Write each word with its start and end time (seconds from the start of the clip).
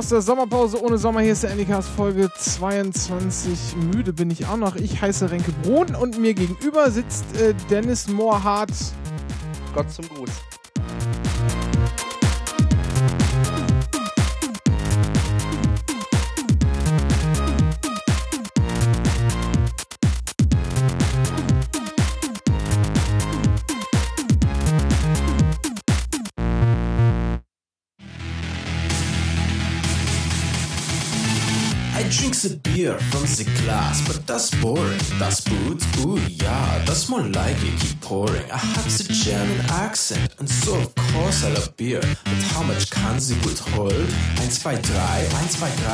Aus 0.00 0.08
der 0.08 0.22
Sommerpause 0.22 0.82
ohne 0.82 0.96
Sommer. 0.96 1.20
Hier 1.20 1.32
ist 1.32 1.42
der 1.42 1.52
Anycast 1.52 1.90
Folge 1.90 2.30
22. 2.34 3.76
Müde 3.92 4.14
bin 4.14 4.30
ich 4.30 4.46
auch 4.46 4.56
noch. 4.56 4.76
Ich 4.76 5.02
heiße 5.02 5.30
Renke 5.30 5.52
Brun 5.62 5.94
und 5.94 6.18
mir 6.18 6.32
gegenüber 6.32 6.90
sitzt 6.90 7.36
äh, 7.36 7.52
Dennis 7.68 8.08
Moorhardt. 8.08 8.72
Gott 9.74 9.92
zum 9.92 10.08
Gruß. 10.08 10.30
Beer 32.80 32.98
from 33.10 33.22
the 33.22 33.44
glass, 33.62 34.00
but 34.06 34.26
that's 34.26 34.50
boring. 34.62 35.00
That's 35.18 35.40
booze, 35.40 35.84
ooh 36.00 36.18
yeah, 36.28 36.84
that's 36.86 37.08
more 37.08 37.22
like 37.22 37.56
it. 37.60 37.80
Keep 37.80 38.00
pouring. 38.00 38.50
I 38.50 38.56
have 38.56 38.84
the 38.84 39.12
German 39.12 39.60
accent, 39.70 40.34
and 40.38 40.48
so 40.48 40.76
of 40.76 40.94
course 41.12 41.44
I 41.44 41.48
love 41.52 41.76
beer. 41.76 42.00
But 42.00 42.42
how 42.52 42.62
much 42.62 42.90
can 42.90 43.16
the 43.16 43.34
good 43.44 43.58
hold? 43.58 43.92
1, 43.92 44.10
2, 44.48 44.72
3, 44.80 44.96
1, 44.96 45.48
2, 45.48 45.60
3, 45.60 45.90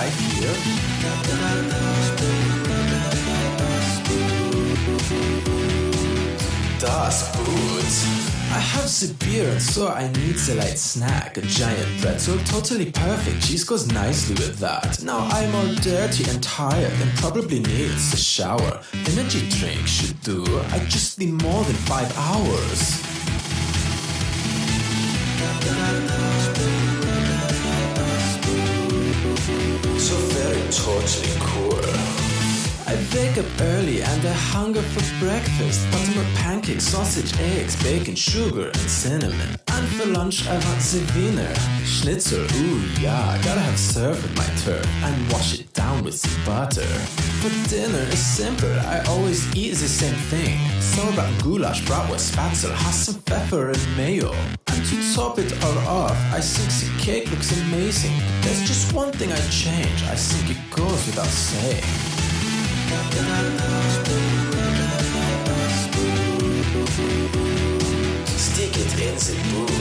4. 5.06 6.78
Das 6.78 7.17
Boot. 7.37 8.36
I 8.57 8.61
have 8.61 8.89
and 8.89 9.61
so 9.61 9.89
I 9.89 10.11
need 10.12 10.37
a 10.49 10.55
light 10.55 10.79
snack. 10.79 11.37
A 11.37 11.43
giant 11.43 12.01
pretzel, 12.01 12.39
totally 12.47 12.91
perfect. 12.91 13.47
Cheese 13.47 13.65
goes 13.65 13.93
nicely 13.93 14.35
with 14.35 14.59
that. 14.61 15.03
Now 15.03 15.19
I'm 15.31 15.55
all 15.55 15.75
dirty 15.75 16.25
and 16.31 16.43
tired, 16.43 16.91
and 17.03 17.11
probably 17.19 17.59
needs 17.59 18.15
a 18.15 18.17
shower. 18.17 18.81
Energy 18.95 19.47
drink 19.51 19.87
should 19.87 20.19
do. 20.23 20.43
I 20.73 20.79
just 20.89 21.19
need 21.19 21.33
more 21.43 21.65
than 21.65 21.75
five 21.84 22.11
hours. 22.17 22.81
So 30.01 30.17
very 30.33 30.62
totally 30.71 31.37
cool. 31.41 32.26
I 32.89 32.95
wake 33.12 33.37
up 33.37 33.47
early 33.61 34.01
and 34.01 34.25
I 34.25 34.33
hunger 34.33 34.81
for 34.81 35.03
breakfast. 35.19 35.91
Buttermilk 35.91 36.33
pancakes, 36.37 36.84
sausage, 36.84 37.37
eggs, 37.41 37.75
bacon, 37.83 38.15
sugar, 38.15 38.69
and 38.69 38.77
cinnamon. 38.77 39.59
And 39.69 39.89
for 39.89 40.06
lunch 40.06 40.47
I 40.47 40.55
want 40.55 40.81
the 40.81 41.03
Wiener 41.17 41.53
Schnitzel. 41.84 42.45
Ooh 42.45 42.81
yeah, 43.01 43.19
I 43.28 43.43
gotta 43.43 43.61
have 43.61 43.78
served 43.78 44.23
with 44.23 44.37
my 44.37 44.47
turf 44.62 44.87
and 45.03 45.33
wash 45.33 45.59
it 45.59 45.73
down 45.73 46.05
with 46.05 46.15
some 46.15 46.45
butter. 46.45 46.87
For 47.43 47.51
dinner 47.69 48.06
is 48.15 48.25
simple, 48.25 48.73
I 48.95 49.00
always 49.09 49.43
eat 49.56 49.71
the 49.71 49.89
same 49.89 50.15
thing. 50.31 50.56
Sauerbraten, 50.78 51.43
goulash, 51.43 51.83
bratwurst, 51.83 52.34
spatzel, 52.34 52.73
has 52.73 53.06
some 53.06 53.21
pepper 53.23 53.71
and 53.71 53.97
mayo. 53.97 54.33
And 54.69 54.84
to 54.87 55.15
top 55.15 55.41
it 55.41 55.53
all 55.65 55.78
off, 56.03 56.16
I 56.32 56.41
think 56.41 56.71
the 56.71 57.03
cake 57.03 57.31
looks 57.32 57.50
amazing. 57.62 58.15
There's 58.43 58.62
just 58.62 58.93
one 58.93 59.11
thing 59.11 59.32
I 59.32 59.41
change. 59.50 60.05
I 60.05 60.15
think 60.15 60.56
it 60.56 60.71
goes 60.71 61.05
without 61.06 61.27
saying. 61.27 62.16
Boot. 69.53 69.77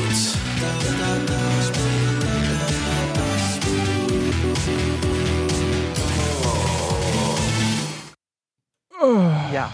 Ja. 9.53 9.71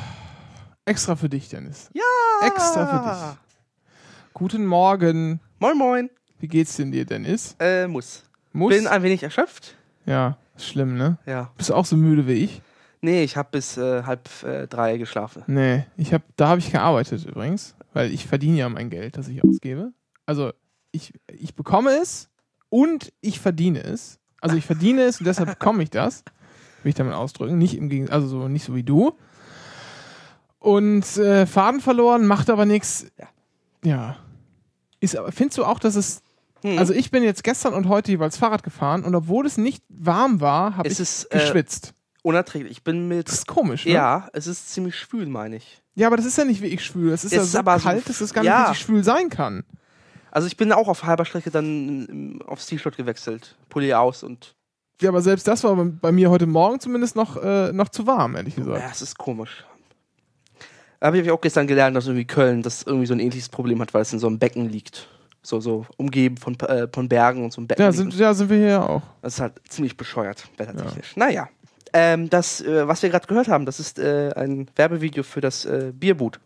Extra 0.85 1.15
für 1.15 1.29
dich, 1.29 1.49
Dennis. 1.49 1.89
Ja. 1.93 2.03
Extra 2.45 2.85
für 2.85 3.09
dich. 3.09 3.37
Guten 4.33 4.65
Morgen. 4.65 5.39
Moin, 5.59 5.77
moin. 5.77 6.09
Wie 6.39 6.47
geht's 6.47 6.75
denn 6.75 6.91
dir, 6.91 7.05
Dennis? 7.05 7.55
Äh, 7.59 7.87
muss. 7.87 8.23
Muss? 8.53 8.75
Bin 8.75 8.87
ein 8.87 9.01
wenig 9.01 9.23
erschöpft. 9.23 9.75
ja, 10.05 10.37
ist 10.55 10.67
schlimm, 10.67 10.97
ne? 10.97 11.17
Ja. 11.25 11.51
Bist 11.57 11.69
du 11.69 11.73
auch 11.73 11.85
so 11.85 11.95
müde 11.97 12.27
wie 12.27 12.33
ich? 12.33 12.61
Nee, 13.01 13.23
ich 13.23 13.35
habe 13.35 13.49
bis 13.51 13.77
äh, 13.77 14.03
halb 14.03 14.29
äh, 14.43 14.67
drei 14.67 14.97
geschlafen. 14.97 15.43
Nee, 15.47 15.85
ich 15.97 16.13
hab, 16.13 16.21
da 16.37 16.49
habe 16.49 16.59
ich 16.59 16.71
gearbeitet 16.71 17.25
übrigens, 17.25 17.75
weil 17.93 18.11
ich 18.11 18.27
verdiene 18.27 18.57
ja 18.57 18.69
mein 18.69 18.91
Geld, 18.91 19.17
das 19.17 19.27
ich 19.27 19.43
ausgebe. 19.43 19.91
Also 20.27 20.53
ich, 20.91 21.13
ich 21.31 21.55
bekomme 21.55 21.91
es 21.91 22.29
und 22.69 23.11
ich 23.21 23.39
verdiene 23.39 23.83
es. 23.83 24.19
Also 24.39 24.55
ich 24.55 24.65
verdiene 24.65 25.03
es 25.03 25.19
und 25.19 25.25
deshalb 25.25 25.49
bekomme 25.49 25.83
ich 25.83 25.89
das. 25.89 26.23
Will 26.83 26.89
ich 26.89 26.95
damit 26.95 27.13
ausdrücken. 27.13 27.57
Nicht 27.57 27.75
im 27.75 27.89
Gegen 27.89 28.09
also 28.09 28.27
so, 28.27 28.47
nicht 28.47 28.65
so 28.65 28.75
wie 28.75 28.83
du. 28.83 29.13
Und 30.59 31.17
äh, 31.17 31.47
Faden 31.47 31.81
verloren, 31.81 32.25
macht 32.27 32.49
aber 32.49 32.65
nichts. 32.65 33.07
Ja. 33.19 33.27
Ja. 33.83 34.15
Ist 34.99 35.17
aber, 35.17 35.31
findest 35.31 35.57
du 35.57 35.65
auch, 35.65 35.79
dass 35.79 35.95
es. 35.95 36.21
Hm. 36.63 36.77
Also 36.77 36.93
ich 36.93 37.09
bin 37.09 37.23
jetzt 37.23 37.43
gestern 37.43 37.73
und 37.73 37.87
heute 37.87 38.11
jeweils 38.11 38.37
Fahrrad 38.37 38.61
gefahren 38.61 39.03
und 39.03 39.15
obwohl 39.15 39.47
es 39.47 39.57
nicht 39.57 39.83
warm 39.89 40.39
war, 40.41 40.77
habe 40.77 40.87
ich 40.87 40.99
ist, 40.99 41.25
äh, 41.25 41.39
geschwitzt. 41.39 41.95
Unerträglich. 42.23 42.71
Ich 42.71 42.83
bin 42.83 43.07
mit. 43.07 43.27
Das 43.27 43.35
ist 43.35 43.47
komisch, 43.47 43.85
ne? 43.85 43.93
Ja, 43.93 44.27
es 44.33 44.47
ist 44.47 44.69
ziemlich 44.71 44.95
schwül, 44.95 45.25
meine 45.25 45.55
ich. 45.57 45.81
Ja, 45.95 46.07
aber 46.07 46.17
das 46.17 46.25
ist 46.25 46.37
ja 46.37 46.45
nicht 46.45 46.61
wirklich 46.61 46.83
schwül. 46.85 47.11
Das 47.11 47.23
ist 47.23 47.31
Es 47.31 47.35
ja 47.37 47.41
ist 47.43 47.51
so 47.53 47.59
aber 47.59 47.77
so- 47.79 47.83
kalt, 47.89 48.07
dass 48.07 48.21
es 48.21 48.33
gar 48.33 48.43
ja. 48.43 48.59
nicht 48.59 48.69
richtig 48.71 48.85
schwül 48.85 49.03
sein 49.03 49.29
kann. 49.29 49.63
Also 50.29 50.47
ich 50.47 50.55
bin 50.55 50.71
auch 50.71 50.87
auf 50.87 51.03
halber 51.03 51.25
Strecke 51.25 51.51
dann 51.51 52.41
aufs 52.47 52.67
T-Shirt 52.67 52.95
gewechselt. 52.95 53.57
Pulli 53.69 53.93
aus 53.93 54.23
und. 54.23 54.55
Ja, 55.01 55.09
aber 55.09 55.21
selbst 55.21 55.47
das 55.47 55.63
war 55.63 55.75
bei 55.75 56.11
mir 56.11 56.29
heute 56.29 56.45
Morgen 56.45 56.79
zumindest 56.79 57.15
noch, 57.15 57.35
äh, 57.41 57.73
noch 57.73 57.89
zu 57.89 58.05
warm, 58.05 58.35
ehrlich 58.35 58.55
gesagt. 58.55 58.79
Ja, 58.79 58.89
es 58.91 59.01
ist 59.01 59.17
komisch. 59.17 59.65
Habe 61.01 61.17
ich 61.19 61.31
auch 61.31 61.41
gestern 61.41 61.65
gelernt, 61.65 61.95
dass 61.97 62.05
irgendwie 62.05 62.25
Köln 62.25 62.61
das 62.61 62.83
irgendwie 62.83 63.07
so 63.07 63.13
ein 63.15 63.19
ähnliches 63.19 63.49
Problem 63.49 63.81
hat, 63.81 63.93
weil 63.95 64.03
es 64.03 64.13
in 64.13 64.19
so 64.19 64.27
einem 64.27 64.37
Becken 64.37 64.69
liegt. 64.69 65.07
So, 65.41 65.59
so 65.59 65.87
umgeben 65.97 66.37
von, 66.37 66.57
äh, 66.59 66.87
von 66.93 67.09
Bergen 67.09 67.43
und 67.43 67.51
so 67.51 67.59
einem 67.59 67.67
Becken. 67.67 67.83
Ja, 67.83 67.91
sind, 67.91 68.13
ja, 68.13 68.31
sind 68.35 68.51
wir 68.51 68.57
hier 68.57 68.67
ja 68.67 68.83
auch. 68.87 69.01
Das 69.23 69.33
ist 69.33 69.39
halt 69.41 69.53
ziemlich 69.67 69.97
bescheuert, 69.97 70.47
wettertechnisch. 70.57 71.15
Naja. 71.17 71.49
Ähm, 71.93 72.29
das, 72.29 72.61
äh, 72.61 72.87
was 72.87 73.01
wir 73.01 73.09
gerade 73.09 73.27
gehört 73.27 73.47
haben, 73.47 73.65
das 73.65 73.79
ist 73.79 73.99
äh, 73.99 74.31
ein 74.35 74.69
Werbevideo 74.75 75.23
für 75.23 75.41
das 75.41 75.65
äh, 75.65 75.91
Bierboot. 75.93 76.39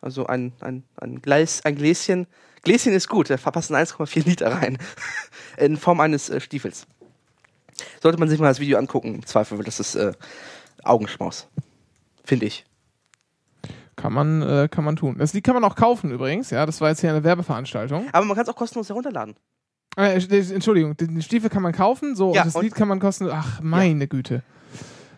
Also 0.00 0.26
ein, 0.26 0.52
ein, 0.60 0.84
ein, 0.96 1.22
Gleis, 1.22 1.64
ein 1.64 1.74
Gläschen. 1.74 2.26
Gläschen 2.62 2.92
ist 2.92 3.08
gut, 3.08 3.30
da 3.30 3.36
verpassen 3.36 3.74
1,4 3.74 4.26
Liter 4.26 4.52
rein. 4.52 4.78
In 5.56 5.76
Form 5.76 6.00
eines 6.00 6.28
äh, 6.28 6.40
Stiefels. 6.40 6.86
Sollte 8.02 8.18
man 8.18 8.28
sich 8.28 8.38
mal 8.38 8.48
das 8.48 8.60
Video 8.60 8.78
angucken, 8.78 9.14
im 9.14 9.26
Zweifel, 9.26 9.56
weil 9.56 9.64
das 9.64 9.80
ist 9.80 9.94
äh, 9.94 10.12
Augenschmaus. 10.82 11.48
Finde 12.24 12.46
ich. 12.46 12.64
Kann 13.96 14.12
man, 14.12 14.42
äh, 14.42 14.68
kann 14.70 14.84
man 14.84 14.96
tun. 14.96 15.16
Das 15.18 15.32
Lied 15.32 15.44
kann 15.44 15.54
man 15.54 15.64
auch 15.64 15.74
kaufen 15.74 16.10
übrigens, 16.10 16.50
ja. 16.50 16.66
Das 16.66 16.80
war 16.80 16.90
jetzt 16.90 17.00
hier 17.00 17.10
eine 17.10 17.24
Werbeveranstaltung. 17.24 18.08
Aber 18.12 18.24
man 18.24 18.36
kann 18.36 18.44
es 18.44 18.48
auch 18.48 18.56
kostenlos 18.56 18.88
herunterladen. 18.88 19.34
Äh, 19.98 20.16
äh, 20.18 20.54
Entschuldigung, 20.54 20.96
den 20.96 21.20
Stiefel 21.22 21.50
kann 21.50 21.62
man 21.62 21.72
kaufen, 21.72 22.14
so, 22.14 22.32
Ja, 22.34 22.42
und 22.42 22.46
das 22.46 22.54
und- 22.54 22.62
Lied 22.62 22.74
kann 22.74 22.88
man 22.88 23.00
kostenlos. 23.00 23.34
Ach, 23.36 23.60
meine 23.60 24.06
Güte. 24.06 24.42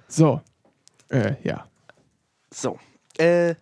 So. 0.08 0.41
Äh, 1.10 1.34
ja. 1.42 1.66
So. 2.53 2.78
Äh, 3.18 3.54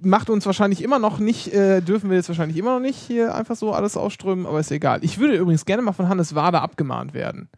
Macht 0.00 0.30
uns 0.30 0.46
wahrscheinlich 0.46 0.80
immer 0.84 1.00
noch 1.00 1.18
nicht, 1.18 1.52
äh, 1.52 1.80
dürfen 1.80 2.08
wir 2.08 2.16
jetzt 2.16 2.28
wahrscheinlich 2.28 2.56
immer 2.56 2.74
noch 2.74 2.80
nicht 2.80 2.96
hier 2.96 3.34
einfach 3.34 3.56
so 3.56 3.72
alles 3.72 3.96
ausströmen, 3.96 4.46
aber 4.46 4.60
ist 4.60 4.70
egal. 4.70 5.00
Ich 5.02 5.18
würde 5.18 5.34
übrigens 5.36 5.64
gerne 5.64 5.82
mal 5.82 5.92
von 5.92 6.08
Hannes 6.08 6.36
Wader 6.36 6.62
abgemahnt 6.62 7.14
werden. 7.14 7.48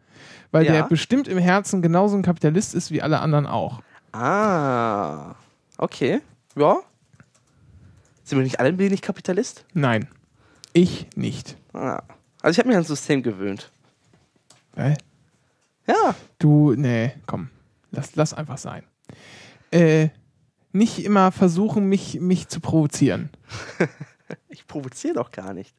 Weil 0.49 0.65
Ja. 0.65 0.71
der 0.73 0.83
bestimmt 0.85 1.27
im 1.27 1.37
Herzen 1.37 1.83
genauso 1.83 2.17
ein 2.17 2.23
Kapitalist 2.23 2.73
ist 2.73 2.89
wie 2.89 3.01
alle 3.03 3.19
anderen 3.19 3.45
auch. 3.45 3.81
ah. 4.11 5.35
Okay. 5.77 6.21
Ja. 6.55 6.77
Sind 8.23 8.39
wir 8.39 8.43
nicht 8.43 8.59
alle 8.59 8.69
ein 8.69 8.79
wenig 8.79 9.03
Kapitalist? 9.03 9.65
Nein. 9.73 10.07
Ich 10.73 11.05
nicht. 11.15 11.57
Ah. 11.73 12.01
Also 12.41 12.51
ich 12.53 12.59
habe 12.59 12.67
mich 12.69 12.75
ans 12.75 12.87
System 12.87 13.21
gewöhnt. 13.23 13.71
Äh? 14.75 14.95
Ja. 15.87 16.15
Du, 16.39 16.73
nee, 16.75 17.13
komm. 17.27 17.49
Lass, 17.91 18.15
lass 18.15 18.33
einfach 18.33 18.57
sein. 18.57 18.83
Äh, 19.71 20.09
nicht 20.71 21.03
immer 21.03 21.31
versuchen, 21.31 21.85
mich, 21.87 22.19
mich 22.19 22.47
zu 22.47 22.59
provozieren. 22.59 23.29
Ich 24.47 24.65
provoziere 24.65 25.15
doch 25.15 25.31
gar 25.31 25.53
nicht. 25.53 25.75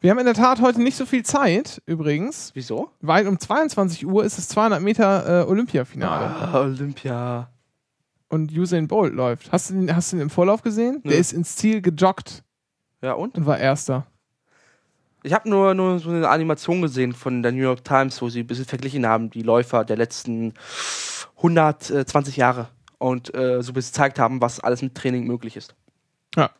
Wir 0.00 0.10
haben 0.10 0.18
in 0.18 0.24
der 0.24 0.32
Tat 0.34 0.62
heute 0.62 0.80
nicht 0.80 0.96
so 0.96 1.04
viel 1.04 1.22
Zeit, 1.22 1.82
übrigens, 1.84 2.50
Wieso? 2.54 2.90
weil 3.02 3.28
um 3.28 3.38
22 3.38 4.06
Uhr 4.06 4.24
ist 4.24 4.38
das 4.38 4.48
200 4.48 4.80
Meter 4.80 5.42
äh, 5.42 5.46
Olympiafinale 5.46 6.24
Ah, 6.34 6.60
Olympia. 6.62 7.50
und 8.28 8.50
Usain 8.52 8.88
Bolt 8.88 9.12
läuft. 9.12 9.52
Hast 9.52 9.68
du 9.68 9.74
den, 9.74 9.94
hast 9.94 10.12
du 10.12 10.16
den 10.16 10.22
im 10.22 10.30
Vorlauf 10.30 10.62
gesehen? 10.62 11.00
Nö. 11.04 11.10
Der 11.10 11.18
ist 11.18 11.34
ins 11.34 11.56
Ziel 11.56 11.82
gejoggt 11.82 12.42
Ja 13.02 13.12
und? 13.12 13.36
und 13.36 13.44
war 13.44 13.58
Erster. 13.58 14.06
Ich 15.22 15.32
habe 15.32 15.48
nur, 15.48 15.74
nur 15.74 15.98
so 15.98 16.10
eine 16.10 16.28
Animation 16.28 16.82
gesehen 16.82 17.12
von 17.12 17.42
der 17.42 17.52
New 17.52 17.62
York 17.62 17.84
Times, 17.84 18.20
wo 18.20 18.28
sie 18.28 18.40
ein 18.40 18.46
bisschen 18.46 18.64
verglichen 18.64 19.06
haben, 19.06 19.30
die 19.30 19.42
Läufer 19.42 19.84
der 19.84 19.96
letzten 19.96 20.54
120 21.36 22.36
Jahre. 22.36 22.68
Und 22.98 23.34
äh, 23.34 23.62
so 23.62 23.72
ein 23.72 23.74
bisschen 23.74 23.92
gezeigt 23.92 24.18
haben, 24.18 24.40
was 24.40 24.60
alles 24.60 24.80
mit 24.80 24.94
Training 24.94 25.26
möglich 25.26 25.56
ist. 25.56 25.74
Ja. 26.36 26.50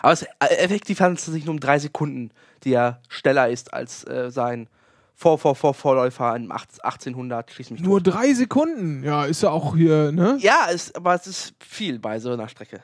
Aber 0.00 0.12
es, 0.12 0.22
äh, 0.22 0.56
effektiv 0.58 1.00
handelt 1.00 1.18
es 1.20 1.26
sich 1.26 1.44
nur 1.44 1.54
um 1.54 1.60
drei 1.60 1.78
Sekunden, 1.78 2.30
die 2.64 2.72
er 2.72 3.00
schneller 3.08 3.48
ist 3.48 3.72
als 3.72 4.04
äh, 4.06 4.30
sein 4.30 4.68
Vor, 5.14 5.38
vor, 5.38 5.54
vor, 5.54 5.74
Vorläufer 5.74 6.34
im 6.34 6.50
1800, 6.50 7.50
schließ 7.50 7.70
mich 7.70 7.80
Nur 7.82 8.02
tot. 8.02 8.14
drei 8.14 8.34
Sekunden. 8.34 9.04
Ja, 9.04 9.26
ist 9.26 9.42
ja 9.42 9.50
auch 9.50 9.76
hier, 9.76 10.12
ne? 10.12 10.38
Ja, 10.40 10.66
es, 10.70 10.94
aber 10.94 11.14
es 11.14 11.26
ist 11.26 11.54
viel 11.60 11.98
bei 11.98 12.18
so 12.18 12.32
einer 12.32 12.48
Strecke. 12.48 12.80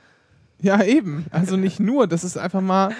Ja, 0.60 0.82
eben. 0.82 1.26
Also 1.30 1.56
nicht 1.56 1.80
nur, 1.80 2.06
das 2.06 2.24
ist 2.24 2.36
einfach 2.36 2.60
mal, 2.60 2.94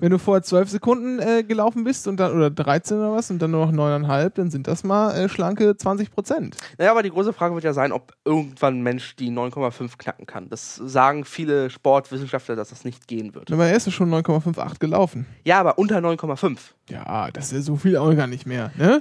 wenn 0.00 0.10
du 0.10 0.18
vorher 0.18 0.42
zwölf 0.42 0.70
Sekunden 0.70 1.18
äh, 1.18 1.44
gelaufen 1.44 1.84
bist 1.84 2.08
und 2.08 2.18
dann, 2.18 2.34
oder 2.34 2.50
13 2.50 2.98
oder 2.98 3.12
was, 3.12 3.30
und 3.30 3.40
dann 3.40 3.50
nur 3.50 3.66
noch 3.66 3.72
neuneinhalb, 3.72 4.34
dann 4.34 4.50
sind 4.50 4.66
das 4.66 4.82
mal 4.82 5.14
äh, 5.14 5.28
schlanke 5.28 5.76
20 5.76 6.10
Prozent. 6.10 6.56
Naja, 6.78 6.90
aber 6.90 7.02
die 7.02 7.10
große 7.10 7.32
Frage 7.32 7.54
wird 7.54 7.64
ja 7.64 7.72
sein, 7.72 7.92
ob 7.92 8.12
irgendwann 8.24 8.78
ein 8.78 8.82
Mensch 8.82 9.16
die 9.16 9.30
9,5 9.30 9.98
knacken 9.98 10.26
kann. 10.26 10.48
Das 10.48 10.76
sagen 10.76 11.24
viele 11.24 11.70
Sportwissenschaftler, 11.70 12.56
dass 12.56 12.70
das 12.70 12.84
nicht 12.84 13.06
gehen 13.06 13.34
wird. 13.34 13.52
Aber 13.52 13.66
er 13.66 13.76
ist 13.76 13.86
ja 13.86 13.92
schon 13.92 14.10
9,58 14.12 14.78
gelaufen. 14.78 15.26
Ja, 15.44 15.60
aber 15.60 15.78
unter 15.78 15.98
9,5. 15.98 16.58
Ja, 16.88 17.30
das 17.30 17.46
ist 17.46 17.52
ja 17.52 17.60
so 17.60 17.76
viel 17.76 17.96
auch 17.96 18.14
gar 18.14 18.26
nicht 18.26 18.46
mehr, 18.46 18.72
ne? 18.76 19.00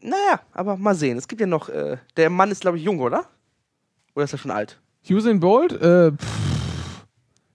Naja, 0.00 0.40
aber 0.52 0.76
mal 0.76 0.94
sehen. 0.94 1.18
Es 1.18 1.28
gibt 1.28 1.40
ja 1.40 1.46
noch, 1.46 1.68
äh, 1.68 1.96
der 2.16 2.30
Mann 2.30 2.50
ist, 2.50 2.60
glaube 2.60 2.78
ich, 2.78 2.84
jung, 2.84 3.00
oder? 3.00 3.26
Oder 4.14 4.24
ist 4.24 4.32
er 4.32 4.38
schon 4.38 4.50
alt? 4.50 4.80
Usain 5.08 5.40
Bolt, 5.40 5.72
äh, 5.72 6.12
pff, 6.12 7.04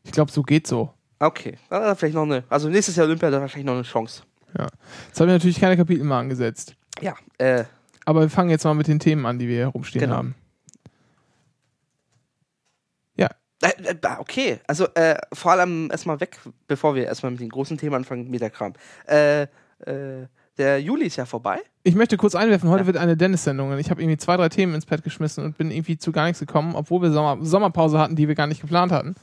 ich 0.03 0.11
glaube, 0.11 0.31
so 0.31 0.43
geht 0.43 0.67
so. 0.67 0.93
Okay, 1.21 1.57
dann 1.69 1.81
hat 1.83 1.87
er 1.89 1.95
vielleicht 1.95 2.15
noch 2.15 2.23
eine, 2.23 2.43
also 2.49 2.67
nächstes 2.67 2.95
Jahr 2.95 3.05
Olympia 3.05 3.27
hat 3.27 3.33
er 3.35 3.41
wahrscheinlich 3.41 3.65
noch 3.67 3.73
eine 3.75 3.83
Chance. 3.83 4.23
Ja. 4.57 4.67
Jetzt 5.07 5.19
haben 5.19 5.27
wir 5.27 5.33
natürlich 5.33 5.59
keine 5.59 5.77
Kapitel 5.77 6.03
mal 6.03 6.19
angesetzt. 6.19 6.75
Ja, 6.99 7.13
äh, 7.37 7.63
Aber 8.05 8.21
wir 8.21 8.29
fangen 8.29 8.49
jetzt 8.49 8.63
mal 8.65 8.73
mit 8.73 8.87
den 8.87 8.99
Themen 8.99 9.25
an, 9.25 9.37
die 9.39 9.47
wir 9.47 9.55
hier 9.57 9.67
rumstehen 9.67 10.01
Genau. 10.01 10.15
haben. 10.15 10.35
Ja, 13.15 13.29
Äh, 13.61 13.91
äh, 13.91 13.95
okay, 14.17 14.59
also 14.67 14.87
äh, 14.95 15.15
vor 15.33 15.51
allem 15.51 15.89
erstmal 15.91 16.19
weg, 16.19 16.39
bevor 16.67 16.95
wir 16.95 17.05
erstmal 17.05 17.31
mit 17.31 17.41
den 17.41 17.49
großen 17.49 17.77
Themen 17.77 17.95
anfangen, 17.95 18.29
mit 18.29 18.41
der 18.41 18.49
Kram. 18.49 18.73
Äh, 19.07 19.43
äh, 19.43 19.47
der 20.57 20.81
Juli 20.81 21.05
ist 21.05 21.15
ja 21.17 21.25
vorbei. 21.25 21.59
ich 21.83 21.95
möchte 21.95 22.17
kurz 22.17 22.35
einwerfen, 22.35 22.69
heute 22.69 22.81
Ja. 22.81 22.87
wird 22.87 22.97
eine 22.97 23.15
Dennis-Sendung 23.15 23.71
und 23.71 23.79
ich 23.79 23.89
habe 23.89 24.01
irgendwie 24.01 24.17
zwei, 24.17 24.37
drei 24.37 24.49
Themen 24.49 24.73
ins 24.75 24.85
Pad 24.85 25.03
geschmissen 25.03 25.45
und 25.45 25.57
bin 25.57 25.71
irgendwie 25.71 25.97
zu 25.97 26.11
gar 26.11 26.25
nichts 26.25 26.39
gekommen, 26.39 26.75
obwohl 26.75 27.01
wir 27.03 27.11
Sommer 27.11 27.37
Sommerpause 27.45 27.99
hatten, 27.99 28.15
die 28.15 28.27
wir 28.27 28.35
gar 28.35 28.47
nicht 28.47 28.61
geplant 28.61 28.91
hatten. 28.91 29.15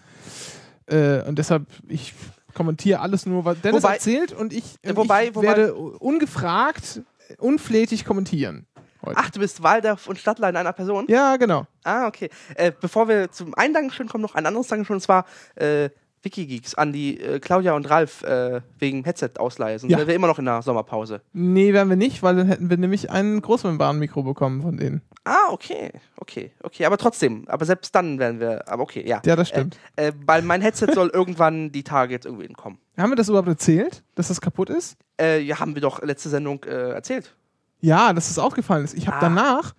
Äh, 0.88 1.23
und 1.26 1.38
deshalb, 1.38 1.67
ich 1.88 2.14
kommentiere 2.55 3.00
alles 3.00 3.26
nur, 3.26 3.44
was 3.44 3.61
Dennis 3.61 3.82
Wobei- 3.82 3.94
erzählt 3.94 4.32
und 4.32 4.52
ich, 4.52 4.64
Äh, 4.82 4.90
und 4.90 4.96
wobei- 4.96 5.29
ich 5.29 5.35
wobei- 5.35 5.46
werde 5.49 5.75
ungefragt, 5.75 7.02
unflätig 7.38 8.05
kommentieren. 8.05 8.67
Heute. 9.05 9.17
Ach, 9.20 9.31
du 9.31 9.38
bist 9.40 9.62
Waldorf 9.62 10.08
und 10.08 10.19
Stadtler 10.19 10.49
in 10.49 10.56
einer 10.56 10.73
Person? 10.73 11.05
Ja, 11.08 11.37
genau. 11.37 11.67
Ah, 11.85 12.08
okay. 12.08 12.31
Äh, 12.56 12.73
bevor 12.81 13.06
wir 13.06 13.31
zum 13.31 13.55
einen 13.55 13.73
Dankeschön 13.73 14.08
kommen, 14.08 14.23
noch 14.23 14.35
ein 14.35 14.44
anderes 14.44 14.67
Dankeschön, 14.67 14.94
und 14.96 15.00
zwar 15.02 15.25
äh, 15.55 15.90
Wikigeeks 16.28 16.75
an 16.75 16.92
die 16.92 17.19
äh, 17.19 17.38
Claudia 17.40 17.72
und 17.75 17.88
Ralf 17.88 18.22
äh, 18.22 18.60
wegen 18.78 19.02
Headset-Ausleihe. 19.04 19.78
Sonst 19.78 19.90
Ja. 19.92 19.96
wären 19.98 20.08
wir 20.08 20.14
immer 20.14 20.26
noch 20.26 20.38
in 20.38 20.44
der 20.44 20.60
Sommerpause. 20.60 21.22
Nee, 21.32 21.72
werden 21.72 21.88
wir 21.88 21.96
nicht, 21.96 22.22
weil 22.22 22.36
dann 22.36 22.46
hätten 22.46 22.69
wir 22.69 22.76
nämlich 22.76 23.10
ein 23.10 23.40
Großmembran-Mikro 23.40 24.22
bekommen 24.22 24.60
von 24.62 24.76
denen. 24.76 25.00
Ah, 25.25 25.50
okay, 25.50 25.90
okay, 26.16 26.52
okay. 26.62 26.84
Aber 26.84 26.96
trotzdem, 26.98 27.44
aber 27.48 27.64
selbst 27.64 27.94
dann 27.94 28.19
werden 28.19 28.40
wir, 28.40 28.69
aber 28.69 28.82
okay, 28.82 29.06
ja. 29.06 29.20
Ja, 29.25 29.36
das 29.36 29.48
stimmt. 29.48 29.78
Äh, 29.96 30.08
äh, 30.08 30.12
weil 30.26 30.42
mein 30.42 30.60
Headset 30.60 30.88
soll 30.94 31.08
irgendwann 31.14 31.72
die 31.72 31.82
Tage 31.82 32.12
jetzt 32.12 32.26
irgendwie 32.26 32.48
kommen. 32.52 32.78
Haben 32.98 33.10
wir 33.10 33.16
das 33.16 33.28
überhaupt 33.28 33.48
erzählt, 33.48 34.02
dass 34.14 34.28
das 34.28 34.40
kaputt 34.40 34.69
ist? 34.70 34.96
Äh, 35.20 35.40
ja, 35.40 35.58
haben 35.60 35.75
wir 35.75 35.82
doch 35.82 36.02
letzte 36.02 36.28
Sendung 36.28 36.62
äh, 36.64 36.90
erzählt. 36.92 37.34
Ja, 37.80 38.12
dass 38.12 38.30
es 38.30 38.38
aufgefallen 38.38 38.84
ist. 38.84 38.94
Ich 38.94 39.06
habe 39.06 39.19
Ah. 39.19 39.20
danach, 39.20 39.75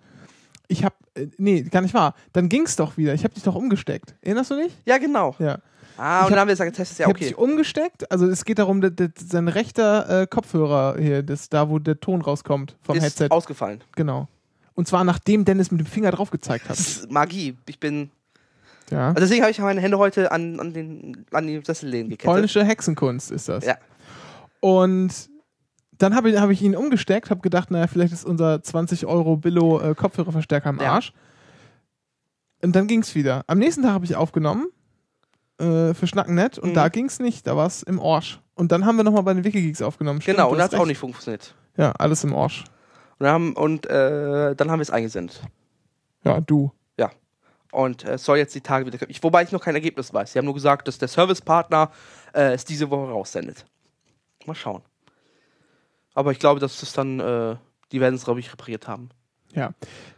ich 0.68 0.84
habe, 0.84 0.94
äh, 1.14 1.26
nee, 1.36 1.62
gar 1.62 1.80
nicht 1.82 1.94
wahr. 1.94 2.14
Dann 2.32 2.48
ging's 2.48 2.76
doch 2.76 2.96
wieder. 2.96 3.12
Ich 3.14 3.24
habe 3.24 3.34
dich 3.34 3.42
doch 3.42 3.54
umgesteckt. 3.56 4.14
Erinnerst 4.22 4.52
du 4.52 4.56
dich? 4.56 4.72
Ja, 4.86 4.98
genau. 4.98 5.34
Ja. 5.38 5.58
Ah, 6.00 6.24
und 6.24 6.30
dann 6.30 6.32
hab- 6.32 6.40
haben 6.40 6.48
wir 6.48 6.52
gesagt, 6.54 6.70
getestet, 6.72 6.98
ja, 6.98 7.06
ich 7.08 7.14
habe 7.14 7.24
okay. 7.26 7.34
umgesteckt. 7.34 8.10
Also 8.10 8.26
es 8.26 8.44
geht 8.44 8.58
darum, 8.58 8.80
dass, 8.80 8.92
dass 8.94 9.10
sein 9.18 9.48
rechter 9.48 10.22
äh, 10.22 10.26
Kopfhörer 10.26 10.96
hier, 10.98 11.22
das, 11.22 11.48
da 11.50 11.68
wo 11.68 11.78
der 11.78 12.00
Ton 12.00 12.22
rauskommt 12.22 12.76
vom 12.82 12.96
Ist 12.96 13.02
Headset. 13.04 13.26
ausgefallen. 13.30 13.82
Genau. 13.96 14.26
Und 14.74 14.88
zwar 14.88 15.04
nachdem 15.04 15.44
Dennis 15.44 15.70
mit 15.70 15.80
dem 15.80 15.86
Finger 15.86 16.10
drauf 16.10 16.30
gezeigt 16.30 16.64
Das 16.68 16.78
hat. 16.78 16.86
ist 16.86 17.10
Magie. 17.10 17.56
Ich 17.66 17.78
bin. 17.78 18.10
Ja. 18.90 19.08
Also 19.08 19.20
deswegen 19.20 19.42
habe 19.42 19.50
ich 19.50 19.58
meine 19.58 19.80
Hände 19.80 19.98
heute 19.98 20.32
an, 20.32 20.58
an, 20.58 20.72
den, 20.72 21.26
an 21.32 21.46
die 21.46 21.60
Sessellehnen 21.64 22.08
gekettet. 22.08 22.24
Polnische 22.32 22.64
Hexenkunst 22.64 23.30
ist 23.30 23.48
das. 23.48 23.64
Ja. 23.66 23.76
Und 24.60 25.28
dann 25.98 26.14
habe 26.16 26.30
ich, 26.30 26.38
hab 26.38 26.48
ich 26.50 26.62
ihn 26.62 26.74
umgesteckt, 26.74 27.28
habe 27.30 27.40
gedacht, 27.42 27.70
naja, 27.70 27.86
vielleicht 27.86 28.12
ist 28.14 28.24
unser 28.24 28.62
20 28.62 29.04
Euro 29.06 29.36
Billo 29.36 29.80
äh, 29.80 29.94
Kopfhörerverstärker 29.94 30.70
im 30.70 30.80
Ja. 30.80 30.92
Arsch. 30.94 31.12
Und 32.62 32.74
dann 32.74 32.86
ging's 32.86 33.14
wieder. 33.14 33.44
Am 33.46 33.58
nächsten 33.58 33.82
Tag 33.82 33.92
habe 33.92 34.04
ich 34.06 34.16
aufgenommen 34.16 34.68
äh, 35.60 35.94
für 35.94 36.06
Schnacken.net 36.06 36.58
und 36.58 36.70
Mhm. 36.70 36.74
da 36.74 36.88
ging's 36.88 37.18
nicht, 37.20 37.46
da 37.46 37.56
war's 37.56 37.82
im 37.82 37.98
Orsch. 37.98 38.40
Und 38.54 38.72
dann 38.72 38.84
haben 38.86 38.96
wir 38.96 39.04
nochmal 39.04 39.22
bei 39.22 39.34
den 39.34 39.44
Wikigeeks 39.44 39.82
aufgenommen. 39.82 40.20
Stimmt, 40.20 40.36
Genau, 40.38 40.50
und 40.50 40.58
da 40.58 40.64
hat 40.64 40.72
es 40.72 40.78
auch 40.78 40.86
nicht 40.86 40.98
funktioniert. 40.98 41.54
Ja, 41.76 41.92
alles 41.92 42.24
im 42.24 42.32
Orsch. 42.34 42.64
Und, 43.18 43.24
dann 43.26 43.32
haben, 43.32 43.52
und 43.54 43.86
äh, 43.86 44.54
dann 44.56 44.70
haben 44.70 44.78
wir 44.80 44.82
es 44.82 44.90
eingesendet. 44.90 45.42
Ja, 46.24 46.40
du. 46.40 46.72
Und 47.72 48.02
äh, 48.04 48.14
es 48.14 48.24
soll 48.24 48.38
jetzt 48.38 48.52
die 48.56 48.62
Tage 48.62 48.84
wieder 48.84 48.98
kommen. 48.98 49.12
Ich, 49.12 49.22
wobei 49.22 49.44
ich 49.44 49.52
noch 49.52 49.62
kein 49.62 49.76
Ergebnis 49.76 50.12
weiß. 50.12 50.32
Sie 50.32 50.38
haben 50.40 50.44
nur 50.46 50.54
gesagt, 50.54 50.88
dass 50.88 50.98
der 50.98 51.06
Servicepartner 51.06 51.92
äh, 52.34 52.52
es 52.52 52.64
diese 52.64 52.90
Woche 52.90 53.12
raussendet. 53.12 53.64
Mal 54.44 54.56
schauen. 54.56 54.82
Aber 56.12 56.32
ich 56.32 56.40
glaube, 56.40 56.58
dass 56.58 56.82
es 56.82 56.92
dann, 56.92 57.20
äh, 57.20 57.54
die 57.92 58.00
werden 58.00 58.16
es, 58.16 58.24
glaube 58.24 58.40
ich, 58.40 58.52
repariert 58.52 58.88
haben. 58.88 59.10
Ja. 59.54 59.70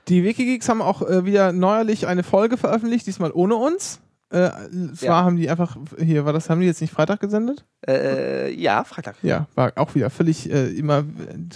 Die 0.08 0.24
Wikigeeks 0.24 0.66
haben 0.70 0.80
auch 0.80 1.02
äh, 1.02 1.26
wieder 1.26 1.52
neuerlich 1.52 2.06
eine 2.06 2.22
Folge 2.22 2.56
veröffentlicht, 2.56 3.06
diesmal 3.06 3.32
ohne 3.32 3.56
uns. 3.56 4.00
Äh, 4.32 4.50
zwar 4.94 5.08
Ja. 5.08 5.24
haben 5.24 5.36
die 5.36 5.50
einfach, 5.50 5.76
hier 5.98 6.24
war 6.24 6.32
das, 6.32 6.48
haben 6.48 6.60
die 6.60 6.66
jetzt 6.66 6.80
nicht 6.80 6.92
Freitag 6.92 7.20
gesendet? 7.20 7.66
Äh, 7.86 8.50
ja, 8.54 8.82
Freitag. 8.84 9.16
Ja, 9.22 9.46
war 9.54 9.72
auch 9.76 9.94
wieder 9.94 10.08
völlig 10.08 10.50
äh, 10.50 10.68
immer 10.70 11.00
äh, 11.00 11.04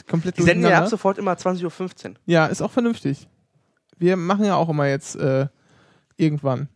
komplett 0.09 0.37
Die 0.37 0.43
senden 0.43 0.69
ja 0.71 0.83
ab 0.83 0.89
sofort 0.89 1.17
immer 1.17 1.33
20.15 1.33 2.09
Uhr. 2.11 2.15
Ja, 2.27 2.47
ist 2.47 2.61
auch 2.61 2.71
vernünftig. 2.71 3.29
Wir 3.97 4.17
machen 4.17 4.45
ja 4.45 4.57
auch 4.57 4.69
immer 4.69 4.87
jetzt 4.87 5.17
äh, 5.17 5.47
irgendwann. 6.17 6.69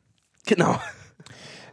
Genau. 0.47 0.81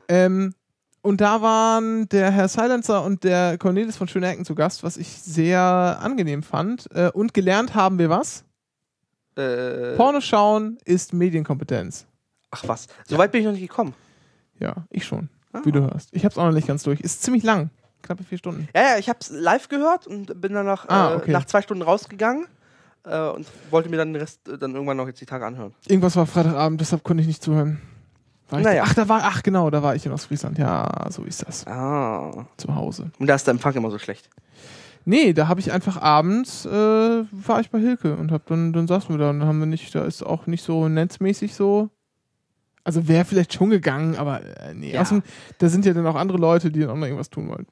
Ähm, 0.09 0.53
und 1.01 1.21
da 1.21 1.41
waren 1.41 2.09
der 2.09 2.31
Herr 2.31 2.49
Silencer 2.49 3.03
und 3.05 3.23
der 3.23 3.57
Cornelis 3.57 3.95
von 3.95 4.09
Schöne 4.09 4.27
Ecken 4.27 4.43
zu 4.43 4.55
Gast, 4.55 4.83
was 4.83 4.97
ich 4.97 5.07
sehr 5.07 5.61
angenehm 6.01 6.43
fand. 6.43 6.89
Äh, 6.93 7.11
und 7.13 7.33
gelernt 7.33 7.75
haben 7.75 7.97
wir 7.97 8.09
was? 8.09 8.43
Porno 9.35 10.19
schauen 10.19 10.79
ist 10.83 11.13
Medienkompetenz. 11.13 12.07
Ach 12.49 12.63
was. 12.65 12.87
So 13.05 13.19
weit 13.19 13.31
bin 13.31 13.41
ich 13.41 13.45
noch 13.45 13.53
nicht 13.53 13.61
gekommen. 13.69 13.93
Ja, 14.59 14.75
ich 14.89 15.05
schon, 15.05 15.29
Ah. 15.53 15.61
wie 15.63 15.71
du 15.71 15.81
hörst. 15.81 16.09
Ich 16.13 16.25
hab's 16.25 16.37
auch 16.37 16.45
noch 16.45 16.51
nicht 16.53 16.67
ganz 16.67 16.83
durch. 16.83 16.99
Ist 17.01 17.23
ziemlich 17.23 17.43
lang. 17.43 17.69
Knappe 18.03 18.23
vier 18.23 18.37
Stunden. 18.37 18.67
Ja, 18.75 18.81
ja, 18.93 18.97
ich 18.97 19.09
habe 19.09 19.19
es 19.21 19.29
live 19.29 19.69
gehört 19.69 20.07
und 20.07 20.39
bin 20.39 20.53
dann 20.53 20.65
nach, 20.65 20.87
Ah, 20.89 21.13
äh, 21.13 21.15
okay. 21.15 21.31
nach 21.31 21.45
zwei 21.45 21.61
Stunden 21.61 21.83
rausgegangen 21.83 22.45
äh, 23.05 23.29
und 23.29 23.47
wollte 23.71 23.89
mir 23.89 23.97
dann 23.97 24.13
den 24.13 24.21
Rest 24.21 24.47
äh, 24.47 24.57
dann 24.57 24.73
irgendwann 24.73 24.97
noch 24.97 25.07
jetzt 25.07 25.19
die 25.21 25.25
Tage 25.25 25.45
anhören. 25.45 25.73
Irgendwas 25.87 26.15
war 26.15 26.25
Freitagabend, 26.25 26.79
deshalb 26.79 27.03
konnte 27.03 27.21
ich 27.21 27.27
nicht 27.27 27.41
zuhören. 27.43 27.81
War 28.49 28.59
ich 28.59 28.65
Naja. 28.65 28.83
ach, 28.85 28.93
da 28.93 29.09
war, 29.09 29.21
ach 29.23 29.43
genau, 29.43 29.69
da 29.69 29.83
war 29.83 29.95
ich 29.95 30.05
in 30.05 30.11
Ostfriesland. 30.13 30.57
Ja, 30.57 31.07
so 31.09 31.23
ist 31.23 31.45
das. 31.45 31.67
Ah. 31.67 32.45
Zu 32.57 32.73
Hause. 32.75 33.11
Und 33.19 33.27
da 33.27 33.35
ist 33.35 33.45
der 33.45 33.51
Empfang 33.53 33.73
immer 33.75 33.91
so 33.91 33.97
schlecht. 33.99 34.29
Nee, 35.03 35.33
da 35.33 35.47
habe 35.47 35.59
ich 35.59 35.71
einfach 35.71 36.01
abends, 36.01 36.65
äh, 36.65 36.69
war 36.69 37.59
ich 37.61 37.69
bei 37.71 37.79
Hilke 37.79 38.15
und 38.15 38.31
hab 38.31 38.45
dann, 38.45 38.73
dann 38.73 38.87
saßen 38.87 39.09
wir 39.09 39.17
da 39.17 39.29
und 39.31 39.43
haben 39.43 39.59
wir 39.59 39.65
nicht, 39.65 39.93
da 39.95 40.03
ist 40.05 40.21
auch 40.23 40.47
nicht 40.47 40.63
so 40.63 40.87
netzmäßig 40.87 41.55
so. 41.55 41.89
Also 42.87 43.05
wäre 43.05 43.25
vielleicht 43.25 43.53
schon 43.53 43.69
gegangen, 43.69 44.15
aber 44.15 44.39
äh, 44.61 44.73
nee. 44.73 44.93
Ja. 44.93 45.01
Außerdem, 45.01 45.21
da 45.57 45.67
sind 45.67 45.85
ja 45.85 45.91
dann 45.91 46.07
auch 46.07 46.15
andere 46.15 46.37
Leute, 46.37 46.71
die 46.71 46.79
dann 46.79 46.91
auch 46.91 46.95
noch 46.95 47.05
irgendwas 47.05 47.29
tun 47.29 47.49
wollen. 47.49 47.67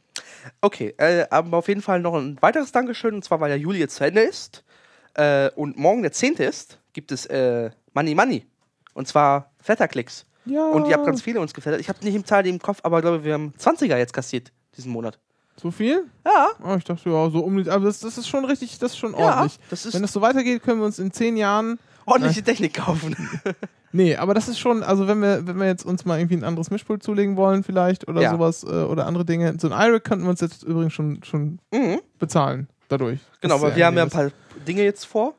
Okay, 0.60 0.94
äh, 0.98 1.26
aber 1.30 1.56
auf 1.56 1.70
jeden 1.70 1.82
Fall 1.82 2.02
noch 2.02 2.16
ein 2.16 2.36
weiteres 2.42 2.74
Dankeschön, 2.74 3.16
und 3.16 3.24
zwar 3.24 3.40
weil 3.40 3.48
der 3.48 3.58
Juli 3.58 3.80
jetzt 3.80 3.96
zu 3.96 4.04
Ende 4.04 4.20
ist 4.20 4.66
äh, 5.14 5.50
und 5.52 5.78
morgen 5.78 6.02
der 6.02 6.12
10. 6.12 6.34
ist, 6.34 6.80
gibt 6.92 7.14
es 7.14 7.28
äh, 7.28 7.72
Money 7.94 8.14
Money. 8.14 8.46
Und 8.94 9.08
zwar 9.08 9.54
Flatterklicks. 9.62 10.26
Ja. 10.44 10.68
Und 10.68 10.86
ihr 10.88 10.94
habt 10.96 11.06
ganz 11.06 11.22
viele 11.22 11.40
uns 11.40 11.54
geflattert. 11.54 11.80
Ich 11.80 11.88
habe 11.88 12.04
nicht 12.04 12.14
im 12.16 12.26
Zahl 12.26 12.46
im 12.46 12.60
Kopf, 12.60 12.80
aber 12.84 12.98
ich 12.98 13.04
glaube, 13.04 13.24
wir 13.24 13.36
haben 13.36 13.54
20er 13.58 13.98
jetzt 13.98 14.12
kassiert 14.12 14.52
diesen 14.76 14.92
Monat. 14.92 15.18
So 15.56 15.72
viel? 15.72 16.04
Ja, 16.26 16.50
Oh, 16.62 16.76
ich 16.76 16.84
dachte, 16.84 17.10
ja, 17.10 17.30
so 17.30 17.40
um 17.40 17.64
die, 17.64 17.70
aber 17.70 17.86
das, 17.86 18.02
das 18.02 18.18
ist 18.18 18.28
schon 18.28 18.44
richtig, 18.44 18.78
das 18.80 18.92
ist 18.92 18.98
schon 18.98 19.14
ja. 19.14 19.20
ordentlich. 19.20 19.60
Das 19.70 19.86
ist 19.86 19.94
Wenn 19.94 20.02
das 20.02 20.12
so 20.12 20.20
weitergeht, 20.20 20.62
können 20.62 20.80
wir 20.80 20.86
uns 20.86 21.00
in 21.00 21.14
zehn 21.14 21.38
Jahren. 21.38 21.80
Ordentliche 22.06 22.44
Technik 22.44 22.74
kaufen. 22.76 23.16
Nee, 23.92 24.18
aber 24.18 24.34
das 24.34 24.50
ist 24.50 24.60
schon, 24.60 24.84
also 24.84 25.08
wenn 25.08 25.22
wir, 25.22 25.48
wenn 25.48 25.58
wir 25.58 25.68
jetzt 25.68 25.86
uns 25.86 26.04
mal 26.04 26.20
irgendwie 26.20 26.36
ein 26.36 26.44
anderes 26.44 26.70
Mischpult 26.70 27.02
zulegen 27.02 27.38
wollen, 27.38 27.64
vielleicht, 27.64 28.10
oder 28.10 28.22
Ja. 28.22 28.32
sowas, 28.32 28.66
äh, 28.66 28.68
oder 28.84 29.06
andere 29.06 29.24
Dinge. 29.24 29.56
So 29.58 29.70
ein 29.70 29.88
IRIC 29.88 30.04
könnten 30.04 30.26
wir 30.26 30.32
uns 30.32 30.42
jetzt 30.42 30.64
übrigens 30.64 30.92
schon, 30.92 31.24
schon 31.24 31.60
mhm. 31.72 32.02
bezahlen 32.20 32.68
dadurch. 32.90 33.22
Genau, 33.40 33.56
aber 33.56 33.74
wir 33.74 33.86
haben 33.86 33.96
ja 33.96 34.04
ein 34.04 34.10
paar 34.10 34.32
Dinge 34.68 34.84
jetzt 34.84 35.06
vor. 35.06 35.34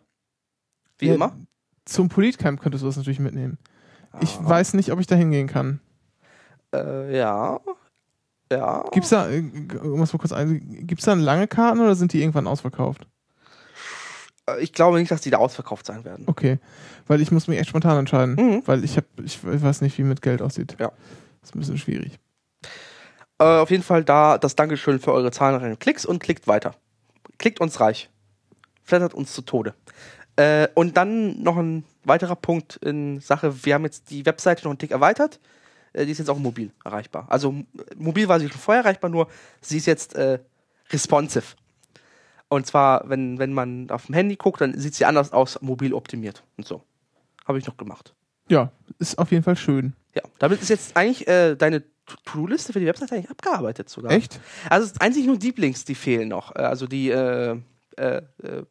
Wie 0.99 1.09
Ja, 1.09 1.17
immer. 1.17 1.37
Zum 1.85 2.09
Politcamp 2.09 2.59
könntest 2.63 2.83
du 2.83 2.87
das 2.87 2.97
natürlich 2.97 3.21
mitnehmen. 3.21 3.59
Ich 4.23 4.39
Ah. 4.39 4.49
weiß 4.49 4.73
nicht, 4.73 4.91
ob 4.91 5.01
ich 5.01 5.07
da 5.07 5.17
hingehen 5.17 5.49
kann. 5.49 5.81
Äh, 6.75 7.15
ja. 7.15 7.61
Ja. 8.51 8.85
Gibt's 8.91 9.11
da, 9.11 9.29
äh, 9.29 9.43
das 9.99 10.13
mal 10.15 10.19
kurz 10.19 10.33
ein, 10.33 10.87
gibt's 10.87 11.05
da 11.05 11.13
lange 11.13 11.47
Karten 11.47 11.81
oder 11.81 11.95
sind 11.95 12.15
die 12.15 12.23
irgendwann 12.23 12.47
ausverkauft? 12.47 13.07
Äh, 14.49 14.61
Ich 14.63 14.73
glaube 14.73 14.99
nicht, 14.99 15.11
dass 15.11 15.21
die 15.21 15.31
da 15.31 15.39
ausverkauft 15.39 15.87
sein 15.87 16.05
werden. 16.05 16.25
Okay, 16.27 16.59
weil 17.07 17.21
ich 17.21 17.31
muss 17.33 17.49
mich 17.49 17.59
echt 17.59 17.69
spontan 17.71 17.99
entscheiden, 17.99 18.35
Mhm. 18.35 18.63
weil 18.67 18.85
ich 18.85 18.97
habe, 18.97 19.07
ich 19.25 19.39
weiß 19.43 19.81
nicht, 19.81 19.97
wie 19.99 20.03
mit 20.03 20.23
Geld 20.23 20.43
aussieht. 20.43 20.77
Ja. 20.79 20.93
Das 21.41 21.51
ist 21.51 21.57
ein 21.57 21.61
bisschen 21.61 21.79
schwierig. 21.79 22.19
Äh, 23.39 23.45
auf 23.45 23.71
jeden 23.71 23.83
Fall 23.83 24.03
da 24.05 24.39
das 24.39 24.57
Dankeschön 24.57 24.99
für 24.99 25.13
eure 25.13 25.31
zahlreichen 25.31 25.79
Klicks 25.79 26.07
und 26.07 26.21
klickt 26.21 26.47
weiter. 26.49 26.75
Klickt 27.39 27.61
uns 27.61 27.81
reich. 27.81 28.09
flattert 28.83 29.15
uns 29.15 29.33
zu 29.33 29.43
Tode. 29.43 29.75
Äh, 30.37 30.69
und 30.75 30.97
dann 30.97 31.43
noch 31.43 31.57
ein 31.57 31.83
weiterer 32.05 32.37
Punkt 32.37 32.77
in 32.77 33.21
Sache, 33.21 33.65
wir 33.65 33.75
haben 33.75 33.83
jetzt 33.85 34.11
die 34.11 34.25
Webseite 34.25 34.63
noch 34.65 34.71
einen 34.71 34.79
Tick 34.79 34.93
erweitert. 34.93 35.41
Äh, 35.93 36.05
die 36.07 36.13
ist 36.13 36.19
jetzt 36.19 36.29
auch 36.31 36.39
mobil 36.39 36.71
erreichbar. 36.85 37.27
Also 37.29 37.53
mobil 37.97 38.29
war 38.29 38.39
sie 38.39 38.49
schon 38.49 38.61
vorher 38.61 38.85
erreichbar, 38.85 39.11
nur 39.11 39.27
sie 39.61 39.79
ist 39.79 39.87
jetzt 39.87 40.15
äh, 40.15 40.39
responsive. 40.93 41.45
Und 42.49 42.67
zwar, 42.67 43.09
wenn, 43.09 43.39
wenn 43.39 43.53
man 43.53 43.91
auf 43.91 44.07
dem 44.07 44.15
Handy 44.15 44.37
guckt, 44.37 44.61
dann 44.61 44.79
sieht 44.79 44.95
sie 44.95 45.05
anders 45.05 45.33
aus, 45.33 45.61
mobil 45.63 45.93
optimiert 45.93 46.43
und 46.57 46.67
so. 46.67 46.83
Habe 47.45 47.59
ich 47.59 47.67
noch 47.67 47.77
gemacht. 47.77 48.15
Ja, 48.49 48.71
ist 48.99 49.19
auf 49.19 49.33
jeden 49.33 49.43
Fall 49.43 49.57
schön. 49.57 49.95
Ja, 50.15 50.23
damit 50.39 50.63
ist 50.63 50.69
jetzt 50.69 50.97
eigentlich 50.97 51.27
äh, 51.27 51.57
deine 51.57 51.83
To-Do-Liste 52.07 52.73
für 52.73 52.81
die 52.81 52.87
Webseite 52.87 53.15
eigentlich 53.17 53.31
abgearbeitet 53.31 53.89
sogar. 53.89 54.13
Echt? 54.13 54.41
Also 54.71 54.87
es 54.87 54.93
ist 54.93 55.03
einzig 55.03 55.27
nur 55.27 55.39
Deep 55.39 55.59
Links, 55.59 55.85
die 55.85 55.97
fehlen 55.97 56.29
noch. 56.29 56.55
Äh, 56.55 56.61
Also 56.61 56.87
die 56.87 57.11
äh, 57.11 57.57
äh, 57.97 58.17
äh, 58.17 58.23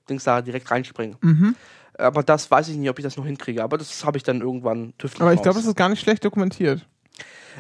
Dings 0.10 0.24
da 0.24 0.42
direkt 0.42 0.72
reinspringen. 0.72 1.18
Mhm. 1.22 1.56
Aber 1.98 2.24
das 2.24 2.50
weiß 2.52 2.70
ich 2.70 2.78
nicht, 2.78 2.90
ob 2.90 3.00
ich 3.00 3.04
das 3.04 3.18
noch 3.18 3.26
hinkriege. 3.26 3.64
Aber 3.64 3.78
das 3.78 4.06
habe 4.06 4.18
ich 4.18 4.24
dann 4.24 4.42
irgendwann 4.42 4.94
tüftlich 4.98 5.22
Aber 5.22 5.34
ich 5.34 5.42
glaube, 5.42 5.58
das 5.58 5.68
ist 5.68 5.76
gar 5.76 5.90
nicht 5.90 6.02
schlecht 6.02 6.24
dokumentiert. 6.24 6.86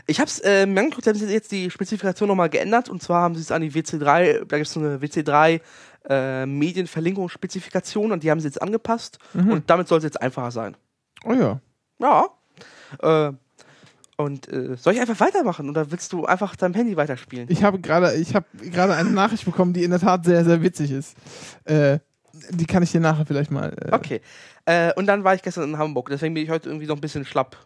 Ich 0.07 0.19
habe 0.19 0.27
es 0.27 0.39
äh, 0.39 0.65
mir 0.65 0.81
angeguckt, 0.81 1.07
haben 1.07 1.15
sie 1.15 1.31
jetzt 1.31 1.51
die 1.51 1.71
Spezifikation 1.71 2.27
nochmal 2.27 2.49
geändert. 2.49 2.89
Und 2.89 3.01
zwar 3.01 3.21
haben 3.21 3.35
sie 3.35 3.41
es 3.41 3.51
an 3.51 3.61
die 3.61 3.71
WC3, 3.71 4.45
da 4.45 4.57
gibt 4.57 4.67
es 4.67 4.73
so 4.73 4.79
eine 4.79 4.97
WC3 4.97 5.61
äh, 6.09 6.45
Medienverlinkungsspezifikation 6.45 8.11
und 8.11 8.23
die 8.23 8.31
haben 8.31 8.39
sie 8.39 8.47
jetzt 8.47 8.61
angepasst. 8.61 9.19
Mhm. 9.33 9.51
Und 9.51 9.69
damit 9.69 9.87
soll 9.87 9.99
es 9.99 10.03
jetzt 10.03 10.21
einfacher 10.21 10.51
sein. 10.51 10.75
Oh 11.23 11.33
ja. 11.33 11.59
Ja. 11.99 12.29
Äh, 13.01 13.33
und 14.17 14.47
äh, 14.47 14.75
soll 14.77 14.93
ich 14.93 15.01
einfach 15.01 15.19
weitermachen 15.19 15.69
oder 15.69 15.91
willst 15.91 16.13
du 16.13 16.25
einfach 16.25 16.55
deinem 16.55 16.73
Handy 16.73 16.95
weiterspielen? 16.95 17.47
Ich 17.49 17.63
habe 17.63 17.79
gerade, 17.79 18.13
ich 18.15 18.33
habe 18.33 18.45
gerade 18.71 18.95
eine 18.95 19.11
Nachricht 19.11 19.43
bekommen, 19.45 19.73
die 19.73 19.83
in 19.83 19.91
der 19.91 19.99
Tat 19.99 20.23
sehr, 20.23 20.45
sehr 20.45 20.61
witzig 20.61 20.91
ist. 20.91 21.17
Äh, 21.65 21.99
die 22.49 22.65
kann 22.65 22.83
ich 22.83 22.91
dir 22.91 23.01
nachher 23.01 23.25
vielleicht 23.25 23.51
mal. 23.51 23.73
Äh, 23.73 23.93
Okay. 23.93 24.21
Äh, 24.65 24.93
und 24.93 25.05
dann 25.05 25.23
war 25.23 25.35
ich 25.35 25.41
gestern 25.41 25.69
in 25.69 25.77
Hamburg, 25.77 26.09
deswegen 26.09 26.33
bin 26.33 26.43
ich 26.43 26.49
heute 26.49 26.69
irgendwie 26.69 26.87
noch 26.87 26.95
ein 26.95 27.01
bisschen 27.01 27.25
schlapp. 27.25 27.57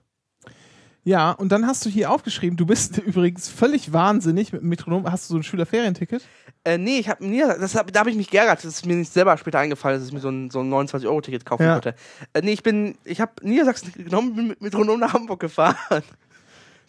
Ja, 1.05 1.31
und 1.31 1.49
dann 1.51 1.65
hast 1.65 1.85
du 1.85 1.89
hier 1.89 2.11
aufgeschrieben, 2.11 2.57
du 2.57 2.65
bist 2.65 2.97
übrigens 3.05 3.49
völlig 3.49 3.93
wahnsinnig 3.93 4.51
mit 4.53 4.61
dem 4.61 4.69
Metronom. 4.69 5.09
Hast 5.09 5.29
du 5.29 5.33
so 5.33 5.39
ein 5.39 5.43
Schülerferienticket? 5.43 6.21
Äh, 6.65 6.77
nee, 6.77 6.99
ich 6.99 7.07
habe 7.09 7.25
mir, 7.25 7.57
das 7.59 7.73
hab, 7.75 7.91
da 7.93 8.01
habe 8.01 8.09
ich 8.09 8.17
mich 8.17 8.29
geärgert. 8.29 8.59
Das 8.59 8.65
ist 8.65 8.85
mir 8.85 8.95
nicht 8.95 9.11
selber 9.11 9.37
später 9.37 9.59
eingefallen, 9.59 9.99
dass 9.99 10.07
ich 10.07 10.13
mir 10.13 10.19
so 10.19 10.29
ein, 10.29 10.49
so 10.51 10.59
ein 10.59 10.69
29-Euro-Ticket 10.71 11.45
kaufen 11.45 11.63
Ja. 11.63 11.75
wollte. 11.75 11.95
Äh, 12.33 12.41
nee, 12.41 12.51
ich 12.51 12.63
bin, 12.63 12.97
ich 13.05 13.21
habe 13.21 13.31
Niedersachsen 13.41 13.93
genommen, 13.93 14.35
bin 14.35 14.47
mit 14.49 14.61
Metronom 14.61 14.99
nach 14.99 15.13
Hamburg 15.13 15.39
gefahren. 15.39 15.75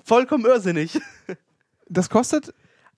Vollkommen 0.04 0.44
irrsinnig. 0.44 1.00
Das 1.88 2.10
kostet 2.10 2.52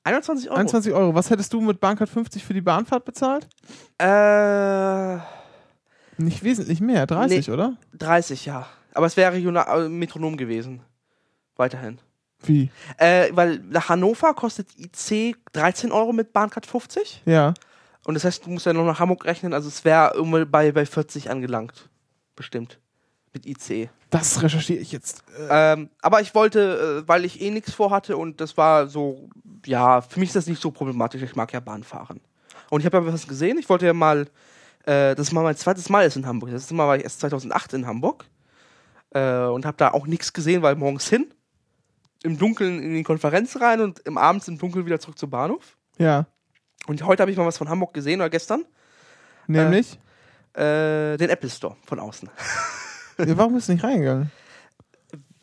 21 0.05 0.49
Euro. 0.49 0.59
21 0.59 0.93
Euro. 0.95 1.15
Was 1.15 1.31
hättest 1.31 1.53
du 1.53 1.61
mit 1.61 1.79
Bahncard 1.79 2.09
50 2.09 2.43
für 2.45 2.55
die 2.55 2.61
Bahnfahrt 2.63 3.05
bezahlt? 3.05 3.47
Äh, 3.99 5.17
Nicht 6.17 6.43
wesentlich 6.43 6.81
mehr, 6.81 7.07
30, 7.07 7.51
oder? 7.51 7.77
30, 7.99 8.47
ja. 8.47 8.67
Aber 8.95 9.07
es 9.07 9.17
wäre 9.17 9.33
regional, 9.33 9.87
äh, 9.87 9.89
Metronom 9.89 10.37
gewesen. 10.37 10.81
Weiterhin. 11.57 11.99
Wie? 12.45 12.71
Äh, 12.97 13.29
weil 13.33 13.59
nach 13.71 13.89
Hannover 13.89 14.35
kostet 14.35 14.69
IC 14.77 15.37
13 15.53 15.93
Euro 15.93 16.13
mit 16.13 16.33
Bahncard 16.33 16.67
50. 16.67 17.23
Ja. 17.25 17.55
Und 18.05 18.15
das 18.15 18.25
heißt, 18.25 18.45
du 18.45 18.51
musst 18.51 18.67
ja 18.67 18.73
noch 18.73 18.85
nach 18.85 18.99
Hamburg 18.99 19.25
rechnen. 19.25 19.53
Also 19.55 19.69
es 19.69 19.85
wäre 19.85 20.13
irgendwie 20.15 20.45
bei, 20.45 20.73
bei 20.73 20.85
40 20.85 21.31
angelangt. 21.31 21.89
Bestimmt. 22.35 22.81
Mit 23.33 23.47
IC. 23.47 23.91
Das 24.11 24.43
recherchiere 24.43 24.81
ich 24.81 24.93
jetzt. 24.93 25.23
Äh, 25.49 25.73
Ähm, 25.73 25.89
aber 26.03 26.21
ich 26.21 26.35
wollte, 26.35 27.03
äh, 27.05 27.09
weil 27.09 27.25
ich 27.25 27.41
eh 27.41 27.51
nichts 27.51 27.73
vorhatte 27.73 28.17
und 28.17 28.41
das 28.41 28.57
war 28.57 28.89
so, 28.89 29.31
ja, 29.65 30.01
für 30.03 30.21
mich 30.21 30.31
ist 30.31 30.37
das 30.37 30.47
nicht 30.49 30.61
so 30.61 30.71
problematisch. 30.71 31.23
Ich 31.23 31.37
mag 31.37 31.53
ja 31.53 31.61
Bahn 31.61 31.85
fahren. 31.85 32.21
Und 32.69 32.81
ich 32.81 32.87
habe 32.87 32.99
ja 32.99 33.07
was 33.13 33.27
gesehen. 33.29 33.57
Ich 33.59 33.69
wollte 33.69 33.87
ja 33.87 33.93
mal, 33.95 34.23
äh, 34.85 35.15
das 35.15 35.29
ist 35.29 35.33
mal 35.33 35.43
mein 35.43 35.57
zweites 35.57 35.89
Mal 35.89 36.05
ist 36.07 36.17
in 36.17 36.27
Hamburg. 36.27 36.51
Das 36.51 36.63
letzte 36.63 36.75
Mal 36.75 36.89
war 36.89 36.97
ich 36.97 37.05
erst 37.05 37.21
2008 37.21 37.75
in 37.75 37.87
Hamburg. 37.87 38.25
Äh, 39.15 39.45
und 39.45 39.65
habe 39.65 39.77
da 39.77 39.93
auch 39.93 40.07
nichts 40.07 40.33
gesehen, 40.33 40.63
weil 40.63 40.75
morgens 40.75 41.09
hin, 41.09 41.33
im 42.25 42.39
Dunkeln 42.39 42.83
in 42.83 42.95
die 42.95 43.03
Konferenz 43.03 43.61
rein 43.61 43.81
und 43.81 44.01
im 44.01 44.17
Abends 44.19 44.49
im 44.49 44.59
Dunkeln 44.59 44.87
wieder 44.87 45.01
zurück 45.01 45.19
zum 45.19 45.31
Bahnhof. 45.31 45.77
ja. 45.99 46.27
Und 46.89 47.05
heute 47.07 47.23
habe 47.23 47.31
ich 47.31 47.37
mal 47.37 47.47
was 47.47 47.59
von 47.59 47.69
Hamburg 47.69 47.95
gesehen 47.95 48.21
oder 48.21 48.29
gestern. 48.29 48.65
Nämlich? 49.47 50.01
Äh, 50.53 51.17
den 51.17 51.31
Apple 51.31 51.49
Store 51.49 51.77
von 51.87 52.01
außen. 52.01 52.29
ja, 53.19 53.39
warum 53.39 53.55
bist 53.55 53.69
du 53.69 53.73
nicht 53.75 53.85
reingegangen? 53.85 54.33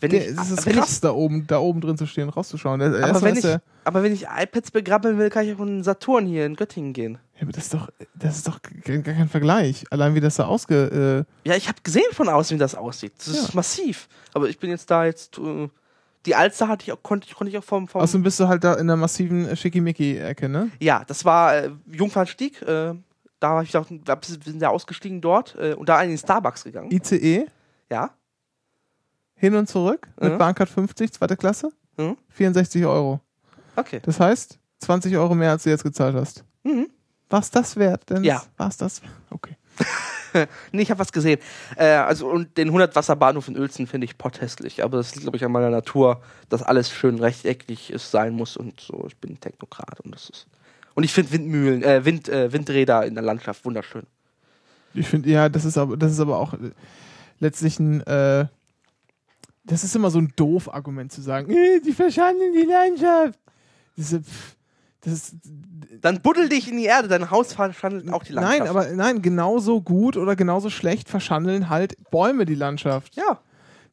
Wenn 0.02 0.12
Der, 0.12 0.22
ich, 0.30 0.38
es 0.38 0.52
ist 0.52 0.66
wenn 0.66 0.74
krass, 0.76 0.94
ich, 0.96 1.00
da 1.02 1.12
oben, 1.12 1.48
da 1.48 1.60
oben 1.60 1.80
drin 1.82 1.98
zu 1.98 2.08
stehen, 2.08 2.28
rauszuschauen. 2.28 2.80
Der, 2.80 2.90
aber, 3.06 3.22
wenn 3.22 3.32
ist 3.34 3.38
ich, 3.40 3.44
der, 3.52 3.62
aber 3.86 4.04
wenn 4.04 4.14
ich 4.14 4.26
iPads 4.28 4.72
begrabbeln 4.72 5.18
will, 5.18 5.30
kann 5.30 5.46
ich 5.48 5.56
auch 5.56 5.62
in 5.62 5.82
Saturn 5.84 6.26
hier 6.26 6.46
in 6.46 6.56
Göttingen 6.58 6.92
gehen. 6.94 7.20
ja, 7.36 7.44
aber 7.44 7.52
das 7.54 7.64
ist 7.66 7.74
doch, 7.74 7.90
das 8.16 8.36
ist 8.38 8.48
doch 8.50 8.60
gar 8.62 8.98
kein 9.02 9.30
Vergleich. 9.30 9.86
Allein 9.92 10.16
wie 10.16 10.20
das 10.22 10.36
da 10.36 10.46
ausge. 10.46 11.26
Äh, 11.46 11.50
Ja, 11.50 11.56
ich 11.56 11.68
habe 11.70 11.80
gesehen 11.84 12.12
von 12.12 12.28
außen, 12.30 12.56
wie 12.56 12.60
das 12.60 12.76
aussieht. 12.76 13.14
Das 13.18 13.28
ist 13.28 13.48
Ja. 13.50 13.56
massiv. 13.56 14.10
Aber 14.34 14.50
ich 14.50 14.60
bin 14.60 14.70
jetzt 14.70 14.92
da 14.92 15.06
jetzt. 15.06 15.38
Äh, 15.38 15.70
die 16.26 16.36
Alster 16.36 16.68
hatte 16.68 16.84
ich 16.84 16.92
auch, 16.92 17.02
konnte, 17.02 17.34
konnte 17.34 17.50
ich 17.52 17.58
auch 17.58 17.64
vom. 17.64 17.88
vom 17.88 18.02
außerdem 18.02 18.24
bist 18.24 18.40
du 18.40 18.48
halt 18.48 18.64
da 18.64 18.74
in 18.76 18.88
der 18.88 18.96
massiven 18.98 19.48
äh, 19.48 19.56
Schickimicki-Ecke, 19.56 20.50
ne? 20.50 20.70
ja, 20.80 21.04
das 21.06 21.24
war 21.26 21.56
äh, 21.56 21.72
Jungfernstieg. 21.92 22.62
Äh, 22.62 22.94
da 23.40 23.50
habe 23.50 23.64
ich 23.64 23.76
auch, 23.78 23.86
da 23.90 24.20
sind 24.22 24.60
wir 24.60 24.70
ausgestiegen 24.70 25.22
dort 25.22 25.56
äh, 25.56 25.74
und 25.74 25.88
da 25.88 26.02
in 26.02 26.10
den 26.10 26.18
Starbucks 26.18 26.66
gegangen. 26.66 26.92
ICE, 26.92 27.46
ja. 27.90 28.12
hin 29.36 29.56
und 29.56 29.70
zurück 29.70 30.10
mit 30.20 30.34
Mhm. 30.34 30.38
Bahncard 30.38 30.70
50, 30.70 31.14
zweite 31.14 31.38
Klasse, 31.38 31.72
Mhm. 31.98 32.18
64 32.30 32.86
Euro. 32.86 33.22
Okay. 33.78 34.02
Das 34.04 34.20
heißt, 34.20 34.60
20 34.80 35.16
Euro 35.16 35.36
mehr, 35.36 35.52
als 35.52 35.64
du 35.64 35.70
jetzt 35.70 35.84
gezahlt 35.84 36.16
hast. 36.16 36.44
Mhm. 36.64 36.90
War's 37.30 37.50
das 37.52 37.76
wert? 37.78 38.10
Denn 38.10 38.24
Ja. 38.26 38.44
War's 38.58 38.76
das? 38.78 39.02
Okay. 39.30 39.56
Nee, 40.72 40.82
ich 40.82 40.92
habe 40.92 41.00
was 41.00 41.12
gesehen. 41.12 41.40
Äh, 41.76 41.86
also 41.86 42.28
und 42.28 42.58
den 42.58 42.68
100 42.68 42.96
Wasser 42.96 43.16
Bahnhof 43.16 43.48
in 43.48 43.58
Uelzen 43.58 43.88
finde 43.88 44.06
ich 44.06 44.18
potthässlich. 44.18 44.84
Aber 44.84 44.98
das 44.98 45.16
liegt, 45.16 45.24
glaube 45.24 45.38
ich, 45.38 45.46
an 45.46 45.52
meiner 45.52 45.70
Natur, 45.70 46.22
dass 46.50 46.64
alles 46.64 46.92
schön 46.92 47.20
rechteckig 47.20 47.92
ist, 47.92 48.12
sein 48.12 48.34
muss 48.34 48.58
und 48.58 48.80
so. 48.80 49.06
Ich 49.08 49.18
bin 49.18 49.40
Technokrat 49.40 50.00
und 50.02 50.14
das 50.14 50.30
ist. 50.30 50.48
Und 50.96 51.04
ich 51.04 51.14
finde 51.14 51.32
Windmühlen, 51.32 51.84
äh, 51.84 52.04
Wind, 52.06 52.28
äh, 52.30 52.52
Windräder 52.52 53.06
in 53.06 53.14
der 53.14 53.24
Landschaft 53.24 53.64
wunderschön. 53.66 54.04
Ich 54.94 55.08
finde, 55.08 55.30
ja, 55.30 55.50
das 55.50 55.66
ist 55.66 55.78
aber, 55.78 55.98
das 55.98 56.12
ist 56.12 56.20
aber 56.20 56.40
auch 56.40 56.54
letztlich 57.40 57.80
ein, 57.80 58.02
äh, 58.02 58.48
das 59.64 59.84
ist 59.84 59.96
immer 59.96 60.10
so 60.10 60.20
ein 60.20 60.34
doof 60.36 60.74
Argument 60.74 61.12
zu 61.12 61.22
sagen, 61.22 61.52
äh, 61.52 61.80
die 61.80 61.94
verschandeln 61.94 62.54
die 62.54 62.64
Landschaft. 62.64 63.40
Ist, 63.96 64.14
pff, 64.14 64.56
das 65.02 65.36
Dann 66.02 66.22
buddel 66.22 66.50
dich 66.50 66.70
in 66.70 66.78
die 66.78 66.86
Erde, 66.86 67.08
dein 67.08 67.32
Haus 67.32 67.54
verschandelt 67.54 68.12
auch 68.12 68.24
die 68.24 68.34
Landschaft. 68.34 68.60
nein, 68.60 68.68
aber 68.70 68.88
nein, 68.94 69.22
genauso 69.22 69.82
gut 69.82 70.18
oder 70.18 70.36
genauso 70.36 70.70
schlecht 70.70 71.10
verschandeln 71.10 71.70
halt 71.70 71.96
Bäume 72.12 72.46
die 72.46 72.56
Landschaft. 72.56 73.16
Ja. 73.16 73.40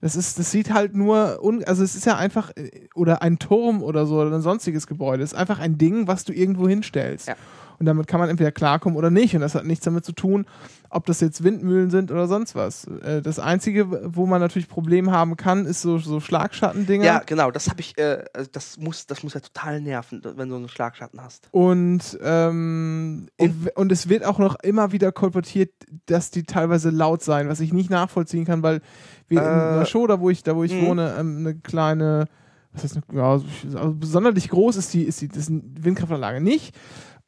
Das 0.01 0.15
ist, 0.15 0.39
das 0.39 0.51
sieht 0.51 0.73
halt 0.73 0.95
nur, 0.95 1.43
un, 1.43 1.65
also 1.65 1.83
es 1.83 1.97
ist 1.97 2.05
ja 2.05 2.17
einfach, 2.17 2.51
äh, 2.57 2.89
oder 2.95 3.23
ein 3.23 3.39
Turm 3.39 3.83
oder 3.83 4.07
so 4.07 4.21
oder 4.21 4.35
ein 4.35 4.43
sonstiges 4.43 4.87
Gebäude. 4.87 5.23
Es 5.23 5.33
ist 5.33 5.39
einfach 5.39 5.59
ein 5.59 5.79
Ding, 5.79 6.07
was 6.07 6.25
du 6.25 6.33
irgendwo 6.33 6.69
hinstellst. 6.69 7.29
Ja. 7.29 7.37
Und 7.79 7.87
damit 7.87 8.07
kann 8.07 8.21
man 8.21 8.29
entweder 8.29 8.53
klarkommen 8.53 8.97
oder 8.97 9.11
nicht. 9.11 9.35
Und 9.35 9.43
das 9.43 9.55
hat 9.55 9.65
nichts 9.65 9.85
damit 9.85 10.05
zu 10.05 10.13
tun, 10.13 10.47
ob 10.89 11.05
das 11.07 11.21
jetzt 11.21 11.45
Windmühlen 11.45 11.91
sind 11.91 12.11
oder 12.11 12.27
sonst 12.27 12.55
was. 12.55 12.85
Äh, 12.85 13.21
Das 13.23 13.39
Einzige, 13.39 14.15
wo 14.15 14.27
man 14.27 14.41
natürlich 14.41 14.69
Probleme 14.69 15.13
haben 15.13 15.37
kann, 15.37 15.67
ist 15.67 15.83
so, 15.83 15.99
so 15.99 16.21
Schlagschatten-Dinger. 16.21 17.05
Ja, 17.05 17.23
genau, 17.25 17.51
das 17.51 17.69
habe 17.69 17.81
ich, 17.81 17.99
äh, 17.99 18.25
also 18.33 18.49
das 18.53 18.79
muss, 18.79 19.07
das 19.07 19.23
muss 19.23 19.35
ja 19.35 19.41
total 19.41 19.81
nerven, 19.81 20.23
wenn 20.37 20.49
du 20.49 20.57
einen 20.57 20.69
Schlagschatten 20.69 21.21
hast. 21.21 21.49
Und, 21.51 22.19
ähm, 22.23 23.29
und, 23.37 23.77
und 23.77 23.93
es 23.93 24.09
wird 24.09 24.25
auch 24.25 24.39
noch 24.39 24.57
immer 24.61 24.93
wieder 24.93 25.13
kolportiert, 25.13 25.71
dass 26.07 26.31
die 26.31 26.45
teilweise 26.45 26.91
laut 26.91 27.23
seien, 27.23 27.49
was 27.49 27.61
ich 27.61 27.73
nicht 27.73 27.91
nachvollziehen 27.91 28.45
kann, 28.45 28.63
weil 28.63 28.81
wir 29.29 29.41
in 29.41 29.47
Äh, 29.47 29.77
Maschot, 29.77 30.11
da 30.11 30.21
wo 30.21 30.31
ich, 30.31 30.43
da 30.43 30.57
wo 30.57 30.65
ich 30.65 30.73
mhm. 30.73 30.87
wohne, 30.87 31.15
ähm, 31.19 31.39
eine 31.39 31.55
kleine, 31.57 32.27
was 32.73 32.85
heißt, 32.85 32.97
eine, 32.97 33.19
ja, 33.19 33.33
also 33.33 33.97
sonderlich 34.01 34.49
groß 34.49 34.77
ist 34.77 34.95
die, 34.95 35.03
ist 35.03 35.21
die, 35.21 35.31
Windkraftanlage 35.31 36.41
nicht. 36.41 36.75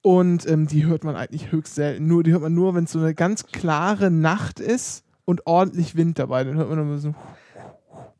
Und 0.02 0.48
ähm, 0.48 0.66
die 0.68 0.86
hört 0.86 1.04
man 1.04 1.16
eigentlich 1.16 1.50
höchst 1.50 1.74
selten. 1.74 2.06
Nur, 2.06 2.22
die 2.22 2.32
hört 2.32 2.42
man 2.42 2.54
nur, 2.54 2.74
wenn 2.74 2.84
es 2.84 2.92
so 2.92 2.98
eine 3.00 3.14
ganz 3.14 3.46
klare 3.46 4.10
Nacht 4.10 4.60
ist 4.60 5.04
und 5.24 5.46
ordentlich 5.46 5.96
Wind 5.96 6.18
dabei. 6.18 6.44
Dann 6.44 6.56
hört 6.56 6.68
man 6.68 6.78
dann 6.78 6.98
so. 6.98 7.14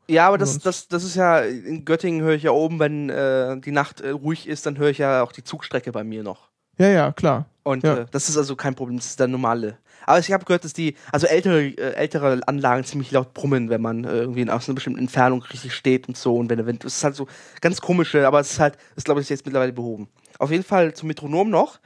Ja, 0.07 0.27
aber 0.27 0.39
das, 0.39 0.57
das, 0.59 0.87
das 0.87 1.03
ist 1.03 1.15
ja, 1.15 1.39
in 1.39 1.85
Göttingen 1.85 2.21
höre 2.21 2.33
ich 2.33 2.43
ja 2.43 2.51
oben, 2.51 2.79
wenn 2.79 3.09
äh, 3.09 3.59
die 3.59 3.71
Nacht 3.71 4.01
äh, 4.01 4.09
ruhig 4.09 4.47
ist, 4.47 4.65
dann 4.65 4.77
höre 4.77 4.89
ich 4.89 4.97
ja 4.97 5.21
auch 5.21 5.31
die 5.31 5.43
Zugstrecke 5.43 5.91
bei 5.91 6.03
mir 6.03 6.23
noch. 6.23 6.49
Ja, 6.79 6.87
ja, 6.87 7.11
klar. 7.11 7.45
Und 7.61 7.83
Ja. 7.83 7.99
äh, 7.99 8.05
das 8.09 8.27
ist 8.27 8.35
also 8.37 8.55
kein 8.55 8.73
Problem, 8.73 8.97
das 8.97 9.05
ist 9.07 9.19
der 9.19 9.27
normale. 9.27 9.77
Aber 10.07 10.17
ich 10.17 10.31
habe 10.31 10.45
gehört, 10.45 10.63
dass 10.63 10.73
die, 10.73 10.95
also 11.11 11.27
ältere, 11.27 11.61
äh, 11.61 11.93
ältere 11.93 12.41
Anlagen 12.47 12.83
ziemlich 12.83 13.11
laut 13.11 13.35
brummen, 13.35 13.69
wenn 13.69 13.81
man 13.81 14.03
äh, 14.05 14.21
irgendwie 14.21 14.49
aus 14.49 14.67
einer 14.67 14.73
bestimmten 14.75 14.99
Entfernung 14.99 15.43
richtig 15.43 15.73
steht 15.75 16.07
und 16.07 16.17
so 16.17 16.35
und 16.37 16.49
wenn 16.49 16.57
der 16.57 16.65
Wind, 16.65 16.83
das 16.83 16.95
ist 16.97 17.03
halt 17.03 17.15
so 17.15 17.27
ganz 17.61 17.79
komische, 17.79 18.25
aber 18.25 18.39
es 18.39 18.53
ist 18.53 18.59
halt, 18.59 18.77
das 18.95 19.03
glaube 19.03 19.21
ich 19.21 19.29
jetzt 19.29 19.45
mittlerweile 19.45 19.73
behoben. 19.73 20.07
Auf 20.39 20.49
jeden 20.49 20.63
Fall 20.63 20.93
zum 20.95 21.07
Metronom 21.07 21.49
noch. 21.49 21.79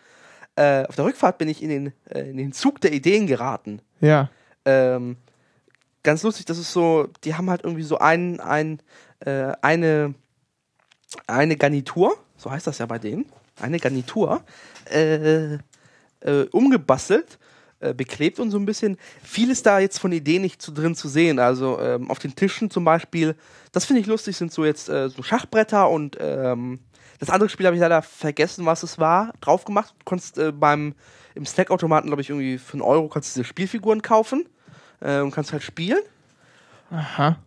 Äh, 0.56 0.86
auf 0.86 0.96
der 0.96 1.06
Rückfahrt 1.06 1.38
bin 1.40 1.50
ich 1.50 1.62
in 1.62 1.70
den, 1.70 1.94
äh, 2.10 2.30
in 2.30 2.38
den 2.38 2.54
Zug 2.54 2.80
der 2.80 2.94
Ideen 2.94 3.28
geraten. 3.28 3.82
Ja. 4.00 4.30
Ähm, 4.64 5.18
ganz 6.04 6.24
lustig, 6.24 6.46
das 6.46 6.58
ist 6.58 6.72
so, 6.72 7.10
die 7.24 7.36
haben 7.36 7.50
halt 7.50 7.64
irgendwie 7.64 7.84
so 7.84 7.98
ein, 7.98 8.40
ein, 8.40 8.80
äh, 9.22 9.52
eine, 9.62 10.14
eine 11.28 11.58
Garnitur, 11.58 12.18
so 12.38 12.52
heißt 12.52 12.68
das 12.68 12.78
ja 12.78 12.86
bei 12.86 13.00
denen, 13.00 13.26
eine 13.60 13.80
Garnitur, 13.80 14.44
äh, 14.92 15.56
äh, 15.56 16.48
umgebastelt, 16.52 17.40
äh, 17.80 17.94
beklebt 17.94 18.40
und 18.40 18.52
so 18.52 18.58
ein 18.58 18.66
bisschen. 18.66 18.98
Viel 19.24 19.50
ist 19.50 19.66
da 19.66 19.80
jetzt 19.80 19.98
von 19.98 20.12
Ideen 20.12 20.44
nicht 20.44 20.62
zu, 20.62 20.72
drin 20.72 20.96
zu 20.96 21.08
sehen. 21.08 21.40
Also 21.40 21.80
ähm, 21.80 22.10
auf 22.10 22.20
den 22.20 22.36
Tischen 22.36 22.70
zum 22.70 22.86
Beispiel, 22.86 23.36
das 23.72 23.86
finde 23.86 24.02
ich 24.02 24.08
lustig, 24.08 24.38
sind 24.38 24.54
so 24.54 24.66
jetzt 24.66 24.88
äh, 24.90 25.10
so 25.10 25.24
Schachbretter 25.24 25.90
und 25.90 26.18
ähm, 26.20 26.80
das 27.26 27.30
andere 27.34 27.50
Spiel 27.50 27.66
habe 27.66 27.76
ich 27.76 27.82
leider 27.82 28.02
vergessen, 28.02 28.66
was 28.66 28.84
es 28.84 29.00
war, 29.00 29.34
drauf 29.42 29.64
gemacht. 29.66 29.94
Du 30.00 30.06
konntest 30.06 30.38
äh, 30.38 30.52
beim 30.52 30.94
im 31.36 31.46
Snackautomaten, 31.46 32.10
glaube 32.10 32.22
ich, 32.22 32.30
irgendwie 32.30 32.58
für 32.58 32.74
einen 32.74 32.82
Euro 32.82 33.08
kannst 33.08 33.36
du 33.36 33.40
diese 33.40 33.48
Spielfiguren 33.48 34.02
kaufen 34.02 34.46
äh, 35.00 35.20
und 35.20 35.32
kannst 35.32 35.52
halt 35.52 35.64
spielen. 35.64 36.02
Aha. 36.92 37.38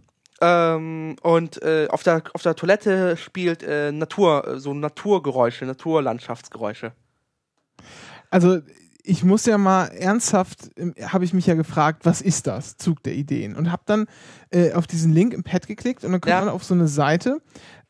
Ähm, 0.41 1.17
und 1.23 1.63
äh, 1.63 1.89
auf, 1.89 2.03
der, 2.03 2.23
auf 2.35 2.43
der 2.43 2.57
Toilette 2.57 3.17
spielt 3.17 3.63
äh, 3.63 3.93
Natur, 3.93 4.47
äh, 4.47 4.59
so 4.59 4.75
Naturgeräusche, 4.75 5.65
Naturlandschaftsgeräusche. 5.67 6.93
Also 8.31 8.61
ich 9.03 9.23
muss 9.23 9.47
ja 9.47 9.57
mal 9.57 9.87
ernsthaft, 9.87 10.71
habe 11.01 11.25
ich 11.25 11.33
mich 11.33 11.47
ja 11.47 11.55
gefragt, 11.55 12.05
was 12.05 12.21
ist 12.21 12.49
das, 12.49 12.77
Zug 12.77 13.03
der 13.05 13.15
Ideen? 13.15 13.55
Und 13.55 13.71
habe 13.71 13.83
dann 13.87 14.07
äh, 14.51 14.73
auf 14.73 14.89
diesen 14.89 15.13
Link 15.13 15.33
im 15.33 15.45
Pad 15.45 15.69
geklickt 15.69 16.05
und 16.05 16.11
dann 16.11 16.21
kommt 16.21 16.31
Ja. 16.33 16.41
man 16.41 16.49
auf 16.49 16.65
so 16.65 16.75
eine 16.75 16.89
Seite 16.89 17.41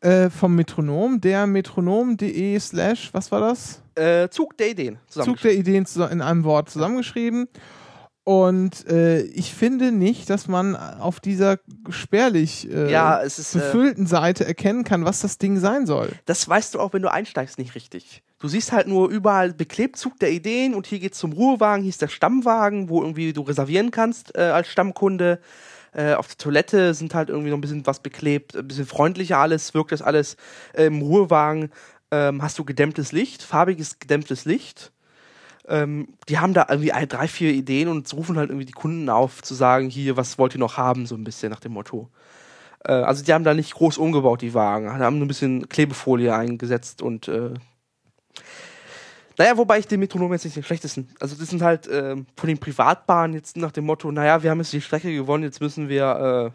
äh, 0.07 0.31
vom 0.31 0.55
Metronom, 0.55 1.21
der 1.21 1.47
metronom.de 1.47 2.59
slash, 2.61 3.11
was 3.13 3.33
war 3.33 3.41
das? 3.41 3.83
Äh, 3.97 4.29
Zug 4.29 4.57
der 4.57 4.71
Ideen. 4.71 4.99
Zug 5.09 5.41
der 5.41 5.55
Ideen 5.55 5.85
in 6.11 6.21
einem 6.23 6.45
Wort 6.45 6.71
zusammengeschrieben. 6.71 7.49
Und 8.23 8.89
äh, 8.89 9.23
ich 9.23 9.55
finde 9.55 9.93
nicht, 9.93 10.31
dass 10.31 10.49
man 10.49 10.75
auf 10.75 11.21
dieser 11.21 11.59
spärlich 11.91 12.71
äh, 12.71 12.91
Ja, 12.91 13.19
ist. 13.19 13.55
Äh, 13.55 13.59
befüllten 13.59 14.07
Seite 14.07 14.45
erkennen 14.45 14.85
kann, 14.85 15.05
was 15.05 15.21
das 15.21 15.39
Ding 15.39 15.59
sein 15.59 15.87
soll. 15.87 16.11
das 16.25 16.49
weißt 16.49 16.75
du 16.75 16.81
auch, 16.81 16.93
wenn 16.93 17.03
du 17.03 17.11
einsteigst, 17.11 17.59
nicht 17.59 17.75
richtig. 17.75 18.23
Du 18.39 18.49
siehst 18.49 18.73
halt 18.73 18.89
nur 18.89 19.09
überall 19.11 19.53
beklebt 19.55 19.97
Zug 19.97 20.19
der 20.19 20.31
Ideen 20.31 20.75
und 20.75 20.87
hier 20.87 20.99
geht's 20.99 21.19
zum 21.19 21.33
Ruhewagen, 21.33 21.83
hier 21.83 21.91
ist 21.91 22.03
der 22.03 22.09
Stammwagen, 22.09 22.89
wo 22.89 23.01
irgendwie 23.01 23.33
du 23.33 23.43
reservieren 23.43 23.91
kannst 23.91 24.37
äh, 24.37 24.43
als 24.43 24.69
Stammkunde. 24.69 25.41
Äh, 25.97 26.13
auf 26.13 26.27
der 26.27 26.37
Toilette 26.37 26.93
sind 26.93 27.15
halt 27.15 27.31
irgendwie 27.31 27.49
noch 27.49 27.57
ein 27.57 27.63
bisschen 27.63 27.87
was 27.87 28.01
beklebt, 28.01 28.55
ein 28.55 28.69
bisschen 28.69 28.85
freundlicher 28.85 29.39
alles, 29.39 29.73
wirkt 29.73 29.93
das 29.93 30.03
alles. 30.03 30.37
Äh, 30.75 30.85
Im 30.85 31.01
Ruhewagen 31.01 31.71
ähm, 32.11 32.43
hast 32.43 32.59
du 32.59 32.65
gedämmtes 32.65 33.13
Licht, 33.13 33.43
farbiges 33.43 33.99
gedämmtes 33.99 34.45
Licht. 34.45 34.93
Ähm, 35.67 36.09
die 36.29 36.39
haben 36.39 36.53
da 36.53 36.67
irgendwie 36.69 36.93
ein, 36.93 37.09
drei, 37.09 37.27
vier 37.29 37.51
Ideen 37.51 37.89
und 37.89 38.13
rufen 38.13 38.37
halt 38.37 38.51
irgendwie 38.51 38.67
die 38.67 38.73
Kunden 38.73 39.09
auf, 39.09 39.43
zu 39.43 39.55
sagen, 39.55 39.89
hier, 39.89 40.19
was 40.19 40.39
wollt 40.39 40.55
ihr 40.55 40.61
noch 40.61 40.77
haben, 40.77 41.07
so 41.07 41.15
ein 41.15 41.25
bisschen 41.25 41.51
nach 41.51 41.61
dem 41.61 41.73
Motto. 41.73 42.11
Äh, 42.85 42.93
also 42.93 43.25
die 43.25 43.33
haben 43.33 43.45
da 43.45 43.55
nicht 43.55 43.73
groß 43.73 43.97
umgebaut, 43.97 44.43
die 44.43 44.53
Wagen. 44.53 44.93
haben 44.93 45.17
nur 45.17 45.25
ein 45.25 45.29
bisschen 45.29 45.67
Klebefolie 45.71 46.35
eingesetzt 46.35 47.01
und 47.01 47.29
äh, 47.29 47.55
naja, 49.39 49.57
wobei 49.57 49.79
ich 49.79 49.87
den 49.87 50.01
Metronom 50.01 50.33
jetzt 50.33 50.45
nicht 50.45 50.57
den 50.57 50.63
schlechtesten. 50.63 51.09
Also 51.21 51.37
das 51.37 51.51
sind 51.51 51.63
halt 51.63 51.89
ähm, 51.91 52.27
von 52.37 52.49
den 52.49 52.59
Privatbahnen 52.59 53.35
jetzt 53.35 53.57
nach 53.57 53.73
dem 53.73 53.85
Motto, 53.85 54.11
naja, 54.11 54.43
wir 54.43 54.51
haben 54.51 54.59
jetzt 54.59 54.73
die 54.73 54.81
Strecke 54.81 55.15
gewonnen, 55.15 55.45
jetzt 55.45 55.61
müssen 55.61 55.89
wir, 55.89 56.53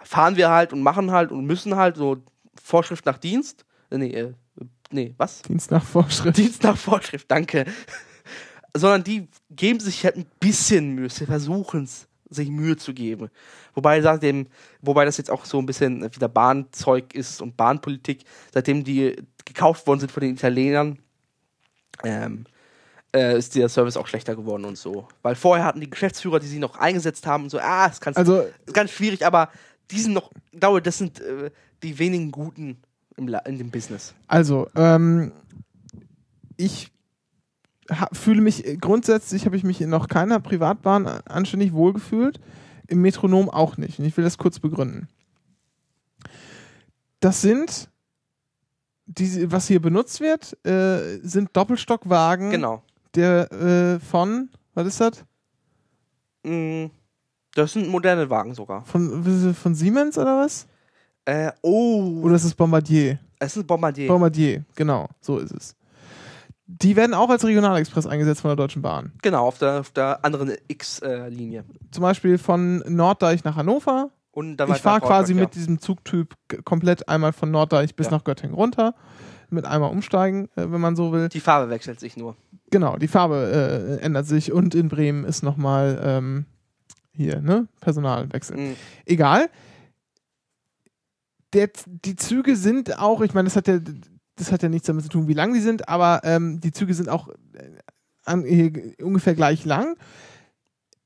äh, 0.00 0.04
fahren 0.04 0.36
wir 0.36 0.50
halt 0.50 0.72
und 0.72 0.82
machen 0.82 1.12
halt 1.12 1.30
und 1.30 1.44
müssen 1.44 1.76
halt, 1.76 1.96
so 1.96 2.16
Vorschrift 2.60 3.06
nach 3.06 3.18
Dienst. 3.18 3.64
Äh, 3.90 3.98
nee, 3.98 4.10
äh, 4.10 4.32
nee, 4.90 5.14
was? 5.16 5.42
Dienst 5.42 5.70
nach 5.70 5.84
Vorschrift. 5.84 6.36
Dienst 6.36 6.62
nach 6.62 6.76
Vorschrift, 6.76 7.30
danke. 7.30 7.64
Sondern 8.76 9.04
die 9.04 9.28
geben 9.50 9.80
sich 9.80 10.04
halt 10.04 10.16
ein 10.16 10.26
bisschen 10.40 10.94
Mühe, 10.94 11.08
sie 11.08 11.26
versuchen 11.26 11.84
es, 11.84 12.08
sich 12.28 12.50
Mühe 12.50 12.76
zu 12.76 12.92
geben. 12.92 13.30
Wobei, 13.74 14.00
seitdem, 14.02 14.48
wobei 14.82 15.04
das 15.04 15.16
jetzt 15.16 15.30
auch 15.30 15.44
so 15.44 15.58
ein 15.58 15.66
bisschen 15.66 16.02
wieder 16.14 16.28
Bahnzeug 16.28 17.14
ist 17.14 17.40
und 17.40 17.56
Bahnpolitik, 17.56 18.24
seitdem 18.52 18.84
die 18.84 19.16
gekauft 19.44 19.86
worden 19.86 20.00
sind 20.00 20.12
von 20.12 20.22
den 20.22 20.34
Italienern, 20.34 20.98
ähm, 22.06 22.44
äh, 23.14 23.36
ist 23.38 23.54
der 23.54 23.68
Service 23.68 23.96
auch 23.96 24.06
schlechter 24.06 24.36
geworden 24.36 24.64
und 24.64 24.78
so. 24.78 25.08
Weil 25.22 25.34
vorher 25.34 25.64
hatten 25.64 25.80
die 25.80 25.90
Geschäftsführer, 25.90 26.38
die 26.38 26.46
sie 26.46 26.58
noch 26.58 26.76
eingesetzt 26.76 27.26
haben 27.26 27.44
und 27.44 27.50
so, 27.50 27.58
ah, 27.58 27.86
ist 27.86 28.00
ganz, 28.00 28.16
Also 28.16 28.42
ist 28.64 28.74
ganz 28.74 28.90
schwierig, 28.90 29.24
aber 29.26 29.48
die 29.90 30.00
sind 30.00 30.12
noch, 30.12 30.30
ich 30.52 30.60
glaube, 30.60 30.82
das 30.82 30.98
sind 30.98 31.20
äh, 31.20 31.50
die 31.82 31.98
wenigen 31.98 32.30
Guten 32.30 32.78
im, 33.16 33.28
La- 33.28 33.40
in 33.40 33.58
dem 33.58 33.70
Business. 33.70 34.14
Also, 34.26 34.68
ähm, 34.74 35.32
ich 36.56 36.90
fühle 38.12 38.40
mich 38.40 38.66
äh, 38.66 38.76
grundsätzlich 38.76 39.46
habe 39.46 39.56
ich 39.56 39.64
mich 39.64 39.80
in 39.80 39.90
noch 39.90 40.08
keiner 40.08 40.40
Privatbahn 40.40 41.06
anständig 41.06 41.72
wohlgefühlt, 41.72 42.40
im 42.88 43.00
Metronom 43.00 43.48
auch 43.48 43.76
nicht. 43.76 43.98
Und 43.98 44.04
ich 44.04 44.16
will 44.16 44.24
das 44.24 44.38
kurz 44.38 44.58
begründen. 44.58 45.08
Das 47.20 47.40
sind 47.40 47.88
diese, 49.06 49.50
was 49.52 49.66
hier 49.68 49.80
benutzt 49.80 50.20
wird, 50.20 50.56
äh, 50.66 51.18
sind 51.22 51.50
Doppelstockwagen 51.56 52.50
Genau. 52.50 52.82
der 53.14 53.50
äh, 53.52 54.00
von, 54.00 54.50
was 54.74 54.86
ist 54.88 55.00
das? 55.00 55.24
Mm, 56.44 56.86
Das 57.54 57.72
sind 57.72 57.88
moderne 57.88 58.28
Wagen 58.28 58.54
sogar. 58.54 58.84
Von, 58.84 59.54
von 59.54 59.74
Siemens 59.74 60.18
oder 60.18 60.38
was? 60.44 60.66
Äh, 61.24 61.50
oh. 61.62 62.20
Oder 62.22 62.36
ist 62.36 62.44
es 62.44 62.54
Bombardier? 62.54 63.18
es 63.38 63.56
ist 63.56 63.66
Bombardier. 63.66 64.08
Bombardier, 64.08 64.64
genau, 64.74 65.08
so 65.20 65.38
ist 65.38 65.52
es. 65.52 65.74
Die 66.68 66.96
werden 66.96 67.14
auch 67.14 67.30
als 67.30 67.44
Regionalexpress 67.44 68.06
eingesetzt 68.06 68.40
von 68.40 68.48
der 68.48 68.56
Deutschen 68.56 68.82
Bahn. 68.82 69.12
genau, 69.22 69.46
auf 69.46 69.58
der, 69.58 69.80
auf 69.80 69.90
der 69.90 70.24
anderen 70.24 70.52
X-Linie. 70.68 71.64
Zum 71.92 72.02
Beispiel 72.02 72.38
von 72.38 72.78
Norddeich 72.88 73.44
nach 73.44 73.54
Hannover. 73.56 74.10
Und 74.36 74.58
dann 74.58 74.70
ich 74.70 74.76
fahre 74.82 75.00
quasi 75.00 75.32
Rostock, 75.32 75.48
mit 75.48 75.54
diesem 75.54 75.80
Zugtyp 75.80 76.34
komplett 76.66 77.08
einmal 77.08 77.32
von 77.32 77.50
Norddeich 77.50 77.94
bis 77.94 78.08
Ja. 78.08 78.12
nach 78.12 78.24
Göttingen 78.24 78.54
runter. 78.54 78.94
Mit 79.48 79.64
einmal 79.64 79.90
umsteigen, 79.90 80.50
äh, 80.56 80.70
wenn 80.70 80.80
man 80.82 80.94
so 80.94 81.10
will. 81.10 81.22
ja. 81.22 81.28
Die 81.28 81.40
Farbe 81.40 81.70
wechselt 81.70 82.00
sich 82.00 82.18
nur. 82.18 82.36
Genau, 82.70 82.98
die 82.98 83.08
Farbe 83.08 83.98
äh, 83.98 84.04
ändert 84.04 84.26
sich 84.26 84.52
und 84.52 84.74
in 84.74 84.88
Bremen 84.88 85.24
ist 85.24 85.42
nochmal 85.42 85.98
ähm, 86.04 86.44
hier, 87.12 87.40
ne? 87.40 87.66
Personalwechsel. 87.80 88.58
Mm. 88.58 88.76
Egal. 89.06 89.48
Der, 91.54 91.70
die 91.86 92.16
Züge 92.16 92.56
sind 92.56 92.98
auch, 92.98 93.22
ich 93.22 93.32
meine, 93.32 93.46
das 93.46 93.56
hat 93.56 93.68
ja, 93.68 93.78
das 94.34 94.52
hat 94.52 94.62
ja 94.62 94.68
nichts 94.68 94.86
damit 94.86 95.04
zu 95.04 95.08
tun, 95.08 95.28
wie 95.28 95.32
lang 95.32 95.54
die 95.54 95.60
sind, 95.60 95.88
aber 95.88 96.20
ähm, 96.24 96.60
die 96.60 96.72
Züge 96.72 96.92
sind 96.92 97.08
auch 97.08 97.28
äh, 97.28 97.70
an, 98.26 98.44
äh, 98.44 98.94
ungefähr 99.02 99.34
gleich 99.34 99.64
lang. 99.64 99.96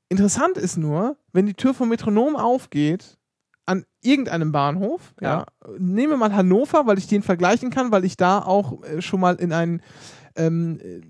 Interessant 0.09 0.57
ist 0.57 0.75
nur, 0.75 1.15
wenn 1.31 1.45
die 1.45 1.53
Tür 1.53 1.73
vom 1.73 1.87
Metronom 1.87 2.35
aufgeht, 2.35 3.17
an 3.65 3.85
irgendeinem 4.01 4.51
Bahnhof, 4.51 5.13
ja. 5.21 5.39
Ja. 5.39 5.45
nehmen 5.77 6.11
wir 6.11 6.17
mal 6.17 6.33
Hannover, 6.35 6.87
weil 6.87 6.97
ich 6.97 7.07
den 7.07 7.21
vergleichen 7.23 7.69
kann, 7.69 7.91
weil 7.91 8.05
ich 8.05 8.17
da 8.17 8.39
auch 8.39 8.83
äh, 8.83 9.01
schon 9.01 9.19
mal 9.19 9.35
in 9.35 9.53
einen 9.53 9.81
ähm, 10.35 10.79
äh, 10.81 11.01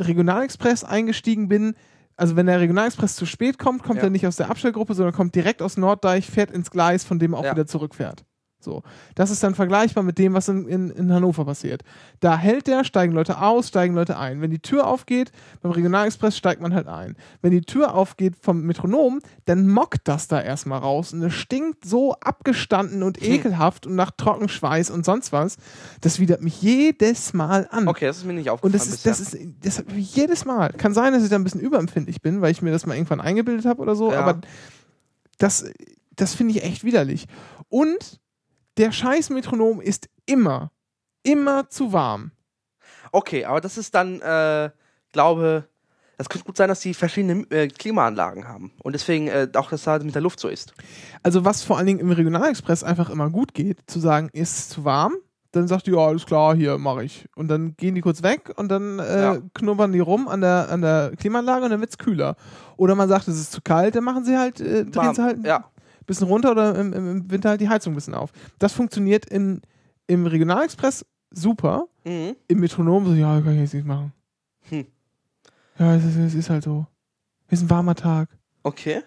Regionalexpress 0.00 0.84
eingestiegen 0.84 1.48
bin. 1.48 1.74
Also 2.16 2.36
wenn 2.36 2.46
der 2.46 2.60
Regionalexpress 2.60 3.16
zu 3.16 3.26
spät 3.26 3.58
kommt, 3.58 3.82
kommt 3.82 3.98
Ja. 3.98 4.04
er 4.04 4.10
nicht 4.10 4.26
aus 4.26 4.36
der 4.36 4.50
Abstellgruppe, 4.50 4.94
sondern 4.94 5.14
kommt 5.14 5.34
direkt 5.34 5.60
aus 5.62 5.76
Norddeich, 5.76 6.30
fährt 6.30 6.50
ins 6.50 6.70
Gleis, 6.70 7.04
von 7.04 7.18
dem 7.18 7.32
er 7.34 7.38
auch 7.40 7.44
Ja. 7.44 7.52
wieder 7.52 7.66
zurückfährt. 7.66 8.24
So. 8.64 8.82
Das 9.14 9.30
ist 9.30 9.42
dann 9.42 9.54
vergleichbar 9.54 10.02
mit 10.04 10.18
dem, 10.18 10.34
was 10.34 10.48
in, 10.48 10.66
in, 10.68 10.90
in 10.90 11.12
Hannover 11.12 11.44
passiert. 11.44 11.82
Da 12.20 12.36
hält 12.36 12.66
der, 12.66 12.84
steigen 12.84 13.12
Leute 13.12 13.40
aus, 13.40 13.68
steigen 13.68 13.94
Leute 13.94 14.18
ein. 14.18 14.40
Wenn 14.40 14.50
die 14.50 14.58
Tür 14.60 14.86
aufgeht, 14.86 15.32
beim 15.62 15.72
Regionalexpress 15.72 16.36
steigt 16.36 16.60
man 16.60 16.74
halt 16.74 16.86
ein. 16.88 17.16
Wenn 17.40 17.50
die 17.52 17.62
Tür 17.62 17.94
aufgeht 17.94 18.34
vom 18.40 18.62
Metronom, 18.62 19.20
dann 19.44 19.68
mockt 19.68 20.06
das 20.08 20.28
da 20.28 20.40
erstmal 20.40 20.78
raus 20.78 21.12
und 21.12 21.22
es 21.22 21.34
stinkt 21.34 21.84
so 21.84 22.14
abgestanden 22.14 23.02
und 23.02 23.18
Hm. 23.18 23.32
ekelhaft 23.32 23.86
und 23.86 23.94
nach 23.94 24.10
Trockenschweiß 24.12 24.90
und 24.90 25.04
sonst 25.04 25.32
was. 25.32 25.56
Das 26.00 26.18
widert 26.20 26.42
mich 26.42 26.60
jedes 26.62 27.32
Mal 27.32 27.68
an. 27.70 27.88
Okay, 27.88 28.06
das 28.06 28.18
ist 28.18 28.24
mir 28.24 28.32
nicht 28.32 28.48
Und 28.48 28.54
aufgefallen 28.54 28.72
das 28.72 28.86
ist, 28.88 29.06
das 29.06 29.20
ist, 29.20 29.36
das 29.64 29.84
mich 29.86 30.14
jedes 30.14 30.44
Mal. 30.44 30.72
Kann 30.72 30.94
sein, 30.94 31.12
dass 31.12 31.22
ich 31.22 31.28
da 31.30 31.36
ein 31.36 31.44
bisschen 31.44 31.60
überempfindlich 31.60 32.22
bin, 32.22 32.40
weil 32.40 32.50
ich 32.52 32.62
mir 32.62 32.70
das 32.70 32.86
mal 32.86 32.94
irgendwann 32.94 33.20
eingebildet 33.20 33.66
habe 33.66 33.80
oder 33.82 33.94
so, 33.96 34.12
Ja. 34.12 34.20
aber 34.20 34.40
das, 35.38 35.64
das 36.14 36.34
finde 36.34 36.54
ich 36.54 36.62
echt 36.64 36.84
widerlich. 36.84 37.26
Und 37.68 38.20
der 38.76 38.92
scheiß 38.92 39.30
Metronom 39.30 39.80
ist 39.80 40.08
immer, 40.26 40.70
immer 41.22 41.68
zu 41.68 41.92
warm. 41.92 42.32
Okay, 43.12 43.44
aber 43.44 43.60
das 43.60 43.76
ist 43.78 43.94
dann, 43.94 44.20
äh, 44.20 44.70
glaube, 45.12 45.68
das 46.18 46.28
könnte 46.28 46.46
gut 46.46 46.56
sein, 46.56 46.68
dass 46.68 46.80
die 46.80 46.94
verschiedene 46.94 47.44
äh, 47.50 47.68
Klimaanlagen 47.68 48.46
haben. 48.48 48.72
Und 48.82 48.92
deswegen 48.94 49.28
äh, 49.28 49.48
auch, 49.54 49.70
dass 49.70 49.82
da 49.84 49.98
mit 49.98 50.14
der 50.14 50.22
Luft 50.22 50.40
so 50.40 50.48
ist. 50.48 50.72
Also 51.22 51.44
was 51.44 51.62
vor 51.62 51.76
allen 51.76 51.86
Dingen 51.86 51.98
im 52.00 52.10
Regionalexpress 52.10 52.84
einfach 52.84 53.10
immer 53.10 53.28
gut 53.30 53.54
geht, 53.54 53.78
zu 53.90 53.98
sagen, 54.00 54.28
ist 54.32 54.58
es 54.58 54.68
zu 54.68 54.84
warm? 54.84 55.14
Dann 55.50 55.68
sagt 55.68 55.86
die, 55.86 55.90
ja, 55.90 55.98
alles 55.98 56.24
klar, 56.24 56.54
hier 56.54 56.78
mache 56.78 57.04
ich. 57.04 57.26
Und 57.36 57.48
dann 57.48 57.76
gehen 57.76 57.94
die 57.94 58.00
kurz 58.00 58.22
weg 58.22 58.52
und 58.56 58.68
dann 58.70 58.98
äh, 59.00 59.22
Ja. 59.22 59.38
knubbern 59.52 59.92
die 59.92 60.00
rum 60.00 60.26
an 60.28 60.40
der, 60.40 60.68
an 60.70 60.80
der 60.80 61.12
Klimaanlage 61.18 61.64
und 61.66 61.70
dann 61.72 61.80
wird's 61.80 61.98
kühler. 61.98 62.36
Oder 62.78 62.94
man 62.94 63.08
sagt, 63.08 63.28
es 63.28 63.38
ist 63.38 63.52
zu 63.52 63.60
kalt, 63.60 63.94
dann 63.94 64.04
machen 64.04 64.24
sie 64.24 64.38
halt, 64.38 64.60
äh, 64.60 64.84
drehen 64.84 64.94
Warm. 64.94 65.14
sie 65.14 65.22
halt 65.22 65.44
Ja. 65.44 65.64
Bisschen 66.12 66.28
runter 66.28 66.52
oder 66.52 66.78
im, 66.78 66.92
im 66.92 67.30
Winter 67.30 67.50
halt 67.50 67.60
die 67.60 67.68
Heizung 67.68 67.92
ein 67.92 67.96
bisschen 67.96 68.14
auf. 68.14 68.32
Das 68.58 68.72
funktioniert 68.72 69.26
in, 69.26 69.62
im 70.06 70.26
Regionalexpress 70.26 71.04
super. 71.30 71.86
Mhm. 72.04 72.36
Im 72.48 72.60
Metronom 72.60 73.06
so, 73.06 73.14
ja, 73.14 73.40
kann 73.40 73.54
ich 73.54 73.60
jetzt 73.60 73.74
nicht 73.74 73.86
machen. 73.86 74.12
Hm. 74.68 74.86
Ja, 75.78 75.96
es 75.96 76.04
ist, 76.04 76.16
es 76.16 76.34
ist 76.34 76.50
halt 76.50 76.64
so. 76.64 76.86
Es 77.48 77.58
ist 77.58 77.66
ein 77.66 77.70
warmer 77.70 77.94
Tag. 77.94 78.28
Okay. 78.62 79.02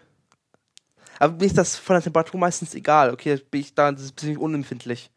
Aber 1.19 1.33
mir 1.33 1.45
ist 1.45 1.57
das 1.57 1.75
von 1.75 1.95
der 1.95 2.03
Temperatur 2.03 2.39
meistens 2.39 2.75
egal. 2.75 3.11
Okay, 3.11 3.39
bin 3.49 3.61
ich 3.61 3.73
da 3.73 3.91
das 3.91 4.03
ist 4.03 4.19
ziemlich 4.19 4.37
unempfindlich. 4.37 5.11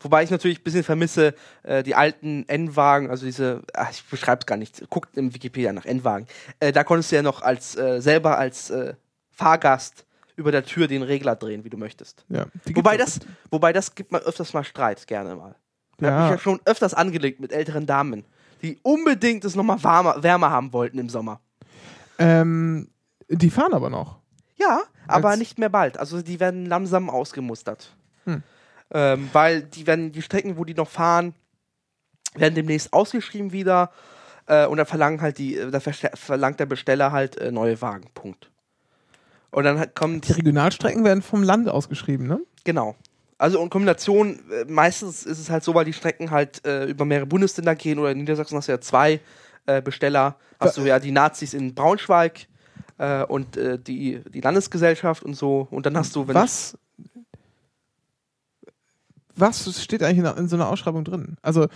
Wobei 0.00 0.22
ich 0.22 0.30
natürlich 0.30 0.60
ein 0.60 0.64
bisschen 0.64 0.82
vermisse, 0.82 1.34
äh, 1.62 1.82
die 1.82 1.94
alten 1.94 2.48
N-Wagen, 2.48 3.10
also 3.10 3.26
diese, 3.26 3.62
ach, 3.74 3.90
ich 3.90 4.02
beschreibe 4.04 4.40
es 4.40 4.46
gar 4.46 4.56
nicht, 4.56 4.88
guckt 4.88 5.16
im 5.16 5.34
Wikipedia 5.34 5.72
nach 5.74 5.84
N-Wagen. 5.84 6.26
Äh, 6.58 6.72
da 6.72 6.84
konntest 6.84 7.12
du 7.12 7.16
ja 7.16 7.22
noch 7.22 7.42
als 7.42 7.76
äh, 7.76 8.00
selber 8.00 8.38
als 8.38 8.70
äh, 8.70 8.94
Fahrgast 9.30 10.06
über 10.40 10.50
der 10.52 10.64
Tür 10.64 10.88
den 10.88 11.02
Regler 11.02 11.36
drehen, 11.36 11.62
wie 11.64 11.70
du 11.70 11.76
möchtest. 11.76 12.24
Ja. 12.28 12.46
Wobei 12.74 12.96
das, 12.96 13.20
wobei 13.50 13.72
das 13.72 13.94
gibt 13.94 14.10
man 14.10 14.22
öfters 14.22 14.52
mal 14.52 14.64
Streit, 14.64 15.06
gerne 15.06 15.36
mal. 15.36 15.54
Da 15.98 16.06
Ja. 16.08 16.18
hab 16.18 16.24
ich 16.26 16.30
ja 16.32 16.38
schon 16.38 16.60
öfters 16.64 16.94
angelegt 16.94 17.40
mit 17.40 17.52
älteren 17.52 17.86
Damen, 17.86 18.24
die 18.62 18.78
unbedingt 18.82 19.44
es 19.44 19.54
nochmal 19.54 19.82
warmer, 19.84 20.22
wärmer 20.22 20.50
haben 20.50 20.72
wollten 20.72 20.98
im 20.98 21.08
Sommer. 21.10 21.40
Ähm, 22.18 22.88
die 23.28 23.50
fahren 23.50 23.72
aber 23.74 23.90
noch. 23.90 24.18
Ja, 24.56 24.80
aber 25.06 25.30
Als- 25.30 25.38
nicht 25.38 25.58
mehr 25.58 25.68
bald. 25.68 25.98
Also 25.98 26.22
die 26.22 26.40
werden 26.40 26.66
langsam 26.66 27.08
ausgemustert. 27.10 27.94
Hm. 28.24 28.42
Ähm, 28.92 29.28
weil 29.32 29.62
die 29.62 29.86
werden 29.86 30.12
die 30.12 30.22
Strecken, 30.22 30.56
wo 30.58 30.64
die 30.64 30.74
noch 30.74 30.88
fahren, 30.88 31.34
werden 32.34 32.54
demnächst 32.54 32.92
ausgeschrieben 32.92 33.52
wieder. 33.52 33.90
Äh, 34.46 34.66
und 34.66 34.78
da 34.78 34.84
verlangen 34.84 35.20
halt 35.20 35.38
die, 35.38 35.56
äh, 35.56 35.70
da 35.70 35.80
verlangt 35.80 36.58
der 36.60 36.66
Besteller 36.66 37.12
halt 37.12 37.36
äh, 37.36 37.52
neue 37.52 37.80
Wagen. 37.82 38.08
Punkt. 38.14 38.50
Und 39.50 39.64
dann 39.64 39.94
kommt 39.94 40.28
Die 40.28 40.32
Regionalstrecken 40.32 41.04
werden 41.04 41.22
vom 41.22 41.42
Land 41.42 41.68
ausgeschrieben, 41.68 42.26
ne? 42.26 42.40
Genau. 42.64 42.94
Also 43.38 43.62
in 43.62 43.70
Kombination, 43.70 44.38
äh, 44.50 44.64
meistens 44.66 45.24
ist 45.24 45.38
es 45.38 45.50
halt 45.50 45.64
so, 45.64 45.74
weil 45.74 45.84
die 45.84 45.92
Strecken 45.92 46.30
halt 46.30 46.64
äh, 46.66 46.84
über 46.84 47.04
mehrere 47.04 47.26
Bundesländer 47.26 47.74
gehen 47.74 47.98
oder 47.98 48.10
in 48.10 48.18
Niedersachsen 48.18 48.56
hast 48.56 48.68
du 48.68 48.72
ja 48.72 48.80
zwei 48.80 49.20
äh, 49.66 49.80
Besteller. 49.80 50.36
Hast 50.60 50.76
du 50.76 50.82
ja 50.82 50.98
die 50.98 51.10
Nazis 51.10 51.54
in 51.54 51.74
Braunschweig 51.74 52.46
äh, 52.98 53.24
und 53.24 53.56
äh, 53.56 53.78
die, 53.78 54.20
die 54.28 54.42
Landesgesellschaft 54.42 55.22
und 55.22 55.34
so. 55.34 55.66
Und 55.70 55.86
dann 55.86 55.96
hast 55.96 56.14
du, 56.14 56.28
wenn 56.28 56.34
Was? 56.34 56.76
Was 59.36 59.82
steht 59.82 60.02
eigentlich 60.02 60.18
in, 60.18 60.38
in 60.38 60.48
so 60.48 60.56
einer 60.56 60.68
Ausschreibung 60.68 61.04
drin? 61.04 61.36
Also, 61.40 61.68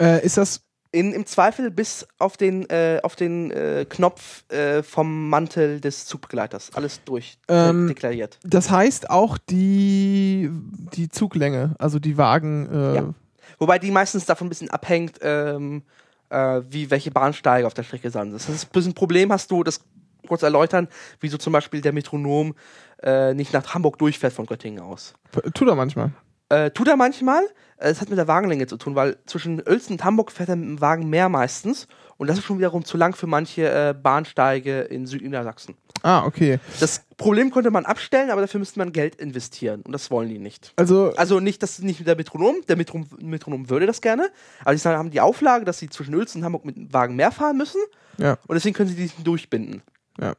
äh, 0.00 0.24
ist 0.24 0.38
das. 0.38 0.62
In, 0.92 1.12
im 1.12 1.26
Zweifel 1.26 1.70
bis 1.70 2.06
auf 2.18 2.36
den, 2.36 2.68
äh, 2.70 3.00
auf 3.02 3.16
den 3.16 3.50
äh, 3.50 3.86
Knopf 3.88 4.44
äh, 4.52 4.82
vom 4.82 5.28
Mantel 5.30 5.80
des 5.80 6.06
Zugbegleiters. 6.06 6.70
Alles 6.74 7.02
durch 7.04 7.38
Ähm, 7.48 7.86
äh, 7.86 7.88
deklariert. 7.88 8.38
Das 8.44 8.70
heißt 8.70 9.10
auch 9.10 9.38
die, 9.38 10.50
die 10.94 11.08
Zuglänge, 11.08 11.74
also 11.78 11.98
die 11.98 12.16
Wagen. 12.18 12.68
Äh, 12.70 12.94
Ja. 12.96 13.14
Wobei 13.58 13.78
die 13.78 13.90
meistens 13.90 14.24
davon 14.26 14.46
ein 14.46 14.50
bisschen 14.50 14.70
abhängt, 14.70 15.18
ähm, 15.22 15.82
äh, 16.30 16.60
wie 16.68 16.90
welche 16.90 17.10
Bahnsteige 17.10 17.66
auf 17.66 17.74
der 17.74 17.82
Strecke 17.84 18.10
sind. 18.10 18.32
Das 18.32 18.48
ist 18.48 18.64
ein 18.64 18.70
bisschen 18.72 18.90
ein 18.92 18.94
Problem, 18.94 19.32
hast 19.32 19.50
du 19.50 19.62
das 19.62 19.80
kurz 20.26 20.42
erläutern, 20.42 20.88
wieso 21.20 21.36
zum 21.38 21.52
Beispiel 21.52 21.80
der 21.80 21.92
Metronom 21.92 22.54
äh, 23.02 23.34
nicht 23.34 23.52
nach 23.52 23.74
Hamburg 23.74 23.98
durchfährt 23.98 24.32
von 24.32 24.46
Göttingen 24.46 24.80
aus. 24.80 25.14
Tut 25.54 25.68
er 25.68 25.74
manchmal. 25.74 26.12
Äh, 26.52 26.70
tut 26.70 26.86
er 26.86 26.96
manchmal. 26.96 27.42
Äh, 27.78 27.90
Es 27.90 28.00
hat 28.02 28.10
mit 28.10 28.18
der 28.18 28.28
Wagenlänge 28.28 28.66
zu 28.66 28.76
tun, 28.76 28.94
weil 28.94 29.16
zwischen 29.24 29.60
Uelzen 29.66 29.94
und 29.94 30.04
Hamburg 30.04 30.30
fährt 30.30 30.50
er 30.50 30.56
mit 30.56 30.68
dem 30.68 30.80
Wagen 30.82 31.08
mehr 31.08 31.30
meistens. 31.30 31.88
Und 32.18 32.26
das 32.28 32.38
ist 32.38 32.44
schon 32.44 32.58
wiederum 32.58 32.84
zu 32.84 32.98
lang 32.98 33.16
für 33.16 33.26
manche 33.26 33.62
äh, 33.62 33.94
Bahnsteige 33.94 34.82
in 34.82 35.06
Südniedersachsen. 35.06 35.74
Ah, 36.02 36.26
okay. 36.26 36.58
Das 36.78 37.02
Problem 37.16 37.50
könnte 37.50 37.70
man 37.70 37.86
abstellen, 37.86 38.30
aber 38.30 38.42
dafür 38.42 38.60
müsste 38.60 38.78
man 38.80 38.92
Geld 38.92 39.14
investieren. 39.16 39.80
Und 39.82 39.92
das 39.92 40.10
wollen 40.10 40.28
die 40.28 40.38
nicht. 40.38 40.72
Also, 40.76 41.14
Also 41.16 41.40
nicht, 41.40 41.62
dass 41.62 41.78
nicht 41.78 42.06
der 42.06 42.16
Metronom, 42.16 42.56
der 42.68 42.76
Metronom, 42.76 43.08
Metronom 43.20 43.70
würde 43.70 43.86
das 43.86 44.00
gerne, 44.00 44.28
aber 44.64 44.74
die 44.74 44.80
haben 44.82 45.10
die 45.10 45.20
Auflage, 45.20 45.64
dass 45.64 45.78
sie 45.78 45.88
zwischen 45.88 46.14
Uelzen 46.14 46.40
und 46.40 46.44
Hamburg 46.44 46.64
mit 46.64 46.76
dem 46.76 46.92
Wagen 46.92 47.16
mehr 47.16 47.32
fahren 47.32 47.56
müssen 47.56 47.80
ja. 48.18 48.32
und 48.46 48.54
deswegen 48.54 48.74
können 48.74 48.90
sie 48.90 48.96
diesen 48.96 49.24
durchbinden. 49.24 49.82
ja. 50.20 50.34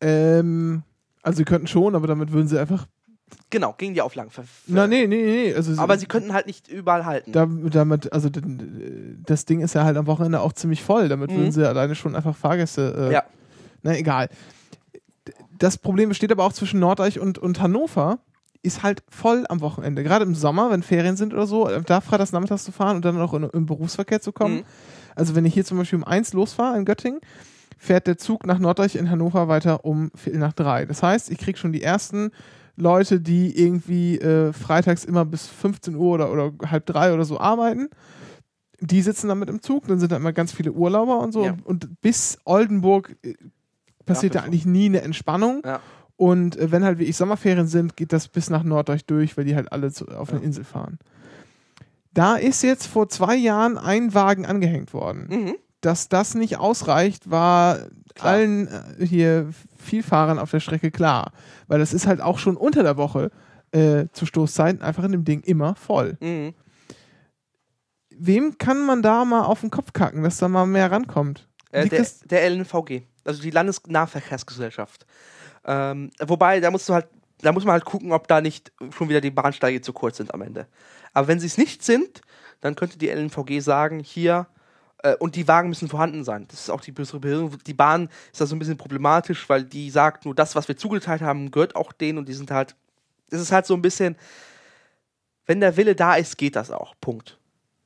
Ähm, 0.00 0.82
also, 1.22 1.38
sie 1.38 1.44
könnten 1.44 1.66
schon, 1.66 1.94
aber 1.94 2.06
damit 2.06 2.32
würden 2.32 2.48
sie 2.48 2.58
einfach. 2.58 2.86
Genau, 3.50 3.74
gegen 3.78 3.94
die 3.94 4.00
Auflagen. 4.02 4.30
ver- 4.30 4.44
Na, 4.66 4.86
nee, 4.86 5.06
nee, 5.06 5.22
nee. 5.46 5.54
Also, 5.54 5.80
Aber 5.80 5.96
sie 5.98 6.06
könnten 6.06 6.32
halt 6.32 6.46
nicht 6.46 6.68
überall 6.68 7.04
halten. 7.04 7.32
Da, 7.32 7.46
damit, 7.46 8.12
also 8.12 8.28
das 9.26 9.44
Ding 9.44 9.60
ist 9.60 9.74
ja 9.74 9.84
halt 9.84 9.96
am 9.96 10.06
Wochenende 10.06 10.40
auch 10.40 10.52
ziemlich 10.52 10.82
voll. 10.82 11.08
Damit 11.08 11.30
Mhm. 11.30 11.36
würden 11.36 11.52
sie 11.52 11.66
alleine 11.68 11.94
schon 11.94 12.14
einfach 12.16 12.36
Fahrgäste. 12.36 13.08
Äh, 13.10 13.12
Ja. 13.12 13.22
Na, 13.82 13.96
egal. 13.96 14.28
Das 15.56 15.78
Problem 15.78 16.08
besteht 16.08 16.32
aber 16.32 16.44
auch 16.44 16.52
zwischen 16.52 16.80
Norddeich 16.80 17.18
und, 17.20 17.38
und 17.38 17.60
Hannover. 17.60 18.18
Ist 18.62 18.82
halt 18.82 19.02
voll 19.10 19.44
am 19.50 19.60
Wochenende. 19.60 20.02
Gerade 20.02 20.24
im 20.24 20.34
Sommer, 20.34 20.70
wenn 20.70 20.82
Ferien 20.82 21.16
sind 21.16 21.34
oder 21.34 21.46
so, 21.46 21.68
da 21.86 22.00
freitags 22.00 22.32
nachmittags 22.32 22.64
zu 22.64 22.72
fahren 22.72 22.96
und 22.96 23.04
dann 23.04 23.16
noch 23.16 23.34
in, 23.34 23.42
im 23.44 23.66
Berufsverkehr 23.66 24.20
zu 24.22 24.32
kommen. 24.32 24.56
Mhm. 24.58 24.64
Also, 25.14 25.34
wenn 25.34 25.44
ich 25.44 25.52
hier 25.54 25.64
zum 25.66 25.76
Beispiel 25.78 25.98
um 25.98 26.04
eins 26.04 26.32
losfahre 26.32 26.76
in 26.78 26.84
Göttingen, 26.86 27.20
fährt 27.78 28.06
der 28.06 28.16
Zug 28.16 28.46
nach 28.46 28.58
Norddeich 28.58 28.96
in 28.96 29.10
Hannover 29.10 29.48
weiter 29.48 29.84
um 29.84 30.10
Viertel 30.14 30.38
nach 30.40 30.54
drei. 30.54 30.86
Das 30.86 31.02
heißt, 31.02 31.30
ich 31.30 31.38
kriege 31.38 31.58
schon 31.58 31.72
die 31.72 31.82
ersten 31.82 32.30
Leute, 32.76 33.20
die 33.20 33.56
irgendwie 33.58 34.18
äh, 34.18 34.52
freitags 34.52 35.04
immer 35.04 35.24
bis 35.24 35.46
15 35.46 35.94
Uhr 35.94 36.14
oder, 36.14 36.32
oder 36.32 36.52
halb 36.70 36.86
drei 36.86 37.12
oder 37.14 37.24
so 37.24 37.38
arbeiten. 37.38 37.88
Die 38.80 39.00
sitzen 39.02 39.28
dann 39.28 39.38
mit 39.38 39.48
im 39.48 39.62
Zug, 39.62 39.86
dann 39.86 39.98
sind 40.00 40.12
da 40.12 40.16
immer 40.16 40.32
ganz 40.32 40.52
viele 40.52 40.72
Urlauber 40.72 41.20
und 41.20 41.32
so. 41.32 41.44
Ja. 41.44 41.56
Und 41.64 42.00
bis 42.00 42.38
Oldenburg 42.44 43.16
äh, 43.22 43.34
passiert 44.04 44.34
da 44.34 44.40
eigentlich 44.40 44.66
nie 44.66 44.86
eine 44.86 45.02
Entspannung. 45.02 45.62
Ja. 45.64 45.80
Und 46.16 46.56
äh, 46.56 46.70
wenn 46.72 46.84
halt 46.84 46.98
wie 46.98 47.04
ich 47.04 47.16
Sommerferien 47.16 47.66
sind, 47.66 47.96
geht 47.96 48.12
das 48.12 48.28
bis 48.28 48.50
nach 48.50 48.62
Norddeich 48.64 49.04
durch, 49.06 49.36
weil 49.36 49.44
die 49.44 49.54
halt 49.56 49.72
alle 49.72 49.90
zu, 49.92 50.06
auf 50.08 50.32
eine 50.32 50.42
Insel 50.42 50.64
fahren. 50.64 50.98
Da 52.12 52.36
ist 52.36 52.62
jetzt 52.62 52.86
vor 52.86 53.08
zwei 53.08 53.34
Jahren 53.36 53.76
ein 53.78 54.14
Wagen 54.14 54.46
angehängt 54.46 54.92
worden 54.92 55.26
Mhm. 55.30 55.54
dass 55.80 56.08
das 56.08 56.34
nicht 56.34 56.58
ausreicht, 56.58 57.30
war 57.30 57.78
Klar. 58.14 58.32
allen 58.32 58.68
äh, 58.68 59.04
hier 59.06 59.48
Vielfahrern 59.84 60.38
auf 60.38 60.50
der 60.50 60.60
Strecke 60.60 60.90
klar. 60.90 61.32
Weil 61.68 61.78
das 61.78 61.92
ist 61.92 62.06
halt 62.06 62.20
auch 62.20 62.38
schon 62.38 62.56
unter 62.56 62.82
der 62.82 62.96
Woche 62.96 63.30
äh, 63.72 64.06
zu 64.12 64.26
Stoßzeiten 64.26 64.82
einfach 64.82 65.04
in 65.04 65.12
dem 65.12 65.24
Ding 65.24 65.40
immer 65.42 65.74
voll. 65.74 66.16
Mhm. 66.20 66.54
Wem 68.10 68.58
kann 68.58 68.86
man 68.86 69.02
da 69.02 69.24
mal 69.24 69.42
auf 69.42 69.60
den 69.60 69.70
Kopf 69.70 69.92
kacken, 69.92 70.22
dass 70.22 70.38
da 70.38 70.48
mal 70.48 70.66
mehr 70.66 70.90
rankommt? 70.90 71.48
Äh, 71.72 71.88
der, 71.88 72.06
der 72.24 72.50
LNVG, 72.50 73.02
also 73.24 73.42
die 73.42 73.50
Landesnahverkehrsgesellschaft. 73.50 75.06
Ähm, 75.64 76.10
wobei, 76.20 76.60
da 76.60 76.70
musst 76.70 76.88
du 76.88 76.94
halt, 76.94 77.08
da 77.38 77.50
muss 77.50 77.64
man 77.64 77.72
halt 77.72 77.84
gucken, 77.84 78.12
ob 78.12 78.28
da 78.28 78.40
nicht 78.40 78.72
schon 78.96 79.08
wieder 79.08 79.20
die 79.20 79.32
Bahnsteige 79.32 79.80
zu 79.80 79.92
kurz 79.92 80.18
sind 80.18 80.32
am 80.32 80.42
Ende. 80.42 80.68
Aber 81.12 81.26
wenn 81.26 81.40
sie 81.40 81.46
es 81.46 81.58
nicht 81.58 81.82
sind, 81.82 82.20
dann 82.60 82.76
könnte 82.76 82.98
die 82.98 83.08
LNVG 83.08 83.60
sagen, 83.60 83.98
hier, 83.98 84.46
äh, 85.04 85.14
und 85.16 85.36
die 85.36 85.46
Wagen 85.46 85.68
müssen 85.68 85.88
vorhanden 85.88 86.24
sein. 86.24 86.46
Das 86.48 86.60
ist 86.60 86.70
auch 86.70 86.80
die 86.80 86.90
bessere 86.90 87.20
Behörde. 87.20 87.58
Die 87.66 87.74
Bahn 87.74 88.08
ist 88.32 88.40
da 88.40 88.46
so 88.46 88.56
ein 88.56 88.58
bisschen 88.58 88.76
problematisch, 88.76 89.48
weil 89.48 89.62
die 89.62 89.90
sagt, 89.90 90.24
nur 90.24 90.34
das, 90.34 90.56
was 90.56 90.66
wir 90.66 90.76
zugeteilt 90.76 91.20
haben, 91.20 91.50
gehört 91.50 91.76
auch 91.76 91.92
denen 91.92 92.18
und 92.18 92.28
die 92.28 92.34
sind 92.34 92.50
halt, 92.50 92.74
das 93.30 93.40
ist 93.40 93.52
halt 93.52 93.66
so 93.66 93.74
ein 93.74 93.82
bisschen, 93.82 94.16
wenn 95.46 95.60
der 95.60 95.76
Wille 95.76 95.94
da 95.94 96.14
ist, 96.14 96.38
geht 96.38 96.56
das 96.56 96.70
auch. 96.70 96.94
Punkt. 97.00 97.38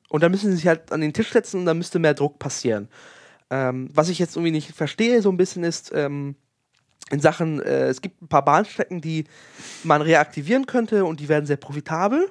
Und 0.09 0.23
da 0.23 0.29
müssen 0.29 0.51
sie 0.51 0.57
sich 0.57 0.69
halt 0.69 0.93
an 0.93 1.01
den 1.01 1.13
Tisch 1.13 1.33
setzen 1.33 1.61
und 1.61 1.67
da 1.67 1.75
müsste 1.75 1.99
mehr 1.99 2.15
Druck 2.15 2.39
passieren. 2.39 2.89
Ähm, 3.51 3.91
was 3.93 4.09
ich 4.09 4.19
jetzt 4.19 4.37
irgendwie 4.37 4.53
nicht 4.53 4.73
verstehe, 4.73 5.21
so 5.21 5.31
ein 5.31 5.37
bisschen 5.37 5.65
ist, 5.65 5.91
ähm, 5.95 6.37
in 7.11 7.21
Sachen, 7.21 7.61
äh, 7.61 7.89
es 7.89 8.01
gibt 8.01 8.23
ein 8.23 8.29
paar 8.29 8.45
Bahnstrecken, 8.45 9.01
die 9.01 9.25
man 9.83 10.03
reaktivieren 10.03 10.67
könnte 10.67 11.05
und 11.05 11.21
die 11.21 11.29
werden 11.29 11.47
sehr 11.47 11.57
profitabel. 11.57 12.31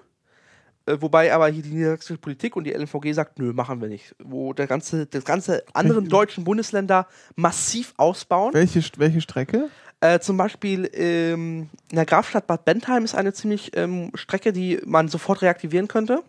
Äh, 0.87 1.01
wobei 1.01 1.33
aber 1.33 1.47
hier 1.49 1.63
die 1.63 1.69
niedersächsische 1.69 2.17
Politik 2.17 2.55
und 2.55 2.63
die 2.63 2.71
LNVG 2.71 3.13
sagt, 3.13 3.39
nö, 3.39 3.53
machen 3.53 3.81
wir 3.81 3.89
nicht. 3.89 4.15
Wo 4.23 4.53
der 4.53 4.67
ganze, 4.67 5.05
das 5.05 5.25
ganze 5.25 5.63
anderen 5.73 6.07
deutschen 6.09 6.43
Bundesländer 6.43 7.07
massiv 7.35 7.93
ausbauen. 7.97 8.53
Welche, 8.53 8.81
welche 8.97 9.21
Strecke? 9.21 9.69
Äh, 9.99 10.19
zum 10.19 10.37
Beispiel 10.37 10.89
ähm, 10.93 11.69
in 11.89 11.95
der 11.95 12.05
Grafstadt 12.05 12.47
Bad 12.47 12.65
Bentheim 12.65 13.03
ist 13.03 13.15
eine 13.15 13.33
ziemlich 13.33 13.75
ähm, 13.75 14.11
Strecke, 14.13 14.53
die 14.53 14.79
man 14.85 15.07
sofort 15.09 15.41
reaktivieren 15.41 15.87
könnte. 15.87 16.23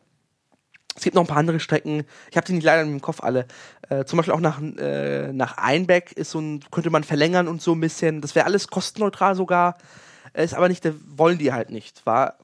Es 0.97 1.05
gibt 1.05 1.15
noch 1.15 1.23
ein 1.23 1.29
paar 1.29 1.37
andere 1.37 1.61
Strecken. 1.61 2.03
Ich 2.31 2.37
habe 2.37 2.47
die 2.47 2.55
nicht 2.55 2.65
leider 2.65 2.83
im 2.83 3.01
Kopf 3.01 3.23
alle. 3.23 3.47
Äh, 3.89 4.05
zum 4.05 4.17
Beispiel 4.17 4.35
auch 4.35 4.41
nach, 4.41 4.61
äh, 4.61 5.33
nach 5.33 5.57
Einbeck 5.57 6.13
ist 6.13 6.33
so 6.33 6.41
ein, 6.41 6.65
könnte 6.73 6.91
man 6.91 7.05
verlängern 7.05 7.47
und 7.47 7.63
so 7.63 7.75
ein 7.75 7.81
bisschen. 7.81 8.21
Das 8.21 8.35
wäre 8.35 8.47
alles 8.47 8.67
kostenneutral 8.67 9.37
sogar. 9.37 9.79
Äh, 10.33 10.45
Ist 10.45 10.55
aber 10.55 10.69
nicht, 10.69 10.89
wollen 11.17 11.39
die 11.39 11.53
halt 11.53 11.71
nicht. 11.71 12.05
War, 12.05 12.39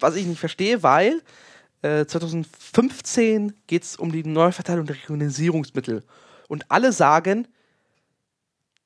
was 0.00 0.16
ich 0.16 0.24
nicht 0.24 0.40
verstehe, 0.40 0.82
weil 0.82 1.20
äh, 1.82 2.06
2015 2.06 3.54
geht 3.66 3.84
es 3.84 3.96
um 3.96 4.12
die 4.12 4.24
Neuverteilung 4.24 4.86
der 4.86 4.96
Regionalisierungsmittel. 4.96 6.02
Und 6.48 6.70
alle 6.70 6.92
sagen, 6.92 7.46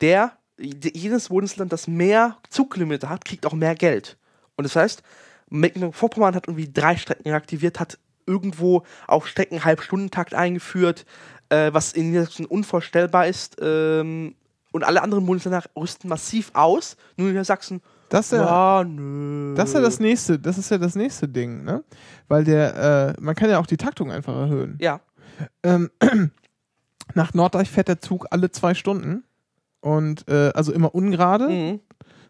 der, 0.01 0.37
jedes 0.59 1.29
Bundesland, 1.29 1.73
das 1.73 1.87
mehr 1.87 2.39
Zugkilometer 2.51 3.09
hat, 3.09 3.25
kriegt 3.25 3.47
auch 3.47 3.55
mehr 3.55 3.75
Geld. 3.75 4.19
Und 4.57 4.65
das 4.65 4.77
heißt, 4.77 5.03
Mecklenburg-Vorpommern 5.49 6.35
hat 6.35 6.49
irgendwie 6.49 6.71
drei 6.73 6.97
Strecken 6.97 7.29
reaktiviert, 7.29 7.81
hat 7.81 7.99
irgendwo 8.27 8.85
auf 9.07 9.27
Strecken 9.27 9.65
Halbstundentakt 9.65 10.35
eingeführt, 10.35 11.05
äh, 11.49 11.73
was 11.73 11.93
in 11.93 12.11
Niedersachsen 12.11 12.47
unvorstellbar 12.47 13.27
ist. 13.27 13.57
Ähm, 13.61 14.35
und 14.73 14.85
alle 14.85 15.03
anderen 15.03 15.27
Bundesländer 15.27 15.63
rüsten 15.77 16.09
massiv 16.09 16.51
aus. 16.55 16.97
Nur 17.17 17.29
Niedersachsen, 17.29 17.83
Das 18.12 18.27
ist 18.27 18.33
ja, 18.33 18.83
ja, 18.83 18.85
nö. 18.85 19.55
das 19.55 19.70
ist 19.70 19.75
ja 19.75 19.81
das 19.81 19.98
nächste, 20.01 20.38
das 20.38 20.59
ist 20.59 20.70
ja 20.70 20.79
das 20.79 20.94
nächste 20.94 21.29
Ding, 21.29 21.64
ne? 21.64 21.83
Weil 22.29 22.44
der, 22.44 23.14
äh, 23.16 23.20
man 23.20 23.35
kann 23.35 23.48
ja 23.51 23.59
auch 23.59 23.66
die 23.66 23.77
Taktung 23.79 24.11
einfach 24.12 24.35
erhöhen. 24.37 24.77
Ja, 24.81 25.01
Ähm, 25.62 25.90
nach 27.14 27.35
Norddeich 27.35 27.70
fährt 27.70 27.88
der 27.88 28.01
Zug 28.01 28.27
alle 28.31 28.51
zwei 28.51 28.75
Stunden. 28.75 29.25
Und 29.81 30.29
äh, 30.29 30.51
also 30.55 30.72
immer 30.72 30.94
ungerade. 30.94 31.48
mhm. 31.48 31.81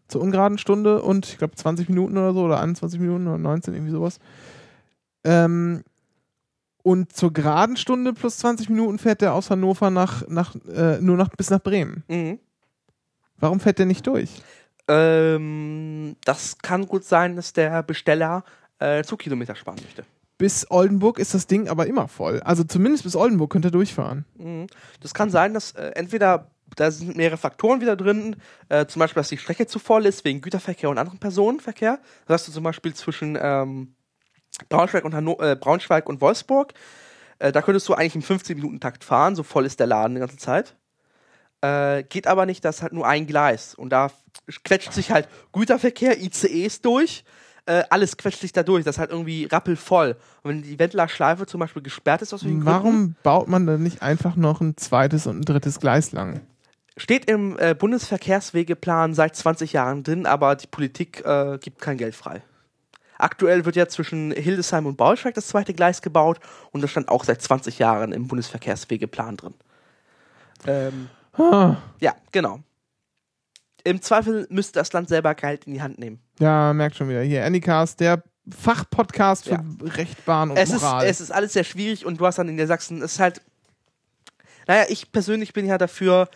zur 0.08 0.20
ungeraden 0.22 0.56
Stunde 0.58 1.02
und 1.02 1.26
ich 1.26 1.38
glaube 1.38 1.54
20 1.56 1.88
Minuten 1.88 2.16
oder 2.16 2.32
so 2.32 2.42
oder 2.44 2.60
21 2.60 3.00
Minuten 3.00 3.26
oder 3.26 3.38
19, 3.38 3.74
irgendwie 3.74 3.92
sowas. 3.92 4.18
Ähm, 5.24 5.82
Und 6.82 7.12
zur 7.12 7.32
geraden 7.32 7.76
Stunde 7.76 8.12
plus 8.12 8.38
20 8.38 8.68
Minuten 8.70 8.98
fährt 8.98 9.20
der 9.20 9.34
aus 9.34 9.50
Hannover 9.50 9.90
nach, 9.90 10.26
nach, 10.28 10.54
äh, 10.74 11.00
nur 11.00 11.16
nach, 11.16 11.28
bis 11.30 11.50
nach 11.50 11.60
Bremen. 11.60 12.02
Mhm. 12.08 12.38
Warum 13.38 13.60
fährt 13.60 13.78
der 13.78 13.86
nicht 13.86 14.06
durch? 14.06 14.42
Ähm, 14.88 16.16
das 16.24 16.58
kann 16.58 16.86
gut 16.86 17.04
sein, 17.04 17.36
dass 17.36 17.52
der 17.52 17.82
Besteller 17.82 18.44
äh, 18.78 19.04
Zugkilometer 19.04 19.54
sparen 19.54 19.78
möchte. 19.82 20.04
Bis 20.38 20.68
Oldenburg 20.70 21.18
ist 21.18 21.34
das 21.34 21.46
Ding 21.46 21.68
aber 21.68 21.86
immer 21.86 22.08
voll. 22.08 22.40
Also 22.40 22.64
zumindest 22.64 23.04
bis 23.04 23.14
Oldenburg 23.14 23.50
könnt 23.50 23.64
ihr 23.64 23.70
durchfahren. 23.70 24.24
Mhm. 24.36 24.66
Das 25.00 25.14
kann 25.14 25.30
sein, 25.30 25.54
dass 25.54 25.72
äh, 25.72 25.92
entweder 25.94 26.50
da 26.76 26.90
sind 26.90 27.16
mehrere 27.16 27.36
Faktoren 27.36 27.80
wieder 27.80 27.96
drin, 27.96 28.36
äh, 28.68 28.86
zum 28.86 29.00
Beispiel, 29.00 29.20
dass 29.20 29.28
die 29.28 29.38
Strecke 29.38 29.66
zu 29.66 29.78
voll 29.78 30.06
ist 30.06 30.24
wegen 30.24 30.40
Güterverkehr 30.40 30.90
und 30.90 30.98
anderen 30.98 31.18
Personenverkehr. 31.18 32.00
Das 32.26 32.40
hast 32.40 32.48
du 32.48 32.52
zum 32.52 32.64
Beispiel 32.64 32.94
zwischen 32.94 33.38
ähm, 33.40 33.94
Braunschweig, 34.68 35.04
und 35.04 35.14
Hanno 35.14 35.38
äh, 35.40 35.56
Braunschweig 35.56 36.08
und 36.08 36.20
Wolfsburg. 36.20 36.72
Äh, 37.38 37.52
da 37.52 37.62
könntest 37.62 37.88
du 37.88 37.94
eigentlich 37.94 38.14
im 38.14 38.22
15-Minuten-Takt 38.22 39.04
fahren, 39.04 39.36
so 39.36 39.42
voll 39.42 39.66
ist 39.66 39.80
der 39.80 39.86
Laden 39.86 40.14
die 40.14 40.20
ganze 40.20 40.36
Zeit. 40.36 40.76
Äh, 41.62 42.02
geht 42.04 42.26
aber 42.26 42.44
nicht, 42.44 42.64
das 42.64 42.76
ist 42.76 42.82
halt 42.82 42.92
nur 42.92 43.06
ein 43.06 43.26
Gleis. 43.26 43.74
Und 43.74 43.90
da 43.90 44.10
quetscht 44.64 44.92
sich 44.92 45.10
halt 45.10 45.28
Güterverkehr, 45.52 46.20
ICEs 46.20 46.80
durch. 46.82 47.24
Äh, 47.64 47.84
alles 47.90 48.16
quetscht 48.16 48.40
sich 48.40 48.52
da 48.52 48.62
durch. 48.62 48.84
Das 48.84 48.96
ist 48.96 49.00
halt 49.00 49.10
irgendwie 49.10 49.44
rappelvoll. 49.44 50.16
Und 50.42 50.50
wenn 50.50 50.62
die 50.62 50.78
Wendler 50.78 51.08
Schleife 51.08 51.46
zum 51.46 51.60
Beispiel 51.60 51.82
gesperrt 51.82 52.22
ist 52.22 52.34
aus 52.34 52.44
welchen 52.44 52.60
Gründen, 52.60 52.72
Warum 52.72 53.14
baut 53.22 53.48
man 53.48 53.66
dann 53.66 53.82
nicht 53.82 54.02
einfach 54.02 54.36
noch 54.36 54.60
ein 54.60 54.76
zweites 54.76 55.26
und 55.26 55.38
ein 55.38 55.44
drittes 55.44 55.78
Gleis 55.78 56.12
lang? 56.12 56.40
steht 56.96 57.30
im 57.30 57.58
äh, 57.58 57.74
Bundesverkehrswegeplan 57.74 59.14
seit 59.14 59.36
20 59.36 59.72
Jahren 59.72 60.02
drin, 60.02 60.26
aber 60.26 60.56
die 60.56 60.66
Politik 60.66 61.24
äh, 61.24 61.58
gibt 61.58 61.80
kein 61.80 61.96
Geld 61.96 62.14
frei. 62.14 62.42
Aktuell 63.18 63.64
wird 63.64 63.76
ja 63.76 63.86
zwischen 63.86 64.32
Hildesheim 64.32 64.86
und 64.86 64.96
Braunschweig 64.96 65.34
das 65.34 65.48
zweite 65.48 65.74
Gleis 65.74 66.02
gebaut 66.02 66.40
und 66.72 66.82
das 66.82 66.90
stand 66.90 67.08
auch 67.08 67.24
seit 67.24 67.40
20 67.40 67.78
Jahren 67.78 68.12
im 68.12 68.26
Bundesverkehrswegeplan 68.26 69.36
drin. 69.36 69.54
Ähm, 70.66 71.08
Ah, 71.32 71.76
ja, 72.00 72.14
genau. 72.30 72.60
Im 73.84 74.00
Zweifel 74.00 74.46
müsste 74.50 74.78
das 74.78 74.92
Land 74.92 75.08
selber 75.08 75.34
Geld 75.34 75.64
in 75.66 75.74
die 75.74 75.82
Hand 75.82 75.98
nehmen. 75.98 76.20
ja, 76.38 76.72
merkt 76.72 76.96
schon 76.96 77.08
wieder. 77.08 77.22
Hier, 77.22 77.44
Anycast, 77.44 77.98
der 78.00 78.22
Fachpodcast 78.48 79.44
für 79.44 79.52
Ja. 79.54 79.64
Recht, 79.82 80.24
Bahn 80.24 80.50
und 80.50 80.56
Es 80.56 80.70
ist, 80.70 80.82
Moral. 80.82 81.06
es 81.06 81.20
ist 81.20 81.30
alles 81.30 81.52
sehr 81.52 81.64
schwierig 81.64 82.04
und 82.06 82.20
du 82.20 82.26
hast 82.26 82.38
dann 82.38 82.48
in 82.48 82.56
der 82.56 82.66
Sachsen, 82.66 83.00
es 83.02 83.12
ist 83.14 83.20
halt, 83.20 83.40
naja, 84.68 84.84
ich 84.88 85.10
persönlich 85.12 85.52
bin 85.52 85.66
ja 85.66 85.78
dafür, 85.78 86.28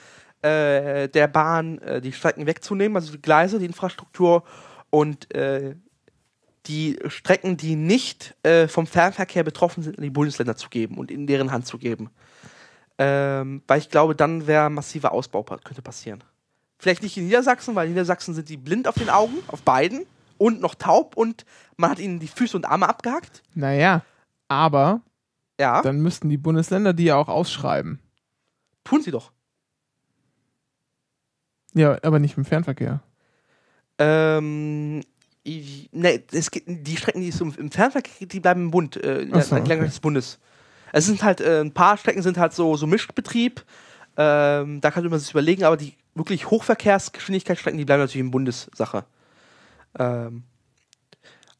äh, 0.43 1.09
der 1.09 1.29
Bahn 1.29 1.79
äh, 1.79 2.01
die 2.01 2.13
Strecken 2.13 2.47
wegzunehmen, 2.47 2.97
also 2.97 3.13
die 3.13 3.23
Gleise, 3.23 3.59
die 3.59 3.67
Infrastruktur 3.67 4.45
und 4.91 5.33
äh, 5.35 5.75
die 6.67 6.99
Strecken, 7.09 7.57
die 7.57 7.77
nicht 7.77 8.35
äh, 8.43 8.67
vom 8.67 8.87
Fernverkehr 8.87 9.45
betroffen 9.45 9.83
sind, 9.83 9.97
in 9.97 10.03
die 10.03 10.11
Bundesländer 10.11 10.57
zu 10.57 10.69
geben 10.69 10.99
und 10.99 11.11
in 11.11 11.27
deren 11.27 11.53
Hand 11.53 11.67
zu 11.67 11.79
geben. 11.79 12.11
Ähm, 12.99 13.63
weil 13.67 13.79
ich 13.79 13.91
glaube, 13.91 14.15
dann 14.15 14.47
wäre 14.47 14.71
massiver 14.71 15.13
Ausbau 15.13 15.43
könnte 15.43 15.83
passieren. 15.83 16.25
Vielleicht 16.79 17.03
nicht 17.03 17.17
in 17.17 17.25
Niedersachsen, 17.25 17.75
weil 17.75 17.87
in 17.87 17.93
Niedersachsen 17.93 18.35
sind 18.35 18.49
die 18.49 18.57
blind 18.57 18.89
auf 18.89 18.95
den 18.95 19.11
Augen, 19.11 19.35
auf 19.49 19.63
beiden 19.63 20.07
und 20.39 20.61
noch 20.61 20.75
taub 20.75 21.17
und 21.17 21.45
man 21.77 21.91
hat 21.91 21.99
ihnen 21.99 22.21
die 22.21 22.29
Füße 22.29 22.57
und 22.57 22.65
Arme 22.65 22.89
abgehackt. 22.89 23.43
naja, 23.55 24.03
aber 24.49 25.01
Ja, 25.59 25.83
dann 25.83 26.01
müssten 26.01 26.29
die 26.29 26.37
Bundesländer 26.37 26.93
die 26.93 27.05
ja 27.05 27.17
auch 27.17 27.29
ausschreiben. 27.29 28.01
tun 28.85 29.03
sie 29.03 29.11
doch. 29.11 29.33
Ja, 31.75 31.99
aber 32.03 32.19
nicht 32.19 32.39
im 32.39 32.45
Fernverkehr. 32.45 33.03
Ähm, 33.99 35.03
ich, 35.43 35.89
ne, 35.93 36.23
es 36.33 36.51
geht, 36.51 36.65
die 36.67 36.97
Strecken, 36.97 37.21
die 37.21 37.29
es 37.29 37.41
im, 37.41 37.71
Fernverkehr 37.71 38.15
gibt, 38.19 38.33
die 38.33 38.41
bleiben 38.41 38.63
im 38.63 38.71
Bund, 38.71 38.97
äh, 38.97 39.23
in 39.23 39.41
so, 39.41 39.55
der 39.55 39.63
okay. 39.63 39.81
des 39.81 40.01
Bundes. 40.01 40.39
Es 40.97 41.05
sind 41.05 41.23
halt, 41.23 41.43
äh, 41.43 41.61
ein 41.61 41.75
paar 41.75 41.99
Strecken 41.99 42.23
sind 42.23 42.39
halt 42.39 42.55
so, 42.55 42.75
so 42.75 42.87
Mischbetrieb. 42.87 43.63
Ähm, 44.17 44.81
da 44.81 44.91
kann 44.91 45.07
man 45.07 45.19
sich 45.19 45.31
überlegen, 45.31 45.63
aber 45.63 45.77
die 45.77 45.95
wirklich 46.15 46.51
Hochverkehrsgeschwindigkeitsstrecken, 46.51 47.77
die 47.77 47.85
bleiben 47.85 48.01
natürlich 48.01 48.25
im 48.25 48.31
Bundessache. 48.31 49.05
Ähm, 49.99 50.45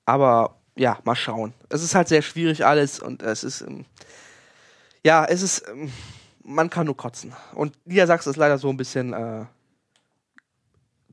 aber 0.07 0.57
ja, 0.75 0.99
mal 1.05 1.15
schauen. 1.15 1.53
Es 1.69 1.83
ist 1.83 1.95
halt 1.95 2.09
sehr 2.09 2.23
schwierig 2.23 2.65
alles 2.65 2.99
und 2.99 3.23
es 3.23 3.45
ist, 3.45 3.61
ähm, 3.61 3.85
ja, 5.05 5.27
es 5.27 5.43
ist, 5.43 5.69
ähm, 5.69 5.93
man 6.43 6.71
kann 6.71 6.87
nur 6.87 6.97
kotzen. 6.97 7.35
Und 7.53 7.77
Niedersachsen 7.85 8.31
ist 8.31 8.37
leider 8.37 8.57
so 8.57 8.71
ein 8.71 8.79
bisschen, 8.79 9.13
äh, 9.13 9.45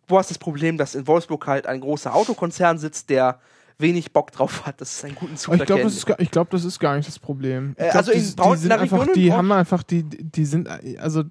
du 0.07 0.17
hast 0.17 0.29
das 0.29 0.37
Problem, 0.37 0.77
dass 0.77 0.95
in 0.95 1.07
Wolfsburg 1.07 1.45
halt 1.45 1.67
ein 1.67 1.81
großer 1.81 2.15
Autokonzern 2.15 2.77
sitzt, 2.77 3.09
der 3.09 3.41
wenig 3.79 4.13
Bock 4.13 4.31
drauf 4.31 4.65
hat, 4.65 4.79
dass 4.81 4.97
es 4.97 5.03
einen 5.03 5.15
guten 5.15 5.35
Aber 5.45 5.55
ich 5.55 5.65
glaube, 5.65 5.83
das, 5.83 5.93
ist 5.95 6.05
gar- 6.05 6.19
ich 6.19 6.31
glaub, 6.31 6.49
das 6.49 6.63
ist 6.65 6.79
gar 6.79 6.95
nicht 6.95 7.07
das 7.07 7.19
Problem. 7.19 7.73
Äh, 7.77 7.85
glaub, 7.85 7.95
also 7.95 8.11
in 8.11 8.23
die, 8.23 8.31
Braun- 8.35 8.53
die 8.55 8.59
sind 8.61 8.71
in 8.73 8.79
einfach, 8.79 9.07
in 9.07 9.13
die 9.13 9.27
Braun- 9.29 9.37
haben 9.37 9.51
einfach, 9.51 9.83
die, 9.83 10.03
die 10.03 10.45
sind, 10.45 10.69
also 10.99 11.23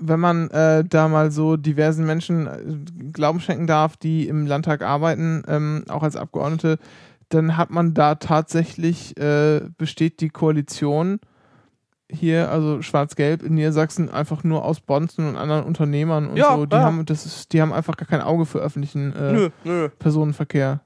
wenn 0.00 0.20
man 0.20 0.48
äh, 0.50 0.84
da 0.84 1.08
mal 1.08 1.30
so 1.32 1.56
diversen 1.56 2.06
Menschen 2.06 2.46
äh, 2.46 3.10
Glauben 3.12 3.40
schenken 3.40 3.66
darf, 3.66 3.96
die 3.96 4.28
im 4.28 4.46
Landtag 4.46 4.82
arbeiten, 4.82 5.42
ähm, 5.48 5.84
auch 5.88 6.02
als 6.04 6.14
Abgeordnete, 6.16 6.78
dann 7.30 7.56
hat 7.56 7.70
man 7.70 7.94
da 7.94 8.14
tatsächlich, 8.14 9.16
äh, 9.18 9.60
besteht 9.76 10.20
die 10.20 10.28
Koalition 10.30 11.18
hier, 12.10 12.50
also 12.50 12.80
Schwarz-Gelb 12.80 13.42
in 13.42 13.54
Niedersachsen, 13.54 14.08
einfach 14.08 14.42
nur 14.44 14.64
aus 14.64 14.80
Bonzen 14.80 15.28
und 15.28 15.36
anderen 15.36 15.64
Unternehmern 15.64 16.28
und 16.28 16.36
Ja, 16.38 16.54
so. 16.56 16.64
Die 16.64 16.74
ja. 16.76 16.82
haben, 16.82 17.04
das 17.04 17.26
ist, 17.26 17.52
die 17.52 17.60
haben 17.60 17.72
einfach 17.72 17.96
gar 17.98 18.06
kein 18.08 18.22
Auge 18.22 18.46
für 18.46 18.60
öffentlichen 18.60 19.12
äh, 19.14 19.32
Nö, 19.32 19.48
nö, 19.64 19.88
Personenverkehr. 19.98 20.80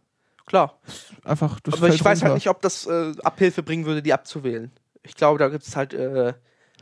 Klar. 0.47 0.79
Einfach 1.25 1.59
Aber 1.71 1.89
ich 1.89 2.05
weiß 2.05 2.23
halt 2.23 2.35
nicht, 2.35 2.49
ob 2.49 2.61
das 2.63 2.87
äh, 2.87 3.13
Abhilfe 3.23 3.63
bringen 3.63 3.85
würde, 3.87 4.03
die 4.03 4.13
abzuwählen. 4.13 4.71
Ich 5.03 5.15
glaube, 5.17 5.39
da 5.39 5.49
gibt 5.49 5.65
es 5.67 5.75
halt 5.77 5.95
äh, 5.95 6.35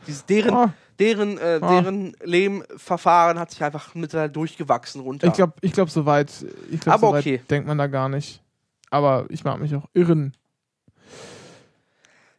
diese, 0.07 0.25
deren, 0.25 0.55
Ah. 0.55 0.73
deren, 0.99 1.39
äh, 1.39 1.59
Ah. 1.63 1.69
deren 1.81 2.15
Lehmverfahren 2.23 3.39
hat 3.39 3.51
sich 3.51 3.63
einfach 3.63 3.95
mittlerweile 3.95 4.31
durchgewachsen 4.31 5.01
runter. 5.03 5.27
Ich 5.27 5.35
glaube, 5.35 5.55
ich 5.61 5.73
glaub, 5.73 5.91
soweit, 5.91 6.31
ich 6.71 6.81
glaub, 6.81 6.95
Aber 6.95 7.09
soweit 7.09 7.21
okay. 7.23 7.43
denkt 7.51 7.67
man 7.69 7.79
da 7.79 7.87
gar 7.87 8.09
nicht. 8.09 8.43
Aber 8.91 9.27
ich 9.29 9.45
mag 9.45 9.61
mich 9.61 9.75
auch 9.75 9.89
irren. 9.95 10.35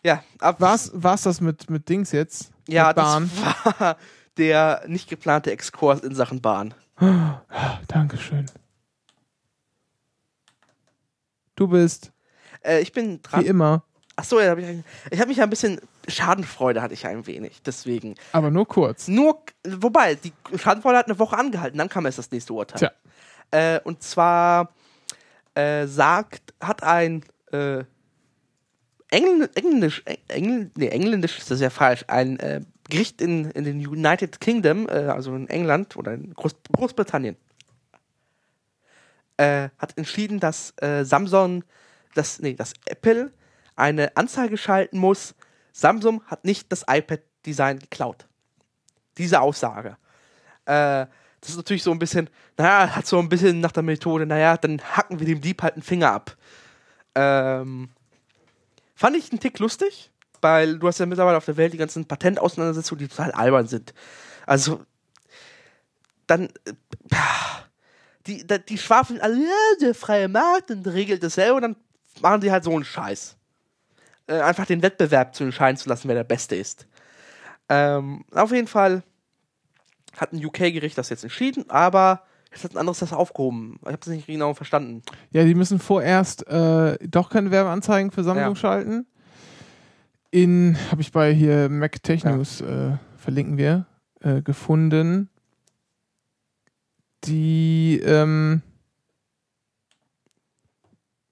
ja, 0.03 0.23
ab, 0.39 0.55
Was 0.59 0.91
war's 0.93 1.21
das 1.23 1.39
mit, 1.41 1.69
mit 1.69 1.87
Dings 1.89 2.11
jetzt? 2.11 2.51
ja, 2.67 2.87
mit 2.87 2.95
Bahn? 2.97 3.29
das 3.63 3.79
war 3.79 3.97
der 4.37 4.83
nicht 4.87 5.09
geplante 5.09 5.51
Exkurs 5.51 6.01
in 6.01 6.13
Sachen 6.15 6.41
Bahn. 6.41 6.73
Dankeschön. 7.87 8.45
Du 11.55 11.67
bist, 11.67 12.11
Äh, 12.63 12.81
ich 12.81 12.91
bin 12.91 13.13
wie 13.13 13.21
dran. 13.21 13.45
immer, 13.45 13.83
Achso, 14.17 14.39
ja, 14.39 14.49
hab 14.51 14.57
ich, 14.59 14.67
ich 15.09 15.19
habe 15.19 15.29
mich 15.29 15.41
ein 15.41 15.49
bisschen 15.49 15.79
Schadenfreude 16.07 16.81
hatte 16.81 16.93
ich 16.93 17.07
ein 17.07 17.25
wenig, 17.27 17.61
deswegen. 17.65 18.15
aber 18.33 18.51
nur 18.51 18.67
kurz. 18.67 19.07
Nur, 19.07 19.41
wobei, 19.67 20.15
die 20.15 20.33
Schadenfreude 20.57 20.97
hat 20.97 21.07
eine 21.07 21.17
Woche 21.17 21.37
angehalten, 21.37 21.77
dann 21.77 21.89
kam 21.89 22.05
erst 22.05 22.17
das 22.19 22.29
nächste 22.31 22.53
Urteil. 22.53 22.77
Tja. 22.79 22.91
Äh, 23.51 23.79
und 23.83 24.03
zwar 24.03 24.73
äh, 25.55 25.87
sagt, 25.87 26.53
hat 26.61 26.83
ein 26.83 27.23
äh, 27.51 27.83
Engl 29.09 29.49
Englisch, 29.55 30.03
Engl 30.27 30.71
nee, 30.77 30.87
Engländisch 30.87 31.37
ist 31.37 31.51
das 31.51 31.59
ja 31.59 31.69
falsch, 31.69 32.05
ein 32.07 32.39
äh, 32.39 32.61
Gericht 32.89 33.21
in, 33.21 33.49
in 33.51 33.63
den 33.65 33.85
United 33.85 34.39
Kingdom, 34.39 34.87
äh, 34.87 34.91
also 35.07 35.35
in 35.35 35.49
England 35.49 35.97
oder 35.97 36.13
in 36.13 36.33
Groß 36.33 36.55
Großbritannien, 36.73 37.35
äh, 39.41 39.69
hat 39.79 39.97
entschieden, 39.97 40.39
dass 40.39 40.73
äh, 40.77 41.03
Samsung, 41.03 41.63
dass, 42.13 42.39
nee, 42.39 42.53
dass 42.53 42.73
Apple 42.85 43.33
eine 43.75 44.15
Anzeige 44.15 44.55
schalten 44.55 44.99
muss, 44.99 45.33
Samsung 45.73 46.21
hat 46.27 46.45
nicht 46.45 46.71
das 46.71 46.85
iPad-Design 46.87 47.79
geklaut. 47.79 48.27
Diese 49.17 49.41
Aussage. 49.41 49.97
Äh, 50.65 51.07
das 51.39 51.49
ist 51.49 51.57
natürlich 51.57 51.81
so 51.81 51.91
ein 51.91 51.97
bisschen, 51.97 52.29
naja, 52.55 52.95
hat 52.95 53.07
so 53.07 53.17
ein 53.17 53.29
bisschen 53.29 53.61
nach 53.61 53.71
der 53.71 53.81
Methode, 53.81 54.27
naja, 54.27 54.57
dann 54.57 54.79
hacken 54.79 55.19
wir 55.19 55.25
dem 55.25 55.41
Dieb 55.41 55.63
halt 55.63 55.73
einen 55.73 55.81
Finger 55.81 56.11
ab. 56.11 56.37
Ähm, 57.15 57.89
fand 58.93 59.17
ich 59.17 59.31
einen 59.31 59.39
Tick 59.39 59.57
lustig, 59.57 60.11
weil 60.41 60.77
du 60.77 60.87
hast 60.87 60.99
ja 60.99 61.07
mittlerweile 61.07 61.37
auf 61.37 61.45
der 61.45 61.57
Welt 61.57 61.73
die 61.73 61.77
ganzen 61.77 62.05
Patentauseinandersetzungen, 62.05 62.99
die 62.99 63.07
total 63.07 63.31
albern 63.31 63.65
sind. 63.65 63.95
Also, 64.45 64.85
dann, 66.27 66.45
äh, 66.65 66.73
die, 68.27 68.45
da- 68.45 68.57
die 68.57 68.77
schwafeln 68.77 69.19
alle, 69.21 69.37
ja, 69.37 69.51
der 69.81 69.95
freie 69.95 70.27
Markt 70.27 70.71
und 70.71 70.85
regelt 70.87 71.23
das 71.23 71.35
selber 71.35 71.55
und 71.57 71.61
dann 71.63 71.75
machen 72.21 72.41
die 72.41 72.51
halt 72.51 72.63
so 72.63 72.71
einen 72.73 72.83
Scheiß. 72.85 73.35
Äh, 74.27 74.39
einfach 74.41 74.65
den 74.65 74.81
Wettbewerb 74.83 75.33
zu 75.35 75.43
entscheiden 75.43 75.77
zu 75.77 75.89
lassen, 75.89 76.07
wer 76.07 76.15
der 76.15 76.23
Beste 76.23 76.55
ist. 76.55 76.87
Ähm, 77.69 78.23
auf 78.31 78.51
jeden 78.51 78.67
Fall 78.67 79.03
hat 80.17 80.33
ein 80.33 80.43
UK-Gericht 80.45 80.97
das 80.97 81.09
jetzt 81.09 81.23
entschieden, 81.23 81.69
aber 81.69 82.23
jetzt 82.51 82.63
hat 82.65 82.73
ein 82.73 82.77
anderes 82.77 82.99
das 82.99 83.13
aufgehoben. 83.13 83.79
Ich 83.81 83.87
habe 83.87 83.97
es 84.01 84.07
nicht 84.07 84.27
genau 84.27 84.53
verstanden. 84.53 85.01
Ja, 85.31 85.43
die 85.45 85.55
müssen 85.55 85.79
vorerst 85.79 86.45
äh, 86.47 86.97
doch 87.07 87.29
keine 87.29 87.49
Werbeanzeigen 87.49 88.11
für 88.11 88.23
Samsung 88.23 88.43
Ja. 88.43 88.55
schalten. 88.55 89.07
In, 90.31 90.77
habe 90.91 91.01
ich 91.01 91.11
bei 91.11 91.33
hier 91.33 91.67
Mac 91.69 92.01
Tech 92.03 92.23
News, 92.23 92.61
äh, 92.61 92.91
verlinken 93.17 93.57
wir, 93.57 93.85
äh, 94.21 94.41
gefunden. 94.41 95.29
Die, 97.25 97.99
ähm, 98.03 98.61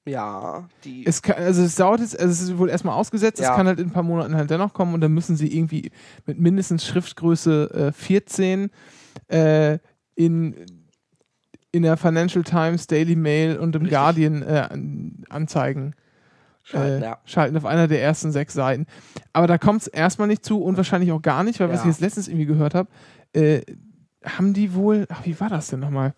Ja, 0.05 0.67
die. 0.83 1.05
Es 1.05 1.21
kann, 1.21 1.35
also 1.37 1.61
es 1.61 1.75
dauert 1.75 1.99
jetzt, 1.99 2.19
also 2.19 2.31
es 2.31 2.41
ist 2.41 2.57
wohl 2.57 2.69
erstmal 2.69 2.95
ausgesetzt, 2.95 3.39
Ja. 3.39 3.51
es 3.51 3.55
kann 3.55 3.67
halt 3.67 3.79
in 3.79 3.87
ein 3.89 3.91
paar 3.91 4.03
Monaten 4.03 4.35
halt 4.35 4.49
dennoch 4.49 4.73
kommen 4.73 4.93
und 4.95 5.01
dann 5.01 5.11
müssen 5.13 5.35
sie 5.35 5.55
irgendwie 5.55 5.91
mit 6.25 6.39
mindestens 6.39 6.85
Schriftgröße 6.85 7.89
äh, 7.89 7.91
14 7.91 8.71
äh, 9.27 9.77
in, 10.15 10.55
in 11.71 11.83
der 11.83 11.97
Financial 11.97 12.43
Times, 12.43 12.87
Daily 12.87 13.15
Mail 13.15 13.57
und 13.57 13.75
im 13.75 13.83
Richtig. 13.83 13.97
Guardian 13.97 14.41
äh, 14.41 14.67
an, 14.71 15.23
anzeigen. 15.29 15.93
Schalten, 16.63 17.01
äh, 17.03 17.05
ja. 17.05 17.17
schalten 17.25 17.57
auf 17.57 17.65
einer 17.65 17.87
der 17.87 18.01
ersten 18.01 18.31
sechs 18.31 18.53
Seiten. 18.53 18.85
Aber 19.33 19.47
da 19.47 19.57
kommt 19.57 19.81
es 19.81 19.87
erstmal 19.87 20.27
nicht 20.27 20.43
zu 20.45 20.61
und 20.63 20.77
wahrscheinlich 20.77 21.11
auch 21.11 21.21
gar 21.21 21.43
nicht, 21.43 21.59
weil 21.59 21.69
was 21.69 21.77
Ja. 21.77 21.81
ich 21.83 21.87
jetzt 21.95 22.01
letztens 22.01 22.27
irgendwie 22.27 22.45
gehört 22.45 22.73
habe, 22.75 22.89
äh, 23.33 23.61
haben 24.23 24.53
die 24.53 24.73
wohl, 24.73 25.05
ach, 25.09 25.25
wie 25.25 25.39
war 25.39 25.49
das 25.49 25.67
denn 25.69 25.79
nochmal? 25.79 26.13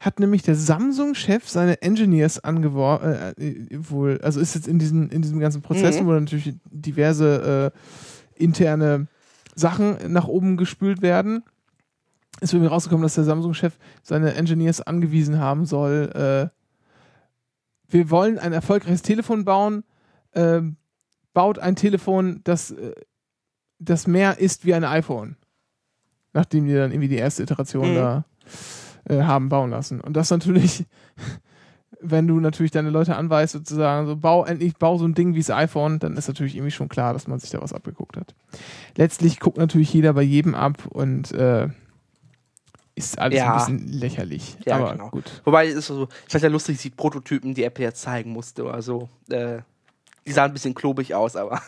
Hat 0.00 0.20
nämlich 0.20 0.42
der 0.42 0.56
Samsung-Chef 0.56 1.48
seine 1.48 1.80
Engineers 1.82 2.42
angeworben, 2.42 3.12
äh, 3.12 3.30
äh, 3.40 3.66
wohl, 3.90 4.20
also 4.22 4.40
ist 4.40 4.54
jetzt 4.54 4.68
in, 4.68 4.78
diesen, 4.78 5.10
in 5.10 5.22
diesem 5.22 5.40
ganzen 5.40 5.62
Prozess, 5.62 6.00
Mhm. 6.00 6.06
wo 6.06 6.12
natürlich 6.12 6.54
diverse 6.70 7.72
äh, 7.74 8.42
interne 8.42 9.06
Sachen 9.54 9.96
nach 10.12 10.26
oben 10.28 10.56
gespült 10.56 11.02
werden. 11.02 11.42
Ist 12.40 12.52
irgendwie 12.52 12.68
rausgekommen, 12.68 13.02
dass 13.02 13.14
der 13.14 13.24
Samsung-Chef 13.24 13.78
seine 14.02 14.34
Engineers 14.34 14.82
angewiesen 14.82 15.38
haben 15.38 15.64
soll, 15.64 16.10
äh, 16.52 16.56
wir 17.88 18.10
wollen 18.10 18.38
ein 18.38 18.52
erfolgreiches 18.52 19.02
Telefon 19.02 19.44
bauen, 19.44 19.84
ähm, 20.34 20.76
baut 21.32 21.58
ein 21.58 21.76
Telefon, 21.76 22.40
das, 22.44 22.72
äh, 22.72 22.92
das 23.78 24.06
mehr 24.06 24.38
ist 24.38 24.66
wie 24.66 24.74
ein 24.74 24.84
iPhone. 24.84 25.36
Nachdem 26.36 26.66
die 26.66 26.74
dann 26.74 26.92
irgendwie 26.92 27.08
die 27.08 27.16
erste 27.16 27.42
Iteration 27.42 27.90
Mhm. 27.92 27.94
da 27.94 28.24
äh, 29.08 29.22
haben 29.22 29.48
bauen 29.48 29.70
lassen. 29.70 30.00
Und 30.02 30.14
das 30.14 30.30
natürlich, 30.30 30.84
wenn 32.00 32.26
du 32.28 32.38
natürlich 32.40 32.72
deine 32.72 32.90
Leute 32.90 33.16
anweist, 33.16 33.54
sozusagen, 33.54 34.06
so 34.06 34.16
bau 34.16 34.44
endlich, 34.44 34.76
bau 34.76 34.98
so 34.98 35.06
ein 35.06 35.14
Ding 35.14 35.34
wie 35.34 35.38
das 35.38 35.50
iPhone, 35.50 35.98
dann 35.98 36.16
ist 36.16 36.28
natürlich 36.28 36.54
irgendwie 36.54 36.70
schon 36.72 36.88
klar, 36.90 37.12
dass 37.14 37.26
man 37.26 37.38
sich 37.38 37.50
da 37.50 37.62
was 37.62 37.72
abgeguckt 37.72 38.16
hat. 38.18 38.34
Letztlich 38.96 39.40
guckt 39.40 39.56
natürlich 39.56 39.92
jeder 39.94 40.12
bei 40.12 40.22
jedem 40.22 40.54
ab 40.54 40.84
und 40.90 41.32
äh, 41.32 41.68
ist 42.94 43.18
alles 43.18 43.38
Ja. 43.38 43.52
ein 43.52 43.58
bisschen 43.78 43.88
lächerlich. 43.98 44.56
Ja, 44.66 44.76
Aber 44.76 44.92
genau. 44.92 45.08
gut. 45.10 45.40
Wobei, 45.44 45.68
es 45.68 45.74
ist 45.76 45.86
so, 45.86 46.08
ich 46.26 46.32
fand 46.32 46.44
ja 46.44 46.50
lustig, 46.50 46.78
die 46.78 46.90
Prototypen, 46.90 47.54
die 47.54 47.64
Apple 47.64 47.84
jetzt 47.84 48.02
zeigen 48.02 48.30
musste 48.30 48.64
oder 48.64 48.82
so. 48.82 49.08
Äh, 49.30 49.58
die 50.26 50.32
sahen 50.32 50.50
ein 50.50 50.54
bisschen 50.54 50.74
klobig 50.74 51.14
aus, 51.14 51.36
aber. 51.36 51.60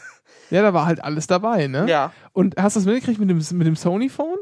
Ja, 0.50 0.62
da 0.62 0.72
war 0.72 0.86
halt 0.86 1.04
alles 1.04 1.26
dabei, 1.26 1.66
ne? 1.66 1.86
Ja. 1.88 2.10
Und 2.32 2.56
hast 2.56 2.74
du 2.76 2.80
das 2.80 2.86
mitgekriegt 2.86 3.20
mit 3.20 3.28
dem, 3.28 3.36
mit 3.58 3.66
dem 3.66 3.76
Sony-Phone? 3.76 4.37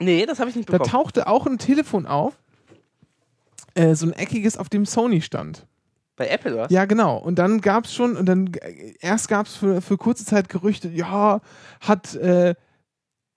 Nee, 0.00 0.26
das 0.26 0.38
habe 0.40 0.50
ich 0.50 0.56
nicht 0.56 0.68
Da 0.68 0.72
bekommen. 0.74 0.90
tauchte 0.90 1.26
auch 1.26 1.46
ein 1.46 1.58
Telefon 1.58 2.06
auf. 2.06 2.34
Äh, 3.74 3.94
so 3.94 4.06
ein 4.06 4.12
eckiges, 4.12 4.56
auf 4.56 4.68
dem 4.68 4.86
Sony 4.86 5.20
stand. 5.20 5.66
Bei 6.16 6.28
Apple, 6.28 6.54
oder? 6.54 6.64
was? 6.64 6.72
Ja, 6.72 6.84
genau. 6.84 7.16
Und 7.18 7.38
dann 7.38 7.60
gab 7.60 7.84
es 7.84 7.94
schon, 7.94 8.16
und 8.16 8.26
dann 8.26 8.52
äh, 8.54 8.94
erst 9.00 9.28
gab 9.28 9.46
es 9.46 9.54
für, 9.56 9.80
für 9.80 9.96
kurze 9.96 10.24
Zeit 10.24 10.48
Gerüchte, 10.48 10.88
ja, 10.88 11.40
hat, 11.80 12.14
äh, 12.16 12.54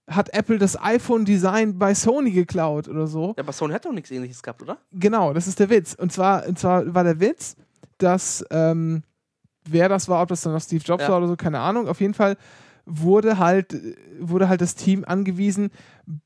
hat 0.07 0.33
Apple 0.33 0.57
das 0.57 0.81
iPhone-Design 0.81 1.77
bei 1.77 1.93
Sony 1.93 2.31
geklaut 2.31 2.87
oder 2.87 3.05
so. 3.07 3.33
Ja, 3.37 3.43
aber 3.43 3.53
Sony 3.53 3.73
hat 3.73 3.85
doch 3.85 3.91
nichts 3.93 4.09
ähnliches 4.11 4.41
gehabt, 4.41 4.61
oder? 4.63 4.77
Genau, 4.93 5.33
das 5.33 5.47
ist 5.47 5.59
der 5.59 5.69
Witz. 5.69 5.93
Und 5.93 6.11
zwar, 6.11 6.47
und 6.47 6.57
zwar 6.57 6.91
war 6.93 7.03
der 7.03 7.19
Witz, 7.19 7.55
dass 7.99 8.43
ähm, 8.49 9.03
wer 9.65 9.87
das 9.89 10.09
war, 10.09 10.23
ob 10.23 10.29
das 10.29 10.41
dann 10.41 10.53
noch 10.53 10.61
Steve 10.61 10.83
Jobs 10.83 11.03
Ja. 11.03 11.09
war 11.09 11.17
oder 11.19 11.27
so, 11.27 11.35
keine 11.35 11.59
Ahnung. 11.59 11.87
Auf 11.87 12.01
jeden 12.01 12.15
Fall 12.15 12.35
wurde 12.85 13.37
halt, 13.37 13.75
wurde 14.19 14.49
halt 14.49 14.61
das 14.61 14.75
Team 14.75 15.03
angewiesen, 15.05 15.69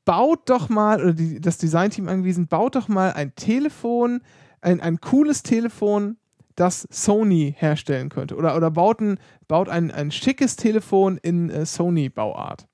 baut 0.04 0.48
doch 0.48 0.68
mal, 0.68 1.00
oder 1.02 1.12
die, 1.12 1.40
das 1.40 1.58
Designteam 1.58 2.08
angewiesen, 2.08 2.46
baut 2.48 2.74
doch 2.74 2.88
mal 2.88 3.12
ein 3.12 3.34
Telefon, 3.34 4.22
ein, 4.60 4.80
ein 4.80 5.00
cooles 5.00 5.42
Telefon, 5.42 6.16
das 6.56 6.88
Sony 6.90 7.54
herstellen 7.58 8.08
könnte. 8.08 8.34
Oder, 8.36 8.56
oder 8.56 8.70
baut, 8.70 9.00
ein, 9.00 9.18
baut 9.46 9.68
ein, 9.68 9.90
ein 9.90 10.10
schickes 10.10 10.56
Telefon 10.56 11.18
in 11.18 11.50
äh, 11.50 11.66
Sony-Bauart. 11.66 12.66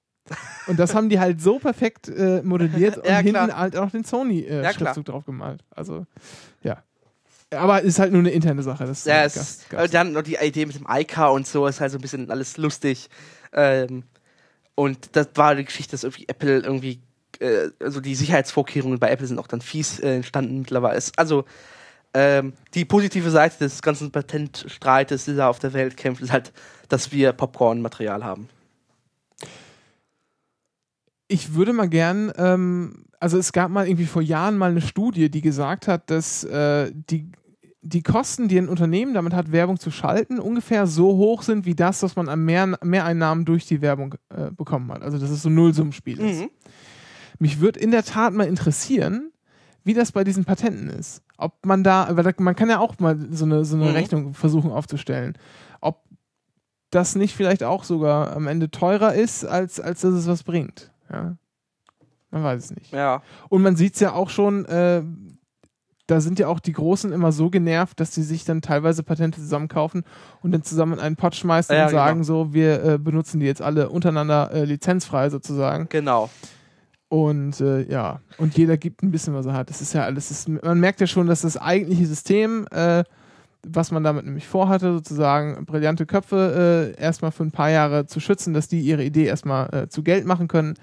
Und 0.68 0.78
das 0.78 0.94
haben 0.94 1.08
die 1.08 1.18
halt 1.18 1.40
so 1.42 1.58
perfekt 1.58 2.08
äh, 2.08 2.42
modelliert 2.42 2.96
und 2.98 3.06
Ja, 3.06 3.18
hinten 3.18 3.54
halt 3.56 3.76
auch 3.76 3.90
den 3.90 4.02
Ja, 4.04 4.08
klar. 4.08 4.20
Sony-Schriftzug 4.20 5.04
drauf 5.04 5.24
gemalt. 5.26 5.64
Also, 5.74 6.06
ja. 6.62 6.82
Aber 7.50 7.82
ist 7.82 7.98
halt 7.98 8.12
nur 8.12 8.20
eine 8.20 8.30
interne 8.30 8.62
Sache. 8.62 8.86
Das 8.86 9.04
Ja, 9.04 9.22
äh, 9.22 9.26
es, 9.26 9.34
gab's- 9.34 9.64
äh, 9.68 9.76
gab's 9.76 9.90
dann 9.90 10.12
noch 10.12 10.22
die 10.22 10.36
Idee 10.40 10.64
mit 10.64 10.76
dem 10.76 10.86
iCar 10.88 11.32
und 11.32 11.46
so, 11.46 11.66
ist 11.66 11.80
halt 11.80 11.90
so 11.90 11.98
ein 11.98 12.00
bisschen 12.00 12.30
alles 12.30 12.56
lustig. 12.56 13.10
Ähm, 13.52 14.04
und 14.74 15.16
das 15.16 15.28
war 15.34 15.54
die 15.54 15.64
Geschichte, 15.64 15.92
dass 15.92 16.04
irgendwie 16.04 16.28
Apple 16.28 16.60
irgendwie, 16.60 17.00
äh, 17.40 17.70
also 17.80 18.00
die 18.00 18.14
Sicherheitsvorkehrungen 18.14 18.98
bei 18.98 19.10
Apple 19.10 19.26
sind 19.26 19.38
auch 19.38 19.46
dann 19.46 19.60
fies 19.60 20.00
äh, 20.00 20.16
entstanden 20.16 20.60
mittlerweile. 20.60 21.02
Also 21.16 21.44
ähm, 22.14 22.52
die 22.74 22.84
positive 22.84 23.30
Seite 23.30 23.58
des 23.58 23.80
ganzen 23.80 24.10
Patentstreites, 24.10 25.24
der 25.24 25.34
da 25.34 25.48
auf 25.48 25.58
der 25.58 25.72
Welt 25.72 25.96
kämpft, 25.96 26.22
ist 26.22 26.32
halt, 26.32 26.52
dass 26.88 27.12
wir 27.12 27.32
Popcorn-Material 27.32 28.24
haben. 28.24 28.48
Ich 31.28 31.54
würde 31.54 31.72
mal 31.72 31.88
gern, 31.88 32.30
ähm, 32.36 33.06
also 33.18 33.38
es 33.38 33.52
gab 33.52 33.70
mal 33.70 33.86
irgendwie 33.86 34.04
vor 34.04 34.20
Jahren 34.20 34.58
mal 34.58 34.70
eine 34.70 34.82
Studie, 34.82 35.30
die 35.30 35.40
gesagt 35.40 35.88
hat, 35.88 36.10
dass 36.10 36.44
äh, 36.44 36.92
die, 36.92 37.32
die 37.84 38.02
Kosten, 38.02 38.46
die 38.46 38.58
ein 38.58 38.68
Unternehmen 38.68 39.12
damit 39.12 39.34
hat, 39.34 39.50
Werbung 39.50 39.78
zu 39.78 39.90
schalten, 39.90 40.38
ungefähr 40.38 40.86
so 40.86 41.16
hoch 41.16 41.42
sind 41.42 41.66
wie 41.66 41.74
das, 41.74 42.02
was 42.04 42.14
man 42.14 42.28
an 42.28 42.44
Mehr 42.44 42.78
Mehreinnahmen 42.82 43.44
durch 43.44 43.66
die 43.66 43.80
Werbung 43.80 44.14
äh, 44.30 44.52
bekommen 44.52 44.90
hat. 44.92 45.02
Also 45.02 45.18
dass 45.18 45.30
es 45.30 45.42
so 45.42 45.48
ein 45.48 45.54
Nullsummenspiel 45.56 46.20
ist. 46.20 46.40
Mhm. 46.42 46.50
Mich 47.40 47.60
würde 47.60 47.80
in 47.80 47.90
der 47.90 48.04
Tat 48.04 48.34
mal 48.34 48.46
interessieren, 48.46 49.32
wie 49.82 49.94
das 49.94 50.12
bei 50.12 50.22
diesen 50.22 50.44
Patenten 50.44 50.88
ist. 50.88 51.22
Ob 51.36 51.66
man 51.66 51.82
da, 51.82 52.08
weil 52.12 52.32
man 52.38 52.54
kann 52.54 52.70
ja 52.70 52.78
auch 52.78 52.96
mal 53.00 53.18
so 53.32 53.44
eine, 53.44 53.64
so 53.64 53.74
eine 53.76 53.86
Mhm. 53.86 53.90
Rechnung 53.90 54.34
versuchen 54.34 54.70
aufzustellen. 54.70 55.36
Ob 55.80 56.04
das 56.90 57.16
nicht 57.16 57.34
vielleicht 57.34 57.64
auch 57.64 57.82
sogar 57.82 58.36
am 58.36 58.46
Ende 58.46 58.70
teurer 58.70 59.14
ist, 59.14 59.44
als, 59.44 59.80
als 59.80 60.02
dass 60.02 60.14
es 60.14 60.28
was 60.28 60.44
bringt. 60.44 60.92
Ja. 61.10 61.36
Man 62.30 62.44
weiß 62.44 62.64
es 62.66 62.70
nicht. 62.76 62.92
Ja. 62.92 63.22
Und 63.48 63.62
man 63.62 63.74
sieht 63.74 63.94
es 63.94 64.00
ja 64.00 64.12
auch 64.12 64.30
schon, 64.30 64.64
äh, 64.66 65.02
da 66.06 66.20
sind 66.20 66.38
ja 66.38 66.48
auch 66.48 66.60
die 66.60 66.72
Großen 66.72 67.12
immer 67.12 67.32
so 67.32 67.48
genervt, 67.48 68.00
dass 68.00 68.14
sie 68.14 68.22
sich 68.22 68.44
dann 68.44 68.60
teilweise 68.60 69.02
Patente 69.02 69.40
zusammenkaufen 69.40 70.02
und 70.40 70.52
dann 70.52 70.62
zusammen 70.62 70.94
in 70.94 71.00
einen 71.00 71.16
Pott 71.16 71.34
schmeißen 71.34 71.74
Ja, 71.74 71.84
und 71.84 71.90
sagen 71.90 72.22
genau. 72.22 72.24
so, 72.24 72.54
wir 72.54 72.84
äh, 72.84 72.98
benutzen 72.98 73.40
die 73.40 73.46
jetzt 73.46 73.62
alle 73.62 73.88
untereinander 73.88 74.50
äh, 74.52 74.64
lizenzfrei 74.64 75.30
sozusagen. 75.30 75.86
Genau. 75.88 76.28
Und 77.08 77.60
äh, 77.60 77.82
ja, 77.90 78.20
und 78.38 78.56
jeder 78.56 78.78
gibt 78.78 79.02
ein 79.02 79.10
bisschen, 79.10 79.34
was 79.34 79.46
er 79.46 79.52
hat. 79.52 79.68
Das 79.68 79.82
ist 79.82 79.92
ja 79.92 80.04
alles, 80.04 80.30
ist, 80.30 80.48
man 80.48 80.80
merkt 80.80 81.00
ja 81.00 81.06
schon, 81.06 81.26
dass 81.26 81.42
das 81.42 81.58
eigentliche 81.58 82.06
System, 82.06 82.66
äh, 82.70 83.04
was 83.66 83.90
man 83.90 84.02
damit 84.02 84.24
nämlich 84.24 84.48
vorhatte, 84.48 84.94
sozusagen 84.94 85.64
brillante 85.66 86.06
Köpfe 86.06 86.94
äh, 86.96 87.00
erstmal 87.00 87.30
für 87.30 87.44
ein 87.44 87.52
paar 87.52 87.70
Jahre 87.70 88.06
zu 88.06 88.18
schützen, 88.18 88.54
dass 88.54 88.66
die 88.66 88.80
ihre 88.80 89.04
Idee 89.04 89.26
erstmal 89.26 89.72
äh, 89.74 89.88
zu 89.88 90.02
Geld 90.02 90.24
machen 90.24 90.48
können, 90.48 90.74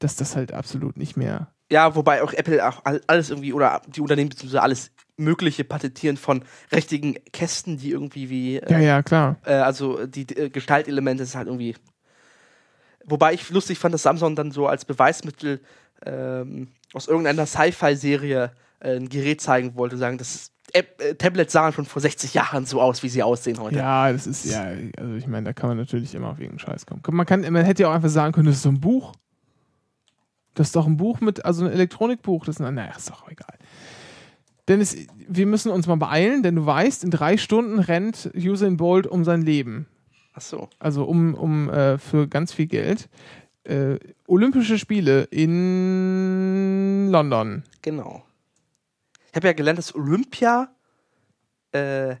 dass 0.00 0.16
das 0.16 0.36
halt 0.36 0.52
absolut 0.52 0.96
nicht 0.96 1.16
mehr. 1.16 1.48
Ja, 1.70 1.94
wobei 1.96 2.22
auch 2.22 2.32
Apple 2.32 2.66
auch 2.66 2.84
all- 2.84 3.00
alles 3.08 3.30
irgendwie 3.30 3.52
oder 3.52 3.82
die 3.88 4.00
Unternehmen 4.00 4.28
beziehungsweise 4.30 4.62
alles 4.62 4.92
Mögliche 5.16 5.64
patentieren 5.64 6.16
von 6.16 6.44
richtigen 6.72 7.14
Kästen, 7.32 7.76
die 7.78 7.90
irgendwie 7.90 8.30
wie 8.30 8.56
äh, 8.58 8.70
Ja, 8.72 8.78
ja, 8.78 9.02
klar. 9.02 9.36
Äh, 9.44 9.54
also 9.54 10.06
die 10.06 10.28
äh, 10.36 10.48
Gestaltelemente 10.50 11.22
ist 11.24 11.34
halt 11.34 11.48
irgendwie. 11.48 11.74
Wobei 13.04 13.34
ich 13.34 13.48
lustig 13.50 13.78
fand, 13.78 13.94
dass 13.94 14.02
Samsung 14.02 14.34
dann 14.34 14.50
so 14.50 14.66
als 14.66 14.84
Beweismittel 14.84 15.60
ähm, 16.04 16.68
aus 16.92 17.06
irgendeiner 17.08 17.46
Sci-Fi-Serie 17.46 18.52
äh, 18.80 18.96
ein 18.96 19.08
Gerät 19.08 19.40
zeigen 19.40 19.74
wollte, 19.76 19.96
sagen, 19.96 20.18
das 20.18 20.34
ist, 20.34 20.52
App, 20.72 21.00
äh, 21.00 21.14
Tablets 21.14 21.52
sahen 21.52 21.72
schon 21.72 21.84
vor 21.86 22.02
60 22.02 22.34
Jahren 22.34 22.66
so 22.66 22.80
aus, 22.80 23.02
wie 23.04 23.08
sie 23.08 23.22
aussehen 23.22 23.58
heute. 23.60 23.76
Ja, 23.76 24.10
das 24.12 24.26
ist 24.26 24.44
ja, 24.44 24.66
also 24.98 25.14
ich 25.14 25.26
meine, 25.28 25.44
da 25.46 25.52
kann 25.52 25.68
man 25.68 25.78
natürlich 25.78 26.14
immer 26.14 26.28
auf 26.30 26.40
irgendeinen 26.40 26.58
Scheiß 26.58 26.84
kommen. 26.86 27.02
Man, 27.10 27.24
kann, 27.24 27.40
man 27.40 27.64
hätte 27.64 27.84
ja 27.84 27.88
auch 27.90 27.94
einfach 27.94 28.08
sagen 28.08 28.32
können, 28.32 28.46
das 28.46 28.56
ist 28.56 28.62
so 28.62 28.68
ein 28.70 28.80
Buch. 28.80 29.12
Das 30.56 30.68
ist 30.68 30.76
doch 30.76 30.86
ein 30.86 30.96
Buch 30.96 31.20
mit, 31.20 31.44
also 31.44 31.64
ein 31.64 31.70
Elektronikbuch. 31.70 32.44
Das 32.44 32.56
ist, 32.56 32.60
naja, 32.60 32.92
ist 32.96 33.10
doch 33.10 33.28
egal. 33.30 33.54
Dennis, 34.66 34.96
wir 35.28 35.46
müssen 35.46 35.70
uns 35.70 35.86
mal 35.86 35.96
beeilen, 35.96 36.42
denn 36.42 36.56
du 36.56 36.66
weißt, 36.66 37.04
in 37.04 37.10
drei 37.10 37.36
Stunden 37.36 37.78
rennt 37.78 38.30
Usain 38.34 38.76
Bolt 38.76 39.06
um 39.06 39.24
sein 39.24 39.42
Leben. 39.42 39.86
Ach 40.34 40.40
so. 40.40 40.68
Also 40.80 41.04
um, 41.04 41.34
um 41.34 41.70
äh, 41.70 41.98
für 41.98 42.26
ganz 42.26 42.52
viel 42.52 42.66
Geld. 42.66 43.08
Äh, 43.62 43.98
Olympische 44.26 44.78
Spiele 44.78 45.24
in 45.24 47.08
London. 47.10 47.62
Genau. 47.82 48.24
Ich 49.30 49.36
habe 49.36 49.46
ja 49.48 49.52
gelernt, 49.52 49.78
dass 49.78 49.94
Olympia 49.94 50.70
äh, 51.72 52.16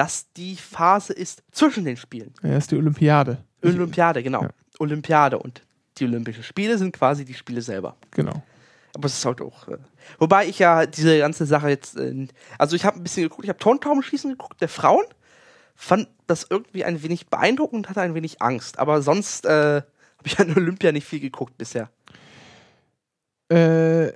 dass 0.00 0.32
die 0.32 0.56
Phase 0.56 1.12
ist 1.12 1.42
zwischen 1.52 1.84
den 1.84 1.98
Spielen. 1.98 2.32
Ja, 2.42 2.52
das 2.52 2.64
ist 2.64 2.70
die 2.70 2.76
Olympiade. 2.76 3.44
Olympiade, 3.62 4.22
genau. 4.22 4.44
Ja. 4.44 4.50
Olympiade 4.78 5.38
und 5.38 5.62
die 6.00 6.06
Olympischen 6.06 6.42
Spiele 6.42 6.78
sind 6.78 6.92
quasi 6.96 7.24
die 7.24 7.34
Spiele 7.34 7.62
selber. 7.62 7.96
Genau. 8.12 8.42
Aber 8.96 9.06
es 9.06 9.14
ist 9.18 9.24
halt 9.24 9.40
auch. 9.40 9.68
Äh, 9.68 9.78
wobei 10.18 10.46
ich 10.46 10.58
ja 10.58 10.86
diese 10.86 11.18
ganze 11.18 11.46
Sache 11.46 11.68
jetzt. 11.68 11.96
Äh, 11.96 12.26
also 12.58 12.74
ich 12.74 12.84
habe 12.84 12.98
ein 12.98 13.02
bisschen 13.04 13.22
geguckt, 13.22 13.44
ich 13.44 13.48
habe 13.50 13.58
Tontaubenschießen 13.58 14.30
geguckt 14.32 14.60
der 14.60 14.68
Frauen. 14.68 15.04
Fand 15.76 16.08
das 16.26 16.46
irgendwie 16.50 16.84
ein 16.84 17.02
wenig 17.02 17.28
beeindruckend, 17.28 17.88
hatte 17.88 18.00
ein 18.02 18.14
wenig 18.14 18.42
Angst. 18.42 18.78
Aber 18.78 19.00
sonst 19.02 19.46
äh, 19.46 19.76
habe 19.82 19.84
ich 20.24 20.38
an 20.38 20.52
Olympia 20.56 20.92
nicht 20.92 21.06
viel 21.06 21.20
geguckt 21.20 21.56
bisher. 21.56 21.88
Äh, 23.48 24.12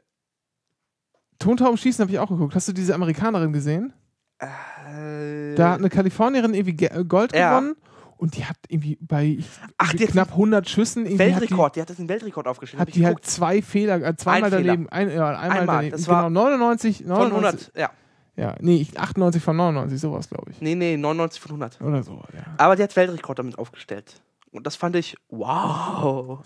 Tontaubenschießen 1.39 2.03
habe 2.03 2.13
ich 2.13 2.19
auch 2.19 2.29
geguckt. 2.29 2.55
Hast 2.55 2.69
du 2.69 2.73
diese 2.73 2.95
Amerikanerin 2.95 3.53
gesehen? 3.53 3.93
Äh, 4.39 5.55
Da 5.55 5.71
hat 5.73 5.79
eine 5.79 5.91
Kalifornierin 5.91 6.55
irgendwie 6.55 6.75
Ge- 6.75 7.05
Gold 7.05 7.35
Ja. 7.35 7.59
gewonnen 7.59 7.77
und 8.17 8.37
die 8.37 8.45
hat 8.45 8.57
irgendwie 8.69 8.97
bei 9.01 9.39
Ach, 9.79 9.93
die 9.93 10.07
knapp 10.07 10.31
100 10.31 10.69
Schüssen 10.69 11.07
irgendwie 11.07 11.19
Weltrekord, 11.19 11.77
die 11.77 11.81
hat 11.81 11.91
das 11.91 11.99
einen 11.99 12.09
Weltrekord 12.09 12.47
aufgestellt. 12.47 12.81
hat 12.81 12.89
die, 12.89 12.93
die 12.93 13.05
halt 13.07 13.17
geguckt. 13.17 13.31
zwei 13.31 13.63
Fehler, 13.63 14.03
äh, 14.03 14.17
zweimal 14.17 14.53
Ein 14.55 14.65
daneben, 14.65 14.89
ein, 14.89 15.11
ja, 15.11 15.29
einmal, 15.29 15.61
Einmal, 15.61 15.77
daneben. 15.77 15.93
das 15.93 16.05
genau, 16.07 16.17
war 16.17 16.31
99, 16.31 16.97
von 16.99 17.07
99 17.09 17.71
100, 17.73 17.73
ja. 17.77 17.91
Ja, 18.37 18.57
nee, 18.61 18.77
ich- 18.77 18.99
98 18.99 19.43
von 19.43 19.57
99, 19.57 20.01
sowas 20.01 20.29
glaube 20.29 20.51
ich. 20.51 20.61
Nee, 20.61 20.75
nee, 20.75 20.97
99 20.97 21.41
von 21.41 21.51
100. 21.53 21.81
Oder 21.81 22.03
so, 22.03 22.21
ja. 22.35 22.43
Aber 22.57 22.75
die 22.77 22.83
hat 22.83 22.95
Weltrekord 22.97 23.39
damit 23.39 23.57
aufgestellt. 23.59 24.21
Und 24.51 24.67
das 24.67 24.77
fand 24.77 24.95
ich, 24.97 25.17
wow. 25.31 26.39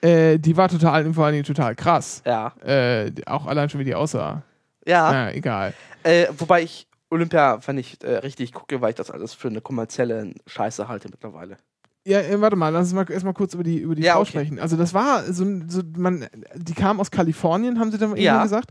Äh, 0.00 0.38
die 0.38 0.56
war 0.56 0.68
total, 0.68 1.12
vor 1.14 1.24
allen 1.26 1.32
Dingen 1.34 1.44
total 1.44 1.74
krass. 1.76 2.22
Ja. 2.26 2.52
Äh, 2.64 3.12
auch 3.26 3.46
allein 3.46 3.68
schon, 3.70 3.80
wie 3.80 3.84
die 3.84 3.94
aussah. 3.94 4.42
Ja. 4.84 5.12
Ja, 5.12 5.30
egal. 5.30 5.72
Äh, 6.02 6.26
wobei 6.38 6.62
ich 6.62 6.88
Olympia, 7.12 7.60
wenn 7.66 7.78
ich 7.78 8.02
äh, 8.02 8.16
richtig 8.16 8.52
gucke, 8.52 8.80
weil 8.80 8.90
ich 8.90 8.96
das 8.96 9.10
alles 9.10 9.32
für 9.34 9.48
eine 9.48 9.60
kommerzielle 9.60 10.34
Scheiße 10.46 10.88
halte 10.88 11.08
mittlerweile. 11.08 11.56
Ja, 12.04 12.18
äh, 12.20 12.40
warte 12.40 12.56
mal, 12.56 12.70
lass 12.70 12.86
uns 12.86 12.94
mal 12.94 13.08
erstmal 13.10 13.34
kurz 13.34 13.54
über 13.54 13.62
die, 13.62 13.78
über 13.78 13.94
die 13.94 14.02
Ja, 14.02 14.14
Frau 14.14 14.22
okay. 14.22 14.30
sprechen. 14.30 14.58
Also 14.58 14.76
das 14.76 14.92
war 14.92 15.32
so, 15.32 15.44
so 15.68 15.82
man, 15.96 16.26
die 16.56 16.74
kam 16.74 16.98
aus 16.98 17.10
Kalifornien, 17.12 17.78
haben 17.78 17.92
sie 17.92 17.98
dann 17.98 18.16
Ja. 18.16 18.42
gesagt. 18.42 18.70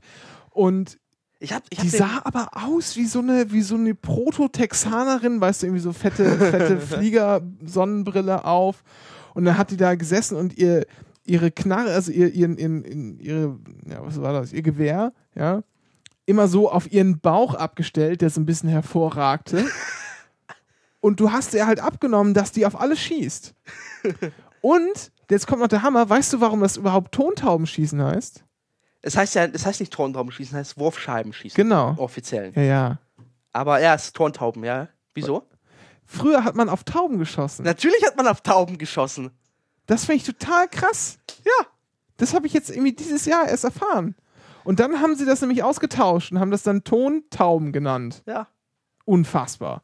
Und 0.49 0.97
Ich 1.39 1.53
hab, 1.53 1.63
ich 1.69 1.77
hab 1.79 1.83
die 1.85 1.89
sah 1.89 2.21
aber 2.25 2.49
aus 2.53 2.97
wie 2.97 3.05
so 3.05 3.19
eine, 3.19 3.51
wie 3.51 3.61
so 3.61 3.75
eine 3.75 3.95
Proto-Texanerin, 3.95 5.39
weißt 5.39 5.61
du, 5.61 5.67
irgendwie 5.67 5.81
so 5.81 5.93
fette, 5.93 6.25
fette 6.37 6.79
Flieger-Sonnenbrille 6.81 8.45
auf. 8.45 8.83
Und 9.33 9.45
dann 9.45 9.57
hat 9.57 9.71
die 9.71 9.77
da 9.77 9.95
gesessen 9.95 10.35
und 10.37 10.57
ihr, 10.57 10.85
ihre 11.25 11.51
Knarre, 11.51 11.93
also 11.93 12.11
ihr, 12.11 12.33
ihren, 12.33 12.57
ihren, 12.57 12.83
ihren, 12.83 13.19
ihre, 13.19 13.59
ja, 13.89 14.05
was 14.05 14.21
war 14.21 14.33
das, 14.33 14.51
ihr 14.51 14.61
Gewehr, 14.61 15.13
ja, 15.35 15.61
immer 16.32 16.47
so 16.47 16.71
auf 16.71 16.91
ihren 16.91 17.19
Bauch 17.19 17.53
abgestellt, 17.53 18.21
der 18.21 18.29
so 18.29 18.41
ein 18.41 18.45
bisschen 18.45 18.69
hervorragte. 18.69 19.65
Und 20.99 21.19
du 21.19 21.32
hast 21.32 21.53
ihr 21.53 21.67
halt 21.67 21.79
abgenommen, 21.79 22.34
dass 22.34 22.51
die 22.51 22.65
auf 22.65 22.79
alles 22.79 22.99
schießt. 22.99 23.53
Und, 24.61 25.11
jetzt 25.29 25.47
kommt 25.47 25.61
noch 25.61 25.67
der 25.67 25.82
Hammer, 25.82 26.09
weißt 26.09 26.34
du, 26.34 26.41
warum 26.41 26.61
das 26.61 26.77
überhaupt 26.77 27.11
Tontaubenschießen 27.11 28.01
heißt? 28.01 28.43
Es 29.01 29.17
heißt 29.17 29.36
ja, 29.36 29.45
es 29.45 29.65
heißt 29.65 29.79
nicht 29.79 29.91
Turntraubenschießen, 29.91 30.57
es 30.57 30.69
heißt 30.69 30.77
Wurfscheibenschießen. 30.77 31.55
Genau. 31.55 31.95
Offiziell. 31.97 32.53
Ja, 32.55 32.61
ja. 32.61 32.99
Aber 33.51 33.82
ja, 33.82 33.95
es 33.95 34.05
ist 34.05 34.15
Turntauben, 34.15 34.63
ja. 34.63 34.88
Wieso? 35.13 35.47
Früher 36.05 36.43
hat 36.43 36.55
man 36.55 36.69
auf 36.69 36.84
Tauben 36.84 37.17
geschossen. 37.17 37.63
Natürlich 37.63 38.05
hat 38.05 38.15
man 38.15 38.27
auf 38.27 38.41
Tauben 38.41 38.77
geschossen. 38.77 39.32
Das 39.88 40.05
finde 40.05 40.17
ich 40.17 40.23
total 40.23 40.67
krass. 40.67 41.17
Ja. 41.43 41.67
Das 42.17 42.36
habe 42.36 42.45
ich 42.45 42.53
jetzt 42.53 42.69
irgendwie 42.69 42.93
dieses 42.93 43.25
Jahr 43.25 43.47
erst 43.47 43.63
erfahren. 43.63 44.15
Und 44.64 44.80
dann 44.80 44.99
haben 45.01 45.16
sie 45.16 45.26
das 45.26 45.41
nämlich 45.41 45.64
ausgetauscht 45.64 46.32
und 46.32 46.39
haben 46.39 46.51
das 46.51 46.64
dann 46.64 46.84
Tontauben 46.84 47.72
genannt. 47.72 48.24
Ja. 48.26 48.47
Unfassbar. 49.05 49.84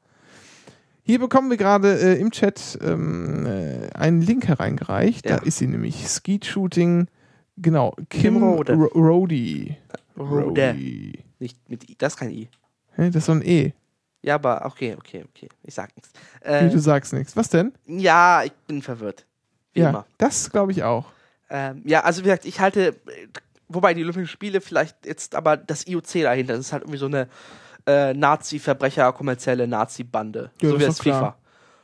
Hier 1.04 1.20
bekommen 1.20 1.50
wir 1.50 1.58
gerade 1.58 2.00
äh, 2.00 2.20
im 2.20 2.32
Chat 2.32 2.78
ähm, 2.82 3.46
äh, 3.46 3.90
einen 3.94 4.22
Link 4.22 4.48
hereingereicht. 4.48 5.28
Ja. 5.30 5.38
Da 5.38 5.44
ist 5.44 5.58
sie 5.58 5.68
nämlich. 5.68 6.08
Skeet 6.08 6.46
Shooting. 6.46 7.08
Genau. 7.56 7.96
Kim, 8.10 8.34
Kim 8.36 8.44
Rode. 8.44 8.74
Ro 8.74 8.88
Rode. 8.94 9.78
Rode. 10.18 10.76
Nicht 11.40 11.70
mit 11.70 11.90
I, 11.90 11.96
das 11.98 12.14
ist 12.14 12.20
kein 12.20 12.32
I. 12.32 12.50
Hä, 12.96 13.08
das 13.08 13.18
ist 13.18 13.26
so 13.26 13.32
ein 13.32 13.42
E. 13.42 13.74
Ja, 14.22 14.36
aber 14.36 14.66
okay, 14.66 14.96
okay, 14.98 15.24
okay. 15.30 15.48
Ich 15.64 15.74
sag 15.74 15.96
nichts. 15.96 16.12
Äh, 16.42 16.70
du 16.70 16.80
sagst 16.80 17.14
nichts. 17.14 17.36
Was 17.36 17.50
denn? 17.50 17.74
ja, 17.86 18.44
ich 18.44 18.52
bin 18.68 18.82
verwirrt. 18.82 19.26
Wie 19.74 19.82
ja, 19.82 19.90
immer. 19.90 20.06
das 20.18 20.50
glaube 20.50 20.72
ich 20.72 20.84
auch. 20.84 21.06
Ähm, 21.50 21.82
ja, 21.86 22.02
also 22.02 22.22
wie 22.22 22.26
gesagt, 22.26 22.46
ich 22.46 22.60
halte, 22.60 22.90
äh, 22.90 22.94
wobei 23.68 23.94
die 23.94 24.02
Olympischen 24.04 24.28
Spiele 24.28 24.62
vielleicht 24.62 25.06
jetzt, 25.06 25.36
aber 25.36 25.58
das 25.58 25.88
IOC 25.88 26.24
dahinter, 26.24 26.54
das 26.54 26.68
ist 26.68 26.74
halt 26.74 26.84
irgendwie 26.84 27.00
so 27.00 27.06
eine 27.08 27.28
äh, 27.86 28.14
Nazi-Verbrecher, 28.14 29.14
kommerzielle 29.14 29.68
Nazi-Bande. 29.68 30.52
Ja, 30.62 30.70
so 30.70 30.80
wie 30.80 30.84
das 30.84 31.00
klar. 31.00 31.20
FIFA. 31.20 31.38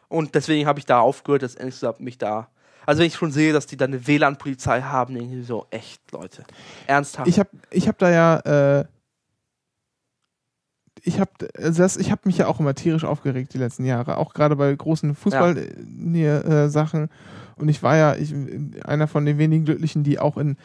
Und 0.10 0.36
deswegen 0.36 0.68
habe 0.68 0.80
ich 0.80 0.86
da 0.86 1.00
aufgehört, 1.00 1.42
dass 1.42 1.56
ehrlich 1.56 1.76
gesagt 1.76 2.00
mich 2.00 2.18
da. 2.18 2.50
Also 2.86 3.00
wenn 3.00 3.08
ich 3.08 3.16
schon 3.16 3.32
sehe, 3.32 3.54
dass 3.54 3.66
die 3.66 3.78
da 3.78 3.86
eine 3.86 4.06
WLAN-Polizei 4.06 4.82
haben, 4.82 5.16
ich 5.16 5.48
so, 5.48 5.66
echt, 5.72 6.12
Leute. 6.12 6.44
Ernsthaft. 6.86 7.28
Ich 7.28 7.40
habe 7.40 7.50
ich 7.72 7.88
hab 7.88 7.98
da 7.98 8.12
ja, 8.12 8.80
äh, 8.80 8.86
ich 11.02 11.20
habe 11.20 11.32
das, 11.54 11.98
ich 11.98 12.12
habe 12.12 12.22
mich 12.26 12.38
ja 12.38 12.48
auch 12.48 12.60
immer 12.60 12.76
tierisch 12.76 13.04
aufgeregt 13.04 13.54
die 13.54 13.58
letzten 13.58 13.86
Jahre, 13.86 14.18
auch 14.18 14.34
gerade 14.34 14.56
bei 14.56 14.74
großen 14.74 15.16
Fußball-Sachen. 15.16 17.10
Und 17.56 17.70
ich 17.70 17.84
war 17.84 17.98
ja 17.98 18.16
ich, 18.16 18.34
einer 18.86 19.08
von 19.08 19.26
den 19.26 19.38
wenigen 19.38 19.66
Glücklichen, 19.66 20.04
die 20.04 20.20
auch 20.20 20.38
in 20.38 20.58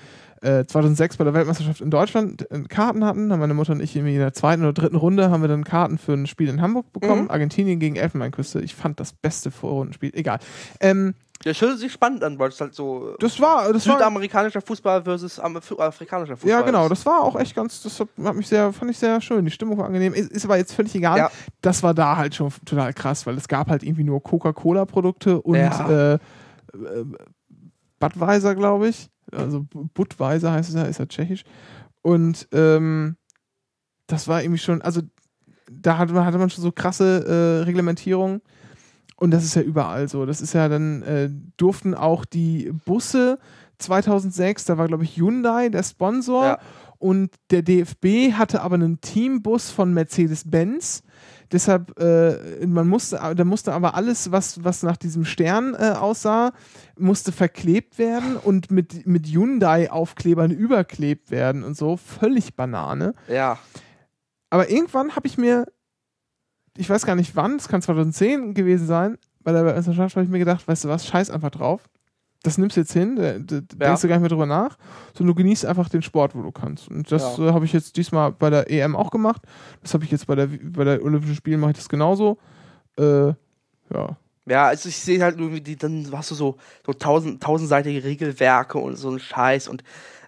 äh, 0.42 0.64
2006 0.64 1.16
bei 1.16 1.24
der 1.24 1.34
Weltmeisterschaft 1.34 1.80
in 1.80 1.90
Deutschland 1.90 2.50
äh, 2.50 2.60
Karten 2.62 3.04
hatten. 3.04 3.32
Haben 3.32 3.40
meine 3.40 3.54
Mutter 3.54 3.72
und 3.72 3.80
ich 3.80 3.94
in 3.96 4.04
der 4.06 4.32
zweiten 4.32 4.62
oder 4.62 4.72
dritten 4.72 4.96
Runde 4.96 5.30
haben 5.30 5.40
wir 5.42 5.48
dann 5.48 5.64
Karten 5.64 5.98
für 5.98 6.12
ein 6.14 6.26
Spiel 6.26 6.48
in 6.48 6.60
Hamburg 6.62 6.92
bekommen. 6.92 7.24
Mhm. 7.24 7.30
Argentinien 7.30 7.78
gegen 7.80 7.96
Elfenbeinküste. 7.96 8.60
Ich 8.60 8.74
fand 8.74 9.00
das 9.00 9.12
beste 9.12 9.50
Vorrundenspiel. 9.50 10.10
Egal. 10.14 10.38
Ähm, 10.80 11.14
das 11.44 11.60
hört 11.60 11.78
sich 11.78 11.92
spannend 11.92 12.24
an, 12.24 12.36
weil 12.40 12.48
es 12.48 12.60
halt 12.60 12.74
so 12.74 13.14
das 13.20 13.38
war, 13.40 13.72
das 13.72 13.86
war 13.86 13.94
südamerikanischer 13.96 14.60
Fußball 14.60 15.04
versus 15.04 15.38
f- 15.38 15.78
afrikanischer 15.78 16.36
Fußball 16.36 16.50
Ja, 16.50 16.62
genau, 16.62 16.88
das 16.88 17.06
war 17.06 17.22
auch 17.22 17.36
echt 17.38 17.54
ganz, 17.54 17.80
das 17.82 18.00
hat 18.00 18.34
mich 18.34 18.48
sehr, 18.48 18.72
fand 18.72 18.90
ich 18.90 18.98
sehr 18.98 19.20
schön. 19.20 19.44
Die 19.44 19.52
Stimmung 19.52 19.78
war 19.78 19.86
angenehm. 19.86 20.14
Ist, 20.14 20.32
ist 20.32 20.44
aber 20.44 20.56
jetzt 20.56 20.72
völlig 20.74 20.96
egal. 20.96 21.16
Ja. 21.16 21.30
Das 21.62 21.84
war 21.84 21.94
da 21.94 22.16
halt 22.16 22.34
schon 22.34 22.52
total 22.66 22.92
krass, 22.92 23.24
weil 23.24 23.36
es 23.36 23.46
gab 23.46 23.70
halt 23.70 23.84
irgendwie 23.84 24.02
nur 24.02 24.20
Coca-Cola-Produkte 24.20 25.40
und 25.40 25.54
Ja. 25.54 25.88
äh, 25.88 26.14
äh, 26.14 26.18
Budweiser, 28.00 28.54
glaube 28.54 28.88
ich. 28.88 29.08
Also 29.32 29.66
Budweiser 29.94 30.52
heißt 30.52 30.68
es 30.70 30.74
ja, 30.74 30.82
ist 30.84 30.98
ja 30.98 31.06
tschechisch. 31.06 31.44
Und 32.02 32.48
ähm, 32.52 33.16
das 34.06 34.28
war 34.28 34.42
irgendwie 34.42 34.58
schon, 34.58 34.80
also 34.82 35.02
da 35.70 35.98
hatte 35.98 36.12
man, 36.14 36.24
hatte 36.24 36.38
man 36.38 36.50
schon 36.50 36.62
so 36.62 36.72
krasse 36.72 37.24
äh, 37.26 37.64
Reglementierungen. 37.64 38.40
Und 39.16 39.32
das 39.32 39.44
ist 39.44 39.54
ja 39.56 39.62
überall 39.62 40.08
so. 40.08 40.24
Das 40.26 40.40
ist 40.40 40.52
ja 40.52 40.68
dann, 40.68 41.02
äh, 41.02 41.28
durften 41.56 41.94
auch 41.94 42.24
die 42.24 42.72
Busse 42.84 43.38
2006, 43.78 44.64
da 44.64 44.78
war 44.78 44.86
glaube 44.88 45.04
ich 45.04 45.16
Hyundai 45.16 45.68
der 45.68 45.82
Sponsor 45.82 46.44
Ja. 46.44 46.58
und 46.98 47.30
der 47.50 47.62
DFB 47.62 48.32
hatte 48.32 48.62
aber 48.62 48.74
einen 48.74 49.00
Teambus 49.00 49.70
von 49.70 49.92
Mercedes-Benz. 49.94 51.02
Deshalb, 51.50 51.98
äh, 51.98 52.66
man 52.66 52.88
musste, 52.88 53.18
da 53.34 53.44
musste 53.44 53.72
aber 53.72 53.94
alles, 53.94 54.30
was, 54.32 54.62
was 54.64 54.82
nach 54.82 54.96
diesem 54.96 55.24
Stern 55.24 55.74
äh, 55.74 55.94
aussah, 55.98 56.52
musste 56.98 57.32
verklebt 57.32 57.98
werden 57.98 58.36
und 58.36 58.70
mit, 58.70 59.06
mit 59.06 59.26
Hyundai-Aufklebern 59.26 60.50
überklebt 60.50 61.30
werden 61.30 61.64
und 61.64 61.76
so. 61.76 61.96
Völlig 61.96 62.54
Banane. 62.54 63.14
Ja. 63.28 63.58
Aber 64.50 64.70
irgendwann 64.70 65.16
habe 65.16 65.26
ich 65.26 65.38
mir, 65.38 65.66
ich 66.76 66.88
weiß 66.90 67.06
gar 67.06 67.16
nicht 67.16 67.34
wann, 67.34 67.56
es 67.56 67.68
kann 67.68 67.80
2010 67.80 68.54
gewesen 68.54 68.86
sein, 68.86 69.18
bei 69.40 69.52
der 69.52 69.64
Weltmeisterschaft 69.64 70.16
habe 70.16 70.24
ich 70.24 70.30
mir 70.30 70.38
gedacht, 70.38 70.68
weißt 70.68 70.84
du 70.84 70.88
was, 70.88 71.06
scheiß 71.06 71.30
einfach 71.30 71.50
drauf. 71.50 71.88
Das 72.42 72.56
nimmst 72.56 72.76
du 72.76 72.80
jetzt 72.80 72.92
hin, 72.92 73.16
da, 73.16 73.32
da, 73.38 73.60
denkst 73.60 74.02
du 74.02 74.08
gar 74.08 74.14
nicht 74.14 74.20
mehr 74.20 74.28
drüber 74.28 74.46
nach, 74.46 74.78
sondern 75.12 75.34
du 75.34 75.42
genießt 75.42 75.66
einfach 75.66 75.88
den 75.88 76.02
Sport, 76.02 76.36
wo 76.36 76.42
du 76.42 76.52
kannst. 76.52 76.88
Und 76.88 77.10
das 77.10 77.36
Ja. 77.36 77.48
äh, 77.48 77.52
habe 77.52 77.64
ich 77.64 77.72
jetzt 77.72 77.96
diesmal 77.96 78.30
bei 78.30 78.48
der 78.48 78.70
EM 78.70 78.94
auch 78.94 79.10
gemacht. 79.10 79.42
Das 79.82 79.92
habe 79.92 80.04
ich 80.04 80.10
jetzt 80.12 80.26
bei 80.28 80.36
der 80.36 80.46
bei 80.46 80.84
der 80.84 81.02
Olympischen 81.02 81.34
Spielen 81.34 81.58
mache 81.58 81.72
ich 81.72 81.76
das 81.78 81.88
genauso. 81.88 82.38
Äh, 82.96 83.28
ja. 83.92 84.16
Ja, 84.46 84.66
also 84.68 84.88
ich 84.88 84.96
sehe 84.96 85.22
halt 85.22 85.38
irgendwie, 85.38 85.60
die, 85.60 85.76
dann 85.76 86.08
hast 86.12 86.30
du 86.30 86.34
so, 86.34 86.56
so 86.86 86.94
tausend, 86.94 87.42
tausendseitige 87.42 88.02
Regelwerke 88.02 88.78
und 88.78 88.96
so 88.96 89.10
ein 89.10 89.18
Scheiß 89.18 89.68
und 89.68 89.84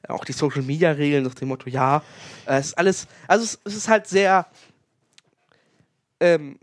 auch 0.08 0.24
die 0.24 0.32
Social 0.32 0.62
Media 0.62 0.90
Regeln 0.90 1.24
nach 1.24 1.34
dem 1.34 1.48
Motto, 1.48 1.70
ja, 1.70 2.02
äh, 2.46 2.58
es 2.58 2.66
ist 2.68 2.78
alles, 2.78 3.06
also 3.28 3.44
es, 3.44 3.58
es 3.64 3.76
ist 3.76 3.88
halt 3.88 4.06
sehr, 4.08 4.46
ähm, 6.20 6.58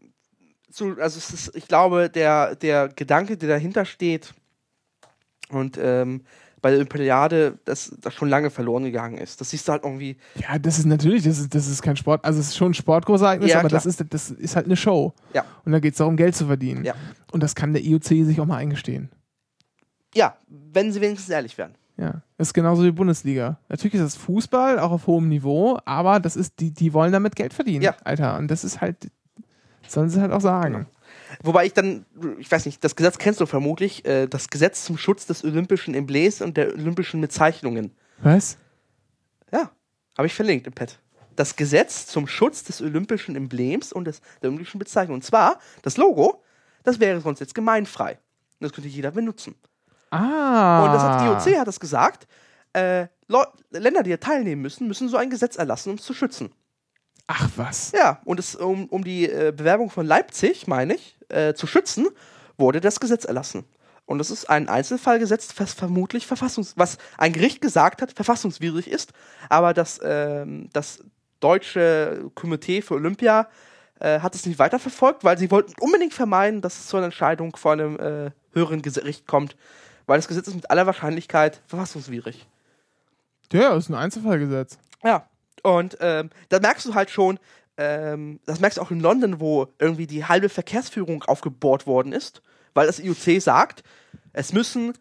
so, 0.70 0.96
also 1.00 1.18
es 1.18 1.32
ist, 1.32 1.56
ich 1.56 1.68
glaube, 1.68 2.10
der, 2.10 2.56
der 2.56 2.90
Gedanke, 2.90 3.38
der 3.38 3.50
dahinter 3.50 3.86
steht 3.86 4.34
und 5.52 5.78
ähm, 5.82 6.22
bei 6.62 6.72
der 6.72 6.80
Olympiade, 6.80 7.60
dass 7.66 7.96
das 8.02 8.14
schon 8.16 8.30
lange 8.30 8.50
verloren 8.50 8.84
gegangen 8.84 9.18
ist. 9.20 9.40
Das 9.40 9.52
siehst 9.52 9.68
du 9.68 9.72
halt 9.74 9.84
irgendwie, 9.84 10.18
Ja, 10.36 10.58
das 10.58 10.80
ist 10.80 10.86
natürlich, 10.86 11.24
das 11.24 11.38
ist, 11.40 11.54
das 11.54 11.68
ist 11.68 11.82
kein 11.84 11.96
Sport, 11.96 12.26
also 12.26 12.40
es 12.40 12.48
ist 12.48 12.58
schon 12.58 12.72
ein 12.72 12.74
Sportgroßereignis, 12.74 13.52
Ja, 13.52 13.60
aber 13.60 13.70
klar. 13.70 13.78
das 13.78 13.86
ist, 13.86 14.04
das 14.10 14.32
ist 14.32 14.56
halt 14.56 14.66
eine 14.66 14.76
Show. 14.76 15.14
Ja. 15.34 15.46
Und 15.66 15.72
da 15.72 15.80
geht 15.80 15.94
es 15.94 16.00
darum, 16.00 16.18
Geld 16.18 16.36
zu 16.36 16.48
verdienen. 16.48 16.84
Ja. 16.84 16.96
Und 17.32 17.44
das 17.44 17.54
kann 17.54 17.74
der 17.74 17.84
IOC 17.86 18.04
sich 18.06 18.42
auch 18.42 18.46
mal 18.46 18.58
eingestehen. 18.58 19.10
ja, 20.16 20.36
wenn 20.48 20.92
sie 20.92 21.00
wenigstens 21.02 21.30
ehrlich 21.30 21.58
wären. 21.58 21.76
Ja, 21.96 22.22
das 22.38 22.50
ist 22.50 22.54
genauso 22.54 22.84
wie 22.84 22.92
Bundesliga. 22.92 23.60
Natürlich 23.70 23.96
ist 23.96 24.04
das 24.04 24.16
Fußball, 24.16 24.80
auch 24.80 24.92
auf 24.92 25.08
hohem 25.08 25.30
Niveau, 25.30 25.80
aber 25.86 26.20
das 26.20 26.36
ist, 26.36 26.60
die, 26.60 26.72
die 26.72 26.94
wollen 26.94 27.12
damit 27.12 27.36
Geld 27.36 27.54
verdienen, 27.54 27.84
Ja. 27.84 27.96
Alter. 28.04 28.38
Und 28.38 28.50
das 28.50 28.64
ist 28.64 28.82
halt, 28.82 29.10
sollen 29.88 30.10
sie 30.10 30.22
halt 30.22 30.32
auch 30.32 30.42
sagen. 30.42 30.88
Wobei 31.44 31.66
ich 31.66 31.74
dann, 31.74 32.06
ich 32.40 32.52
weiß 32.52 32.66
nicht, 32.66 32.84
das 32.84 32.96
Gesetz 32.96 33.18
kennst 33.18 33.42
du 33.42 33.46
vermutlich, 33.46 34.06
äh, 34.06 34.28
das 34.28 34.50
Gesetz 34.50 34.86
zum 34.86 34.98
Schutz 34.98 35.26
des 35.26 35.44
olympischen 35.44 35.94
Emblems 35.94 36.42
und 36.42 36.58
der 36.58 36.74
olympischen 36.74 37.22
Bezeichnungen. 37.22 37.96
Was? 38.20 38.58
Ja, 39.52 39.72
habe 40.18 40.28
ich 40.28 40.34
verlinkt 40.34 40.68
im 40.68 40.74
Pad. 40.74 41.00
Das 41.36 41.56
Gesetz 41.56 42.08
zum 42.08 42.28
Schutz 42.28 42.64
des 42.64 42.82
olympischen 42.82 43.36
Emblems 43.36 43.94
und 43.94 44.06
des, 44.06 44.22
der 44.42 44.50
olympischen 44.50 44.80
Bezeichnung. 44.80 45.16
Und 45.16 45.24
zwar, 45.24 45.60
das 45.84 45.98
Logo, 45.98 46.44
das 46.84 47.00
wäre 47.00 47.22
sonst 47.22 47.40
jetzt 47.40 47.54
gemeinfrei. 47.54 48.14
Und 48.14 48.64
das 48.66 48.74
könnte 48.74 48.90
jeder 48.90 49.12
benutzen. 49.12 49.56
Ah. 50.10 50.86
Und 50.86 50.94
das 50.94 51.04
hat 51.04 51.48
IOC 51.48 51.60
hat 51.60 51.68
das 51.68 51.80
gesagt. 51.80 52.28
Äh, 52.74 53.08
Länder, 53.72 54.04
die 54.04 54.10
hier 54.10 54.20
teilnehmen 54.20 54.62
müssen, 54.62 54.88
müssen 54.88 55.10
so 55.10 55.18
ein 55.18 55.30
Gesetz 55.30 55.58
erlassen, 55.58 55.90
um 55.90 55.96
es 55.98 56.04
zu 56.04 56.14
schützen. 56.14 56.52
Ach 57.28 57.50
was. 57.58 57.92
Ja, 57.92 58.22
und 58.24 58.40
es, 58.40 58.56
um, 58.56 58.86
um 58.88 59.04
die 59.04 59.30
äh, 59.30 59.54
Bewerbung 59.56 59.90
von 59.90 60.06
Leipzig, 60.06 60.68
meine 60.68 60.96
ich, 60.96 61.18
äh, 61.30 61.54
zu 61.54 61.68
schützen, 61.68 62.08
wurde 62.58 62.80
das 62.80 63.00
Gesetz 63.00 63.26
erlassen. 63.26 63.66
Und 64.06 64.20
das 64.20 64.32
ist 64.32 64.50
ein 64.50 64.70
Einzelfallgesetz, 64.70 65.54
was 65.58 65.74
vermutlich 65.74 66.26
verfassungs, 66.26 66.74
was 66.78 66.98
ein 67.18 67.34
Gericht 67.34 67.60
gesagt 67.60 68.02
hat, 68.02 68.14
verfassungswidrig 68.14 68.90
ist, 68.90 69.12
aber 69.50 69.74
das, 69.74 70.00
ähm, 70.02 70.70
das 70.72 71.04
deutsche 71.42 72.32
Komitee 72.34 72.82
für 72.82 72.94
Olympia 72.94 73.50
äh, 74.00 74.22
hat 74.22 74.34
es 74.34 74.46
nicht 74.46 74.60
weiterverfolgt, 74.60 75.26
weil 75.26 75.38
sie 75.38 75.52
wollten 75.52 75.74
unbedingt 75.82 76.14
vermeiden, 76.14 76.62
dass 76.62 76.80
es 76.80 76.88
zu 76.88 76.96
einer 76.96 77.08
Entscheidung 77.08 77.58
vor 77.58 77.74
einem 77.74 78.00
äh, 78.00 78.32
höheren 78.54 78.82
Gericht 78.82 79.28
kommt, 79.28 79.58
weil 80.06 80.18
das 80.18 80.30
Gesetz 80.30 80.48
ist 80.48 80.56
mit 80.56 80.72
aller 80.72 80.86
Wahrscheinlichkeit 80.86 81.62
verfassungswidrig. 81.68 82.48
Ja, 83.52 83.74
das 83.74 83.86
ist 83.86 83.90
ein 83.90 83.96
Einzelfallgesetz. 83.96 84.80
Ja, 85.04 85.28
und 85.64 85.98
ähm, 86.02 86.30
da 86.50 86.60
merkst 86.60 86.86
du 86.86 86.96
halt 86.96 87.10
schon, 87.10 87.40
ähm, 87.78 88.40
das 88.46 88.60
merkst 88.60 88.78
du 88.78 88.82
auch 88.82 88.92
in 88.92 89.00
London, 89.00 89.40
wo 89.40 89.68
irgendwie 89.80 90.08
die 90.08 90.26
halbe 90.26 90.50
Verkehrsführung 90.50 91.24
aufgebohrt 91.24 91.86
worden 91.88 92.12
ist, 92.14 92.42
weil 92.74 92.88
das 92.88 93.00
IOC 93.00 93.42
sagt, 93.42 93.84
es 94.34 94.54
müssen 94.54 94.94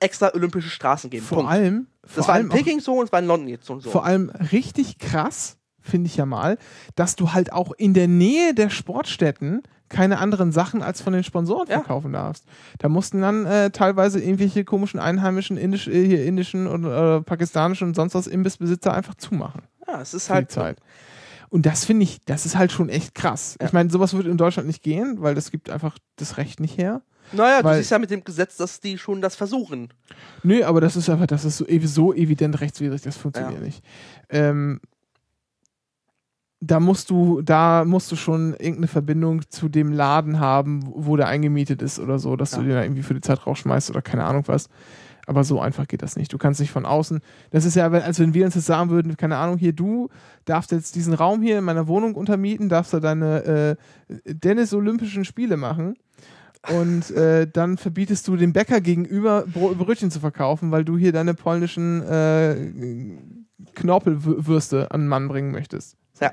extra 0.00 0.32
olympische 0.34 0.68
Straßen 0.70 1.10
geben. 1.10 1.24
Vor 1.24 1.38
Punkt. 1.38 1.52
allem, 1.52 1.86
das 2.02 2.12
vor 2.14 2.28
war 2.28 2.34
allem 2.34 2.46
in 2.46 2.52
auch 2.52 2.56
Peking 2.56 2.80
so 2.80 2.98
und 2.98 3.06
es 3.06 3.12
war 3.12 3.20
in 3.20 3.26
London 3.26 3.48
jetzt 3.48 3.66
so 3.66 3.74
und 3.74 3.80
so. 3.80 3.90
Vor 3.90 4.04
allem 4.04 4.30
richtig 4.50 4.98
krass, 4.98 5.56
finde 5.80 6.08
ich 6.08 6.16
ja 6.16 6.26
mal, 6.26 6.58
dass 6.96 7.14
du 7.16 7.32
halt 7.32 7.52
auch 7.52 7.72
in 7.72 7.94
der 7.94 8.08
Nähe 8.08 8.54
der 8.54 8.70
Sportstätten 8.70 9.62
keine 9.88 10.18
anderen 10.18 10.52
Sachen 10.52 10.82
als 10.82 11.00
von 11.00 11.12
den 11.12 11.24
Sponsoren 11.24 11.68
Ja. 11.68 11.78
verkaufen 11.78 12.12
darfst. 12.12 12.44
Da 12.78 12.88
mussten 12.88 13.22
dann 13.22 13.46
äh, 13.46 13.70
teilweise 13.70 14.20
irgendwelche 14.20 14.64
komischen 14.64 15.00
einheimischen 15.00 15.56
indisch, 15.56 15.86
äh, 15.88 16.04
hier 16.06 16.26
indischen 16.26 16.66
und 16.66 16.84
äh, 16.84 17.20
pakistanischen 17.22 17.88
und 17.88 17.94
sonst 17.94 18.14
was 18.14 18.26
Imbissbesitzer 18.26 18.92
einfach 18.92 19.14
zumachen 19.14 19.62
ja, 19.88 20.00
es 20.00 20.14
ist 20.14 20.30
halt 20.30 20.50
Zeit. 20.50 20.78
Und 21.50 21.64
das 21.64 21.84
finde 21.86 22.04
ich, 22.04 22.18
das 22.26 22.44
ist 22.44 22.56
halt 22.58 22.70
schon 22.72 22.88
echt 22.90 23.14
krass. 23.14 23.56
Ja. 23.60 23.66
Ich 23.66 23.72
meine, 23.72 23.88
sowas 23.90 24.12
wird 24.14 24.26
in 24.26 24.36
Deutschland 24.36 24.66
nicht 24.66 24.82
gehen, 24.82 25.16
weil 25.20 25.34
das 25.34 25.50
gibt 25.50 25.70
einfach 25.70 25.96
das 26.16 26.36
Recht 26.36 26.60
nicht 26.60 26.76
her. 26.76 27.00
Naja, 27.32 27.58
du 27.58 27.64
weil- 27.64 27.78
siehst 27.78 27.90
ja 27.90 27.98
mit 27.98 28.10
dem 28.10 28.22
Gesetz, 28.24 28.56
dass 28.56 28.80
die 28.80 28.98
schon 28.98 29.20
das 29.22 29.34
versuchen. 29.34 29.88
Nö, 30.42 30.62
aber 30.64 30.80
das 30.82 30.96
ist 30.96 31.08
einfach, 31.08 31.26
das 31.26 31.44
ist 31.46 31.56
so, 31.58 31.64
so 31.84 32.12
evident 32.14 32.60
rechtswidrig, 32.60 33.00
das 33.02 33.16
funktioniert 33.16 33.60
Ja. 33.60 33.64
nicht. 33.66 33.82
Ähm, 34.28 34.80
da 36.60 36.80
musst 36.80 37.10
du, 37.10 37.40
da 37.42 37.84
musst 37.84 38.10
du 38.10 38.16
schon 38.16 38.52
irgendeine 38.54 38.88
Verbindung 38.88 39.42
zu 39.48 39.68
dem 39.68 39.92
Laden 39.92 40.40
haben, 40.40 40.82
wo 40.92 41.16
der 41.16 41.28
eingemietet 41.28 41.82
ist 41.82 42.00
oder 42.00 42.18
so, 42.18 42.34
dass 42.36 42.52
Ja. 42.52 42.58
du 42.58 42.64
den 42.64 42.72
da 42.74 42.82
irgendwie 42.82 43.02
für 43.04 43.14
die 43.14 43.20
Zeit 43.20 43.46
rausschmeißt 43.46 43.90
oder 43.90 44.02
keine 44.02 44.24
Ahnung 44.24 44.42
was. 44.46 44.68
Aber 45.28 45.44
so 45.44 45.60
einfach 45.60 45.86
geht 45.86 46.00
das 46.00 46.16
nicht. 46.16 46.32
Du 46.32 46.38
kannst 46.38 46.58
nicht 46.58 46.70
von 46.70 46.86
außen. 46.86 47.20
Das 47.50 47.66
ist 47.66 47.74
ja, 47.74 47.92
wenn- 47.92 48.00
als 48.02 48.18
wenn 48.18 48.32
wir 48.32 48.46
uns 48.46 48.54
jetzt 48.54 48.64
sagen 48.64 48.88
würden, 48.88 49.16
keine 49.18 49.36
Ahnung, 49.36 49.58
hier, 49.58 49.74
du 49.74 50.08
darfst 50.46 50.72
jetzt 50.72 50.94
diesen 50.94 51.12
Raum 51.12 51.42
hier 51.42 51.58
in 51.58 51.64
meiner 51.64 51.86
Wohnung 51.86 52.14
untermieten, 52.14 52.70
darfst 52.70 52.94
da 52.94 53.00
deine 53.00 53.44
äh, 53.44 53.76
Dennis 54.24 54.72
Olympischen 54.72 55.26
Spiele 55.26 55.58
machen. 55.58 55.96
Und 56.72 57.10
äh, 57.10 57.46
dann 57.46 57.76
verbietest 57.76 58.26
du 58.26 58.36
dem 58.36 58.52
Bäcker 58.54 58.80
gegenüber 58.80 59.44
Bro 59.46 59.74
Brötchen 59.74 60.10
zu 60.10 60.18
verkaufen, 60.18 60.70
weil 60.70 60.84
du 60.84 60.96
hier 60.96 61.12
deine 61.12 61.34
polnischen 61.34 62.02
äh, 62.02 62.56
Knorpelwürste 63.74 64.90
an 64.90 65.02
den 65.02 65.08
Mann 65.08 65.28
bringen 65.28 65.50
möchtest. 65.52 65.96
Ja. 66.20 66.32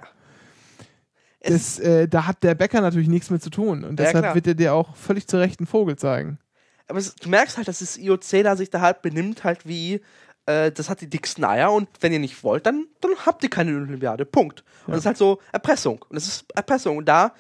Das, 1.42 1.78
äh, 1.80 2.08
da 2.08 2.26
hat 2.28 2.44
der 2.44 2.56
Bäcker 2.56 2.82
natürlich 2.82 3.08
nichts 3.08 3.30
mit 3.30 3.44
zu 3.44 3.50
tun. 3.52 3.84
Und 3.84 4.00
Ja, 4.00 4.06
deshalb 4.08 4.24
klar. 4.24 4.36
wird 4.36 4.48
er 4.48 4.56
dir 4.56 4.74
auch 4.74 4.96
völlig 4.96 5.28
zu 5.28 5.38
Recht 5.38 5.60
einen 5.60 5.68
Vogel 5.68 5.96
zeigen. 5.96 6.40
Aber 6.88 7.00
es, 7.00 7.16
du 7.16 7.30
merkst 7.30 7.58
halt, 7.58 7.68
dass 7.68 7.80
das 7.80 7.98
IOC 7.98 8.44
da 8.44 8.56
sich 8.56 8.70
da 8.70 8.82
halt 8.82 9.02
benimmt, 9.02 9.44
halt 9.44 9.68
wie, 9.68 10.02
äh, 10.46 10.72
das 10.72 10.90
hat 10.90 11.02
die 11.02 11.10
dicksten 11.10 11.44
Eier 11.44 11.72
und 11.72 11.90
wenn 12.02 12.14
ihr 12.14 12.20
nicht 12.20 12.44
wollt, 12.44 12.66
dann, 12.66 12.86
dann 13.02 13.12
habt 13.26 13.44
ihr 13.44 13.50
keine 13.50 13.76
Olympiade. 13.76 14.26
Punkt. 14.26 14.64
Und 14.86 14.92
das 14.92 15.00
ist 15.02 15.06
halt 15.06 15.18
so 15.18 15.40
Erpressung. 15.52 16.04
Und 16.10 16.16
das 16.16 16.28
ist 16.28 16.46
Erpressung. 16.56 16.98
Und 16.98 17.06
da 17.06 17.34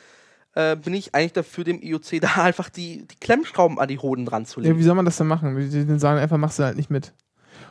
äh, 0.55 0.75
bin 0.75 0.93
ich 0.93 1.13
eigentlich 1.13 1.33
dafür, 1.33 1.63
dem 1.63 1.81
IOC 1.81 2.19
da 2.21 2.33
einfach 2.43 2.69
die, 2.69 3.05
die 3.07 3.15
Klemmschrauben 3.19 3.79
an 3.79 3.87
die 3.87 3.99
Hoden 3.99 4.25
dran 4.25 4.45
zu 4.45 4.61
Ja, 4.61 4.67
legen. 4.67 4.79
wie 4.79 4.83
soll 4.83 4.95
man 4.95 5.05
das 5.05 5.17
denn 5.17 5.27
machen? 5.27 5.55
Die 5.57 5.85
die 5.85 5.99
sagen 5.99 6.19
einfach, 6.19 6.37
machst 6.37 6.59
du 6.59 6.63
halt 6.63 6.77
nicht 6.77 6.89
mit. 6.89 7.13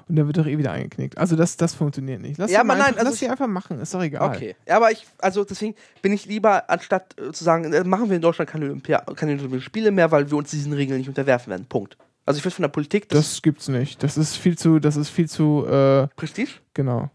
Und 0.09 0.17
dann 0.17 0.27
wird 0.27 0.37
doch 0.37 0.47
eh 0.47 0.59
wieder 0.59 0.73
eingeknickt. 0.73 1.17
Also 1.17 1.35
das, 1.35 1.57
das 1.57 1.75
funktioniert 1.75 2.21
nicht. 2.21 2.39
Lass 2.39 2.51
Ja, 2.51 2.61
aber 2.61 2.75
nein, 2.75 2.89
einfach, 2.89 2.99
also 3.01 3.11
lass 3.11 3.19
sie 3.19 3.29
einfach 3.29 3.47
machen, 3.47 3.81
ist 3.81 3.95
doch 3.95 4.03
egal. 4.03 4.35
Okay. 4.35 4.55
Ja, 4.67 4.77
aber 4.77 4.91
ich, 4.91 5.07
also 5.19 5.45
deswegen 5.45 5.75
bin 6.03 6.13
ich 6.13 6.27
lieber, 6.27 6.69
anstatt 6.69 7.19
äh, 7.19 7.33
zu 7.33 7.45
sagen, 7.45 7.73
äh, 7.73 7.85
machen 7.85 8.11
wir 8.11 8.17
in 8.17 8.23
Deutschland 8.23 8.51
keine, 8.51 8.67
Olympia 8.67 9.01
keine 9.17 9.33
Olympischen 9.33 9.63
Spiele 9.63 9.91
mehr, 9.91 10.11
weil 10.11 10.31
wir 10.31 10.37
uns 10.37 10.51
diesen 10.51 10.73
Regeln 10.73 10.99
nicht 10.99 11.09
unterwerfen 11.09 11.51
werden. 11.51 11.67
Punkt. 11.67 11.97
Also 12.27 12.39
ich 12.39 12.43
finde 12.43 12.57
von 12.57 12.63
der 12.65 12.69
Politik 12.69 13.09
das, 13.09 13.19
Das 13.19 13.43
gibt's 13.43 13.69
nicht. 13.69 14.03
Das 14.03 14.17
ist 14.17 14.37
viel 14.37 14.59
zu, 14.59 14.79
das 14.79 14.97
ist 14.97 15.09
viel 15.09 15.29
zu, 15.29 15.67
äh, 15.67 16.07
Prestige. 16.17 16.53
genau. 16.75 17.11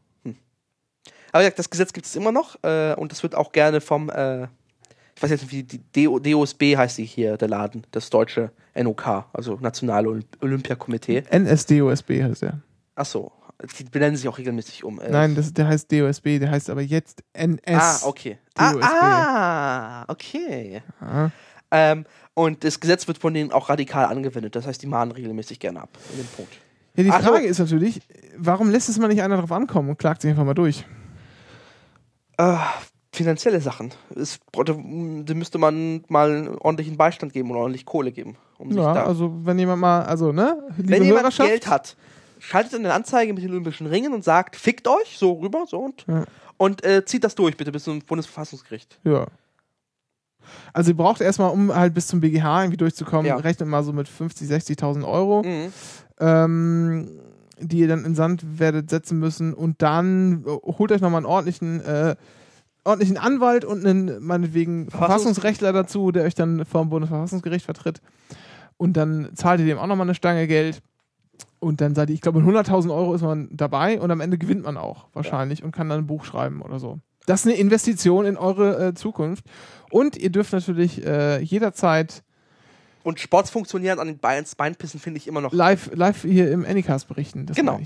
Aber 1.32 1.44
ja, 1.44 1.52
das 1.52 1.70
Gesetz 1.70 1.94
gibt 1.94 2.08
es 2.08 2.16
immer 2.16 2.32
noch 2.32 2.58
äh, 2.64 2.96
und 2.96 3.12
das 3.12 3.22
wird 3.22 3.36
auch 3.36 3.52
gerne 3.52 3.82
vom, 3.82 4.10
ich 4.10 5.24
weiß 5.24 5.30
jetzt 5.30 5.42
nicht, 5.44 5.52
wie 5.52 5.64
die 5.64 6.06
DO, 6.06 6.18
DOSB 6.18 6.78
heißt 6.78 6.98
die 6.98 7.06
hier, 7.06 7.38
der 7.38 7.50
Laden, 7.50 7.86
das 7.92 8.10
deutsche 8.10 8.52
NOK, 8.74 9.26
also 9.34 9.60
Nationale 9.62 10.08
Olymp 10.08 10.26
Olympiakomitee. 10.42 11.24
NSDOSB 11.32 12.24
heißt 12.24 12.44
der. 13.00 13.02
Achso, 13.02 13.32
die 13.78 13.84
benennen 13.86 14.16
sich 14.16 14.28
auch 14.28 14.38
regelmäßig 14.38 14.84
um. 14.84 15.00
Äh, 15.00 15.10
Nein, 15.10 15.36
das, 15.36 15.54
der 15.54 15.68
heißt 15.68 15.91
DOSB, 15.91 16.39
der 16.39 16.52
heißt 16.52 16.70
aber 16.70 16.82
jetzt 16.82 17.24
NS. 17.34 17.60
Ah, 17.68 18.00
okay. 18.04 18.38
Ah, 18.56 18.72
DOSB. 18.74 18.86
ah, 18.86 20.06
okay. 20.08 20.82
Ah. 21.02 21.30
Ähm, 21.72 22.06
und 22.34 22.64
das 22.64 22.80
Gesetz 22.80 23.08
wird 23.08 23.18
von 23.18 23.34
denen 23.34 23.52
auch 23.52 23.70
radikal 23.70 24.06
angewendet. 24.06 24.56
Das 24.56 24.66
heißt, 24.66 24.82
die 24.82 24.88
mahnen 24.88 25.12
regelmäßig 25.12 25.60
gerne 25.60 25.82
ab. 25.82 25.89
In 26.12 26.18
dem 26.20 26.28
Punkt. 26.28 26.54
Ja, 26.95 27.04
die 27.04 27.12
Ach 27.12 27.22
so. 27.22 27.30
Frage 27.30 27.45
ist 27.45 27.60
natürlich, 27.60 28.02
warum 28.38 28.72
lässt 28.72 28.89
es 28.89 28.97
mal 28.97 29.08
nicht 29.08 29.22
einer 29.22 29.38
drauf 29.38 29.52
ankommen 29.52 29.89
und 29.89 30.00
klagt 30.00 30.22
sich 30.22 30.32
einfach 30.32 30.45
mal 30.45 30.54
durch? 30.54 30.86
Äh, 32.38 32.56
finanzielle 33.12 33.60
Sachen. 33.62 33.91
Es, 34.16 34.39
da, 34.54 34.74
müsste 34.74 35.58
man 35.58 36.04
mal 36.08 36.32
einen 36.32 36.58
ordentlichen 36.58 36.97
Beistand 36.97 37.34
geben 37.34 37.52
oder 37.52 37.60
ordentlich 37.60 37.86
Kohle 37.86 38.12
geben. 38.12 38.38
Um 38.58 38.70
sich 38.72 38.82
Ja, 38.82 38.93
da 38.93 39.04
also 39.06 39.45
wenn 39.45 39.60
jemand 39.60 39.82
mal, 39.82 40.04
also 40.04 40.32
ne, 40.32 40.58
Wenn 40.78 41.04
jemand 41.04 41.36
Geld 41.38 41.68
hat, 41.68 41.97
schaltet 42.40 42.74
eine 42.76 42.94
Anzeige 42.94 43.34
mit 43.34 43.44
den 43.44 43.52
Olympischen 43.52 43.88
Ringen 43.88 44.14
und 44.14 44.24
sagt, 44.24 44.56
fickt 44.56 44.88
euch, 44.88 45.18
so 45.18 45.34
rüber, 45.34 45.66
so 45.68 45.78
und, 45.80 46.06
Ja. 46.08 46.26
und 46.58 46.84
äh, 46.84 47.06
zieht 47.06 47.24
das 47.24 47.36
durch 47.36 47.56
bitte 47.58 47.72
bis 47.72 47.84
zum 47.84 48.00
Bundesverfassungsgericht. 48.00 49.00
Ja. 49.04 49.28
Also 50.74 50.92
ihr 50.92 50.98
braucht 50.98 51.22
erstmal, 51.22 51.52
um 51.52 51.74
halt 51.74 51.94
bis 51.94 52.08
zum 52.08 52.22
BGH 52.22 52.64
irgendwie 52.64 52.78
durchzukommen, 52.78 53.26
Ja. 53.26 53.36
rechnet 53.36 53.68
mal 53.70 53.84
so 53.84 53.94
mit 53.94 54.08
50, 54.08 54.48
60.000 54.48 55.06
Euro, 55.06 55.44
Mhm. 55.44 55.72
ähm, 56.20 57.20
die 57.60 57.80
ihr 57.80 57.88
dann 57.88 58.06
in 58.06 58.16
Sand 58.16 58.44
werdet 58.60 58.90
setzen 58.90 59.20
müssen 59.20 59.54
und 59.54 59.82
dann 59.82 60.44
äh, 60.46 60.50
holt 60.78 60.92
euch 60.92 61.02
nochmal 61.02 61.18
einen 61.20 61.26
ordentlichen, 61.26 61.82
äh, 61.82 62.16
ordentlichen 62.86 63.18
Anwalt 63.18 63.66
und 63.66 63.86
einen, 63.86 64.24
meinetwegen, 64.24 64.86
Verfassungs- 64.88 64.90
Verfassungsrechtler 64.98 65.74
dazu, 65.74 66.12
der 66.12 66.24
euch 66.24 66.36
dann 66.36 66.66
vom 66.66 66.90
Bundesverfassungsgericht 66.90 67.66
vertritt. 67.66 68.02
Und 68.78 68.94
dann 68.94 69.30
zahlt 69.36 69.60
ihr 69.60 69.66
dem 69.66 69.78
auch 69.78 69.88
nochmal 69.88 70.06
eine 70.08 70.16
Stange 70.16 70.48
Geld. 70.48 70.82
Und 71.60 71.82
dann 71.82 71.93
seid 71.93 72.10
ihr, 72.10 72.16
ich 72.16 72.22
glaube, 72.22 72.41
mit 72.41 72.55
100.000 72.55 72.93
Euro 72.93 73.14
ist 73.14 73.22
man 73.22 73.49
dabei 73.51 73.99
und 73.99 74.12
am 74.12 74.22
Ende 74.22 74.38
gewinnt 74.38 74.64
man 74.64 74.78
auch 74.78 75.07
wahrscheinlich 75.14 75.64
und 75.64 75.72
kann 75.72 75.89
dann 75.89 75.99
ein 75.99 76.07
Buch 76.07 76.24
schreiben 76.24 76.62
oder 76.62 76.80
so. 76.80 76.99
Das 77.26 77.41
ist 77.41 77.47
eine 77.47 77.57
Investition 77.57 78.26
in 78.26 78.38
eure 78.38 78.88
äh, 78.88 78.93
Zukunft. 78.93 79.45
Und 79.91 80.18
ihr 80.18 80.30
dürft 80.30 80.53
natürlich 80.53 81.05
äh, 81.05 81.39
jederzeit 81.41 82.24
Und 83.03 83.20
Sportsfunktionären 83.20 83.99
an 83.99 84.07
den 84.07 84.18
Beinen, 84.18 84.39
ins 84.39 84.55
Bein 84.55 84.76
pissen 84.76 84.99
finde 84.99 85.18
ich 85.18 85.28
immer 85.28 85.41
noch. 85.41 85.51
live, 85.51 85.91
live 85.93 86.22
hier 86.22 86.51
im 86.51 86.66
Anycast 86.66 87.07
berichten. 87.07 87.45
Das 87.45 87.57
Genau. 87.57 87.80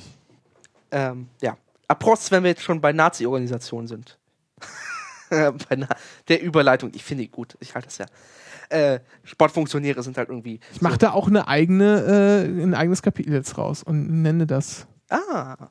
Ähm, 0.91 1.27
ja. 1.41 1.57
Approst, 1.87 2.31
wenn 2.31 2.43
wir 2.43 2.51
jetzt 2.51 2.61
schon 2.61 2.79
bei 2.79 2.93
Nazi-Organisationen 2.93 3.87
sind. 3.87 4.19
bei 5.29 5.75
Na 5.75 5.87
der 6.27 6.41
Überleitung, 6.41 6.91
ich 6.93 7.03
finde 7.03 7.23
die 7.23 7.29
gut, 7.29 7.57
ich 7.59 7.73
halte 7.73 7.87
das 7.87 7.97
ja. 7.97 8.05
Äh, 8.69 8.99
Sportfunktionäre 9.23 10.03
sind 10.03 10.17
halt 10.17 10.29
irgendwie. 10.29 10.59
Ich 10.73 10.81
mache 10.81 10.97
da 10.97 11.11
auch 11.11 11.27
eine 11.27 11.47
eigene, 11.47 12.45
äh, 12.47 12.63
ein 12.63 12.73
eigenes 12.73 13.01
Kapitel 13.01 13.33
jetzt 13.33 13.57
raus 13.57 13.83
und 13.83 14.21
nenne 14.21 14.47
das. 14.47 14.87
Ah. 15.09 15.69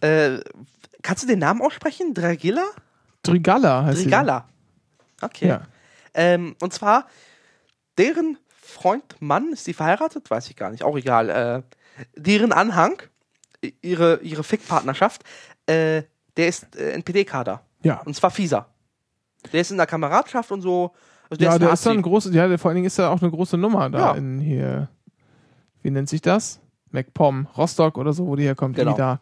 Äh, 0.00 0.40
kannst 1.02 1.22
du 1.22 1.26
den 1.26 1.38
Namen 1.38 1.62
aussprechen? 1.62 2.14
Dragilla? 2.14 2.64
Drigalla 3.22 3.84
heißt 3.84 3.98
sie. 3.98 4.04
Drigalla. 4.04 4.48
Okay. 5.20 5.48
Ja. 5.48 5.62
Ähm, 6.14 6.56
und 6.60 6.72
zwar, 6.72 7.06
deren 7.98 8.38
Freund, 8.48 9.16
Mann, 9.20 9.52
ist 9.52 9.66
die 9.66 9.74
verheiratet? 9.74 10.30
Weiß 10.30 10.48
ich 10.50 10.56
gar 10.56 10.70
nicht, 10.70 10.82
auch 10.82 10.96
egal. 10.96 11.30
Äh, 11.30 11.62
deren 12.14 12.52
Anhang, 12.52 13.02
ihre, 13.80 14.20
ihre 14.20 14.44
Fickpartnerschaft, 14.44 15.22
äh, 15.66 16.02
der 16.36 16.48
ist 16.48 16.76
äh, 16.76 16.92
NPD-Kader. 16.92 17.62
Ja. 17.82 18.00
Und 18.04 18.14
zwar 18.14 18.30
fieser. 18.30 18.68
Der 19.52 19.60
ist 19.60 19.70
in 19.70 19.76
der 19.76 19.86
Kameradschaft 19.86 20.50
und 20.50 20.60
so. 20.60 20.94
Also 21.28 21.38
der 21.38 21.48
ja, 21.48 21.54
ist 21.54 21.60
der 21.62 21.72
ist 21.72 21.86
dann 21.86 22.02
großes, 22.02 22.34
ja, 22.34 22.46
der, 22.48 22.58
vor 22.58 22.68
allen 22.70 22.76
Dingen 22.76 22.86
ist 22.86 22.98
da 22.98 23.10
auch 23.10 23.20
eine 23.20 23.30
große 23.30 23.56
Nummer 23.56 23.90
da 23.90 23.98
Ja. 23.98 24.12
in 24.14 24.40
hier. 24.40 24.88
Wie 25.82 25.90
nennt 25.90 26.08
sich 26.08 26.20
das? 26.20 26.60
MacPom, 26.90 27.46
Rostock 27.56 27.98
oder 27.98 28.12
so, 28.12 28.26
wo 28.26 28.36
die 28.36 28.44
herkommt. 28.44 28.76
Genau. 28.76 28.92
Die 28.92 28.96
da. 28.98 29.20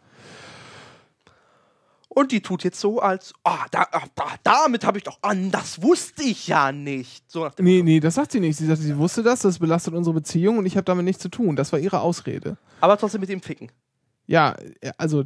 Und 2.07 2.31
die 2.31 2.41
tut 2.41 2.63
jetzt 2.63 2.79
so, 2.79 2.99
als, 3.01 3.33
ah, 3.43 3.65
da, 3.71 3.87
ah, 3.91 4.03
da, 4.15 4.23
damit 4.43 4.85
habe 4.85 4.97
ich 4.99 5.03
doch, 5.03 5.17
an, 5.21 5.51
das 5.51 5.81
wusste 5.81 6.23
ich 6.23 6.47
ja 6.47 6.71
nicht. 6.71 7.29
So 7.29 7.43
nach 7.43 7.53
dem 7.55 7.65
Nee, 7.65 7.77
Motto. 7.77 7.85
nee, 7.85 7.99
das 7.99 8.15
sagt 8.15 8.31
sie 8.31 8.39
nicht. 8.39 8.55
Sie 8.55 8.65
sagt, 8.67 8.79
sie 8.81 8.97
wusste 8.97 9.21
das, 9.21 9.41
das 9.41 9.59
belastet 9.59 9.93
unsere 9.93 10.13
Beziehung 10.13 10.57
und 10.59 10.65
ich 10.65 10.77
habe 10.77 10.85
damit 10.85 11.03
nichts 11.03 11.21
zu 11.21 11.27
tun. 11.29 11.57
Das 11.57 11.73
war 11.73 11.79
ihre 11.79 11.99
Ausrede. 11.99 12.57
Aber 12.79 12.97
trotzdem 12.97 13.19
mit 13.19 13.29
dem 13.29 13.41
Ficken. 13.41 13.69
Ja, 14.27 14.55
also 14.97 15.25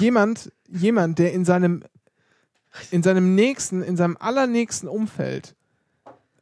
jemand, 0.00 0.52
jemand, 0.68 1.18
der 1.20 1.32
in 1.32 1.44
seinem 1.44 1.84
in 2.90 3.02
seinem 3.02 3.34
nächsten, 3.34 3.82
in 3.82 3.96
seinem 3.96 4.16
allernächsten 4.18 4.88
Umfeld 4.88 5.54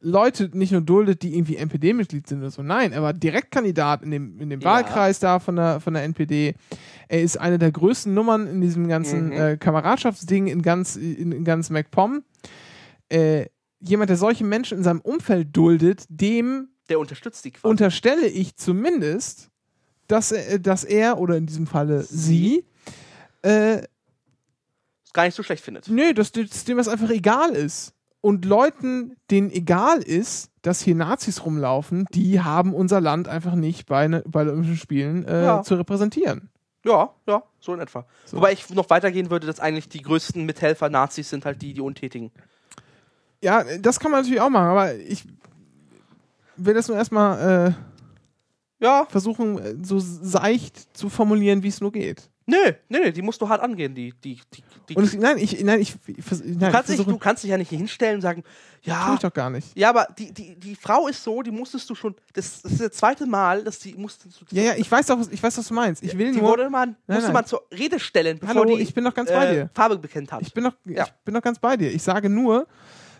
Leute 0.01 0.51
nicht 0.53 0.71
nur 0.71 0.81
duldet, 0.81 1.23
die 1.23 1.35
irgendwie 1.35 1.55
NPD-Mitglied 1.55 2.27
sind 2.27 2.39
oder 2.39 2.51
so. 2.51 2.61
Nein, 2.61 2.91
er 2.91 3.01
war 3.01 3.11
Direktkandidat 3.13 4.03
in 4.03 4.11
dem, 4.11 4.39
in 4.39 4.51
dem 4.51 4.59
Ja. 4.59 4.69
Wahlkreis 4.69 5.17
da 5.19 5.39
von 5.39 5.55
der, 5.55 5.79
von 5.79 5.95
der 5.95 6.03
NPD. 6.03 6.53
Er 7.07 7.21
ist 7.23 7.37
eine 7.37 7.57
der 7.57 7.71
größten 7.71 8.13
Nummern 8.13 8.45
in 8.45 8.61
diesem 8.61 8.87
ganzen 8.87 9.27
Mhm. 9.27 9.31
äh, 9.31 9.57
Kameradschaftsding 9.57 10.45
in 10.47 10.61
ganz, 10.61 10.95
in, 10.95 11.31
in 11.31 11.43
ganz 11.43 11.71
MacPom. 11.71 12.23
Äh, 13.09 13.47
jemand, 13.79 14.09
der 14.11 14.17
solche 14.17 14.43
Menschen 14.43 14.77
in 14.77 14.83
seinem 14.83 15.01
Umfeld 15.01 15.55
duldet, 15.57 16.05
dem 16.09 16.67
Der 16.89 16.99
unterstützt 16.99 17.43
die 17.45 17.51
quasi. 17.51 17.67
unterstelle 17.67 18.27
ich 18.27 18.55
zumindest, 18.57 19.49
dass 20.07 20.31
er, 20.31 20.59
dass 20.59 20.83
er 20.83 21.17
oder 21.17 21.35
in 21.37 21.47
diesem 21.47 21.65
Falle 21.65 22.03
sie, 22.03 22.65
äh, 23.41 23.77
es 23.77 23.87
gar 25.15 25.23
nicht 25.25 25.33
so 25.33 25.41
schlecht 25.41 25.63
findet. 25.63 25.89
nö, 25.89 26.13
dass, 26.13 26.31
dass 26.31 26.65
dem 26.65 26.77
das 26.77 26.87
einfach 26.87 27.09
egal 27.09 27.51
ist. 27.55 27.93
Und 28.21 28.43
Leuten, 28.45 29.15
denen 29.29 29.51
egal 29.51 29.99
ist, 30.01 30.49
dass 30.63 30.81
hier 30.81 30.95
Nazis 30.95 31.45
rumlaufen, 31.45 32.05
die 32.11 32.41
haben 32.41 32.73
unser 32.73 32.99
Land 33.01 33.27
einfach 33.27 33.53
nicht 33.55 33.85
bei, 33.87 34.07
ne, 34.07 34.23
bei 34.27 34.43
den 34.43 34.53
Olympischen 34.53 34.77
Spielen 34.77 35.25
äh, 35.25 35.43
Ja. 35.45 35.61
zu 35.63 35.75
repräsentieren. 35.75 36.49
Ja, 36.83 37.11
ja, 37.27 37.43
so 37.59 37.73
in 37.73 37.79
etwa. 37.79 38.05
So. 38.25 38.37
Wobei 38.37 38.53
ich 38.53 38.69
noch 38.71 38.89
weitergehen 38.89 39.29
würde, 39.31 39.45
dass 39.47 39.59
eigentlich 39.59 39.89
die 39.89 40.01
größten 40.01 40.43
Mithelfer 40.45 40.89
Nazis 40.89 41.29
sind 41.29 41.45
halt 41.45 41.61
die, 41.61 41.73
die 41.73 41.81
Untätigen. 41.81 42.31
Ja, 43.43 43.63
das 43.79 43.99
kann 43.99 44.11
man 44.11 44.21
natürlich 44.21 44.41
auch 44.41 44.49
machen, 44.49 44.67
aber 44.69 44.95
ich 44.95 45.23
will 46.57 46.73
das 46.73 46.87
nur 46.87 46.97
erstmal 46.97 47.67
äh, 47.69 48.83
Ja, 48.83 49.05
versuchen, 49.09 49.59
äh, 49.59 49.75
so 49.83 49.99
seicht 49.99 50.97
zu 50.97 51.09
formulieren, 51.09 51.61
wie 51.63 51.67
es 51.69 51.81
nur 51.81 51.91
geht. 51.91 52.29
Nö, 52.47 52.57
nö, 52.89 52.99
nö, 52.99 53.11
die 53.11 53.21
musst 53.21 53.41
du 53.41 53.49
hart 53.49 53.61
angehen, 53.61 53.93
die, 53.95 54.13
die, 54.23 54.39
die, 54.53 54.63
die 54.89 54.95
Und 54.95 55.03
es, 55.03 55.13
nein, 55.15 55.37
ich, 55.37 55.63
nein, 55.63 55.81
ich, 55.81 55.95
ich, 56.07 56.23
vers- 56.23 56.41
nein, 56.45 56.59
du, 56.59 56.71
kannst 56.71 56.89
ich 56.89 56.95
dich, 56.95 56.95
versuche, 56.97 57.11
du 57.11 57.17
kannst 57.17 57.43
dich 57.43 57.51
ja 57.51 57.57
nicht 57.57 57.69
hier 57.69 57.77
hinstellen 57.77 58.15
und 58.15 58.21
sagen, 58.21 58.43
tue 58.43 58.93
ja, 58.93 59.13
ich 59.15 59.19
doch 59.19 59.33
gar 59.33 59.49
nicht. 59.49 59.75
ja, 59.77 59.89
aber 59.89 60.07
die, 60.17 60.31
die, 60.31 60.55
die 60.55 60.75
Frau 60.75 61.07
ist 61.07 61.23
so, 61.23 61.41
die 61.41 61.51
musstest 61.51 61.89
du 61.89 61.95
schon, 61.95 62.15
das, 62.33 62.61
das 62.61 62.71
ist 62.73 62.81
das 62.81 62.91
zweite 62.91 63.25
Mal, 63.25 63.63
dass 63.63 63.79
die 63.79 63.93
musstest 63.95 64.41
du, 64.41 64.45
Ja, 64.51 64.61
ja, 64.63 64.73
ich 64.77 64.89
weiß 64.91 65.07
doch, 65.07 65.19
was- 65.19 65.29
ich 65.29 65.41
weiß, 65.41 65.57
was 65.57 65.67
du 65.67 65.73
meinst. 65.73 66.03
Ich 66.03 66.17
will 66.17 66.31
die 66.31 66.39
nur. 66.39 66.49
wurde 66.51 66.69
man, 66.69 66.89
Nein, 67.07 67.17
musste 67.17 67.23
nein. 67.23 67.33
man 67.33 67.45
zur 67.45 67.63
Rede 67.71 67.99
stellen, 67.99 68.37
bevor 68.39 68.55
Hallo, 68.55 68.75
die 68.75 68.81
ich 68.83 68.93
bin 68.93 69.03
doch 69.03 69.13
ganz 69.13 69.29
bei 69.31 69.45
äh, 69.47 69.53
dir. 69.53 69.69
Farbe 69.73 69.97
bekennt 69.97 70.31
hat. 70.31 70.41
Ich 70.41 70.53
bin 70.53 70.63
doch, 70.65 70.73
Ja. 70.85 71.03
ich 71.05 71.11
bin 71.23 71.33
doch 71.33 71.41
ganz 71.41 71.57
bei 71.59 71.77
dir. 71.77 71.91
Ich 71.91 72.03
sage 72.03 72.29
nur, 72.29 72.67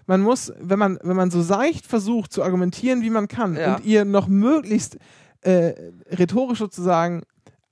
man 0.08 0.22
muss, 0.22 0.54
wenn 0.60 0.78
man, 0.78 1.00
wenn 1.02 1.16
man 1.16 1.32
so 1.32 1.42
seicht 1.42 1.88
versucht 1.88 2.32
zu 2.32 2.44
argumentieren, 2.44 3.02
wie 3.02 3.10
man 3.10 3.28
kann, 3.28 3.56
Ja. 3.58 3.76
und 3.78 3.86
ihr 3.86 4.06
noch 4.06 4.28
möglichst 4.28 4.98
äh, 5.42 5.74
rhetorisch 6.12 6.60
sozusagen 6.60 7.24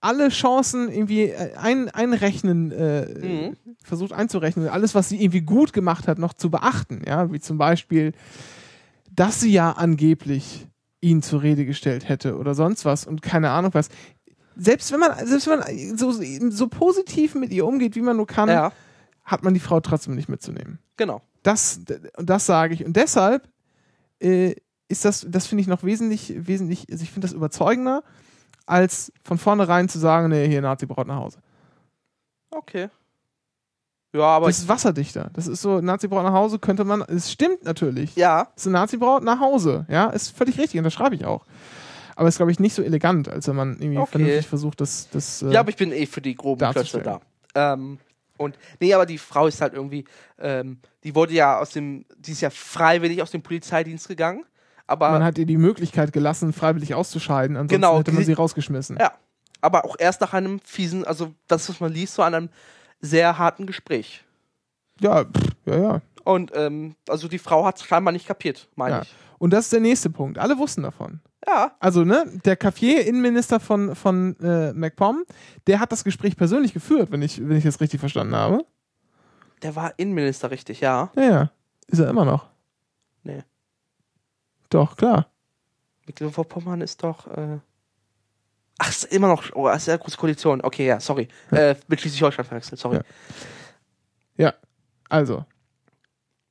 alle 0.03 0.29
Chancen 0.29 0.89
irgendwie 0.91 1.23
äh, 1.29 1.55
ein, 1.55 1.89
einrechnen, 1.89 2.71
äh, 2.71 3.05
Mhm. 3.49 3.57
versucht 3.83 4.11
einzurechnen, 4.13 4.67
alles, 4.67 4.93
was 4.95 5.09
sie 5.09 5.21
irgendwie 5.21 5.41
gut 5.41 5.73
gemacht 5.73 6.07
hat, 6.07 6.19
noch 6.19 6.33
zu 6.33 6.49
beachten, 6.51 7.01
ja, 7.07 7.31
wie 7.31 7.39
zum 7.39 7.57
Beispiel, 7.57 8.11
dass 9.11 9.39
sie 9.41 9.51
ja 9.51 9.71
angeblich 9.71 10.67
ihn 11.01 11.21
zur 11.21 11.41
Rede 11.41 11.65
gestellt 11.65 12.07
hätte 12.09 12.37
oder 12.37 12.53
sonst 12.55 12.85
was 12.85 13.05
und 13.05 13.21
keine 13.21 13.49
Ahnung 13.51 13.73
was. 13.73 13.89
Selbst 14.55 14.91
wenn 14.91 14.99
man, 14.99 15.25
selbst 15.25 15.47
wenn 15.47 15.59
man 15.59 15.97
so, 15.97 16.11
so 16.51 16.67
positiv 16.67 17.35
mit 17.35 17.51
ihr 17.51 17.65
umgeht, 17.65 17.95
wie 17.95 18.01
man 18.01 18.17
nur 18.17 18.27
kann, 18.27 18.49
ja, 18.49 18.71
hat 19.23 19.43
man 19.43 19.53
die 19.53 19.59
Frau 19.59 19.79
trotzdem 19.79 20.15
nicht 20.15 20.29
mitzunehmen. 20.29 20.79
genau. 20.97 21.21
Das, 21.43 21.81
und 22.15 22.29
das 22.29 22.45
sage 22.45 22.73
ich. 22.73 22.85
Und 22.85 22.95
deshalb 22.95 23.49
äh, 24.21 24.55
ist 24.87 25.03
das, 25.03 25.25
das 25.29 25.45
finde 25.45 25.61
ich 25.61 25.67
noch 25.67 25.83
wesentlich, 25.83 26.33
wesentlich, 26.37 26.85
also 26.89 27.03
ich 27.03 27.11
finde 27.11 27.27
das 27.27 27.33
überzeugender, 27.35 28.01
als 28.65 29.11
von 29.23 29.37
vornherein 29.37 29.89
zu 29.89 29.99
sagen, 29.99 30.29
nee, 30.29 30.47
hier 30.47 30.61
Nazi 30.61 30.85
braut 30.85 31.07
nach 31.07 31.17
Hause. 31.17 31.39
Okay. 32.51 32.89
Ja, 34.15 34.21
aber 34.21 34.47
das 34.47 34.59
ist 34.59 34.67
wasserdichter. 34.67 35.31
Das 35.33 35.47
ist 35.47 35.61
so, 35.61 35.81
Nazi 35.81 36.07
braut 36.07 36.23
nach 36.23 36.33
Hause 36.33 36.59
könnte 36.59 36.83
man, 36.85 37.01
es 37.01 37.31
stimmt 37.31 37.63
natürlich. 37.63 38.15
ja, 38.15 38.49
Das 38.53 38.63
ist 38.63 38.67
eine 38.67 38.73
Nazi 38.79 38.97
braut 38.97 39.23
nach 39.23 39.39
Hause. 39.39 39.85
Ja, 39.89 40.09
ist 40.11 40.29
völlig 40.37 40.59
richtig 40.59 40.77
und 40.77 40.83
das 40.83 40.93
schreibe 40.93 41.15
ich 41.15 41.25
auch. 41.25 41.45
Aber 42.15 42.27
ist, 42.27 42.37
glaube 42.37 42.51
ich, 42.51 42.59
nicht 42.59 42.75
so 42.75 42.83
elegant, 42.83 43.27
als 43.27 43.47
wenn 43.47 43.55
man 43.55 43.73
irgendwie 43.79 43.97
Okay. 43.97 44.11
vernünftig 44.11 44.47
versucht, 44.47 44.81
das, 44.81 45.09
das 45.09 45.41
äh, 45.41 45.49
Ja, 45.51 45.61
aber 45.61 45.69
ich 45.69 45.77
bin 45.77 45.91
eh 45.91 46.05
für 46.05 46.21
die 46.21 46.35
groben 46.35 46.69
Klötze 46.71 47.01
da. 47.01 47.21
Ähm, 47.55 47.97
und 48.37 48.55
nee, 48.79 48.93
aber 48.93 49.07
die 49.07 49.17
Frau 49.17 49.47
ist 49.47 49.61
halt 49.61 49.73
irgendwie, 49.73 50.05
ähm, 50.37 50.79
die 51.03 51.15
wurde 51.15 51.33
ja 51.33 51.57
aus 51.59 51.71
dem, 51.71 52.05
die 52.17 52.33
ist 52.33 52.41
ja 52.41 52.51
freiwillig 52.51 53.19
aus 53.23 53.31
dem 53.31 53.41
Polizeidienst 53.41 54.07
gegangen. 54.07 54.45
Aber, 54.87 55.11
man 55.11 55.23
hat 55.23 55.37
ihr 55.37 55.45
die 55.45 55.57
Möglichkeit 55.57 56.11
gelassen, 56.13 56.51
freiwillig 56.53 56.93
auszuscheiden, 56.93 57.55
ansonsten 57.55 57.75
Genau, 57.81 57.99
hätte 57.99 58.11
man 58.11 58.23
sie 58.25 58.33
rausgeschmissen. 58.33 58.97
ja, 58.99 59.13
aber 59.61 59.85
auch 59.85 59.95
erst 59.97 60.21
nach 60.21 60.33
einem 60.33 60.59
fiesen, 60.59 61.05
also 61.05 61.33
das, 61.47 61.69
was 61.69 61.79
man 61.79 61.91
liest, 61.91 62.15
so 62.15 62.21
an 62.21 62.33
einem 62.35 62.49
sehr 62.99 63.37
harten 63.37 63.65
Gespräch. 63.65 64.23
Ja, 64.99 65.23
pff, 65.23 65.47
ja, 65.65 65.77
ja. 65.77 66.01
Und 66.25 66.51
ähm, 66.55 66.95
also 67.09 67.27
die 67.27 67.39
Frau 67.39 67.65
hat 67.65 67.77
es 67.77 67.83
scheinbar 67.85 68.11
nicht 68.11 68.27
kapiert, 68.27 68.67
meine 68.75 68.95
Ja. 68.97 69.01
ich. 69.03 69.15
Und 69.39 69.51
das 69.51 69.65
ist 69.65 69.73
der 69.73 69.79
nächste 69.81 70.09
Punkt. 70.09 70.37
Alle 70.37 70.57
wussten 70.57 70.83
davon. 70.83 71.19
Ja, 71.45 71.75
Also, 71.81 72.05
ne, 72.05 72.25
der 72.45 72.55
Cafier-Innenminister 72.55 73.59
von, 73.59 73.95
von 73.95 74.37
äh, 74.39 74.71
MacPom, 74.71 75.23
der 75.67 75.81
hat 75.81 75.91
das 75.91 76.05
Gespräch 76.05 76.37
persönlich 76.37 76.73
geführt, 76.73 77.11
wenn 77.11 77.21
ich, 77.21 77.41
wenn 77.45 77.57
ich 77.57 77.65
das 77.65 77.81
richtig 77.81 77.99
verstanden 77.99 78.35
habe. 78.35 78.65
der 79.61 79.75
war 79.75 79.93
Innenminister, 79.97 80.51
richtig, 80.51 80.79
ja. 80.79 81.09
Ja, 81.17 81.23
ja. 81.23 81.51
Ist 81.87 81.99
er 81.99 82.09
immer 82.09 82.23
noch. 82.23 82.47
Nee. 83.23 83.43
Doch, 84.73 84.95
klar. 84.97 85.27
Mecklenburg-Vorpommern 86.07 86.81
ist 86.81 87.03
doch. 87.03 87.27
Äh 87.27 87.59
Ach, 88.79 88.89
ist 88.89 89.05
immer 89.05 89.27
noch. 89.27 89.43
Oh, 89.53 89.69
ist 89.69 89.87
ja 89.87 89.97
große 89.97 90.17
Koalition. 90.17 90.61
Okay, 90.63 90.87
ja, 90.87 90.99
sorry. 90.99 91.27
Äh, 91.51 91.75
mit 91.87 92.01
Schleswig-Holstein 92.01 92.45
verwechselt, 92.45 92.79
sorry. 92.79 92.97
Ja. 92.97 93.03
Ja, 94.35 94.53
also. 95.09 95.45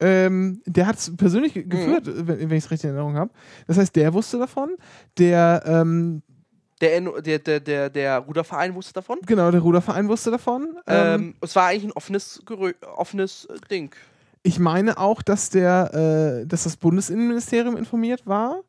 Ähm, 0.01 0.63
der 0.67 0.87
hat 0.87 0.97
es 0.99 1.17
persönlich 1.17 1.53
ge- 1.55 1.65
geführt, 1.65 2.07
wenn, 2.07 2.27
wenn 2.51 2.53
ich 2.57 2.65
es 2.65 2.71
richtig 2.71 2.89
in 2.91 2.97
Erinnerung 2.97 3.17
habe. 3.17 3.31
Das 3.67 3.77
heißt, 3.79 3.95
der 3.95 4.13
wusste 4.15 4.39
davon. 4.39 4.77
Der, 5.19 5.63
ähm, 5.67 6.23
Der, 6.81 7.01
der, 7.01 7.39
der, 7.39 7.61
der, 7.61 7.91
der 7.91 8.19
Ruderverein 8.21 8.75
wusste 8.75 8.95
davon. 8.95 9.19
genau, 9.27 9.51
der 9.51 9.61
Ruderverein 9.61 10.09
wusste 10.09 10.31
davon. 10.33 10.77
Ähm, 10.87 11.15
Ähm, 11.15 11.35
es 11.41 11.55
war 11.55 11.67
eigentlich 11.67 11.85
ein 11.85 11.93
offenes, 11.93 12.43
offenes 12.97 13.47
Ding. 13.71 13.95
Ich 14.43 14.59
meine 14.59 14.99
auch, 14.99 15.23
dass 15.23 15.51
der, 15.51 16.41
äh, 16.43 16.47
dass 16.47 16.65
das 16.65 16.77
Bundesinnenministerium 16.77 17.77
informiert 17.77 18.27
war. 18.27 18.61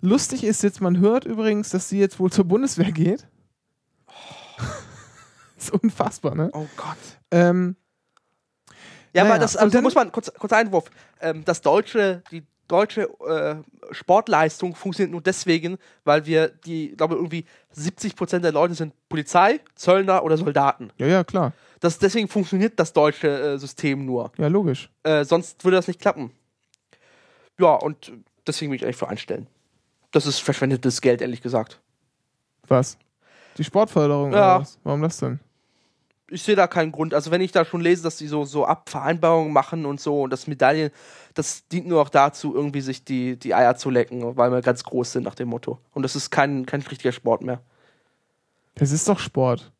Lustig 0.00 0.44
ist 0.44 0.62
jetzt, 0.62 0.80
man 0.80 0.98
hört 1.00 1.24
übrigens, 1.24 1.70
dass 1.70 1.88
sie 1.88 1.98
jetzt 1.98 2.20
wohl 2.20 2.30
zur 2.30 2.44
Bundeswehr 2.44 2.92
geht. 2.92 3.26
ist 5.56 5.72
unfassbar, 5.72 6.34
ne? 6.34 6.50
Oh 6.52 6.66
Gott. 6.76 6.96
Ähm, 7.30 7.76
Ja, 9.12 9.22
Naja, 9.24 9.34
aber 9.34 9.40
das 9.42 9.56
also 9.56 9.72
dann- 9.72 9.82
muss 9.82 9.94
man, 9.94 10.12
kurz, 10.12 10.32
kurzer 10.34 10.56
Einwurf. 10.58 10.90
Ähm, 11.20 11.44
das 11.44 11.62
deutsche, 11.62 12.22
die 12.30 12.44
deutsche 12.68 13.08
äh, 13.26 13.56
Sportleistung 13.92 14.74
funktioniert 14.76 15.10
nur 15.10 15.22
deswegen, 15.22 15.78
weil 16.04 16.26
wir 16.26 16.48
die, 16.48 16.94
glaube 16.96 17.14
irgendwie 17.16 17.46
70% 17.74 18.40
der 18.40 18.52
Leute 18.52 18.74
sind 18.74 18.92
Polizei, 19.08 19.60
Zöllner 19.74 20.22
oder 20.22 20.36
Soldaten. 20.36 20.90
ja, 20.98 21.06
ja, 21.06 21.24
klar. 21.24 21.52
Das, 21.80 21.98
deswegen 21.98 22.28
funktioniert 22.28 22.78
das 22.80 22.92
deutsche 22.92 23.28
äh, 23.54 23.58
System 23.58 24.04
nur. 24.04 24.32
Ja, 24.36 24.48
logisch. 24.48 24.90
Äh, 25.04 25.24
sonst 25.24 25.64
würde 25.64 25.76
das 25.76 25.86
nicht 25.88 26.00
klappen. 26.00 26.32
Ja, 27.58 27.74
und 27.74 28.12
deswegen 28.46 28.70
will 28.70 28.76
ich 28.76 28.84
eigentlich 28.84 28.96
für 28.96 29.08
einstellen. 29.08 29.46
Das 30.10 30.26
ist 30.26 30.38
verschwendetes 30.38 31.00
Geld, 31.00 31.20
ehrlich 31.20 31.42
gesagt. 31.42 31.80
Was? 32.66 32.98
Die 33.58 33.64
Sportförderung 33.64 34.32
Ja. 34.32 34.56
oder 34.56 34.60
was? 34.62 34.78
Warum 34.84 35.02
das 35.02 35.18
denn? 35.18 35.40
Ich 36.30 36.42
sehe 36.42 36.56
da 36.56 36.66
keinen 36.66 36.92
Grund. 36.92 37.14
Also 37.14 37.30
wenn 37.30 37.40
ich 37.40 37.52
da 37.52 37.64
schon 37.64 37.80
lese, 37.80 38.02
dass 38.02 38.16
die 38.18 38.26
so, 38.28 38.44
so 38.44 38.66
Abvereinbarungen 38.66 39.52
machen 39.52 39.86
und 39.86 39.98
so 40.00 40.22
und 40.22 40.30
das 40.30 40.46
Medaillen, 40.46 40.90
das 41.34 41.66
dient 41.68 41.86
nur 41.86 42.02
auch 42.02 42.10
dazu, 42.10 42.54
irgendwie 42.54 42.82
sich 42.82 43.02
die, 43.04 43.36
die 43.38 43.54
Eier 43.54 43.76
zu 43.76 43.88
lecken, 43.88 44.36
weil 44.36 44.50
wir 44.52 44.60
ganz 44.60 44.84
groß 44.84 45.12
sind 45.12 45.22
nach 45.24 45.34
dem 45.34 45.48
Motto. 45.48 45.78
Und 45.94 46.02
das 46.02 46.16
ist 46.16 46.30
kein, 46.30 46.66
kein 46.66 46.82
richtiger 46.82 47.12
Sport 47.12 47.42
mehr. 47.42 47.60
Das 48.74 48.92
ist 48.92 49.08
doch 49.08 49.18
Sport. 49.18 49.72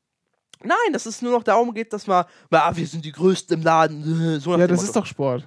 Nein, 0.63 0.93
dass 0.93 1.07
es 1.07 1.23
nur 1.23 1.33
noch 1.33 1.43
darum 1.45 1.73
geht, 1.73 1.93
dass 1.93 2.07
man, 2.07 2.25
ah, 2.51 2.73
wir 2.75 2.87
sind 2.87 3.05
die 3.05 3.13
Größten 3.13 3.59
im 3.59 3.63
Laden. 3.63 4.03
So 4.41 4.53
Ja, 4.57 4.67
das 4.67 4.79
Motto. 4.79 4.85
ist 4.89 4.97
doch 4.97 5.07
Sport. 5.07 5.47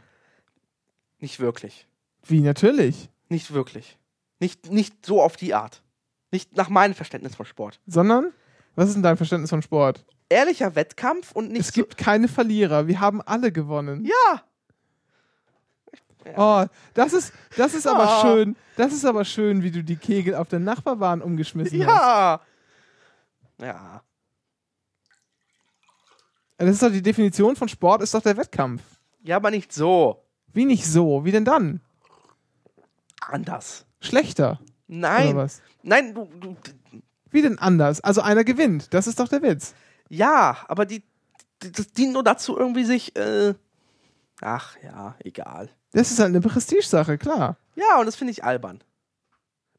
Nicht 1.19 1.39
wirklich. 1.39 1.87
Wie, 2.23 2.39
natürlich. 2.41 3.09
Nicht 3.29 3.53
wirklich. 3.53 3.97
Nicht, 4.39 4.71
nicht 4.71 5.05
so 5.05 5.21
auf 5.21 5.35
die 5.37 5.53
Art. 5.53 5.81
Nicht 6.31 6.55
nach 6.55 6.69
meinem 6.69 6.93
Verständnis 6.95 7.35
von 7.35 7.45
Sport. 7.45 7.79
Sondern, 7.87 8.31
was 8.75 8.87
ist 8.87 8.95
denn 8.95 9.03
dein 9.03 9.17
Verständnis 9.17 9.49
von 9.49 9.61
Sport? 9.61 10.03
Ehrlicher 10.29 10.75
Wettkampf 10.75 11.31
und 11.33 11.51
nicht 11.51 11.61
Es 11.61 11.73
gibt 11.73 11.97
keine 11.97 12.27
Verlierer. 12.29 12.87
Wir 12.87 12.99
haben 13.01 13.21
alle 13.21 13.51
gewonnen. 13.51 14.05
so. 14.05 14.11
Ja, 14.11 14.41
Oh, 16.37 16.65
das 16.93 17.13
ist, 17.13 17.33
das 17.57 17.73
ist 17.73 17.87
aber 17.87 18.07
Ah. 18.07 18.21
schön. 18.21 18.55
Das 18.77 18.93
ist 18.93 19.05
aber 19.05 19.25
schön, 19.25 19.63
wie 19.63 19.71
du 19.71 19.83
die 19.83 19.95
Kegel 19.95 20.35
auf 20.35 20.47
der 20.49 20.59
Nachbarbahn 20.59 21.19
umgeschmissen 21.21 21.83
hast. 21.85 21.87
ja. 21.87 22.41
Ja. 23.59 24.03
Das 26.61 26.75
ist 26.75 26.83
doch 26.83 26.91
die 26.91 27.01
Definition 27.01 27.55
von 27.55 27.67
Sport, 27.67 28.01
ist 28.01 28.13
doch 28.13 28.21
der 28.21 28.37
Wettkampf. 28.37 28.81
Ja, 29.23 29.35
aber 29.37 29.51
nicht 29.51 29.73
so. 29.73 30.23
Wie 30.53 30.65
nicht 30.65 30.85
so? 30.85 31.25
Wie 31.25 31.31
denn 31.31 31.45
dann? 31.45 31.81
Anders. 33.19 33.85
Schlechter. 33.99 34.59
Oder 34.87 34.99
Nein. 34.99 35.35
was? 35.35 35.61
Nein, 35.83 36.13
du, 36.13 36.27
du, 36.39 36.55
Wie 37.29 37.41
denn 37.41 37.57
anders? 37.59 38.01
Also 38.01 38.21
einer 38.21 38.43
gewinnt. 38.43 38.93
Das 38.93 39.07
ist 39.07 39.19
doch 39.19 39.27
der 39.27 39.41
Witz. 39.41 39.73
ja, 40.09 40.57
aber 40.67 40.85
die, 40.85 41.03
die 41.63 41.71
das 41.71 41.87
dient 41.93 42.13
nur 42.13 42.23
dazu, 42.23 42.57
irgendwie 42.57 42.83
sich, 42.83 43.15
äh, 43.15 43.53
Ach 44.41 44.75
ja, 44.83 45.15
egal. 45.23 45.69
Das 45.93 46.09
ist 46.11 46.19
halt 46.19 46.29
eine 46.29 46.41
Prestigesache, 46.41 47.17
klar. 47.17 47.57
Ja, 47.75 47.99
und 47.99 48.07
das 48.07 48.15
finde 48.15 48.31
ich 48.31 48.43
albern. 48.43 48.83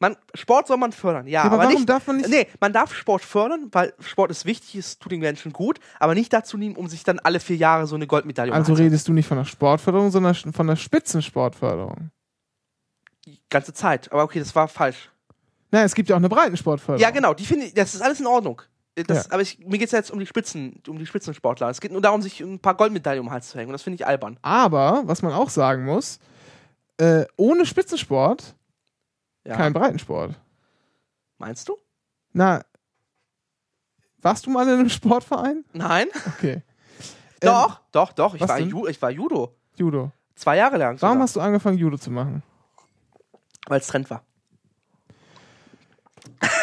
Man, 0.03 0.17
Sport 0.35 0.67
soll 0.67 0.79
man 0.79 0.91
fördern, 0.91 1.27
ja, 1.29 1.33
Ja, 1.33 1.43
aber 1.45 1.55
aber, 1.55 1.63
warum 1.65 1.75
nicht. 1.77 1.89
darf 1.89 2.07
man 2.09 2.17
nicht- 2.17 2.29
Nee, 2.29 2.49
man 2.61 2.73
darf 2.73 2.93
Sport 2.93 3.23
fördern, 3.23 3.69
weil 3.71 3.95
Sport 4.01 4.33
ist 4.33 4.45
wichtig, 4.45 4.75
es 4.75 4.99
tut 4.99 5.13
den 5.13 5.21
Menschen 5.21 5.53
gut, 5.53 5.79
aber 6.01 6.15
nicht 6.15 6.33
dazu 6.33 6.59
nehmen, 6.59 6.75
um 6.75 6.89
sich 6.89 7.05
dann 7.05 7.21
alle 7.21 7.39
vier 7.39 7.55
Jahre 7.57 7.87
so 7.87 7.95
eine 7.95 8.09
Goldmedaille 8.09 8.53
Also 8.53 8.73
umzuhängen. 8.73 8.91
redest 8.93 9.07
du 9.07 9.13
nicht 9.13 9.29
von 9.29 9.37
der 9.39 9.45
Sportförderung, 9.45 10.11
sondern 10.11 10.35
von 10.35 10.67
der 10.67 10.75
Spitzensportförderung. 10.77 12.11
Die 13.27 13.39
ganze 13.49 13.73
Zeit. 13.73 14.11
Aber 14.13 14.25
okay, 14.25 14.41
das 14.41 14.55
war 14.55 14.67
falsch. 14.69 15.09
Na, 15.71 15.85
es 15.85 15.95
gibt 15.95 16.09
ja 16.09 16.17
auch 16.17 16.21
eine 16.21 16.29
Breitensportförderung. 16.29 17.01
Ja, 17.01 17.11
genau, 17.11 17.33
die 17.33 17.45
finde 17.47 17.67
ich, 17.67 17.75
das 17.75 17.95
ist 17.95 18.03
alles 18.03 18.19
in 18.21 18.27
Ordnung. 18.27 18.61
Äh, 18.97 19.05
Das, 19.05 19.27
Ja. 19.27 19.33
Aber 19.33 19.43
ich, 19.43 19.59
mir 19.61 19.79
geht 19.79 19.87
es 19.87 19.93
jetzt 19.93 20.11
um 20.11 20.19
die 20.19 20.27
Spitzen, 20.27 20.83
um 20.89 20.99
die 20.99 21.07
Spitzensportler. 21.07 21.69
Es 21.71 21.81
geht 21.81 21.93
nur 21.93 22.01
darum, 22.03 22.21
sich 22.23 22.41
ein 22.41 22.59
paar 22.59 22.75
Goldmedaillen 22.75 23.21
um 23.21 23.27
den 23.29 23.33
Hals 23.33 23.49
zu 23.51 23.57
hängen. 23.59 23.69
Und 23.69 23.73
das 23.75 23.83
finde 23.83 23.95
ich 23.95 24.07
albern. 24.07 24.39
Aber, 24.43 25.03
was 25.07 25.23
man 25.23 25.33
auch 25.33 25.49
sagen 25.49 25.85
muss, 25.85 26.19
äh, 26.99 27.25
ohne 27.37 27.65
Spitzensport 27.65 28.55
Ja. 29.45 29.57
kein 29.57 29.73
Breitensport. 29.73 30.39
Meinst 31.39 31.69
du? 31.69 31.77
Na, 32.33 32.65
warst 34.21 34.47
du 34.47 34.51
mal 34.51 34.67
in 34.69 34.79
einem 34.79 34.89
Sportverein? 34.89 35.65
Nein? 35.73 36.07
Okay. 36.29 36.63
doch, 37.41 37.81
doch, 37.91 38.13
doch. 38.13 38.35
Ich 38.35 38.41
war? 38.41 38.59
Ju 38.61 38.87
ich 38.87 39.01
war 39.03 39.11
Judo. 39.11 39.57
Judo. 39.77 40.13
Zwei 40.37 40.57
Jahre 40.57 40.77
lang. 40.77 41.01
Warum 41.01 41.15
sogar, 41.17 41.23
hast 41.25 41.37
du 41.37 41.41
angefangen, 41.41 41.79
Judo 41.79 41.99
zu 41.99 42.11
machen? 42.11 42.43
Weil 43.67 43.81
es 43.81 43.87
Trend 43.89 44.09
war. 44.11 44.25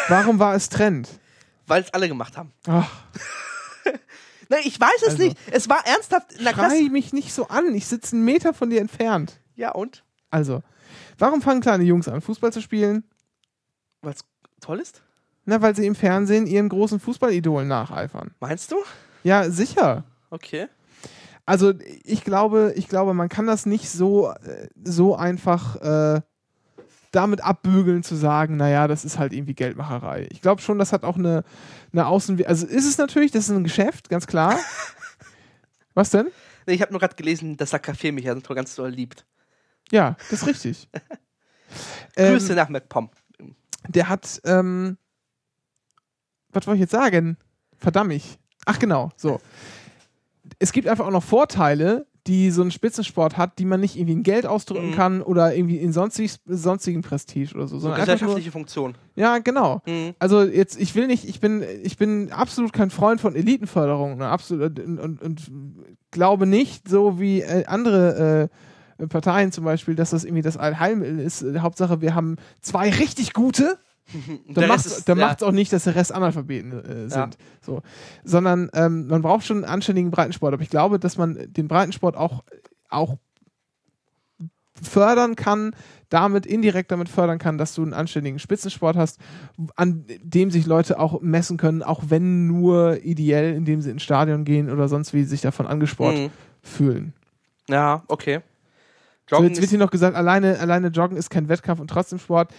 Warum 0.08 0.40
war 0.40 0.56
es 0.56 0.70
Trend? 0.70 1.08
Weil 1.68 1.84
es 1.84 1.94
alle 1.94 2.08
gemacht 2.08 2.36
haben. 2.38 2.52
Ach, 2.68 2.90
Nein, 4.50 4.62
ich 4.64 4.80
weiß 4.80 5.04
es 5.04 5.10
Also, 5.10 5.24
nicht. 5.24 5.38
Es 5.52 5.70
war 5.70 5.86
ernsthaft 5.86 6.34
in 6.34 6.44
der 6.44 6.54
Klasse. 6.54 6.90
mich 6.90 7.14
nicht 7.14 7.32
so 7.34 7.48
an. 7.50 7.76
Ich 7.76 7.86
sitze 7.86 8.16
einen 8.16 8.26
Meter 8.26 8.54
von 8.56 8.72
dir 8.72 8.82
entfernt. 8.82 9.40
Ja, 9.56 9.72
und? 9.72 10.04
Also, 10.32 10.64
warum 11.20 11.42
fangen 11.42 11.62
kleine 11.62 11.84
Jungs 11.84 12.08
an, 12.08 12.22
Fußball 12.22 12.52
zu 12.52 12.62
spielen? 12.62 13.04
Weil 14.02 14.14
es 14.14 14.22
toll 14.62 14.80
ist? 14.80 15.04
Na, 15.46 15.62
weil 15.62 15.76
sie 15.76 15.86
im 15.86 15.96
Fernsehen 15.96 16.48
ihren 16.48 16.70
großen 16.70 17.00
Fußballidolen 17.00 17.68
nacheifern. 17.68 18.32
Meinst 18.40 18.72
du? 18.72 18.78
Ja, 19.24 19.50
sicher. 19.50 20.04
Okay. 20.30 20.68
Also 21.46 21.74
ich 22.04 22.24
glaube, 22.24 22.74
ich 22.76 22.88
glaube, 22.88 23.14
man 23.14 23.30
kann 23.30 23.48
das 23.48 23.66
nicht 23.66 23.90
so, 23.90 24.30
äh, 24.30 24.68
so 24.84 25.16
einfach 25.16 25.76
äh, 25.78 26.22
damit 27.12 27.42
abbügeln 27.42 28.04
zu 28.04 28.16
sagen, 28.16 28.58
naja, 28.58 28.88
das 28.88 29.06
ist 29.06 29.18
halt 29.18 29.34
irgendwie 29.34 29.56
Geldmacherei. 29.56 30.28
Ich 30.30 30.42
glaube 30.42 30.62
schon, 30.62 30.78
das 30.78 30.94
hat 30.94 31.04
auch 31.04 31.18
eine, 31.18 31.44
eine 31.92 32.06
Außenwirkung. 32.06 32.50
Also 32.50 32.68
ist 32.68 32.88
es 32.88 32.98
natürlich, 32.98 33.32
das 33.32 33.50
ist 33.50 33.56
ein 33.56 33.64
Geschäft, 33.64 34.10
ganz 34.10 34.28
klar. 34.28 34.60
Was 35.96 36.12
denn? 36.12 36.28
Nee, 36.68 36.74
ich 36.74 36.82
habe 36.82 36.92
nur 36.92 37.00
gerade 37.00 37.16
gelesen, 37.16 37.58
dass 37.58 37.72
der 37.72 37.82
Café 37.82 38.12
mich 38.12 38.26
ja 38.26 38.36
ganz 38.36 38.76
doll 38.76 38.92
liebt. 38.92 39.26
Ja, 39.92 40.16
das 40.30 40.42
ist 40.42 40.48
richtig. 40.48 40.88
Grüße 42.16 42.52
ähm, 42.52 42.56
nach 42.56 42.70
MacPom. 42.70 43.10
der 43.88 44.10
hat, 44.10 44.42
ähm, 44.46 44.98
was 46.52 46.66
wollte 46.68 46.78
ich 46.78 46.82
jetzt 46.82 46.92
sagen? 46.92 47.38
Verdammt 47.78 48.10
mich. 48.10 48.38
Ach 48.66 48.80
genau, 48.80 49.10
so. 49.16 49.40
Es 50.58 50.72
gibt 50.72 50.88
einfach 50.88 51.06
auch 51.06 51.12
noch 51.12 51.24
Vorteile, 51.24 52.08
die 52.28 52.52
so 52.52 52.62
ein 52.62 52.72
Spitzensport 52.72 53.38
hat, 53.38 53.58
die 53.60 53.66
man 53.66 53.80
nicht 53.80 53.96
irgendwie 53.96 54.14
in 54.14 54.24
Geld 54.24 54.46
ausdrücken 54.46 54.92
Mhm. 54.92 54.96
kann 54.96 55.22
oder 55.22 55.56
irgendwie 55.56 55.78
in 55.78 55.94
sonstig, 55.94 56.36
sonstigen 56.46 57.02
Prestige 57.02 57.56
oder 57.56 57.68
so. 57.68 57.80
So 57.80 57.88
einfach 57.88 57.98
nur, 57.98 58.06
gesellschaftliche 58.06 58.52
Funktion. 58.52 58.96
ja, 59.16 59.38
genau. 59.40 59.82
Mhm. 59.88 60.14
Also 60.20 60.44
jetzt, 60.44 60.80
ich 60.80 60.94
will 60.96 61.08
nicht, 61.08 61.28
ich 61.28 61.40
bin, 61.40 61.64
ich 61.84 61.98
bin 61.98 62.32
absolut 62.32 62.74
kein 62.74 62.90
Freund 62.90 63.22
von 63.22 63.36
Elitenförderung 63.36 64.18
ne, 64.18 64.28
absolut, 64.28 64.80
und, 64.80 65.00
und, 65.00 65.22
und 65.22 65.52
glaube 66.12 66.46
nicht, 66.46 66.88
so 66.90 67.20
wie 67.20 67.42
äh, 67.42 67.66
andere 67.66 68.50
äh, 68.52 68.56
Parteien 69.08 69.52
zum 69.52 69.64
Beispiel, 69.64 69.96
dass 69.96 70.10
das 70.10 70.24
irgendwie 70.26 70.42
das 70.42 70.58
Allheilmittel 70.58 71.20
ist. 71.20 71.42
Äh, 71.42 71.60
Hauptsache, 71.60 72.02
wir 72.02 72.16
haben 72.16 72.36
zwei 72.62 72.90
richtig 72.90 73.34
gute. 73.34 73.78
Der 74.48 74.68
macht 74.68 75.08
dann 75.08 75.20
ja. 75.20 75.28
macht's 75.28 75.44
auch 75.44 75.52
nicht, 75.52 75.72
dass 75.72 75.84
der 75.84 75.94
Rest 75.96 76.12
Analphabeten 76.12 76.72
äh, 76.84 77.02
Ja. 77.04 77.10
sind. 77.10 77.38
So. 77.62 77.82
Sondern 78.24 78.70
ähm, 78.74 79.08
man 79.08 79.22
braucht 79.22 79.46
schon 79.46 79.58
einen 79.58 79.72
anständigen 79.74 80.10
Breitensport. 80.12 80.54
Aber 80.54 80.64
ich 80.64 80.70
glaube, 80.72 81.00
dass 81.00 81.18
man 81.18 81.38
den 81.48 81.68
Breitensport 81.68 82.18
auch, 82.18 82.44
auch 82.90 83.18
fördern 84.82 85.36
kann, 85.36 85.76
damit 86.10 86.46
indirekt 86.46 86.92
damit 86.92 87.10
fördern 87.10 87.38
kann, 87.38 87.58
dass 87.58 87.76
du 87.76 87.84
einen 87.84 87.94
anständigen 87.94 88.40
Spitzensport 88.40 88.96
hast, 88.96 89.20
an 89.76 90.06
dem 90.24 90.52
sich 90.52 90.66
Leute 90.66 91.00
auch 91.00 91.22
messen 91.22 91.58
können, 91.58 91.84
auch 91.84 92.04
wenn 92.08 92.48
nur 92.48 93.04
ideell, 93.04 93.54
indem 93.56 93.82
sie 93.82 93.92
ins 93.92 94.04
Stadion 94.04 94.46
gehen 94.46 94.72
oder 94.72 94.88
sonst 94.88 95.14
wie 95.14 95.24
sich 95.24 95.42
davon 95.42 95.68
angespornt 95.68 96.18
Mhm. 96.18 96.30
fühlen. 96.64 97.14
Ja, 97.70 98.04
okay. 98.08 98.40
So, 99.30 99.36
Joggen 99.36 99.50
jetzt 99.50 99.62
wird 99.62 99.70
hier 99.70 99.80
noch 99.80 99.92
gesagt, 99.92 100.16
alleine, 100.16 100.60
alleine 100.60 100.88
Joggen 100.88 101.18
ist 101.18 101.30
kein 101.30 101.50
Wettkampf 101.50 101.80
und 101.80 101.90
trotzdem 101.90 102.20
Sport. 102.20 102.52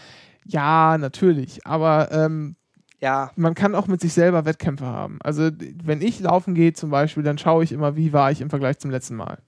Ja, 0.44 0.96
natürlich. 0.98 1.66
Aber 1.66 2.10
ähm, 2.12 2.56
ja, 3.00 3.30
man 3.36 3.54
kann 3.54 3.74
auch 3.74 3.86
mit 3.86 4.00
sich 4.00 4.12
selber 4.12 4.44
Wettkämpfe 4.44 4.86
haben. 4.86 5.18
Also 5.22 5.50
wenn 5.82 6.00
ich 6.02 6.20
laufen 6.20 6.54
gehe 6.54 6.72
zum 6.72 6.90
Beispiel, 6.90 7.22
dann 7.22 7.38
schaue 7.38 7.64
ich 7.64 7.72
immer, 7.72 7.96
wie 7.96 8.12
war 8.12 8.30
ich 8.30 8.40
im 8.40 8.50
Vergleich 8.50 8.78
zum 8.78 8.90
letzten 8.90 9.16
Mal. 9.16 9.38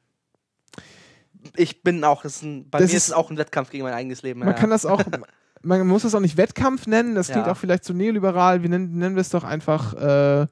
ich 1.56 1.82
bin 1.82 2.04
auch, 2.04 2.22
das 2.22 2.36
ist 2.36 2.42
ein, 2.42 2.68
bei 2.70 2.78
Das 2.78 2.90
mir 2.90 2.96
ist- 2.96 3.02
ist 3.04 3.08
es 3.08 3.14
auch 3.14 3.30
ein 3.30 3.36
Wettkampf 3.38 3.70
gegen 3.70 3.84
mein 3.84 3.94
eigenes 3.94 4.22
Leben. 4.22 4.40
Man 4.40 4.48
ja. 4.48 4.54
kann 4.54 4.70
das 4.70 4.86
auch, 4.86 5.02
man 5.62 5.86
muss 5.86 6.02
das 6.02 6.14
auch 6.14 6.20
nicht 6.20 6.36
Wettkampf 6.36 6.86
nennen, 6.86 7.14
das 7.14 7.28
klingt 7.28 7.46
Ja. 7.46 7.52
auch 7.52 7.56
vielleicht 7.56 7.84
zu 7.84 7.94
neoliberal. 7.94 8.62
Wir 8.62 8.68
nennen, 8.70 8.96
nennen 8.98 9.16
wir 9.16 9.20
es 9.20 9.30
doch 9.30 9.44
einfach, 9.44 9.94
äh, 9.94 10.46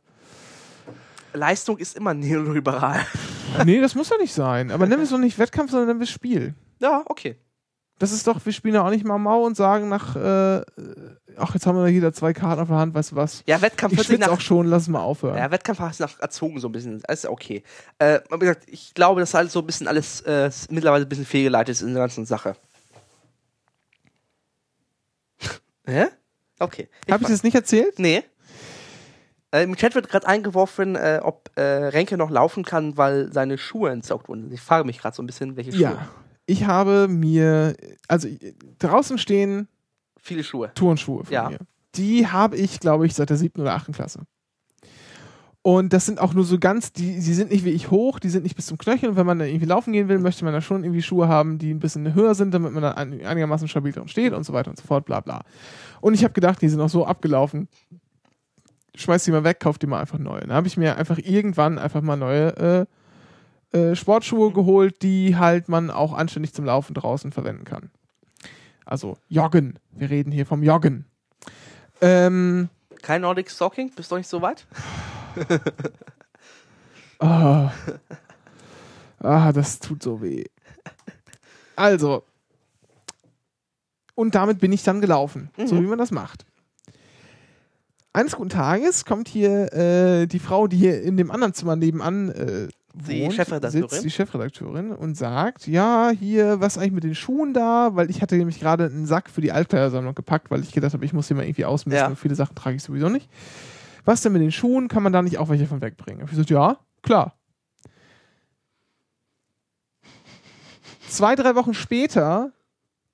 Leistung 1.33 1.79
ist 1.79 1.97
immer 1.97 2.15
neoliberal. 2.15 3.05
nee, 3.65 3.81
das 3.81 3.95
muss 3.95 4.09
ja 4.11 4.17
nicht 4.19 4.33
sein. 4.35 4.71
Aber 4.71 4.87
nennen 4.87 5.01
wir 5.01 5.05
es 5.05 5.11
doch 5.11 5.19
nicht 5.19 5.39
Wettkampf, 5.39 5.71
sondern 5.71 5.89
nennen 5.89 6.01
wir 6.01 6.05
es 6.05 6.11
Spiel. 6.11 6.55
Ja, 6.81 7.03
okay. 7.07 7.37
Das 7.99 8.13
ist 8.13 8.27
doch, 8.27 8.43
wir 8.47 8.53
spielen 8.55 8.75
ja 8.75 8.83
auch 8.83 8.89
nicht 8.89 9.05
mal 9.05 9.19
Mau 9.19 9.45
und 9.45 9.59
sagen 9.59 9.91
nach, 9.91 10.17
äh, 10.17 10.63
ach, 11.37 11.53
jetzt 11.53 11.67
haben 11.67 11.77
wir 11.77 11.89
jeder 11.89 12.15
zwei 12.15 12.33
Karten 12.33 12.63
auf 12.63 12.69
der 12.69 12.79
Hand, 12.79 12.95
weißt 12.95 13.13
du 13.13 13.17
was? 13.17 13.43
Ja, 13.47 13.61
Wettkampf 13.61 13.93
Ich 13.93 14.19
nach, 14.19 14.29
auch 14.29 14.41
schon, 14.41 14.67
lass 14.69 14.85
es 14.85 14.89
mal 14.89 15.03
aufhören. 15.03 15.37
ja, 15.37 15.51
Wettkampf 15.51 15.81
hast 15.81 16.01
du 16.01 16.05
nach 16.05 16.19
erzogen 16.19 16.59
so 16.61 16.69
ein 16.69 16.73
bisschen. 16.73 17.03
Ist 17.07 17.27
okay. 17.27 17.63
Äh, 17.99 18.21
aber 18.31 18.39
gesagt, 18.39 18.63
ich 18.69 18.95
glaube, 18.95 19.21
dass 19.21 19.35
alles 19.35 19.53
so 19.53 19.59
ein 19.61 19.67
bisschen 19.67 19.87
alles 19.87 20.23
äh, 20.23 20.51
mittlerweile 20.71 21.05
ein 21.05 21.09
bisschen 21.11 21.27
fehlgeleitet 21.27 21.75
ist 21.75 21.83
in 21.83 21.93
der 21.93 22.03
ganzen 22.03 22.25
Sache. 22.25 22.57
Hä? 25.87 26.07
Okay. 26.59 26.89
Habe 27.11 27.23
ich 27.25 27.29
das 27.29 27.43
nicht 27.43 27.55
erzählt? 27.55 27.99
Nee. 27.99 28.25
Äh, 29.53 29.65
Im 29.65 29.75
Chat 29.77 29.95
wird 29.95 30.09
gerade 30.09 30.27
eingeworfen, 30.29 30.95
äh, 30.97 31.21
ob 31.23 31.51
äh, 31.57 31.61
Renke 31.63 32.17
noch 32.17 32.31
laufen 32.31 32.65
kann, 32.65 32.97
weil 32.97 33.33
seine 33.33 33.59
Schuhe 33.59 33.91
entsaugt 33.91 34.29
wurden. 34.29 34.51
Ich 34.53 34.61
frage 34.61 34.85
mich 34.85 34.99
gerade 34.99 35.17
so 35.17 35.23
ein 35.23 35.27
bisschen, 35.27 35.57
welche 35.57 35.73
Schuhe. 35.73 35.81
Ja. 35.83 36.09
Ich 36.47 36.67
habe 36.67 37.09
mir, 37.09 37.75
also 38.09 38.29
äh, 38.29 38.55
draußen 38.79 39.19
stehen 39.19 39.69
Viele 40.23 40.45
Schuhe. 40.45 40.71
Turnschuhe 40.75 41.25
von 41.25 41.33
Ja. 41.33 41.49
mir. 41.51 41.59
Die 41.97 42.29
habe 42.29 42.57
ich, 42.57 42.79
glaube 42.79 43.07
ich, 43.07 43.15
seit 43.15 43.31
der 43.31 43.37
siebten 43.37 43.63
oder 43.63 43.75
achten 43.75 43.93
Klasse. 43.93 44.21
Und 45.63 45.93
das 45.93 46.07
sind 46.07 46.21
auch 46.21 46.33
nur 46.33 46.45
so 46.45 46.59
ganz, 46.59 46.93
die, 46.93 47.15
die 47.17 47.35
sind 47.35 47.51
nicht 47.51 47.67
wie 47.67 47.71
ich 47.71 47.91
hoch, 47.91 48.19
die 48.19 48.31
sind 48.31 48.45
nicht 48.45 48.57
bis 48.57 48.65
zum 48.67 48.79
Knöchel. 48.79 49.11
Und 49.11 49.17
wenn 49.17 49.27
man 49.27 49.39
da 49.39 49.45
irgendwie 49.45 49.67
laufen 49.67 49.93
gehen 49.93 50.09
will, 50.09 50.19
möchte 50.19 50.43
man 50.45 50.55
da 50.55 50.63
schon 50.63 50.85
irgendwie 50.85 51.03
Schuhe 51.03 51.29
haben, 51.29 51.59
die 51.59 51.71
ein 51.75 51.81
bisschen 51.81 52.15
höher 52.15 52.35
sind, 52.35 52.55
damit 52.55 52.73
man 52.73 52.83
da 52.83 52.93
ein- 52.93 53.21
einigermaßen 53.25 53.69
stabil 53.69 53.93
drin 53.93 54.09
steht 54.09 54.33
und 54.33 54.45
so 54.45 54.55
weiter 54.55 54.71
und 54.71 54.79
so 54.79 54.87
fort, 54.87 55.05
bla 55.05 55.21
bla. 55.21 55.43
Und 56.01 56.15
ich 56.15 56.25
habe 56.25 56.33
gedacht, 56.33 56.63
die 56.63 56.69
sind 56.71 56.81
auch 56.81 56.89
so 56.89 57.05
abgelaufen. 57.05 57.69
Schmeiß 58.95 59.25
die 59.25 59.31
mal 59.31 59.45
weg, 59.45 59.61
kauf 59.61 59.79
die 59.79 59.87
mal 59.87 60.01
einfach 60.01 60.19
neue. 60.19 60.41
Dann 60.41 60.53
habe 60.53 60.67
ich 60.67 60.77
mir 60.77 60.97
einfach 60.97 61.19
irgendwann 61.19 61.79
einfach 61.79 62.01
mal 62.03 62.17
neue 62.17 62.87
äh, 63.73 63.79
äh, 63.79 63.95
Sportschuhe 63.97 64.53
geholt, 64.53 65.03
die 65.03 65.37
halt 65.37 65.69
man 65.69 65.91
auch 65.91 66.13
anständig 66.13 66.53
zum 66.55 66.65
Laufen 66.65 66.95
draußen 66.95 67.31
verwenden 67.33 67.65
kann. 67.65 67.91
Also 68.85 69.17
Joggen. 69.29 69.79
Wir 69.93 70.11
reden 70.11 70.33
hier 70.33 70.45
vom 70.47 70.63
Joggen. 70.65 71.05
Ähm, 72.01 72.69
Kein 73.03 73.21
Nordic 73.23 73.51
Stalking? 73.51 73.93
Bist 73.95 74.11
du 74.11 74.17
nicht 74.17 74.29
so 74.29 74.43
weit? 74.43 74.67
ah, 77.21 77.71
ah, 79.21 79.53
das 79.53 79.79
tut 79.79 80.03
so 80.03 80.21
weh. 80.23 80.45
Also. 81.77 82.25
Und 84.15 84.35
damit 84.35 84.59
bin 84.61 84.73
ich 84.73 84.83
dann 84.83 85.01
gelaufen, 85.01 85.51
so 85.65 85.77
Mhm. 85.77 85.83
wie 85.83 85.87
man 85.87 85.99
das 85.99 86.11
macht. 86.11 86.45
Eines 88.13 88.35
guten 88.37 88.49
Tages 88.51 89.05
kommt 89.05 89.29
hier 89.29 89.73
äh, 89.73 90.27
die 90.27 90.41
Frau, 90.41 90.67
die 90.67 90.77
hier 90.77 91.01
in 91.03 91.17
dem 91.17 91.31
anderen 91.31 91.55
Zimmer 91.55 91.77
nebenan 91.77 92.31
äh, 92.31 92.69
Die 92.95 93.23
wohnt, 93.23 93.35
Chefredakteurin? 93.35 93.89
sitzt, 93.89 94.05
die 94.05 94.11
Chefredakteurin 94.11 94.91
und 94.91 95.17
sagt, 95.17 95.69
ja, 95.69 96.11
hier, 96.11 96.61
was 96.61 96.77
eigentlich 96.77 96.91
mit 96.93 97.05
den 97.05 97.15
Schuhen 97.15 97.55
da? 97.55 97.91
Weil 97.95 98.11
ich 98.11 98.21
hatte 98.21 98.35
nämlich 98.35 98.59
gerade 98.59 98.87
einen 98.87 99.07
Sack 99.07 99.31
für 99.31 99.41
die 99.41 99.53
Altkleidersammlung 99.53 100.17
gepackt, 100.17 100.51
weil 100.51 100.61
ich 100.63 100.73
gedacht 100.73 100.93
habe, 100.93 101.05
ich 101.05 101.13
muss 101.13 101.29
hier 101.29 101.37
mal 101.37 101.45
irgendwie 101.45 101.65
ausmisten 101.65 102.03
Ja. 102.03 102.09
und 102.09 102.17
viele 102.19 102.35
Sachen 102.35 102.57
trage 102.57 102.75
ich 102.77 102.83
sowieso 102.83 103.09
nicht. 103.09 103.29
Was 104.05 104.23
denn 104.23 104.33
mit 104.33 104.43
den 104.43 104.51
Schuhen? 104.51 104.89
Kann 104.89 105.05
man 105.05 105.13
da 105.13 105.23
nicht 105.23 105.39
auch 105.39 105.49
welche 105.49 105.67
von 105.67 105.81
wegbringen? 105.81 106.25
Ich 106.25 106.31
gesagt, 106.31 106.51
ja, 106.51 106.79
klar. 107.03 107.35
Zwei, 111.09 111.37
drei 111.37 111.55
Wochen 111.55 111.75
später 111.75 112.51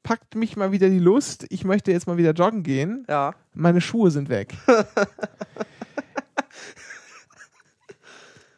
packt 0.06 0.36
mich 0.36 0.56
mal 0.56 0.70
wieder 0.70 0.88
die 0.88 1.00
Lust, 1.00 1.46
ich 1.50 1.64
möchte 1.64 1.90
jetzt 1.90 2.06
mal 2.06 2.16
wieder 2.16 2.30
joggen 2.30 2.62
gehen. 2.62 3.04
Ja. 3.08 3.34
Meine 3.54 3.80
Schuhe 3.80 4.12
sind 4.12 4.28
weg. 4.28 4.54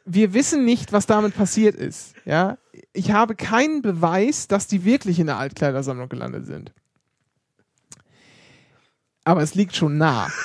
Wir 0.05 0.35
wissen 0.35 0.67
nicht, 0.67 0.93
was 0.93 1.07
damit 1.07 1.35
passiert 1.35 1.75
ist. 1.75 2.13
Ja, 2.27 2.59
ich 2.93 3.13
habe 3.13 3.35
keinen 3.35 3.81
Beweis, 3.81 4.47
dass 4.47 4.67
die 4.67 4.85
wirklich 4.85 5.19
in 5.21 5.27
der 5.27 5.39
Altkleidersammlung 5.39 6.11
gelandet 6.11 6.45
sind. 6.45 6.75
Aber 9.25 9.43
es 9.43 9.55
liegt 9.55 9.75
schon 9.75 9.97
nah. 9.97 10.29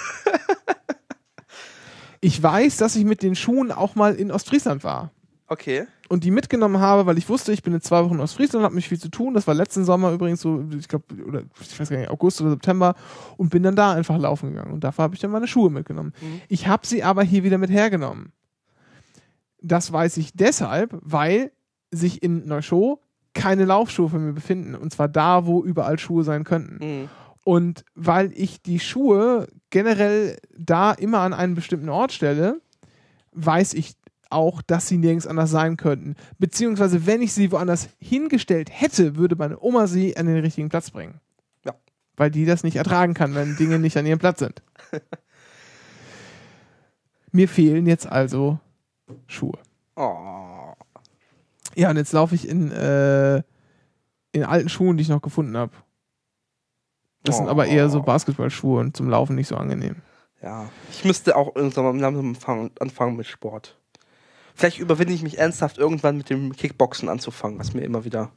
Ich 2.21 2.41
weiß, 2.41 2.77
dass 2.77 2.95
ich 2.95 3.03
mit 3.03 3.21
den 3.21 3.35
Schuhen 3.35 3.73
auch 3.73 3.95
mal 3.95 4.15
in 4.15 4.31
Ostfriesland 4.31 4.85
war 4.85 5.11
Okay. 5.53 5.87
und 6.09 6.23
die 6.23 6.31
mitgenommen 6.31 6.79
habe, 6.79 7.05
weil 7.05 7.17
ich 7.17 7.29
wusste, 7.29 7.53
ich 7.53 7.63
bin 7.63 7.73
in 7.73 7.81
zwei 7.81 8.03
Wochen 8.03 8.15
in 8.15 8.19
Ostfriesland, 8.19 8.63
habe 8.63 8.75
mich 8.75 8.89
viel 8.89 8.99
zu 8.99 9.09
tun. 9.09 9.33
Das 9.33 9.47
war 9.47 9.53
letzten 9.53 9.85
Sommer 9.85 10.11
übrigens 10.11 10.41
so, 10.41 10.63
ich 10.77 10.87
glaube, 10.87 11.05
oder 11.25 11.43
ich 11.59 11.79
weiß 11.79 11.89
gar 11.89 11.97
nicht, 11.97 12.09
August 12.09 12.41
oder 12.41 12.51
September 12.51 12.95
und 13.37 13.49
bin 13.49 13.63
dann 13.63 13.75
da 13.75 13.93
einfach 13.93 14.17
laufen 14.17 14.49
gegangen. 14.49 14.73
Und 14.73 14.83
dafür 14.83 15.03
habe 15.03 15.15
ich 15.15 15.21
dann 15.21 15.31
meine 15.31 15.47
Schuhe 15.47 15.69
mitgenommen. 15.69 16.13
Ich 16.49 16.67
habe 16.67 16.85
sie 16.85 17.03
aber 17.03 17.23
hier 17.23 17.43
wieder 17.43 17.57
mit 17.57 17.71
hergenommen. 17.71 18.31
Das 19.61 19.91
weiß 19.91 20.17
ich 20.17 20.33
deshalb, 20.33 20.97
weil 21.01 21.51
sich 21.89 22.21
in 22.21 22.45
Neuschow 22.45 22.99
keine 23.33 23.65
Laufschuhe 23.65 24.09
von 24.09 24.25
mir 24.25 24.33
befinden. 24.33 24.75
Und 24.75 24.91
zwar 24.91 25.07
da, 25.07 25.45
wo 25.45 25.63
überall 25.63 25.97
Schuhe 25.97 26.23
sein 26.23 26.43
könnten. 26.43 26.85
Mhm. 26.85 27.09
Und 27.43 27.85
weil 27.95 28.31
ich 28.35 28.61
die 28.61 28.79
Schuhe 28.79 29.47
generell 29.69 30.37
da 30.57 30.91
immer 30.91 31.19
an 31.19 31.33
einen 31.33 31.55
bestimmten 31.55 31.89
Ort 31.89 32.11
stelle, 32.11 32.61
weiß 33.31 33.73
ich 33.73 33.93
auch, 34.33 34.61
dass 34.61 34.87
sie 34.87 34.97
nirgends 34.97 35.27
anders 35.27 35.51
sein 35.51 35.77
könnten. 35.77 36.15
Beziehungsweise, 36.39 37.05
wenn 37.05 37.21
ich 37.21 37.33
sie 37.33 37.51
woanders 37.51 37.89
hingestellt 37.99 38.69
hätte, 38.71 39.15
würde 39.15 39.35
meine 39.35 39.59
Oma 39.61 39.87
sie 39.87 40.17
an 40.17 40.25
den 40.25 40.39
richtigen 40.39 40.69
Platz 40.69 40.91
bringen. 40.91 41.19
Ja. 41.65 41.73
Weil 42.17 42.31
die 42.31 42.45
das 42.45 42.63
nicht 42.63 42.75
ertragen 42.75 43.13
kann, 43.13 43.35
wenn 43.35 43.55
Dinge 43.55 43.79
nicht 43.79 43.97
an 43.97 44.05
ihrem 44.05 44.19
Platz 44.19 44.39
sind. 44.39 44.61
Mir 47.31 47.47
fehlen 47.47 47.87
jetzt 47.87 48.07
also 48.07 48.59
Schuhe. 49.27 49.57
Oh. 49.95 50.73
Ja, 51.75 51.89
und 51.89 51.97
jetzt 51.97 52.13
laufe 52.13 52.35
ich 52.35 52.47
in, 52.47 52.71
äh, 52.71 53.41
in 54.31 54.43
alten 54.43 54.69
Schuhen, 54.69 54.97
die 54.97 55.03
ich 55.03 55.09
noch 55.09 55.21
gefunden 55.21 55.57
habe. 55.57 55.71
Das 57.23 57.37
sind 57.37 57.47
aber 57.47 57.67
eher 57.67 57.89
so 57.89 58.01
Basketballschuhe 58.01 58.81
und 58.81 58.97
zum 58.97 59.09
Laufen 59.09 59.35
nicht 59.35 59.47
so 59.47 59.55
angenehm. 59.55 59.95
Ja. 60.41 60.69
Ich 60.91 61.05
müsste 61.05 61.35
auch 61.37 61.55
irgendwann 61.55 61.85
mal 61.85 61.99
langsam 61.99 62.35
anfangen 62.79 63.15
mit 63.15 63.25
Sport. 63.25 63.77
Vielleicht 64.55 64.79
überwinde 64.79 65.13
ich 65.13 65.23
mich 65.23 65.37
ernsthaft 65.39 65.77
irgendwann 65.77 66.17
mit 66.17 66.29
dem 66.29 66.55
Kickboxen 66.55 67.09
anzufangen, 67.09 67.59
was 67.59 67.73
mir 67.73 67.81
immer 67.81 68.05
wieder. 68.05 68.31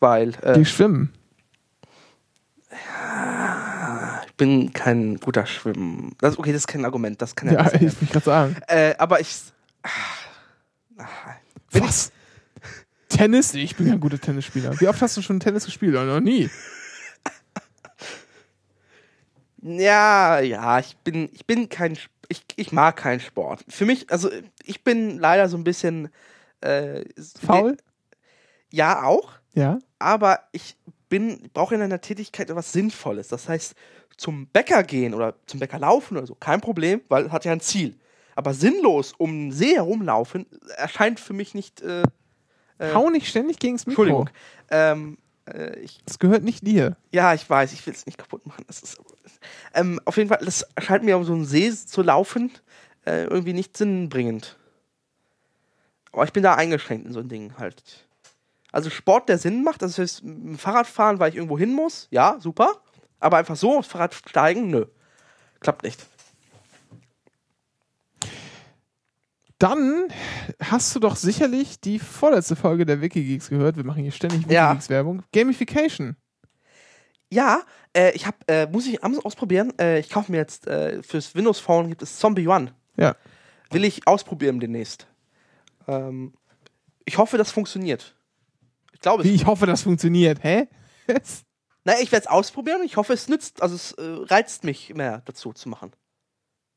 Weil 0.00 0.34
äh, 0.42 0.54
Die 0.54 0.64
schwimmen. 0.64 1.12
ich 4.26 4.32
bin 4.34 4.72
kein 4.72 5.16
guter 5.18 5.46
Schwimmen. 5.46 6.14
Das, 6.20 6.38
okay, 6.38 6.52
das 6.52 6.62
ist 6.62 6.66
kein 6.66 6.84
Argument, 6.84 7.20
das 7.20 7.36
kann 7.36 7.48
ja, 7.52 7.54
Ja, 7.54 7.62
nicht 7.64 7.82
ich 7.82 7.92
sein. 7.92 8.00
will 8.00 8.08
gerade 8.08 8.24
sagen. 8.24 8.56
Äh, 8.66 8.94
aber 8.98 9.20
ich. 9.20 9.28
Wenn 11.70 11.82
Was? 11.84 12.12
Tennis? 13.08 13.52
Ich 13.54 13.76
bin 13.76 13.88
kein 13.88 14.00
guter 14.00 14.18
Tennisspieler. 14.18 14.80
Wie 14.80 14.88
oft 14.88 15.00
hast 15.02 15.16
du 15.16 15.22
schon 15.22 15.38
Tennis 15.38 15.64
gespielt? 15.66 15.94
Noch 15.94 16.20
nie. 16.20 16.48
Ja, 19.64 20.40
ja, 20.40 20.80
ich 20.80 20.96
bin, 21.04 21.28
ich 21.32 21.46
bin 21.46 21.68
kein, 21.68 21.96
ich, 22.32 22.44
ich 22.56 22.72
mag 22.72 22.96
keinen 22.96 23.20
Sport. 23.20 23.64
Für 23.68 23.84
mich, 23.84 24.10
also 24.10 24.30
ich 24.64 24.82
bin 24.82 25.18
leider 25.18 25.48
so 25.48 25.56
ein 25.56 25.64
bisschen 25.64 26.08
äh, 26.60 27.04
Faul? 27.44 27.76
Ja, 28.70 29.04
auch. 29.04 29.32
Ja. 29.54 29.78
Aber 29.98 30.40
ich 30.52 30.76
bin, 31.08 31.50
brauche 31.52 31.74
in 31.74 31.82
einer 31.82 32.00
Tätigkeit 32.00 32.48
etwas 32.48 32.72
Sinnvolles. 32.72 33.28
Das 33.28 33.48
heißt, 33.48 33.74
zum 34.16 34.46
Bäcker 34.46 34.82
gehen 34.82 35.14
oder 35.14 35.34
zum 35.46 35.60
Bäcker 35.60 35.78
laufen 35.78 36.16
oder 36.16 36.26
so, 36.26 36.34
kein 36.34 36.60
Problem, 36.60 37.02
weil 37.08 37.30
hat 37.30 37.44
ja 37.44 37.52
ein 37.52 37.60
Ziel. 37.60 37.98
Aber 38.34 38.54
sinnlos 38.54 39.12
um 39.18 39.30
den 39.30 39.52
See 39.52 39.74
herumlaufen 39.74 40.46
erscheint 40.76 41.20
für 41.20 41.34
mich 41.34 41.54
nicht. 41.54 41.82
Äh, 41.82 42.02
äh, 42.78 42.94
Hau 42.94 43.10
nicht 43.10 43.28
ständig 43.28 43.58
gegens 43.58 43.86
Mikro. 43.86 44.02
Entschuldigung. 44.02 44.30
Ähm, 44.70 45.18
äh, 45.46 45.86
Das 46.06 46.18
gehört 46.18 46.42
nicht 46.42 46.66
dir. 46.66 46.96
Ja, 47.10 47.34
ich 47.34 47.48
weiß, 47.48 47.72
ich 47.72 47.84
will 47.86 47.94
es 47.94 48.06
nicht 48.06 48.18
kaputt 48.18 48.46
machen. 48.46 48.64
Das 48.66 48.82
ist, 48.82 48.98
ähm, 49.74 50.00
auf 50.04 50.16
jeden 50.16 50.28
Fall, 50.28 50.40
das 50.44 50.62
erscheint 50.74 51.04
mir, 51.04 51.16
um 51.16 51.24
so 51.24 51.32
einen 51.32 51.44
See 51.44 51.72
zu 51.72 52.02
laufen, 52.02 52.50
äh, 53.06 53.24
irgendwie 53.24 53.52
nicht 53.52 53.76
sinnbringend. 53.76 54.56
Aber 56.12 56.24
ich 56.24 56.32
bin 56.32 56.42
da 56.42 56.54
eingeschränkt 56.54 57.06
in 57.06 57.12
so 57.12 57.20
ein 57.20 57.28
Ding 57.28 57.54
halt. 57.58 58.06
Also 58.70 58.90
Sport, 58.90 59.28
der 59.28 59.38
Sinn 59.38 59.64
macht, 59.64 59.82
das 59.82 59.98
heißt, 59.98 60.24
mit 60.24 60.44
dem 60.44 60.58
Fahrrad 60.58 60.86
fahren, 60.86 61.18
weil 61.18 61.30
ich 61.30 61.36
irgendwo 61.36 61.58
hin 61.58 61.74
muss, 61.74 62.08
ja, 62.10 62.36
super. 62.40 62.80
Aber 63.20 63.36
einfach 63.36 63.56
so 63.56 63.78
aufs 63.78 63.88
Fahrrad 63.88 64.14
steigen, 64.14 64.68
nö. 64.68 64.86
Klappt 65.60 65.82
nicht. 65.84 66.04
Dann 69.62 70.08
hast 70.60 70.92
du 70.92 70.98
doch 70.98 71.14
sicherlich 71.14 71.78
die 71.78 72.00
vorletzte 72.00 72.56
Folge 72.56 72.84
der 72.84 73.00
Wikigeeks 73.00 73.48
gehört. 73.48 73.76
Wir 73.76 73.84
machen 73.84 74.02
hier 74.02 74.10
ständig 74.10 74.50
Ja. 74.50 74.70
Wikigeeks-Werbung. 74.70 75.22
Gamification. 75.32 76.16
Ja, 77.30 77.62
äh, 77.96 78.10
ich 78.10 78.26
hab, 78.26 78.34
äh, 78.50 78.66
muss 78.66 78.88
ich 78.88 79.04
ausprobieren. 79.04 79.72
Äh, 79.78 80.00
ich 80.00 80.10
kaufe 80.10 80.32
mir 80.32 80.38
jetzt 80.38 80.66
äh, 80.66 81.00
fürs 81.04 81.36
Windows 81.36 81.60
Phone 81.60 81.88
gibt 81.88 82.02
es 82.02 82.18
Zombie 82.18 82.48
One. 82.48 82.74
Ja. 82.96 83.14
Will 83.70 83.84
ich 83.84 84.04
ausprobieren 84.08 84.58
demnächst. 84.58 85.06
Ähm, 85.86 86.34
ich 87.04 87.16
hoffe, 87.18 87.38
das 87.38 87.52
funktioniert. 87.52 88.16
Ich 88.92 88.98
glaube, 89.00 89.22
Wie 89.22 89.32
ich 89.32 89.46
hoffe, 89.46 89.66
das 89.66 89.82
funktioniert. 89.82 90.42
Hä? 90.42 90.66
Na, 91.84 92.00
ich 92.00 92.10
werde 92.10 92.24
es 92.24 92.30
ausprobieren 92.30 92.82
ich 92.84 92.96
hoffe, 92.96 93.12
es 93.12 93.28
nützt, 93.28 93.62
also 93.62 93.76
es 93.76 93.92
äh, 93.92 94.02
reizt 94.02 94.64
mich 94.64 94.92
mehr 94.94 95.22
dazu 95.24 95.52
zu 95.52 95.68
machen. 95.68 95.92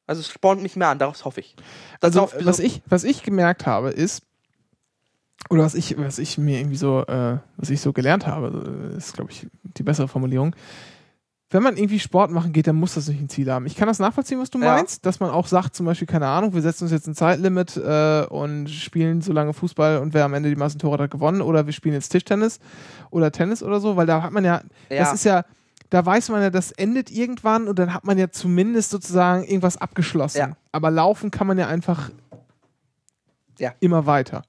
Also 0.07 0.21
es 0.21 0.29
spornt 0.29 0.61
mich 0.61 0.75
mehr 0.75 0.89
an, 0.89 0.99
daraus 0.99 1.25
hoffe 1.25 1.39
ich. 1.41 1.55
Das 1.99 2.09
also, 2.09 2.21
auf- 2.23 2.35
was 2.45 2.59
ich, 2.59 2.81
was 2.87 3.03
ich 3.03 3.23
gemerkt 3.23 3.65
habe, 3.65 3.89
ist, 3.89 4.23
oder 5.49 5.63
was 5.63 5.75
ich, 5.75 5.97
was 5.97 6.19
ich 6.19 6.37
mir 6.37 6.59
irgendwie 6.59 6.77
so, 6.77 7.01
äh, 7.05 7.37
was 7.57 7.69
ich 7.69 7.81
so 7.81 7.93
gelernt 7.93 8.25
habe, 8.27 8.91
äh, 8.93 8.97
ist, 8.97 9.13
glaube 9.13 9.31
ich, 9.31 9.47
die 9.77 9.83
bessere 9.83 10.07
Formulierung. 10.07 10.55
Wenn 11.51 11.61
man 11.61 11.77
irgendwie 11.77 11.99
Sport 11.99 12.31
machen 12.31 12.51
geht, 12.53 12.65
dann 12.65 12.75
muss 12.75 12.95
das 12.95 13.07
nicht 13.07 13.21
ein 13.21 13.29
Ziel 13.29 13.51
haben. 13.51 13.67
Ich 13.67 13.75
kann 13.75 13.87
das 13.87 13.99
nachvollziehen, 13.99 14.39
was 14.39 14.49
du 14.49 14.59
Ja. 14.59 14.73
meinst, 14.73 15.05
dass 15.05 15.19
man 15.19 15.29
auch 15.29 15.45
sagt, 15.45 15.75
zum 15.75 15.85
Beispiel, 15.85 16.07
keine 16.07 16.27
Ahnung, 16.27 16.53
wir 16.55 16.61
setzen 16.63 16.85
uns 16.85 16.91
jetzt 16.91 17.07
ein 17.07 17.13
Zeitlimit 17.13 17.77
äh, 17.77 18.25
und 18.29 18.67
spielen 18.69 19.21
so 19.21 19.31
lange 19.31 19.53
Fußball 19.53 19.99
und 19.99 20.13
wer 20.15 20.25
am 20.25 20.33
Ende 20.33 20.49
die 20.49 20.55
meisten 20.55 20.79
Tore 20.79 21.03
hat 21.03 21.11
gewonnen 21.11 21.41
oder 21.41 21.67
wir 21.67 21.73
spielen 21.73 21.93
jetzt 21.93 22.09
Tischtennis 22.09 22.59
oder 23.11 23.31
Tennis 23.31 23.61
oder 23.61 23.79
so, 23.79 23.95
weil 23.95 24.07
da 24.07 24.23
hat 24.23 24.31
man 24.31 24.43
ja, 24.43 24.61
Ja. 24.89 24.97
das 24.97 25.13
ist 25.13 25.23
ja, 25.25 25.45
da 25.89 26.05
weiß 26.05 26.29
man 26.29 26.41
ja, 26.41 26.49
das 26.49 26.71
endet 26.71 27.11
irgendwann 27.11 27.67
und 27.67 27.77
dann 27.79 27.93
hat 27.93 28.03
man 28.05 28.17
ja 28.17 28.29
zumindest 28.31 28.89
sozusagen 28.89 29.43
irgendwas 29.43 29.77
abgeschlossen. 29.77 30.37
Ja. 30.39 30.57
Aber 30.71 30.91
laufen 30.91 31.31
kann 31.31 31.47
man 31.47 31.57
ja 31.57 31.67
einfach 31.67 32.09
Ja. 33.59 33.73
immer 33.79 34.05
weiter. 34.05 34.43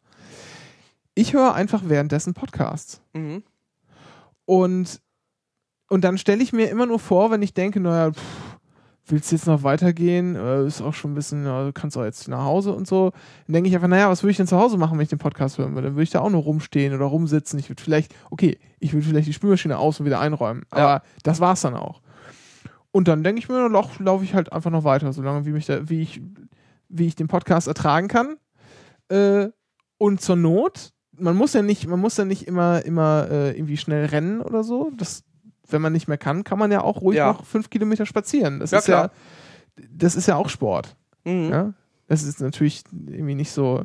Ich 1.15 1.33
höre 1.33 1.55
einfach 1.55 1.83
währenddessen 1.85 2.35
Podcasts. 2.35 3.01
Mhm. 3.15 3.43
Und, 4.45 5.01
und 5.89 6.05
dann 6.05 6.19
stelle 6.19 6.43
ich 6.43 6.53
mir 6.53 6.71
immer 6.71 6.87
nur 6.87 6.99
vor, 6.99 7.31
wenn 7.31 7.43
ich 7.43 7.55
denke, 7.55 7.81
naja, 7.81 8.13
pff, 8.13 8.56
willst 9.09 9.31
du 9.31 9.37
jetzt 9.37 9.47
noch 9.47 9.63
weitergehen? 9.63 10.37
Äh, 10.37 10.67
ist 10.67 10.83
auch 10.83 10.95
schon 10.95 11.13
ein 11.13 11.15
bisschen, 11.15 11.45
du 11.45 11.71
kannst 11.73 11.97
auch 11.97 12.05
jetzt 12.05 12.29
nach 12.29 12.45
Hause 12.45 12.73
und 12.73 12.87
so. 12.87 13.13
Dann 13.47 13.55
denke 13.55 13.69
ich 13.69 13.75
einfach, 13.75 13.89
naja, 13.89 14.09
was 14.11 14.23
würde 14.23 14.33
ich 14.33 14.37
denn 14.37 14.47
zu 14.47 14.57
Hause 14.59 14.77
machen, 14.79 14.99
wenn 14.99 15.03
ich 15.05 15.09
den 15.11 15.19
Podcast 15.19 15.59
hören 15.59 15.75
würde? 15.75 15.89
Dann 15.89 15.95
würde 15.95 16.03
ich 16.05 16.11
da 16.11 16.21
auch 16.21 16.31
nur 16.31 16.43
rumstehen 16.43 16.95
oder 16.95 17.05
rumsitzen. 17.07 17.59
Ich 17.59 17.69
würde 17.69 17.83
vielleicht, 17.83 18.15
okay, 18.31 18.59
ich 18.81 18.93
würde 18.93 19.07
vielleicht 19.07 19.29
die 19.29 19.33
Spülmaschine 19.33 19.79
aus 19.79 20.01
und 20.01 20.07
wieder 20.07 20.21
einräumen. 20.21 20.65
Aber 20.71 20.81
Ja. 20.83 21.03
das 21.23 21.41
war's 21.41 21.61
dann 21.61 21.75
auch. 21.75 22.01
Und 22.91 23.09
dann 23.09 23.23
denke 23.23 23.39
ich 23.41 23.49
mir, 23.49 23.69
laufe 23.69 24.03
lauf 24.03 24.23
ich 24.23 24.35
halt 24.35 24.53
einfach 24.53 24.71
noch 24.71 24.85
weiter, 24.85 25.13
solange 25.13 25.45
wie, 25.45 25.51
mich 25.53 25.67
da, 25.67 25.89
wie, 25.89 26.01
ich, 26.01 26.23
wie 26.89 27.07
ich 27.07 27.15
den 27.15 27.29
Podcast 27.29 27.69
ertragen 27.69 28.09
kann. 28.09 28.37
Äh, 29.09 29.49
und 29.99 30.21
zur 30.21 30.37
Not, 30.37 30.93
man 31.19 31.37
muss 31.37 31.53
ja 31.53 31.63
nicht, 31.63 31.87
man 31.87 32.01
muss 32.01 32.17
ja 32.17 32.25
nicht 32.25 32.47
immer, 32.47 32.85
immer 32.85 33.29
äh, 33.31 33.51
irgendwie 33.57 33.77
schnell 33.77 34.07
rennen 34.07 34.41
oder 34.41 34.65
so. 34.65 34.91
Das, 34.97 35.25
wenn 35.69 35.83
man 35.83 35.93
nicht 35.93 36.09
mehr 36.09 36.19
kann, 36.19 36.45
kann 36.45 36.59
man 36.59 36.71
ja 36.73 36.81
auch 36.83 37.01
ruhig 37.01 37.19
Ja. 37.19 37.33
noch 37.33 37.45
fünf 37.45 37.71
Kilometer 37.71 38.07
spazieren. 38.07 38.61
Das 38.61 38.71
Ja, 38.71 38.79
ist 38.79 38.85
klar. 38.87 39.11
ja, 39.79 39.85
das 39.91 40.17
ist 40.17 40.27
ja 40.29 40.37
auch 40.37 40.49
Sport. 40.49 40.97
Mhm. 41.25 41.51
Ja? 41.51 41.73
Das 42.09 42.23
ist 42.23 42.41
natürlich 42.41 42.83
irgendwie 43.09 43.35
nicht 43.35 43.51
so, 43.51 43.85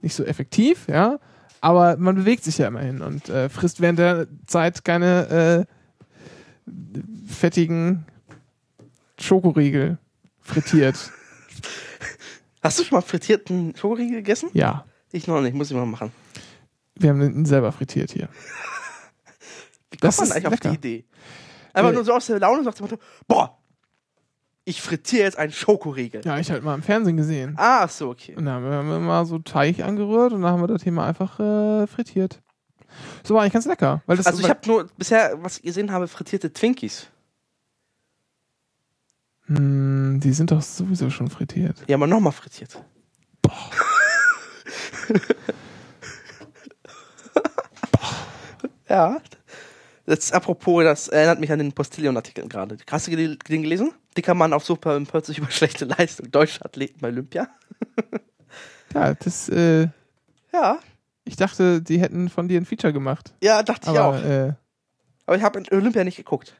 nicht 0.00 0.14
so 0.14 0.24
effektiv, 0.24 0.86
ja. 0.88 1.18
Aber 1.60 1.96
man 1.96 2.14
bewegt 2.14 2.44
sich 2.44 2.58
ja 2.58 2.68
immerhin 2.68 3.00
und 3.02 3.28
äh, 3.28 3.48
frisst 3.48 3.80
während 3.80 3.98
der 3.98 4.28
Zeit 4.46 4.84
keine 4.84 5.66
äh, 5.66 6.72
fettigen 7.26 8.04
Schokoriegel 9.18 9.98
frittiert. 10.40 11.10
Hast 12.62 12.78
du 12.78 12.84
schon 12.84 12.96
mal 12.96 13.02
frittierten 13.02 13.74
Schokoriegel 13.76 14.16
gegessen? 14.16 14.50
Ja, 14.52 14.84
Ich 15.10 15.26
noch 15.26 15.40
nicht, 15.40 15.54
muss 15.54 15.70
ich 15.70 15.76
mal 15.76 15.86
machen. 15.86 16.12
wir 16.96 17.10
haben 17.10 17.20
den 17.20 17.44
selber 17.44 17.72
frittiert 17.72 18.12
hier. 18.12 18.28
Wie 19.90 19.96
kommt 19.96 20.04
Das 20.04 20.18
man 20.18 20.32
eigentlich 20.32 20.46
auf 20.46 20.52
lecker. 20.52 20.68
die 20.70 20.74
Idee? 20.76 21.04
Einfach 21.72 21.90
Äh, 21.90 21.94
nur 21.94 22.04
so 22.04 22.12
aus 22.14 22.26
der 22.26 22.38
Laune 22.40 22.64
sagt 22.64 22.80
man, 22.80 22.90
boah, 23.26 23.58
ich 24.64 24.82
frittiere 24.82 25.22
jetzt 25.24 25.38
einen 25.38 25.52
Schokoriegel. 25.52 26.20
Ja, 26.24 26.38
ich 26.38 26.50
halt 26.50 26.62
mal 26.62 26.74
im 26.74 26.82
Fernsehen 26.82 27.16
gesehen. 27.16 27.54
Ah, 27.56 27.84
ach 27.84 27.90
so, 27.90 28.10
okay. 28.10 28.34
Und 28.36 28.44
dann 28.44 28.62
haben 28.64 28.88
wir 28.88 28.98
mal 28.98 29.24
so 29.24 29.38
Teig 29.38 29.80
angerührt 29.80 30.32
und 30.32 30.42
dann 30.42 30.52
haben 30.52 30.60
wir 30.62 30.66
das 30.66 30.82
Thema 30.82 31.06
einfach 31.06 31.40
äh, 31.40 31.86
frittiert. 31.86 32.42
So 33.22 33.34
war 33.34 33.42
eigentlich 33.42 33.52
ganz 33.54 33.66
lecker. 33.66 34.02
Weil 34.06 34.16
das, 34.18 34.26
Also 34.26 34.40
ich 34.40 34.48
habe 34.50 34.60
nur 34.66 34.86
bisher, 34.96 35.38
was 35.42 35.56
ich 35.58 35.62
gesehen 35.62 35.90
habe, 35.92 36.06
frittierte 36.08 36.52
Twinkies. 36.52 37.06
Hm, 39.46 40.20
die 40.22 40.32
sind 40.32 40.50
doch 40.50 40.60
sowieso 40.60 41.08
schon 41.08 41.30
frittiert. 41.30 41.84
Die 41.88 41.92
haben 41.94 42.00
wir 42.00 42.06
nochmal 42.06 42.32
frittiert. 42.32 42.82
Ja. 48.88 49.20
Das, 50.08 50.32
apropos, 50.32 50.82
das 50.84 51.08
erinnert 51.08 51.38
mich 51.38 51.52
an 51.52 51.58
den 51.58 51.72
Postillion-Artikel 51.72 52.48
gerade. 52.48 52.78
Hast 52.90 53.08
du 53.08 53.14
den 53.16 53.38
gelesen? 53.62 53.92
Dicker 54.16 54.32
Mann 54.34 54.52
auf 54.54 54.64
Super 54.64 54.96
empört 54.96 55.26
sich 55.26 55.36
über 55.38 55.50
schlechte 55.50 55.84
Leistung. 55.84 56.30
Deutsche 56.30 56.64
Athleten 56.64 56.98
bei 57.00 57.08
Olympia. 57.08 57.48
Ja, 58.94 59.12
das, 59.12 59.50
äh, 59.50 59.88
Ja. 60.50 60.78
ich 61.24 61.36
dachte, 61.36 61.82
die 61.82 62.00
hätten 62.00 62.30
von 62.30 62.48
dir 62.48 62.58
ein 62.58 62.64
Feature 62.64 62.94
gemacht. 62.94 63.34
Ja, 63.42 63.62
dachte 63.62 63.90
ich 63.92 63.98
Aber, 63.98 64.16
auch. 64.18 64.24
äh, 64.24 64.54
Aber 65.26 65.36
ich 65.36 65.42
habe 65.42 65.62
Olympia 65.72 66.04
nicht 66.04 66.16
geguckt. 66.16 66.54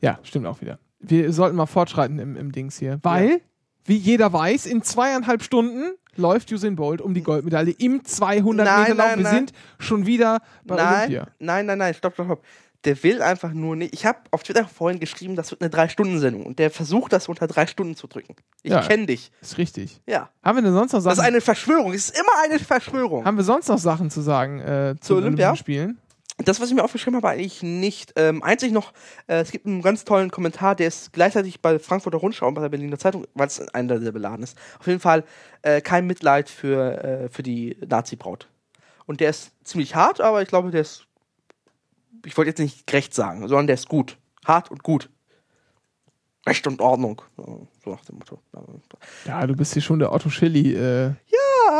ja, 0.00 0.18
stimmt 0.24 0.46
auch 0.46 0.60
wieder. 0.60 0.80
Wir 0.98 1.32
sollten 1.32 1.54
mal 1.56 1.66
fortschreiten 1.66 2.18
im, 2.18 2.36
im 2.36 2.50
Dings 2.50 2.78
hier. 2.80 2.98
Weil, 3.02 3.40
wie 3.84 3.96
jeder 3.96 4.32
weiß, 4.32 4.66
in 4.66 4.82
zweieinhalb 4.82 5.44
Stunden 5.44 5.92
läuft 6.20 6.52
Usain 6.52 6.76
Bolt 6.76 7.00
um 7.00 7.14
die 7.14 7.22
Goldmedaille 7.22 7.72
im 7.78 8.04
200 8.04 8.66
Nein, 8.66 8.80
Meter 8.82 8.94
Lauf. 8.94 9.06
nein, 9.08 9.18
Wir 9.18 9.22
nein. 9.24 9.34
sind 9.34 9.52
schon 9.78 10.06
wieder 10.06 10.40
bei 10.64 10.76
nein, 10.76 10.98
Olympia. 10.98 11.26
nein, 11.38 11.66
nein, 11.66 11.78
nein, 11.78 11.94
stopp, 11.94 12.14
stopp, 12.14 12.26
stopp. 12.26 12.44
Der 12.84 13.02
will 13.02 13.20
einfach 13.20 13.52
nur 13.52 13.76
nicht. 13.76 13.92
Ich 13.92 14.06
habe 14.06 14.20
auf 14.30 14.42
Twitter 14.42 14.66
vorhin 14.66 15.00
geschrieben, 15.00 15.36
das 15.36 15.50
wird 15.50 15.60
eine 15.60 15.68
Drei-Stunden-Sendung. 15.68 16.46
Und 16.46 16.58
der 16.58 16.70
versucht, 16.70 17.12
das 17.12 17.28
unter 17.28 17.46
drei 17.46 17.66
Stunden 17.66 17.94
zu 17.94 18.06
drücken. 18.06 18.34
Ich 18.62 18.70
Ja. 18.72 18.80
kenne 18.80 19.04
dich. 19.04 19.30
Ist 19.42 19.58
richtig. 19.58 20.00
Ja. 20.06 20.30
Haben 20.42 20.56
wir 20.56 20.62
denn 20.62 20.72
sonst 20.72 20.92
noch 20.92 20.98
Das 21.00 21.04
Sachen? 21.04 21.18
ist 21.18 21.24
eine 21.26 21.40
Verschwörung. 21.42 21.92
Es 21.92 22.06
ist 22.08 22.18
immer 22.18 22.32
eine 22.42 22.58
Verschwörung. 22.58 23.26
haben 23.26 23.36
wir 23.36 23.44
sonst 23.44 23.68
noch 23.68 23.76
Sachen 23.78 24.08
zu 24.08 24.22
sagen 24.22 24.60
äh, 24.60 24.94
zu 24.98 25.08
Zu 25.08 25.16
Olympia? 25.16 25.48
Olympischen 25.48 25.56
Spielen? 25.62 25.98
Das, 26.44 26.60
was 26.60 26.68
ich 26.68 26.74
mir 26.74 26.84
aufgeschrieben 26.84 27.16
habe, 27.16 27.28
eigentlich 27.28 27.62
nicht. 27.62 28.12
Ähm, 28.16 28.42
einzig 28.42 28.72
noch, 28.72 28.92
äh, 29.26 29.40
es 29.40 29.50
gibt 29.50 29.66
einen 29.66 29.82
ganz 29.82 30.04
tollen 30.04 30.30
Kommentar, 30.30 30.74
der 30.74 30.88
ist 30.88 31.12
gleichzeitig 31.12 31.60
bei 31.60 31.78
Frankfurter 31.78 32.18
Rundschau 32.18 32.48
und 32.48 32.54
bei 32.54 32.62
der 32.62 32.68
Berliner 32.68 32.98
Zeitung, 32.98 33.26
weil 33.34 33.46
es 33.46 33.60
einer 33.74 33.98
der 33.98 34.12
beladen 34.12 34.42
ist. 34.42 34.56
Auf 34.78 34.86
jeden 34.86 35.00
Fall 35.00 35.24
äh, 35.62 35.80
kein 35.80 36.06
Mitleid 36.06 36.48
für, 36.48 37.04
äh, 37.04 37.28
für 37.28 37.42
die 37.42 37.76
Nazi-Braut. 37.86 38.48
Und 39.06 39.20
der 39.20 39.30
ist 39.30 39.52
ziemlich 39.64 39.94
hart, 39.94 40.20
aber 40.20 40.40
ich 40.42 40.48
glaube, 40.48 40.70
der 40.70 40.82
ist. 40.82 41.06
Ich 42.24 42.36
wollte 42.36 42.50
jetzt 42.50 42.58
nicht 42.58 42.86
gerecht 42.86 43.14
sagen, 43.14 43.40
sondern 43.48 43.66
der 43.66 43.74
ist 43.74 43.88
gut. 43.88 44.18
Hart 44.44 44.70
und 44.70 44.82
gut. 44.82 45.08
Recht 46.46 46.66
und 46.66 46.80
Ordnung. 46.80 47.22
So 47.36 47.68
nach 47.90 48.04
dem 48.04 48.16
Motto. 48.18 48.40
Ja, 49.24 49.46
du 49.46 49.54
bist 49.54 49.72
hier 49.72 49.82
schon 49.82 49.98
der 49.98 50.12
Otto 50.12 50.30
Schilly 50.30 50.74
äh, 50.74 51.14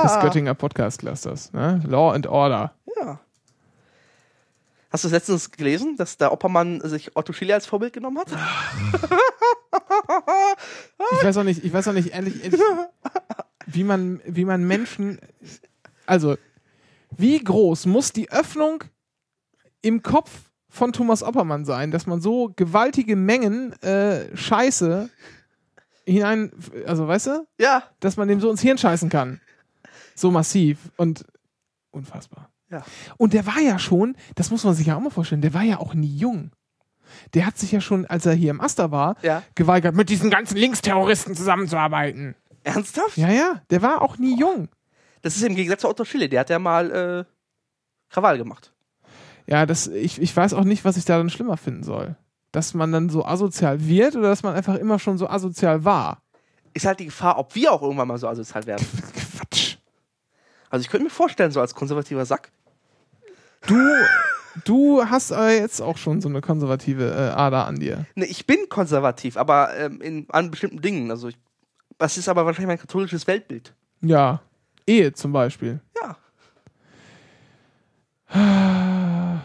des 0.03 0.21
Göttinger 0.21 0.55
Podcast-Clusters. 0.55 1.53
Ne? 1.53 1.83
Law 1.87 2.13
and 2.13 2.27
Order. 2.27 2.75
Ja. 3.01 3.21
Hast 4.91 5.05
du 5.05 5.09
es 5.09 5.13
letztens 5.13 5.51
gelesen, 5.53 5.97
dass 5.97 6.17
der 6.17 6.33
Oppermann 6.33 6.81
sich 6.81 7.17
Otto 7.17 7.33
Schily 7.33 7.53
als 7.53 7.67
Vorbild 7.67 7.93
genommen 7.93 8.19
hat? 8.19 8.29
Ich 11.13 11.25
weiß 11.25 11.37
auch 11.39 11.45
nicht, 11.45 11.65
ich 11.65 11.73
weiß 11.73 11.89
auch 11.89 11.93
nicht, 11.93 12.13
ehrlich, 12.13 12.43
ehrlich 12.45 12.61
wie, 13.67 13.85
man, 13.85 14.21
wie 14.25 14.45
man 14.45 14.65
Menschen. 14.67 15.19
Also, 16.07 16.37
wie 17.17 17.39
groß 17.39 17.87
muss 17.87 18.13
die 18.13 18.31
Öffnung 18.31 18.85
im 19.83 20.03
Kopf 20.03 20.51
von 20.69 20.93
Thomas 20.93 21.23
Oppermann 21.23 21.65
sein, 21.65 21.91
dass 21.91 22.07
man 22.07 22.21
so 22.21 22.53
gewaltige 22.55 23.17
Mengen 23.17 23.73
äh, 23.83 24.37
Scheiße 24.37 25.11
hinein. 26.05 26.53
Also, 26.87 27.07
weißt 27.07 27.27
du? 27.29 27.47
Ja. 27.59 27.85
dass 28.01 28.17
man 28.17 28.29
dem 28.29 28.41
so 28.41 28.51
ins 28.51 28.61
Hirn 28.61 28.79
scheißen 28.79 29.09
kann. 29.09 29.41
So 30.15 30.31
massiv 30.31 30.91
und 30.97 31.25
unfassbar. 31.91 32.51
Ja. 32.71 32.85
Und 33.17 33.33
der 33.33 33.47
war 33.47 33.61
ja 33.61 33.79
schon, 33.79 34.17
das 34.37 34.51
muss 34.51 34.65
man 34.65 34.75
sich 34.75 34.87
ja 34.87 34.97
auch 34.97 35.01
mal 35.01 35.11
vorstellen, 35.11 35.41
der 35.43 35.55
war 35.55 35.63
ja 35.63 35.79
auch 35.79 35.95
nie 35.95 36.15
jung. 36.17 36.51
Der 37.35 37.45
hat 37.47 37.59
sich 37.59 37.73
ja 37.73 37.81
schon, 37.81 38.07
als 38.07 38.25
er 38.27 38.35
hier 38.35 38.51
im 38.51 38.61
Aster 38.61 38.91
war, 38.93 39.17
Ja. 39.23 39.43
geweigert, 39.57 39.95
mit 39.97 40.09
diesen 40.09 40.31
ganzen 40.31 40.57
Linksterroristen 40.57 41.35
zusammenzuarbeiten. 41.35 42.37
Ernsthaft? 42.63 43.17
Ja, 43.17 43.31
ja, 43.31 43.63
der 43.71 43.83
war 43.83 44.03
auch 44.03 44.19
nie 44.19 44.39
jung. 44.39 44.69
Das 45.23 45.37
ist 45.37 45.43
im 45.43 45.55
Gegensatz 45.57 45.81
zu 45.81 45.89
Otto 45.89 46.05
Schille, 46.05 46.29
der 46.29 46.41
hat 46.41 46.51
ja 46.51 46.59
mal 46.59 46.91
äh, 46.91 47.25
Krawall 48.13 48.39
gemacht. 48.39 48.73
Ja, 49.47 49.67
das, 49.67 49.89
ich, 49.89 50.21
ich 50.23 50.37
weiß 50.37 50.55
auch 50.55 50.65
nicht, 50.65 50.85
was 50.85 50.97
ich 50.97 51.05
da 51.05 51.19
dann 51.19 51.31
schlimmer 51.31 51.57
finden 51.57 51.83
soll. 51.83 52.17
Dass 52.53 52.75
man 52.75 52.93
dann 52.93 53.09
so 53.11 53.25
asozial 53.25 53.85
wird 53.87 54.15
oder 54.17 54.29
dass 54.29 54.43
man 54.43 54.55
einfach 54.55 54.77
immer 54.77 54.99
schon 54.99 55.19
so 55.19 55.29
asozial 55.29 55.85
war. 55.85 56.23
Ist 56.73 56.87
halt 56.87 57.01
die 57.01 57.07
Gefahr, 57.07 57.39
ob 57.39 57.55
wir 57.57 57.73
auch 57.73 57.83
irgendwann 57.83 58.07
mal 58.09 58.19
so 58.19 58.29
asozial 58.29 58.67
werden. 58.67 58.87
Quatsch. 59.37 59.79
Also 60.69 60.83
ich 60.83 60.89
könnte 60.89 61.05
mir 61.05 61.11
vorstellen, 61.11 61.51
so 61.51 61.61
als 61.61 61.75
konservativer 61.75 62.25
Sack. 62.25 62.53
Du, 63.67 63.77
du 64.65 65.05
hast 65.05 65.31
äh, 65.31 65.59
jetzt 65.59 65.81
auch 65.81 65.97
schon 65.99 66.21
so 66.21 66.29
eine 66.29 66.41
konservative 66.41 67.11
äh, 67.11 67.31
Ader 67.37 67.67
an 67.67 67.77
dir. 67.77 68.07
Ne, 68.15 68.25
ich 68.27 68.47
bin 68.47 68.69
konservativ, 68.69 69.37
aber 69.37 69.77
ähm, 69.77 70.01
in, 70.01 70.27
an 70.31 70.51
bestimmten 70.51 70.81
Dingen. 70.81 71.11
Also 71.11 71.29
ich, 71.29 71.37
das 71.99 72.17
ist 72.17 72.29
aber 72.29 72.47
wahrscheinlich 72.47 72.69
mein 72.69 72.79
katholisches 72.79 73.27
Weltbild. 73.27 73.75
Ja. 74.01 74.41
Ehe 74.87 75.13
zum 75.13 75.33
Beispiel. 75.33 75.81
Ja. 76.03 76.17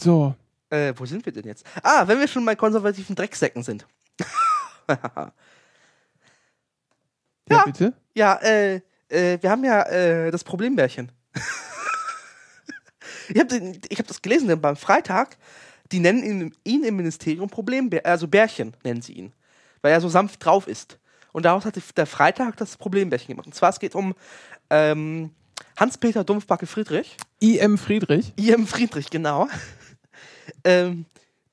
So. 0.00 0.34
Äh, 0.70 0.92
wo 0.96 1.06
sind 1.06 1.26
wir 1.26 1.32
denn 1.32 1.44
jetzt? 1.44 1.66
Ah, 1.82 2.06
wenn 2.06 2.20
wir 2.20 2.28
schon 2.28 2.44
bei 2.44 2.54
konservativen 2.54 3.16
Drecksäcken 3.16 3.62
sind. 3.64 3.86
Ja, 7.50 7.56
Ja. 7.56 7.64
bitte? 7.64 7.92
Ja, 8.14 8.34
äh, 8.42 8.76
äh, 9.08 9.38
wir 9.40 9.50
haben 9.50 9.64
ja 9.64 9.82
äh, 9.84 10.30
das 10.30 10.44
Problembärchen. 10.44 11.10
ich 13.28 13.40
habe 13.40 13.72
ich 13.88 13.98
hab 13.98 14.06
das 14.06 14.22
gelesen, 14.22 14.48
denn 14.48 14.60
beim 14.60 14.76
Freitag, 14.76 15.36
die 15.92 16.00
nennen 16.00 16.22
ihn, 16.22 16.54
ihn 16.64 16.84
im 16.84 16.96
Ministerium 16.96 17.48
Problembär, 17.48 18.04
also 18.04 18.28
Bärchen 18.28 18.74
nennen 18.84 19.02
sie 19.02 19.12
ihn, 19.12 19.32
weil 19.82 19.92
er 19.92 20.00
so 20.00 20.08
sanft 20.08 20.44
drauf 20.44 20.66
ist. 20.66 20.98
Und 21.32 21.44
daraus 21.44 21.64
hat 21.64 21.74
der 21.96 22.06
Freitag 22.06 22.56
das 22.56 22.76
Problembärchen 22.76 23.28
gemacht. 23.28 23.46
Und 23.46 23.54
zwar, 23.54 23.70
es 23.70 23.78
geht 23.78 23.94
um 23.94 24.14
ähm, 24.70 25.30
Hans-Peter 25.76 26.24
Dumpfbacke 26.24 26.66
Friedrich. 26.66 27.16
I.M. 27.42 27.78
Friedrich. 27.78 28.32
I.M. 28.38 28.66
Friedrich, 28.66 29.10
genau. 29.10 29.48
ähm, 30.64 31.04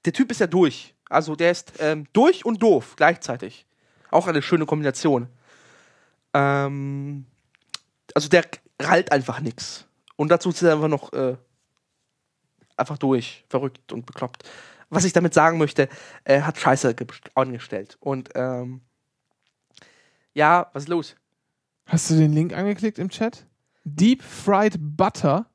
der 0.06 0.14
Typ 0.14 0.32
ist 0.32 0.40
ja 0.40 0.48
durch. 0.48 0.96
Also 1.10 1.36
der 1.36 1.52
ist 1.52 1.74
ähm, 1.80 2.08
durch 2.14 2.46
und 2.46 2.64
doof 2.64 2.96
gleichzeitig. 2.96 3.66
Auch 4.12 4.28
eine 4.28 4.42
schöne 4.42 4.66
Kombination. 4.66 5.28
Ähm, 6.34 7.26
also 8.14 8.30
der 8.30 8.46
rallt 8.82 9.12
einfach 9.12 9.40
nix. 9.40 9.86
Und 10.16 10.30
dazu 10.30 10.50
ist 10.50 10.62
er 10.62 10.74
einfach 10.74 10.88
noch 10.88 11.14
äh, 11.14 11.36
einfach 12.78 12.98
durch, 12.98 13.46
verrückt 13.50 13.92
und 13.92 14.06
bekloppt. 14.06 14.44
Was 14.90 15.04
ich 15.06 15.14
damit 15.14 15.34
sagen 15.34 15.58
möchte, 15.58 15.90
er 16.24 16.46
hat 16.46 16.58
Scheiße 16.58 16.94
ge- 16.96 17.08
angestellt. 17.34 17.98
Und 18.00 18.30
ähm, 18.36 18.82
ja, 20.34 20.70
was 20.74 20.84
ist 20.84 20.90
los? 20.90 21.16
Hast 21.88 22.10
du 22.10 22.16
den 22.16 22.34
Link 22.34 22.54
angeklickt 22.54 23.00
im 23.00 23.10
Chat? 23.10 23.46
Deep 23.84 24.24
Fried 24.24 24.76
Butter. 24.80 25.46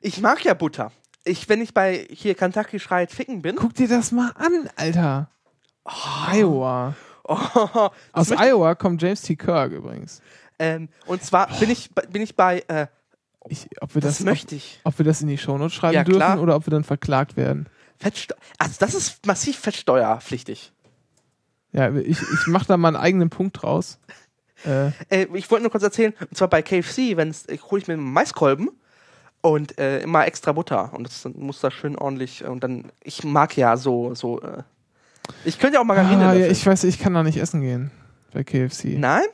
Ich 0.00 0.20
mag 0.20 0.44
ja 0.44 0.54
Butter. 0.54 0.92
Ich, 1.24 1.48
wenn 1.48 1.60
ich 1.60 1.74
bei 1.74 2.06
hier 2.10 2.34
Kentucky 2.34 2.78
Schreit 2.78 3.10
Ficken 3.10 3.42
bin, 3.42 3.56
Guck 3.56 3.74
dir 3.74 3.88
das 3.88 4.12
mal 4.12 4.32
an, 4.36 4.70
Alter. 4.76 5.30
Iowa. 5.84 6.94
oh, 7.24 7.88
Aus 8.12 8.30
Iowa 8.30 8.74
kommt 8.76 9.02
James 9.02 9.22
T. 9.22 9.34
Kirk 9.36 9.72
übrigens. 9.72 10.20
Ähm, 10.58 10.88
und 11.06 11.22
zwar 11.22 11.48
bin 11.58 11.70
ich, 11.70 11.92
bin 11.94 12.22
ich 12.22 12.36
bei, 12.36 12.60
äh, 12.68 12.86
Ich, 13.48 13.68
ob, 13.80 13.94
wir 13.94 14.00
das, 14.02 14.18
das, 14.18 14.24
möchte 14.24 14.54
ich. 14.54 14.80
ob, 14.84 14.94
ob 14.94 14.98
wir 14.98 15.04
das 15.04 15.20
in 15.22 15.28
die 15.28 15.38
Shownotes 15.38 15.74
schreiben 15.74 15.94
Ja, 15.94 16.04
dürfen 16.04 16.18
klar. 16.18 16.40
oder 16.40 16.56
ob 16.56 16.66
wir 16.66 16.70
dann 16.70 16.84
verklagt 16.84 17.36
werden. 17.36 17.68
Fettsteu 17.98 18.34
also 18.58 18.74
das 18.78 18.94
ist 18.94 19.24
massiv 19.26 19.58
fettsteuerpflichtig. 19.58 20.72
Ja, 21.72 21.94
ich, 21.94 22.20
ich 22.20 22.46
mache 22.46 22.66
da 22.66 22.76
mal 22.76 22.88
einen 22.88 22.96
eigenen 22.96 23.30
Punkt 23.30 23.62
draus. 23.62 23.98
Äh, 24.64 24.86
Äh, 25.10 25.26
ich 25.34 25.50
wollte 25.50 25.64
nur 25.64 25.70
kurz 25.70 25.82
erzählen, 25.82 26.14
und 26.18 26.34
zwar 26.34 26.48
bei 26.48 26.62
KFC, 26.62 27.14
wenn 27.16 27.30
hole 27.70 27.82
ich 27.82 27.88
mir 27.88 27.92
einen 27.94 28.10
Maiskolben 28.10 28.70
und 29.42 29.78
äh, 29.78 30.00
immer 30.00 30.26
extra 30.26 30.52
Butter 30.52 30.94
und 30.94 31.06
das 31.06 31.28
muss 31.34 31.60
da 31.60 31.70
schön 31.70 31.94
ordentlich 31.94 32.42
und 32.42 32.64
dann 32.64 32.90
ich 33.04 33.22
mag 33.22 33.54
ja 33.58 33.76
so 33.76 34.14
so 34.14 34.40
äh, 34.40 34.62
ich 35.44 35.58
könnte 35.58 35.74
ja 35.74 35.80
auch 35.82 35.84
Margarine 35.84 36.26
ah, 36.26 36.32
ja, 36.32 36.46
ich 36.46 36.64
weiß, 36.64 36.84
ich 36.84 36.98
kann 36.98 37.12
da 37.12 37.22
nicht 37.22 37.36
essen 37.36 37.60
gehen 37.60 37.90
bei 38.32 38.44
KFC. 38.44 38.96
Nein, 38.96 39.26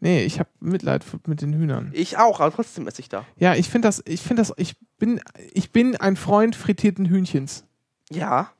Nee, 0.00 0.24
ich 0.24 0.38
habe 0.38 0.50
Mitleid 0.60 1.04
mit 1.26 1.40
den 1.40 1.54
Hühnern. 1.54 1.90
ich 1.94 2.18
auch, 2.18 2.40
aber 2.40 2.54
trotzdem 2.54 2.86
esse 2.86 3.00
ich 3.00 3.08
da. 3.08 3.24
Ja, 3.36 3.54
ich 3.54 3.68
finde 3.70 3.88
das, 3.88 4.02
ich 4.06 4.20
finde 4.20 4.42
das, 4.42 4.52
ich 4.58 4.76
bin, 4.98 5.20
ich 5.52 5.72
bin 5.72 5.96
ein 5.96 6.16
Freund 6.16 6.54
frittierten 6.54 7.06
Hühnchens. 7.06 7.64
Ja. 8.10 8.50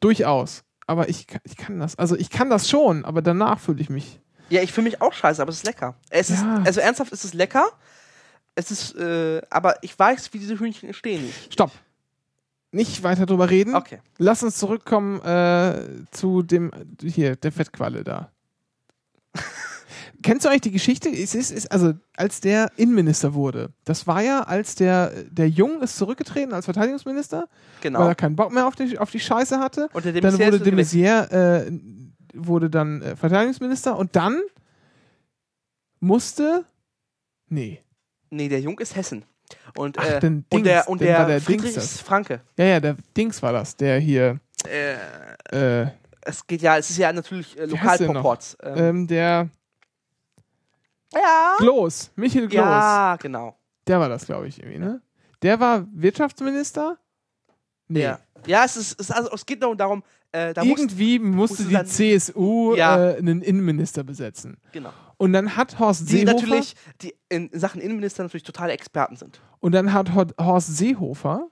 Durchaus. 0.00 0.62
Aber 0.86 1.08
ich, 1.08 1.26
ich 1.44 1.56
kann 1.56 1.80
das, 1.80 1.96
also 1.98 2.14
ich 2.16 2.30
kann 2.30 2.50
das 2.50 2.68
schon, 2.68 3.04
aber 3.04 3.22
danach 3.22 3.58
fühle 3.58 3.80
ich 3.80 3.90
mich. 3.90 4.20
Ja, 4.50 4.62
ich 4.62 4.72
fühle 4.72 4.84
mich 4.84 5.00
auch 5.00 5.12
scheiße, 5.12 5.40
aber 5.42 5.50
es 5.50 5.56
ist 5.58 5.66
lecker. 5.66 5.94
Es 6.10 6.28
Ja. 6.28 6.34
ist 6.58 6.66
also 6.66 6.80
ernsthaft 6.80 7.12
ist 7.12 7.24
es 7.24 7.34
lecker. 7.34 7.66
Es 8.54 8.70
ist 8.70 8.94
äh, 8.94 9.40
aber 9.50 9.82
ich 9.82 9.98
weiß, 9.98 10.32
wie 10.32 10.38
diese 10.38 10.58
Hühnchen 10.60 10.88
entstehen. 10.88 11.28
Stopp. 11.50 11.72
Nicht 12.70 13.02
weiter 13.02 13.24
drüber 13.26 13.50
reden. 13.50 13.74
Okay. 13.74 14.00
Lass 14.18 14.42
uns 14.42 14.58
zurückkommen 14.58 15.20
äh, 15.22 16.04
zu 16.10 16.42
dem, 16.42 16.70
hier, 17.02 17.36
der 17.36 17.52
Fettqualle 17.52 18.04
da. 18.04 18.30
Kennst 20.24 20.46
du 20.46 20.48
eigentlich 20.48 20.62
die 20.62 20.70
Geschichte? 20.70 21.10
Es 21.10 21.34
ist, 21.34 21.50
ist, 21.50 21.70
also, 21.70 21.92
als 22.16 22.40
der 22.40 22.72
Innenminister 22.76 23.34
wurde, 23.34 23.68
das 23.84 24.06
war 24.06 24.22
ja, 24.22 24.40
als 24.40 24.74
der, 24.74 25.12
der 25.24 25.50
Jung 25.50 25.82
ist 25.82 25.98
zurückgetreten 25.98 26.54
als 26.54 26.64
Verteidigungsminister, 26.64 27.40
weil 27.40 27.46
Genau. 27.82 28.08
er 28.08 28.14
keinen 28.14 28.34
Bock 28.34 28.50
mehr 28.50 28.66
auf 28.66 28.74
die, 28.74 28.98
auf 28.98 29.10
die 29.10 29.20
Scheiße 29.20 29.58
hatte. 29.58 29.90
Und 29.92 30.06
der 30.06 30.12
de 30.12 30.22
dann 30.22 30.38
wurde 30.38 30.60
de. 30.60 30.72
Maizière, 30.72 31.30
äh, 31.30 31.70
wurde 32.32 32.70
dann 32.70 33.02
äh, 33.02 33.16
Verteidigungsminister 33.16 33.98
und 33.98 34.16
dann 34.16 34.40
musste, 36.00 36.64
nee, 37.50 37.82
Nee, 38.30 38.48
der 38.48 38.60
Jung 38.60 38.78
ist 38.78 38.96
Hessen. 38.96 39.26
Und, 39.76 39.98
Ach, 39.98 40.08
äh, 40.08 40.20
denn 40.20 40.36
und 40.38 40.52
Dings, 40.54 40.64
der, 40.64 40.88
und 40.88 41.00
der, 41.02 41.26
der 41.26 41.40
Friedrich 41.42 41.74
Dings 41.74 42.00
Franke. 42.00 42.40
Ja, 42.58 42.64
ja, 42.64 42.80
der 42.80 42.96
Dings 43.14 43.42
war 43.42 43.52
das, 43.52 43.76
der 43.76 44.00
hier, 44.00 44.40
Äh, 45.52 45.82
äh, 45.82 45.88
es 46.22 46.46
geht 46.46 46.62
ja, 46.62 46.78
es 46.78 46.88
ist 46.88 46.96
ja 46.96 47.12
natürlich 47.12 47.58
äh? 47.58 47.66
Lokalproports. 47.66 48.56
Ähm, 48.62 48.78
ähm, 48.78 49.06
der 49.06 49.50
ja. 51.14 51.54
Gloß, 51.58 52.10
Michael 52.16 52.48
Gloß. 52.48 52.60
Ja, 52.60 53.16
genau. 53.20 53.56
Der 53.86 54.00
war 54.00 54.08
das, 54.08 54.26
glaube 54.26 54.48
ich, 54.48 54.58
irgendwie, 54.60 54.78
ne? 54.78 55.00
Der 55.42 55.60
war 55.60 55.86
Wirtschaftsminister? 55.92 56.98
Nee. 57.88 58.02
Ja, 58.02 58.18
ja 58.46 58.64
es, 58.64 58.76
ist, 58.76 58.98
es, 59.00 59.10
also, 59.10 59.30
es 59.32 59.44
geht 59.44 59.60
nur 59.60 59.76
darum, 59.76 60.02
äh, 60.32 60.54
da 60.54 60.62
Irgendwie 60.62 61.18
musste 61.18 61.64
musste 61.64 61.84
die 61.84 61.84
CSU 62.18 62.74
Ja. 62.74 63.10
äh, 63.12 63.16
einen 63.18 63.42
Innenminister 63.42 64.02
besetzen. 64.04 64.56
genau. 64.72 64.90
Und 65.16 65.32
dann 65.32 65.54
hat 65.56 65.78
Horst 65.78 66.08
Die 66.10 66.18
Seehofer 66.18 66.34
natürlich, 66.34 66.74
die 67.00 67.14
in 67.28 67.48
Sachen 67.52 67.80
Innenminister 67.80 68.24
natürlich 68.24 68.42
totale 68.42 68.72
Experten 68.72 69.16
sind. 69.16 69.40
und 69.60 69.72
dann 69.72 69.92
hat 69.92 70.12
Hor- 70.14 70.34
Horst 70.40 70.76
Seehofer 70.76 71.48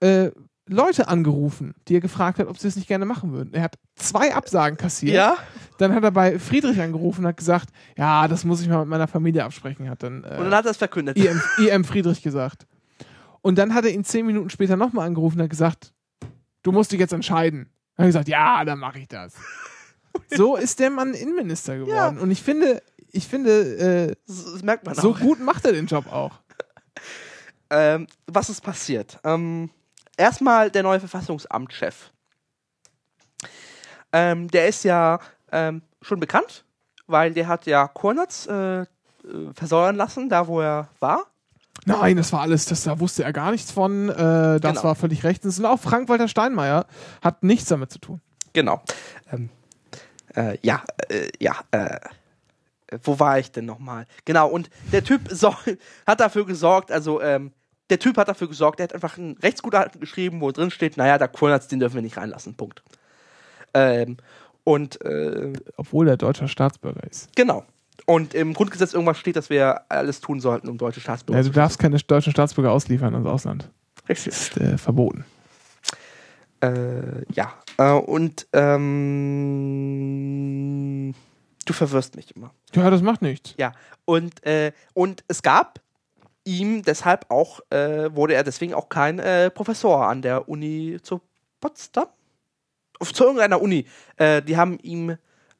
äh, 0.00 0.30
Leute 0.70 1.08
angerufen, 1.08 1.74
die 1.88 1.96
er 1.96 2.00
gefragt 2.00 2.38
hat, 2.38 2.46
ob 2.46 2.56
sie 2.56 2.68
es 2.68 2.76
nicht 2.76 2.86
gerne 2.86 3.04
machen 3.04 3.32
würden. 3.32 3.52
Er 3.52 3.62
hat 3.62 3.76
zwei 3.96 4.34
Absagen 4.34 4.78
kassiert. 4.78 5.36
Dann 5.78 5.94
hat 5.94 6.04
er 6.04 6.12
bei 6.12 6.38
Friedrich 6.38 6.80
angerufen 6.80 7.22
und 7.22 7.28
hat 7.28 7.36
gesagt, 7.36 7.70
ja, 7.96 8.28
das 8.28 8.44
muss 8.44 8.60
ich 8.60 8.68
mal 8.68 8.80
mit 8.80 8.88
meiner 8.88 9.08
Familie 9.08 9.44
absprechen, 9.44 9.90
hat 9.90 10.02
dann, 10.02 10.22
äh, 10.22 10.36
Und 10.38 10.44
dann 10.44 10.54
hat 10.54 10.64
er 10.66 10.70
es 10.70 10.76
verkündet. 10.76 11.16
IM, 11.16 11.40
IM 11.58 11.84
Friedrich 11.84 12.22
gesagt. 12.22 12.66
Und 13.40 13.58
dann 13.58 13.74
hat 13.74 13.84
er 13.84 13.90
ihn 13.90 14.04
zehn 14.04 14.24
Minuten 14.26 14.48
später 14.50 14.76
nochmal 14.76 15.06
angerufen 15.06 15.38
und 15.38 15.44
hat 15.44 15.50
gesagt, 15.50 15.92
du 16.62 16.70
musst 16.70 16.92
dich 16.92 17.00
jetzt 17.00 17.12
entscheiden. 17.12 17.70
Dann 17.96 18.04
hat 18.04 18.04
er 18.04 18.06
gesagt, 18.06 18.28
ja, 18.28 18.64
dann 18.64 18.78
mache 18.78 19.00
ich 19.00 19.08
das. 19.08 19.34
So 20.28 20.56
ist 20.56 20.80
der 20.80 20.90
Mann 20.90 21.14
Innenminister 21.14 21.78
geworden. 21.78 22.18
Und 22.18 22.32
ich 22.32 22.42
finde, 22.42 22.82
ich 23.12 23.28
finde, 23.28 24.10
äh, 24.10 24.14
das 24.26 24.60
merkt 24.62 24.84
man 24.84 24.96
so 24.96 25.12
auch. 25.12 25.20
gut 25.20 25.40
macht 25.40 25.64
er 25.64 25.72
den 25.72 25.86
Job 25.86 26.06
auch. 26.12 26.32
Ähm, 27.72 28.08
was 28.26 28.50
ist 28.50 28.62
passiert? 28.62 29.20
Ähm, 29.22 29.70
erstmal 30.20 30.70
der 30.70 30.82
neue 30.82 31.00
Verfassungsamtschef. 31.00 32.12
Ähm, 34.12 34.48
der 34.48 34.68
ist 34.68 34.84
ja 34.84 35.18
ähm, 35.50 35.82
schon 36.02 36.20
bekannt, 36.20 36.64
weil 37.06 37.32
der 37.32 37.48
hat 37.48 37.66
ja 37.66 37.88
Kornatz 37.88 38.46
äh, 38.46 38.82
äh, 38.82 38.86
versäuern 39.54 39.96
lassen, 39.96 40.28
da 40.28 40.46
wo 40.46 40.60
er 40.60 40.88
war. 41.00 41.26
Nein, 41.86 42.16
das 42.16 42.32
war 42.32 42.40
alles, 42.42 42.66
das, 42.66 42.82
da 42.84 43.00
wusste 43.00 43.24
er 43.24 43.32
gar 43.32 43.50
nichts 43.52 43.70
von. 43.70 44.08
Äh, 44.10 44.60
das 44.60 44.60
Genau. 44.60 44.84
war 44.84 44.94
völlig 44.94 45.24
rechtens. 45.24 45.58
Und 45.58 45.64
auch 45.64 45.80
Frank-Walter 45.80 46.28
Steinmeier 46.28 46.86
hat 47.22 47.42
nichts 47.42 47.68
damit 47.68 47.90
zu 47.90 47.98
tun. 47.98 48.20
Genau. 48.52 48.82
Ähm, 49.32 49.48
äh, 50.36 50.58
ja, 50.62 50.82
äh, 51.08 51.28
ja, 51.38 51.54
äh, 51.70 51.98
wo 53.04 53.18
war 53.18 53.38
ich 53.38 53.52
denn 53.52 53.64
nochmal? 53.64 54.06
Genau, 54.24 54.48
und 54.48 54.68
der 54.92 55.04
Typ 55.04 55.22
so, 55.30 55.54
hat 56.06 56.20
dafür 56.20 56.44
gesorgt, 56.44 56.92
also, 56.92 57.22
ähm, 57.22 57.52
der 57.90 57.98
Typ 57.98 58.16
hat 58.16 58.28
dafür 58.28 58.48
gesorgt, 58.48 58.78
der 58.78 58.84
hat 58.84 58.94
einfach 58.94 59.18
ein 59.18 59.36
Rechtsgutachten 59.42 60.00
geschrieben, 60.00 60.40
wo 60.40 60.50
drin 60.52 60.70
steht, 60.70 60.96
naja, 60.96 61.18
der 61.18 61.28
Kurnerz, 61.28 61.68
den 61.68 61.80
dürfen 61.80 61.96
wir 61.96 62.02
nicht 62.02 62.16
reinlassen, 62.16 62.54
Punkt. 62.54 62.82
Ähm, 63.74 64.16
und, 64.64 65.00
äh, 65.04 65.52
Obwohl 65.76 66.08
er 66.08 66.16
deutscher 66.16 66.48
Staatsbürger 66.48 67.02
ist. 67.10 67.28
genau. 67.36 67.64
Und 68.06 68.32
im 68.34 68.54
Grundgesetz 68.54 68.94
irgendwas 68.94 69.18
steht, 69.18 69.36
dass 69.36 69.50
wir 69.50 69.82
alles 69.88 70.20
tun 70.20 70.40
sollten, 70.40 70.68
um 70.68 70.78
deutsche 70.78 71.00
Staatsbürger 71.00 71.38
Ja, 71.38 71.44
zu 71.44 71.50
du 71.50 71.54
darfst 71.54 71.78
keine 71.78 71.96
deutschen 71.98 72.32
Staatsbürger 72.32 72.72
ausliefern 72.72 73.14
ins 73.14 73.26
Ausland. 73.26 73.68
Richtig. 74.08 74.32
Das 74.32 74.42
ist 74.48 74.56
äh, 74.56 74.78
verboten. 74.78 75.24
Äh, 76.60 77.24
ja. 77.32 77.52
Äh, 77.78 77.92
und 77.92 78.46
ähm, 80.10 81.14
du 81.66 81.72
verwirrst 81.72 82.16
mich 82.16 82.34
immer. 82.34 82.52
Ja, 82.74 82.90
das 82.90 83.02
macht 83.02 83.22
nichts. 83.22 83.54
Ja. 83.58 83.72
Und, 84.04 84.44
äh, 84.44 84.72
und 84.94 85.22
es 85.28 85.42
gab 85.42 85.80
ihm 86.58 86.82
deshalb 86.82 87.26
auch, 87.30 87.60
äh, 87.70 88.14
wurde 88.14 88.34
er 88.34 88.42
deswegen 88.44 88.74
auch 88.74 88.88
kein 88.88 89.18
äh, 89.18 89.50
Professor 89.50 90.06
an 90.08 90.22
der 90.22 90.48
Uni 90.48 90.98
zu 91.02 91.20
Potsdam? 91.60 92.06
Auf- 92.98 93.12
Zu 93.12 93.24
irgendeiner 93.24 93.60
Uni. 93.62 93.86
Äh, 94.16 94.42
die 94.42 94.56
haben 94.56 94.78
ihm 94.82 95.16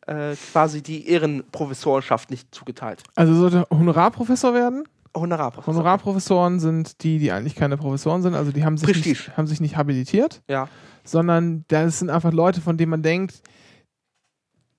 äh, 0.07 0.34
quasi 0.53 0.82
die 0.82 1.09
Ehrenprofessorenschaft 1.09 2.30
nicht 2.30 2.55
zugeteilt. 2.55 3.03
Also 3.14 3.34
sollte 3.34 3.66
Honorarprofessor 3.70 4.55
werden. 4.55 4.84
Honorarprofessor. 5.16 5.74
Honorarprofessoren 5.74 6.61
sind 6.61 7.03
die, 7.03 7.18
die 7.18 7.32
eigentlich 7.32 7.57
keine 7.57 7.76
Professoren 7.76 8.22
sind. 8.22 8.34
Also 8.34 8.53
die 8.53 8.64
haben 8.64 8.76
sich, 8.76 8.86
Prestige. 8.88 9.09
nicht, 9.11 9.36
haben 9.36 9.47
sich 9.47 9.61
nicht 9.61 9.76
habilitiert, 9.76 10.43
Ja. 10.49 10.68
sondern 11.05 11.64
das 11.68 11.99
sind 11.99 12.11
einfach 12.11 12.32
Leute, 12.32 12.61
von 12.61 12.76
denen 12.76 12.91
man 12.91 13.03
denkt, 13.03 13.43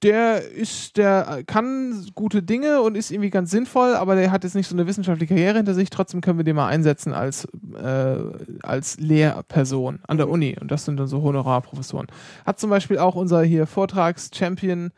der 0.04 0.50
ist, 0.50 0.98
der 0.98 1.44
kann 1.46 2.08
gute 2.16 2.42
Dinge 2.42 2.82
und 2.82 2.96
ist 2.96 3.12
irgendwie 3.12 3.30
ganz 3.30 3.52
sinnvoll, 3.52 3.96
aber 3.96 4.16
der 4.16 4.32
hat 4.32 4.44
jetzt 4.44 4.56
nicht 4.56 4.68
so 4.68 4.76
eine 4.76 4.88
wissenschaftliche 4.88 5.34
Karriere 5.34 5.58
hinter 5.58 5.74
sich. 5.74 5.90
Trotzdem 5.90 6.22
können 6.22 6.40
wir 6.40 6.44
den 6.44 6.56
mal 6.56 6.68
einsetzen 6.68 7.14
als, 7.14 7.48
äh, 7.76 8.16
als 8.64 9.00
Lehrperson 9.00 10.00
an 10.08 10.18
der 10.18 10.30
Uni. 10.30 10.58
Und 10.60 10.72
das 10.72 10.86
sind 10.86 10.98
dann 10.98 11.08
so 11.08 11.22
Honorarprofessoren. 11.22 12.08
Hat 12.46 12.60
zum 12.60 12.70
Beispiel 12.70 12.98
auch 12.98 13.16
unser 13.16 13.44
hier 13.44 13.68
Vortragschampion 13.68 14.92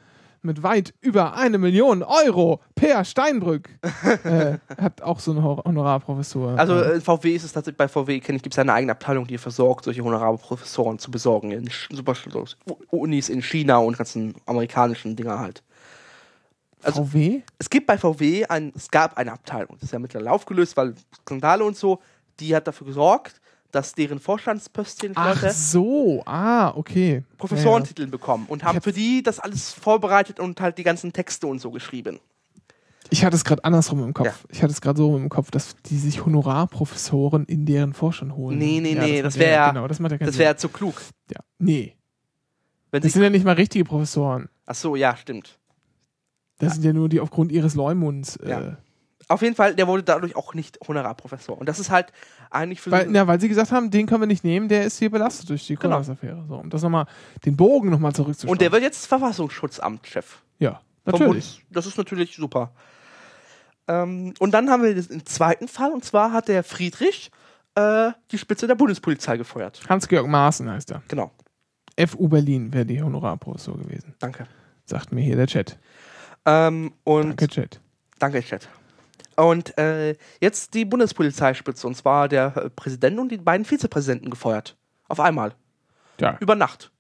mit 0.44 0.62
weit 0.62 0.94
über 1.02 1.36
eine 1.36 1.58
Million 1.58 2.04
Euro, 2.04 2.60
Per 2.76 3.04
Steinbrück, 3.06 3.70
äh, 4.24 4.58
hat 4.82 5.02
auch 5.02 5.20
so 5.20 5.32
eine 5.32 5.44
Honorarprofessur. 5.44 6.60
Also 6.60 6.76
Äh, 6.82 7.00
VW 7.00 7.34
ist 7.36 7.44
es 7.44 7.54
tatsächlich, 7.54 7.78
bei 7.78 7.88
VW 7.88 8.20
kenne 8.20 8.36
ich, 8.38 8.44
gibt 8.44 8.54
es 8.54 8.60
eine 8.60 8.74
eigene 8.74 8.92
Abteilung, 8.92 9.26
die 9.26 9.38
versorgt, 9.38 9.86
solche 9.86 10.04
Honorarprofessoren 10.04 11.00
zu 11.00 11.10
besorgen 11.12 11.52
in 11.52 11.70
super 11.92 12.14
Unis 12.92 13.30
in 13.30 13.42
China 13.42 13.78
und 13.78 13.98
ganzen 13.98 14.36
amerikanischen 14.46 15.16
Dinger 15.16 15.40
halt. 15.40 15.64
also- 16.84 17.06
VW? 17.06 17.42
Es 17.58 17.70
gibt 17.70 17.88
bei 17.88 17.98
VW 17.98 18.46
ein, 18.46 18.74
es 18.76 18.92
gab 18.92 19.18
eine 19.18 19.32
Abteilung, 19.32 19.76
das 19.76 19.84
ist 19.84 19.94
ja 19.94 20.00
mittlerweile 20.00 20.32
aufgelöst, 20.32 20.76
weil 20.76 20.94
Skandale 21.22 21.64
und 21.64 21.78
so, 21.78 22.00
die 22.40 22.54
hat 22.56 22.68
dafür 22.68 22.88
gesorgt, 22.88 23.40
dass 23.74 23.94
deren 23.94 24.20
Vorstandspöstchen 24.20 25.14
Ach 25.16 25.50
so, 25.50 26.22
ah, 26.26 26.70
okay. 26.76 27.24
Professorentitel 27.38 28.08
bekommen 28.08 28.46
und 28.48 28.64
haben 28.64 28.76
hab- 28.78 28.84
für 28.84 28.94
die 28.94 29.24
das 29.24 29.40
alles 29.40 29.74
vorbereitet 29.74 30.40
und 30.40 30.62
halt 30.62 30.78
die 30.78 30.84
ganzen 30.84 31.12
Texte 31.12 31.48
und 31.48 31.60
so 31.60 31.72
geschrieben. 31.72 32.20
Ich 33.10 33.26
hatte 33.26 33.36
es 33.36 33.44
gerade 33.44 33.64
andersrum 33.64 34.04
im 34.04 34.14
Kopf. 34.14 34.28
Ja. 34.28 34.34
Ich 34.50 34.64
hatte 34.64 34.72
es 34.72 34.80
gerade 34.82 34.98
so 34.98 35.18
im 35.18 35.28
Kopf, 35.30 35.52
dass 35.52 35.76
die 35.88 35.98
sich 35.98 36.26
Honorarprofessoren 36.26 37.46
in 37.46 37.66
deren 37.66 37.94
Vorstand 37.94 38.36
holen. 38.36 38.58
Nee, 38.58 38.80
nee, 38.80 38.94
nee, 38.96 39.16
macht 39.22 39.26
das 39.26 39.38
wär 39.38 39.48
ja- 39.50 39.54
ja- 39.54 39.70
Genau, 39.72 39.88
das 39.88 40.00
ja 40.00 40.08
Das 40.18 40.38
wäre 40.38 40.56
zu 40.56 40.70
klug. 40.70 40.96
Ja. 41.32 41.40
Nee. 41.60 41.96
Wenn 42.92 43.02
Das 43.02 43.14
sind 43.14 43.24
ja 43.24 43.30
nicht 43.30 43.44
mal 43.46 43.54
richtige 43.56 43.84
Professoren. 43.86 44.50
ach 44.66 44.76
so, 44.76 44.96
ja, 44.96 45.16
stimmt. 45.18 45.58
Das 46.60 46.76
sind 46.76 46.84
ja 46.86 46.94
nur 46.94 47.10
die 47.10 47.20
aufgrund 47.20 47.52
ihres 47.52 47.74
Leumunds. 47.76 48.36
Äh, 48.38 48.50
Ja. 48.50 48.78
Auf 49.30 49.42
jeden 49.42 49.56
Fall, 49.56 49.76
der 49.76 49.88
wurde 49.88 50.04
dadurch 50.04 50.36
auch 50.36 50.54
nicht 50.54 50.80
Honorarprofessor. 50.88 51.58
Und 51.58 51.68
das 51.70 51.80
ist 51.80 51.90
halt 51.90 52.12
eigentlich 52.50 52.82
für 52.82 52.92
weil, 52.92 53.06
so- 53.06 53.12
na, 53.12 53.26
weil 53.28 53.40
sie 53.40 53.48
gesagt 53.50 53.72
haben, 53.72 53.90
den 53.90 54.06
können 54.06 54.22
wir 54.22 54.28
nicht 54.28 54.44
nehmen, 54.44 54.68
der 54.68 54.84
ist 54.86 55.00
hier 55.00 55.10
belastet 55.10 55.50
durch 55.50 55.66
die 55.68 55.76
Genau. 55.76 55.96
Kohlhaas-Affäre. 55.98 56.44
So, 56.48 56.56
um 56.56 56.70
das 56.70 56.82
nochmal, 56.82 57.06
den 57.46 57.56
Bogen 57.58 57.90
nochmal 57.90 58.14
zurückzuschauen. 58.14 58.52
Und 58.52 58.62
der 58.62 58.72
wird 58.72 58.84
jetzt 58.84 59.06
Verfassungsschutzamtschef. 59.08 60.42
Ja, 60.60 60.82
natürlich. 61.06 61.66
Das 61.70 61.86
ist 61.86 61.98
natürlich 61.98 62.36
super. 62.36 62.72
Ähm, 63.88 64.34
und 64.40 64.52
dann 64.52 64.70
haben 64.70 64.84
wir 64.84 64.94
den 64.96 65.26
zweiten 65.26 65.68
Fall, 65.68 65.92
und 65.92 66.06
zwar 66.06 66.32
hat 66.32 66.48
der 66.48 66.64
Friedrich 66.64 67.32
äh, 67.76 68.12
die 68.32 68.38
Spitze 68.38 68.68
der 68.68 68.76
Bundespolizei 68.76 69.36
gefeuert. 69.38 69.82
Hans-Georg 69.90 70.28
Maaßen 70.28 70.70
heißt 70.70 70.92
er. 70.92 71.02
Genau, 71.08 71.32
FU 72.08 72.28
Berlin 72.28 72.72
wäre 72.74 72.86
die 72.86 73.02
Honorarprofessor 73.02 73.78
gewesen. 73.78 74.14
danke. 74.20 74.48
Sagt 74.86 75.12
mir 75.12 75.22
hier 75.22 75.36
der 75.38 75.48
Chat. 75.48 75.78
Ähm, 76.46 76.92
Danke, 77.06 77.48
Chat. 77.48 77.80
danke, 78.20 78.42
Chat. 78.44 78.68
Und 79.36 79.78
äh, 79.78 80.16
jetzt 80.42 80.74
die 80.74 80.86
Bundespolizeispitze, 80.86 81.88
und 81.88 81.96
zwar 81.96 82.28
der 82.28 82.56
äh, 82.56 82.70
Präsident 82.70 83.20
und 83.20 83.30
die 83.30 83.38
beiden 83.38 83.66
Vizepräsidenten 83.66 84.30
gefeuert. 84.30 84.76
Auf 85.08 85.20
einmal. 85.20 85.54
Ja, 86.20 86.38
Über 86.40 86.56
Nacht. 86.56 86.92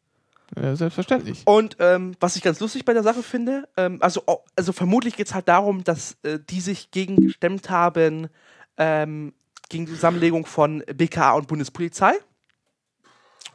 äh, 0.56 0.76
selbstverständlich. 0.76 1.44
Und 1.46 1.78
ähm, 1.80 2.16
was 2.20 2.36
ich 2.36 2.44
ganz 2.44 2.60
lustig 2.60 2.86
bei 2.86 2.94
der 2.94 3.04
Sache 3.04 3.24
finde, 3.24 3.68
ähm, 3.78 3.98
also, 4.02 4.24
also 4.56 4.74
vermutlich 4.74 5.16
geht 5.16 5.28
es 5.28 5.34
halt 5.34 5.48
darum, 5.48 5.84
dass 5.84 6.18
äh, 6.24 6.40
die 6.50 6.62
sich 6.62 6.92
gegen 6.92 7.16
gestemmt 7.18 7.70
haben, 7.70 8.30
ähm, 8.78 9.34
gegen 9.70 9.86
die 9.86 9.94
Zusammenlegung 9.94 10.46
von 10.46 10.84
BKA 10.94 11.34
und 11.34 11.48
Bundespolizei 11.48 12.14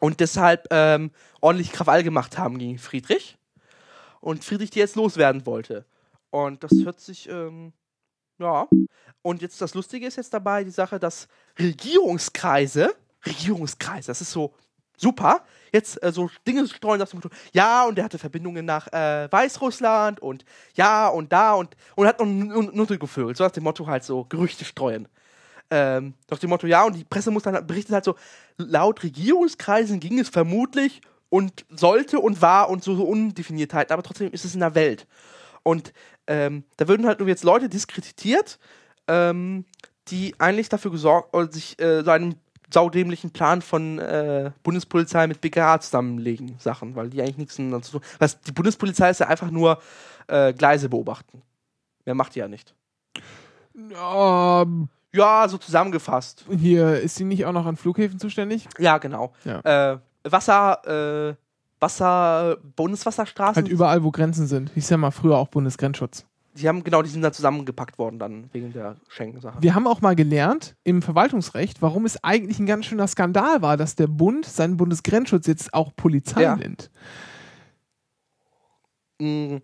und 0.01 0.21
deshalb 0.21 0.67
ähm, 0.71 1.11
ordentlich 1.41 1.73
Krawall 1.73 2.03
gemacht 2.03 2.39
haben 2.39 2.59
gegen 2.59 2.79
Friedrich 2.79 3.37
und 4.21 4.45
Friedrich 4.45 4.71
die 4.71 4.79
jetzt 4.79 4.97
loswerden 4.97 5.47
wollte. 5.47 5.85
Und 6.31 6.63
das 6.63 6.73
hört 6.85 7.01
sich, 7.01 7.29
ähm, 7.29 7.73
ja. 8.39 8.69
Und 9.23 9.43
jetzt 9.43 9.61
das 9.61 9.75
Lustige 9.75 10.07
ist 10.07 10.17
jetzt 10.17 10.33
dabei 10.33 10.65
die 10.65 10.71
Sache, 10.71 10.99
dass 10.99 11.29
Regierungskreise, 11.59 12.95
Regierungskreise, 13.27 14.07
das 14.07 14.21
ist 14.21 14.31
so 14.31 14.55
super, 14.97 15.43
jetzt 15.73 16.03
äh, 16.03 16.13
so 16.13 16.31
Dinge 16.47 16.67
streuen, 16.69 16.99
dass 16.99 17.15
ja, 17.53 17.85
und 17.87 17.97
der 17.97 18.05
hatte 18.05 18.19
Verbindungen 18.19 18.65
nach 18.65 18.87
äh, 18.93 19.29
Weißrussland 19.31 20.21
und 20.21 20.45
ja 20.75 21.09
und 21.09 21.33
da 21.33 21.55
und 21.55 21.77
und 21.97 22.07
hat 22.07 22.21
noch 22.21 22.27
Nutte 22.27 22.99
gefüllt, 22.99 23.37
so 23.37 23.45
nach 23.45 23.51
dem 23.51 23.65
Motto 23.65 23.87
halt 23.87 24.05
so 24.05 24.25
Gerüchte 24.25 24.65
streuen. 24.65 25.09
Ähm, 25.71 26.15
nach 26.31 26.39
dem 26.39 26.51
Motto, 26.51 26.67
ja, 26.67 26.85
und 26.85 26.97
die 26.97 27.05
Presse 27.05 27.31
muss 27.31 27.43
dann 27.43 27.55
halt- 27.55 27.67
berichtet 27.67 27.93
halt 27.95 28.05
so, 28.05 28.15
laut 28.57 29.03
Regierungskreisen 29.03 30.01
ging 30.01 30.19
es 30.19 30.31
vermutlich 30.31 31.03
und 31.29 31.67
sollte 31.69 32.21
und 32.21 32.41
war 32.41 32.71
und 32.71 32.83
so, 32.83 32.97
so 32.97 33.05
Undefiniertheiten, 33.05 33.93
aber 33.93 34.03
trotzdem 34.03 34.33
ist 34.33 34.47
es 34.47 34.55
in 34.55 34.61
der 34.61 34.75
Welt. 34.75 35.07
Und 35.69 35.93
ähm, 36.27 36.65
da 36.79 36.89
würden 36.89 37.07
halt 37.07 37.19
nur 37.19 37.29
jetzt 37.29 37.45
Leute 37.45 37.69
diskreditiert, 37.69 38.59
ähm, 39.07 39.67
die 40.09 40.35
eigentlich 40.39 40.71
dafür 40.71 40.91
gesorgt, 40.91 41.35
oder 41.35 41.53
sich 41.53 41.79
äh, 41.79 42.03
so 42.03 42.11
einen 42.11 42.37
saudämlichen 42.73 43.31
Plan 43.33 43.61
von 43.61 43.99
äh, 43.99 44.51
Bundespolizei 44.63 45.27
mit 45.27 45.43
BKA 45.43 45.79
zusammenlegen, 45.81 46.57
Sachen, 46.59 46.97
weil 46.97 47.11
die 47.11 47.21
eigentlich 47.21 47.37
nichts 47.39 47.57
dazu 47.57 47.99
tun. 47.99 48.01
Was, 48.19 48.41
die 48.41 48.53
Bundespolizei 48.53 49.11
ist 49.11 49.21
ja 49.21 49.27
einfach 49.29 49.51
nur 49.51 49.79
äh, 50.27 50.55
Gleise 50.55 50.89
beobachten. 50.89 51.43
Mehr 52.07 52.15
macht 52.15 52.35
die 52.35 52.39
ja 52.39 52.49
nicht. 52.49 52.75
Ähm, 53.77 54.89
Ja, 55.13 55.49
so 55.49 55.59
zusammengefasst. 55.59 56.45
hier 56.59 57.01
ist 57.01 57.17
sie 57.17 57.25
nicht 57.25 57.45
auch 57.45 57.53
noch 57.53 57.67
an 57.67 57.77
Flughäfen 57.77 58.19
zuständig? 58.19 58.69
Ja, 58.79 58.99
genau. 58.99 59.33
Ja. 59.45 59.93
Äh, 59.93 59.99
Wasser, 60.25 61.31
äh, 61.31 61.35
Wasser, 61.81 62.59
Bundeswasserstraßen. 62.77 63.63
Halt 63.63 63.69
überall, 63.73 64.03
wo 64.05 64.11
Grenzen 64.11 64.47
sind. 64.47 64.71
Hieß 64.75 64.91
ja 64.91 64.97
mal 64.97 65.11
früher 65.11 65.37
auch 65.39 65.49
Bundesgrenzschutz. 65.49 66.25
Die 66.55 66.67
haben, 66.69 66.83
genau, 66.83 67.03
die 67.03 67.09
sind 67.11 67.23
da 67.23 67.31
zusammengepackt 67.31 67.99
worden 67.99 68.19
dann 68.19 68.49
wegen 68.53 68.73
der 68.73 68.97
Schengen-Sache. 69.09 69.59
Wir 69.61 69.77
haben 69.77 69.87
auch 69.87 70.01
mal 70.01 70.17
gelernt 70.17 70.75
im 70.83 71.03
Verwaltungsrecht, 71.03 71.81
warum 71.83 72.05
es 72.05 72.23
eigentlich 72.25 72.59
ein 72.59 72.67
ganz 72.67 72.87
schöner 72.87 73.07
Skandal 73.07 73.63
war, 73.63 73.77
dass 73.77 73.95
der 73.95 74.09
Bund 74.09 74.45
seinen 74.45 74.77
Bundesgrenzschutz 74.77 75.47
jetzt 75.47 75.73
auch 75.73 75.93
Polizei 75.95 76.43
Ja. 76.43 76.57
nennt. 76.57 76.91
Mm, 79.21 79.59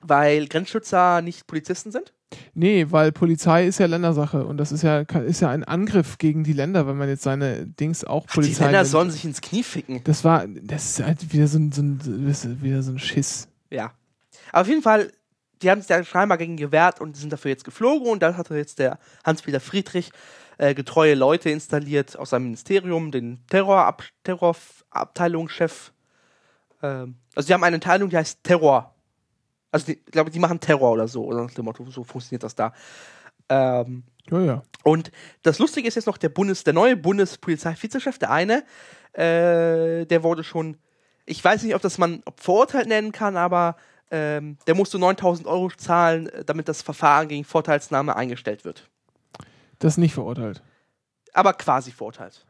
Weil 0.00 0.46
Grenzschützer 0.48 1.22
nicht 1.22 1.46
Polizisten 1.46 1.90
sind? 1.92 2.12
Nee, 2.54 2.86
weil 2.90 3.12
Polizei 3.12 3.66
ist 3.66 3.78
ja 3.78 3.86
Ländersache 3.86 4.44
und 4.44 4.56
das 4.56 4.72
ist 4.72 4.82
ja, 4.82 5.00
ist 5.00 5.40
ja 5.40 5.50
ein 5.50 5.62
Angriff 5.62 6.18
gegen 6.18 6.42
die 6.42 6.52
Länder, 6.52 6.86
wenn 6.86 6.96
man 6.96 7.08
jetzt 7.08 7.22
seine 7.22 7.66
Dings 7.66 8.04
auch 8.04 8.24
Ach, 8.26 8.32
die 8.32 8.40
Polizei 8.40 8.64
Länder 8.64 8.80
nennt. 8.80 8.90
sollen 8.90 9.10
sich 9.10 9.24
ins 9.24 9.40
Knie 9.40 9.62
ficken. 9.62 10.02
Das 10.04 10.24
war, 10.24 10.46
das 10.48 10.86
ist 10.86 11.06
halt 11.06 11.32
wieder 11.32 11.46
so 11.46 11.58
ein, 11.58 11.72
so 11.72 11.82
ein, 11.82 12.62
wieder 12.62 12.82
so 12.82 12.92
ein 12.92 12.98
Schiss. 12.98 13.48
Ja. 13.70 13.92
Aber 14.50 14.62
auf 14.62 14.68
jeden 14.68 14.82
Fall, 14.82 15.12
die 15.62 15.70
haben 15.70 15.80
sich 15.80 15.88
da 15.88 16.02
scheinbar 16.02 16.38
gegen 16.38 16.56
gewehrt 16.56 17.00
und 17.00 17.16
sind 17.16 17.32
dafür 17.32 17.50
jetzt 17.50 17.64
geflogen 17.64 18.08
und 18.08 18.22
dann 18.22 18.36
hat 18.36 18.50
jetzt 18.50 18.78
der 18.78 18.98
Hans-Peter 19.24 19.60
Friedrich 19.60 20.10
äh, 20.58 20.74
getreue 20.74 21.14
Leute 21.14 21.50
installiert 21.50 22.18
aus 22.18 22.30
seinem 22.30 22.44
Ministerium, 22.44 23.10
den 23.12 23.40
Terrorab 23.48 24.02
Terrorabteilungschef. 24.24 25.92
Ähm, 26.82 27.16
also 27.34 27.46
die 27.46 27.54
haben 27.54 27.64
eine 27.64 27.76
Abteilung, 27.76 28.10
die 28.10 28.16
heißt 28.16 28.42
Terror. 28.42 28.95
Also 29.76 29.92
die- 29.92 29.98
ich 30.04 30.10
glaube, 30.12 30.30
die 30.30 30.38
machen 30.38 30.58
Terror 30.58 30.92
oder 30.92 31.06
so, 31.06 31.22
oder 31.24 31.42
nach 31.42 31.50
dem 31.50 31.66
Motto, 31.66 31.84
so 31.90 32.02
funktioniert 32.02 32.42
das 32.42 32.54
da. 32.54 32.72
Ähm, 33.50 34.04
Ja, 34.30 34.40
ja. 34.40 34.62
und 34.84 35.10
das 35.42 35.58
Lustige 35.58 35.86
ist 35.86 35.96
jetzt 35.96 36.06
noch 36.06 36.16
der 36.16 36.30
Bundes, 36.30 36.64
der 36.64 36.72
neue 36.72 36.96
Bundespolizei-Vizechef, 36.96 38.18
der 38.18 38.30
eine, 38.30 38.64
äh, 39.12 40.06
der 40.06 40.22
wurde 40.22 40.42
schon, 40.44 40.78
ich 41.26 41.44
weiß 41.44 41.62
nicht, 41.62 41.74
ob 41.74 41.82
das 41.82 41.98
man 41.98 42.22
ob 42.24 42.40
verurteilt 42.40 42.88
nennen 42.88 43.12
kann, 43.12 43.36
aber 43.36 43.76
ähm, 44.10 44.56
der 44.66 44.74
musste 44.74 44.98
9000 44.98 45.46
Euro 45.46 45.68
zahlen, 45.76 46.28
äh, 46.30 46.42
damit 46.44 46.68
das 46.68 46.80
Verfahren 46.80 47.28
gegen 47.28 47.44
Vorteilsnahme 47.44 48.16
eingestellt 48.16 48.64
wird. 48.64 48.88
Das 49.78 49.92
ist 49.94 49.98
nicht 49.98 50.14
verurteilt. 50.14 50.62
Aber 51.34 51.52
quasi 51.52 51.90
verurteilt. 51.92 52.46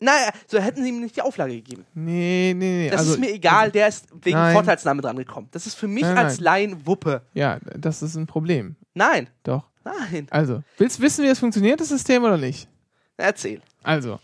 Naja, 0.00 0.30
so 0.46 0.58
hätten 0.58 0.82
sie 0.82 0.90
ihm 0.90 1.00
nicht 1.00 1.16
die 1.16 1.22
Auflage 1.22 1.54
gegeben. 1.54 1.86
Nee, 1.94 2.54
nee, 2.56 2.84
nee. 2.84 2.90
Das 2.90 3.00
also, 3.00 3.14
ist 3.14 3.20
mir 3.20 3.32
egal, 3.32 3.70
der 3.70 3.88
ist 3.88 4.06
wegen 4.22 4.36
Nein. 4.36 4.52
Vorteilsnahme 4.52 5.00
dran 5.00 5.16
gekommen. 5.16 5.48
Das 5.52 5.66
ist 5.66 5.74
für 5.74 5.88
mich 5.88 6.02
Nein, 6.02 6.18
als. 6.18 6.40
Laien 6.40 6.86
Wuppe. 6.86 7.22
Ja, 7.32 7.58
das 7.76 8.02
ist 8.02 8.14
ein 8.16 8.26
Problem. 8.26 8.76
Nein, 8.94 9.28
Doch. 9.42 9.68
nein. 9.84 10.26
Also, 10.30 10.62
willst 10.76 10.98
du 10.98 11.02
wissen, 11.02 11.24
wie 11.24 11.28
das 11.28 11.38
funktioniert, 11.38 11.80
das 11.80 11.88
System, 11.88 12.24
oder 12.24 12.36
nicht? 12.36 12.68
Erzähl. 13.16 13.62
Also, 13.82 14.18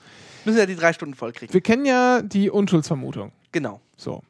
Müssen 0.45 0.59
ja 0.59 0.67
die 0.67 0.77
drei 0.77 0.93
Stunden 0.93 1.15
voll 1.15 1.33
kriegen. 1.33 1.53
wir 1.53 1.61
kennen 1.61 1.85
ja 1.85 2.21
die 2.21 2.51
Unschuldsvermutung. 2.51 3.33
Genau. 3.53 3.81
So. 3.97 4.23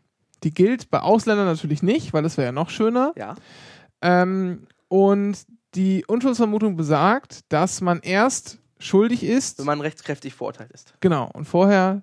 Die 0.45 0.53
gilt 0.53 0.91
bei 0.91 1.01
Ausländern 1.01 1.47
natürlich 1.47 1.83
nicht, 1.83 2.13
weil 2.13 2.23
das 2.23 2.37
wäre 2.37 2.47
ja 2.47 2.53
noch 2.53 2.71
schöner. 2.71 3.13
Ja. 3.17 3.37
Ähm, 4.01 4.67
und 4.89 5.39
die 5.75 6.05
Unschuldsvermutung 6.07 6.77
besagt, 6.77 7.41
dass 7.49 7.81
man 7.81 8.01
erst 8.01 8.59
schuldig 8.85 9.23
ist. 9.25 9.59
Wenn 9.59 9.67
man 9.67 9.81
rechtskräftig 9.81 10.35
verurteilt 10.35 10.71
ist. 10.73 10.95
genau. 11.01 11.31
Und 11.33 11.45
vorher 11.47 12.03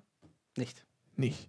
Nicht. 0.56 0.84
nicht. 1.16 1.48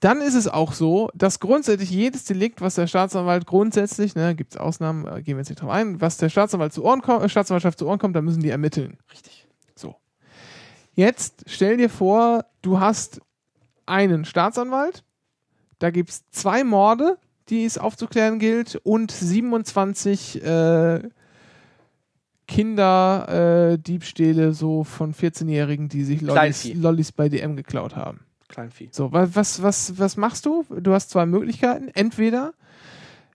Dann 0.00 0.20
ist 0.20 0.34
es 0.34 0.48
auch 0.48 0.72
so, 0.72 1.10
dass 1.14 1.38
grundsätzlich 1.38 1.90
jedes 1.90 2.24
Delikt, 2.24 2.60
was 2.60 2.74
der 2.74 2.88
Staatsanwalt 2.88 3.46
grundsätzlich, 3.46 4.16
ne, 4.16 4.34
gibt 4.34 4.54
es 4.54 4.60
Ausnahmen, 4.60 5.06
äh, 5.06 5.22
gehen 5.22 5.36
wir 5.36 5.42
jetzt 5.42 5.48
nicht 5.50 5.62
drauf 5.62 5.70
ein, 5.70 6.00
was 6.00 6.16
der 6.16 6.28
Staatsanwalt 6.28 6.72
zu 6.72 6.84
Ohren 6.84 7.02
kommt, 7.02 7.24
äh, 7.24 7.28
Staatsanwaltschaft 7.28 7.78
zu 7.78 7.86
Ohren 7.86 8.00
kommt, 8.00 8.16
dann 8.16 8.24
müssen 8.24 8.42
die 8.42 8.50
ermitteln. 8.50 8.98
Richtig. 9.12 9.46
So. 9.76 9.94
Jetzt 10.94 11.44
stell 11.46 11.76
dir 11.76 11.88
vor, 11.88 12.46
du 12.62 12.80
hast 12.80 13.20
einen 13.86 14.24
Staatsanwalt, 14.24 15.04
da 15.78 15.90
gibt 15.90 16.10
es 16.10 16.28
zwei 16.30 16.64
Morde, 16.64 17.16
die 17.48 17.64
es 17.64 17.78
aufzuklären 17.78 18.40
gilt, 18.40 18.76
und 18.82 19.12
27 19.12 20.42
äh, 20.42 21.00
Kinder, 22.52 23.72
äh, 23.72 23.78
Diebstähle 23.78 24.52
so 24.52 24.84
von 24.84 25.14
14-Jährigen, 25.14 25.88
die 25.88 26.04
sich 26.04 26.20
Lollis. 26.20 26.72
Lollis 26.74 27.10
bei 27.12 27.28
DM 27.30 27.56
geklaut 27.56 27.96
haben. 27.96 28.20
Kleinvieh. 28.48 28.90
So, 28.92 29.10
wa- 29.12 29.28
was, 29.32 29.62
was, 29.62 29.98
was 29.98 30.18
machst 30.18 30.44
du? 30.44 30.64
Du 30.80 30.92
hast 30.92 31.08
zwei 31.08 31.24
Möglichkeiten. 31.24 31.88
Entweder 31.94 32.52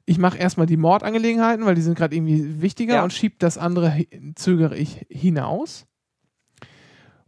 ich 0.05 0.19
mache 0.19 0.37
erstmal 0.37 0.67
die 0.67 0.77
Mordangelegenheiten, 0.77 1.65
weil 1.65 1.73
die 1.75 1.81
sind 1.81 1.97
gerade 1.97 2.15
irgendwie 2.15 2.61
wichtiger 2.61 2.95
Ja. 2.95 3.03
und 3.03 3.11
schieb 3.11 3.39
das 3.39 3.57
andere, 3.57 4.05
zögere 4.35 4.77
ich 4.77 5.05
hinaus. 5.09 5.87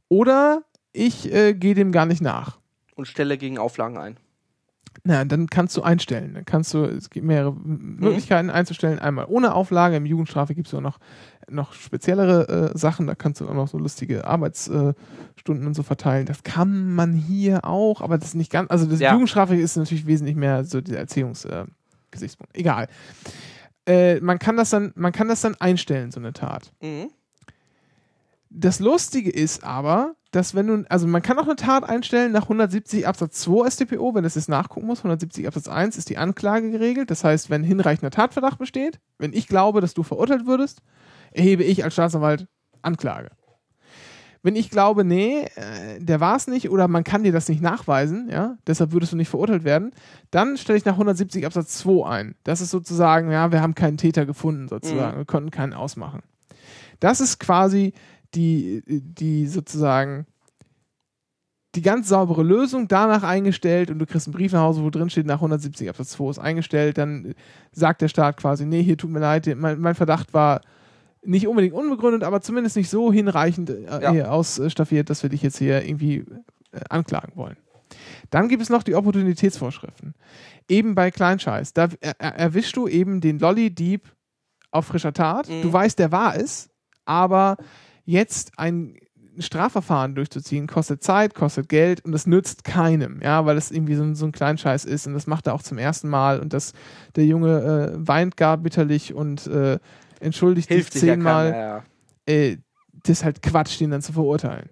Oder 0.08 0.64
ich 0.94 1.34
äh, 1.34 1.54
gehe 1.54 1.74
dem 1.74 1.92
gar 1.92 2.06
nicht 2.06 2.22
nach. 2.22 2.60
Und 2.96 3.08
stelle 3.08 3.38
gegen 3.38 3.58
Auflagen 3.58 3.98
ein. 3.98 4.18
Na, 5.04 5.24
dann 5.24 5.48
kannst 5.48 5.78
du 5.78 5.82
einstellen. 5.84 6.34
Dann 6.34 6.46
kannst 6.46 6.74
du, 6.74 6.84
es 6.84 7.10
gibt 7.10 7.26
mehrere 7.26 7.50
M- 7.52 7.98
Möglichkeiten 8.00 8.50
einzustellen. 8.50 9.00
Einmal 9.00 9.26
ohne 9.30 9.54
Auflage. 9.54 9.96
Im 9.96 10.06
Jugendstrafe 10.06 10.56
gibt 10.56 10.68
es 10.68 10.74
auch 10.74 10.82
noch, 10.82 11.00
noch 11.52 11.74
speziellere 11.74 12.72
äh, 12.74 12.78
Sachen. 12.78 13.08
Da 13.08 13.16
kannst 13.16 13.42
du 13.42 13.48
auch 13.48 13.54
noch 13.54 13.68
so 13.68 13.78
lustige 13.78 14.26
Arbeitsstunden 14.26 14.96
äh, 15.48 15.68
und 15.68 15.74
so 15.74 15.84
verteilen. 15.84 16.26
Das 16.26 16.44
kann 16.44 16.94
man 16.94 17.14
hier 17.14 17.66
auch, 17.66 18.02
aber 18.02 18.18
das 18.18 18.30
ist 18.30 18.36
nicht 18.36 18.52
ganz. 18.52 18.70
Also, 18.72 18.86
das 18.86 19.00
Ja. 19.00 19.14
Jugendstrafe 19.14 19.56
ist 19.56 19.78
natürlich 19.78 20.06
wesentlich 20.06 20.36
mehr 20.36 20.64
so 20.64 20.82
der 20.82 21.00
Erziehungsgesichtspunkt. 21.00 22.56
Äh. 22.56 22.60
Egal. 22.60 22.88
Äh, 23.86 24.20
man, 24.20 24.40
kann 24.40 24.58
das 24.58 24.70
dann, 24.70 24.92
man 24.96 25.12
kann 25.12 25.28
das 25.28 25.42
dann 25.42 25.56
einstellen, 25.56 26.12
so 26.12 26.20
eine 26.20 26.34
Tat. 26.34 26.72
Mhm. 26.82 27.10
Das 28.52 28.80
Lustige 28.80 29.30
ist 29.30 29.64
aber, 29.64 30.16
dass 30.32 30.56
wenn 30.56 30.68
du, 30.68 30.86
also 30.90 31.08
man 31.08 31.22
kann 31.22 31.38
auch 31.38 31.46
eine 31.46 31.56
Tat 31.56 31.84
einstellen 31.84 32.32
nach 32.32 32.44
170 32.44 33.08
Absatz 33.08 33.40
2 33.42 33.70
StPO, 33.70 34.14
wenn 34.16 34.26
es 34.26 34.36
jetzt 34.36 34.50
nachgucken 34.50 34.88
muss. 34.88 35.00
170 35.00 35.48
Absatz 35.48 35.68
1 35.68 35.98
ist 35.98 36.10
die 36.10 36.18
Anklage 36.18 36.72
geregelt. 36.72 37.12
Das 37.12 37.24
heißt, 37.24 37.50
wenn 37.50 37.64
hinreichender 37.64 38.12
Tatverdacht 38.12 38.58
besteht, 38.58 39.00
wenn 39.18 39.34
ich 39.34 39.48
glaube, 39.48 39.82
dass 39.82 39.94
du 39.94 40.04
verurteilt 40.04 40.46
würdest, 40.46 40.82
erhebe 41.32 41.64
ich 41.64 41.84
als 41.84 41.94
Staatsanwalt 41.94 42.48
Anklage. 42.82 43.30
Wenn 44.42 44.56
ich 44.56 44.70
glaube, 44.70 45.04
nee, 45.04 45.44
äh, 45.56 46.00
der 46.00 46.22
war 46.22 46.38
es 46.38 46.48
nicht 46.48 46.70
oder 46.70 46.88
man 46.88 47.04
kann 47.04 47.24
dir 47.24 47.34
das 47.34 47.50
nicht 47.50 47.62
nachweisen, 47.62 48.30
ja, 48.32 48.56
deshalb 48.66 48.94
würdest 48.94 49.12
du 49.12 49.18
nicht 49.18 49.28
verurteilt 49.28 49.66
werden, 49.66 49.92
dann 50.32 50.56
stelle 50.56 50.78
ich 50.78 50.86
nach 50.86 50.94
170 50.94 51.46
Absatz 51.46 51.78
2 51.80 52.08
ein. 52.08 52.36
Das 52.46 52.62
ist 52.62 52.70
sozusagen, 52.70 53.32
ja, 53.32 53.52
wir 53.52 53.62
haben 53.62 53.76
keinen 53.76 53.98
Täter 53.98 54.26
gefunden, 54.26 54.70
sozusagen, 54.70 55.18
wir 55.18 55.26
konnten 55.26 55.52
keinen 55.52 55.74
ausmachen. 55.74 56.22
Das 57.02 57.20
ist 57.20 57.40
quasi 57.40 57.94
die, 58.34 58.82
die 58.88 59.46
sozusagen 59.48 60.26
die 61.76 61.82
ganz 61.82 62.08
saubere 62.08 62.42
Lösung 62.42 62.88
danach 62.88 63.24
eingestellt 63.24 63.92
und 63.92 64.00
du 64.00 64.06
kriegst 64.06 64.28
einen 64.28 64.34
Brief 64.34 64.54
nach 64.54 64.62
Hause, 64.62 64.84
wo 64.84 64.90
drin 64.90 65.10
steht, 65.10 65.26
nach 65.26 65.36
170 65.36 65.90
Absatz 65.90 66.10
2 66.12 66.30
ist 66.30 66.40
eingestellt, 66.40 66.98
dann 66.98 67.36
sagt 67.72 68.02
der 68.02 68.08
Staat 68.08 68.38
quasi, 68.38 68.66
nee, 68.66 68.82
hier 68.82 68.98
tut 68.98 69.12
mir 69.12 69.20
leid, 69.20 69.54
mein, 69.58 69.80
mein 69.80 69.96
Verdacht 69.96 70.34
war 70.34 70.62
nicht 71.24 71.48
unbedingt 71.48 71.74
unbegründet, 71.74 72.24
aber 72.24 72.42
zumindest 72.42 72.76
nicht 72.78 72.90
so 72.90 73.12
hinreichend 73.12 73.70
äh, 73.70 74.02
Ja. 74.02 74.12
hier 74.12 74.32
ausstaffiert, 74.32 75.10
dass 75.10 75.24
wir 75.24 75.30
dich 75.30 75.42
jetzt 75.42 75.58
hier 75.58 75.84
irgendwie 75.86 76.18
äh, 76.72 76.80
anklagen 76.90 77.34
wollen. 77.36 77.58
Dann 78.30 78.48
gibt 78.48 78.62
es 78.62 78.70
noch 78.70 78.84
die 78.84 78.96
Opportunitätsvorschriften. 78.96 80.14
Eben 80.68 80.94
bei 80.96 81.10
Kleinscheiß. 81.12 81.74
Da 81.74 81.90
er, 82.02 82.14
er, 82.20 82.36
erwischst 82.36 82.76
du 82.78 82.88
eben 82.88 83.22
den 83.22 83.40
Lolli-Dieb 83.40 84.04
auf 84.72 84.86
frischer 84.86 85.14
Tat. 85.14 85.50
Mhm. 85.50 85.64
Du 85.64 85.74
weißt, 85.74 85.98
der 85.98 86.12
war 86.12 86.36
es, 86.36 86.70
aber 87.06 87.58
jetzt 88.06 88.52
ein 88.58 88.96
Strafverfahren 89.40 90.16
durchzuziehen, 90.16 90.68
kostet 90.68 91.02
Zeit, 91.02 91.34
kostet 91.34 91.70
Geld 91.70 92.04
und 92.04 92.12
das 92.12 92.28
nützt 92.28 92.64
keinem, 92.66 93.22
ja, 93.24 93.46
weil 93.46 93.58
es 93.58 93.72
irgendwie 93.72 93.96
so, 93.96 94.04
ein- 94.04 94.16
so 94.16 94.26
ein 94.26 94.32
Kleinscheiß 94.34 94.84
ist 94.86 95.08
und 95.08 95.14
das 95.14 95.28
macht 95.28 95.48
er 95.48 95.54
auch 95.54 95.64
zum 95.64 95.78
ersten 95.78 96.10
Mal 96.10 96.40
und 96.40 96.52
das, 96.52 96.74
der 97.16 97.26
Junge 97.26 97.94
äh, 97.96 98.08
weint 98.08 98.36
gar 98.38 98.58
bitterlich 98.58 99.14
und 99.14 99.48
äh, 99.48 99.80
entschuldigt 100.20 100.68
Hilft 100.70 100.94
ja 100.96 101.02
zehnmal 101.02 101.52
ja. 102.28 102.34
äh, 102.34 102.58
das 103.04 103.20
ist 103.20 103.24
halt 103.24 103.42
Quatsch, 103.42 103.80
den 103.80 103.92
dann 103.92 104.02
zu 104.02 104.12
verurteilen. 104.14 104.70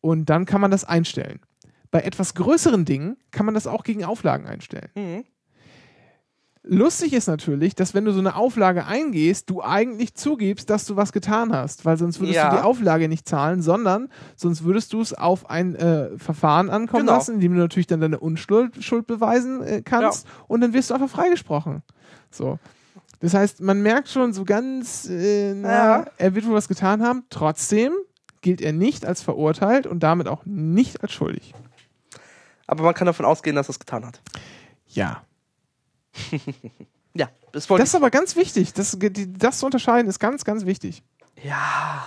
Und 0.00 0.26
dann 0.30 0.46
kann 0.46 0.60
man 0.60 0.70
das 0.70 0.84
einstellen. 0.84 1.40
Bei 1.90 2.00
etwas 2.00 2.34
größeren 2.34 2.84
Dingen 2.84 3.16
kann 3.30 3.44
man 3.46 3.54
das 3.54 3.66
auch 3.66 3.82
gegen 3.84 4.04
Auflagen 4.04 4.46
einstellen. 4.46 4.88
Mhm. 4.94 5.24
Lustig 6.70 7.14
ist 7.14 7.28
natürlich, 7.28 7.74
dass 7.74 7.94
wenn 7.94 8.04
du 8.04 8.12
so 8.12 8.18
eine 8.18 8.34
Auflage 8.36 8.84
eingehst, 8.84 9.48
du 9.48 9.62
eigentlich 9.62 10.14
zugibst, 10.14 10.68
dass 10.68 10.84
du 10.84 10.96
was 10.96 11.12
getan 11.12 11.52
hast, 11.52 11.86
weil 11.86 11.96
sonst 11.96 12.20
würdest 12.20 12.36
Ja. 12.36 12.50
du 12.50 12.56
die 12.56 12.62
Auflage 12.62 13.08
nicht 13.08 13.26
zahlen, 13.26 13.62
sondern 13.62 14.08
sonst 14.36 14.64
würdest 14.64 14.92
du 14.92 15.00
es 15.00 15.14
auf 15.14 15.48
ein 15.48 15.76
äh, 15.76 16.18
Verfahren 16.18 16.68
ankommen 16.68 17.06
Genau. 17.06 17.16
lassen, 17.16 17.36
in 17.36 17.40
dem 17.40 17.54
du 17.54 17.58
natürlich 17.58 17.86
dann 17.86 18.00
deine 18.00 18.18
Unschuld 18.20 18.84
Schuld 18.84 19.06
beweisen 19.06 19.62
äh, 19.62 19.82
kannst 19.82 20.26
und 20.46 20.60
dann 20.60 20.74
wirst 20.74 20.90
du 20.90 20.94
einfach 20.94 21.08
freigesprochen. 21.08 21.82
So. 22.30 22.58
Das 23.20 23.34
heißt, 23.34 23.60
man 23.60 23.82
merkt 23.82 24.08
schon 24.08 24.32
so 24.32 24.44
ganz, 24.44 25.08
äh, 25.08 25.52
na, 25.54 25.70
Ja. 26.00 26.06
er 26.18 26.34
wird 26.34 26.46
wohl 26.46 26.54
was 26.54 26.68
getan 26.68 27.02
haben. 27.02 27.24
Trotzdem 27.30 27.92
gilt 28.42 28.60
er 28.60 28.72
nicht 28.72 29.04
als 29.04 29.22
verurteilt 29.22 29.86
und 29.86 30.00
damit 30.00 30.28
auch 30.28 30.44
nicht 30.46 31.02
als 31.02 31.12
schuldig. 31.12 31.52
Aber 32.66 32.84
man 32.84 32.94
kann 32.94 33.06
davon 33.06 33.26
ausgehen, 33.26 33.56
dass 33.56 33.68
er 33.68 33.70
es 33.70 33.78
getan 33.80 34.06
hat. 34.06 34.20
Ja. 34.86 35.22
Ja, 37.14 37.30
das 37.50 37.68
wollte 37.68 37.82
Das 37.82 37.88
ist 37.88 37.94
aber 37.96 38.10
ganz 38.10 38.36
wichtig. 38.36 38.74
Das, 38.74 38.96
das 39.00 39.58
zu 39.58 39.66
unterscheiden 39.66 40.08
ist 40.08 40.20
ganz, 40.20 40.44
ganz 40.44 40.66
wichtig. 40.66 41.02
ich. 41.34 41.44
Ja. 41.44 42.06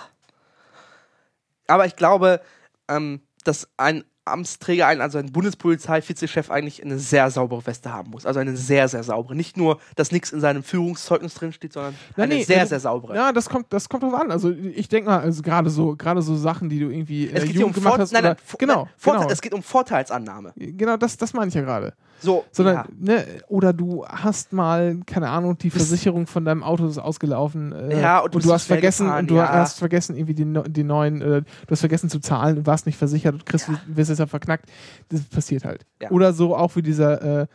Aber 1.67 1.85
ich 1.85 1.97
glaube, 1.97 2.39
ähm, 2.87 3.21
dass 3.43 3.67
ein 3.75 4.05
Amtsträger, 4.25 4.85
ein, 4.87 5.01
also 5.01 5.17
ein 5.17 5.31
Bundespolizei-Vizechef 5.31 6.51
eigentlich 6.51 6.83
eine 6.83 6.99
sehr 6.99 7.29
saubere 7.31 7.65
Weste 7.65 7.91
haben 7.91 8.11
muss. 8.11 8.25
Also 8.25 8.39
eine 8.39 8.55
sehr, 8.55 8.87
sehr 8.87 9.03
saubere. 9.03 9.35
Nicht 9.35 9.57
nur, 9.57 9.79
dass 9.95 10.11
nichts 10.11 10.31
in 10.31 10.39
seinem 10.39 10.63
Führungszeugnis 10.63 11.33
drin 11.33 11.53
steht, 11.53 11.73
sondern 11.73 11.95
Na, 12.15 12.25
eine 12.25 12.35
nee, 12.35 12.43
sehr, 12.43 12.59
also- 12.59 12.69
sehr 12.69 12.79
saubere. 12.81 13.15
Ja, 13.15 13.31
das 13.31 13.49
kommt, 13.49 13.67
das 13.73 13.89
kommt 13.89 14.03
drauf 14.03 14.13
an. 14.13 14.31
Also 14.31 14.51
ich 14.51 14.87
denke 14.89 15.09
mal, 15.09 15.19
also 15.21 15.41
gerade 15.41 15.69
so, 15.69 15.95
gerade 15.95 16.21
so 16.21 16.35
Sachen, 16.35 16.69
die 16.69 16.79
du 16.79 16.89
irgendwie 16.89 17.25
in 17.25 17.35
es 17.35 17.43
der 17.43 17.47
geht 17.47 17.55
um 17.55 17.61
Jugend 17.61 17.75
gemacht 17.75 17.95
Vor 17.95 18.01
hast. 18.03 18.11
nein, 18.13 18.23
nein, 18.23 18.31
oder, 18.33 18.41
Vor- 18.45 18.57
genau, 18.59 18.75
nein, 19.05 19.15
genau. 19.17 19.29
es 19.31 19.41
geht 19.41 19.53
um 19.53 19.63
Vorteilsannahme. 19.63 20.53
Genau, 20.55 20.97
das, 20.97 21.17
das 21.17 21.33
meine 21.33 21.49
ich 21.49 21.55
ja 21.55 21.61
gerade. 21.61 21.93
So, 22.21 22.45
Sondern, 22.51 22.75
ja. 22.75 22.85
ne, 22.99 23.25
oder 23.47 23.73
du 23.73 24.05
hast 24.05 24.53
mal, 24.53 24.97
keine 25.07 25.29
Ahnung, 25.29 25.57
die 25.57 25.69
Versicherung 25.71 26.27
von 26.27 26.45
deinem 26.45 26.61
Auto 26.63 26.85
ist 26.85 26.99
ausgelaufen. 26.99 27.71
Äh, 27.71 27.99
Ja, 27.99 28.19
und 28.19 28.33
du 28.33 28.37
bist 28.37 28.49
du 28.49 28.53
hast 28.53 28.65
vergessen, 28.67 29.05
gefahren, 29.07 29.21
und 29.23 29.31
du 29.31 29.35
ja. 29.37 29.49
hast 29.51 29.79
vergessen, 29.79 30.15
irgendwie 30.15 30.35
die, 30.35 30.71
die 30.71 30.83
neuen, 30.83 31.21
äh, 31.21 31.41
du 31.41 31.71
hast 31.71 31.79
vergessen 31.79 32.09
zu 32.09 32.19
zahlen, 32.19 32.57
du 32.57 32.65
warst 32.67 32.85
nicht 32.85 32.97
versichert 32.97 33.33
und 33.33 33.45
kriegst, 33.45 33.69
wirst 33.87 34.11
deshalb 34.11 34.29
verknackt. 34.29 34.69
Das 35.09 35.21
passiert 35.23 35.65
halt. 35.65 35.85
Oder 36.11 36.33
so 36.33 36.55
auch 36.55 36.75
wie 36.75 36.81
dieser, 36.83 37.41
äh, 37.41 37.47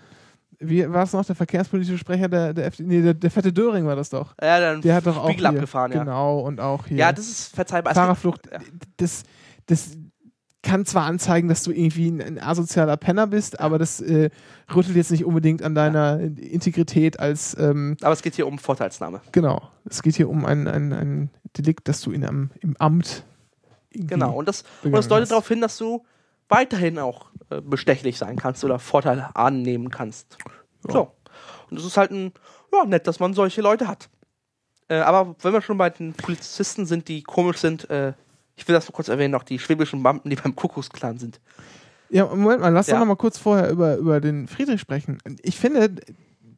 wie 0.58 0.90
war 0.90 1.04
es 1.04 1.12
noch, 1.12 1.24
der 1.24 1.36
verkehrspolitische 1.36 1.98
Sprecher 1.98 2.28
der, 2.28 2.54
der 2.54 2.66
FDP, 2.66 2.88
nee, 2.88 3.02
der, 3.02 3.14
der 3.14 3.30
fette 3.30 3.52
Döring 3.52 3.86
war 3.86 3.94
das 3.94 4.08
doch. 4.10 4.34
ja, 4.42 4.58
dann 4.58 4.80
Der 4.80 4.94
hat 4.96 5.06
doch 5.06 5.16
auch 5.18 5.24
Spiegel 5.28 5.40
hier, 5.50 5.58
abgefahren, 5.58 5.92
ja. 5.92 5.98
Genau, 6.02 6.40
und 6.40 6.60
auch 6.60 6.86
hier 6.86 6.96
Ja, 6.96 7.12
das 7.12 7.28
ist 7.28 7.54
verzeihbar. 7.54 7.92
Gibt- 7.92 8.02
Fahrerflucht. 8.02 8.48
ja. 8.50 8.58
Das, 8.96 9.22
das 9.66 9.90
kann 10.66 10.84
zwar 10.84 11.04
anzeigen, 11.04 11.48
dass 11.48 11.62
du 11.62 11.70
irgendwie 11.70 12.10
ein, 12.10 12.20
ein 12.20 12.38
asozialer 12.38 12.96
Penner 12.96 13.26
bist, 13.26 13.60
aber 13.60 13.78
das 13.78 14.00
äh, 14.00 14.30
rüttelt 14.74 14.96
jetzt 14.96 15.10
nicht 15.10 15.24
unbedingt 15.24 15.62
an 15.62 15.74
deiner 15.74 16.20
Integrität 16.20 17.18
als, 17.20 17.56
ähm, 17.58 17.96
Aber 18.02 18.12
es 18.12 18.22
geht 18.22 18.34
hier 18.34 18.46
um 18.46 18.58
Vorteilsnahme. 18.58 19.20
genau, 19.32 19.70
es 19.84 20.02
geht 20.02 20.16
hier 20.16 20.28
um 20.28 20.44
ein, 20.44 20.66
ein, 20.66 20.92
ein 20.92 21.30
Delikt, 21.56 21.88
das 21.88 22.00
du 22.00 22.10
in 22.10 22.24
einem, 22.24 22.50
im 22.60 22.76
Amt 22.78 23.24
Genau. 23.96 24.32
Und 24.32 24.46
das, 24.48 24.64
und 24.82 24.92
das 24.92 25.08
deutet 25.08 25.30
darauf 25.30 25.48
hin, 25.48 25.60
dass 25.60 25.78
du 25.78 26.04
weiterhin 26.48 26.98
auch 26.98 27.26
äh, 27.50 27.60
bestechlich 27.60 28.18
sein 28.18 28.36
kannst 28.36 28.64
oder 28.64 28.78
Vorteile 28.78 29.34
annehmen 29.34 29.90
kannst. 29.90 30.38
So. 30.82 31.12
Und 31.70 31.78
es 31.78 31.84
ist 31.84 31.96
halt 31.96 32.10
ein, 32.10 32.32
ja, 32.72 32.84
nett, 32.84 33.06
dass 33.06 33.18
man 33.18 33.34
solche 33.34 33.62
Leute 33.62 33.88
hat. 33.88 34.08
Äh, 34.88 34.98
aber 34.98 35.34
wenn 35.42 35.52
wir 35.52 35.62
schon 35.62 35.78
bei 35.78 35.90
den 35.90 36.12
Polizisten 36.12 36.86
sind, 36.86 37.08
die 37.08 37.22
komisch 37.22 37.58
sind, 37.58 37.90
äh, 37.90 38.12
ich 38.56 38.66
will 38.66 38.74
das 38.74 38.86
nur 38.86 38.92
kurz 38.94 39.08
erwähnen, 39.08 39.34
auch 39.34 39.42
die 39.42 39.58
schwäbischen 39.58 40.02
Beamten, 40.02 40.30
die 40.30 40.36
beim 40.36 40.56
Kuckucksklan 40.56 41.18
sind. 41.18 41.40
Ja, 42.08 42.26
Moment 42.26 42.60
mal, 42.60 42.68
lass 42.72 42.86
Ja. 42.86 42.94
doch 42.94 43.00
noch 43.00 43.06
mal 43.06 43.16
kurz 43.16 43.38
vorher 43.38 43.70
über, 43.70 43.96
über 43.96 44.20
den 44.20 44.48
Friedrich 44.48 44.80
sprechen. 44.80 45.18
Ich 45.42 45.58
finde, 45.58 45.90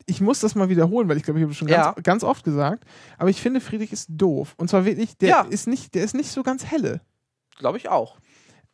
ich 0.07 0.21
muss 0.21 0.41
das 0.41 0.55
mal 0.55 0.69
wiederholen, 0.69 1.09
weil 1.09 1.17
ich 1.17 1.23
glaube, 1.23 1.39
ich 1.41 1.43
habe 1.43 1.53
es 1.53 1.59
schon 1.59 1.69
ganz, 1.69 1.87
Ja. 1.97 2.03
ganz 2.03 2.23
oft 2.25 2.45
gesagt, 2.45 2.85
aber 3.19 3.31
ich 3.31 3.41
finde, 3.41 3.61
Friedrich 3.61 3.93
ist 3.93 4.09
doof. 4.11 4.55
Und 4.59 4.69
zwar 4.69 4.85
wirklich, 4.85 5.17
der 5.19 5.29
Ja. 5.29 5.41
ist 5.43 5.67
nicht, 5.67 5.95
der 5.95 6.05
ist 6.05 6.15
nicht 6.15 6.31
so 6.31 6.43
ganz 6.43 6.65
helle. 6.67 7.01
Glaube 7.59 7.79
ich 7.79 7.89
auch. 7.89 8.17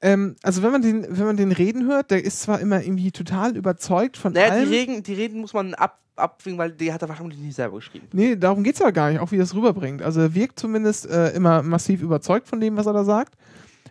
Ähm, 0.00 0.36
also 0.42 0.62
wenn 0.62 0.72
man 0.72 0.82
den, 0.82 1.06
wenn 1.16 1.24
man 1.24 1.36
den 1.36 1.52
reden 1.52 1.86
hört, 1.86 2.10
der 2.10 2.22
ist 2.24 2.42
zwar 2.42 2.60
immer 2.60 2.82
irgendwie 2.82 3.10
total 3.10 3.56
überzeugt 3.56 4.16
von 4.16 4.32
Naja, 4.32 4.52
allem. 4.52 4.68
die 4.68 4.74
Reden, 4.74 5.02
die 5.02 5.14
Reden 5.14 5.40
muss 5.40 5.54
man 5.54 5.72
ab, 5.74 6.00
abwägen, 6.16 6.58
weil 6.58 6.72
die 6.72 6.92
hat 6.92 7.02
er 7.02 7.08
wahrscheinlich 7.08 7.38
nicht 7.38 7.54
selber 7.54 7.76
geschrieben. 7.76 8.08
Nee, 8.12 8.36
darum 8.36 8.62
geht's 8.62 8.80
aber 8.80 8.92
gar 8.92 9.10
nicht, 9.10 9.20
auch 9.20 9.32
wie 9.32 9.38
er 9.38 9.44
es 9.44 9.54
rüberbringt. 9.54 10.02
Also 10.02 10.20
er 10.20 10.34
wirkt 10.34 10.58
zumindest 10.58 11.06
äh, 11.08 11.30
immer 11.30 11.62
massiv 11.62 12.02
überzeugt 12.02 12.48
von 12.48 12.60
dem, 12.60 12.76
was 12.76 12.86
er 12.86 12.92
da 12.92 13.04
sagt. 13.04 13.34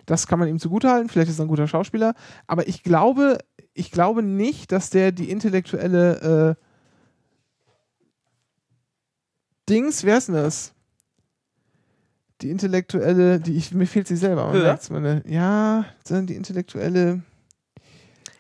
Das 0.06 0.28
kann 0.28 0.40
man 0.40 0.48
ihm 0.48 0.60
zugutehalten, 0.60 1.10
vielleicht 1.10 1.30
ist 1.30 1.40
er 1.40 1.46
ein 1.46 1.50
guter 1.50 1.68
Schauspieler. 1.68 2.14
Aber 2.48 2.68
ich 2.68 2.84
glaube, 2.84 3.38
ich 3.74 3.92
glaube 3.92 4.22
nicht, 4.22 4.72
dass 4.72 4.90
der 4.90 5.12
die 5.12 5.30
intellektuelle 5.30 6.58
äh, 6.58 6.64
Dings, 9.70 10.04
wer 10.04 10.18
ist 10.18 10.28
denn 10.28 10.36
das? 10.36 10.74
Die 12.42 12.50
intellektuelle, 12.50 13.40
die 13.40 13.56
ich, 13.56 13.74
mir 13.74 13.88
fehlt 13.88 14.08
sie 14.08 14.18
selber. 14.18 14.48
Man 14.48 14.62
merkt's, 14.62 14.90
meine, 14.90 15.24
ja, 15.26 15.86
die 16.10 16.36
intellektuelle 16.36 17.22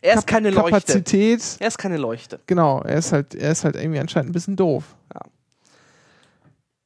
Er 0.03 0.15
ist 0.17 0.27
keine 0.27 0.49
Leuchte. 0.49 0.71
Kapazität. 0.71 1.41
Er 1.59 1.67
ist 1.69 1.77
keine 1.77 1.97
Leuchte. 1.97 2.39
Genau, 2.45 2.81
er 2.81 2.97
ist 2.97 3.13
halt, 3.13 3.33
er 3.35 3.51
ist 3.51 3.63
halt 3.63 3.77
irgendwie 3.77 3.99
anscheinend 3.99 4.29
ein 4.29 4.33
bisschen 4.33 4.57
doof. 4.57 4.83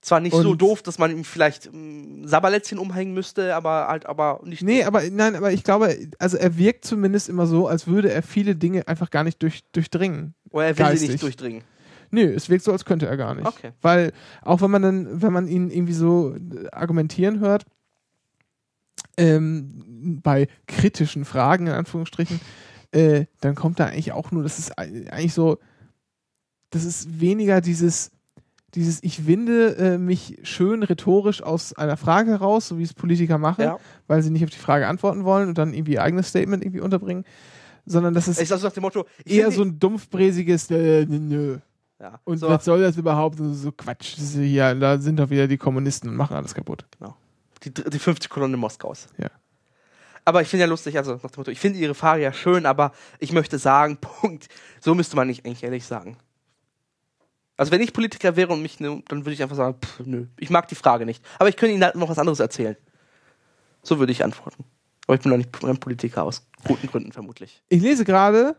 Zwar 0.02 0.20
nicht 0.22 0.34
so 0.36 0.52
Und- 0.52 0.62
doof, 0.62 0.84
dass 0.84 1.00
man 1.00 1.12
ihm 1.12 1.24
vielleicht 1.26 1.70
mm, 1.74 2.26
Sabberlätzchen 2.26 2.78
umhängen 2.78 3.14
müsste, 3.14 3.56
aber 3.56 3.88
halt, 3.88 4.06
aber 4.06 4.40
nicht. 4.46 4.62
Nee, 4.62 4.84
aber 4.84 5.02
nein, 5.10 5.36
aber 5.36 5.52
ich 5.52 5.64
glaube, 5.64 5.98
also 6.20 6.38
er 6.38 6.58
wirkt 6.58 6.86
zumindest 6.86 7.28
immer 7.28 7.46
so, 7.48 7.68
als 7.68 7.88
würde 7.88 8.12
er 8.12 8.22
viele 8.22 8.56
Dinge 8.56 8.88
einfach 8.88 9.10
gar 9.10 9.24
nicht 9.26 9.42
durch, 9.42 9.64
durchdringen. 9.74 10.34
Oder 10.52 10.66
er 10.68 10.70
will 10.70 10.76
sie 10.78 10.84
geistig. 10.92 11.10
nicht 11.10 11.24
durchdringen. 11.24 11.64
Nö, 12.12 12.22
es 12.34 12.50
wirkt 12.50 12.64
so, 12.64 12.72
als 12.72 12.86
könnte 12.86 13.08
er 13.08 13.18
gar 13.18 13.36
nicht. 13.36 13.48
Okay. 13.48 13.72
Weil 13.82 14.14
auch 14.44 14.62
wenn 14.62 14.72
man 14.72 14.82
dann, 14.82 15.22
wenn 15.22 15.34
man 15.34 15.48
ihn 15.48 15.72
irgendwie 15.72 15.94
so 15.94 16.36
äh, 16.36 16.68
argumentieren 16.72 17.40
hört, 17.42 17.66
ähm, 19.18 20.22
bei 20.24 20.48
kritischen 20.68 21.26
Fragen 21.26 21.68
in 21.68 21.74
Anführungsstrichen, 21.74 22.40
äh, 22.98 23.26
dann 23.42 23.56
kommt 23.56 23.80
da 23.80 23.86
eigentlich 23.86 24.12
auch 24.12 24.32
nur, 24.32 24.44
das 24.44 24.60
ist 24.60 24.78
ei- 24.80 25.06
eigentlich 25.12 25.34
so, 25.34 25.58
das 26.72 26.84
ist 26.84 27.20
weniger 27.22 27.62
dieses, 27.62 28.12
dieses 28.76 29.02
ich 29.04 29.26
winde 29.26 29.76
äh, 29.78 29.98
mich 29.98 30.38
schön 30.44 30.84
rhetorisch 30.84 31.42
aus 31.42 31.74
einer 31.74 31.98
Frage 31.98 32.32
heraus, 32.32 32.68
so 32.68 32.78
wie 32.78 32.84
es 32.84 32.94
Politiker 32.94 33.38
machen, 33.38 33.64
Ja. 33.64 33.80
weil 34.08 34.22
sie 34.22 34.30
nicht 34.30 34.44
auf 34.44 34.50
die 34.50 34.58
Frage 34.58 34.88
antworten 34.88 35.24
wollen 35.24 35.48
und 35.50 35.58
dann 35.58 35.74
irgendwie 35.74 35.94
ihr 35.94 36.04
eigenes 36.04 36.28
Statement 36.30 36.64
irgendwie 36.64 36.82
unterbringen, 36.82 37.24
sondern 37.86 38.14
das 38.14 38.28
ist 38.28 38.42
Ich 38.42 38.50
sag 38.50 38.60
so 38.60 38.68
nach 38.68 38.74
dem 38.74 38.82
Motto, 38.84 39.06
eher 39.26 39.50
so 39.52 39.62
ein 39.64 39.80
dumpfbräsiges 39.80 40.70
äh, 40.72 41.06
nö. 41.06 41.58
ja. 42.02 42.20
Und 42.26 42.38
so, 42.40 42.50
was 42.50 42.66
soll 42.66 42.82
das 42.82 42.98
überhaupt? 42.98 43.38
So, 43.40 43.72
Quatsch. 43.72 44.18
Ja, 44.36 44.74
da 44.74 45.00
sind 45.00 45.18
doch 45.18 45.30
wieder 45.30 45.48
die 45.48 45.58
Kommunisten 45.58 46.10
und 46.10 46.16
machen 46.18 46.36
alles 46.36 46.54
kaputt. 46.54 46.86
die, 47.64 47.74
die 47.74 48.00
50 48.00 48.30
Kolonne 48.30 48.58
Moskaus. 48.58 49.08
Ja. 49.18 49.30
Aber 50.28 50.42
ich 50.42 50.50
finde 50.50 50.66
ja 50.66 50.68
lustig, 50.68 50.98
also 50.98 51.14
nach 51.14 51.32
dem 51.32 51.38
Motto, 51.38 51.52
ich 51.52 51.60
finde 51.62 51.80
ihre 51.80 51.96
Frage 51.96 52.22
ja 52.22 52.34
schön, 52.34 52.66
aber 52.66 52.92
ich 53.20 53.32
möchte 53.32 53.58
sagen, 53.58 53.96
Punkt. 54.02 54.50
So 54.82 54.94
müsste 54.94 55.16
man 55.16 55.28
nicht 55.28 55.46
eigentlich 55.46 55.64
ehrlich 55.64 55.86
sagen. 55.86 56.18
Also 57.56 57.72
wenn 57.72 57.80
ich 57.80 57.94
Politiker 57.94 58.36
wäre 58.36 58.52
und 58.52 58.62
mich, 58.62 58.82
ne, 58.82 59.02
dann 59.08 59.20
würde 59.20 59.32
ich 59.32 59.42
einfach 59.42 59.56
sagen, 59.56 59.78
pff, 59.82 60.02
nö, 60.04 60.26
ich 60.38 60.50
mag 60.50 60.68
die 60.68 60.76
Frage 60.76 61.06
nicht. 61.06 61.24
Aber 61.40 61.48
ich 61.48 61.56
könnte 61.56 61.76
Ihnen 61.76 61.84
halt 61.86 61.96
noch 61.96 62.10
was 62.10 62.20
anderes 62.20 62.42
erzählen. 62.42 62.76
So 63.84 64.00
würde 64.00 64.12
ich 64.12 64.22
antworten. 64.22 64.66
Aber 65.08 65.16
ich 65.16 65.22
bin 65.22 65.32
doch 65.32 65.38
nicht 65.38 65.64
ein 65.64 65.80
Politiker 65.80 66.24
aus 66.24 66.46
guten 66.66 66.88
Gründen 66.88 67.14
vermutlich. 67.14 67.64
Ich 67.70 67.82
lese 67.82 68.04
gerade 68.04 68.58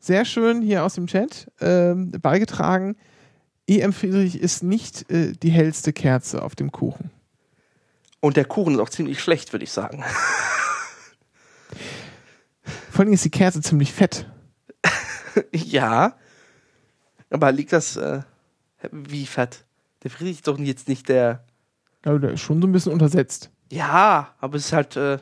sehr 0.00 0.26
schön 0.26 0.60
hier 0.60 0.84
aus 0.84 0.96
dem 0.96 1.06
Chat 1.06 1.50
ähm, 1.62 2.10
beigetragen, 2.10 2.94
EM 3.66 3.94
Friedrich 3.94 4.38
ist 4.38 4.62
nicht 4.62 5.10
äh, 5.10 5.32
die 5.32 5.50
hellste 5.50 5.94
Kerze 5.94 6.42
auf 6.42 6.54
dem 6.54 6.70
Kuchen. 6.72 7.10
Und 8.20 8.36
der 8.36 8.44
Kuchen 8.44 8.74
ist 8.74 8.80
auch 8.80 8.90
ziemlich 8.90 9.22
schlecht, 9.22 9.54
würde 9.54 9.64
ich 9.64 9.72
sagen. 9.72 10.04
Vor 12.90 13.04
allem 13.04 13.12
ist 13.12 13.24
die 13.24 13.30
Kerze 13.30 13.60
ziemlich 13.60 13.92
fett. 13.92 14.26
ja. 15.52 16.16
Aber 17.30 17.52
liegt 17.52 17.72
das, 17.72 17.96
äh, 17.96 18.22
wie 18.90 19.26
fett? 19.26 19.64
Der 20.02 20.10
Friedrich 20.10 20.36
ist 20.36 20.48
doch 20.48 20.58
jetzt 20.58 20.88
nicht 20.88 21.08
der. 21.08 21.44
Aber 22.04 22.18
der 22.18 22.32
ist 22.32 22.40
schon 22.40 22.60
so 22.60 22.66
ein 22.66 22.72
bisschen 22.72 22.92
untersetzt. 22.92 23.50
Ja, 23.70 24.34
aber 24.40 24.56
es 24.56 24.66
ist 24.66 24.72
halt, 24.72 24.96
äh, 24.96 25.18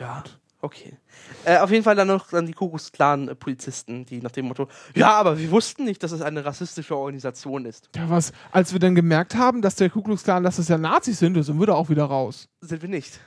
ja, 0.00 0.24
okay. 0.60 0.96
Äh, 1.44 1.58
auf 1.58 1.70
jeden 1.70 1.82
Fall 1.82 1.96
dann 1.96 2.08
noch 2.08 2.30
dann 2.30 2.46
die 2.46 2.52
Kuckucksklan-Polizisten, 2.52 4.06
die 4.06 4.20
nach 4.20 4.30
dem 4.30 4.46
Motto, 4.46 4.68
ja, 4.94 5.12
aber 5.12 5.38
wir 5.38 5.50
wussten 5.50 5.84
nicht, 5.84 6.02
dass 6.02 6.12
es 6.12 6.22
eine 6.22 6.44
rassistische 6.44 6.96
Organisation 6.96 7.66
ist. 7.66 7.90
Ja, 7.96 8.08
was, 8.08 8.32
als 8.52 8.72
wir 8.72 8.78
dann 8.78 8.94
gemerkt 8.94 9.34
haben, 9.34 9.60
dass 9.60 9.74
der 9.74 9.90
Ku 9.90 10.02
Klux 10.02 10.22
Klan, 10.22 10.44
dass 10.44 10.56
das 10.56 10.68
ja 10.68 10.78
Nazis 10.78 11.18
sind, 11.18 11.42
sind 11.42 11.58
wir 11.58 11.66
da 11.66 11.74
auch 11.74 11.90
wieder 11.90 12.04
raus. 12.04 12.48
Sind 12.60 12.80
wir 12.80 12.88
nicht. 12.88 13.20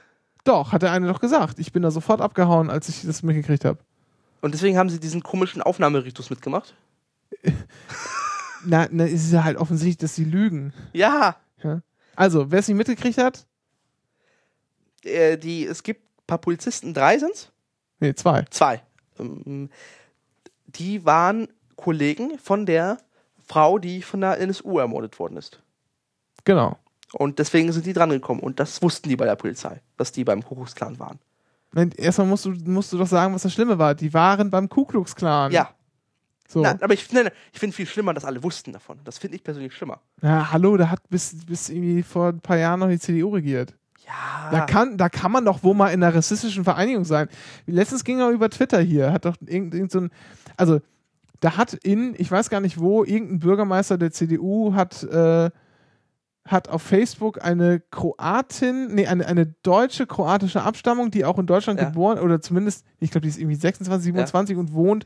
Doch, 0.49 0.71
hat 0.71 0.81
der 0.81 0.91
eine 0.91 1.07
doch 1.07 1.19
gesagt. 1.19 1.59
Ich 1.59 1.71
bin 1.71 1.83
da 1.83 1.91
sofort 1.91 2.21
abgehauen, 2.21 2.71
als 2.71 2.89
ich 2.89 3.03
das 3.03 3.21
mitgekriegt 3.21 3.65
habe. 3.65 3.77
Und 4.41 4.55
deswegen 4.55 4.79
haben 4.79 4.89
sie 4.89 4.99
diesen 4.99 5.21
komischen 5.21 5.61
Aufnahmeritus 5.61 6.31
mitgemacht. 6.31 6.73
Na, 8.65 8.87
na, 8.89 9.05
es 9.05 9.25
ist 9.25 9.31
ja 9.31 9.43
halt 9.43 9.57
offensichtlich, 9.57 9.97
dass 9.97 10.15
sie 10.15 10.25
lügen. 10.25 10.73
Ja, 10.91 11.37
Ja? 11.63 11.81
Also, 12.15 12.51
wer 12.51 12.59
es 12.59 12.67
nicht 12.67 12.75
mitgekriegt 12.77 13.19
hat, 13.19 13.45
äh, 15.03 15.37
die, 15.37 15.65
es 15.65 15.83
gibt 15.83 16.01
ein 16.03 16.25
paar 16.27 16.39
Polizisten, 16.39 16.95
drei 16.95 17.19
sind's? 17.19 17.51
nee, 17.99 18.15
zwei. 18.15 18.43
Zwei. 18.49 18.81
Ähm, 19.19 19.69
die 20.65 21.05
waren 21.05 21.47
Kollegen 21.75 22.39
von 22.39 22.65
der 22.65 22.97
Frau, 23.47 23.77
die 23.77 24.01
von 24.01 24.21
der 24.21 24.39
NSU 24.39 24.79
ermordet 24.79 25.19
worden 25.19 25.37
ist. 25.37 25.61
Genau. 26.43 26.77
Und 27.13 27.39
deswegen 27.39 27.71
sind 27.71 27.85
die 27.85 27.93
drangekommen. 27.93 28.43
Und 28.43 28.59
das 28.59 28.81
wussten 28.81 29.09
die 29.09 29.15
bei 29.15 29.25
der 29.25 29.35
Polizei, 29.35 29.81
dass 29.97 30.11
die 30.11 30.23
beim 30.23 30.43
Kuckucksklan 30.43 30.99
waren. 30.99 31.19
Erstmal 31.97 32.27
musst 32.27 32.45
du, 32.45 32.51
musst 32.65 32.91
du 32.93 32.97
doch 32.97 33.07
sagen, 33.07 33.33
was 33.33 33.43
das 33.43 33.53
Schlimme 33.53 33.77
war. 33.77 33.93
Die 33.95 34.13
waren 34.13 34.49
beim 34.49 34.69
Ku 34.69 34.85
Klux 34.85 35.15
Klan. 35.15 35.51
Ja. 35.51 35.69
So. 36.47 36.61
Na, 36.61 36.75
aber 36.81 36.95
ich, 36.95 37.11
nein, 37.11 37.29
ich 37.53 37.59
finde 37.59 37.75
viel 37.75 37.85
schlimmer, 37.85 38.11
dass 38.15 38.25
alle 38.25 38.41
wussten 38.41 38.73
davon. 38.73 38.99
Das 39.03 39.19
finde 39.19 39.35
ich 39.35 39.43
persönlich 39.43 39.73
schlimmer. 39.75 40.01
Ja, 40.23 40.51
hallo, 40.51 40.77
da 40.77 40.89
hat 40.89 41.07
bis, 41.09 41.45
bis 41.45 41.69
irgendwie 41.69 42.01
vor 42.01 42.29
ein 42.29 42.39
paar 42.39 42.57
Jahren 42.57 42.79
noch 42.79 42.89
die 42.89 42.97
CDU 42.97 43.29
regiert. 43.29 43.75
Ja. 44.03 44.49
Da 44.49 44.65
kann, 44.65 44.97
da 44.97 45.09
kann 45.09 45.31
man 45.31 45.45
doch 45.45 45.61
wohl 45.61 45.75
mal 45.75 45.89
in 45.89 46.03
einer 46.03 46.15
rassistischen 46.15 46.63
Vereinigung 46.63 47.05
sein. 47.05 47.29
Letztens 47.67 48.03
ging 48.03 48.19
er 48.19 48.31
über 48.31 48.49
Twitter 48.49 48.81
hier, 48.81 49.13
hat 49.13 49.25
doch 49.25 49.35
irgend, 49.45 49.75
irgend 49.75 49.91
so 49.91 49.99
ein, 49.99 50.11
also 50.57 50.79
da 51.39 51.55
hat 51.55 51.75
in, 51.75 52.15
ich 52.17 52.31
weiß 52.31 52.49
gar 52.49 52.61
nicht 52.61 52.79
wo, 52.79 53.03
irgendein 53.03 53.39
Bürgermeister 53.39 53.99
der 53.99 54.11
CDU 54.11 54.73
hat, 54.73 55.03
äh, 55.03 55.51
hat 56.51 56.67
auf 56.69 56.81
Facebook 56.81 57.43
eine 57.43 57.79
Kroatin, 57.91 58.93
nee, 58.95 59.07
eine, 59.07 59.25
eine 59.27 59.45
deutsche 59.63 60.07
kroatische 60.07 60.63
Abstammung, 60.63 61.11
die 61.11 61.23
auch 61.25 61.37
in 61.39 61.45
Deutschland 61.45 61.79
Ja. 61.79 61.87
geboren, 61.89 62.19
oder 62.19 62.41
zumindest, 62.41 62.85
ich 62.99 63.11
glaube, 63.11 63.23
die 63.23 63.29
ist 63.29 63.37
irgendwie 63.39 63.55
26, 63.55 64.05
27 64.05 64.57
und 64.57 64.73
wohnt 64.73 65.05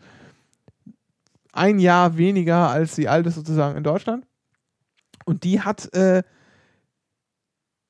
ein 1.52 1.80
Jahr 1.80 2.18
weniger 2.18 2.70
als 2.70 2.95
sie 2.95 3.07
alt 3.07 3.28
ist 3.28 3.36
sozusagen 3.36 3.78
in 3.78 3.84
Deutschland. 3.84 4.26
Und 5.26 5.44
die 5.44 5.61
hat, 5.61 5.94
äh, 5.94 6.24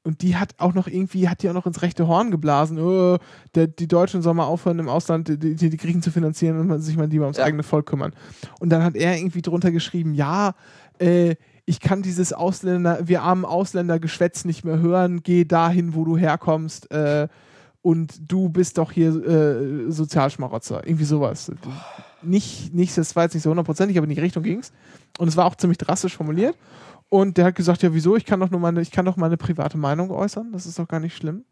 und 0.05 0.21
die 0.21 0.35
hat 0.35 0.55
auch 0.57 0.73
noch 0.73 0.87
irgendwie, 0.87 1.29
hat 1.29 1.41
die 1.43 1.49
auch 1.49 1.53
noch 1.53 1.65
ins 1.65 1.81
rechte 1.81 2.07
Horn 2.07 2.29
geblasen. 2.29 2.77
Oh, 2.77 3.17
der, 3.55 3.67
die 3.67 3.87
Deutschen 3.87 4.21
sollen 4.21 4.35
mal 4.37 4.45
aufhören, 4.45 4.79
im 4.79 4.89
Ausland 4.89 5.29
die, 5.29 5.37
die, 5.55 5.69
die 5.69 5.77
Griechen 5.77 6.01
zu 6.01 6.11
finanzieren 6.11 6.59
und 6.59 6.67
man 6.67 6.81
sich 6.81 6.97
mal 6.97 7.07
lieber 7.07 7.23
ums 7.25 7.37
Ja. 7.37 7.45
eigene 7.45 7.63
Volk 7.63 7.85
kümmern. 7.85 8.13
Und 8.59 8.69
dann 8.69 8.83
hat 8.83 8.95
er 8.95 9.15
irgendwie 9.17 9.41
drunter 9.41 9.71
geschrieben, 9.71 10.13
ja, 10.13 10.55
äh, 10.99 11.35
ich 11.65 11.79
kann 11.79 12.01
dieses 12.01 12.33
Ausländer, 12.33 12.99
wir 13.07 13.21
armen 13.21 13.45
Ausländer-Geschwätz 13.45 14.45
nicht 14.45 14.65
mehr 14.65 14.79
hören, 14.79 15.23
geh 15.23 15.45
dahin, 15.45 15.95
wo 15.95 16.03
du 16.03 16.17
herkommst, 16.17 16.91
äh, 16.91 17.27
und 17.83 18.31
du 18.31 18.47
bist 18.47 18.77
doch 18.77 18.93
hier 18.93 19.09
äh, 19.09 19.91
Sozialschmarotzer. 19.91 20.87
Irgendwie 20.87 21.03
sowas. 21.03 21.51
Nicht, 22.21 22.73
nicht, 22.73 22.97
das 22.97 23.13
war 23.15 23.23
jetzt 23.23 23.33
nicht 23.33 23.43
so 23.43 23.49
hundertprozentig, 23.49 23.97
aber 23.97 24.07
in 24.07 24.15
die 24.15 24.21
Richtung 24.21 24.41
ging's. 24.41 24.71
Und 25.17 25.27
es 25.27 25.35
war 25.35 25.45
auch 25.45 25.55
ziemlich 25.55 25.77
drastisch 25.77 26.15
formuliert. 26.15 26.55
Und 27.13 27.37
der 27.37 27.45
hat 27.45 27.53
gesagt, 27.53 27.83
ja, 27.83 27.93
wieso? 27.93 28.15
Ich 28.15 28.25
kann 28.25 28.39
doch 28.39 28.49
nur 28.49 28.59
meine, 28.59 28.81
ich 28.81 28.89
kann 28.89 29.05
doch 29.05 29.17
meine 29.17 29.37
private 29.37 29.77
Meinung 29.77 30.09
äußern. 30.09 30.51
Das 30.51 30.65
ist 30.65 30.79
doch 30.79 30.87
gar 30.87 30.99
nicht 30.99 31.15
schlimm. 31.15 31.45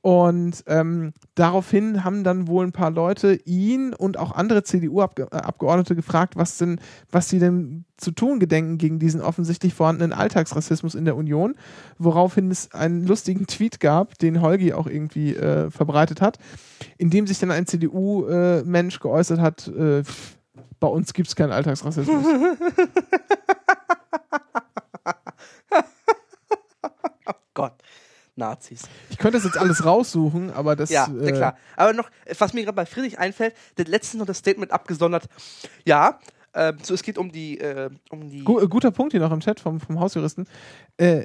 Und 0.00 0.62
ähm, 0.68 1.12
daraufhin 1.34 2.04
haben 2.04 2.22
dann 2.22 2.46
wohl 2.46 2.64
ein 2.64 2.70
paar 2.70 2.92
Leute 2.92 3.34
ihn 3.44 3.94
und 3.94 4.16
auch 4.16 4.30
andere 4.30 4.62
CDU-Abgeordnete 4.62 5.96
gefragt, 5.96 6.36
was 6.36 6.56
denn, 6.56 6.80
was 7.10 7.28
sie 7.28 7.40
denn 7.40 7.84
zu 7.96 8.12
tun 8.12 8.38
gedenken 8.38 8.78
gegen 8.78 9.00
diesen 9.00 9.20
offensichtlich 9.20 9.74
vorhandenen 9.74 10.12
Alltagsrassismus 10.12 10.94
in 10.94 11.04
der 11.04 11.16
Union. 11.16 11.56
Woraufhin 11.98 12.52
es 12.52 12.70
einen 12.70 13.04
lustigen 13.04 13.48
Tweet 13.48 13.80
gab, 13.80 14.16
den 14.18 14.40
Holgi 14.40 14.72
auch 14.72 14.86
irgendwie 14.86 15.34
äh, 15.34 15.68
verbreitet 15.72 16.20
hat, 16.20 16.38
in 16.96 17.10
dem 17.10 17.26
sich 17.26 17.40
dann 17.40 17.50
ein 17.50 17.66
CDU-Mensch 17.66 19.00
geäußert 19.00 19.40
hat, 19.40 19.66
äh, 19.66 20.04
bei 20.78 20.86
uns 20.86 21.12
gibt 21.12 21.26
es 21.26 21.34
keinen 21.34 21.50
Alltagsrassismus. 21.50 22.24
Gott. 27.54 27.74
Nazis. 28.34 28.82
Ich 29.10 29.18
könnte 29.18 29.36
das 29.36 29.44
jetzt 29.44 29.58
alles 29.58 29.84
raussuchen, 29.84 30.50
aber 30.52 30.74
das. 30.74 30.88
Ja, 30.88 31.06
äh, 31.20 31.32
klar. 31.32 31.56
Aber 31.76 31.92
noch, 31.92 32.10
was 32.38 32.54
mir 32.54 32.62
gerade 32.64 32.76
bei 32.76 32.86
Friedrich 32.86 33.18
einfällt, 33.18 33.54
der 33.76 33.84
letztens 33.84 34.20
noch 34.20 34.26
das 34.26 34.38
Statement 34.38 34.72
abgesondert. 34.72 35.28
Ja, 35.84 36.18
ähm, 36.54 36.78
so 36.82 36.94
es 36.94 37.02
geht 37.02 37.18
um 37.18 37.30
die, 37.30 37.58
äh, 37.58 37.90
um 38.10 38.28
die. 38.30 38.44
Gu 38.44 38.60
äh, 38.60 38.68
guter 38.68 38.90
Punkt 38.90 39.12
hier 39.12 39.20
noch 39.20 39.32
im 39.32 39.40
Chat 39.40 39.60
vom, 39.60 39.80
vom 39.80 40.00
Hausjuristen. 40.00 40.46
Äh, 40.96 41.24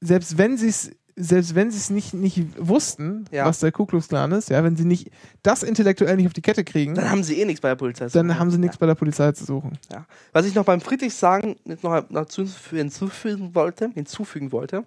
selbst 0.00 0.38
wenn 0.38 0.56
sie 0.56 0.68
es 0.68 0.90
selbst 1.16 1.54
wenn 1.54 1.70
sie 1.70 1.78
es 1.78 1.90
nicht, 1.90 2.12
nicht 2.14 2.42
wussten, 2.58 3.26
Ja. 3.30 3.46
was 3.46 3.60
der 3.60 3.70
Ku 3.72 3.86
Klux 3.86 4.08
Klan 4.08 4.32
ist, 4.32 4.50
ja, 4.50 4.64
wenn 4.64 4.76
sie 4.76 4.84
nicht 4.84 5.10
das 5.42 5.62
intellektuell 5.62 6.16
nicht 6.16 6.26
auf 6.26 6.32
die 6.32 6.42
Kette 6.42 6.64
kriegen, 6.64 6.94
Dann 6.94 7.10
haben 7.10 7.22
sie 7.22 7.40
eh 7.40 7.44
nichts 7.44 7.60
bei 7.60 7.68
der 7.68 7.76
Polizei. 7.76 8.06
zu 8.08 8.14
dann 8.18 8.26
suchen. 8.28 8.38
haben 8.40 8.50
sie 8.50 8.58
nichts 8.58 8.76
bei 8.78 8.86
der 8.86 8.94
Polizei 8.96 9.30
zu 9.32 9.44
suchen. 9.44 9.78
Ja. 9.92 9.98
Ja. 9.98 10.06
Was 10.32 10.44
ich 10.46 10.54
noch 10.54 10.64
beim 10.64 10.80
Friedrich 10.80 11.14
sagen, 11.14 11.56
noch 11.82 12.02
dazu 12.10 12.44
hinzufügen 12.70 13.54
wollte, 13.54 13.90
hinzufügen 13.94 14.50
wollte, 14.52 14.84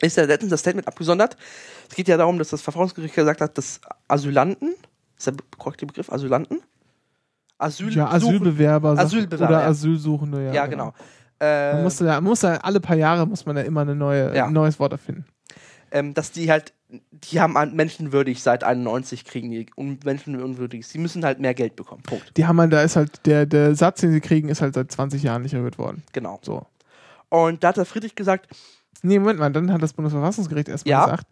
ist 0.00 0.16
ja 0.16 0.24
letztens 0.24 0.50
das 0.50 0.60
Statement 0.60 0.88
abgesondert. 0.88 1.36
Es 1.88 1.94
geht 1.96 2.08
ja 2.08 2.16
darum, 2.16 2.38
dass 2.38 2.48
das 2.50 2.62
Verfassungsgericht 2.62 3.14
gesagt 3.14 3.40
hat, 3.40 3.56
dass 3.58 3.80
Asylanten, 4.08 4.74
ist 5.18 5.26
der 5.26 5.34
korrekte 5.58 5.86
Begriff, 5.86 6.10
Asylanten? 6.10 6.60
Asyl 7.58 7.90
Ja, 7.94 8.08
Asylbewerber, 8.10 8.98
Asylbewerber, 8.98 9.48
oder 9.48 9.60
ja. 9.62 9.66
Asylsuchende, 9.68 10.44
ja. 10.46 10.52
Ja, 10.52 10.66
genau. 10.66 10.92
Äh, 11.40 11.74
Man 11.74 11.82
muss 11.84 12.00
ja, 12.00 12.06
man 12.14 12.24
muss 12.24 12.44
alle 12.44 12.80
paar 12.80 12.96
Jahre 12.96 13.26
muss 13.26 13.44
man 13.46 13.56
ja 13.56 13.62
immer 13.62 13.82
eine 13.82 13.94
neue, 13.94 14.34
Ja. 14.34 14.46
ein 14.46 14.52
neues 14.52 14.78
Wort 14.78 14.92
erfinden. 14.92 15.24
ähm, 15.92 16.14
dass 16.14 16.32
die 16.32 16.50
halt, 16.50 16.72
die 17.12 17.40
haben 17.40 17.54
menschenwürdig 17.74 18.42
seit 18.42 18.64
91 18.64 19.24
kriegen 19.24 19.50
die 19.50 19.66
un 19.76 19.98
menschenunwürdig. 20.04 20.86
Sie 20.86 20.98
müssen 20.98 21.24
halt 21.24 21.38
mehr 21.40 21.54
Geld 21.54 21.76
bekommen. 21.76 22.02
Punkt. 22.02 22.36
Die 22.36 22.46
haben 22.46 22.60
halt, 22.60 22.72
da 22.72 22.82
ist 22.82 22.96
halt, 22.96 23.24
der, 23.26 23.46
der 23.46 23.74
Satz, 23.74 24.00
den 24.00 24.12
sie 24.12 24.20
kriegen, 24.20 24.48
ist 24.48 24.62
halt 24.62 24.74
seit 24.74 24.90
20 24.90 25.22
Jahren 25.22 25.42
nicht 25.42 25.54
erhöht 25.54 25.78
worden. 25.78 26.02
Genau. 26.12 26.38
So. 26.42 26.66
Und 27.28 27.62
da 27.64 27.68
hat 27.68 27.76
der 27.76 27.84
Friedrich 27.86 28.14
gesagt, 28.14 28.48
Nee, 29.02 29.18
Moment 29.18 29.38
mal, 29.38 29.52
dann 29.52 29.70
hat 29.72 29.82
das 29.82 29.92
Bundesverfassungsgericht 29.92 30.68
erstmal 30.68 30.90
Ja. 30.90 31.04
gesagt, 31.04 31.26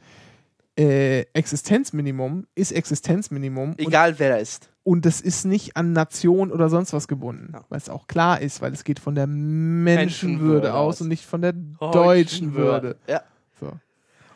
äh, 0.79 1.21
Existenzminimum 1.35 2.47
ist 2.55 2.73
Existenzminimum 2.73 3.71
und, 3.71 3.81
egal 3.81 4.19
wer 4.19 4.31
da 4.31 4.37
ist. 4.37 4.71
und 4.83 5.07
das 5.07 5.21
ist 5.21 5.45
nicht 5.45 5.77
an 5.77 5.93
Nation 5.93 6.51
oder 6.51 6.69
sonst 6.69 6.93
was 6.93 7.07
gebunden, 7.09 7.51
Ja. 7.53 7.65
weil 7.69 7.79
es 7.79 7.89
auch 7.89 8.07
klar 8.07 8.41
ist, 8.41 8.61
weil 8.61 8.73
es 8.73 8.83
geht 8.85 8.99
von 8.99 9.15
der 9.15 9.27
Menschenwürde 9.27 9.95
Menschenwürde 9.97 10.75
aus 10.75 11.01
und 11.01 11.09
nicht 11.09 11.25
von 11.25 11.43
der 11.43 11.53
deutschen 11.53 12.55
Würde. 12.55 12.97
Ja. 13.07 13.23
So. 13.61 13.73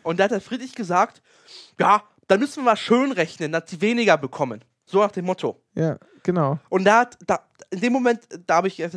Und 0.03 0.21
da 0.21 0.25
hat 0.25 0.31
der 0.31 0.41
Friedrich 0.41 0.75
gesagt, 0.75 1.23
ja, 1.79 2.03
dann 2.29 2.41
müssen 2.41 2.59
wir 2.61 2.65
mal 2.71 2.77
schön 2.77 3.11
rechnen, 3.13 3.53
dass 3.53 3.65
die 3.67 3.81
weniger 3.81 4.17
bekommen. 4.17 4.63
So 4.87 5.01
nach 5.01 5.11
dem 5.11 5.25
Motto. 5.27 5.61
Ja, 5.75 5.99
genau. 6.23 6.59
Und 6.69 6.85
da 6.85 7.01
hat, 7.01 7.19
da, 7.27 7.41
in 7.71 7.81
dem 7.81 7.93
Moment, 7.93 8.21
da 8.47 8.57
habe 8.57 8.69
ich 8.69 8.81
ey, 8.81 8.91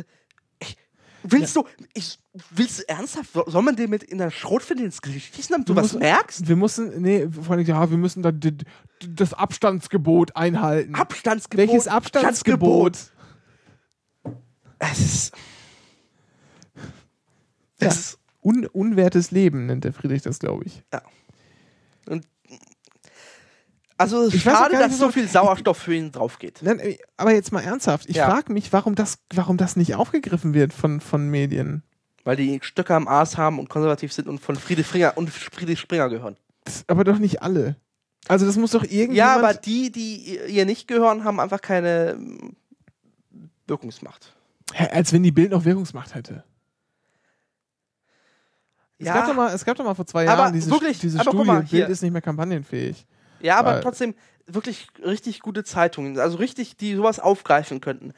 willst 1.22 1.56
du, 1.56 1.64
ich, 1.94 2.18
willst 2.50 2.78
du 2.80 2.88
ernsthaft, 2.88 3.32
so- 3.32 3.44
soll 3.46 3.62
man 3.62 3.76
den 3.76 3.90
mit 3.90 4.02
in 4.02 4.18
der 4.18 4.30
Schrotflinte 4.30 4.84
ins 4.84 5.02
Gesicht 5.02 5.34
schießen, 5.34 5.52
damit 5.52 5.68
du 5.68 5.72
Wir 5.74 5.76
was 5.82 5.92
müssen- 5.92 5.98
merkst? 6.00 6.48
Wir 6.48 6.56
mussten, 6.56 7.02
nee, 7.02 7.28
vor 7.28 7.56
allem, 7.56 7.66
ja, 7.66 7.90
wir 7.90 7.98
müssen 7.98 8.22
da 8.22 8.32
das 9.06 9.34
Abstandsgebot 9.34 10.34
einhalten. 10.36 10.94
Abstandsgebot. 10.94 11.68
Welches 11.68 11.88
Abstandsgebot? 11.88 12.98
Es 14.78 14.98
ist, 14.98 15.32
Ja. 17.80 17.88
es 17.88 17.96
ist 17.98 18.18
Un 18.44 18.66
unwertes 18.66 19.30
Leben 19.30 19.66
nennt 19.66 19.84
der 19.84 19.92
Friedrich 19.92 20.22
das, 20.22 20.40
glaube 20.40 20.64
ich. 20.64 20.82
also 23.98 24.26
Ich 24.26 24.44
weiß 24.44 24.54
auch 24.54 24.58
schade, 24.58 24.76
nicht, 24.76 24.84
dass 24.90 24.98
so 24.98 25.06
was- 25.06 25.14
viel 25.14 25.28
Sauerstoff 25.28 25.78
für 25.78 25.94
ihn 25.94 26.10
drauf 26.10 26.40
geht. 26.40 26.58
Nein, 26.62 26.80
äh, 26.80 26.98
aber 27.16 27.32
jetzt 27.32 27.52
mal 27.52 27.60
ernsthaft. 27.60 28.08
Ich 28.08 28.16
Ja. 28.16 28.28
frage 28.28 28.52
mich, 28.52 28.72
warum 28.72 28.96
das, 28.96 29.18
warum 29.32 29.58
das 29.58 29.76
nicht 29.76 29.94
aufgegriffen 29.94 30.54
wird 30.54 30.72
von, 30.72 31.00
von 31.00 31.28
Medien. 31.30 31.84
Weil 32.24 32.36
die 32.36 32.60
Stöcke 32.62 32.94
am 32.94 33.08
Aas 33.08 33.36
haben 33.36 33.58
und 33.58 33.68
konservativ 33.68 34.12
sind 34.12 34.28
und 34.28 34.38
von 34.38 34.56
Friedrich 34.56 34.86
Springer 34.86 35.16
und 35.16 35.30
Friedrich 35.30 35.80
Springer 35.80 36.08
gehören. 36.08 36.36
Das, 36.64 36.84
aber 36.86 37.04
doch 37.04 37.18
nicht 37.18 37.42
alle. 37.42 37.76
Also 38.28 38.46
das 38.46 38.56
muss 38.56 38.70
doch 38.70 38.84
irgendjemand... 38.84 39.16
Ja, 39.16 39.34
aber 39.34 39.54
die, 39.54 39.90
die 39.90 40.38
ihr 40.48 40.64
nicht 40.64 40.86
gehören, 40.86 41.24
haben 41.24 41.40
einfach 41.40 41.60
keine 41.60 42.10
ähm, 42.12 42.54
Wirkungsmacht. 43.66 44.34
Hä, 44.72 44.88
als 44.92 45.12
wenn 45.12 45.24
die 45.24 45.32
Bild 45.32 45.50
noch 45.50 45.64
Wirkungsmacht 45.64 46.14
hätte. 46.14 46.44
Es, 48.98 49.06
gab 49.06 49.26
doch 49.26 49.34
mal, 49.34 49.52
es 49.52 49.64
gab 49.64 49.76
doch 49.76 49.84
mal 49.84 49.94
vor 49.94 50.06
zwei 50.06 50.28
Aber 50.28 50.42
Jahren 50.42 50.52
diese, 50.52 50.70
wirklich, 50.70 51.00
diese 51.00 51.18
aber 51.18 51.30
Studie, 51.30 51.46
mal, 51.46 51.58
Bild 51.58 51.70
hier. 51.70 51.88
ist 51.88 52.02
nicht 52.02 52.12
mehr 52.12 52.22
kampagnenfähig. 52.22 53.04
Ja, 53.40 53.56
aber 53.56 53.80
trotzdem 53.80 54.14
wirklich 54.46 54.86
richtig 55.04 55.40
gute 55.40 55.64
Zeitungen, 55.64 56.18
also 56.20 56.36
richtig, 56.36 56.76
die 56.76 56.94
sowas 56.94 57.18
aufgreifen 57.18 57.80
könnten. 57.80 58.12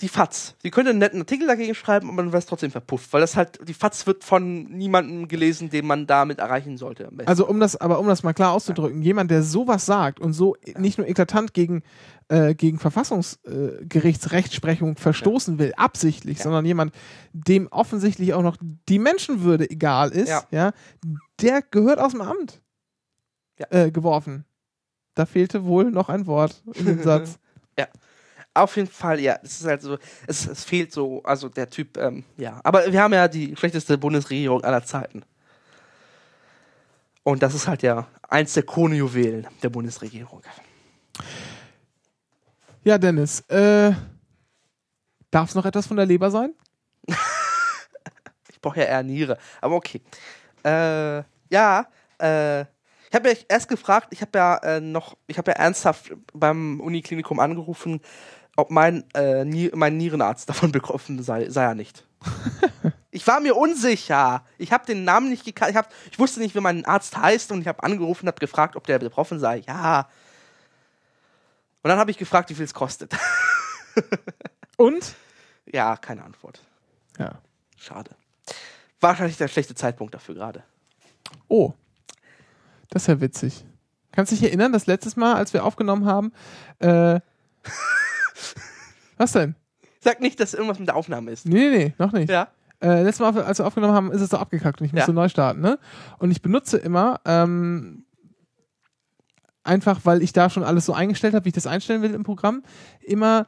Die 0.00 0.08
FAZ. 0.08 0.54
Sie 0.62 0.70
könnte 0.70 0.90
einen 0.90 1.00
netten 1.00 1.18
Artikel 1.20 1.48
dagegen 1.48 1.74
schreiben, 1.74 2.08
aber 2.08 2.18
dann 2.22 2.30
wäre 2.30 2.38
es 2.38 2.46
trotzdem 2.46 2.70
verpufft, 2.70 3.12
weil 3.12 3.20
das 3.20 3.34
halt, 3.34 3.58
die 3.66 3.74
FAZ 3.74 4.06
wird 4.06 4.22
von 4.22 4.62
niemandem 4.64 5.26
gelesen, 5.26 5.70
den 5.70 5.86
man 5.86 6.06
damit 6.06 6.38
erreichen 6.38 6.76
sollte. 6.76 7.10
Also 7.26 7.48
um 7.48 7.58
das, 7.58 7.74
aber 7.74 7.98
um 7.98 8.06
das 8.06 8.22
mal 8.22 8.32
klar 8.32 8.52
auszudrücken, 8.52 9.02
jemand, 9.02 9.32
der 9.32 9.42
sowas 9.42 9.86
sagt 9.86 10.20
und 10.20 10.34
so 10.34 10.54
nicht 10.76 10.98
nur 10.98 11.08
eklatant 11.08 11.52
gegen, 11.52 11.82
äh, 12.28 12.54
gegen 12.54 12.78
Verfassungsgerichtsrechtsprechung 12.78 14.96
verstoßen 14.96 15.58
will, 15.58 15.72
absichtlich, 15.76 16.38
Ja. 16.38 16.44
sondern 16.44 16.64
jemand, 16.64 16.94
dem 17.32 17.66
offensichtlich 17.68 18.34
auch 18.34 18.42
noch 18.42 18.56
die 18.88 19.00
Menschenwürde 19.00 19.68
egal 19.68 20.10
ist, 20.10 20.28
ja, 20.28 20.44
Ja. 20.52 20.72
der 21.40 21.60
gehört 21.62 21.98
aus 21.98 22.12
dem 22.12 22.20
Amt 22.22 22.62
Ja. 23.58 23.66
äh, 23.70 23.90
geworfen. 23.90 24.44
Da 25.14 25.26
fehlte 25.26 25.64
wohl 25.64 25.90
noch 25.90 26.08
ein 26.08 26.28
Wort 26.28 26.62
in 26.74 26.86
dem 26.86 27.02
Satz. 27.02 27.40
Auf 28.58 28.76
jeden 28.76 28.88
Fall, 28.88 29.20
ja, 29.20 29.38
es 29.42 29.60
ist 29.60 29.66
halt 29.66 29.82
so, 29.82 29.98
es, 30.26 30.46
es 30.46 30.64
fehlt 30.64 30.92
so, 30.92 31.22
also 31.22 31.48
der 31.48 31.70
Typ, 31.70 31.96
ähm, 31.96 32.24
ja. 32.36 32.60
Aber 32.64 32.90
wir 32.90 33.02
haben 33.02 33.12
ja 33.12 33.28
die 33.28 33.54
schlechteste 33.56 33.96
Bundesregierung 33.96 34.64
aller 34.64 34.84
Zeiten. 34.84 35.22
Und 37.22 37.42
das 37.42 37.54
ist 37.54 37.68
halt 37.68 37.82
ja 37.82 38.06
eins 38.28 38.54
der 38.54 38.64
Kronjuwelen 38.64 39.46
der 39.62 39.68
Bundesregierung. 39.68 40.42
Ja, 42.84 42.98
Dennis, 42.98 43.40
äh, 43.48 43.92
darf 45.30 45.48
es 45.50 45.54
noch 45.54 45.66
etwas 45.66 45.86
von 45.86 45.96
der 45.96 46.06
Leber 46.06 46.30
sein? 46.30 46.54
Ich 48.50 48.62
brauche 48.62 48.80
ja 48.80 48.86
eher 48.86 49.04
Niere, 49.04 49.38
aber 49.60 49.76
okay. 49.76 50.02
Äh, 50.64 51.22
ja, 51.48 51.86
äh, 52.18 52.62
ich 52.62 53.14
habe 53.14 53.30
ja 53.30 53.36
erst 53.48 53.68
gefragt, 53.68 54.08
ich 54.10 54.20
habe 54.20 54.36
ja 54.36 54.56
äh, 54.58 54.80
noch, 54.80 55.16
ich 55.28 55.38
habe 55.38 55.52
ja 55.52 55.56
ernsthaft 55.56 56.12
beim 56.34 56.80
Uniklinikum 56.80 57.38
angerufen, 57.38 58.00
ob 58.58 58.72
mein, 58.72 59.04
äh, 59.14 59.44
Nie 59.44 59.70
mein 59.72 59.96
Nierenarzt 59.96 60.48
davon 60.48 60.72
betroffen 60.72 61.22
sei, 61.22 61.48
sei 61.48 61.62
er 61.62 61.74
nicht. 61.76 62.04
ich 63.12 63.24
war 63.26 63.38
mir 63.38 63.56
unsicher. 63.56 64.44
Ich 64.58 64.72
habe 64.72 64.84
den 64.84 65.04
Namen 65.04 65.30
nicht 65.30 65.44
gekannt. 65.44 65.70
Ich, 65.70 65.76
hab, 65.76 65.92
ich 66.10 66.18
wusste 66.18 66.40
nicht, 66.40 66.56
wie 66.56 66.60
mein 66.60 66.84
Arzt 66.84 67.16
heißt 67.16 67.52
und 67.52 67.60
ich 67.60 67.68
habe 67.68 67.84
angerufen 67.84 68.24
und 68.24 68.28
habe 68.28 68.40
gefragt, 68.40 68.74
ob 68.74 68.84
der 68.84 68.98
betroffen 68.98 69.38
sei. 69.38 69.62
Ja. 69.68 70.08
Und 71.82 71.88
dann 71.88 72.00
habe 72.00 72.10
ich 72.10 72.18
gefragt, 72.18 72.50
wie 72.50 72.54
viel 72.54 72.64
es 72.64 72.74
kostet. 72.74 73.16
Und? 74.76 75.14
ja, 75.66 75.96
keine 75.96 76.24
Antwort. 76.24 76.60
Ja. 77.18 77.40
Schade. 77.76 78.10
Wahrscheinlich 79.00 79.36
der 79.36 79.48
schlechte 79.48 79.74
Zeitpunkt 79.74 80.14
dafür 80.14 80.34
gerade. 80.34 80.64
Oh. 81.46 81.72
Das 82.90 83.02
ist 83.02 83.06
ja 83.06 83.20
witzig. 83.20 83.64
Kannst 84.12 84.32
du 84.32 84.36
dich 84.36 84.44
erinnern, 84.44 84.72
das 84.72 84.86
letztes 84.86 85.16
Mal, 85.16 85.34
als 85.34 85.52
wir 85.52 85.64
aufgenommen 85.64 86.06
haben, 86.06 86.32
äh, 86.80 87.20
was 89.18 89.32
denn? 89.32 89.54
Sag 90.00 90.20
nicht, 90.20 90.38
dass 90.40 90.54
irgendwas 90.54 90.78
mit 90.78 90.88
der 90.88 90.96
Aufnahme 90.96 91.30
ist. 91.32 91.46
Nee, 91.46 91.68
nee, 91.70 91.76
nee, 91.78 91.94
noch 91.98 92.12
nicht. 92.12 92.30
Ja. 92.30 92.48
Äh, 92.80 93.02
letztes 93.02 93.20
Mal, 93.20 93.42
als 93.42 93.58
wir 93.58 93.66
aufgenommen 93.66 93.94
haben, 93.94 94.12
ist 94.12 94.20
es 94.20 94.30
so 94.30 94.36
abgekackt 94.36 94.80
und 94.80 94.86
ich 94.86 94.92
musste 94.92 95.10
Ja. 95.10 95.14
neu 95.14 95.28
starten, 95.28 95.60
ne? 95.60 95.78
Und 96.18 96.30
ich 96.30 96.40
benutze 96.42 96.78
immer, 96.78 97.20
ähm, 97.24 98.04
einfach 99.64 100.00
weil 100.04 100.22
ich 100.22 100.32
da 100.32 100.48
schon 100.50 100.62
alles 100.64 100.86
so 100.86 100.92
eingestellt 100.92 101.34
habe, 101.34 101.44
wie 101.44 101.48
ich 101.50 101.54
das 101.54 101.66
einstellen 101.66 102.02
will 102.02 102.14
im 102.14 102.22
Programm, 102.22 102.62
immer 103.00 103.46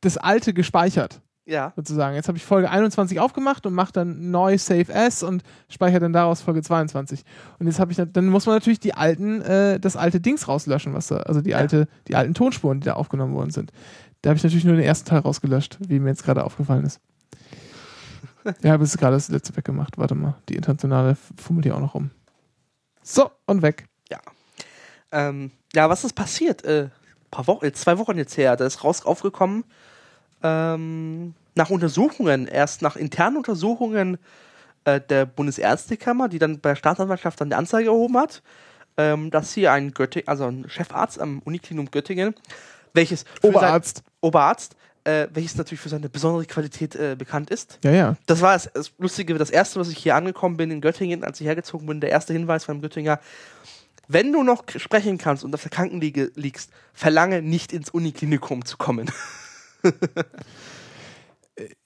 das 0.00 0.16
alte 0.16 0.52
gespeichert, 0.52 1.20
Ja. 1.44 1.72
sozusagen. 1.76 2.16
Jetzt 2.16 2.28
habe 2.28 2.38
ich 2.38 2.44
Folge 2.44 2.70
21 2.70 3.20
aufgemacht 3.20 3.66
und 3.66 3.74
mache 3.74 3.92
dann 3.92 4.30
neu 4.30 4.58
Save 4.58 4.86
As 4.94 5.22
und 5.22 5.42
speichere 5.68 6.00
dann 6.00 6.12
daraus 6.12 6.40
Folge 6.40 6.62
22. 6.62 7.22
Und 7.58 7.66
jetzt 7.66 7.78
habe 7.78 7.92
ich, 7.92 7.98
dann 8.12 8.26
muss 8.28 8.46
man 8.46 8.56
natürlich 8.56 8.80
die 8.80 8.94
alten, 8.94 9.42
äh, 9.42 9.78
das 9.78 9.96
alte 9.96 10.20
Dings 10.20 10.48
rauslöschen, 10.48 10.92
was 10.94 11.08
da, 11.08 11.18
also 11.18 11.40
die 11.40 11.54
alte, 11.54 11.86
die 12.08 12.16
alten 12.16 12.34
Tonspuren, 12.34 12.80
die 12.80 12.86
da 12.86 12.94
aufgenommen 12.94 13.34
worden 13.34 13.50
sind. 13.50 13.70
Da 14.26 14.30
habe 14.30 14.38
ich 14.38 14.42
natürlich 14.42 14.64
nur 14.64 14.74
den 14.74 14.84
ersten 14.84 15.08
Teil 15.08 15.20
rausgelöscht, 15.20 15.78
wie 15.86 16.00
mir 16.00 16.08
jetzt 16.08 16.24
gerade 16.24 16.42
aufgefallen 16.42 16.84
ist. 16.84 16.98
Ja, 18.60 18.72
habe 18.72 18.82
jetzt 18.82 18.98
gerade 18.98 19.14
das 19.14 19.28
letzte 19.28 19.56
weggemacht. 19.56 19.98
Warte 19.98 20.16
mal, 20.16 20.34
die 20.48 20.56
internationale 20.56 21.16
fummelt 21.36 21.64
hier 21.64 21.76
auch 21.76 21.80
noch 21.80 21.94
rum. 21.94 22.10
So, 23.04 23.30
und 23.46 23.62
weg. 23.62 23.86
Ja. 24.10 24.18
Ähm, 25.12 25.52
ja, 25.74 25.88
was 25.88 26.02
ist 26.02 26.14
passiert? 26.14 26.64
Äh, 26.64 26.88
paar 27.30 27.46
Wochen, 27.46 27.72
zwei 27.74 27.98
Wochen 27.98 28.18
jetzt 28.18 28.36
her, 28.36 28.56
da 28.56 28.66
ist 28.66 28.82
raus 28.82 29.06
aufgekommen, 29.06 29.62
ähm, 30.42 31.34
nach 31.54 31.70
Untersuchungen, 31.70 32.48
erst 32.48 32.82
nach 32.82 32.96
internen 32.96 33.36
Untersuchungen 33.36 34.18
äh, 34.86 35.00
der 35.00 35.26
Bundesärztekammer, 35.26 36.28
die 36.28 36.40
dann 36.40 36.58
bei 36.58 36.70
der 36.70 36.76
Staatsanwaltschaft 36.76 37.40
dann 37.40 37.50
die 37.50 37.56
Anzeige 37.56 37.90
erhoben 37.90 38.16
hat, 38.16 38.42
ähm, 38.96 39.30
dass 39.30 39.52
hier 39.52 39.70
ein 39.70 39.94
Göttingen, 39.94 40.26
also 40.26 40.46
ein 40.46 40.68
Chefarzt 40.68 41.20
am 41.20 41.38
Uniklinikum 41.44 41.92
Göttingen, 41.92 42.34
welches 42.96 43.24
Oberarzt. 43.42 43.98
Sein, 43.98 44.04
Oberarzt, 44.26 44.76
äh, 45.04 45.28
welches 45.32 45.56
natürlich 45.56 45.80
für 45.80 45.88
seine 45.88 46.08
besondere 46.08 46.44
Qualität 46.46 46.94
äh, 46.96 47.14
bekannt 47.16 47.50
ist. 47.50 47.78
Ja, 47.84 47.92
ja. 47.92 48.16
Das 48.26 48.40
war 48.40 48.54
das, 48.54 48.70
das 48.74 48.92
Lustige, 48.98 49.34
das 49.34 49.50
erste, 49.50 49.78
was 49.78 49.88
ich 49.88 49.98
hier 49.98 50.16
angekommen 50.16 50.56
bin 50.56 50.70
in 50.70 50.80
Göttingen, 50.80 51.24
als 51.24 51.40
ich 51.40 51.46
hergezogen 51.46 51.86
bin, 51.86 52.00
der 52.00 52.10
erste 52.10 52.32
Hinweis 52.32 52.64
von 52.64 52.80
Göttinger. 52.80 53.20
Wenn 54.08 54.32
du 54.32 54.42
noch 54.42 54.64
sprechen 54.76 55.18
kannst 55.18 55.44
und 55.44 55.54
auf 55.54 55.62
der 55.62 55.70
Krankenliege 55.70 56.30
liegst, 56.34 56.70
verlange 56.92 57.42
nicht 57.42 57.72
ins 57.72 57.90
Uniklinikum 57.90 58.64
zu 58.64 58.76
kommen. 58.76 59.10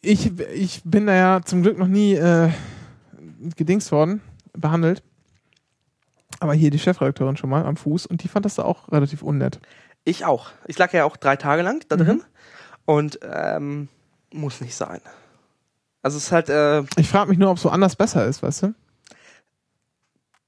Ich, 0.03 0.33
ich 0.53 0.83
bin 0.85 1.07
da 1.07 1.15
ja 1.15 1.43
zum 1.43 1.63
Glück 1.63 1.79
noch 1.79 1.87
nie 1.87 2.15
äh, 2.15 2.51
gedingst 3.57 3.93
worden, 3.93 4.21
behandelt. 4.53 5.03
Aber 6.41 6.55
hier 6.55 6.71
die 6.71 6.79
Chefredakteurin 6.79 7.37
schon 7.37 7.51
mal 7.51 7.65
am 7.65 7.77
Fuß 7.77 8.07
und 8.07 8.23
die 8.23 8.29
fand 8.29 8.47
das 8.47 8.57
da 8.57 8.65
auch 8.65 8.91
relativ 8.91 9.23
unnett. 9.23 9.61
Ich 10.05 10.25
auch. 10.25 10.51
Ich 10.67 10.79
lag 10.79 10.93
ja 10.93 11.05
auch 11.05 11.17
drei 11.17 11.37
Tage 11.37 11.63
lang 11.63 11.85
da 11.89 11.97
drin 11.97 12.23
und 12.87 13.21
ähm, 13.23 13.89
muss 14.33 14.61
nicht 14.61 14.75
sein. 14.75 15.01
Also 16.03 16.17
es 16.17 16.25
ist 16.25 16.33
halt, 16.33 16.49
äh, 16.49 16.83
Ich 16.97 17.09
frage 17.11 17.29
mich 17.31 17.39
nur, 17.39 17.51
ob 17.51 17.59
so 17.59 17.69
anders 17.69 17.97
besser 17.97 18.27
ist, 18.27 18.43
weißt 18.43 18.63
du? 18.65 18.75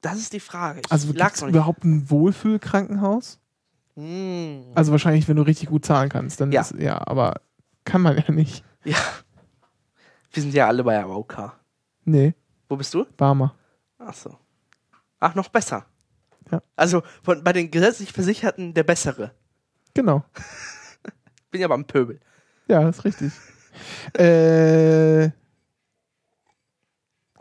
das 0.00 0.16
ist 0.18 0.32
die 0.32 0.40
Frage. 0.40 0.80
Ich 0.84 0.90
Also 0.90 1.12
lag 1.12 1.32
es 1.34 1.42
überhaupt 1.42 1.84
ein 1.84 2.10
Wohlfühlkrankenhaus? 2.10 3.38
Hm. 3.94 4.64
Also 4.74 4.90
wahrscheinlich, 4.90 5.28
wenn 5.28 5.36
du 5.36 5.42
richtig 5.42 5.68
gut 5.68 5.84
zahlen 5.84 6.08
kannst. 6.08 6.40
Dann 6.40 6.50
Ja. 6.50 6.62
Ist, 6.62 6.72
ja, 6.72 7.00
aber 7.06 7.40
kann 7.84 8.00
man 8.00 8.16
ja 8.16 8.32
nicht. 8.32 8.64
Ja. 8.84 8.96
Wir 10.32 10.42
sind 10.42 10.54
ja 10.54 10.66
alle 10.66 10.82
bei 10.82 10.98
AOK. 11.00 11.52
Nee, 12.04 12.34
Wo 12.68 12.76
bist 12.76 12.94
du? 12.94 13.04
Barmer. 13.16 13.54
Ach 13.98 14.14
so. 14.14 14.36
Ach, 15.20 15.34
noch 15.36 15.48
besser. 15.50 15.84
Ja. 16.50 16.62
Also 16.74 17.02
von, 17.22 17.44
bei 17.44 17.52
den 17.52 17.70
gesetzlich 17.70 18.12
Versicherten 18.12 18.74
der 18.74 18.82
bessere. 18.82 19.32
Genau. 19.94 20.24
Bin 21.50 21.60
ja 21.60 21.68
beim 21.68 21.84
Pöbel. 21.84 22.18
Ja, 22.68 22.88
ist 22.88 23.04
richtig. 23.04 23.32
äh, 24.14 25.30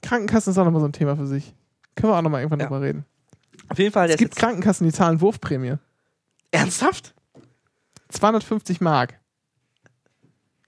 Krankenkassen 0.01 0.51
ist 0.51 0.57
auch 0.57 0.65
nochmal 0.65 0.81
so 0.81 0.87
ein 0.87 0.93
Thema 0.93 1.15
für 1.15 1.27
sich. 1.27 1.53
Können 1.95 2.11
wir 2.11 2.17
auch 2.17 2.21
nochmal 2.21 2.41
irgendwann 2.41 2.59
Ja. 2.59 2.65
drüber 2.67 2.81
reden. 2.81 3.05
Auf 3.69 3.77
jeden 3.77 3.91
Fall, 3.93 4.09
Es 4.09 4.17
gibt 4.17 4.35
Krankenkassen, 4.35 4.85
die 4.87 4.93
zahlen 4.93 5.21
Wurfprämie. 5.21 5.75
ernsthaft? 6.51 7.13
250 8.09 8.81
Mark. 8.81 9.19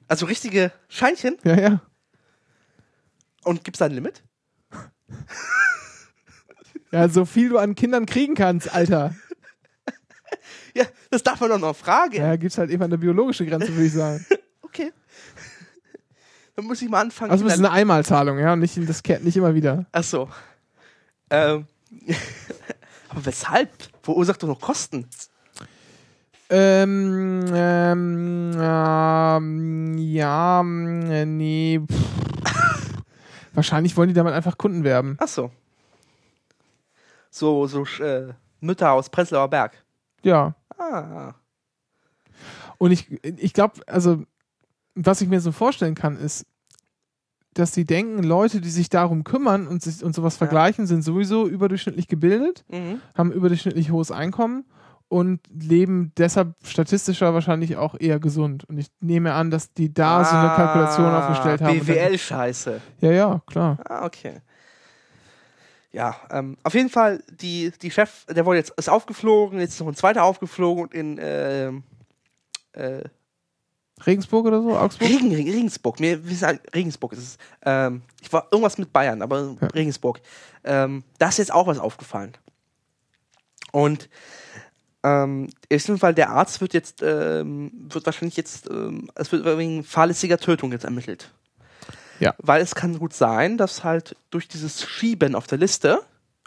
Also 0.07 0.25
richtige 0.25 0.71
Scheinchen 0.87 1.37
Ja, 1.43 1.59
ja. 1.59 1.81
und 3.43 3.63
gibt's 3.63 3.79
da 3.79 3.85
ein 3.85 3.91
Limit? 3.91 4.23
Ja, 6.91 7.09
so 7.09 7.25
viel 7.25 7.49
du 7.49 7.57
an 7.57 7.73
Kindern 7.73 8.05
kriegen 8.05 8.35
kannst, 8.35 8.71
Alter. 8.71 9.15
Ja, 10.75 10.85
das 11.11 11.23
darf 11.23 11.39
man 11.39 11.49
doch 11.49 11.59
noch 11.59 11.75
fragen. 11.75 12.15
Ja, 12.15 12.35
gibt's 12.35 12.57
halt 12.57 12.69
eben 12.71 12.83
eine 12.83 12.97
biologische 12.97 13.45
Grenze, 13.45 13.73
würde 13.73 13.85
ich 13.85 13.93
sagen. 13.93 14.25
Okay. 14.65 14.91
Dann 16.55 16.65
muss 16.65 16.81
ich 16.81 16.89
mal 16.89 17.01
anfangen. 17.01 17.29
Also 17.29 17.45
es 17.45 17.53
ist 17.53 17.59
eine 17.59 17.69
Einmalzahlung, 17.69 18.39
ja, 18.39 18.53
und 18.53 18.59
nicht, 18.59 18.75
das 18.89 19.03
kehrt 19.03 19.23
nicht 19.23 19.37
immer 19.37 19.53
wieder. 19.53 19.85
Ach 19.91 20.03
so. 20.03 20.29
Ähm. 21.29 21.67
Aber 23.09 23.23
weshalb? 23.23 23.69
Verursacht 24.01 24.41
doch 24.41 24.47
noch 24.47 24.59
Kosten. 24.59 25.07
Ähm, 26.49 27.45
ähm, 27.53 28.51
ähm, 28.59 29.97
ja, 29.99 30.63
nee. 30.63 31.81
Wahrscheinlich 33.53 33.95
wollen 33.95 34.09
die 34.09 34.15
damit 34.15 34.33
einfach 34.33 34.57
Kunden 34.57 34.83
werben. 34.83 35.17
Ach 35.19 35.27
so. 35.27 35.51
So, 37.29 37.67
so 37.67 37.85
äh, 38.03 38.33
Mütter 38.59 38.91
aus 38.91 39.09
Prenzlauer 39.09 39.49
Berg. 39.49 39.83
Ja. 40.23 40.55
Ah. 40.77 41.33
Und 42.77 42.91
ich, 42.91 43.09
ich 43.23 43.53
glaube, 43.53 43.81
also, 43.87 44.23
was 44.95 45.21
ich 45.21 45.27
mir 45.29 45.39
so 45.41 45.51
vorstellen 45.51 45.95
kann, 45.95 46.17
ist, 46.17 46.45
dass 47.53 47.71
die 47.71 47.85
denken, 47.85 48.23
Leute, 48.23 48.61
die 48.61 48.69
sich 48.69 48.89
darum 48.89 49.23
kümmern 49.23 49.67
und, 49.67 49.81
sich, 49.83 50.03
und 50.03 50.15
sowas 50.15 50.37
vergleichen, 50.37 50.87
sind 50.87 51.03
sowieso 51.03 51.47
überdurchschnittlich 51.47 52.07
gebildet, 52.07 52.65
Mhm. 52.71 52.99
haben 53.15 53.31
überdurchschnittlich 53.31 53.91
hohes 53.91 54.11
Einkommen 54.11 54.65
und 55.07 55.39
leben 55.53 56.11
deshalb 56.17 56.55
statistischer 56.63 57.35
wahrscheinlich 57.35 57.77
auch 57.77 57.93
eher 57.99 58.19
gesund. 58.19 58.63
Und 58.67 58.79
ich 58.79 58.87
nehme 59.01 59.33
an, 59.33 59.51
dass 59.51 59.71
die 59.73 59.93
da 59.93 60.25
so 60.25 60.35
eine 60.35 60.49
Kalkulation 60.55 61.05
Ah, 61.05 61.19
aufgestellt 61.19 61.61
haben. 61.61 61.79
BWL-Scheiße. 61.79 62.81
Ja, 63.01 63.11
ja, 63.11 63.41
klar. 63.45 63.77
Ah, 63.87 64.05
okay. 64.05 64.41
Ja, 65.93 66.19
ähm, 66.31 66.57
auf 66.63 66.73
jeden 66.73 66.89
Fall, 66.89 67.23
die, 67.29 67.71
die 67.81 67.91
Chef, 67.91 68.25
der 68.25 68.45
wurde 68.45 68.57
jetzt 68.57 68.71
ist 68.71 68.89
aufgeflogen, 68.89 69.59
jetzt 69.59 69.75
ist 69.75 69.79
noch 69.79 69.87
ein 69.87 69.95
zweiter 69.95 70.23
aufgeflogen 70.23 70.85
und 70.85 70.93
in 70.93 71.19
ähm, 71.21 71.83
äh, 72.73 73.03
Regensburg 74.05 74.47
oder 74.47 74.61
so? 74.63 74.75
Augsburg? 74.75 75.07
Regen, 75.07 75.33
Regen, 75.33 75.51
Regensburg. 75.51 75.99
Mir, 75.99 76.19
sagen, 76.33 76.59
Regensburg 76.73 77.13
ist 77.13 77.19
es. 77.19 77.37
Ähm, 77.63 78.01
ich 78.21 78.33
war 78.33 78.47
irgendwas 78.51 78.79
mit 78.79 78.91
Bayern, 78.91 79.21
aber 79.21 79.55
Ja. 79.61 79.67
Regensburg. 79.67 80.19
Ähm, 80.63 81.03
da 81.19 81.29
ist 81.29 81.37
jetzt 81.37 81.53
auch 81.53 81.67
was 81.67 81.77
aufgefallen. 81.77 82.33
Und 83.71 84.09
ähm, 85.03 85.49
auf 85.71 85.81
jeden 85.87 85.99
Fall, 85.99 86.15
der 86.15 86.31
Arzt 86.31 86.59
wird 86.59 86.73
jetzt, 86.73 87.03
ähm, 87.03 87.71
wird 87.89 88.05
wahrscheinlich 88.05 88.37
jetzt, 88.37 88.67
ähm, 88.69 89.11
es 89.13 89.31
wird 89.31 89.45
wegen 89.57 89.83
fahrlässiger 89.83 90.39
Tötung 90.39 90.71
jetzt 90.71 90.85
ermittelt. 90.85 91.31
Ja. 92.19 92.33
Weil 92.37 92.61
es 92.61 92.75
kann 92.75 92.97
gut 92.99 93.13
sein, 93.13 93.57
dass 93.57 93.83
halt 93.83 94.15
durch 94.29 94.47
dieses 94.47 94.85
Schieben 94.87 95.35
auf 95.35 95.47
der 95.47 95.57
Liste, 95.57 96.01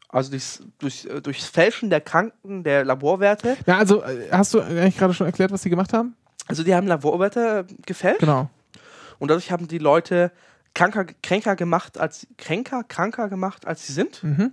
also 0.08 0.30
durchs, 0.30 0.62
durch, 0.78 1.06
äh, 1.06 1.20
durchs 1.20 1.46
Fälschen 1.46 1.90
der 1.90 2.00
Kranken, 2.00 2.62
der 2.64 2.84
Laborwerte, 2.84 3.56
Ja, 3.66 3.78
also 3.78 4.02
äh, 4.02 4.28
hast 4.30 4.54
du 4.54 4.60
eigentlich 4.60 4.96
gerade 4.96 5.14
schon 5.14 5.26
erklärt, 5.26 5.50
was 5.50 5.62
die 5.62 5.70
gemacht 5.70 5.92
haben? 5.92 6.14
also 6.48 6.62
die 6.62 6.74
haben 6.74 6.86
Laborwerte 6.86 7.66
gefälscht. 7.84 8.20
Genau. 8.20 8.48
Und 9.18 9.28
dadurch 9.30 9.50
haben 9.50 9.66
die 9.66 9.78
Leute 9.78 10.30
kranker, 10.74 11.04
kränker 11.22 11.56
gemacht 11.56 11.98
als 11.98 12.26
kränker, 12.38 12.84
kranker 12.84 13.28
gemacht, 13.28 13.66
als 13.66 13.86
sie 13.86 13.92
sind. 13.92 14.22
Mhm. 14.22 14.52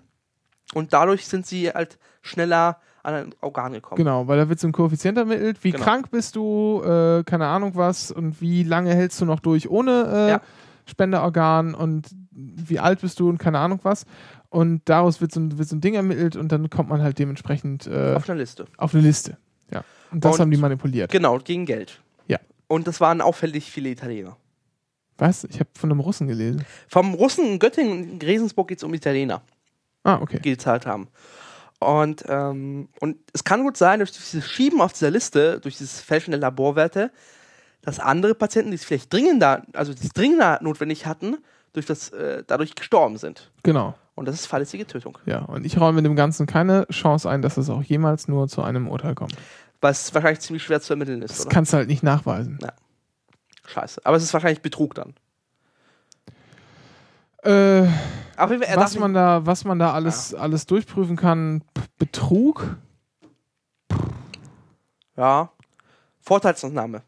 Und 0.73 0.93
dadurch 0.93 1.27
sind 1.27 1.45
sie 1.45 1.69
halt 1.69 1.99
schneller 2.23 2.79
an 3.03 3.13
ein 3.13 3.35
Organ 3.41 3.73
gekommen. 3.73 3.97
Genau, 3.97 4.27
weil 4.27 4.37
da 4.37 4.49
wird 4.49 4.59
so 4.59 4.67
ein 4.67 4.71
Koeffizient 4.71 5.17
ermittelt. 5.19 5.63
Wie 5.63 5.71
Genau. 5.71 5.83
krank 5.83 6.09
bist 6.09 6.35
du, 6.37 6.81
äh, 6.83 7.23
keine 7.25 7.45
Ahnung 7.47 7.73
was, 7.75 8.09
und 8.09 8.39
wie 8.41 8.63
lange 8.63 8.95
hältst 8.95 9.19
du 9.21 9.25
noch 9.25 9.41
durch 9.41 9.69
ohne 9.69 10.07
äh, 10.11 10.29
Ja. 10.31 10.41
Spenderorgan 10.85 11.73
und 11.75 12.07
wie 12.31 12.79
alt 12.79 13.01
bist 13.01 13.19
du 13.19 13.29
und 13.29 13.37
keine 13.37 13.59
Ahnung 13.59 13.79
was. 13.83 14.05
Und 14.49 14.81
daraus 14.85 15.21
wird 15.21 15.31
so 15.31 15.39
ein, 15.39 15.57
wird 15.57 15.67
so 15.67 15.75
ein 15.75 15.81
Ding 15.81 15.95
ermittelt 15.95 16.35
und 16.35 16.51
dann 16.51 16.69
kommt 16.69 16.89
man 16.89 17.01
halt 17.01 17.17
dementsprechend 17.19 17.87
äh, 17.87 18.13
Auf 18.15 18.29
einer 18.29 18.37
Liste. 18.39 18.65
auf 18.77 18.93
eine 18.93 19.03
Liste. 19.03 19.37
Ja. 19.71 19.83
Und 20.11 20.23
das 20.23 20.35
Und- 20.35 20.41
haben 20.41 20.51
die 20.51 20.57
manipuliert. 20.57 21.11
Genau, 21.11 21.37
gegen 21.39 21.65
Geld. 21.65 22.01
Ja. 22.27 22.37
Und 22.67 22.87
das 22.87 23.01
waren 23.01 23.21
auffällig 23.21 23.71
viele 23.71 23.89
Italiener. 23.89 24.37
Was? 25.17 25.43
Ich 25.45 25.59
habe 25.59 25.69
von 25.75 25.91
einem 25.91 25.99
Russen 25.99 26.27
gelesen. 26.27 26.65
Vom 26.87 27.13
Russen 27.13 27.45
in 27.45 27.59
Göttingen 27.59 27.91
und 27.93 28.09
in 28.21 28.21
Regensburg 28.27 28.67
geht 28.67 28.79
es 28.79 28.83
um 28.83 28.93
Italiener, 28.93 29.41
Ah, 30.03 30.19
okay. 30.21 30.39
die 30.43 30.49
gezahlt 30.51 30.85
haben. 30.85 31.07
Und, 31.79 32.23
ähm, 32.29 32.89
und 32.99 33.17
es 33.33 33.43
kann 33.43 33.61
gut 33.63 33.75
sein, 33.77 33.99
durch 33.99 34.11
dieses 34.11 34.47
Schieben 34.47 34.81
auf 34.81 34.93
dieser 34.93 35.11
Liste, 35.11 35.59
durch 35.59 35.77
dieses 35.77 35.99
Fälschen 36.01 36.31
der 36.31 36.39
Laborwerte, 36.39 37.11
dass 37.83 37.99
andere 37.99 38.33
Patienten, 38.33 38.71
die 38.71 38.75
es 38.75 38.83
vielleicht 38.83 39.11
dringender, 39.13 39.63
also 39.73 39.93
die 39.93 40.03
es 40.03 40.09
dringender 40.13 40.59
notwendig 40.61 41.05
hatten, 41.05 41.37
durch 41.73 41.85
das, 41.85 42.09
äh, 42.09 42.43
dadurch 42.47 42.75
gestorben 42.75 43.17
sind. 43.17 43.51
Genau. 43.63 43.93
Und 44.15 44.27
das 44.27 44.35
ist 44.35 44.45
fahrlässige 44.45 44.85
Tötung. 44.85 45.17
Ja, 45.25 45.39
und 45.39 45.65
ich 45.65 45.79
räume 45.79 46.01
dem 46.03 46.15
Ganzen 46.15 46.45
keine 46.45 46.87
Chance 46.89 47.29
ein, 47.29 47.41
dass 47.41 47.57
es 47.57 47.69
auch 47.69 47.81
jemals 47.83 48.27
nur 48.27 48.47
zu 48.47 48.61
einem 48.61 48.87
Urteil 48.87 49.15
kommt. 49.15 49.35
Was 49.81 50.13
wahrscheinlich 50.13 50.39
ziemlich 50.39 50.63
schwer 50.63 50.81
zu 50.81 50.93
ermitteln 50.93 51.21
ist, 51.21 51.31
Das 51.31 51.41
oder? 51.45 51.49
kannst 51.49 51.73
du 51.73 51.77
halt 51.77 51.87
nicht 51.89 52.03
nachweisen. 52.03 52.59
Scheiße. 53.65 54.01
Aber 54.05 54.17
es 54.17 54.23
ist 54.23 54.33
wahrscheinlich 54.33 54.61
Betrug 54.61 54.93
dann. 54.95 55.13
Äh, 57.43 57.87
Aber 58.37 58.55
er 58.61 58.77
was 58.77 58.97
man 58.97 59.13
da, 59.13 59.45
was 59.45 59.65
man 59.65 59.79
da 59.79 59.93
alles, 59.93 60.33
alles 60.33 60.65
durchprüfen 60.65 61.17
kann, 61.17 61.63
P 61.73 61.81
Betrug? 61.97 62.77
Ja. 65.17 65.51
Vorteilsentnahme. 66.21 67.01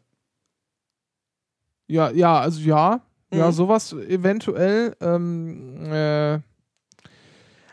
Ja, 1.88 2.10
ja, 2.10 2.40
also 2.40 2.60
ja. 2.60 3.00
Ja, 3.32 3.48
Mhm. 3.48 3.52
sowas 3.52 3.92
eventuell. 3.92 4.96
Ähm, 5.00 5.92
äh, 5.92 6.38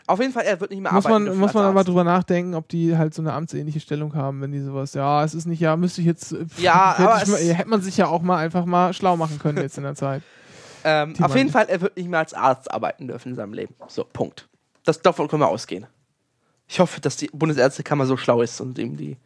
Auf 0.06 0.20
jeden 0.20 0.32
Fall, 0.32 0.42
er 0.44 0.60
wird 0.60 0.70
nicht 0.70 0.82
mehr 0.82 0.92
muss 0.92 1.06
arbeiten. 1.06 1.14
man, 1.14 1.24
dürfen 1.26 1.40
muss 1.40 1.54
man 1.54 1.64
aber 1.64 1.84
drüber 1.84 2.04
nachdenken, 2.04 2.54
ob 2.54 2.68
die 2.68 2.96
halt 2.98 3.14
so 3.14 3.22
eine 3.22 3.32
amtsähnliche 3.32 3.80
Stellung 3.80 4.14
haben, 4.14 4.40
wenn 4.42 4.52
die 4.52 4.60
sowas, 4.60 4.92
ja, 4.94 5.24
es 5.24 5.32
ist 5.34 5.46
nicht, 5.46 5.60
ja, 5.60 5.76
müsste 5.76 6.00
ich 6.02 6.06
jetzt, 6.06 6.32
Ja, 6.58 6.98
hätte, 6.98 7.08
aber 7.10 7.22
ich 7.22 7.28
mal, 7.28 7.38
hätte 7.38 7.68
man 7.70 7.80
sich 7.80 7.96
ja 7.96 8.08
auch 8.08 8.20
mal 8.20 8.36
einfach 8.36 8.66
mal 8.66 8.92
schlau 8.92 9.16
machen 9.16 9.38
können 9.38 9.58
jetzt 9.58 9.78
in 9.78 9.84
der 9.84 9.94
Zeit. 9.94 10.22
Ähm, 10.86 11.14
auf 11.22 11.34
jeden 11.34 11.48
Fall, 11.48 11.64
er 11.70 11.80
wird 11.80 11.96
nicht 11.96 12.10
mehr 12.10 12.18
als 12.18 12.34
Arzt 12.34 12.70
arbeiten 12.70 13.08
dürfen 13.08 13.30
in 13.30 13.34
seinem 13.36 13.54
Leben. 13.54 13.74
So, 13.88 14.04
Punkt. 14.04 14.46
Das, 14.84 15.00
davon 15.00 15.28
können 15.28 15.40
wir 15.40 15.48
ausgehen. 15.48 15.86
Ich 16.68 16.78
hoffe, 16.78 17.00
dass 17.00 17.16
die 17.16 17.28
Bundesärztekammer 17.32 18.04
so 18.04 18.18
schlau 18.18 18.42
ist 18.42 18.60
und 18.60 18.76
ihm 18.78 18.94
die 18.94 19.16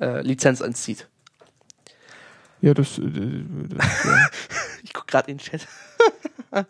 äh, 0.00 0.22
Lizenz 0.22 0.62
entzieht. 0.62 1.06
Ja, 2.64 2.72
das, 2.72 2.98
äh, 2.98 3.04
das 3.68 4.04
ja. 4.04 4.26
Ich 4.82 4.94
gucke 4.94 5.06
gerade 5.08 5.30
in 5.30 5.36
den 5.36 5.44
Chat. 5.44 5.68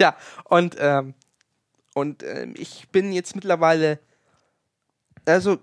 ja, 0.00 0.16
und, 0.46 0.76
ähm, 0.80 1.14
und 1.94 2.24
ähm, 2.24 2.54
ich 2.56 2.88
bin 2.88 3.12
jetzt 3.12 3.36
mittlerweile, 3.36 4.00
also, 5.26 5.58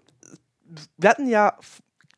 wir 0.96 1.10
hatten 1.10 1.28
ja 1.28 1.58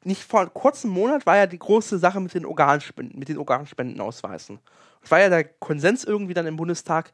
nicht 0.04 0.22
vor 0.24 0.42
einem 0.42 0.54
kurzen 0.54 0.92
Monat 0.92 1.26
war 1.26 1.38
ja 1.38 1.48
die 1.48 1.58
große 1.58 1.98
Sache 1.98 2.20
mit 2.20 2.36
den 2.36 2.46
Organspenden, 2.46 3.18
mit 3.18 3.30
den 3.30 3.40
Organspendenausweisen. 3.40 4.60
Es 5.02 5.10
war 5.10 5.20
ja 5.20 5.30
der 5.30 5.46
Konsens 5.46 6.04
irgendwie 6.04 6.36
dann 6.36 6.46
im 6.46 6.58
Bundestag, 6.58 7.12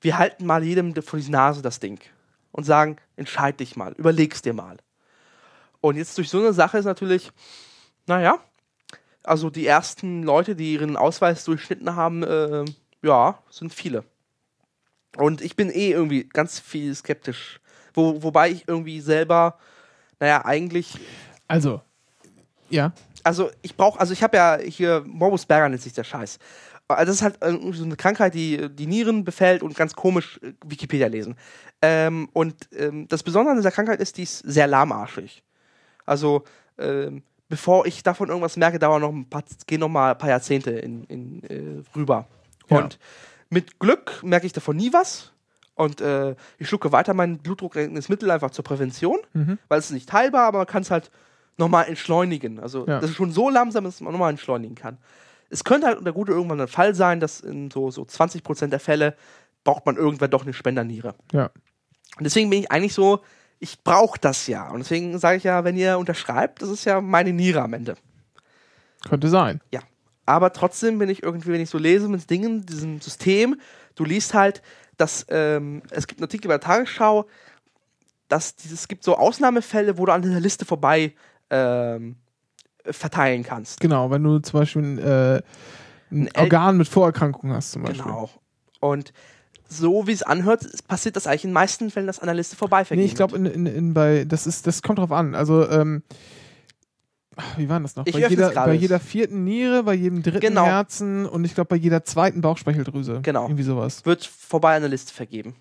wir 0.00 0.18
halten 0.18 0.46
mal 0.46 0.62
jedem 0.62 0.94
vor 1.02 1.18
die 1.18 1.30
Nase 1.30 1.62
das 1.62 1.80
Ding 1.80 1.98
und 2.52 2.64
sagen, 2.64 2.96
entscheid 3.16 3.58
dich 3.60 3.76
mal, 3.76 3.92
überleg's 3.92 4.42
dir 4.42 4.52
mal. 4.52 4.78
Und 5.80 5.96
jetzt 5.96 6.18
durch 6.18 6.28
so 6.28 6.38
eine 6.38 6.52
Sache 6.52 6.78
ist 6.78 6.84
natürlich, 6.84 7.30
naja, 8.06 8.38
also 9.22 9.50
die 9.50 9.66
ersten 9.66 10.22
Leute, 10.22 10.56
die 10.56 10.74
ihren 10.74 10.96
Ausweis 10.96 11.44
durchschnitten 11.44 11.94
haben, 11.94 12.22
äh, 12.22 12.64
ja, 13.02 13.38
sind 13.50 13.72
viele. 13.72 14.04
Und 15.16 15.40
ich 15.40 15.56
bin 15.56 15.70
eh 15.70 15.90
irgendwie 15.90 16.24
ganz 16.24 16.58
viel 16.58 16.94
skeptisch. 16.94 17.60
Wo, 17.94 18.22
wobei 18.22 18.50
ich 18.50 18.68
irgendwie 18.68 19.00
selber, 19.00 19.58
naja, 20.20 20.44
eigentlich, 20.44 20.98
Also, 21.48 21.80
ja, 22.68 22.92
also 23.24 23.50
ich 23.62 23.76
brauche, 23.76 23.98
also 23.98 24.12
ich 24.12 24.22
habe 24.22 24.36
ja 24.36 24.58
hier 24.58 25.02
Morbus 25.06 25.46
Berger 25.46 25.68
nennt 25.68 25.82
sich 25.82 25.92
der 25.92 26.04
Scheiß. 26.04 26.38
Also 26.88 27.06
das 27.10 27.16
ist 27.16 27.22
halt 27.22 27.38
irgendwie 27.42 27.76
so 27.76 27.84
eine 27.84 27.96
Krankheit, 27.96 28.34
die 28.34 28.68
die 28.74 28.86
Nieren 28.86 29.22
befällt 29.24 29.62
und 29.62 29.76
ganz 29.76 29.94
komisch 29.94 30.40
äh, 30.42 30.52
Wikipedia 30.64 31.06
lesen. 31.06 31.36
Ähm, 31.82 32.28
und 32.32 32.54
ähm, 32.76 33.06
das 33.08 33.22
Besondere 33.22 33.52
an 33.52 33.58
dieser 33.58 33.70
Krankheit 33.70 34.00
ist, 34.00 34.16
die 34.16 34.22
ist 34.22 34.38
sehr 34.38 34.66
lahmarschig. 34.66 35.42
Also 36.06 36.44
ähm, 36.78 37.22
bevor 37.48 37.86
ich 37.86 38.02
davon 38.02 38.28
irgendwas 38.28 38.56
merke, 38.56 38.78
dauern 38.78 39.02
noch 39.02 39.12
ein 39.12 39.28
paar, 39.28 39.44
gehen 39.66 39.80
noch 39.80 39.88
mal 39.88 40.12
ein 40.12 40.18
paar 40.18 40.30
Jahrzehnte 40.30 40.70
in, 40.70 41.04
in, 41.04 41.42
äh, 41.44 41.82
rüber. 41.96 42.26
Ja. 42.70 42.78
Und 42.78 42.98
mit 43.50 43.78
Glück 43.78 44.22
merke 44.22 44.46
ich 44.46 44.52
davon 44.52 44.76
nie 44.76 44.92
was. 44.92 45.32
Und 45.74 46.00
äh, 46.00 46.34
ich 46.58 46.68
schlucke 46.68 46.90
weiter 46.90 47.14
mein 47.14 47.38
blutdrucksenkendes 47.38 48.08
Mittel 48.08 48.30
einfach 48.30 48.50
zur 48.50 48.64
Prävention, 48.64 49.18
Mhm. 49.34 49.58
weil 49.68 49.78
es 49.78 49.90
nicht 49.90 50.12
heilbar, 50.12 50.46
aber 50.46 50.58
man 50.58 50.66
kann 50.66 50.82
es 50.82 50.90
halt 50.90 51.10
nochmal 51.56 51.86
entschleunigen. 51.86 52.58
Also 52.60 52.86
Ja. 52.86 52.98
das 53.00 53.10
ist 53.10 53.16
schon 53.16 53.30
so 53.30 53.48
langsam, 53.50 53.84
dass 53.84 54.00
man 54.00 54.12
nochmal 54.12 54.30
entschleunigen 54.30 54.74
kann. 54.74 54.98
Es 55.50 55.64
könnte 55.64 55.86
halt 55.86 55.98
unter 55.98 56.12
Gute 56.12 56.32
irgendwann 56.32 56.60
ein 56.60 56.68
Fall 56.68 56.94
sein, 56.94 57.20
dass 57.20 57.40
in 57.40 57.70
so, 57.70 57.90
so 57.90 58.02
20% 58.02 58.66
der 58.68 58.80
Fälle 58.80 59.16
braucht 59.64 59.86
man 59.86 59.96
irgendwann 59.96 60.30
doch 60.30 60.42
eine 60.42 60.52
Spenderniere. 60.52 61.14
ja. 61.32 61.50
Und 62.16 62.24
deswegen 62.24 62.50
bin 62.50 62.60
ich 62.60 62.72
eigentlich 62.72 62.94
so, 62.94 63.20
ich 63.60 63.82
brauche 63.84 64.18
das 64.18 64.46
ja. 64.46 64.70
Und 64.70 64.80
deswegen 64.80 65.18
sage 65.18 65.36
ich 65.36 65.44
ja, 65.44 65.64
wenn 65.64 65.76
ihr 65.76 65.98
unterschreibt, 65.98 66.62
das 66.62 66.68
ist 66.68 66.84
ja 66.84 67.00
meine 67.00 67.32
Niere 67.32 67.62
am 67.62 67.72
Ende. 67.74 67.96
Könnte 69.08 69.28
sein. 69.28 69.60
Ja. 69.72 69.80
Aber 70.26 70.52
trotzdem 70.52 70.98
bin 70.98 71.08
ich 71.08 71.22
irgendwie, 71.22 71.52
wenn 71.52 71.60
ich 71.60 71.70
so 71.70 71.78
lese 71.78 72.08
mit 72.08 72.28
Dingen, 72.28 72.66
diesem 72.66 73.00
System, 73.00 73.60
du 73.94 74.04
liest 74.04 74.34
halt, 74.34 74.62
dass 74.96 75.26
ähm, 75.30 75.82
es 75.90 76.06
gibt 76.06 76.20
einen 76.20 76.24
Artikel 76.24 76.48
bei 76.48 76.54
der 76.54 76.60
Tagesschau, 76.60 77.26
dass 78.28 78.56
dieses, 78.56 78.80
es 78.80 78.88
gibt 78.88 79.04
so 79.04 79.16
Ausnahmefälle, 79.16 79.96
wo 79.96 80.06
du 80.06 80.12
an 80.12 80.22
dieser 80.22 80.40
Liste 80.40 80.64
vorbei 80.64 81.14
ähm, 81.50 82.16
verteilen 82.90 83.42
kannst. 83.42 83.80
Genau, 83.80 84.10
wenn 84.10 84.22
du 84.22 84.38
zum 84.40 84.60
Beispiel 84.60 84.98
äh, 84.98 85.42
ein 86.14 86.28
Organ 86.36 86.76
mit 86.76 86.88
Vorerkrankung 86.88 87.52
hast, 87.52 87.72
zum 87.72 87.82
Beispiel. 87.82 88.02
Genau. 88.02 88.30
Und 88.80 89.12
so 89.68 90.06
wie 90.06 90.12
es 90.12 90.22
anhört, 90.22 90.66
passiert 90.88 91.16
das 91.16 91.26
eigentlich 91.26 91.44
in 91.44 91.50
den 91.50 91.54
meisten 91.54 91.90
Fällen, 91.90 92.06
dass 92.06 92.20
an 92.20 92.26
der 92.26 92.34
Liste 92.34 92.56
vorbei 92.56 92.86
Nee, 92.90 93.04
ich 93.04 93.14
glaube, 93.14 93.36
in, 93.36 93.44
in, 93.46 93.66
in 93.66 93.94
bei, 93.94 94.24
das 94.24 94.46
ist, 94.46 94.66
das 94.66 94.82
kommt 94.82 94.98
drauf 94.98 95.12
an. 95.12 95.34
Also, 95.34 95.68
ähm, 95.68 96.02
wie 97.56 97.68
war 97.68 97.78
das 97.80 97.94
noch? 97.94 98.06
Ich 98.06 98.14
bei, 98.14 98.26
jeder, 98.28 98.50
bei 98.50 98.72
jeder 98.72 98.98
vierten 98.98 99.44
Niere, 99.44 99.82
bei 99.84 99.94
jedem 99.94 100.22
dritten 100.22 100.40
Genau. 100.40 100.64
Herzen 100.64 101.26
und 101.26 101.44
ich 101.44 101.54
glaube 101.54 101.68
bei 101.68 101.76
jeder 101.76 102.04
zweiten 102.04 102.40
Bauchspeicheldrüse. 102.40 103.20
Genau. 103.22 103.44
Irgendwie 103.44 103.62
sowas. 103.62 104.04
wird 104.06 104.24
vorbei 104.24 104.74
an 104.76 104.82
der 104.82 104.90
Liste 104.90 105.12
vergeben. 105.12 105.54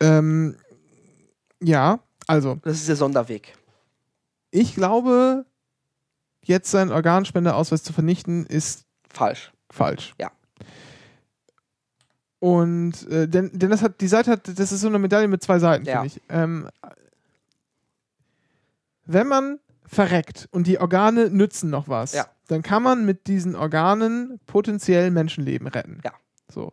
Ähm, 0.00 0.56
ja, 1.62 2.00
also, 2.26 2.56
Das 2.62 2.76
ist 2.76 2.88
der 2.88 2.96
Sonderweg. 2.96 3.54
ich 4.50 4.74
glaube, 4.74 5.46
jetzt 6.42 6.70
seinen 6.70 6.92
Organspendeausweis 6.92 7.82
zu 7.82 7.92
vernichten, 7.92 8.46
ist 8.46 8.84
Falsch. 9.08 9.52
falsch. 9.70 10.14
Ja. 10.20 10.30
Und 12.40 13.08
äh, 13.08 13.28
denn, 13.28 13.50
denn 13.52 13.70
das 13.70 13.82
hat, 13.82 14.00
die 14.00 14.08
Seite 14.08 14.30
hat, 14.32 14.48
das 14.58 14.72
ist 14.72 14.80
so 14.80 14.88
eine 14.88 14.98
Medaille 14.98 15.28
mit 15.28 15.42
zwei 15.42 15.58
Seiten, 15.58 15.84
Ja. 15.84 16.00
finde 16.02 16.06
ich. 16.08 16.20
Ähm, 16.28 16.68
wenn 19.04 19.28
man 19.28 19.58
verreckt 19.86 20.48
und 20.50 20.66
die 20.66 20.78
Organe 20.80 21.30
nützen 21.30 21.70
noch 21.70 21.88
was, 21.88 22.12
Ja. 22.14 22.26
dann 22.48 22.62
kann 22.62 22.82
man 22.82 23.04
mit 23.04 23.26
diesen 23.26 23.54
Organen 23.54 24.40
potenziell 24.46 25.10
Menschenleben 25.10 25.68
retten. 25.68 26.00
Ja. 26.04 26.12
So. 26.50 26.72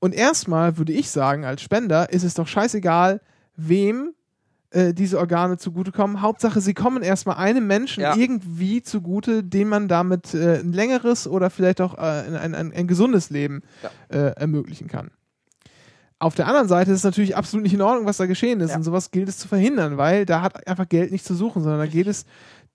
Und 0.00 0.14
erstmal 0.14 0.78
würde 0.78 0.92
ich 0.92 1.10
sagen, 1.10 1.44
als 1.44 1.62
Spender 1.62 2.10
ist 2.10 2.24
es 2.24 2.34
doch 2.34 2.48
scheißegal, 2.48 3.20
wem 3.56 4.14
äh, 4.70 4.94
diese 4.94 5.18
Organe 5.18 5.58
zugutekommen. 5.58 6.22
Hauptsache, 6.22 6.60
sie 6.60 6.74
kommen 6.74 7.02
erstmal 7.02 7.36
einem 7.36 7.66
Menschen 7.66 8.02
Ja. 8.02 8.14
irgendwie 8.16 8.82
zugute, 8.82 9.42
dem 9.42 9.68
man 9.68 9.88
damit 9.88 10.32
äh, 10.34 10.60
ein 10.60 10.72
längeres 10.72 11.26
oder 11.26 11.50
vielleicht 11.50 11.80
auch 11.80 11.98
äh, 11.98 12.00
ein, 12.00 12.54
ein, 12.54 12.72
ein, 12.72 12.86
gesundes 12.86 13.30
Leben 13.30 13.62
Ja. 13.82 13.90
äh, 14.16 14.30
ermöglichen 14.36 14.86
kann. 14.88 15.10
Auf 16.20 16.34
der 16.34 16.46
anderen 16.46 16.68
Seite 16.68 16.90
ist 16.90 16.98
es 16.98 17.04
natürlich 17.04 17.34
absolut 17.34 17.62
nicht 17.64 17.72
in 17.72 17.80
Ordnung, 17.80 18.04
was 18.06 18.18
da 18.18 18.26
geschehen 18.26 18.60
ist. 18.60 18.70
Ja. 18.70 18.76
Und 18.76 18.82
sowas 18.82 19.10
gilt 19.10 19.28
es 19.28 19.38
zu 19.38 19.48
verhindern, 19.48 19.96
weil 19.96 20.26
da 20.26 20.42
hat 20.42 20.66
einfach 20.68 20.86
Geld 20.88 21.12
nicht 21.12 21.24
zu 21.24 21.34
suchen, 21.34 21.62
sondern 21.62 21.80
da 21.80 21.86
geht 21.86 22.06
es, 22.06 22.26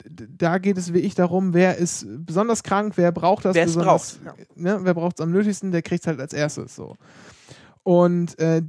da 0.10 0.58
geht 0.58 0.78
es 0.80 0.94
wie 0.94 1.00
ich 1.00 1.14
darum, 1.14 1.54
wer 1.54 1.78
ist 1.78 2.08
besonders 2.26 2.64
krank, 2.64 2.94
wer 2.96 3.12
braucht 3.12 3.46
das 3.46 3.54
Wer 3.56 3.66
besonders, 3.66 4.18
braucht, 4.18 4.58
ne, 4.58 4.80
wer 4.82 4.94
braucht 4.96 5.20
es 5.20 5.24
am 5.24 5.32
nötigsten, 5.32 5.72
der 5.72 5.84
kriegt 5.84 6.02
es 6.04 6.08
halt 6.08 6.20
als 6.20 6.34
erstes 6.34 6.76
so. 6.76 6.96
Und 7.84 8.38
äh, 8.40 8.64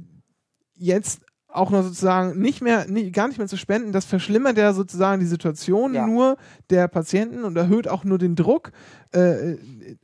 jetzt 0.75 1.21
auch 1.57 1.71
noch 1.71 1.83
sozusagen 1.83 2.39
nicht 2.39 2.61
mehr, 2.61 2.85
nie, 2.87 3.11
gar 3.11 3.27
nicht 3.27 3.37
mehr 3.37 3.47
zu 3.47 3.57
spenden, 3.57 3.91
das 3.91 4.05
verschlimmert 4.05 4.57
ja 4.57 4.73
sozusagen 4.73 5.19
die 5.19 5.25
Situation 5.25 5.93
Ja. 5.93 6.05
nur 6.07 6.37
der 6.69 6.87
Patienten 6.87 7.43
und 7.43 7.57
erhöht 7.57 7.87
auch 7.87 8.03
nur 8.03 8.17
den 8.17 8.35
Druck 8.35 8.71
äh, 9.11 9.55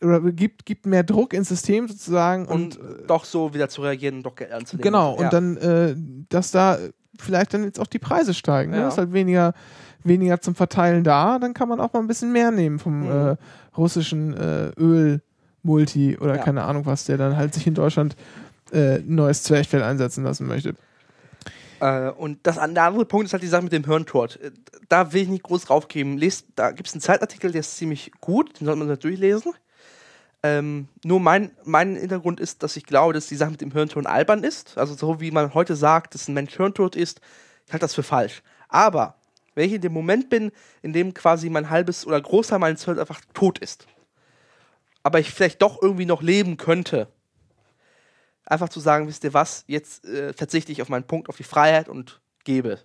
oder 0.02 0.20
gibt, 0.32 0.66
gibt 0.66 0.86
mehr 0.86 1.04
Druck 1.04 1.34
ins 1.34 1.50
System 1.50 1.88
sozusagen 1.88 2.46
Und, 2.46 2.78
und, 2.78 3.02
äh, 3.04 3.08
doch 3.08 3.26
so 3.26 3.54
wieder 3.54 3.70
zu 3.70 3.82
reagieren 3.82 4.16
und 4.18 4.24
doch 4.26 4.36
Geld 4.36 4.52
anzunehmen. 4.52 4.84
Genau, 4.84 5.18
Ja. 5.18 5.26
und 5.26 5.34
dann, 5.34 5.58
äh, 5.58 5.96
dass 6.30 6.52
da 6.52 6.78
vielleicht 7.20 7.54
dann 7.54 7.64
jetzt 7.64 7.80
auch 7.80 7.88
die 7.88 8.00
Preise 8.00 8.34
steigen. 8.34 8.72
Ne? 8.72 8.78
Ja. 8.80 8.88
Ist 8.88 8.98
halt 8.98 9.14
weniger, 9.14 9.54
weniger 10.04 10.42
zum 10.42 10.56
Verteilen 10.56 11.04
da, 11.04 11.38
dann 11.40 11.54
kann 11.54 11.70
man 11.70 11.80
auch 11.80 11.94
mal 11.94 12.00
ein 12.00 12.08
bisschen 12.08 12.32
mehr 12.32 12.52
nehmen 12.52 12.80
vom 12.80 13.02
Mhm. 13.02 13.12
äh, 13.32 13.36
russischen 13.78 14.36
äh, 14.36 14.72
Öl-Multi 14.80 16.18
oder 16.20 16.36
Ja. 16.38 16.42
keine 16.44 16.64
Ahnung 16.64 16.86
was, 16.86 17.06
der 17.06 17.18
dann 17.18 17.38
halt 17.38 17.54
sich 17.54 17.68
in 17.68 17.74
Deutschland 17.76 18.16
äh, 18.72 18.96
ein 19.00 19.16
neues 19.16 19.44
Zwerchfell 19.44 19.84
einsetzen 19.84 20.24
lassen 20.24 20.48
möchte. 20.48 20.74
Äh, 21.84 22.12
und 22.12 22.40
das, 22.44 22.56
der 22.56 22.84
andere 22.84 23.06
Punkt 23.06 23.26
ist 23.26 23.34
halt 23.34 23.44
die 23.44 23.48
Sache 23.48 23.64
mit 23.64 23.74
dem 23.74 23.84
Hirntod. 23.84 24.38
Äh, 24.38 24.52
Da 24.88 25.12
will 25.12 25.24
ich 25.24 25.28
nicht 25.28 25.44
groß 25.44 25.66
draufgeben. 25.66 26.18
Lest, 26.18 26.48
da 26.56 26.72
gibt 26.72 26.88
es 26.88 26.94
einen 26.94 27.02
Zeitartikel, 27.02 27.52
der 27.52 27.60
ist 27.60 27.76
ziemlich 27.76 28.12
gut, 28.22 28.60
den 28.60 28.66
sollte 28.66 28.80
man 28.80 28.88
natürlich 28.88 29.20
durchlesen. 29.20 29.54
Ähm, 30.44 30.88
nur 31.04 31.20
mein, 31.20 31.52
mein 31.64 31.96
Hintergrund 31.96 32.40
ist, 32.40 32.64
dass 32.64 32.78
ich 32.78 32.86
glaube, 32.86 33.14
dass 33.14 33.28
die 33.28 33.36
Sache 33.36 33.52
mit 33.52 33.62
dem 33.62 33.72
Hirntod 33.72 34.06
albern 34.06 34.44
ist. 34.44 34.78
Also 34.78 34.94
so 34.94 35.20
wie 35.20 35.32
man 35.32 35.54
heute 35.54 35.76
sagt, 35.76 36.14
dass 36.14 36.28
ein 36.28 36.34
Mensch 36.34 36.56
hirntot 36.56 36.96
ist, 36.96 37.20
ich 37.66 37.74
halte 37.74 37.84
das 37.84 37.94
für 37.96 38.04
falsch. 38.04 38.44
Aber 38.70 39.16
wenn 39.56 39.68
ich 39.68 39.74
in 39.74 39.82
dem 39.82 39.94
Moment 39.94 40.30
bin, 40.30 40.52
in 40.82 40.94
dem 40.94 41.14
quasi 41.14 41.50
mein 41.50 41.70
halbes 41.70 42.08
oder 42.08 42.20
Großteil 42.22 42.60
meines 42.60 42.86
Hirns 42.86 43.00
einfach 43.00 43.22
tot 43.34 43.60
ist, 43.60 43.88
aber 45.02 45.20
ich 45.20 45.32
vielleicht 45.32 45.62
doch 45.62 45.82
irgendwie 45.82 46.06
noch 46.06 46.22
leben 46.22 46.56
könnte, 46.58 47.08
einfach 48.54 48.70
zu 48.70 48.80
sagen, 48.80 49.08
wisst 49.08 49.24
ihr 49.24 49.34
was, 49.34 49.64
jetzt 49.68 50.06
äh, 50.06 50.34
verzichte 50.34 50.72
ich 50.72 50.82
auf 50.82 50.90
meinen 50.90 51.04
Punkt, 51.04 51.30
auf 51.30 51.38
die 51.38 51.44
Freiheit 51.44 51.90
und 51.90 52.22
gebe. 52.46 52.80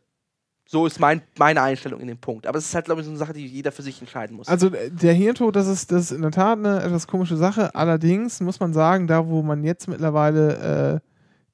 So 0.70 0.84
ist 0.84 1.00
mein, 1.00 1.22
meine 1.38 1.62
Einstellung 1.62 1.98
in 2.00 2.08
dem 2.08 2.18
Punkt. 2.18 2.46
Aber 2.46 2.58
es 2.58 2.66
ist 2.66 2.74
halt, 2.74 2.84
glaube 2.84 3.00
ich, 3.00 3.06
so 3.06 3.10
eine 3.10 3.18
Sache, 3.18 3.32
die 3.32 3.46
jeder 3.46 3.72
für 3.72 3.80
sich 3.82 4.00
entscheiden 4.00 4.36
muss. 4.36 4.48
Also 4.48 4.66
äh, 4.68 4.90
der 4.90 5.14
Hirntod, 5.14 5.56
das 5.56 5.66
ist, 5.66 5.90
das 5.92 6.02
ist 6.02 6.10
in 6.10 6.20
der 6.20 6.30
Tat 6.30 6.58
eine 6.58 6.82
etwas 6.82 7.06
komische 7.06 7.36
Sache. 7.38 7.74
Allerdings 7.74 8.40
muss 8.40 8.60
man 8.60 8.74
sagen, 8.74 9.06
da 9.06 9.26
wo 9.28 9.42
man 9.42 9.64
jetzt 9.64 9.88
mittlerweile 9.88 11.00
äh, 11.02 11.08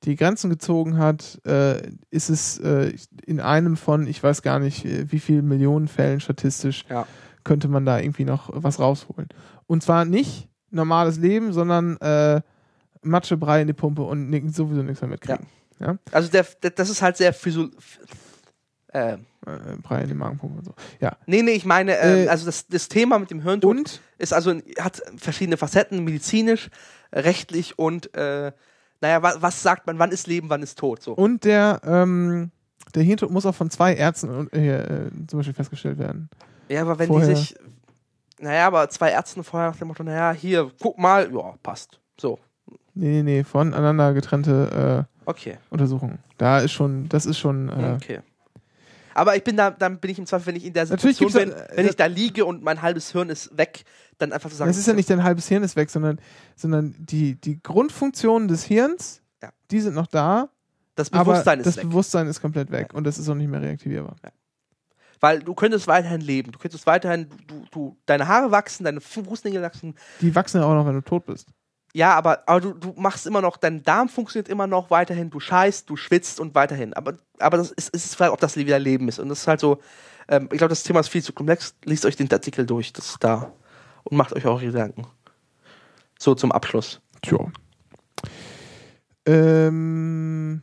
die 0.04 0.16
Grenzen 0.16 0.50
gezogen 0.50 0.98
hat, 0.98 1.40
äh, 1.46 1.80
ist 2.10 2.28
es 2.28 2.58
äh, 2.58 2.92
in 3.24 3.40
einem 3.40 3.76
von, 3.76 4.06
ich 4.08 4.20
weiß 4.20 4.42
gar 4.42 4.58
nicht, 4.58 4.84
äh, 4.84 5.10
wie 5.12 5.20
viel 5.20 5.42
Millionen 5.42 5.86
Fällen 5.86 6.18
statistisch 6.18 6.84
Ja. 6.90 7.06
könnte 7.44 7.68
man 7.68 7.86
da 7.86 8.00
irgendwie 8.00 8.24
noch 8.24 8.50
was 8.52 8.80
rausholen. 8.80 9.28
Und 9.66 9.84
zwar 9.84 10.04
nicht 10.04 10.48
normales 10.70 11.18
Leben, 11.18 11.52
sondern 11.52 11.96
äh, 13.04 13.08
Matsche, 13.08 13.36
Brei 13.36 13.60
in 13.62 13.66
die 13.66 13.72
Pumpe 13.72 14.02
und 14.02 14.30
sowieso 14.54 14.82
nichts 14.82 15.00
mehr 15.02 15.10
mitkriegen. 15.10 15.46
Ja. 15.80 15.98
also 16.12 16.30
der, 16.30 16.44
der, 16.62 16.70
das 16.70 16.88
ist 16.88 17.02
halt 17.02 17.16
sehr 17.16 17.32
physio 17.32 17.68
äh, 18.92 19.14
Äh, 19.14 19.18
Brei 19.82 20.02
in 20.02 20.08
die 20.08 20.14
Magenpumpe 20.14 20.58
und 20.58 20.64
so. 20.64 20.74
Ja. 21.00 21.16
Nee, 21.26 21.42
nee, 21.42 21.50
ich 21.52 21.64
meine, 21.66 21.96
äh, 21.98 22.24
Äh, 22.24 22.28
also 22.28 22.46
das, 22.46 22.66
das 22.66 22.88
Thema 22.88 23.18
mit 23.18 23.30
dem 23.30 23.42
Hirntod 23.42 23.70
Und 23.70 24.00
ist 24.18 24.32
also 24.32 24.54
hat 24.78 25.02
verschiedene 25.16 25.56
Facetten, 25.58 26.02
medizinisch, 26.04 26.70
rechtlich 27.12 27.78
und 27.78 28.14
äh, 28.14 28.52
naja, 29.00 29.22
was, 29.22 29.42
was 29.42 29.62
sagt 29.62 29.86
man, 29.86 29.98
wann 29.98 30.12
ist 30.12 30.26
Leben, 30.26 30.48
wann 30.48 30.62
ist 30.62 30.78
Tod? 30.78 31.02
So. 31.02 31.12
Und 31.12 31.44
der, 31.44 31.80
ähm, 31.84 32.52
der 32.94 33.02
Hirntod 33.02 33.30
muss 33.30 33.44
auch 33.44 33.54
von 33.54 33.68
zwei 33.70 33.94
Ärzten 33.94 34.48
äh, 34.52 34.78
äh, 34.78 35.10
zum 35.26 35.40
Beispiel 35.40 35.52
festgestellt 35.54 35.98
werden. 35.98 36.30
Ja, 36.70 36.80
aber 36.82 36.98
wenn 36.98 37.08
vorher- 37.08 37.28
die 37.28 37.34
sich, 37.34 37.54
naja, 38.38 38.66
aber 38.66 38.88
zwei 38.88 39.10
Ärzte 39.10 39.42
vorher 39.44 39.70
nach 39.70 39.76
dem 39.76 39.88
Motto, 39.88 40.02
naja, 40.04 40.32
hier, 40.32 40.70
guck 40.80 40.98
mal, 40.98 41.30
ja, 41.30 41.54
passt. 41.62 42.00
So, 42.18 42.38
Nee, 42.94 43.08
nee, 43.08 43.22
nee, 43.22 43.44
voneinander 43.44 44.12
getrennte 44.14 45.06
okay, 45.26 45.50
äh, 45.50 45.56
Untersuchungen. 45.70 46.18
Da 46.38 46.60
ist 46.60 46.72
schon, 46.72 47.08
das 47.08 47.26
ist 47.26 47.38
schon, 47.38 47.68
äh, 47.68 47.96
okay. 47.96 48.20
Aber 49.16 49.36
ich 49.36 49.44
bin 49.44 49.56
da, 49.56 49.70
dann 49.70 49.98
bin 49.98 50.10
ich 50.10 50.18
im 50.18 50.26
Zweifel, 50.26 50.46
wenn 50.46 50.56
ich 50.56 50.64
in 50.64 50.72
der 50.72 50.86
Situation 50.86 51.32
bin, 51.32 51.50
da- 51.50 51.66
wenn 51.74 51.86
ich 51.86 51.94
da 51.96 52.06
liege 52.06 52.44
und 52.44 52.62
mein 52.64 52.82
halbes 52.82 53.12
Hirn 53.12 53.28
ist 53.28 53.56
weg, 53.56 53.84
dann 54.18 54.32
einfach 54.32 54.50
zu 54.50 54.56
sagen, 54.56 54.68
das 54.70 54.76
ist 54.76 54.86
ja 54.86 54.92
nicht 54.92 55.08
dein 55.08 55.22
halbes 55.22 55.46
Hirn 55.48 55.62
ist 55.62 55.76
weg, 55.76 55.88
sondern, 55.90 56.18
sondern 56.56 56.94
die, 56.98 57.36
die 57.36 57.60
Grundfunktionen 57.62 58.48
des 58.48 58.64
Hirns, 58.64 59.22
Ja. 59.42 59.50
die 59.70 59.80
sind 59.80 59.94
noch 59.94 60.08
da, 60.08 60.48
das 60.96 61.10
Bewusstsein 61.10 61.58
ist 61.60 61.66
das 61.66 61.76
weg. 61.76 61.84
Bewusstsein 61.84 62.26
ist 62.28 62.40
komplett 62.40 62.70
weg 62.70 62.92
und 62.94 63.04
das 63.04 63.18
ist 63.18 63.28
auch 63.28 63.34
nicht 63.34 63.48
mehr 63.48 63.60
reaktivierbar. 63.62 64.16
Weil 65.20 65.40
du 65.40 65.54
könntest 65.54 65.86
weiterhin 65.86 66.20
leben, 66.20 66.52
du 66.52 66.58
könntest 66.58 66.86
weiterhin, 66.86 67.28
du, 67.46 67.64
du, 67.70 67.96
deine 68.06 68.26
Haare 68.28 68.50
wachsen, 68.50 68.84
deine 68.84 69.00
Fußnägel 69.00 69.62
wachsen, 69.62 69.94
Die 70.20 70.34
wachsen 70.34 70.60
ja 70.60 70.66
auch 70.66 70.74
noch, 70.74 70.86
wenn 70.86 70.94
du 70.94 71.00
tot 71.02 71.24
bist. 71.26 71.48
Ja, 71.96 72.16
aber, 72.16 72.42
aber 72.48 72.60
du, 72.60 72.72
du 72.72 72.92
machst 72.96 73.24
immer 73.24 73.40
noch, 73.40 73.56
dein 73.56 73.84
Darm 73.84 74.08
funktioniert 74.08 74.48
immer 74.48 74.66
noch 74.66 74.90
weiterhin, 74.90 75.30
du 75.30 75.38
scheißt, 75.38 75.88
du 75.88 75.94
schwitzt 75.94 76.40
und 76.40 76.52
weiterhin. 76.56 76.92
Aber, 76.92 77.14
aber 77.38 77.56
das 77.56 77.70
ist, 77.70 77.90
ist 77.90 78.16
vielleicht, 78.16 78.32
ob 78.32 78.40
das 78.40 78.56
wieder 78.56 78.80
Leben 78.80 79.06
ist. 79.06 79.20
Und 79.20 79.28
das 79.28 79.42
ist 79.42 79.46
halt 79.46 79.60
so, 79.60 79.80
ähm, 80.26 80.48
ich 80.50 80.58
glaube, 80.58 80.70
das 80.70 80.82
Thema 80.82 80.98
ist 80.98 81.08
viel 81.08 81.22
zu 81.22 81.32
komplex. 81.32 81.76
Liest 81.84 82.04
euch 82.04 82.16
den 82.16 82.30
Artikel 82.32 82.66
durch, 82.66 82.92
das 82.92 83.10
ist 83.10 83.22
da. 83.22 83.52
Und 84.02 84.16
macht 84.16 84.32
euch 84.32 84.44
auch 84.44 84.60
Gedanken. 84.60 85.06
So 86.18 86.34
zum 86.34 86.50
Abschluss. 86.50 87.00
Tja. 87.22 87.38
Ähm, 89.24 90.62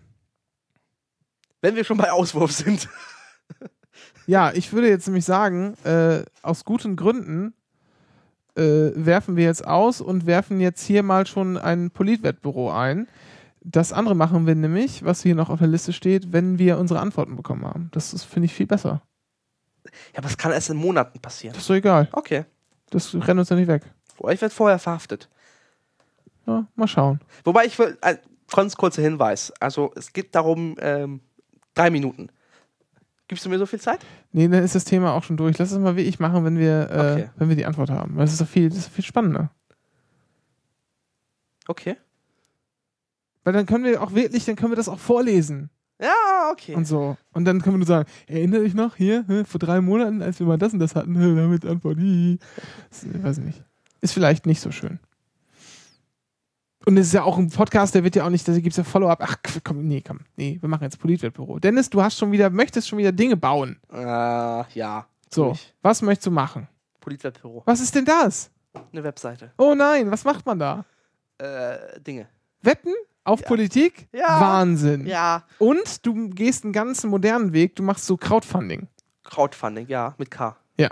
Wenn 1.61 1.75
wir 1.77 1.85
schon 1.85 1.97
bei 1.97 2.11
Auswurf 2.11 2.51
sind. 2.51 2.89
ja, 4.27 4.51
ich 4.51 4.73
würde 4.73 4.89
jetzt 4.89 5.07
nämlich 5.07 5.23
sagen, 5.23 5.75
äh, 5.85 6.23
aus 6.41 6.65
guten 6.65 6.97
Gründen 6.97 7.53
äh, 8.55 8.91
werfen 8.95 9.35
wir 9.35 9.45
jetzt 9.45 9.65
aus 9.65 10.01
und 10.01 10.25
werfen 10.25 10.59
jetzt 10.59 10.83
hier 10.83 11.03
mal 11.03 11.25
schon 11.25 11.57
ein 11.57 11.91
Politwettbüro 11.91 12.71
ein. 12.71 13.07
Das 13.63 13.93
andere 13.93 14.15
machen 14.15 14.47
wir 14.47 14.55
nämlich, 14.55 15.05
was 15.05 15.21
hier 15.21 15.35
noch 15.35 15.49
auf 15.49 15.59
der 15.59 15.67
Liste 15.67 15.93
steht, 15.93 16.33
wenn 16.33 16.57
wir 16.57 16.79
unsere 16.79 16.99
Antworten 16.99 17.35
bekommen 17.35 17.65
haben. 17.65 17.89
Das 17.93 18.23
finde 18.23 18.47
ich, 18.47 18.53
viel 18.53 18.65
besser. 18.65 19.01
Ja, 19.85 20.19
aber 20.19 20.27
es 20.27 20.37
kann 20.37 20.51
erst 20.51 20.69
in 20.69 20.77
Monaten 20.77 21.19
passieren. 21.19 21.53
Das 21.53 21.63
ist 21.63 21.69
doch 21.69 21.75
egal. 21.75 22.07
Okay. 22.11 22.45
Das 22.89 23.13
rennt 23.13 23.39
uns 23.39 23.49
ja 23.49 23.55
nicht 23.55 23.67
weg. 23.67 23.83
Boah, 24.17 24.31
Ich 24.31 24.41
werde 24.41 24.53
vorher 24.53 24.79
verhaftet. 24.79 25.29
Ja, 26.47 26.65
mal 26.75 26.87
schauen. 26.87 27.19
Wobei 27.43 27.65
ich 27.65 27.77
will, 27.77 27.97
ein 28.01 28.17
ganz 28.51 28.75
kurzer 28.75 29.01
Hinweis. 29.01 29.53
Also, 29.59 29.91
es 29.95 30.11
geht 30.11 30.35
darum, 30.35 30.75
ähm, 30.79 31.21
drei 31.73 31.89
Minuten. 31.89 32.29
Gibst 33.31 33.45
du 33.45 33.49
mir 33.49 33.57
so 33.57 33.65
viel 33.65 33.79
Zeit? 33.79 34.01
Nee, 34.33 34.49
dann 34.49 34.61
ist 34.61 34.75
das 34.75 34.83
Thema 34.83 35.13
auch 35.13 35.23
schon 35.23 35.37
durch. 35.37 35.57
Lass 35.57 35.71
es 35.71 35.79
mal 35.79 35.95
wie 35.95 36.01
ich 36.01 36.19
machen, 36.19 36.43
wenn 36.43 36.59
wir, 36.59 36.89
äh, 36.91 36.93
Okay. 37.13 37.29
wenn 37.37 37.47
wir 37.47 37.55
die 37.55 37.65
Antwort 37.65 37.89
haben. 37.89 38.17
Weil 38.17 38.25
das 38.25 38.33
ist 38.33 38.41
doch 38.41 38.47
viel, 38.47 38.67
das 38.67 38.79
ist 38.79 38.89
viel 38.89 39.05
spannender. 39.05 39.51
Okay. 41.65 41.95
Weil 43.45 43.53
dann 43.53 43.65
können 43.65 43.85
wir 43.85 44.03
auch 44.03 44.13
wirklich, 44.13 44.43
dann 44.43 44.57
können 44.57 44.73
wir 44.73 44.75
das 44.75 44.89
auch 44.89 44.99
vorlesen 44.99 45.69
Ja, 46.01 46.49
okay. 46.51 46.75
und 46.75 46.83
so. 46.85 47.15
Und 47.31 47.45
dann 47.45 47.61
können 47.61 47.75
wir 47.75 47.77
nur 47.79 47.87
sagen, 47.87 48.09
erinnere 48.27 48.63
dich 48.63 48.73
noch, 48.73 48.97
hier, 48.97 49.23
vor 49.47 49.59
drei 49.59 49.79
Monaten, 49.79 50.21
als 50.21 50.37
wir 50.39 50.45
mal 50.45 50.57
das 50.57 50.73
und 50.73 50.79
das 50.79 50.95
hatten, 50.95 51.13
damit 51.37 51.65
Antwort, 51.65 51.99
ich 51.99 52.37
weiß 53.23 53.37
nicht. 53.37 53.63
Ist 54.01 54.11
vielleicht 54.13 54.45
nicht 54.45 54.59
so 54.59 54.71
schön. 54.71 54.99
Und 56.85 56.97
es 56.97 57.07
ist 57.07 57.13
ja 57.13 57.23
auch 57.23 57.37
ein 57.37 57.49
Podcast, 57.49 57.93
der 57.93 58.03
wird 58.03 58.15
ja 58.15 58.25
auch 58.25 58.29
nicht, 58.29 58.47
da 58.47 58.53
gibt 58.53 58.67
es 58.71 58.77
ja 58.77 58.83
Follow-up. 58.83 59.19
Ach, 59.21 59.35
komm, 59.63 59.87
nee, 59.87 60.01
komm, 60.05 60.21
nee, 60.35 60.57
wir 60.59 60.67
machen 60.69 60.83
jetzt 60.83 60.99
Politwettbüro. 60.99 61.59
Dennis, 61.59 61.89
du 61.89 62.01
hast 62.01 62.17
schon 62.17 62.31
wieder, 62.31 62.49
möchtest 62.49 62.89
schon 62.89 62.97
wieder 62.97 63.11
Dinge 63.11 63.37
bauen. 63.37 63.79
Äh, 63.91 63.97
ja. 63.97 65.05
So, 65.29 65.51
ich. 65.51 65.73
was 65.81 66.01
möchtest 66.01 66.25
du 66.27 66.31
machen? 66.31 66.67
Politwettbüro. 66.99 67.61
Was 67.65 67.81
ist 67.81 67.93
denn 67.95 68.05
das? 68.05 68.49
Eine 68.91 69.03
Webseite. 69.03 69.51
Oh 69.57 69.75
nein, 69.75 70.09
was 70.11 70.23
macht 70.23 70.45
man 70.45 70.57
da? 70.57 70.85
Äh, 71.37 71.99
Dinge. 71.99 72.27
Wetten 72.61 72.93
auf 73.23 73.41
Ja. 73.41 73.47
Politik? 73.47 74.07
Ja. 74.11 74.39
Wahnsinn. 74.41 75.05
Ja. 75.05 75.43
Und 75.59 76.05
du 76.05 76.29
gehst 76.29 76.63
einen 76.63 76.73
ganz 76.73 77.03
modernen 77.03 77.53
Weg, 77.53 77.75
du 77.75 77.83
machst 77.83 78.05
so 78.05 78.17
Crowdfunding. 78.17 78.87
Crowdfunding, 79.23 79.87
ja, 79.87 80.15
mit 80.17 80.31
K. 80.31 80.55
Ja. 80.77 80.89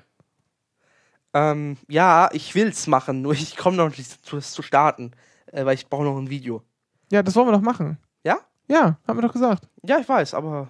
Ähm, 1.34 1.78
ja, 1.88 2.30
ich 2.34 2.54
will's 2.56 2.88
machen, 2.88 3.22
nur 3.22 3.34
ich 3.34 3.58
komme 3.58 3.78
noch 3.78 3.90
nicht 3.90 4.20
dazu, 4.20 4.36
das 4.36 4.52
zu 4.52 4.62
starten, 4.62 5.12
äh, 5.52 5.66
weil 5.66 5.76
ich 5.76 5.88
brauche 5.88 6.04
noch 6.04 6.18
ein 6.18 6.30
Video. 6.30 6.64
Ja, 7.12 7.24
das 7.24 7.36
wollen 7.36 7.48
wir 7.48 7.52
doch 7.54 7.62
machen. 7.62 7.98
Ja? 8.24 8.38
Ja, 8.68 8.98
haben 9.08 9.18
wir 9.18 9.22
doch 9.24 9.34
gesagt. 9.34 9.68
Ja, 9.84 9.98
ich 10.00 10.08
weiß, 10.08 10.34
aber 10.34 10.70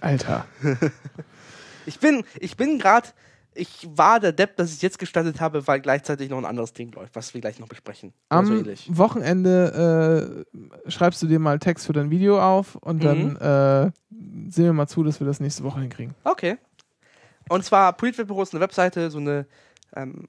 Alter. 0.00 0.44
ich 1.86 1.98
bin, 1.98 2.24
ich 2.38 2.56
bin 2.56 2.78
gerade, 2.78 3.08
ich 3.54 3.88
war 3.94 4.20
der 4.20 4.32
Depp, 4.32 4.56
dass 4.56 4.72
ich 4.72 4.82
jetzt 4.82 4.98
gestartet 4.98 5.40
habe, 5.40 5.66
weil 5.66 5.80
gleichzeitig 5.80 6.30
noch 6.30 6.38
ein 6.38 6.44
anderes 6.44 6.72
Ding 6.72 6.92
läuft, 6.92 7.14
was 7.16 7.32
wir 7.34 7.40
gleich 7.40 7.58
noch 7.58 7.68
besprechen. 7.68 8.12
Am 8.28 8.46
so. 8.46 8.96
Wochenende 8.96 10.44
äh, 10.86 10.90
schreibst 10.90 11.22
du 11.22 11.26
dir 11.26 11.38
mal 11.38 11.58
Text 11.58 11.86
für 11.86 11.92
dein 11.92 12.10
Video 12.10 12.40
auf 12.40 12.76
und 12.76 12.98
Mhm. 12.98 13.00
dann 13.00 13.36
äh, 13.36 13.90
sehen 14.50 14.64
wir 14.64 14.72
mal 14.72 14.86
zu, 14.88 15.02
dass 15.02 15.20
wir 15.20 15.26
das 15.26 15.40
nächste 15.40 15.64
Woche 15.64 15.80
hinkriegen. 15.80 16.14
Okay. 16.24 16.58
Und 17.48 17.64
zwar 17.64 17.92
Politwettbüro 17.92 18.42
ist 18.42 18.54
eine 18.54 18.60
Webseite, 18.60 19.10
so 19.10 19.18
eine, 19.18 19.46
ähm, 19.94 20.28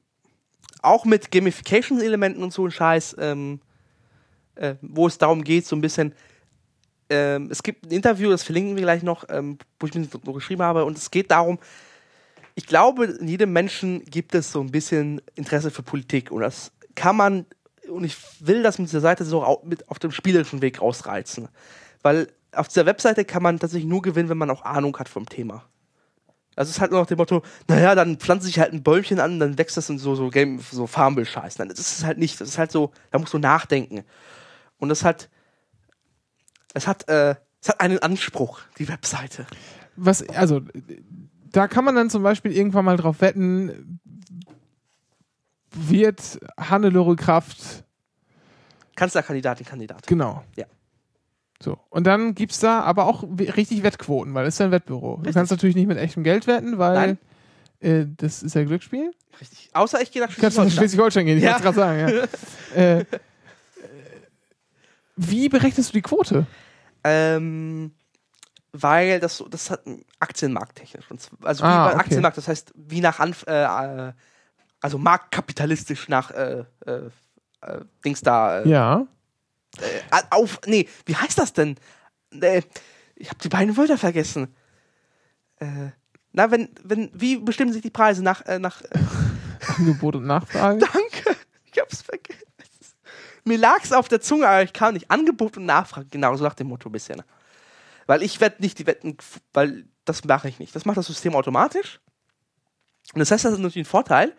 auch 0.86 1.06
mit 1.06 1.32
Gamification-Elementen 1.32 2.44
und 2.44 2.53
so 2.53 2.66
ein 2.66 2.72
Scheiß, 2.72 3.16
ähm, 3.20 3.60
äh, 4.56 4.76
wo 4.82 5.07
es 5.07 5.18
darum 5.18 5.44
geht, 5.44 5.66
so 5.66 5.76
ein 5.76 5.82
bisschen, 5.82 6.14
ähm, 7.10 7.49
es 7.52 7.62
gibt 7.62 7.86
ein 7.86 7.91
Interview, 7.91 8.30
das 8.30 8.44
verlinken 8.44 8.76
wir 8.76 8.84
gleich 8.84 9.03
noch, 9.03 9.26
ähm, 9.30 9.57
wo 9.80 9.88
ich 9.88 9.94
mir 9.94 10.06
so 10.06 10.20
geschrieben 10.20 10.64
habe, 10.64 10.86
und 10.86 10.98
es 10.98 11.12
geht 11.12 11.32
darum, 11.32 11.60
ich 12.56 12.66
glaube, 12.66 13.06
in 13.06 13.28
jedem 13.28 13.52
Menschen 13.52 14.03
gibt 14.06 14.34
es 14.34 14.52
so 14.52 14.62
ein 14.62 14.72
bisschen 14.72 15.22
Interesse 15.36 15.72
für 15.72 15.84
Politik. 15.84 16.32
Und 16.32 16.41
das 16.41 16.72
kann 16.95 17.18
man, 17.18 17.45
und 17.90 18.06
ich 18.06 18.16
will 18.40 18.64
das 18.64 18.80
mit 18.80 18.88
dieser 18.88 19.02
Seite 19.02 19.26
so 19.26 19.62
mit 19.66 19.88
auf 19.90 19.99
dem 19.99 20.12
spielerischen 20.12 20.62
Weg 20.62 20.82
rausreizen, 20.82 21.49
weil 22.02 22.30
auf 22.53 22.70
dieser 22.70 22.86
Webseite 22.86 23.26
kann 23.26 23.44
man 23.44 23.60
tatsächlich 23.60 23.90
nur 23.90 24.02
gewinnen, 24.02 24.30
wenn 24.30 24.38
man 24.38 24.49
auch 24.49 24.64
Ahnung 24.64 24.98
hat 24.98 25.10
vom 25.10 25.28
Thema. 25.28 25.66
Also 26.56 26.69
es 26.69 26.77
ist 26.77 26.82
halt 26.82 26.91
nur 26.91 27.02
nach 27.02 27.07
dem 27.07 27.18
Motto, 27.18 27.44
naja, 27.68 27.95
dann 27.95 28.18
pflanze 28.18 28.48
ich 28.49 28.60
halt 28.60 28.72
ein 28.73 28.84
Bäumchen 28.84 29.19
an, 29.19 29.40
dann 29.40 29.57
wächst 29.57 29.77
das 29.77 29.90
in 29.90 29.98
so, 29.98 30.15
so 30.15 30.30
Game, 30.30 30.60
so 30.60 30.88
Farmville-Scheiß. 30.88 31.60
Nein, 31.60 31.69
das 31.69 31.80
ist 31.80 31.99
es 31.99 32.06
halt 32.06 32.18
nicht. 32.18 32.40
Das 32.40 32.48
ist 32.48 32.57
halt 32.57 32.72
so, 32.72 32.91
da 33.11 33.19
musst 33.19 33.34
du 33.34 33.40
nachdenken. 33.40 34.03
Und 34.77 34.90
das 34.90 35.03
hat, 35.03 35.30
es 36.73 36.88
hat, 36.88 37.07
äh, 37.10 37.36
es 37.61 37.69
hat 37.69 37.82
einen 37.82 37.99
Anspruch, 37.99 38.61
die 38.77 38.88
Webseite. 38.88 39.45
Was, 39.95 40.27
also, 40.30 40.61
da 41.52 41.68
kann 41.68 41.86
man 41.86 41.95
dann 41.95 42.10
zum 42.10 42.23
Beispiel 42.23 42.52
irgendwann 42.52 42.86
mal 42.86 42.98
drauf 42.98 43.22
wetten, 43.22 43.99
wird 45.72 46.40
Hannelore 46.57 47.15
Kraft, 47.15 47.84
Kanzlerkandidatin, 48.95 49.65
Kandidat. 49.65 50.07
genau. 50.07 50.44
Ja. 50.56 50.65
So. 51.61 51.77
Und 51.90 52.06
dann 52.06 52.36
gibt's 52.36 52.60
da 52.60 52.82
aber 52.82 53.06
auch 53.06 53.23
richtig 53.38 53.84
Wettquoten, 53.84 54.34
weil 54.34 54.45
es 54.45 54.56
ist 54.56 54.60
ja 54.60 54.65
ein 54.65 54.72
Wettbüro. 54.72 55.15
Du 55.15 55.22
Richtig. 55.22 55.36
kannst 55.36 55.52
natürlich 55.52 55.76
nicht 55.76 55.88
mit 55.88 55.98
echtem 55.98 56.23
Geld 56.23 56.48
wetten, 56.48 56.77
weil 56.77 57.18
äh, 57.80 58.06
das 58.18 58.44
ist 58.44 58.56
ja 58.56 58.64
Glücksspiel. 58.65 59.11
Richtig. 59.40 59.69
Außer 59.73 60.02
ich 60.02 60.11
gehe 60.11 60.22
nach 60.22 60.34
Du 60.34 60.40
kannst 60.41 60.57
nach 60.57 60.65
Schleswig-Holstein. 60.65 61.26
Schleswig-Holstein 61.26 61.26
gehen, 61.26 61.38
ich 61.38 61.44
Ja. 61.44 61.52
wollte 61.52 61.64
gerade 61.64 61.76
sagen. 61.77 62.27
Ja. 62.76 62.82
äh, 62.99 63.06
wie 65.15 65.49
berechnest 65.49 65.90
du 65.90 65.94
die 65.94 66.02
Quote? 66.02 66.45
Ähm, 67.03 67.94
weil 68.73 69.19
das 69.22 69.44
das 69.49 69.69
hat 69.72 69.82
aktienmarkttechnisch. 70.19 71.06
Also 71.41 71.64
wie 71.64 71.68
Ah, 71.68 71.88
okay. 71.91 71.95
Aktienmarkt, 71.99 72.38
das 72.38 72.48
heißt, 72.49 72.73
wie 72.76 72.99
nach 72.99 73.19
Anf 73.19 73.45
äh, 73.48 73.64
äh, 73.64 74.11
also 74.82 74.98
marktkapitalistisch 74.98 76.10
nach 76.10 76.32
äh, 76.32 76.65
äh, 76.86 77.02
Dings 78.03 78.22
da 78.22 78.64
Ja. 78.65 79.07
Äh, 79.82 80.22
auf. 80.30 80.60
Nee, 80.66 80.88
wie 81.06 81.16
heißt 81.16 81.38
das 81.38 81.54
denn? 81.54 81.76
Äh, 82.42 82.62
ich 83.16 83.30
habe 83.30 83.40
die 83.42 83.50
beiden 83.50 83.78
Wörter 83.78 83.98
vergessen. 83.98 84.54
Äh, 85.60 85.92
na, 86.34 86.52
wenn, 86.52 86.70
wenn, 86.84 87.10
wie 87.14 87.38
bestimmen 87.38 87.72
sich 87.72 87.82
die 87.82 87.90
Preise 87.90 88.22
nach, 88.22 88.46
äh, 88.46 88.60
nach 88.60 88.82
äh, 88.82 89.00
Angebot 89.78 90.16
und 90.16 90.26
Nachfrage. 90.26 90.80
Danke. 90.80 91.40
Ich 91.72 91.80
hab's 91.80 92.02
vergessen. 92.02 92.46
Mir 93.46 93.60
lag's 93.60 93.92
auf 93.92 94.08
der 94.08 94.22
Zunge, 94.22 94.48
aber 94.48 94.64
ich 94.64 94.74
kam 94.74 94.96
nicht. 94.96 95.12
Angebot 95.12 95.56
und 95.58 95.66
Nachfrage, 95.66 96.08
genau, 96.10 96.36
so 96.36 96.44
nach 96.44 96.56
dem 96.56 96.68
Motto 96.68 96.90
bisschen. 96.90 97.22
Weil 98.08 98.24
ich 98.24 98.42
wette 98.42 98.62
nicht 98.62 98.80
die 98.80 98.88
Wetten, 98.88 99.18
weil 99.54 99.86
das 100.04 100.24
mache 100.26 100.50
ich 100.50 100.60
nicht. 100.60 100.76
Das 100.76 100.86
macht 100.86 100.98
das 100.98 101.08
System 101.08 101.36
automatisch. 101.36 102.00
Und 103.14 103.20
das 103.20 103.30
heißt, 103.30 103.46
das 103.46 103.54
ist 103.54 103.60
natürlich 103.60 103.86
ein 103.88 103.90
Vorteil. 103.90 104.34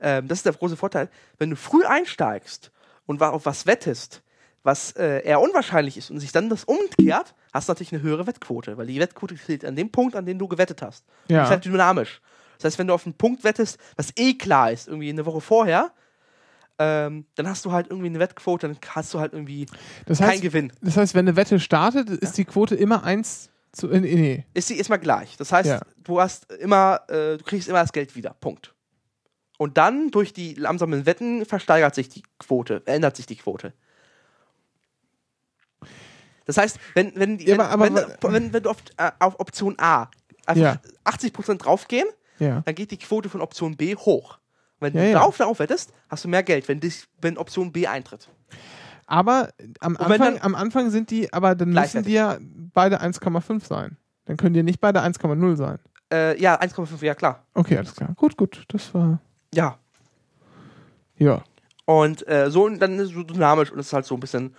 Ähm, 0.00 0.26
das 0.26 0.40
ist 0.40 0.46
der 0.46 0.52
große 0.52 0.76
Vorteil. 0.76 1.08
Wenn 1.38 1.50
du 1.50 1.56
früh 1.56 1.84
einsteigst 1.84 2.72
und 3.06 3.22
auf 3.22 3.46
was 3.46 3.66
wettest, 3.66 4.22
was 4.62 4.92
äh, 4.92 5.22
eher 5.24 5.40
unwahrscheinlich 5.40 5.96
ist 5.96 6.10
und 6.10 6.20
sich 6.20 6.32
dann 6.32 6.48
das 6.50 6.64
umkehrt, 6.64 7.34
hast 7.52 7.68
du 7.68 7.72
natürlich 7.72 7.92
eine 7.92 8.02
höhere 8.02 8.26
Wettquote, 8.26 8.76
weil 8.76 8.86
die 8.86 9.00
Wettquote 9.00 9.34
zählt 9.36 9.64
an 9.64 9.74
dem 9.76 9.90
Punkt, 9.90 10.14
an 10.16 10.26
dem 10.26 10.38
du 10.38 10.48
gewettet 10.48 10.82
hast. 10.82 11.04
Ja. 11.28 11.38
Die 11.38 11.44
ist 11.44 11.50
halt 11.50 11.64
dynamisch. 11.64 12.20
Das 12.58 12.64
heißt, 12.66 12.78
wenn 12.78 12.86
du 12.88 12.92
auf 12.94 13.06
einen 13.06 13.14
Punkt 13.14 13.42
wettest, 13.42 13.78
was 13.96 14.12
eh 14.16 14.34
klar 14.34 14.70
ist, 14.70 14.86
irgendwie 14.88 15.08
eine 15.08 15.24
Woche 15.24 15.40
vorher, 15.40 15.92
ähm, 16.78 17.24
dann 17.34 17.48
hast 17.48 17.64
du 17.64 17.72
halt 17.72 17.88
irgendwie 17.88 18.08
eine 18.08 18.18
Wettquote, 18.18 18.66
dann 18.68 18.76
hast 18.90 19.12
du 19.14 19.20
halt 19.20 19.32
irgendwie 19.32 19.66
Das 20.06 20.18
keinen 20.18 20.30
heißt, 20.30 20.42
Gewinn. 20.42 20.72
das 20.82 20.96
heißt, 20.96 21.14
wenn 21.14 21.26
eine 21.26 21.36
Wette 21.36 21.58
startet, 21.60 22.08
ist 22.10 22.36
die 22.38 22.44
Quote 22.44 22.74
immer 22.74 23.02
eins 23.04 23.50
zu. 23.72 23.90
äh, 23.90 24.00
Nee. 24.00 24.44
Ist 24.54 24.68
sie 24.68 24.76
erstmal 24.78 24.98
gleich. 24.98 25.36
Das 25.36 25.52
heißt, 25.52 25.68
Ja. 25.68 25.80
du 26.04 26.20
hast 26.20 26.50
immer, 26.52 27.00
äh, 27.08 27.36
du 27.38 27.44
kriegst 27.44 27.68
immer 27.68 27.80
das 27.80 27.92
Geld 27.92 28.14
wieder. 28.16 28.34
Punkt. 28.40 28.74
Und 29.58 29.76
dann 29.76 30.10
durch 30.10 30.32
die 30.32 30.54
langsamen 30.54 31.04
Wetten 31.06 31.44
versteigert 31.44 31.94
sich 31.94 32.08
die 32.08 32.22
Quote, 32.38 32.82
ändert 32.86 33.16
sich 33.16 33.26
die 33.26 33.36
Quote. 33.36 33.74
Das 36.46 36.56
heißt, 36.56 36.78
wenn, 36.94 37.12
wenn, 37.14 37.38
Ja, 37.38 37.52
wenn, 37.52 37.60
aber- 37.60 37.84
aber- 37.86 38.32
wenn, 38.32 38.52
wenn 38.52 38.62
du 38.62 38.70
auf, 38.70 38.78
äh, 38.96 39.10
auf 39.18 39.38
Option 39.40 39.76
A 39.78 40.08
einfach 40.46 40.62
Ja. 40.62 40.76
80% 41.04 41.58
draufgehen, 41.64 42.08
Ja. 42.38 42.62
dann 42.64 42.74
geht 42.74 42.90
die 42.90 42.96
Quote 42.98 43.28
von 43.28 43.40
Option 43.40 43.76
B 43.76 43.94
hoch. 43.94 44.38
Wenn 44.80 44.94
du 44.94 45.12
drauf 45.12 45.36
darauf 45.36 45.58
wettest, 45.58 45.92
hast 46.08 46.24
du 46.24 46.28
mehr 46.28 46.42
Geld, 46.42 46.66
wenn, 46.68 46.80
dich, 46.80 47.06
wenn 47.20 47.36
Option 47.36 47.70
B 47.70 47.86
eintritt. 47.86 48.28
Aber 49.06 49.50
am 49.80 49.96
Anfang, 49.96 50.40
am 50.40 50.54
Anfang 50.54 50.90
sind 50.90 51.10
die, 51.10 51.32
aber 51.32 51.54
dann 51.54 51.70
müssen 51.70 52.02
die 52.04 52.12
ja 52.12 52.38
beide 52.72 53.00
1,5 53.00 53.66
sein. 53.66 53.96
Dann 54.24 54.36
können 54.36 54.54
die 54.54 54.62
nicht 54.62 54.80
beide 54.80 55.02
1,0 55.02 55.56
sein. 55.56 55.78
Äh, 56.12 56.40
ja, 56.40 56.58
1,5, 56.60 57.02
ja 57.04 57.14
klar. 57.14 57.44
Okay, 57.54 57.76
alles 57.76 57.94
klar. 57.94 58.10
Gut, 58.16 58.36
gut. 58.36 58.64
Das 58.68 58.94
war. 58.94 59.20
Ja. 59.54 59.78
Ja. 61.16 61.42
Und 61.84 62.26
äh, 62.28 62.50
so, 62.50 62.64
und 62.64 62.78
dann 62.78 62.98
ist 62.98 63.08
es 63.08 63.14
so 63.14 63.22
dynamisch 63.24 63.70
und 63.72 63.78
es 63.80 63.88
ist 63.88 63.92
halt 63.92 64.06
so 64.06 64.14
ein 64.14 64.20
bisschen 64.20 64.54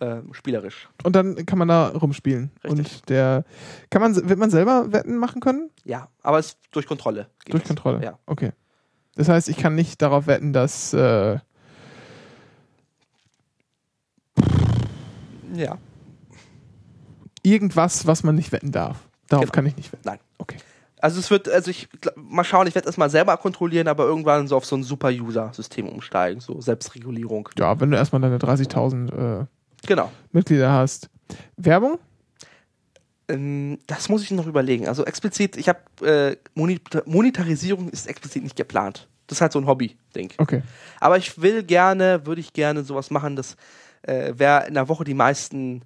äh, 0.00 0.20
spielerisch. 0.32 0.88
Und 1.02 1.14
dann 1.16 1.44
kann 1.46 1.58
man 1.58 1.68
da 1.68 1.88
rumspielen. 1.88 2.50
Richtig. 2.64 3.00
Und 3.00 3.08
der. 3.08 3.44
Kann 3.90 4.00
man, 4.02 4.14
wird 4.28 4.38
man 4.38 4.50
selber 4.50 4.92
Wetten 4.92 5.16
machen 5.16 5.40
können? 5.40 5.70
Ja, 5.84 6.08
aber 6.22 6.38
es 6.38 6.56
durch 6.70 6.86
Kontrolle. 6.86 7.28
geht 7.44 7.54
Durch 7.54 7.62
das. 7.64 7.68
Kontrolle. 7.68 8.04
Ja. 8.04 8.18
Okay. 8.26 8.52
Das 9.16 9.28
heißt, 9.28 9.48
ich 9.48 9.56
kann 9.56 9.74
nicht 9.74 10.00
darauf 10.02 10.26
wetten, 10.26 10.52
dass. 10.52 10.92
Äh, 10.92 11.38
Ja. 15.54 15.78
irgendwas, 17.42 18.06
was 18.06 18.22
man 18.22 18.34
nicht 18.34 18.52
wetten 18.52 18.70
darf. 18.72 19.08
Darauf 19.28 19.44
Genau. 19.46 19.52
kann 19.52 19.66
ich 19.66 19.76
nicht 19.76 19.92
wetten. 19.92 20.02
Nein. 20.04 20.18
Okay. 20.38 20.58
Also 21.00 21.20
es 21.20 21.30
wird, 21.30 21.48
also 21.48 21.70
ich 21.70 21.88
mal 22.16 22.44
schauen, 22.44 22.66
ich 22.66 22.74
werde 22.74 22.86
das 22.86 22.96
mal 22.96 23.08
selber 23.08 23.36
kontrollieren, 23.36 23.86
aber 23.88 24.04
irgendwann 24.04 24.48
so 24.48 24.56
auf 24.56 24.64
so 24.66 24.76
ein 24.76 24.82
Super-User-System 24.82 25.88
umsteigen, 25.88 26.40
so 26.40 26.60
Selbstregulierung. 26.60 27.48
Ja, 27.56 27.78
wenn 27.80 27.90
du 27.90 27.96
erstmal 27.96 28.20
deine 28.20 28.38
30.000 28.38 29.42
äh, 29.42 29.46
Genau. 29.86 30.10
Mitglieder 30.32 30.72
hast. 30.72 31.08
Werbung? 31.56 31.98
Ähm, 33.28 33.78
das 33.86 34.08
muss 34.08 34.22
ich 34.22 34.30
noch 34.30 34.46
überlegen. 34.46 34.88
Also 34.88 35.04
explizit, 35.04 35.56
ich 35.56 35.68
habe 35.68 35.80
äh, 36.02 36.36
Monetarisierung 36.54 37.88
ist 37.90 38.06
explizit 38.06 38.42
nicht 38.42 38.56
geplant. 38.56 39.08
Das 39.26 39.38
ist 39.38 39.42
halt 39.42 39.52
so 39.52 39.58
ein 39.58 39.66
Hobby-Ding. 39.66 40.32
Okay. 40.38 40.62
Aber 41.00 41.18
ich 41.18 41.40
will 41.40 41.62
gerne, 41.62 42.24
würde 42.26 42.40
ich 42.40 42.54
gerne 42.54 42.82
sowas 42.82 43.10
machen, 43.10 43.36
dass 43.36 43.56
äh, 44.02 44.32
wer 44.34 44.66
in 44.66 44.74
der 44.74 44.88
Woche 44.88 45.04
die 45.04 45.14
meisten 45.14 45.82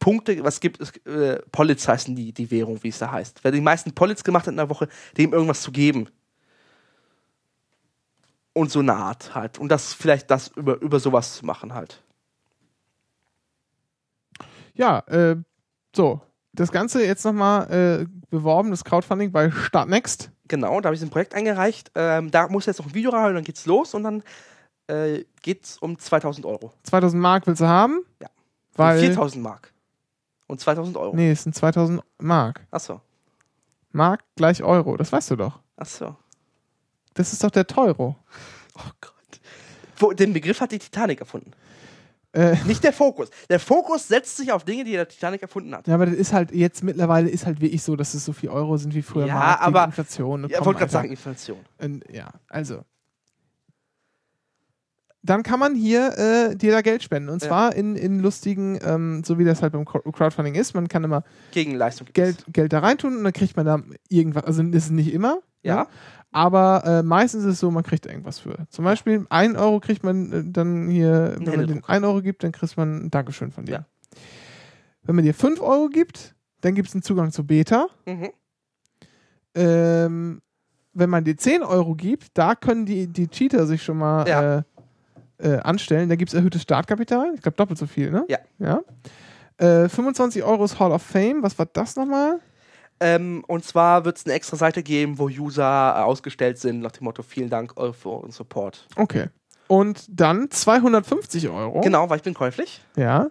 Punkte, 0.00 0.42
was 0.44 0.60
gibt 0.60 0.80
es, 0.80 0.90
äh, 1.06 1.40
Polits 1.52 1.86
heißen 1.86 2.14
die, 2.14 2.32
die 2.32 2.50
Währung, 2.50 2.82
wie 2.82 2.88
es 2.88 2.98
da 2.98 3.10
heißt. 3.10 3.42
Wer 3.42 3.52
die 3.52 3.60
meisten 3.60 3.92
Polits 3.92 4.24
gemacht 4.24 4.46
hat 4.46 4.52
in 4.52 4.56
der 4.56 4.68
Woche, 4.68 4.88
dem 5.16 5.32
irgendwas 5.32 5.62
zu 5.62 5.70
geben. 5.70 6.08
Und 8.52 8.70
so 8.70 8.80
eine 8.80 8.94
Art 8.94 9.34
halt. 9.34 9.58
Und 9.58 9.68
das 9.68 9.94
vielleicht 9.94 10.30
das 10.30 10.48
über, 10.48 10.80
über 10.80 10.98
sowas 10.98 11.36
zu 11.36 11.46
machen 11.46 11.74
halt. 11.74 12.02
Ja, 14.76 15.00
äh, 15.08 15.36
so. 15.94 16.20
Das 16.52 16.72
Ganze 16.72 17.04
jetzt 17.04 17.24
nochmal 17.24 17.70
äh, 17.70 18.06
beworben, 18.30 18.70
das 18.70 18.82
Crowdfunding 18.82 19.30
bei 19.30 19.50
Startnext. 19.50 20.30
Genau, 20.48 20.80
da 20.80 20.88
habe 20.88 20.96
ich 20.96 21.02
ein 21.02 21.10
Projekt 21.10 21.34
eingereicht. 21.34 21.90
Ähm, 21.94 22.30
da 22.30 22.48
muss 22.48 22.66
jetzt 22.66 22.78
noch 22.78 22.86
ein 22.86 22.94
Video 22.94 23.10
rein 23.10 23.28
und 23.28 23.34
dann 23.34 23.44
geht's 23.44 23.66
los 23.66 23.92
und 23.92 24.04
dann 24.04 24.22
äh, 24.86 25.24
geht's 25.42 25.76
um 25.78 25.98
2000 25.98 26.46
Euro. 26.46 26.72
2000 26.84 27.20
Mark 27.20 27.46
willst 27.46 27.60
du 27.60 27.66
haben? 27.66 28.04
Ja. 28.22 28.28
Weil. 28.74 29.00
4000 29.00 29.42
Mark. 29.42 29.72
Und 30.46 30.60
2000 30.60 30.96
Euro. 30.96 31.14
Nee, 31.14 31.32
es 31.32 31.42
sind 31.42 31.54
2000 31.54 32.02
Mark. 32.18 32.66
Achso. 32.70 33.00
Mark 33.90 34.22
gleich 34.36 34.62
Euro, 34.62 34.96
das 34.96 35.10
weißt 35.10 35.32
du 35.32 35.36
doch. 35.36 35.60
Achso. 35.76 36.16
Das 37.14 37.32
ist 37.32 37.42
doch 37.42 37.50
der 37.50 37.66
Teuro. 37.66 38.16
Oh 38.76 38.90
Gott. 39.00 39.40
Wo, 39.96 40.12
den 40.12 40.32
Begriff 40.32 40.60
hat 40.60 40.70
die 40.70 40.78
Titanic 40.78 41.20
erfunden. 41.20 41.52
Äh, 42.36 42.54
Nicht 42.66 42.84
der 42.84 42.92
Fokus. 42.92 43.30
Der 43.48 43.58
Fokus 43.58 44.08
setzt 44.08 44.36
sich 44.36 44.52
auf 44.52 44.64
Dinge, 44.64 44.84
die 44.84 44.92
der 44.92 45.08
Titanic 45.08 45.40
erfunden 45.42 45.74
hat. 45.74 45.88
ja, 45.88 45.94
aber 45.94 46.04
das 46.06 46.14
ist 46.16 46.32
halt 46.34 46.52
jetzt 46.52 46.84
mittlerweile 46.84 47.30
ist 47.30 47.46
halt 47.46 47.60
wirklich 47.62 47.82
so, 47.82 47.96
dass 47.96 48.12
es 48.14 48.24
so 48.26 48.32
viel 48.34 48.50
Euro 48.50 48.76
sind 48.76 48.94
wie 48.94 49.02
früher 49.02 49.26
Ja, 49.26 49.34
Mark, 49.34 49.60
wegen 49.60 49.66
aber- 49.68 49.84
Inflation. 49.86 50.48
Ja, 50.48 50.58
Komm, 50.58 50.66
wollte 50.66 50.78
gerade 50.80 50.92
sagen, 50.92 51.08
Inflation. 51.10 51.58
Und, 51.78 52.04
ja, 52.12 52.28
also. 52.48 52.82
Dann 55.22 55.42
kann 55.42 55.58
man 55.58 55.74
hier 55.74 56.16
äh, 56.18 56.54
dir 56.56 56.70
da 56.70 56.82
Geld 56.82 57.02
spenden. 57.02 57.30
Und 57.30 57.42
Ja. 57.42 57.48
zwar 57.48 57.74
in, 57.74 57.96
in 57.96 58.20
lustigen, 58.20 58.78
ähm, 58.84 59.24
so 59.24 59.38
wie 59.40 59.44
das 59.44 59.60
halt 59.60 59.72
beim 59.72 59.84
Crowd- 59.84 60.08
Crowdfunding 60.12 60.54
ist. 60.54 60.74
Man 60.74 60.86
kann 60.86 61.02
immer 61.02 61.24
Gegenleistung. 61.50 62.06
Geld, 62.12 62.44
es. 62.46 62.52
Geld 62.52 62.72
da 62.72 62.78
reintun 62.78 63.16
und 63.16 63.24
dann 63.24 63.32
kriegt 63.32 63.56
man 63.56 63.66
da 63.66 63.80
irgendwas. 64.08 64.44
Also 64.44 64.62
das 64.62 64.84
ist 64.84 64.90
nicht 64.92 65.12
immer. 65.12 65.38
Ja. 65.66 65.76
ne? 65.82 65.86
Aber 66.32 66.84
äh, 66.84 67.02
meistens 67.02 67.44
ist 67.44 67.54
es 67.54 67.60
so, 67.60 67.70
man 67.70 67.82
kriegt 67.82 68.04
irgendwas 68.04 68.38
für. 68.40 68.66
Zum 68.68 68.84
Beispiel 68.84 69.26
1 69.30 69.56
Euro 69.56 69.80
kriegt 69.80 70.04
man 70.04 70.32
äh, 70.32 70.42
dann 70.44 70.88
hier, 70.88 71.32
wenn 71.36 71.44
man 71.44 71.44
den 71.44 71.60
Händedruck. 71.60 71.88
1 71.90 72.04
Euro 72.04 72.20
gibt, 72.22 72.42
dann 72.44 72.52
kriegt 72.52 72.76
man 72.76 73.06
ein 73.06 73.10
Dankeschön 73.10 73.52
von 73.52 73.64
dir. 73.64 73.72
Ja. 73.72 73.86
Wenn 75.02 75.14
man 75.16 75.24
dir 75.24 75.34
5 75.34 75.60
Euro 75.60 75.88
gibt, 75.88 76.34
dann 76.60 76.74
gibt 76.74 76.88
es 76.88 76.94
einen 76.94 77.02
Zugang 77.02 77.30
zu 77.32 77.46
Beta. 77.46 77.86
Mhm. 78.06 78.30
Ähm, 79.54 80.42
wenn 80.92 81.10
man 81.10 81.24
dir 81.24 81.36
10 81.36 81.62
Euro 81.62 81.94
gibt, 81.94 82.36
da 82.36 82.54
können 82.54 82.86
die, 82.86 83.06
die 83.06 83.28
Cheater 83.28 83.66
sich 83.66 83.82
schon 83.82 83.98
mal 83.98 84.28
Ja. 84.28 84.56
äh, 84.58 84.62
äh, 85.38 85.58
anstellen. 85.60 86.08
Da 86.08 86.16
gibt 86.16 86.30
es 86.30 86.34
erhöhtes 86.34 86.62
Startkapital. 86.62 87.32
Ich 87.34 87.42
glaube, 87.42 87.56
doppelt 87.56 87.78
so 87.78 87.86
viel, 87.86 88.10
ne? 88.10 88.24
Ja. 88.28 88.38
ja. 88.58 88.80
Äh, 89.84 89.88
25 89.88 90.42
Euro 90.42 90.64
ist 90.64 90.78
Hall 90.78 90.92
of 90.92 91.02
Fame. 91.02 91.42
Was 91.42 91.58
war 91.58 91.66
das 91.66 91.96
nochmal? 91.96 92.40
Ähm, 93.00 93.44
und 93.46 93.64
zwar 93.64 94.04
wird 94.04 94.16
es 94.16 94.24
eine 94.24 94.34
extra 94.34 94.56
Seite 94.56 94.82
geben, 94.82 95.18
wo 95.18 95.26
User 95.28 95.94
äh, 95.96 96.00
ausgestellt 96.02 96.58
sind, 96.58 96.80
nach 96.80 96.92
dem 96.92 97.04
Motto: 97.04 97.22
Vielen 97.22 97.50
Dank 97.50 97.74
äh, 97.76 97.92
für 97.92 98.10
euren 98.10 98.30
Support. 98.30 98.86
Okay. 98.96 99.28
Und 99.68 100.04
dann 100.08 100.50
250 100.50 101.48
Euro. 101.48 101.80
Genau, 101.80 102.08
weil 102.08 102.18
ich 102.18 102.22
bin 102.22 102.34
käuflich. 102.34 102.80
Ja. 102.96 103.30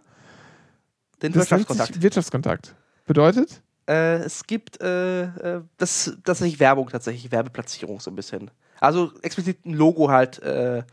Den 1.22 1.32
Das 1.32 1.44
Wirtschaftskontakt. 1.44 1.94
sich 1.94 2.02
Wirtschaftskontakt. 2.02 2.76
Bedeutet? 3.06 3.62
Äh, 3.88 4.18
es 4.18 4.46
gibt 4.46 4.82
äh, 4.82 5.24
äh, 5.24 5.62
das, 5.78 6.18
das 6.24 6.42
ist 6.42 6.46
nicht 6.46 6.60
Werbung 6.60 6.90
tatsächlich, 6.90 7.32
Werbeplatzierung 7.32 8.00
so 8.00 8.12
ein 8.12 8.16
bisschen. 8.16 8.52
Also 8.80 9.12
explizit 9.22 9.66
ein 9.66 9.74
Logo 9.74 10.10
halt 10.10 10.40
äh, 10.40 10.84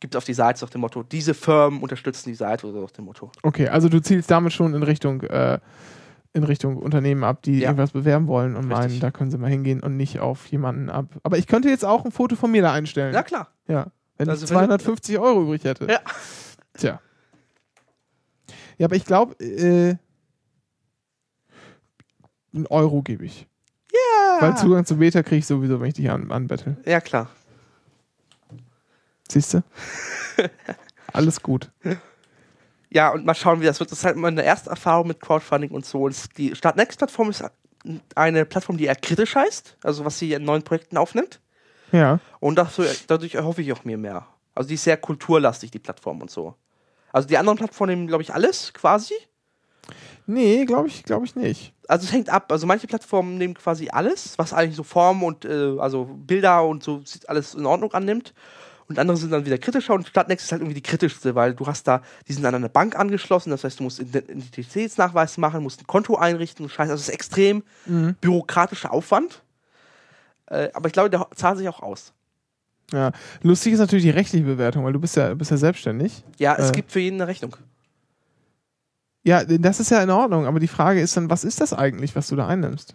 gibt 0.00 0.16
auf 0.16 0.24
die 0.24 0.34
Seite 0.34 0.64
nach 0.64 0.70
dem 0.70 0.82
Motto, 0.82 1.02
diese 1.02 1.34
Firmen 1.34 1.80
unterstützen 1.82 2.28
die 2.28 2.34
Seite 2.34 2.66
oder 2.66 2.74
so 2.74 2.82
nach 2.82 2.90
dem 2.90 3.06
Motto. 3.06 3.32
Okay, 3.42 3.68
also 3.68 3.88
du 3.88 4.00
zielst 4.00 4.30
damit 4.30 4.52
schon 4.52 4.74
in 4.74 4.82
Richtung, 4.82 5.22
äh, 5.22 5.58
in 6.36 6.44
Richtung 6.44 6.76
Unternehmen 6.76 7.24
ab, 7.24 7.42
die 7.42 7.58
Ja. 7.60 7.68
irgendwas 7.70 7.90
bewerben 7.92 8.28
wollen 8.28 8.54
und 8.56 8.66
Richtig. 8.70 8.78
meinen, 8.78 9.00
da 9.00 9.10
können 9.10 9.30
sie 9.30 9.38
mal 9.38 9.50
hingehen 9.50 9.80
und 9.82 9.96
nicht 9.96 10.20
auf 10.20 10.46
jemanden 10.46 10.90
ab. 10.90 11.06
Aber 11.22 11.38
ich 11.38 11.46
könnte 11.46 11.68
jetzt 11.68 11.84
auch 11.84 12.04
ein 12.04 12.12
Foto 12.12 12.36
von 12.36 12.50
mir 12.50 12.62
da 12.62 12.72
einstellen. 12.72 13.14
Ja 13.14 13.22
klar. 13.22 13.48
Ja. 13.66 13.86
Wenn 14.18 14.28
Also 14.28 14.44
ich 14.44 14.50
wenn 14.50 14.56
du- 14.58 14.66
250 14.66 15.18
Euro 15.18 15.42
übrig 15.42 15.64
hätte. 15.64 15.86
Ja. 15.90 16.00
Tja. 16.74 17.00
Ja, 18.78 18.86
aber 18.86 18.96
ich 18.96 19.04
glaube, 19.04 19.34
äh, 19.42 19.96
einen 22.54 22.66
Euro 22.68 23.02
gebe 23.02 23.24
ich. 23.24 23.46
Ja. 23.92 24.40
Weil 24.40 24.56
Zugang 24.56 24.84
zu 24.84 24.96
Beta 24.98 25.22
kriege 25.22 25.38
ich 25.38 25.46
sowieso, 25.46 25.80
wenn 25.80 25.88
ich 25.88 25.94
dich 25.94 26.10
an, 26.10 26.30
anbettel. 26.30 26.76
Ja, 26.86 27.00
klar. 27.00 27.28
Siehst 29.28 29.54
du? 29.54 29.62
Alles 31.12 31.42
gut. 31.42 31.70
Ja, 32.90 33.10
und 33.10 33.24
mal 33.24 33.34
schauen, 33.34 33.60
wie 33.60 33.66
das 33.66 33.80
wird. 33.80 33.90
Das 33.90 33.98
ist 33.98 34.04
halt 34.04 34.16
meine 34.16 34.44
erste 34.44 34.70
Erfahrung 34.70 35.08
mit 35.08 35.20
Crowdfunding 35.20 35.70
und 35.70 35.84
so. 35.84 36.02
Und 36.02 36.38
die 36.38 36.54
Startnext-Plattform 36.54 37.30
ist 37.30 37.44
eine 38.14 38.44
Plattform, 38.44 38.76
die 38.76 38.84
eher 38.84 38.96
kritisch 38.96 39.34
heißt, 39.34 39.76
also 39.82 40.04
was 40.04 40.18
sie 40.18 40.32
in 40.32 40.44
neuen 40.44 40.62
Projekten 40.62 40.96
aufnimmt. 40.96 41.40
Ja. 41.92 42.20
Und 42.40 42.56
dafür, 42.56 42.88
dadurch 43.06 43.34
erhoffe 43.34 43.62
ich 43.62 43.72
auch 43.72 43.84
mir 43.84 43.96
mehr. 43.96 44.26
Also 44.54 44.68
die 44.68 44.74
ist 44.74 44.84
sehr 44.84 44.96
kulturlastig, 44.96 45.70
die 45.70 45.78
Plattform 45.78 46.20
und 46.20 46.30
so. 46.30 46.54
Also 47.12 47.28
die 47.28 47.38
anderen 47.38 47.58
Plattformen 47.58 47.90
nehmen, 47.90 48.06
glaube 48.08 48.22
ich, 48.22 48.34
alles 48.34 48.72
quasi. 48.72 49.14
Nee, 50.26 50.64
glaube 50.64 50.88
ich, 50.88 51.04
glaube 51.04 51.24
ich 51.24 51.36
nicht. 51.36 51.72
Also 51.86 52.04
es 52.04 52.12
hängt 52.12 52.28
ab. 52.28 52.50
Also 52.50 52.66
manche 52.66 52.88
Plattformen 52.88 53.38
nehmen 53.38 53.54
quasi 53.54 53.88
alles, 53.90 54.36
was 54.38 54.52
eigentlich 54.52 54.76
so 54.76 54.82
Form 54.82 55.22
und 55.22 55.44
äh, 55.44 55.76
also 55.78 56.04
Bilder 56.04 56.64
und 56.64 56.82
so 56.82 57.02
alles 57.28 57.54
in 57.54 57.64
Ordnung 57.64 57.92
annimmt. 57.92 58.34
Und 58.88 58.98
andere 58.98 59.16
sind 59.16 59.30
dann 59.32 59.44
wieder 59.44 59.58
kritischer 59.58 59.94
und 59.94 60.06
Stadtnext 60.06 60.46
ist 60.46 60.52
halt 60.52 60.62
irgendwie 60.62 60.74
die 60.80 60.82
kritischste, 60.82 61.34
weil 61.34 61.54
du 61.54 61.66
hast 61.66 61.88
da, 61.88 62.02
die 62.28 62.32
sind 62.32 62.44
an 62.46 62.54
eine 62.54 62.68
Bank 62.68 62.96
angeschlossen, 62.96 63.50
das 63.50 63.64
heißt, 63.64 63.80
du 63.80 63.84
musst 63.84 63.98
Identitätsnachweis 63.98 65.38
machen, 65.38 65.62
musst 65.62 65.80
ein 65.82 65.86
Konto 65.88 66.16
einrichten 66.16 66.64
und 66.64 66.70
scheiße. 66.70 66.92
Also 66.92 67.00
es 67.02 67.08
ist 67.08 67.14
extrem 67.14 67.64
bürokratischer 68.20 68.92
Aufwand. 68.92 69.42
Äh, 70.46 70.68
aber 70.74 70.86
ich 70.86 70.92
glaube, 70.92 71.10
der 71.10 71.26
zahlt 71.34 71.58
sich 71.58 71.68
auch 71.68 71.80
aus. 71.82 72.12
Ja. 72.92 73.10
Lustig 73.42 73.72
ist 73.72 73.80
natürlich 73.80 74.04
die 74.04 74.10
rechtliche 74.10 74.44
Bewertung, 74.44 74.84
weil 74.84 74.92
du 74.92 75.00
bist 75.00 75.16
ja, 75.16 75.34
bist 75.34 75.50
ja 75.50 75.56
selbstständig. 75.56 76.22
Ja, 76.38 76.54
es 76.56 76.70
Äh. 76.70 76.72
gibt 76.72 76.92
für 76.92 77.00
jeden 77.00 77.16
eine 77.20 77.26
Rechnung. 77.26 77.56
Ja, 79.24 79.42
das 79.44 79.80
ist 79.80 79.90
ja 79.90 80.00
in 80.04 80.10
Ordnung, 80.10 80.46
aber 80.46 80.60
die 80.60 80.68
Frage 80.68 81.00
ist 81.00 81.16
dann, 81.16 81.28
was 81.28 81.42
ist 81.42 81.60
das 81.60 81.72
eigentlich, 81.72 82.14
was 82.14 82.28
du 82.28 82.36
da 82.36 82.46
einnimmst? 82.46 82.94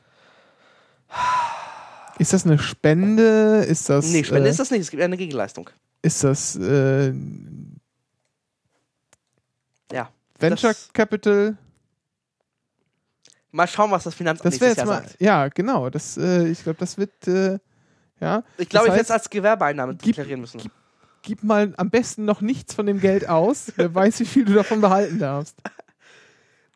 Ist 2.20 2.32
das 2.32 2.46
eine 2.46 2.58
Spende? 2.58 3.66
Ist 3.68 3.90
das. 3.90 4.06
Nee, 4.08 4.24
Spende 4.24 4.48
äh, 4.48 4.52
ist 4.52 4.60
das 4.60 4.72
nicht, 4.72 4.80
es 4.80 4.92
gibt 4.92 5.00
ja 5.02 5.06
eine 5.06 5.18
Gegenleistung. 5.18 5.70
Ist 6.02 6.24
das 6.24 6.56
äh, 6.56 7.14
Ja. 9.92 10.10
Venture 10.40 10.70
Das- 10.72 10.90
Capital? 10.94 11.58
Mal 13.54 13.68
schauen, 13.68 13.92
was 13.92 14.04
das 14.06 14.16
Finanzamt 14.16 14.46
Das 14.54 14.62
wäre 14.62 14.70
nächstes 14.70 14.84
jetzt 14.86 14.90
Jahr 14.90 15.02
mal. 15.02 15.08
sagt. 15.10 15.22
Ja, 15.22 15.48
genau. 15.50 15.90
Das, 15.90 16.18
äh, 16.18 16.48
ich 16.48 16.64
glaube, 16.64 16.80
das 16.80 16.98
wird. 16.98 17.28
Äh, 17.28 17.60
ja. 18.22 18.44
Ich 18.58 18.70
glaube, 18.70 18.88
ich 18.88 18.92
werde 18.94 19.04
es 19.04 19.12
als 19.12 19.30
Gewerbeeinnahme 19.30 19.94
gib- 19.96 20.16
deklarieren 20.16 20.40
müssen. 20.42 20.62
Gib 21.24 21.44
mal 21.44 21.74
am 21.78 21.90
besten 21.90 22.24
noch 22.26 22.40
nichts 22.42 22.74
von 22.74 22.86
dem 22.86 23.00
Geld 23.00 23.28
aus. 23.30 23.74
Wer 23.76 23.94
weiß, 23.94 24.22
wie 24.22 24.26
viel 24.26 24.46
du 24.46 24.54
davon 24.54 24.80
behalten 24.82 25.20
darfst. 25.20 25.56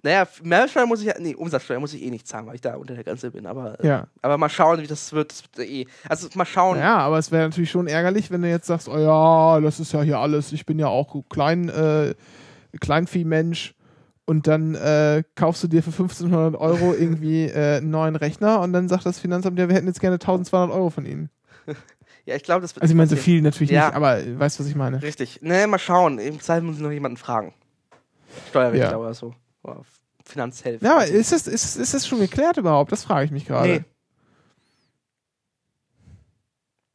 Naja, 0.05 0.27
Mehrwertsteuer 0.43 0.85
muss 0.85 0.99
ich 1.01 1.07
ja, 1.07 1.15
nee, 1.19 1.33
Umsatzsteuer 1.33 1.79
muss 1.79 1.91
ich 1.95 2.03
eh 2.03 2.11
nicht 2.11 2.27
zahlen, 2.27 2.45
weil 2.45 2.53
ich 2.53 2.61
da 2.61 2.75
unter 2.75 2.93
der 2.93 3.03
Grenze 3.03 3.31
bin. 3.31 3.47
Aber, 3.47 3.79
äh, 3.83 3.87
Ja. 3.87 4.07
aber 4.21 4.37
mal 4.37 4.49
schauen, 4.49 4.79
wie 4.79 4.85
das 4.85 5.11
wird. 5.13 5.31
Das 5.31 5.43
wird 5.57 5.67
eh. 5.67 5.87
Also 6.07 6.27
mal 6.35 6.45
schauen. 6.45 6.77
Ja, 6.77 6.97
aber 6.97 7.17
es 7.17 7.31
wäre 7.31 7.43
natürlich 7.49 7.71
schon 7.71 7.87
ärgerlich, 7.87 8.29
wenn 8.29 8.43
du 8.43 8.47
jetzt 8.47 8.67
sagst, 8.67 8.87
oh 8.87 8.99
ja, 8.99 9.59
das 9.61 9.79
ist 9.79 9.93
ja 9.93 10.03
hier 10.03 10.19
alles, 10.19 10.51
ich 10.51 10.67
bin 10.67 10.77
ja 10.77 10.87
auch 10.87 11.15
klein, 11.27 11.69
äh, 11.69 12.13
Kleinviehmensch 12.79 13.73
und 14.25 14.47
dann 14.47 14.75
äh, 14.75 15.23
kaufst 15.33 15.63
du 15.63 15.67
dir 15.67 15.81
für 15.81 15.89
1500 15.89 16.55
Euro 16.61 16.93
irgendwie 16.99 17.45
äh, 17.45 17.77
einen 17.77 17.89
neuen 17.89 18.15
Rechner 18.15 18.59
und 18.61 18.73
dann 18.73 18.87
sagt 18.87 19.07
das 19.07 19.17
Finanzamt, 19.19 19.57
ja, 19.57 19.67
wir 19.69 19.75
hätten 19.75 19.87
jetzt 19.87 20.01
gerne 20.01 20.15
1200 20.15 20.69
Euro 20.75 20.89
von 20.91 21.05
ihnen. 21.05 21.29
Ja, 22.27 22.35
ich 22.35 22.41
glaube, 22.41 22.61
das 22.63 22.75
wird 22.75 22.81
Also 22.81 22.91
ich 22.91 22.97
meine, 22.97 23.07
so 23.07 23.17
viel 23.17 23.39
natürlich 23.43 23.69
Ja. 23.69 23.85
nicht, 23.85 23.95
aber 23.95 24.17
äh, 24.17 24.39
weißt 24.39 24.57
du, 24.57 24.63
was 24.63 24.67
ich 24.69 24.75
meine? 24.75 24.99
Richtig. 25.03 25.41
Nee, 25.43 25.67
mal 25.67 25.77
schauen. 25.77 26.17
Im 26.17 26.39
Zweifel 26.39 26.63
muss 26.63 26.77
ich 26.77 26.81
noch 26.81 26.89
jemanden 26.89 27.17
fragen. 27.17 27.53
Steuerrechtler 28.49 28.89
Ja. 28.89 28.97
oder 28.97 29.13
so. 29.13 29.35
Oder 29.65 29.81
Finanzhelfer. 30.23 30.83
Ja, 30.85 30.93
aber 30.95 31.05
ist 31.07 31.31
das, 31.31 31.47
ist, 31.47 31.75
ist 31.75 31.93
das 31.93 32.07
schon 32.07 32.19
geklärt 32.19 32.57
überhaupt? 32.57 32.91
Das 32.91 33.03
frage 33.03 33.25
ich 33.25 33.31
mich 33.31 33.45
gerade. 33.45 33.69
Nee. 33.69 33.83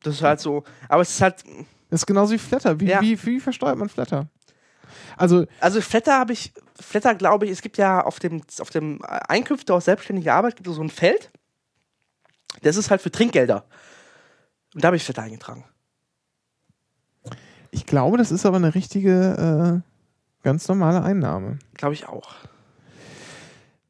Das 0.03 0.15
ist 0.15 0.23
halt 0.23 0.41
so. 0.41 0.65
Aber 0.89 1.03
es 1.03 1.11
ist 1.11 1.21
halt. 1.21 1.45
Das 1.91 2.03
ist 2.03 2.07
genauso 2.07 2.33
wie 2.33 2.39
Flatter. 2.39 2.79
Wie, 2.81 2.87
Ja. 2.87 3.01
wie, 3.01 3.23
wie 3.27 3.41
versteuert 3.41 3.77
man 3.77 3.89
Flatter? 3.89 4.29
Also, 5.17 5.47
Also 5.61 5.81
Flatter 5.81 6.19
habe 6.19 6.33
ich. 6.33 6.53
Flatter 6.79 7.15
glaube 7.15 7.45
ich, 7.45 7.51
es 7.53 7.61
gibt 7.61 7.77
ja 7.77 8.03
auf 8.03 8.19
dem, 8.21 8.43
auf 8.61 8.71
dem 8.71 9.03
Einkünfte 9.03 9.75
aus 9.75 9.85
selbstständiger 9.85 10.35
Arbeit 10.35 10.57
gibt 10.57 10.67
es 10.69 10.77
so 10.77 10.83
ein 10.83 10.89
Feld. 10.89 11.31
Das 12.63 12.77
ist 12.77 12.91
halt 12.91 13.03
für 13.03 13.11
Trinkgelder. 13.11 13.67
Und 14.75 14.83
da 14.83 14.87
habe 14.87 14.97
ich 14.97 15.05
Flatter 15.05 15.23
eingetragen. 15.23 15.65
ich 17.71 17.85
glaube, 17.87 18.17
das 18.17 18.31
ist 18.33 18.47
aber 18.47 18.57
eine 18.57 18.75
richtige, 18.75 19.83
äh, 19.83 20.43
ganz 20.43 20.67
normale 20.69 21.03
Einnahme. 21.03 21.59
Glaube 21.75 21.95
ich 21.95 22.09
auch. 22.09 22.35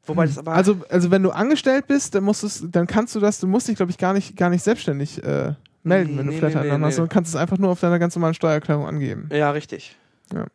Wobei 0.06 0.26
das 0.26 0.38
aber. 0.38 0.52
Also, 0.52 0.78
also 0.88 1.10
wenn 1.10 1.22
du 1.22 1.30
angestellt 1.30 1.86
bist, 1.86 2.14
dann 2.14 2.24
musst 2.24 2.64
dann 2.70 2.86
kannst 2.86 3.14
du 3.14 3.20
das, 3.20 3.38
du 3.40 3.46
musst 3.46 3.68
dich, 3.68 3.76
glaube 3.76 3.90
ich, 3.90 3.98
gar 3.98 4.12
nicht, 4.12 4.36
gar 4.36 4.50
nicht 4.50 4.62
selbstständig 4.62 5.22
äh, 5.22 5.54
melden, 5.82 6.18
wenn 6.18 6.26
du 6.26 6.32
Nee, 6.32 6.38
Flatter 6.38 6.62
nee, 6.62 6.66
nee, 6.66 6.72
hast, 6.72 6.80
nee. 6.80 6.90
sondern 6.92 7.08
kannst 7.10 7.30
es 7.30 7.36
einfach 7.36 7.58
nur 7.58 7.70
auf 7.70 7.80
deiner 7.80 7.98
ganz 7.98 8.16
normalen 8.16 8.34
Steuererklärung 8.34 8.86
angeben. 8.86 9.28
Ja, 9.32 9.50
richtig. 9.50 9.96
Ja. 10.32 10.46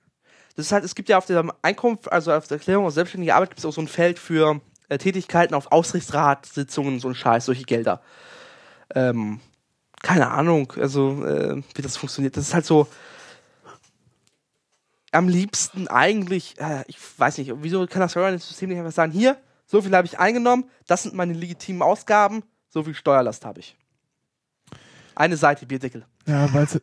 Das 0.55 0.67
ist 0.67 0.71
halt, 0.71 0.83
es 0.85 0.95
gibt 0.95 1.09
ja 1.09 1.17
auf 1.17 1.25
der 1.25 1.43
Einkunft, 1.61 2.11
also 2.11 2.31
auf 2.31 2.47
der 2.47 2.57
Erklärung 2.57 2.85
aus 2.85 2.93
selbstständiger 2.93 3.35
Arbeit 3.35 3.49
gibt 3.49 3.59
es 3.59 3.65
auch 3.65 3.73
so 3.73 3.81
ein 3.81 3.87
Feld 3.87 4.19
für 4.19 4.61
äh, 4.89 4.97
Tätigkeiten 4.97 5.53
auf 5.53 5.71
Aufsichtsratssitzungen, 5.71 6.99
so 6.99 7.09
ein 7.09 7.15
Scheiß, 7.15 7.45
solche 7.45 7.63
Gelder. 7.63 8.01
Ähm, 8.93 9.39
keine 10.01 10.29
Ahnung, 10.31 10.71
also 10.79 11.25
äh, 11.25 11.61
wie 11.73 11.81
das 11.81 11.97
funktioniert. 11.97 12.37
Das 12.37 12.47
ist 12.47 12.53
halt 12.53 12.65
so 12.65 12.87
am 15.15 15.27
liebsten 15.27 15.87
eigentlich, 15.87 16.59
äh, 16.59 16.83
ich 16.87 16.97
weiß 17.17 17.37
nicht, 17.37 17.51
wieso 17.57 17.85
kann 17.87 18.01
das 18.01 18.11
Steuersystem 18.11 18.69
nicht 18.69 18.79
einfach 18.79 18.91
sagen, 18.91 19.11
hier, 19.11 19.37
so 19.65 19.81
viel 19.81 19.95
habe 19.95 20.05
ich 20.05 20.19
eingenommen, 20.19 20.69
das 20.87 21.03
sind 21.03 21.15
meine 21.15 21.33
legitimen 21.33 21.81
Ausgaben, 21.81 22.43
so 22.69 22.83
viel 22.83 22.93
Steuerlast 22.93 23.45
habe 23.45 23.59
ich. 23.59 23.77
Eine 25.15 25.37
Seite 25.37 25.65
Bierdeckel. 25.65 26.05
Ja, 26.25 26.53
weil 26.53 26.65
ich 26.65 26.75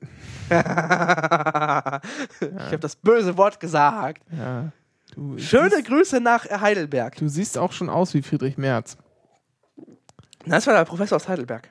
habe 2.73 2.79
das 2.79 2.97
böse 2.97 3.37
Wort 3.37 3.61
gesagt. 3.61 4.23
ja, 4.37 4.73
du, 5.15 5.39
Schöne 5.39 5.71
siehst, 5.77 5.87
Grüße 5.87 6.21
nach 6.21 6.49
Heidelberg. 6.49 7.17
du 7.17 7.29
siehst 7.29 7.59
auch 7.59 7.73
schon 7.73 7.91
aus 7.91 8.15
wie 8.15 8.23
Friedrich 8.23 8.57
Merz. 8.57 8.97
Das 10.47 10.67
war 10.67 10.75
der 10.75 10.85
Professor 10.85 11.17
aus 11.17 11.29
Heidelberg. 11.29 11.69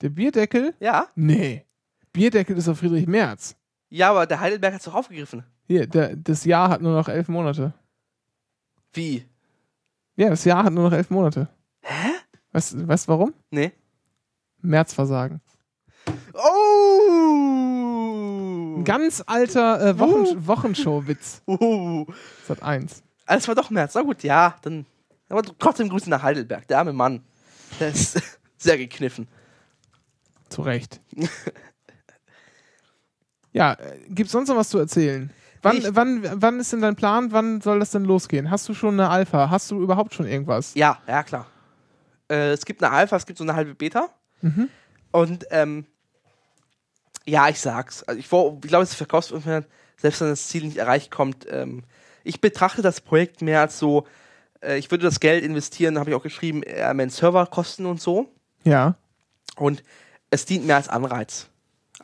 Der 0.00 0.10
Bierdeckel? 0.10 0.74
Ja? 0.78 1.08
Nee. 1.16 1.64
Bierdeckel 2.12 2.56
ist 2.56 2.68
auf 2.68 2.78
Friedrich 2.78 3.06
Merz. 3.08 3.56
Ja, 3.90 4.10
aber 4.10 4.26
der 4.26 4.40
Heidelberg 4.40 4.74
hat 4.74 4.80
es 4.80 4.84
doch 4.84 4.94
aufgegriffen. 4.94 5.44
Hier, 5.66 5.86
der, 5.86 6.14
das 6.16 6.44
Jahr 6.44 6.68
hat 6.68 6.82
nur 6.82 6.92
noch 6.92 7.08
elf 7.08 7.28
Monate. 7.28 7.72
Wie? 8.92 9.24
Ja, 10.16 10.28
das 10.30 10.44
Jahr 10.44 10.64
hat 10.64 10.72
nur 10.72 10.90
noch 10.90 10.96
elf 10.96 11.10
Monate. 11.10 11.48
Hä? 11.80 12.10
Weißt 12.52 12.74
du 12.74 12.86
weißt 12.88 13.08
warum? 13.08 13.32
Nee. 13.50 13.72
Märzversagen. 14.60 15.40
Oh! 16.34 17.48
Ganz 18.84 19.22
alter 19.26 19.80
äh, 19.88 19.98
Wochen 19.98 20.46
Wochenshow-Witz. 20.46 21.42
Uh. 21.46 22.06
Sat 22.46 22.62
1. 22.62 23.02
Ah, 23.26 23.34
Das 23.36 23.48
war 23.48 23.54
doch 23.54 23.70
März. 23.70 23.94
Na 23.94 24.02
gut, 24.02 24.22
ja, 24.22 24.56
dann. 24.62 24.86
Aber 25.28 25.42
trotzdem 25.42 25.88
Grüße 25.90 26.08
nach 26.08 26.22
Heidelberg. 26.22 26.66
Der 26.68 26.78
arme 26.78 26.92
Mann. 26.92 27.22
Der 27.80 27.88
ist 27.88 28.20
sehr 28.56 28.78
gekniffen. 28.78 29.28
Zu 30.48 30.62
Recht. 30.62 31.00
ja, 33.58 33.72
äh, 33.74 33.98
gibt's 34.08 34.32
sonst 34.32 34.48
noch 34.48 34.56
was 34.56 34.68
zu 34.70 34.78
erzählen? 34.78 35.30
Wann, 35.62 35.76
Ich- 35.78 35.88
wann, 35.94 36.22
wann 36.42 36.60
ist 36.60 36.72
denn 36.72 36.80
dein 36.80 36.94
Plan? 36.96 37.32
Wann 37.32 37.60
soll 37.60 37.80
das 37.80 37.90
denn 37.90 38.04
losgehen? 38.04 38.50
Hast 38.50 38.68
du 38.68 38.74
schon 38.74 38.94
eine 38.94 39.10
Alpha? 39.10 39.50
Hast 39.50 39.70
du 39.70 39.82
überhaupt 39.82 40.14
schon 40.14 40.26
irgendwas? 40.26 40.74
Ja, 40.74 40.98
ja, 41.06 41.22
klar. 41.24 41.46
Äh, 42.30 42.52
es 42.52 42.64
gibt 42.64 42.82
eine 42.82 42.92
Alpha, 42.92 43.16
es 43.16 43.26
gibt 43.26 43.38
so 43.38 43.44
eine 43.44 43.54
halbe 43.54 43.74
Beta. 43.74 44.08
Mhm. 44.40 44.68
Und, 45.10 45.46
ähm, 45.50 45.86
ja, 47.26 47.48
ich 47.48 47.60
sag's. 47.60 48.02
Also 48.04 48.18
ich, 48.20 48.30
wo- 48.30 48.58
ich 48.62 48.68
glaube, 48.68 48.84
es 48.84 48.94
verkaufst 48.94 49.32
selbst 49.96 50.20
wenn 50.20 50.28
das 50.30 50.46
Ziel 50.48 50.64
nicht 50.64 50.76
erreicht 50.76 51.10
kommt. 51.10 51.46
Ähm, 51.50 51.82
ich 52.24 52.40
betrachte 52.40 52.82
das 52.82 53.00
Projekt 53.00 53.42
mehr 53.42 53.60
als 53.60 53.78
so, 53.78 54.06
äh, 54.60 54.78
ich 54.78 54.90
würde 54.90 55.04
das 55.04 55.18
Geld 55.20 55.42
investieren, 55.44 55.98
habe 55.98 56.10
ich 56.10 56.16
auch 56.16 56.22
geschrieben, 56.22 56.62
mehr 56.94 57.04
in 57.04 57.10
Serverkosten 57.10 57.84
und 57.86 58.00
so. 58.00 58.32
Ja. 58.64 58.94
Und 59.56 59.82
es 60.30 60.44
dient 60.44 60.66
mehr 60.66 60.76
als 60.76 60.88
Anreiz. 60.88 61.48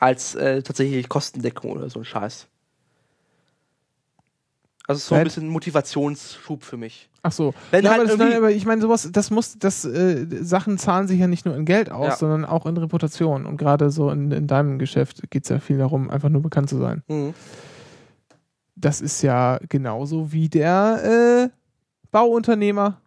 Als 0.01 0.35
äh, 0.35 0.63
tatsächlich 0.63 1.09
Kostendeckung 1.09 1.73
oder 1.73 1.89
so 1.89 2.01
ein 2.01 2.05
Scheiß. 2.05 2.49
Also 4.87 5.01
so 5.01 5.15
ein 5.15 5.25
bisschen 5.25 5.49
Motivationsschub 5.49 6.63
für 6.63 6.77
mich. 6.77 7.09
Ach 7.23 7.33
so. 7.33 7.55
Wenn 7.71 7.85
ja, 7.85 7.93
halt 7.93 8.11
aber, 8.11 8.19
das, 8.19 8.37
aber 8.37 8.51
ich 8.51 8.67
meine, 8.67 8.83
sowas, 8.83 9.09
das 9.11 9.31
muss, 9.31 9.59
das 9.59 9.87
äh, 9.87 10.27
Sachen 10.43 10.77
zahlen 10.77 11.09
sich 11.09 11.19
ja 11.19 11.27
nicht 11.27 11.47
nur 11.47 11.57
in 11.57 11.65
Geld 11.65 11.91
aus, 11.91 12.07
Ja. 12.07 12.17
sondern 12.17 12.45
auch 12.45 12.67
in 12.67 12.77
Reputation. 12.77 13.47
Und 13.47 13.57
gerade 13.57 13.91
so 13.91 14.11
in, 14.11 14.31
in 14.31 14.47
deinem 14.47 14.79
Geschäft 14.79 15.31
geht 15.31 15.45
es 15.45 15.49
ja 15.49 15.59
viel 15.59 15.79
darum, 15.79 16.11
einfach 16.11 16.29
nur 16.29 16.43
bekannt 16.43 16.69
zu 16.69 16.77
sein. 16.77 17.03
Mhm. 17.09 17.33
Das 18.77 19.01
ist 19.01 19.23
ja 19.23 19.59
genauso 19.71 20.33
wie 20.33 20.51
der 20.51 21.49
äh, 21.51 21.57
Bauunternehmer. 22.11 23.01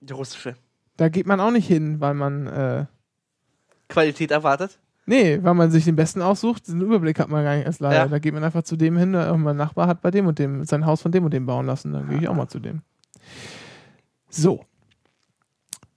Die 0.00 0.12
russische. 0.12 0.56
Da 0.96 1.08
geht 1.08 1.26
man 1.26 1.38
auch 1.38 1.52
nicht 1.52 1.68
hin, 1.68 2.00
weil 2.00 2.14
man 2.14 2.46
äh, 2.48 2.86
Qualität 3.88 4.32
erwartet. 4.32 4.80
Nee, 5.06 5.42
weil 5.42 5.54
man 5.54 5.70
sich 5.70 5.84
den 5.84 5.96
besten 5.96 6.22
aussucht, 6.22 6.68
den 6.68 6.80
Überblick 6.80 7.18
hat 7.18 7.28
man 7.28 7.44
gar 7.44 7.56
nicht 7.56 7.66
erst 7.66 7.80
leider. 7.80 7.96
Ja. 7.96 8.08
Da 8.08 8.18
geht 8.18 8.32
man 8.32 8.42
einfach 8.42 8.62
zu 8.62 8.76
dem 8.76 8.96
hin, 8.96 9.14
äh, 9.14 9.36
mein 9.36 9.56
Nachbar 9.56 9.86
hat 9.86 10.00
bei 10.00 10.10
dem 10.10 10.26
und 10.26 10.38
dem 10.38 10.64
sein 10.64 10.86
Haus 10.86 11.02
von 11.02 11.12
dem 11.12 11.24
und 11.24 11.34
dem 11.34 11.44
bauen 11.46 11.66
lassen. 11.66 11.92
Dann 11.92 12.08
gehe 12.08 12.18
ich 12.18 12.28
auch 12.28 12.34
mal 12.34 12.48
zu 12.48 12.58
dem. 12.58 12.82
So, 14.30 14.64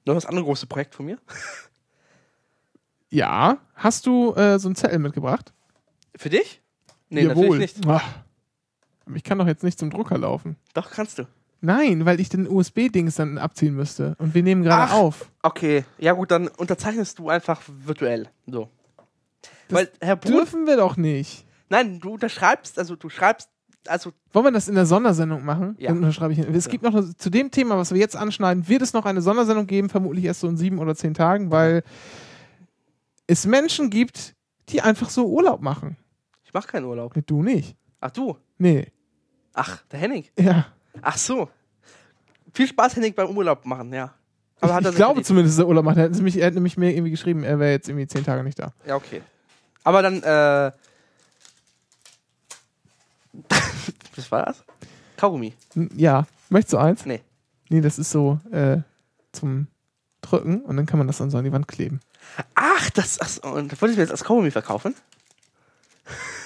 Noch 0.06 0.14
das 0.14 0.26
andere 0.26 0.46
große 0.46 0.68
Projekt 0.68 0.94
von 0.94 1.06
mir. 1.06 1.18
ja. 3.10 3.58
Hast 3.76 4.06
du 4.06 4.34
äh, 4.36 4.60
so 4.60 4.68
einen 4.68 4.76
Zettel 4.76 5.00
mitgebracht? 5.00 5.54
Für 6.16 6.30
dich? 6.30 6.62
Nee, 7.10 7.24
Jawohl. 7.24 7.50
natürlich 7.50 7.78
nicht. 7.78 7.88
Ach, 7.88 8.04
ich 9.14 9.24
kann 9.24 9.38
doch 9.38 9.48
jetzt 9.48 9.64
nicht 9.64 9.80
zum 9.80 9.90
Drucker 9.90 10.18
laufen. 10.18 10.58
Doch, 10.74 10.92
kannst 10.92 11.20
du. 11.20 11.28
Nein, 11.62 12.06
weil 12.06 12.20
ich 12.20 12.30
den 12.30 12.48
USB-Dings 12.48 13.16
dann 13.16 13.38
abziehen 13.38 13.76
müsste. 13.76 14.16
Und 14.20 14.36
wir 14.36 14.44
nehmen 14.44 14.64
gerade 14.64 14.94
auf. 14.94 15.32
Okay, 15.42 15.86
ja 15.98 16.14
gut, 16.14 16.30
dann 16.30 16.48
unterzeichnest 16.50 17.18
du 17.20 17.30
einfach 17.30 17.62
virtuell. 17.68 18.30
So. 18.46 18.70
Das 19.70 19.88
Herr 20.02 20.16
Dürfen 20.18 20.66
wir 20.66 20.78
doch 20.78 20.98
nicht. 20.98 21.46
nein, 21.70 22.00
du 22.00 22.14
unterschreibst, 22.14 22.80
also 22.80 22.96
du 22.96 23.10
schreibst, 23.10 23.50
also 23.88 24.12
Wollen 24.34 24.46
wir 24.46 24.52
das 24.52 24.68
in 24.68 24.76
der 24.76 24.86
Sondersendung 24.86 25.46
machen? 25.46 25.76
Ja. 25.80 25.90
Dann 25.90 25.98
unterschreibe 25.98 26.34
ich. 26.34 26.40
Es 26.40 26.68
gibt 26.70 26.84
noch 26.84 26.94
eine, 26.94 27.16
zu 27.16 27.30
dem 27.30 27.52
Thema, 27.52 27.78
was 27.78 27.92
wir 27.92 28.00
jetzt 28.00 28.16
anschneiden, 28.16 28.68
wird 28.68 28.82
es 28.82 28.94
noch 28.94 29.06
eine 29.06 29.22
Sondersendung 29.22 29.68
geben, 29.68 29.90
vermutlich 29.90 30.26
erst 30.26 30.42
so 30.42 30.48
in 30.48 30.58
sieben 30.58 30.80
oder 30.80 30.96
zehn 30.96 31.14
Tagen, 31.14 31.52
weil 31.52 31.84
es 33.28 33.46
Menschen 33.46 33.90
gibt, 33.90 34.36
die 34.70 34.82
einfach 34.82 35.10
so 35.10 35.28
Urlaub 35.28 35.62
machen. 35.62 35.98
ich 36.44 36.54
mache 36.54 36.68
keinen 36.68 36.86
Urlaub. 36.86 37.14
Du 37.26 37.44
nicht. 37.44 37.76
Ach 38.00 38.12
du. 38.12 38.38
Nee. 38.58 38.88
Ach, 39.54 39.84
der 39.92 40.00
Henning. 40.00 40.26
Ja. 40.38 40.68
Ach 41.02 41.18
so. 41.18 41.50
Viel 42.54 42.68
Spaß, 42.68 42.96
Henning, 42.96 43.14
beim 43.14 43.36
Urlaub 43.36 43.66
machen, 43.66 43.94
ja. 43.94 44.14
Aber 44.60 44.80
ich 44.82 44.88
ich 44.88 44.96
glaube 44.96 45.22
zumindest, 45.22 45.58
dass 45.58 45.64
er 45.64 45.68
Urlaub 45.68 45.86
macht. 45.86 45.98
Er 45.98 46.06
hat, 46.06 46.12
nämlich, 46.14 46.38
er 46.38 46.48
hat 46.48 46.54
nämlich 46.54 46.78
mir 46.78 46.92
irgendwie 46.92 47.12
geschrieben, 47.12 47.44
er 47.44 47.60
wäre 47.60 47.72
jetzt 47.72 47.90
irgendwie 47.90 48.08
zehn 48.08 48.24
Tage 48.24 48.44
nicht 48.44 48.58
da. 48.60 48.74
Ja, 48.86 48.96
okay. 48.96 49.22
Aber 49.88 50.02
dann, 50.02 50.22
äh. 50.22 50.72
Was 54.18 54.30
war 54.30 54.46
das? 54.48 54.66
Kaugummi. 55.16 55.54
Ja. 55.96 56.28
Möchtest 56.50 56.74
du 56.74 56.78
eins? 56.78 57.06
Nee. 57.06 57.22
Nee, 57.70 57.80
das 57.80 57.98
ist 57.98 58.12
so 58.12 58.38
äh, 58.52 58.80
zum 59.32 59.68
Drücken 60.20 60.60
und 60.64 60.76
dann 60.76 60.88
kann 60.88 60.98
man 60.98 61.08
das 61.08 61.20
dann 61.20 61.30
so 61.30 61.38
an 61.38 61.46
die 61.46 61.54
Wand 61.54 61.70
kleben. 61.70 62.02
Ach, 62.54 62.90
das. 62.90 63.18
Ach, 63.22 63.50
und 63.54 63.82
wollte 63.82 63.94
ich 63.94 63.98
mir 63.98 64.04
jetzt 64.04 64.12
als 64.12 64.26
Kaugummi 64.26 64.52
verkaufen? 64.52 64.94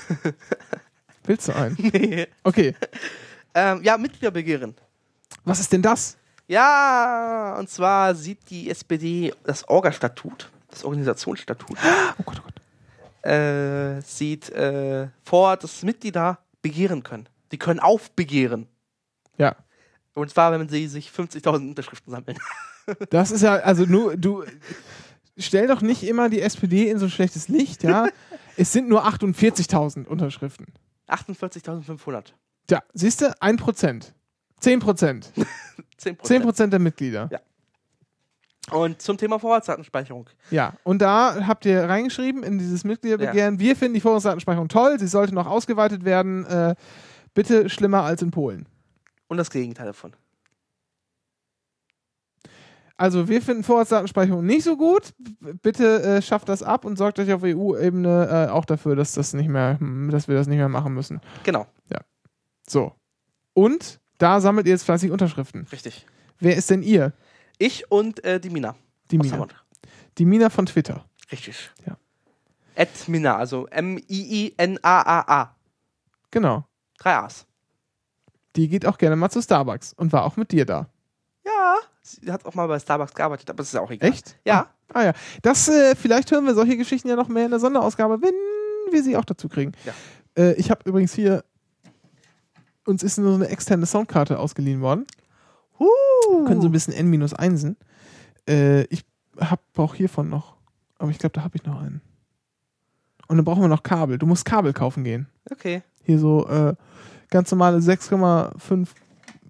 Willst 1.23 1.47
du 1.47 1.55
einen? 1.55 1.77
Nee. 1.79 2.27
Okay. 2.43 2.75
Ähm, 3.55 3.81
ja, 3.81 3.97
Mitgliederbegehren. 3.97 4.75
Was 5.45 5.59
ist 5.59 5.73
denn 5.73 5.81
das? 5.81 6.15
Ja, 6.47 7.55
und 7.57 7.71
zwar 7.71 8.13
sieht 8.13 8.51
die 8.51 8.69
SPD 8.69 9.33
das 9.43 9.67
Orga-Statut, 9.67 10.51
das 10.69 10.83
Organisationsstatut, 10.83 11.75
Oh 12.19 12.23
Gott, 12.23 12.39
oh 12.39 12.43
Gott. 12.43 12.60
Äh, 13.23 14.01
sieht 14.01 14.49
äh, 14.49 15.07
vor, 15.23 15.57
dass 15.57 15.83
Mitglieder 15.83 16.39
begehren 16.61 17.03
können. 17.03 17.27
Die 17.51 17.57
können 17.57 17.79
aufbegehren. 17.79 18.67
Ja. 19.37 19.55
Und 20.13 20.29
zwar, 20.29 20.51
wenn 20.51 20.67
sie 20.67 20.87
sich 20.87 21.09
50.000 21.09 21.69
Unterschriften 21.69 22.11
sammeln. 22.11 22.37
Das 23.11 23.29
ist 23.29 23.43
ja, 23.43 23.57
also 23.57 23.85
nur, 23.85 24.17
du 24.17 24.43
stell 25.37 25.67
doch 25.67 25.81
nicht 25.81 26.03
immer 26.03 26.29
die 26.29 26.41
SPD 26.41 26.89
in 26.89 26.97
so 26.97 27.05
ein 27.05 27.11
schlechtes 27.11 27.47
Licht, 27.47 27.83
ja. 27.83 28.07
es 28.57 28.73
sind 28.73 28.89
nur 28.89 29.05
48.000 29.05 30.07
Unterschriften. 30.07 30.65
48.500. 31.07 32.33
Tja, 32.67 32.81
siehst 32.93 33.21
du, 33.21 33.39
1 33.39 33.61
Prozent. 33.61 34.13
10 34.61 34.79
Prozent. 34.79 35.31
10 35.97 36.17
10 36.21 36.41
Prozent 36.41 36.73
der 36.73 36.79
Mitglieder. 36.79 37.29
Ja. 37.31 37.39
Und 38.69 39.01
zum 39.01 39.17
Thema 39.17 39.39
Vorratsdatenspeicherung. 39.39 40.29
Ja, 40.51 40.73
und 40.83 41.01
da 41.01 41.47
habt 41.47 41.65
ihr 41.65 41.89
reingeschrieben 41.89 42.43
in 42.43 42.59
dieses 42.59 42.83
Mitgliederbegehren, 42.83 43.59
wir 43.59 43.75
finden 43.75 43.95
die 43.95 44.01
Vorratsdatenspeicherung 44.01 44.67
toll, 44.67 44.99
sie 44.99 45.07
sollte 45.07 45.33
noch 45.33 45.47
ausgeweitet 45.47 46.05
werden, 46.05 46.45
äh, 46.45 46.75
bitte 47.33 47.69
schlimmer 47.69 48.03
als 48.03 48.21
in 48.21 48.29
Polen. 48.31 48.67
Und 49.27 49.37
das 49.37 49.49
Gegenteil 49.49 49.87
davon. 49.87 50.13
Also 52.97 53.27
wir 53.27 53.41
finden 53.41 53.63
Vorratsdatenspeicherung 53.63 54.45
nicht 54.45 54.63
so 54.63 54.77
gut. 54.77 55.13
Bitte 55.63 56.03
äh, 56.03 56.21
schafft 56.21 56.47
das 56.49 56.61
ab 56.61 56.85
und 56.85 56.97
sorgt 56.97 57.17
euch 57.17 57.33
auf 57.33 57.41
EU-Ebene 57.43 58.47
äh, 58.47 58.51
auch 58.51 58.63
dafür, 58.65 58.95
dass 58.95 59.13
das 59.13 59.33
nicht 59.33 59.49
mehr, 59.49 59.79
hm, 59.79 60.11
dass 60.11 60.27
wir 60.27 60.35
das 60.35 60.45
nicht 60.45 60.59
mehr 60.59 60.69
machen 60.69 60.93
müssen. 60.93 61.19
Genau, 61.43 61.65
So. 62.67 62.93
Und 63.53 63.99
da 64.19 64.39
sammelt 64.39 64.67
ihr 64.67 64.73
jetzt 64.73 64.83
fleißig 64.83 65.09
Unterschriften. 65.09 65.65
richtig. 65.71 66.05
Wer 66.39 66.55
ist 66.55 66.69
denn 66.69 66.83
ihr? 66.83 67.13
Ich 67.61 67.91
und 67.91 68.23
äh, 68.23 68.39
die 68.39 68.49
Mina. 68.49 68.75
Die 69.11 69.19
Mina. 69.19 69.47
Die 70.17 70.25
Mina 70.25 70.49
von 70.49 70.65
Twitter. 70.65 71.05
Richtig. 71.31 71.69
Ja. 71.85 71.95
At 72.75 73.07
Mina, 73.07 73.37
also 73.37 73.67
M-I-I-N-A-A-A. 73.67 75.55
Genau. 76.31 76.65
Drei 76.97 77.15
A's. 77.17 77.45
Die 78.55 78.67
geht 78.67 78.87
auch 78.87 78.97
gerne 78.97 79.15
mal 79.15 79.29
zu 79.29 79.43
Starbucks 79.43 79.93
und 79.93 80.11
war 80.11 80.25
auch 80.25 80.37
mit 80.37 80.51
dir 80.51 80.65
da. 80.65 80.89
Ja, 81.45 81.75
sie 82.01 82.31
hat 82.31 82.43
auch 82.47 82.55
mal 82.55 82.65
bei 82.67 82.79
Starbucks 82.79 83.13
gearbeitet, 83.13 83.47
aber 83.51 83.57
das 83.57 83.67
ist 83.67 83.73
ja 83.73 83.81
auch 83.81 83.91
egal. 83.91 84.09
Echt? 84.09 84.37
Ja. 84.43 84.71
Ah 84.91 85.03
ja. 85.03 85.13
Das, 85.43 85.67
äh, 85.67 85.95
vielleicht 85.95 86.31
hören 86.31 86.45
wir 86.47 86.55
solche 86.55 86.77
Geschichten 86.77 87.09
ja 87.09 87.15
noch 87.15 87.27
mehr 87.27 87.45
in 87.45 87.51
der 87.51 87.59
Sonderausgabe, 87.59 88.23
wenn 88.23 88.33
wir 88.91 89.03
sie 89.03 89.15
auch 89.15 89.25
dazu 89.25 89.47
kriegen. 89.47 89.73
Ja. 89.85 89.93
Äh, 90.35 90.53
ich 90.53 90.71
habe 90.71 90.81
übrigens 90.89 91.13
hier, 91.13 91.43
uns 92.85 93.03
ist 93.03 93.19
nur 93.19 93.29
so 93.29 93.35
eine 93.35 93.49
externe 93.49 93.85
Soundkarte 93.85 94.39
ausgeliehen 94.39 94.81
worden. 94.81 95.05
Uh. 95.81 96.45
können 96.45 96.61
so 96.61 96.67
ein 96.67 96.71
bisschen 96.71 96.93
N-1en. 96.93 97.75
Äh, 98.47 98.83
ich 98.85 99.03
habe 99.39 99.61
auch 99.77 99.95
hiervon 99.95 100.29
noch. 100.29 100.55
Aber 100.97 101.09
ich 101.09 101.17
glaube, 101.17 101.33
da 101.33 101.43
habe 101.43 101.57
ich 101.57 101.65
noch 101.65 101.81
einen. 101.81 102.01
Und 103.27 103.37
dann 103.37 103.45
brauchen 103.45 103.61
wir 103.61 103.67
noch 103.67 103.83
Kabel. 103.83 104.17
Du 104.17 104.25
musst 104.25 104.45
Kabel 104.45 104.73
kaufen 104.73 105.03
gehen. 105.03 105.27
Okay. 105.49 105.81
Hier 106.03 106.19
so 106.19 106.47
äh, 106.47 106.75
ganz 107.29 107.49
normale 107.51 107.77
6,5 107.77 108.87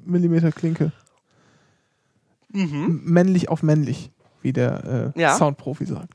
Millimeter 0.06 0.52
Klinke. 0.52 0.91
Mhm. 2.53 3.02
Männlich 3.03 3.49
auf 3.49 3.64
männlich, 3.64 4.12
wie 4.41 4.53
der 4.53 5.14
äh, 5.16 5.20
Ja. 5.20 5.36
Soundprofi 5.36 5.86
sagt. 5.86 6.14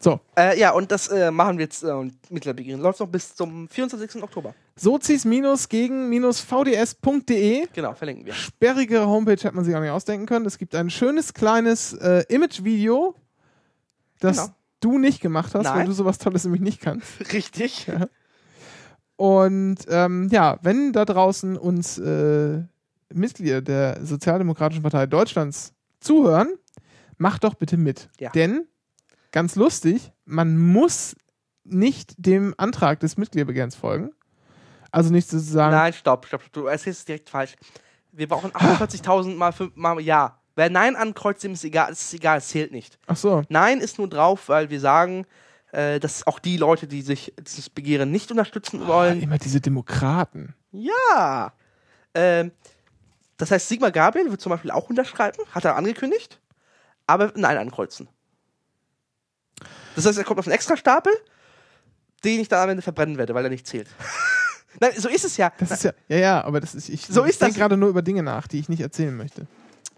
So, 0.00 0.20
Äh, 0.36 0.58
ja, 0.60 0.72
und 0.72 0.92
das 0.92 1.08
äh, 1.08 1.30
machen 1.30 1.56
wir 1.56 1.64
jetzt 1.64 1.82
äh, 1.82 2.10
mittlerweile. 2.28 2.76
Läuft 2.76 3.00
noch 3.00 3.08
bis 3.08 3.34
zum 3.34 3.68
24. 3.68 4.22
Oktober. 4.22 4.54
Sozis 4.76 5.22
gegen 5.68 6.10
vds.de. 6.12 7.66
Genau, 7.72 7.94
verlinken 7.94 8.26
wir. 8.26 8.34
Sperrige 8.34 9.06
Homepage 9.06 9.32
hätte 9.32 9.52
man 9.54 9.64
sich 9.64 9.74
auch 9.74 9.80
nicht 9.80 9.90
ausdenken 9.90 10.26
können. 10.26 10.46
Es 10.46 10.58
gibt 10.58 10.74
ein 10.74 10.90
schönes 10.90 11.34
kleines 11.34 11.92
äh, 11.94 12.24
Image-Video, 12.28 13.14
das 14.20 14.36
Genau. 14.38 14.54
du 14.80 14.98
nicht 14.98 15.20
gemacht 15.20 15.54
hast, 15.54 15.66
weil 15.66 15.76
Nein. 15.78 15.86
du 15.86 15.92
sowas 15.92 16.18
Tolles 16.18 16.44
nämlich 16.44 16.62
nicht 16.62 16.80
kannst. 16.80 17.06
Richtig. 17.32 17.86
Und 19.16 19.76
ähm, 19.88 20.28
ja, 20.30 20.58
wenn 20.62 20.92
da 20.92 21.04
draußen 21.04 21.56
uns 21.56 21.98
äh, 21.98 22.62
Mitglieder 23.12 23.62
der 23.62 24.04
Sozialdemokratischen 24.04 24.82
Partei 24.82 25.06
Deutschlands 25.06 25.72
zuhören, 26.00 26.48
macht 27.16 27.44
doch 27.44 27.54
bitte 27.54 27.76
mit. 27.76 28.08
Ja. 28.18 28.30
Denn, 28.30 28.66
ganz 29.30 29.54
lustig, 29.54 30.10
man 30.24 30.58
muss 30.58 31.14
nicht 31.62 32.14
dem 32.18 32.54
Antrag 32.56 33.00
des 33.00 33.16
Mitgliederbegehrens 33.16 33.76
folgen. 33.76 34.10
Also 34.94 35.10
nicht 35.10 35.28
sozusagen, 35.28 35.74
Nein, 35.74 35.92
stopp, 35.92 36.24
stopp, 36.24 36.42
stopp. 36.42 36.52
Du 36.52 36.66
erzählst 36.66 37.00
es 37.00 37.04
direkt 37.04 37.28
falsch. 37.28 37.56
Wir 38.12 38.28
brauchen 38.28 38.52
48.000 38.52 39.34
mal 39.34 39.50
5 39.50 39.74
mal 39.74 40.00
Ja. 40.00 40.38
Wer 40.54 40.70
Nein 40.70 40.94
ankreuzt, 40.94 41.42
dem 41.42 41.54
ist 41.54 41.64
egal. 41.64 41.90
Es 41.90 42.00
ist 42.00 42.14
egal, 42.14 42.38
es 42.38 42.46
zählt 42.46 42.70
nicht. 42.70 42.96
ach 43.08 43.16
so, 43.16 43.42
Nein 43.48 43.80
ist 43.80 43.98
nur 43.98 44.08
drauf, 44.08 44.48
weil 44.48 44.70
wir 44.70 44.78
sagen, 44.78 45.26
äh, 45.72 45.98
dass 45.98 46.28
auch 46.28 46.38
die 46.38 46.56
Leute, 46.58 46.86
die 46.86 47.02
sich 47.02 47.34
dieses 47.40 47.68
Begehren 47.68 48.12
nicht 48.12 48.30
unterstützen 48.30 48.86
wollen, 48.86 49.20
immer 49.20 49.38
diese 49.38 49.60
Demokraten. 49.60 50.54
Ja. 50.70 51.52
Ähm, 52.14 52.52
das 53.36 53.50
heißt, 53.50 53.68
Sigmar 53.68 53.90
Gabriel 53.90 54.30
wird 54.30 54.40
zum 54.40 54.50
Beispiel 54.50 54.70
auch 54.70 54.88
unterschreiben, 54.88 55.42
hat 55.50 55.64
er 55.64 55.74
angekündigt, 55.74 56.40
aber 57.08 57.32
Nein 57.34 57.58
ankreuzen. 57.58 58.08
Das 59.96 60.06
heißt, 60.06 60.18
er 60.18 60.24
kommt 60.24 60.38
auf 60.38 60.46
einen 60.46 60.54
Extrastapel, 60.54 61.12
den 62.22 62.38
ich 62.38 62.46
dann 62.46 62.62
am 62.62 62.68
Ende 62.70 62.82
verbrennen 62.82 63.18
werde, 63.18 63.34
weil 63.34 63.42
er 63.42 63.50
nicht 63.50 63.66
zählt. 63.66 63.88
Nein, 64.80 64.92
so 64.96 65.08
ist 65.08 65.24
es 65.24 65.36
ja. 65.36 65.52
Das 65.58 65.70
ist 65.70 65.84
ja, 65.84 65.92
ja, 66.08 66.16
ja, 66.18 66.44
aber 66.44 66.60
das 66.60 66.74
ist, 66.74 66.88
ich, 66.88 67.06
So 67.06 67.24
ich 67.24 67.38
denke 67.38 67.58
gerade 67.58 67.76
nur 67.76 67.88
über 67.88 68.02
Dinge 68.02 68.22
nach, 68.22 68.46
die 68.46 68.58
ich 68.58 68.68
nicht 68.68 68.80
erzählen 68.80 69.16
möchte. 69.16 69.46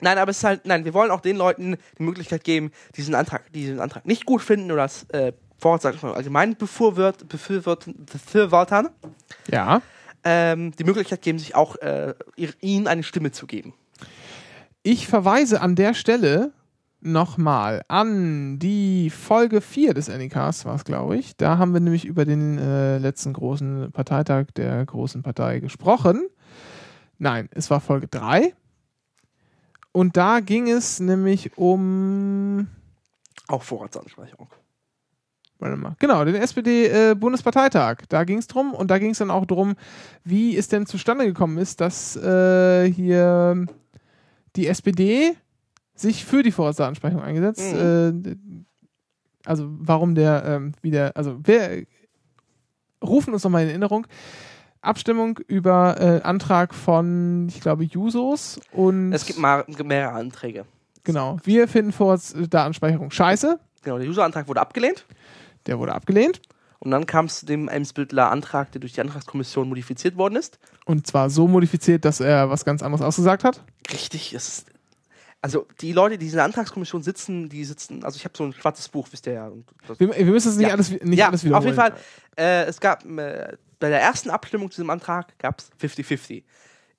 Nein, 0.01 0.19
aber 0.19 0.31
es 0.31 0.39
ist 0.39 0.45
halt, 0.45 0.67
nein, 0.67 0.85
wir 0.85 0.93
wollen 0.93 1.11
auch 1.11 1.21
den 1.21 1.37
Leuten 1.37 1.77
die 1.99 2.03
Möglichkeit 2.03 2.45
geben, 2.45 2.71
diesen 2.97 3.15
Antrag, 3.15 3.51
diesen 3.53 3.81
Antrag 3.81 4.05
nicht 4.05 4.27
gut 4.27 4.43
finden 4.43 4.71
oder 4.71 4.83
das 4.83 5.05
äh, 5.11 5.33
Vorratsdatenspeicherung 5.59 6.17
allgemein 6.17 6.55
befürwort, 6.57 7.27
befürworten, 7.29 8.05
befürwortern, 8.05 8.91
Ja. 9.51 9.81
ähm, 10.23 10.73
die 10.77 10.85
Möglichkeit 10.85 11.23
geben, 11.23 11.39
sich 11.39 11.55
auch 11.55 11.77
äh, 11.77 12.13
ihnen 12.61 12.87
eine 12.89 13.03
Stimme 13.05 13.33
zu 13.33 13.47
geben. 13.47 13.73
Ich 14.83 15.07
verweise 15.09 15.63
an 15.63 15.75
der 15.77 15.95
Stelle 15.95 16.53
nochmal 17.07 17.83
an 17.89 18.59
die 18.59 19.11
Folge 19.11 19.61
4 19.61 19.95
des 19.95 20.09
NEKs, 20.09 20.65
war 20.65 20.75
es, 20.75 20.85
glaube 20.85 21.17
ich. 21.17 21.37
Da 21.37 21.59
haben 21.59 21.73
wir 21.73 21.81
nämlich 21.81 22.05
über 22.05 22.25
den 22.25 22.59
äh, 22.59 22.99
letzten 22.99 23.33
großen 23.33 23.93
Parteitag 23.93 24.47
der 24.57 24.85
großen 24.85 25.23
Partei 25.23 25.61
gesprochen. 25.61 26.27
Nein, 27.19 27.49
es 27.53 27.71
war 27.71 27.81
Folge 27.81 28.09
3. 28.09 28.55
Und 29.93 30.17
da 30.17 30.41
ging 30.41 30.69
es 30.69 31.01
nämlich 31.01 31.57
um. 31.57 32.69
Auch 33.49 33.63
Vorratsdatenspeicherung. 33.63 34.49
Warte 35.59 35.77
mal. 35.77 35.97
Genau, 35.99 36.25
den 36.25 36.35
SPD-Bundesparteitag. 36.35 38.03
da 38.09 38.25
ging 38.25 38.39
es 38.39 38.47
drum 38.47 38.75
und 38.75 38.91
da 38.91 38.99
ging 38.99 39.13
es 39.13 39.19
dann 39.19 39.31
auch 39.31 39.47
drum, 39.47 39.77
wie 40.23 40.57
es 40.57 40.69
denn 40.69 40.85
zustande 40.85 41.25
gekommen 41.25 41.57
ist, 41.57 41.81
dass 41.81 42.15
äh, 42.17 42.93
hier 42.93 43.67
die 44.57 44.67
SPD 44.67 45.35
sich 45.97 46.25
für 46.25 46.43
die 46.43 46.53
Vorratsdatenspeicherung 46.53 47.23
eingesetzt. 47.23 47.61
Äh, 47.61 48.13
also 49.45 49.67
warum 49.69 50.15
der 50.15 50.45
ähm, 50.45 50.73
wieder, 50.83 51.13
also 51.17 51.39
wir 51.45 51.87
rufen 53.03 53.33
uns 53.33 53.45
nochmal 53.45 53.63
in 53.65 53.69
Erinnerung. 53.71 54.07
Abstimmung 54.83 55.39
über 55.49 56.01
äh, 56.01 56.23
Antrag 56.23 56.75
von, 56.75 57.49
ich 57.49 57.61
glaube, 57.61 57.85
Jusos 57.85 58.61
und 58.73 59.13
Es 59.13 59.27
gibt 59.27 59.39
mehrere 59.41 60.13
Anträge. 60.13 60.65
genau. 61.03 61.39
Wir 61.45 61.67
finden 61.67 61.93
Vorratsdatenspeicherung 61.93 63.11
scheiße. 63.11 63.59
Genau, 63.83 63.99
der 63.99 64.09
User-Antrag 64.09 64.47
wurde 64.49 64.61
abgelehnt. 64.61 65.05
Der 65.67 65.79
wurde 65.79 65.93
abgelehnt. 65.95 66.41
Und 66.79 66.91
dann 66.91 67.07
kam 67.07 67.25
es 67.27 67.41
zu 67.41 67.47
dem 67.47 67.69
Emsbildler-Antrag, 67.69 68.71
der 68.73 68.81
durch 68.81 68.93
die 68.93 69.01
Antragskommission 69.01 69.69
modifiziert 69.69 70.17
worden 70.17 70.37
ist. 70.37 70.59
Und 70.85 71.07
zwar 71.07 71.31
so 71.31 71.49
modifiziert, 71.49 72.05
dass 72.05 72.21
er 72.21 72.51
was 72.51 72.65
ganz 72.65 72.83
anderes 72.83 73.03
ausgesagt 73.05 73.45
hat. 73.45 73.65
Richtig, 73.93 74.35
es 74.35 74.49
ist. 74.49 74.67
Also 75.47 75.65
die 75.81 75.93
Leute, 75.93 76.19
die 76.19 76.27
in 76.27 76.33
der 76.33 76.43
Antragskommission 76.45 77.05
sitzen, 77.05 77.49
die 77.49 77.65
sitzen, 77.65 78.03
also 78.03 78.17
ich 78.17 78.25
habe 78.25 78.37
so 78.37 78.43
ein 78.43 78.53
schwarzes 78.53 78.89
Buch, 78.89 79.07
wisst 79.13 79.29
ihr 79.29 79.35
ja. 79.35 79.47
Und 79.47 79.65
das, 79.87 80.01
Wir, 80.01 80.13
wir 80.13 80.25
müssen 80.27 80.49
es 80.49 80.57
nicht 80.57 80.67
Ja. 80.67 80.75
alles, 80.75 80.91
nicht 80.91 81.19
ja, 81.19 81.29
alles 81.29 81.45
wiederholen. 81.45 81.59
auf 81.59 81.65
jeden 81.65 81.77
Fall. 81.77 81.95
Äh, 82.37 82.65
es 82.65 82.81
gab 82.81 83.05
äh, 83.05 83.57
bei 83.79 83.89
der 83.89 84.01
ersten 84.01 84.31
Abstimmung 84.31 84.73
zu 84.73 84.81
diesem 84.81 84.91
Antrag 84.91 85.39
gab 85.39 85.61
es 85.61 85.71
50-50. 85.81 86.43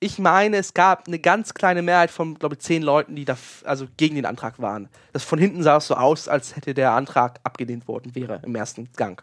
Ich 0.00 0.18
meine, 0.18 0.56
es 0.56 0.72
gab 0.72 1.08
eine 1.08 1.18
ganz 1.18 1.52
kleine 1.52 1.82
Mehrheit 1.82 2.10
von, 2.10 2.38
glaube 2.38 2.54
ich, 2.54 2.60
zehn 2.60 2.82
Leuten, 2.82 3.16
die 3.16 3.26
da 3.26 3.36
also 3.64 3.86
gegen 3.98 4.14
den 4.14 4.24
Antrag 4.24 4.58
waren. 4.60 4.88
Das 5.12 5.24
von 5.24 5.38
hinten 5.38 5.62
sah 5.62 5.76
es 5.76 5.86
so 5.88 5.94
aus, 5.96 6.26
als 6.26 6.56
hätte 6.56 6.72
der 6.72 6.92
Antrag 6.92 7.40
abgelehnt 7.42 7.86
worden 7.86 8.14
wäre 8.14 8.40
im 8.46 8.54
ersten 8.54 8.88
Gang. 8.96 9.22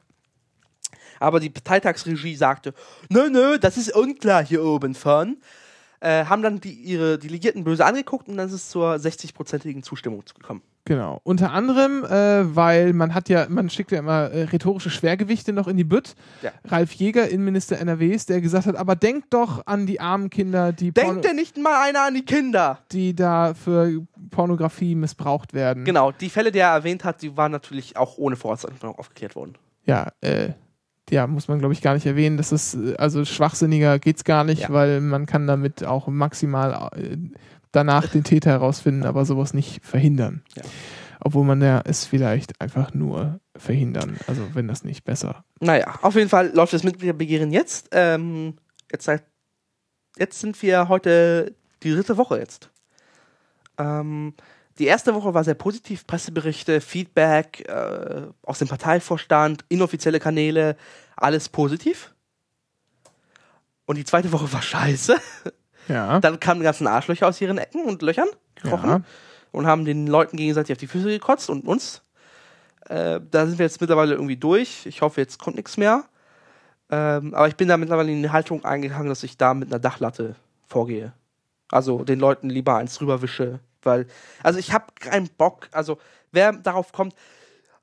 Aber 1.19 1.39
die 1.39 1.49
Parteitagsregie 1.49 2.35
sagte, 2.35 2.75
nö, 3.09 3.29
nö, 3.31 3.57
das 3.57 3.77
ist 3.77 3.95
unklar 3.95 4.45
hier 4.45 4.63
oben 4.63 4.93
von. 4.93 5.37
Äh, 5.99 6.25
haben 6.25 6.41
dann 6.41 6.59
die, 6.59 6.73
ihre 6.73 7.17
Delegierten 7.17 7.63
böse 7.63 7.85
angeguckt 7.85 8.27
und 8.27 8.37
dann 8.37 8.47
ist 8.47 8.53
es 8.53 8.69
zur 8.69 8.95
60-prozentigen 8.95 9.83
Zustimmung 9.83 10.23
gekommen. 10.37 10.61
Genau. 10.87 11.19
Unter 11.23 11.51
anderem, 11.51 12.03
äh, 12.05 12.55
weil 12.55 12.93
man 12.93 13.15
hat 13.15 13.27
ja, 13.27 13.47
man 13.49 13.71
schickt 13.71 13.91
ja 13.91 13.97
immer 13.97 14.29
äh, 14.29 14.43
rhetorische 14.43 14.91
Schwergewichte 14.91 15.51
noch 15.51 15.67
in 15.67 15.77
die 15.77 15.83
Bütt. 15.83 16.15
Ja. 16.43 16.51
Ralf 16.65 16.93
Jäger, 16.93 17.27
Innenminister 17.27 17.79
NRWs, 17.79 18.27
der 18.27 18.39
gesagt 18.39 18.67
hat, 18.67 18.75
aber 18.75 18.95
denkt 18.95 19.33
doch 19.33 19.65
an 19.65 19.87
die 19.87 19.99
armen 19.99 20.29
Kinder, 20.29 20.71
die, 20.73 20.91
Denkt 20.91 21.25
denn 21.25 21.37
nicht 21.37 21.57
mal 21.57 21.87
einer 21.87 22.03
an 22.05 22.13
die 22.13 22.23
Kinder? 22.23 22.79
die 22.91 23.15
da 23.15 23.55
für 23.55 24.05
Pornografie 24.29 24.93
missbraucht 24.93 25.55
werden. 25.55 25.85
Genau, 25.85 26.11
die 26.11 26.29
Fälle, 26.29 26.51
die 26.51 26.59
er 26.59 26.69
erwähnt 26.69 27.03
hat, 27.03 27.23
die 27.23 27.35
waren 27.35 27.51
natürlich 27.51 27.97
auch 27.97 28.19
ohne 28.19 28.35
Vorratsdatenspeicherung 28.35 28.99
aufgeklärt 28.99 29.35
worden. 29.35 29.55
Ja, 29.85 30.11
äh, 30.21 30.49
ja, 31.09 31.27
muss 31.27 31.47
man 31.47 31.59
glaube 31.59 31.73
ich 31.73 31.81
gar 31.81 31.93
nicht 31.93 32.05
erwähnen. 32.05 32.37
Das 32.37 32.51
ist, 32.51 32.75
äh, 32.75 32.95
also 32.97 33.25
schwachsinniger 33.25 33.99
geht's 33.99 34.23
gar 34.23 34.43
nicht, 34.43 34.63
Ja. 34.63 34.69
weil 34.69 35.01
man 35.01 35.25
kann 35.25 35.47
damit 35.47 35.83
auch 35.83 36.07
maximal 36.07 36.89
äh, 36.95 37.17
danach 37.71 38.07
den 38.07 38.23
Täter 38.23 38.51
herausfinden, 38.51 39.05
aber 39.05 39.25
sowas 39.25 39.53
nicht 39.53 39.85
verhindern. 39.85 40.43
Ja. 40.55 40.63
Obwohl 41.19 41.45
man 41.45 41.61
ja 41.61 41.81
es 41.85 42.05
vielleicht 42.05 42.61
einfach 42.61 42.93
nur 42.93 43.39
verhindern, 43.55 44.17
also 44.27 44.41
wenn 44.53 44.67
das 44.67 44.83
nicht 44.83 45.03
besser. 45.05 45.43
Naja, 45.59 45.95
auf 46.01 46.15
jeden 46.15 46.29
Fall 46.29 46.51
läuft 46.53 46.73
das 46.73 46.83
Mitgliederbegehren 46.83 47.51
jetzt. 47.51 47.89
Ähm, 47.91 48.55
jetzt, 48.91 49.05
seit, 49.05 49.23
jetzt 50.17 50.39
sind 50.39 50.61
wir 50.61 50.87
heute 50.87 51.55
die 51.83 51.91
dritte 51.91 52.17
Woche 52.17 52.37
jetzt. 52.37 52.69
Ähm, 53.77 54.33
die 54.79 54.85
erste 54.85 55.13
Woche 55.15 55.33
war 55.33 55.43
sehr 55.43 55.53
positiv. 55.53 56.05
Presseberichte, 56.05 56.81
Feedback 56.81 57.67
äh, 57.69 58.23
aus 58.43 58.59
dem 58.59 58.67
Parteivorstand, 58.67 59.63
inoffizielle 59.69 60.19
Kanäle, 60.19 60.75
alles 61.15 61.49
positiv. 61.49 62.13
Und 63.85 63.97
die 63.97 64.03
zweite 64.05 64.31
Woche 64.31 64.51
war 64.51 64.61
scheiße. 64.61 65.15
Ja. 65.87 66.19
Dann 66.19 66.39
kamen 66.39 66.59
die 66.61 66.65
ganzen 66.65 66.87
Arschlöcher 66.87 67.27
aus 67.27 67.39
ihren 67.39 67.57
Ecken 67.59 67.85
und 67.85 68.01
Löchern 68.01 68.27
gekrochen 68.55 68.89
Ja. 68.89 69.01
und 69.51 69.67
haben 69.67 69.85
den 69.85 70.07
Leuten 70.07 70.35
gegenseitig 70.37 70.73
auf 70.73 70.79
die 70.79 70.87
Füße 70.87 71.09
gekotzt 71.09 71.49
und 71.49 71.67
uns. 71.67 72.01
Äh, 72.89 73.19
da 73.31 73.45
sind 73.45 73.59
wir 73.59 73.65
jetzt 73.65 73.81
mittlerweile 73.81 74.13
irgendwie 74.15 74.37
durch. 74.37 74.85
Ich 74.87 75.01
hoffe, 75.01 75.21
jetzt 75.21 75.37
kommt 75.39 75.55
nichts 75.57 75.77
mehr. 75.77 76.05
Ähm, 76.89 77.33
aber 77.33 77.47
ich 77.47 77.55
bin 77.55 77.67
da 77.67 77.77
mittlerweile 77.77 78.11
in 78.11 78.21
die 78.23 78.29
Haltung 78.29 78.65
eingegangen, 78.65 79.09
dass 79.09 79.23
ich 79.23 79.37
da 79.37 79.53
mit 79.53 79.69
einer 79.69 79.79
Dachlatte 79.79 80.35
vorgehe. 80.67 81.13
Also 81.71 82.03
den 82.03 82.19
Leuten 82.19 82.49
lieber 82.49 82.75
eins 82.77 82.99
rüberwische, 83.01 83.59
weil, 83.85 84.07
also 84.43 84.59
ich 84.59 84.73
habe 84.73 84.85
keinen 84.99 85.29
Bock, 85.37 85.69
also 85.71 85.97
wer 86.31 86.51
darauf 86.53 86.91
kommt, 86.91 87.13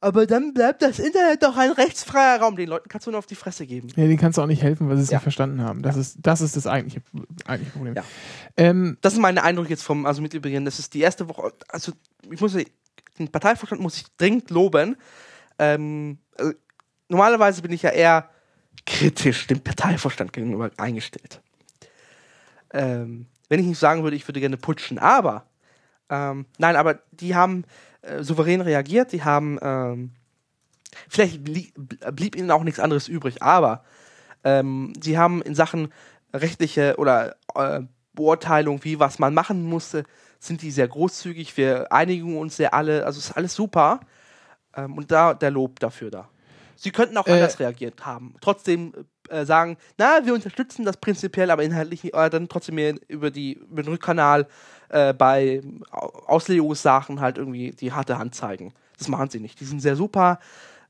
aber 0.00 0.26
dann 0.26 0.52
bleibt 0.52 0.82
das 0.82 0.98
Internet 0.98 1.44
doch 1.44 1.56
ein 1.56 1.70
rechtsfreier 1.70 2.40
Raum. 2.40 2.56
Den 2.56 2.68
Leuten 2.68 2.88
kannst 2.88 3.06
du 3.06 3.12
nur 3.12 3.18
auf 3.20 3.26
die 3.26 3.36
Fresse 3.36 3.66
geben. 3.66 3.86
Ja, 3.90 4.02
denen 4.04 4.16
kannst 4.18 4.36
du 4.36 4.42
auch 4.42 4.46
nicht 4.48 4.60
helfen, 4.62 4.88
weil 4.88 4.96
sie 4.96 5.04
es 5.04 5.10
Ja. 5.10 5.18
nicht 5.18 5.22
verstanden 5.22 5.62
haben. 5.62 5.82
Das, 5.82 5.96
ist, 5.96 6.18
das 6.20 6.40
ist 6.40 6.56
das 6.56 6.66
eigentliche, 6.66 7.02
eigentliche 7.46 7.70
Problem. 7.72 7.94
Ja. 7.94 8.02
Ähm, 8.56 8.98
Das 9.00 9.12
ist 9.12 9.20
meine 9.20 9.44
Eindruck 9.44 9.70
jetzt 9.70 9.84
vom 9.84 10.04
also 10.04 10.20
Mitgliederbegehren. 10.20 10.64
Das 10.64 10.80
ist 10.80 10.92
die 10.94 11.00
erste 11.00 11.28
Woche. 11.28 11.52
Also 11.68 11.92
ich 12.28 12.40
muss 12.40 12.56
den 13.18 13.28
Parteivorstand 13.30 13.80
muss 13.80 13.96
ich 13.96 14.04
dringend 14.16 14.50
loben. 14.50 14.96
Ähm, 15.60 16.18
also, 16.36 16.52
normalerweise 17.08 17.62
bin 17.62 17.70
ich 17.70 17.82
ja 17.82 17.90
eher 17.90 18.28
kritisch 18.86 19.46
dem 19.46 19.60
Parteivorstand 19.60 20.32
gegenüber 20.32 20.70
eingestellt. 20.78 21.40
Ähm, 22.72 23.26
wenn 23.48 23.60
ich 23.60 23.66
nicht 23.66 23.78
sagen 23.78 24.02
würde, 24.02 24.16
ich 24.16 24.26
würde 24.26 24.40
gerne 24.40 24.56
putschen, 24.56 24.98
aber 24.98 25.46
ähm, 26.12 26.44
nein, 26.58 26.76
aber 26.76 27.00
die 27.10 27.34
haben 27.34 27.64
äh, 28.02 28.22
souverän 28.22 28.60
reagiert. 28.60 29.12
Die 29.12 29.24
haben 29.24 29.58
ähm, 29.62 30.10
vielleicht 31.08 31.42
blie 31.42 31.72
blieb 32.12 32.36
ihnen 32.36 32.50
auch 32.50 32.64
nichts 32.64 32.80
anderes 32.80 33.08
übrig, 33.08 33.42
aber 33.42 33.82
ähm, 34.44 34.92
sie 35.00 35.16
haben 35.16 35.40
in 35.40 35.54
Sachen 35.54 35.88
rechtliche 36.34 36.96
oder 36.98 37.36
äh, 37.54 37.80
Beurteilung, 38.12 38.84
wie 38.84 39.00
was 39.00 39.18
man 39.18 39.32
machen 39.32 39.62
musste, 39.62 40.04
sind 40.38 40.60
die 40.60 40.70
sehr 40.70 40.88
großzügig. 40.88 41.56
Wir 41.56 41.90
einigen 41.90 42.36
uns 42.36 42.56
sehr 42.56 42.74
alle, 42.74 43.06
also 43.06 43.18
ist 43.18 43.32
alles 43.32 43.54
super. 43.54 44.00
Ähm, 44.76 44.98
und 44.98 45.10
da 45.10 45.32
der 45.32 45.50
Lob 45.50 45.80
dafür 45.80 46.10
da. 46.10 46.28
Sie 46.76 46.90
könnten 46.90 47.16
auch 47.16 47.26
Äh, 47.26 47.32
anders 47.32 47.58
reagiert 47.60 48.04
haben. 48.04 48.34
Trotzdem 48.40 48.92
äh, 49.28 49.44
sagen, 49.44 49.76
na, 49.98 50.20
wir 50.24 50.34
unterstützen 50.34 50.84
das 50.84 50.96
prinzipiell, 50.96 51.50
aber 51.50 51.62
inhaltlich 51.62 52.02
nicht, 52.04 52.14
äh, 52.14 52.28
dann 52.28 52.48
trotzdem 52.48 52.74
mehr 52.74 52.94
über, 53.08 53.30
die, 53.30 53.54
über 53.54 53.82
den 53.82 53.92
Rückkanal 53.92 54.48
äh, 54.92 55.12
bei 55.12 55.60
Au- 55.90 56.12
Auslegungssachen 56.26 57.20
halt 57.20 57.38
irgendwie 57.38 57.72
die 57.72 57.92
harte 57.92 58.18
Hand 58.18 58.34
zeigen. 58.34 58.72
Das 58.98 59.08
machen 59.08 59.30
sie 59.30 59.40
nicht. 59.40 59.58
Die 59.60 59.64
sind 59.64 59.80
sehr 59.80 59.96
super. 59.96 60.38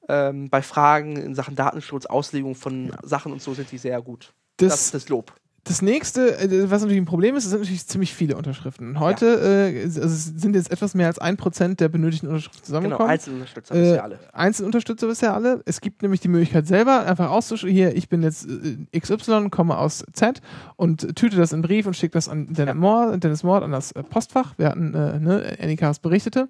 Ähm, 0.08 0.50
bei 0.50 0.62
Fragen 0.62 1.16
in 1.16 1.34
Sachen 1.34 1.54
Datenschutz, 1.56 2.06
Auslegung 2.06 2.54
von 2.54 2.92
Sachen 3.02 3.32
und 3.32 3.40
so 3.40 3.54
sind 3.54 3.70
die 3.70 3.78
sehr 3.78 4.02
gut. 4.02 4.32
Das, 4.56 4.68
das, 4.70 4.80
ist 4.86 4.94
das 4.94 5.08
Lob. 5.08 5.32
Das 5.64 5.80
nächste, 5.80 6.38
äh, 6.40 6.70
was 6.70 6.82
natürlich 6.82 7.00
ein 7.00 7.04
Problem 7.06 7.36
ist, 7.36 7.44
sind 7.48 7.60
natürlich 7.60 7.86
ziemlich 7.86 8.12
viele 8.14 8.36
Unterschriften. 8.36 8.88
Und 8.88 9.00
heute 9.00 9.26
äh, 9.40 9.82
es- 9.82 9.96
also 9.98 10.14
sind 10.36 10.56
jetzt 10.56 10.72
etwas 10.72 10.94
mehr 10.94 11.06
als 11.06 11.20
ein 11.20 11.36
Prozent 11.36 11.78
der 11.78 11.88
benötigten 11.88 12.26
Unterschriften 12.28 12.58
Genau, 12.62 12.66
zusammengekommen. 12.66 13.10
Einzelunterstützer, 13.10 13.74
Äh, 13.74 13.94
ihr 13.94 14.02
alle. 14.02 14.18
Einzelunterstützer 14.32 15.06
bisher 15.06 15.34
alle. 15.34 15.62
Es 15.64 15.80
gibt 15.80 16.02
nämlich 16.02 16.20
die 16.20 16.26
Möglichkeit 16.28 16.66
selber 16.66 17.06
einfach 17.06 17.30
auszuschreiben, 17.30 17.74
hier, 17.76 17.94
ich 17.96 18.08
bin 18.08 18.22
jetzt 18.24 18.48
äh, 18.48 18.98
XY, 19.00 19.50
komme 19.50 19.78
aus 19.78 20.04
Z 20.12 20.40
und 20.74 21.14
tüte 21.14 21.36
das 21.36 21.52
in 21.52 21.56
einen 21.58 21.62
Brief 21.62 21.86
und 21.86 21.94
schicke 21.96 22.14
das 22.14 22.28
an 22.28 22.46
Dennis, 22.52 22.74
Ja. 22.74 22.74
Moore, 22.74 23.18
Dennis 23.18 23.44
Mord 23.44 23.62
an 23.62 23.70
das 23.70 23.92
äh, 23.92 24.02
Postfach. 24.02 24.54
Wir 24.58 24.68
hatten, 24.68 24.94
äh, 24.94 25.20
ne, 25.20 25.56
Anycast 25.60 26.02
berichtete. 26.02 26.48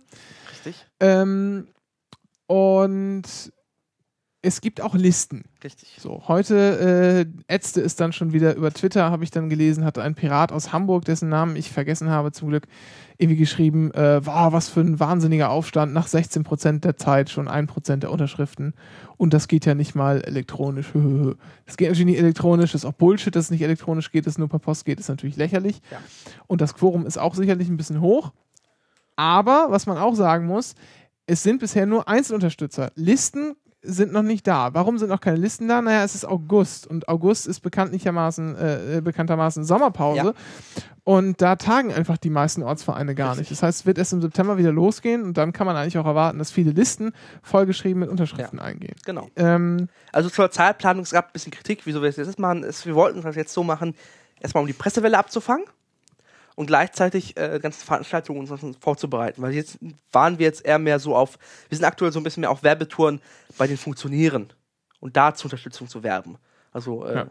Richtig? 0.52 0.86
Ähm, 1.00 1.66
und 2.46 3.24
es 4.44 4.60
gibt 4.60 4.80
auch 4.80 4.96
Listen. 4.96 5.44
Richtig. 5.62 5.96
So, 6.00 6.24
heute 6.26 7.26
äh, 7.48 7.54
ätzte 7.54 7.80
es 7.80 7.94
dann 7.94 8.12
schon 8.12 8.32
wieder 8.32 8.56
über 8.56 8.72
Twitter, 8.72 9.08
habe 9.10 9.22
ich 9.22 9.30
dann 9.30 9.48
gelesen, 9.48 9.84
hatte 9.84 10.02
ein 10.02 10.16
Pirat 10.16 10.50
aus 10.50 10.72
Hamburg, 10.72 11.04
dessen 11.04 11.28
Namen 11.28 11.54
ich 11.54 11.70
vergessen 11.70 12.10
habe, 12.10 12.32
zum 12.32 12.48
Glück, 12.48 12.66
irgendwie 13.18 13.38
geschrieben, 13.38 13.92
äh, 13.92 14.26
wow, 14.26 14.52
was 14.52 14.68
für 14.68 14.80
ein 14.80 14.98
wahnsinniger 14.98 15.50
Aufstand, 15.50 15.92
nach 15.92 16.08
16% 16.08 16.80
der 16.80 16.96
Zeit 16.96 17.30
schon 17.30 17.48
1% 17.48 17.98
der 17.98 18.10
Unterschriften 18.10 18.74
und 19.16 19.32
das 19.32 19.46
geht 19.46 19.64
ja 19.64 19.76
nicht 19.76 19.94
mal 19.94 20.20
elektronisch. 20.22 20.92
Das 21.64 21.76
geht 21.76 21.88
natürlich 21.88 22.06
nicht 22.06 22.18
elektronisch, 22.18 22.72
das 22.72 22.82
ist 22.82 22.84
auch 22.84 22.92
Bullshit, 22.92 23.34
dass 23.34 23.46
es 23.46 23.50
nicht 23.50 23.62
elektronisch 23.62 24.10
geht, 24.10 24.26
dass 24.26 24.34
es 24.34 24.38
nur 24.38 24.48
per 24.48 24.58
Post 24.58 24.84
geht, 24.84 24.98
ist 24.98 25.08
natürlich 25.08 25.36
lächerlich. 25.36 25.80
Ja. 25.90 25.98
Und 26.48 26.60
das 26.60 26.74
Quorum 26.74 27.06
ist 27.06 27.16
auch 27.18 27.34
sicherlich 27.34 27.68
ein 27.68 27.76
bisschen 27.76 28.00
hoch. 28.00 28.32
Aber, 29.16 29.68
was 29.70 29.86
man 29.86 29.96
auch 29.96 30.14
sagen 30.14 30.46
muss, 30.46 30.74
es 31.26 31.42
sind 31.42 31.60
bisher 31.60 31.86
nur 31.86 32.08
Einzelunterstützer. 32.08 32.90
Listen 32.94 33.54
sind 33.82 34.12
noch 34.12 34.22
nicht 34.22 34.46
da. 34.46 34.74
Warum 34.74 34.98
sind 34.98 35.08
noch 35.08 35.20
keine 35.20 35.36
Listen 35.36 35.66
da? 35.68 35.82
Naja, 35.82 36.04
es 36.04 36.14
ist 36.14 36.24
August 36.24 36.86
und 36.86 37.08
August 37.08 37.46
ist 37.46 37.60
bekanntlichermaßen, 37.60 38.56
äh, 38.56 39.00
bekanntermaßen 39.02 39.64
Sommerpause 39.64 40.16
Ja. 40.18 40.32
und 41.04 41.42
da 41.42 41.56
tagen 41.56 41.92
einfach 41.92 42.16
die 42.16 42.30
meisten 42.30 42.62
Ortsvereine 42.62 43.14
gar 43.14 43.34
nicht. 43.36 43.50
Das 43.50 43.62
heißt, 43.62 43.80
es 43.80 43.86
wird 43.86 43.98
erst 43.98 44.12
im 44.12 44.20
September 44.22 44.56
wieder 44.56 44.70
losgehen 44.72 45.22
und 45.24 45.36
dann 45.36 45.52
kann 45.52 45.66
man 45.66 45.74
eigentlich 45.76 45.98
auch 45.98 46.06
erwarten, 46.06 46.38
dass 46.38 46.50
viele 46.52 46.70
Listen 46.70 47.12
vollgeschrieben 47.42 47.98
mit 48.00 48.08
Unterschriften 48.08 48.60
eingehen. 48.60 48.94
Genau. 49.04 49.28
Ähm, 49.36 49.88
Also 50.12 50.30
zur 50.30 50.50
Zeitplanung, 50.50 51.02
es 51.02 51.10
gab 51.10 51.26
ein 51.28 51.32
bisschen 51.32 51.52
Kritik, 51.52 51.80
wieso 51.84 52.02
wir 52.02 52.08
das 52.08 52.16
jetzt 52.16 52.38
machen. 52.38 52.62
Es, 52.64 52.86
wir 52.86 52.94
wollten 52.94 53.20
das 53.22 53.34
jetzt 53.36 53.52
so 53.52 53.64
machen, 53.64 53.94
erstmal 54.40 54.62
um 54.62 54.66
die 54.68 54.72
Pressewelle 54.74 55.18
abzufangen 55.18 55.64
und 56.54 56.66
gleichzeitig 56.66 57.36
äh, 57.36 57.58
ganze 57.60 57.84
Veranstaltungen 57.84 58.40
und 58.40 58.46
sonst 58.46 58.82
vorzubereiten. 58.82 59.42
Weil 59.42 59.52
jetzt 59.52 59.78
waren 60.12 60.38
wir 60.38 60.46
jetzt 60.46 60.64
eher 60.64 60.78
mehr 60.78 60.98
so 60.98 61.16
auf, 61.16 61.38
wir 61.68 61.76
sind 61.76 61.84
aktuell 61.84 62.12
so 62.12 62.20
ein 62.20 62.22
bisschen 62.22 62.42
mehr 62.42 62.50
auf 62.50 62.62
Werbetouren 62.62 63.20
bei 63.58 63.66
den 63.66 63.76
Funktionären 63.76 64.52
und 65.00 65.16
da 65.16 65.34
zur 65.34 65.46
Unterstützung 65.46 65.88
zu 65.88 66.02
werben. 66.02 66.36
Also 66.72 67.04
äh, 67.06 67.14
Ja. 67.16 67.26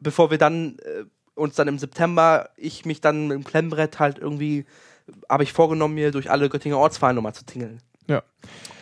bevor 0.00 0.30
wir 0.30 0.38
dann 0.38 0.78
äh, 0.78 1.04
uns 1.34 1.54
dann 1.54 1.68
im 1.68 1.78
September, 1.78 2.50
ich 2.56 2.84
mich 2.84 3.00
dann 3.00 3.28
mit 3.28 3.36
dem 3.36 3.44
Klemmbrett 3.44 3.98
halt 3.98 4.18
irgendwie, 4.18 4.66
habe 5.28 5.42
ich 5.42 5.52
vorgenommen, 5.52 5.94
mir 5.94 6.10
durch 6.10 6.30
alle 6.30 6.48
Göttinger 6.48 6.78
Ortsvereine 6.78 7.14
nochmal 7.14 7.34
zu 7.34 7.44
tingeln. 7.44 7.80
Ja. 8.06 8.22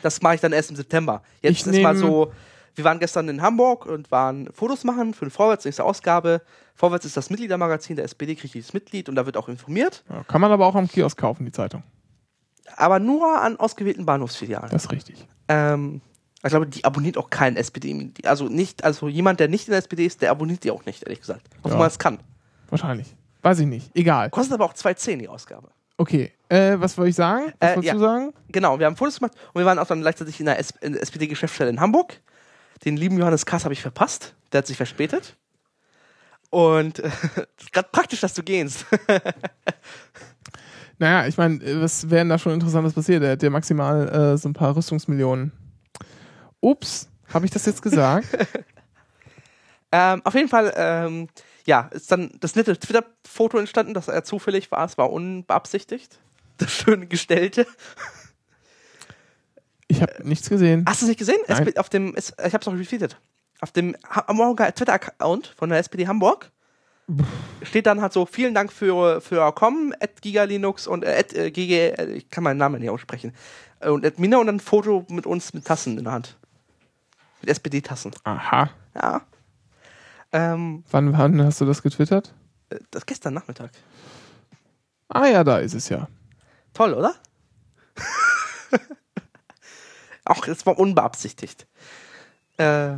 Das 0.02 0.22
mache 0.22 0.36
ich 0.36 0.40
dann 0.40 0.52
erst 0.52 0.70
im 0.70 0.76
September. 0.76 1.22
Jetzt 1.43 1.66
Ich 1.66 1.66
ist 1.66 1.82
mal 1.82 1.97
so, 1.97 2.32
wir 2.78 2.84
waren 2.84 2.98
gestern 2.98 3.28
in 3.28 3.42
Hamburg 3.42 3.84
und 3.86 4.10
waren 4.10 4.48
Fotos 4.52 4.84
machen 4.84 5.12
für 5.12 5.26
den 5.26 5.30
Vorwärts, 5.30 5.64
nächste 5.66 5.84
Ausgabe. 5.84 6.40
Vorwärts 6.74 7.05
ist 7.05 7.16
das 7.16 7.28
Mitgliedermagazin 7.28 7.96
der 7.96 8.05
SPD, 8.06 8.34
kriegt 8.36 8.55
jedes 8.55 8.72
Mitglied 8.72 9.09
und 9.09 9.16
da 9.16 9.26
wird 9.26 9.36
auch 9.36 9.48
informiert. 9.48 10.05
Ja, 10.09 10.24
kann 10.24 10.40
man 10.40 10.50
aber 10.52 10.64
auch 10.66 10.74
am 10.74 10.88
Kiosk 10.88 11.18
kaufen, 11.18 11.44
die 11.44 11.52
Zeitung. 11.52 11.82
Aber 12.76 12.98
nur 12.98 13.40
an 13.40 13.56
ausgewählten 13.56 14.06
Bahnhofsfilialen. 14.06 14.70
Das 14.70 14.84
ist 14.84 14.92
richtig. 14.92 15.26
Ähm, 15.48 16.00
ich 16.42 16.50
glaube, 16.50 16.66
die 16.66 16.84
abonniert 16.84 17.18
auch 17.18 17.30
keinen 17.30 17.56
SPD. 17.56 18.12
Also 18.24 18.44
nicht, 18.48 18.84
also 18.84 19.09
jemand, 19.09 19.40
der 19.40 19.48
nicht 19.48 19.66
in 19.66 19.72
der 19.72 19.78
SPD 19.78 20.06
ist, 20.06 20.22
der 20.22 20.30
abonniert 20.30 20.62
die 20.64 20.70
auch 20.70 20.84
nicht, 20.86 21.02
ehrlich 21.02 21.20
gesagt. 21.20 21.48
Obwohl 21.59 21.72
Ja. 21.72 21.78
man 21.78 21.88
es 21.88 21.98
kann. 21.98 22.20
Wahrscheinlich. 22.70 23.14
Weiß 23.42 23.59
ich 23.60 23.66
nicht. 23.66 23.90
Egal. 23.96 24.30
Kostet 24.30 24.55
aber 24.55 24.64
auch 24.66 24.74
2,10 24.74 25.16
die 25.18 25.28
Ausgabe. 25.28 25.68
Okay. 25.96 26.30
Äh, 26.48 26.76
was 26.78 26.96
wollte 26.96 27.10
ich 27.10 27.16
sagen? 27.16 27.52
Was 27.59 27.70
Äh, 27.70 27.76
wolltest 27.76 27.86
ja. 27.88 27.94
du 27.94 28.00
sagen? 28.00 28.32
Genau, 28.50 28.78
wir 28.78 28.86
haben 28.86 28.96
Fotos 28.96 29.18
gemacht 29.18 29.32
und 29.52 29.60
wir 29.60 29.66
waren 29.66 29.78
auch 29.80 29.86
dann 29.86 30.00
gleichzeitig 30.00 30.38
in 30.38 30.46
der, 30.46 30.55
der 30.82 31.02
SPD-Geschäftsstelle 31.02 31.70
in 31.70 31.80
Hamburg. 31.80 32.20
Den 32.84 32.96
lieben 32.96 33.18
Johannes 33.18 33.46
Kass 33.46 33.64
habe 33.64 33.74
ich 33.74 33.82
verpasst. 33.82 34.34
Der 34.52 34.59
hat 34.59 34.66
sich 34.66 34.76
verspätet. 34.76 35.36
Und 36.50 37.00
äh, 37.00 37.10
gerade 37.72 37.88
praktisch, 37.92 38.20
dass 38.20 38.34
du 38.34 38.42
gehst. 38.42 38.86
Naja, 40.98 41.28
ich 41.28 41.36
meine, 41.36 41.60
was 41.80 42.10
wäre 42.10 42.20
denn 42.20 42.28
da 42.28 42.38
schon 42.38 42.52
Interessantes 42.52 42.92
passiert? 42.92 43.22
Er 43.22 43.32
hat 43.32 43.42
ja 43.42 43.50
maximal 43.50 44.09
äh, 44.09 44.36
so 44.36 44.48
ein 44.48 44.52
paar 44.52 44.76
Rüstungsmillionen. 44.76 45.52
Ups, 46.60 47.09
habe 47.32 47.46
ich 47.46 47.52
das 47.52 47.66
jetzt 47.66 47.82
gesagt? 47.82 48.26
ähm, 49.92 50.22
auf 50.24 50.34
jeden 50.34 50.48
Fall, 50.48 50.72
ähm, 50.76 51.28
ja, 51.66 51.82
ist 51.92 52.10
dann 52.10 52.32
das 52.40 52.56
nette 52.56 52.76
Twitter-Foto 52.76 53.59
entstanden, 53.59 53.94
das 53.94 54.09
er 54.09 54.24
zufällig 54.24 54.72
war. 54.72 54.84
Es 54.84 54.98
war 54.98 55.12
unbeabsichtigt. 55.12 56.18
Das 56.56 56.72
schöne 56.72 57.06
Gestellte. 57.06 57.64
Ich 59.89 60.02
habe 60.02 60.12
nichts 60.23 60.48
gesehen. 60.48 60.85
Hast 60.86 61.01
du 61.01 61.06
es 61.06 61.09
nicht 61.09 61.19
gesehen? 61.19 61.39
Nein. 61.48 61.77
Auf 61.78 61.89
dem, 61.89 62.15
ich 62.16 62.31
habe 62.36 62.59
es 62.60 62.69
auch 62.69 62.73
retweetet. 62.74 63.19
Auf 63.60 63.73
dem 63.73 63.97
Ha- 64.09 64.27
Hamburger 64.28 64.73
Twitter-Account 64.74 65.48
von 65.56 65.70
der 65.70 65.78
SPD 65.78 66.06
Hamburg 66.06 66.51
steht 67.62 67.86
dann 67.86 68.02
halt 68.02 68.12
so, 68.12 68.27
vielen 68.27 68.52
Dank 68.55 68.70
für, 68.70 69.23
für 69.23 69.51
Kommen, 69.52 69.94
at 69.98 70.20
Gigalinux 70.20 70.86
und 70.86 71.05
äh, 71.05 71.16
at 71.19 71.32
äh, 71.32 71.51
GG, 71.51 71.89
äh, 71.93 72.05
ich 72.12 72.28
kann 72.28 72.44
meinen 72.44 72.59
Namen 72.59 72.81
nicht 72.81 72.90
aussprechen, 72.90 73.32
äh, 73.81 73.89
und 73.89 74.05
at 74.05 74.19
Mina 74.19 74.36
und 74.36 74.47
dann 74.47 74.56
ein 74.56 74.60
Foto 74.60 75.06
mit 75.09 75.24
uns 75.27 75.55
mit 75.55 75.65
Tassen 75.65 75.97
in 75.97 76.05
der 76.05 76.12
Hand. 76.12 76.36
Mit 77.40 77.48
SPD-Tassen. 77.51 78.12
Aha. 78.24 78.69
Ja. 78.94 79.23
Ähm, 80.32 80.85
Wann, 80.90 81.16
wann 81.16 81.43
hast 81.43 81.62
du 81.62 81.65
das 81.65 81.81
getwittert? 81.82 82.35
das 82.90 83.06
gestern 83.06 83.32
Nachmittag. 83.32 83.70
Ah 85.09 85.27
ja, 85.27 85.43
da 85.43 85.59
ist 85.60 85.73
es 85.73 85.89
ja. 85.89 86.06
Toll, 86.74 86.93
oder? 86.93 87.15
Auch 90.28 90.44
das 90.44 90.64
war 90.66 90.78
unbeabsichtigt. 90.78 91.66
Äh, 92.59 92.96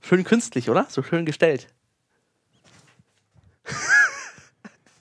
schön 0.00 0.24
künstlich, 0.24 0.70
oder? 0.70 0.86
So 0.88 1.02
schön 1.02 1.26
gestellt. 1.26 1.68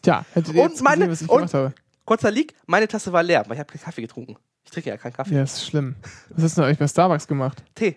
Tja, 0.01 0.25
hättet 0.33 0.53
ihr 0.53 0.63
Und 0.63 0.69
jetzt 0.71 0.81
meine- 0.83 1.07
gesehen, 1.07 1.11
was 1.11 1.21
ich 1.21 1.29
und- 1.29 1.37
gemacht 1.37 1.53
habe. 1.53 1.73
Kurzer 2.05 2.29
Leak, 2.29 2.53
meine 2.67 2.87
Tasse 2.87 3.11
war 3.11 3.23
leer, 3.23 3.43
weil 3.47 3.53
ich 3.53 3.59
habe 3.59 3.71
keinen 3.71 3.81
Kaffee 3.81 4.01
getrunken. 4.03 4.37
Ich 4.63 4.69
trinke 4.71 4.89
ja 4.89 4.97
keinen 4.97 5.13
Kaffee. 5.13 5.33
Ja, 5.33 5.43
ist 5.43 5.65
schlimm. 5.65 5.95
Was 6.29 6.43
hast 6.43 6.57
du 6.57 6.61
denn 6.61 6.67
eigentlich 6.67 6.79
bei 6.79 6.87
Starbucks 6.87 7.27
gemacht? 7.27 7.63
Tee. 7.73 7.95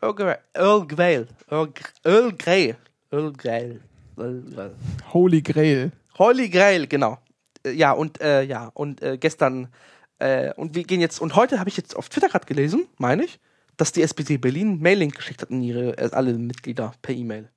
Earl 0.00 0.14
Grey. 0.14 0.36
Earl 0.54 0.86
Grey. 0.86 1.26
Earl, 1.48 1.66
Gr- 1.68 1.90
Earl 2.04 2.32
Grey. 2.36 2.74
Earl 3.10 3.32
Grey. 3.32 3.80
Earl 4.16 4.42
Grey. 4.42 4.70
Holy 5.12 5.42
Grail. 5.42 5.90
Holy 6.18 6.48
Grail, 6.48 6.86
genau. 6.86 7.18
Äh, 7.64 7.72
Ja, 7.72 7.92
und 7.92 8.20
äh, 8.20 8.42
ja, 8.42 8.70
und 8.74 9.02
äh, 9.02 9.16
gestern 9.18 9.68
äh, 10.22 10.52
und 10.54 10.74
wir 10.74 10.84
gehen 10.84 11.00
jetzt 11.00 11.20
und 11.20 11.34
heute 11.34 11.58
habe 11.58 11.68
ich 11.68 11.76
jetzt 11.76 11.96
auf 11.96 12.08
Twitter 12.08 12.28
gerade 12.28 12.46
gelesen, 12.46 12.86
meine 12.98 13.24
ich, 13.24 13.40
dass 13.76 13.92
die 13.92 14.02
SPD 14.02 14.36
Berlin 14.36 14.78
Mail-Link 14.78 15.16
geschickt 15.16 15.42
hat 15.42 15.50
an 15.50 15.62
ihre 15.62 15.98
äh, 15.98 16.10
alle 16.12 16.34
Mitglieder 16.34 16.92
per 17.02 17.14
E-Mail. 17.14 17.48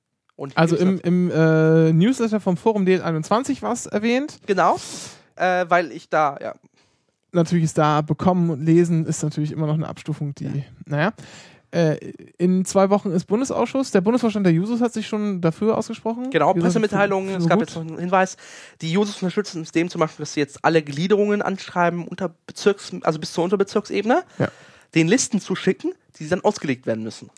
Also 0.54 0.76
im, 0.76 1.00
im 1.00 1.30
äh, 1.30 1.92
Newsletter 1.92 2.40
vom 2.40 2.58
Forum 2.58 2.84
D21 2.84 3.62
war 3.62 3.72
es 3.72 3.86
erwähnt. 3.86 4.40
genau, 4.46 4.76
äh, 5.36 5.64
weil 5.68 5.92
ich 5.92 6.10
da 6.10 6.36
ja 6.42 6.54
Natürlich 7.32 7.64
ist 7.64 7.76
da 7.76 8.00
bekommen 8.00 8.48
und 8.50 8.64
lesen 8.64 9.04
ist 9.04 9.22
natürlich 9.22 9.52
immer 9.52 9.66
noch 9.66 9.74
eine 9.74 9.88
Abstufung, 9.88 10.34
die, 10.34 10.64
naja. 10.86 11.12
Äh, 11.76 11.96
in 12.38 12.64
zwei 12.64 12.88
Wochen 12.88 13.10
ist 13.10 13.26
Bundesausschuss. 13.26 13.90
Der 13.90 14.00
Bundesvorstand 14.00 14.46
der 14.46 14.52
Jusos 14.54 14.80
hat 14.80 14.94
sich 14.94 15.06
schon 15.06 15.42
dafür 15.42 15.76
ausgesprochen. 15.76 16.30
Genau, 16.30 16.54
gesagt, 16.54 16.64
Pressemitteilungen. 16.64 17.34
Es 17.36 17.46
gab 17.46 17.58
gut. 17.58 17.68
jetzt 17.68 17.76
noch 17.76 17.86
einen 17.86 17.98
Hinweis. 17.98 18.38
Die 18.80 18.90
Jusos 18.90 19.16
unterstützen 19.16 19.60
es 19.60 19.72
dem 19.72 19.90
zum 19.90 20.00
Beispiel, 20.00 20.22
dass 20.22 20.32
sie 20.32 20.40
jetzt 20.40 20.64
alle 20.64 20.82
Gliederungen 20.82 21.42
anschreiben 21.42 22.08
unter 22.08 22.34
Bezirks, 22.46 22.92
also 23.02 23.18
bis 23.18 23.34
zur 23.34 23.44
Unterbezirksebene, 23.44 24.22
Ja. 24.38 24.48
den 24.94 25.06
Listen 25.06 25.38
zu 25.38 25.54
schicken, 25.54 25.92
die 26.18 26.26
dann 26.28 26.40
ausgelegt 26.40 26.86
werden 26.86 27.04
müssen. 27.04 27.28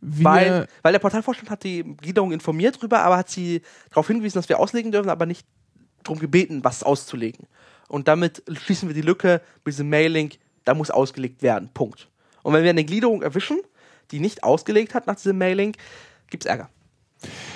Wir, 0.00 0.24
Weil, 0.24 0.68
weil 0.82 0.92
der 0.92 0.98
Parteivorstand 0.98 1.48
hat 1.48 1.62
die 1.62 1.84
Gliederung 1.84 2.32
informiert 2.32 2.82
drüber, 2.82 3.02
aber 3.02 3.16
hat 3.16 3.30
sie 3.30 3.62
darauf 3.90 4.08
hingewiesen, 4.08 4.38
dass 4.38 4.48
wir 4.48 4.58
auslegen 4.58 4.90
dürfen, 4.90 5.08
aber 5.08 5.24
nicht 5.26 5.46
darum 6.02 6.18
gebeten, 6.18 6.64
was 6.64 6.82
auszulegen. 6.82 7.46
Und 7.88 8.08
damit 8.08 8.42
schließen 8.52 8.88
wir 8.88 8.94
die 8.94 9.02
Lücke 9.02 9.40
mit 9.64 9.74
diesem 9.74 9.88
Mailing, 9.88 10.30
da 10.64 10.74
muss 10.74 10.90
ausgelegt 10.90 11.42
werden. 11.42 11.70
Punkt. 11.74 12.08
Und 12.42 12.54
wenn 12.54 12.62
wir 12.62 12.70
eine 12.70 12.84
Gliederung 12.84 13.22
erwischen, 13.22 13.58
die 14.10 14.20
nicht 14.20 14.44
ausgelegt 14.44 14.94
hat 14.94 15.06
nach 15.06 15.16
diesem 15.16 15.38
Mailing, 15.38 15.76
gibt's 16.30 16.46
Ärger. 16.46 16.68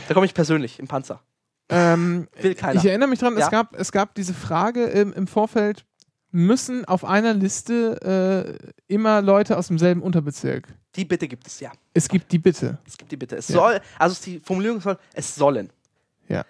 Da 0.09 0.15
komme 0.15 0.27
ich 0.27 0.35
persönlich 0.35 0.79
im 0.79 0.89
Panzer. 0.89 1.21
ähm, 1.69 2.29
Will 2.41 2.55
keiner. 2.55 2.79
ich 2.81 2.87
erinnere 2.87 3.09
mich 3.09 3.19
dran, 3.21 3.37
Ja. 3.39 3.45
es, 3.45 3.51
gab, 3.51 3.75
es 3.79 3.93
gab 3.93 4.15
diese 4.15 4.35
Frage 4.35 4.85
im, 4.85 5.13
im 5.13 5.27
Vorfeld, 5.27 5.85
müssen 6.31 6.85
auf 6.87 7.05
einer 7.05 7.35
Liste 7.35 8.59
äh, 8.89 8.93
immer 8.93 9.23
Leute 9.23 9.57
aus 9.57 9.69
demselben 9.69 10.03
Unterbezirk? 10.03 10.67
Die 10.97 11.05
Bitte 11.05 11.29
gibt 11.29 11.47
es, 11.47 11.61
ja. 11.61 11.73
Es 11.95 12.09
gibt 12.09 12.33
die 12.33 12.39
Bitte. 12.39 12.79
Es 12.87 12.97
gibt 12.99 13.13
die 13.13 13.17
Bitte. 13.17 13.37
Es 13.37 13.49
Ja. 13.49 13.55
soll, 13.55 13.81
also 13.99 14.17
die 14.25 14.41
Formulierung 14.41 14.81
soll, 14.81 14.99
es 15.15 15.35
sollen. 15.35 15.71
Ja. 16.29 16.45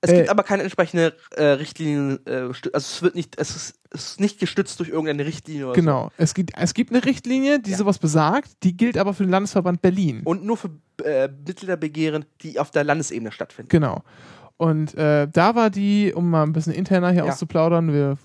Es 0.00 0.10
Äh, 0.10 0.16
gibt 0.18 0.28
aber 0.28 0.42
keine 0.44 0.62
entsprechende 0.62 1.16
äh, 1.32 1.42
Richtlinien, 1.44 2.24
äh, 2.26 2.50
also 2.50 2.68
es 2.74 3.02
wird 3.02 3.14
nicht, 3.16 3.36
es 3.38 3.50
ist, 3.56 3.56
es 3.56 3.77
ist 3.90 4.20
nicht 4.20 4.38
gestützt 4.38 4.78
durch 4.80 4.88
irgendeine 4.90 5.24
Richtlinie 5.26 5.66
oder 5.66 5.74
Genau. 5.74 6.10
Es 6.18 6.34
gibt, 6.34 6.50
es 6.56 6.74
gibt 6.74 6.90
eine 6.92 7.04
Richtlinie, 7.04 7.58
die 7.60 7.70
Ja. 7.70 7.76
sowas 7.78 7.98
besagt, 7.98 8.50
die 8.62 8.76
gilt 8.76 8.98
aber 8.98 9.14
für 9.14 9.22
den 9.24 9.30
Landesverband 9.30 9.80
Berlin. 9.82 10.20
so. 10.24 10.30
Und 10.30 10.44
nur 10.44 10.56
für 10.56 10.70
äh, 11.04 11.28
Mitgliederbegehren, 11.46 12.24
die 12.42 12.58
auf 12.58 12.70
der 12.70 12.84
Landesebene 12.84 13.32
stattfinden. 13.32 13.68
Genau. 13.70 14.02
Und 14.56 14.94
äh, 14.96 15.28
da 15.32 15.54
war 15.54 15.70
die, 15.70 16.12
um 16.12 16.28
mal 16.30 16.42
ein 16.42 16.52
bisschen 16.52 16.72
interner 16.74 17.10
hier 17.12 17.24
Ja. 17.24 17.32
auszuplaudern, 17.32 17.92
wir 17.92 18.18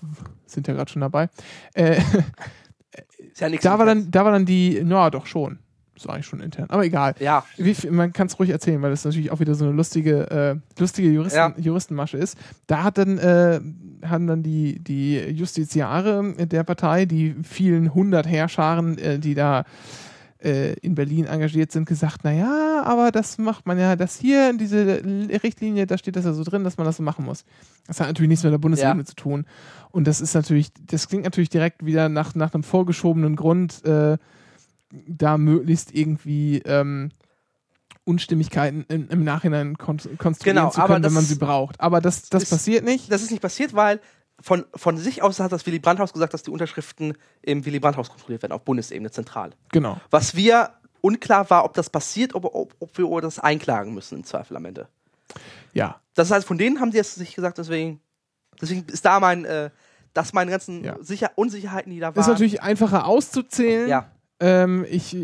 sind 0.46 0.66
ja 0.68 0.74
gerade 0.74 0.90
schon 0.90 1.00
dabei, 1.00 1.28
äh, 1.74 2.00
Ist 3.18 3.40
ja 3.40 3.48
nichts 3.48 3.64
da, 3.64 3.78
war 3.78 3.86
dann, 3.86 4.10
da 4.10 4.24
war 4.24 4.32
dann 4.32 4.46
die, 4.46 4.80
na 4.84 5.10
doch 5.10 5.26
schon, 5.26 5.58
ist 5.96 6.08
eigentlich 6.08 6.26
schon 6.26 6.40
intern, 6.40 6.66
aber 6.70 6.84
egal. 6.84 7.14
Ja, 7.20 7.44
Wie, 7.56 7.74
man 7.90 8.12
kann 8.12 8.26
es 8.26 8.38
ruhig 8.38 8.50
erzählen, 8.50 8.82
weil 8.82 8.90
das 8.90 9.04
natürlich 9.04 9.30
auch 9.30 9.40
wieder 9.40 9.54
so 9.54 9.64
eine 9.64 9.74
lustige, 9.74 10.30
äh, 10.30 10.80
lustige 10.80 11.08
Juristen, 11.10 11.36
Ja. 11.38 11.54
Juristenmasche 11.56 12.16
ist. 12.16 12.36
Da 12.66 12.82
hat 12.82 12.98
dann, 12.98 13.18
äh, 13.18 13.60
haben 14.04 14.26
dann 14.26 14.42
die, 14.42 14.80
die 14.80 15.18
Justiziare 15.18 16.34
der 16.46 16.64
Partei, 16.64 17.06
die 17.06 17.34
vielen 17.42 17.94
hundert 17.94 18.26
Herrscharen, 18.26 18.98
äh, 18.98 19.18
die 19.18 19.34
da 19.34 19.64
äh, 20.42 20.74
in 20.80 20.94
Berlin 20.94 21.24
engagiert 21.26 21.72
sind, 21.72 21.86
gesagt, 21.86 22.22
naja, 22.24 22.82
aber 22.84 23.10
das 23.10 23.38
macht 23.38 23.64
man 23.66 23.78
ja, 23.78 23.96
das 23.96 24.18
hier 24.18 24.50
in 24.50 24.58
diese 24.58 25.00
Richtlinie, 25.42 25.86
da 25.86 25.96
steht 25.96 26.16
das 26.16 26.24
ja 26.26 26.34
so 26.34 26.44
drin, 26.44 26.64
dass 26.64 26.76
man 26.76 26.84
das 26.86 26.98
so 26.98 27.02
machen 27.02 27.24
muss. 27.24 27.44
Das 27.86 28.00
hat 28.00 28.08
natürlich 28.08 28.28
nichts 28.28 28.44
mit 28.44 28.52
der 28.52 28.58
Bundesebene 28.58 29.00
Ja. 29.02 29.04
zu 29.06 29.14
tun. 29.14 29.46
Und 29.90 30.06
das 30.06 30.20
ist 30.20 30.34
natürlich, 30.34 30.70
das 30.86 31.08
klingt 31.08 31.24
natürlich 31.24 31.48
direkt 31.48 31.86
wieder 31.86 32.08
nach, 32.10 32.34
nach 32.34 32.52
einem 32.52 32.62
vorgeschobenen 32.62 33.36
Grund, 33.36 33.82
äh, 33.86 34.18
da 34.90 35.38
möglichst 35.38 35.94
irgendwie 35.94 36.58
ähm, 36.66 37.10
Unstimmigkeiten 38.04 38.84
im, 38.88 39.08
im 39.08 39.24
Nachhinein 39.24 39.78
kon 39.78 39.96
konstruieren 40.18 40.56
Genau, 40.56 40.70
zu 40.70 40.80
können, 40.82 40.94
wenn 40.96 41.02
das 41.02 41.12
man 41.12 41.24
sie 41.24 41.36
braucht. 41.36 41.80
Aber 41.80 42.00
das, 42.00 42.28
das 42.28 42.44
ist- 42.44 42.50
passiert 42.50 42.84
nicht. 42.84 43.10
das 43.10 43.22
ist 43.22 43.30
nicht 43.30 43.40
passiert, 43.40 43.74
weil 43.74 44.00
von, 44.40 44.64
von 44.74 44.98
sich 44.98 45.22
aus 45.22 45.40
hat 45.40 45.52
das 45.52 45.64
Willy 45.64 45.78
Brandt-Haus 45.78 46.12
gesagt, 46.12 46.34
dass 46.34 46.42
die 46.42 46.50
Unterschriften 46.50 47.16
im 47.40 47.64
Willy 47.64 47.78
Brandt-Haus 47.80 48.10
kontrolliert 48.10 48.42
werden, 48.42 48.52
auf 48.52 48.62
Bundesebene 48.64 49.10
zentral. 49.10 49.52
Genau. 49.72 49.98
Was 50.10 50.34
wir 50.34 50.70
unklar 51.00 51.48
war, 51.50 51.64
ob 51.64 51.74
das 51.74 51.88
passiert, 51.88 52.34
ob, 52.34 52.44
ob, 52.44 52.74
ob 52.80 52.98
wir 52.98 53.20
das 53.20 53.38
einklagen 53.38 53.94
müssen 53.94 54.18
im 54.18 54.24
Zweifel 54.24 54.56
am 54.56 54.64
Ende. 54.64 54.88
Ja. 55.72 56.00
Das 56.14 56.30
heißt, 56.30 56.46
von 56.46 56.58
denen 56.58 56.80
haben 56.80 56.90
die 56.90 56.98
es 56.98 57.14
sich 57.14 57.34
gesagt, 57.34 57.58
deswegen, 57.58 58.00
deswegen 58.60 58.84
ist 58.88 59.04
da 59.04 59.18
mein, 59.20 59.44
äh, 59.44 59.70
dass 60.12 60.32
meine 60.32 60.50
ganzen 60.50 60.84
Ja. 60.84 60.96
Sicher 61.00 61.32
Unsicherheiten, 61.36 61.90
die 61.92 62.00
da 62.00 62.08
waren. 62.14 62.20
Ist 62.20 62.28
natürlich 62.28 62.62
einfacher 62.62 63.06
auszuzählen. 63.06 63.88
ja, 63.88 64.10
Ähm, 64.46 64.84
ich, 64.90 65.16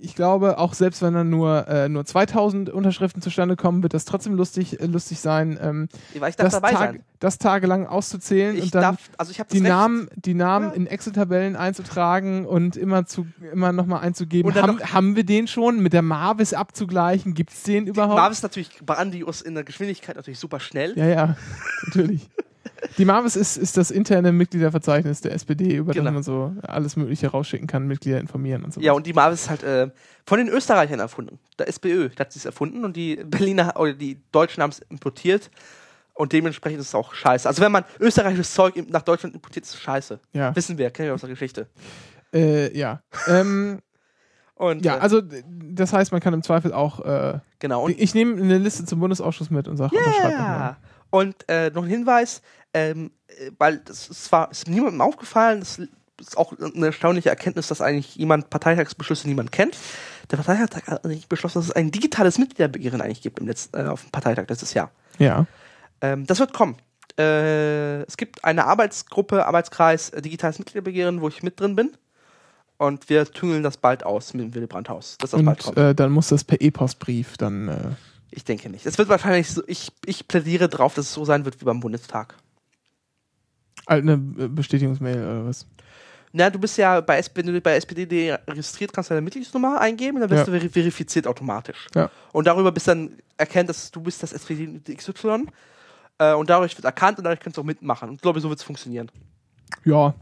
ich 0.00 0.14
glaube, 0.14 0.56
auch 0.56 0.72
selbst 0.72 1.02
wenn 1.02 1.12
dann 1.12 1.28
nur, 1.28 1.68
äh, 1.68 1.90
nur 1.90 2.06
2000 2.06 2.70
Unterschriften 2.70 3.20
zustande 3.20 3.54
kommen, 3.54 3.82
wird 3.82 3.92
das 3.92 4.06
trotzdem 4.06 4.34
lustig, 4.34 4.80
äh, 4.80 4.86
lustig 4.86 5.20
sein, 5.20 5.58
ähm, 5.60 5.88
das, 6.38 6.52
dabei 6.52 6.70
Tag, 6.70 6.78
sein. 6.78 7.02
das 7.20 7.36
tagelang 7.36 7.86
auszuzählen 7.86 8.56
Ich 8.56 8.62
und 8.62 8.74
dann 8.74 8.82
darf, 8.82 9.10
also 9.18 9.34
die 9.34 9.58
Recht, 9.58 9.62
Namen, 9.68 10.08
die 10.16 10.32
Namen 10.32 10.68
Ja. 10.70 10.74
in 10.74 10.86
Excel-Tabellen 10.86 11.54
einzutragen 11.54 12.46
und 12.46 12.78
immer 12.78 13.04
zu 13.04 13.26
immer 13.52 13.72
nochmal 13.72 14.00
einzugeben. 14.00 14.48
Und 14.48 14.56
dann 14.56 14.80
Haben, 14.80 14.92
haben 14.94 15.16
wir 15.16 15.24
den 15.24 15.48
schon 15.48 15.80
mit 15.80 15.92
der 15.92 16.02
Marvis 16.02 16.54
abzugleichen? 16.54 17.34
Gibt 17.34 17.52
es 17.52 17.62
den 17.62 17.86
überhaupt? 17.86 18.16
Marvis 18.16 18.38
ist 18.38 18.42
natürlich 18.42 18.70
grandios 18.86 19.42
in 19.42 19.54
der 19.54 19.64
Geschwindigkeit 19.64 20.16
natürlich 20.16 20.38
super 20.38 20.60
schnell. 20.60 20.94
ja, 20.96 21.06
ja, 21.06 21.36
natürlich. 21.84 22.26
Die 22.98 23.04
Marvis 23.04 23.36
ist, 23.36 23.56
ist 23.56 23.76
das 23.76 23.90
interne 23.90 24.32
Mitgliederverzeichnis 24.32 25.20
der 25.20 25.32
SPD, 25.32 25.76
über 25.76 25.92
Genau. 25.92 26.04
das 26.06 26.14
man 26.14 26.22
so 26.22 26.54
alles 26.62 26.96
Mögliche 26.96 27.28
rausschicken 27.28 27.66
kann, 27.66 27.86
Mitglieder 27.86 28.20
informieren 28.20 28.64
und 28.64 28.72
so. 28.74 28.80
Ja, 28.80 28.92
und 28.92 29.06
die 29.06 29.12
Marvis 29.12 29.42
ist 29.42 29.50
halt 29.50 29.62
äh, 29.62 29.90
von 30.26 30.38
den 30.38 30.48
Österreichern 30.48 31.00
erfunden. 31.00 31.38
Der 31.58 31.68
SPÖ 31.68 32.10
hat 32.18 32.32
sie 32.32 32.38
es 32.38 32.44
erfunden 32.44 32.84
und 32.84 32.96
die 32.96 33.16
Berliner 33.16 33.74
oder 33.78 33.92
die 33.92 34.20
Deutschen 34.32 34.62
haben 34.62 34.70
es 34.70 34.78
importiert. 34.90 35.50
Und 36.14 36.32
dementsprechend 36.32 36.80
ist 36.80 36.88
es 36.88 36.94
auch 36.94 37.12
scheiße. 37.12 37.46
Also 37.46 37.60
wenn 37.62 37.70
man 37.72 37.84
österreichisches 38.00 38.54
Zeug 38.54 38.74
nach 38.88 39.02
Deutschland 39.02 39.34
importiert, 39.34 39.66
ist 39.66 39.74
es 39.74 39.80
scheiße. 39.80 40.18
ja. 40.32 40.56
Wissen 40.56 40.78
wir, 40.78 40.90
kennen 40.90 41.08
wir 41.08 41.14
aus 41.14 41.20
der 41.20 41.28
Geschichte. 41.30 41.66
Äh, 42.32 42.76
ja. 42.76 43.02
ähm, 43.26 43.80
Und 44.58 44.86
ja, 44.86 44.96
äh, 44.96 45.00
also 45.00 45.20
das 45.20 45.92
heißt, 45.92 46.12
man 46.12 46.22
kann 46.22 46.32
im 46.32 46.42
Zweifel 46.42 46.72
auch. 46.72 47.00
Äh, 47.04 47.40
genau. 47.58 47.88
Ich 47.88 48.14
nehme 48.14 48.40
eine 48.40 48.56
Liste 48.56 48.86
zum 48.86 49.00
Bundesausschuss 49.00 49.50
mit 49.50 49.68
und 49.68 49.76
sage, 49.76 49.94
unterschreib 49.94 50.32
doch 50.32 50.38
mal. 50.38 50.76
Und 51.16 51.48
äh, 51.48 51.70
noch 51.70 51.84
ein 51.84 51.88
Hinweis, 51.88 52.42
ähm, 52.74 53.10
äh, 53.28 53.50
weil 53.58 53.78
das 53.78 54.08
ist 54.08 54.24
zwar 54.24 54.50
ist 54.50 54.68
niemandem 54.68 55.00
aufgefallen, 55.00 55.60
das 55.60 55.78
ist 56.20 56.36
auch 56.36 56.52
eine 56.58 56.86
erstaunliche 56.86 57.30
Erkenntnis, 57.30 57.68
dass 57.68 57.80
eigentlich 57.80 58.16
jemand 58.16 58.50
Parteitagsbeschlüsse 58.50 59.26
niemand 59.26 59.50
kennt. 59.50 59.78
Der 60.30 60.36
Parteitag 60.36 60.86
hat 60.86 61.04
eigentlich 61.04 61.26
beschlossen, 61.26 61.58
dass 61.58 61.68
es 61.68 61.72
ein 61.72 61.90
digitales 61.90 62.36
Mitgliederbegehren 62.38 63.00
eigentlich 63.00 63.22
gibt 63.22 63.38
im 63.38 63.46
letzten, 63.46 63.78
äh, 63.78 63.84
auf 63.84 64.02
dem 64.02 64.10
Parteitag 64.10 64.44
letztes 64.48 64.74
Jahr. 64.74 64.90
Ja. 65.18 65.46
Ähm, 66.02 66.26
das 66.26 66.38
wird 66.38 66.52
kommen. 66.52 66.76
Äh, 67.18 68.02
es 68.02 68.18
gibt 68.18 68.44
eine 68.44 68.66
Arbeitsgruppe, 68.66 69.46
Arbeitskreis 69.46 70.10
äh, 70.10 70.20
Digitales 70.20 70.58
Mitgliederbegehren, 70.58 71.22
wo 71.22 71.28
ich 71.28 71.42
mit 71.42 71.58
drin 71.58 71.76
bin. 71.76 71.96
Und 72.76 73.08
wir 73.08 73.24
tüngeln 73.24 73.62
das 73.62 73.78
bald 73.78 74.04
aus 74.04 74.34
mit 74.34 74.44
dem 74.44 74.54
Willy 74.54 74.66
das 74.68 75.30
bald 75.30 75.66
Und 75.66 75.76
äh, 75.78 75.94
dann 75.94 76.12
muss 76.12 76.28
das 76.28 76.44
per 76.44 76.60
E-Postbrief 76.60 77.38
dann. 77.38 77.96
Ich 78.36 78.44
denke 78.44 78.68
nicht. 78.68 78.84
Es 78.84 78.98
wird 78.98 79.08
wahrscheinlich 79.08 79.50
so, 79.50 79.62
ich, 79.66 79.90
ich 80.04 80.28
plädiere 80.28 80.68
darauf, 80.68 80.92
dass 80.94 81.06
es 81.06 81.14
so 81.14 81.24
sein 81.24 81.46
wird 81.46 81.58
wie 81.60 81.64
beim 81.64 81.80
Bundestag. 81.80 82.34
eine 83.86 84.12
äh, 84.12 84.48
Bestätigungsmail 84.48 85.16
oder 85.16 85.46
was? 85.46 85.66
Na, 86.32 86.50
du 86.50 86.58
bist 86.58 86.76
ja 86.76 87.00
bei, 87.00 87.22
wenn 87.34 87.46
du 87.46 87.58
bei 87.62 87.76
SPD 87.76 88.32
registriert, 88.46 88.92
kannst 88.92 89.08
du 89.08 89.14
deine 89.14 89.24
Mitgliedsnummer 89.24 89.80
eingeben 89.80 90.16
und 90.16 90.20
dann 90.20 90.30
wirst 90.30 90.40
Ja. 90.46 90.52
du 90.52 90.58
veri 90.60 90.68
verifiziert 90.68 91.26
automatisch. 91.26 91.86
Ja. 91.94 92.10
Und 92.32 92.46
darüber 92.46 92.72
bist 92.72 92.88
dann 92.88 93.16
erkennt, 93.38 93.70
dass 93.70 93.90
du 93.90 94.02
bist 94.02 94.22
das 94.22 94.34
SPD 94.34 94.80
XY 94.94 95.46
äh, 96.18 96.34
und 96.34 96.50
dadurch 96.50 96.76
wird 96.76 96.84
erkannt 96.84 97.16
und 97.16 97.24
dadurch 97.24 97.40
kannst 97.40 97.56
du 97.56 97.62
auch 97.62 97.66
mitmachen. 97.66 98.10
Und 98.10 98.16
ich 98.16 98.20
glaube, 98.20 98.40
so 98.40 98.50
wird 98.50 98.58
es 98.58 98.64
funktionieren. 98.64 99.10
Ja, 99.84 100.14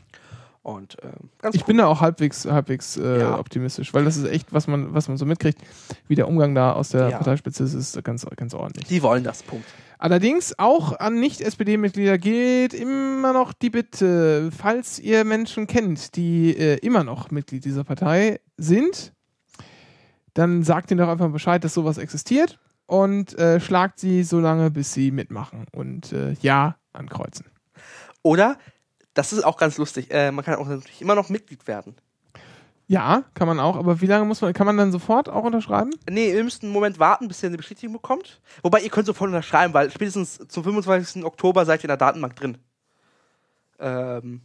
Und 0.65 0.97
äh, 1.05 1.09
ganz 1.43 1.55
ich 1.55 1.61
cool. 1.63 1.67
bin 1.67 1.77
da 1.77 1.87
auch 1.87 2.01
halbwegs, 2.01 2.47
halbwegs 2.47 2.97
äh, 2.97 3.21
Ja. 3.21 3.39
optimistisch, 3.39 3.93
weil 3.93 4.05
das 4.05 4.17
ist 4.17 4.25
echt, 4.25 4.53
was 4.53 4.67
man, 4.67 4.95
was 4.95 5.09
man 5.09 5.19
so 5.19 5.27
mitkriegt, 5.27 5.59
wie 6.09 6.15
der 6.15 6.27
Umgang 6.27 6.55
da 6.55 6.73
aus 6.73 6.89
der 6.89 7.11
Ja. 7.11 7.19
Parteispitze 7.19 7.65
ist, 7.65 7.75
ist 7.75 8.03
ganz, 8.03 8.27
ganz 8.35 8.55
ordentlich. 8.55 8.87
Die 8.89 9.03
wollen 9.03 9.23
das, 9.25 9.43
Punkt. 9.43 9.67
Allerdings 9.99 10.59
auch 10.59 10.99
an 10.99 11.21
Nicht-SPD-Mitglieder 11.21 12.17
geht 12.17 12.73
immer 12.73 13.35
noch 13.35 13.53
die 13.53 13.69
Bitte, 13.69 14.51
falls 14.57 14.99
ihr 14.99 15.25
Menschen 15.25 15.67
kennt, 15.67 16.17
die 16.17 16.57
äh, 16.57 16.77
immer 16.79 17.05
noch 17.05 17.31
Mitglied 17.31 17.65
dieser 17.67 17.85
Partei 17.85 18.41
sind, 18.57 19.13
dann 20.33 20.63
sagt 20.63 20.91
ihnen 20.91 20.99
doch 20.99 21.09
einfach 21.09 21.31
Bescheid, 21.31 21.63
dass 21.63 21.75
sowas 21.75 21.99
existiert 21.99 22.59
und 22.87 23.39
äh, 23.39 23.61
schlagt 23.61 23.99
sie 24.01 24.25
so 24.25 24.41
lange, 24.41 24.71
bis 24.71 24.93
sie 24.95 25.11
mitmachen 25.11 25.67
und 25.73 26.13
äh, 26.13 26.33
ja 26.41 26.77
ankreuzen. 26.95 27.47
Oder, 28.23 28.57
das 29.15 29.33
ist 29.33 29.45
auch 29.45 29.57
ganz 29.57 29.79
lustig, 29.79 30.11
äh, 30.11 30.31
man 30.31 30.45
kann 30.45 30.57
auch 30.57 30.67
natürlich 30.67 31.01
immer 31.01 31.15
noch 31.15 31.29
Mitglied 31.29 31.67
werden. 31.67 31.97
Ja, 32.87 33.25
kann 33.33 33.49
man 33.49 33.61
auch, 33.61 33.77
aber 33.77 34.03
wie 34.03 34.07
lange 34.07 34.27
muss 34.27 34.43
man, 34.43 34.53
kann 34.53 34.67
man 34.67 34.77
dann 34.77 34.93
sofort 34.93 35.31
auch 35.31 35.45
unterschreiben? 35.45 35.91
Nee, 36.09 36.33
ihr 36.33 36.45
müsst 36.45 36.63
einen 36.63 36.73
Moment 36.73 36.99
warten, 36.99 37.29
bis 37.29 37.43
ihr 37.43 37.47
eine 37.47 37.57
Bestätigung 37.57 37.95
bekommt. 37.95 38.43
Wobei, 38.63 38.81
ihr 38.81 38.91
könnt 38.91 39.07
sofort 39.07 39.29
unterschreiben, 39.29 39.73
weil 39.73 39.91
spätestens 39.91 40.39
zum 40.49 40.65
25. 40.65 41.25
Oktober 41.25 41.65
seid 41.65 41.81
ihr 41.81 41.85
in 41.85 41.89
der 41.89 41.97
Datenbank 41.97 42.37
drin. 42.37 42.59
Ähm, 43.79 44.43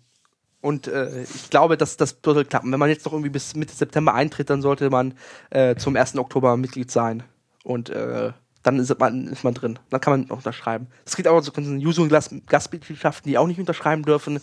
und 0.62 0.88
äh, 0.88 1.24
ich 1.24 1.50
glaube, 1.50 1.76
dass 1.76 1.98
das 1.98 2.18
sollte 2.24 2.46
klappen. 2.46 2.72
Wenn 2.72 2.80
man 2.80 2.90
jetzt 2.90 3.06
noch 3.06 3.12
irgendwie 3.12 3.30
bis 3.30 3.56
Mitte 3.56 3.74
September 3.74 4.14
eintritt, 4.14 4.50
dann 4.50 4.62
sollte 4.62 4.90
man 4.90 5.16
äh, 5.50 5.76
zum 5.76 5.96
1. 5.98 6.18
Oktober 6.18 6.56
Mitglied 6.56 6.92
sein. 6.92 7.24
Und 7.64 7.90
äh, 7.90 8.32
dann 8.64 8.80
ist 8.80 8.98
man, 9.00 9.28
ist 9.28 9.44
man 9.44 9.54
drin. 9.54 9.80
Dann 9.90 10.02
kann 10.02 10.12
man 10.20 10.32
unterschreiben. 10.32 10.88
Es 11.06 11.16
gibt 11.16 11.28
auch 11.28 11.42
so 11.42 11.52
User- 11.56 12.02
und 12.02 12.10
Gast- 12.10 12.34
Gastmitgliedschaften, 12.48 13.30
die 13.30 13.38
auch 13.38 13.48
nicht 13.48 13.60
unterschreiben 13.60 14.04
dürfen. 14.04 14.40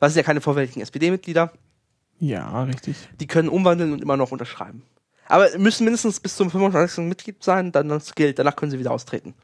Das 0.00 0.12
sind 0.12 0.20
ja 0.20 0.26
keine 0.26 0.40
vorwärtigen 0.40 0.80
SPD-Mitglieder. 0.80 1.52
Ja, 2.18 2.62
richtig. 2.64 2.96
Die 3.20 3.26
können 3.26 3.48
umwandeln 3.48 3.92
und 3.92 4.02
immer 4.02 4.16
noch 4.16 4.30
unterschreiben. 4.32 4.82
Aber 5.26 5.48
müssen 5.58 5.84
mindestens 5.84 6.20
bis 6.20 6.36
zum 6.36 6.50
25. 6.50 7.04
Mitglied 7.04 7.42
sein, 7.42 7.72
dann 7.72 7.88
das 7.88 8.14
gilt. 8.14 8.38
Danach 8.38 8.56
können 8.56 8.70
sie 8.70 8.78
wieder 8.78 8.90
austreten. 8.92 9.34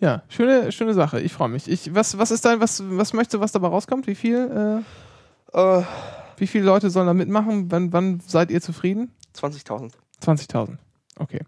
Ja, 0.00 0.22
schöne, 0.28 0.70
schöne 0.72 0.92
Sache. 0.94 1.20
Ich 1.20 1.32
freue 1.32 1.48
mich. 1.48 1.68
Ich, 1.68 1.94
was, 1.94 2.18
was 2.18 2.30
ist 2.30 2.44
dein, 2.44 2.60
was, 2.60 2.82
was 2.84 3.12
möchtest 3.12 3.34
du, 3.34 3.40
was 3.40 3.52
dabei 3.52 3.68
rauskommt? 3.68 4.06
Wie 4.06 4.14
viel, 4.14 4.82
äh, 5.54 5.58
Äh, 5.58 5.82
wie 6.38 6.46
viele 6.46 6.64
Leute 6.64 6.90
sollen 6.90 7.06
da 7.06 7.14
mitmachen? 7.14 7.70
Wann, 7.70 7.92
wann 7.92 8.20
seid 8.20 8.50
ihr 8.50 8.60
zufrieden? 8.60 9.12
20.000. 9.36 9.92
20.000. 10.22 10.78
Okay. 11.16 11.40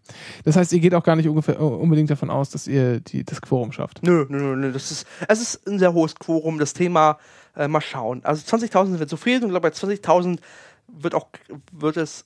Das 0.44 0.56
heißt, 0.56 0.72
ihr 0.72 0.80
geht 0.80 0.94
auch 0.94 1.02
gar 1.02 1.16
nicht 1.16 1.28
ungefähr, 1.28 1.60
unbedingt 1.60 2.10
davon 2.10 2.30
aus, 2.30 2.50
dass 2.50 2.68
ihr 2.68 3.00
die, 3.00 3.24
das 3.24 3.42
Quorum 3.42 3.72
schafft. 3.72 4.02
Nö, 4.02 4.26
nö, 4.28 4.38
nö, 4.38 4.56
nö. 4.56 4.72
Das 4.72 4.90
ist, 4.90 5.06
es 5.26 5.40
ist 5.40 5.66
ein 5.66 5.78
sehr 5.78 5.92
hohes 5.92 6.14
Quorum. 6.14 6.58
Das 6.58 6.72
Thema, 6.72 7.18
äh, 7.56 7.66
mal 7.66 7.80
schauen. 7.80 8.24
Also 8.24 8.44
20.000 8.56 8.86
sind 8.90 9.00
wir 9.00 9.08
zufrieden 9.08 9.44
und 9.44 9.50
ich 9.50 9.52
glaube, 9.52 9.70
bei 9.70 9.76
20.000 9.76 10.38
wird 10.86 11.14
auch, 11.14 11.28
wird 11.72 11.96
es, 11.96 12.24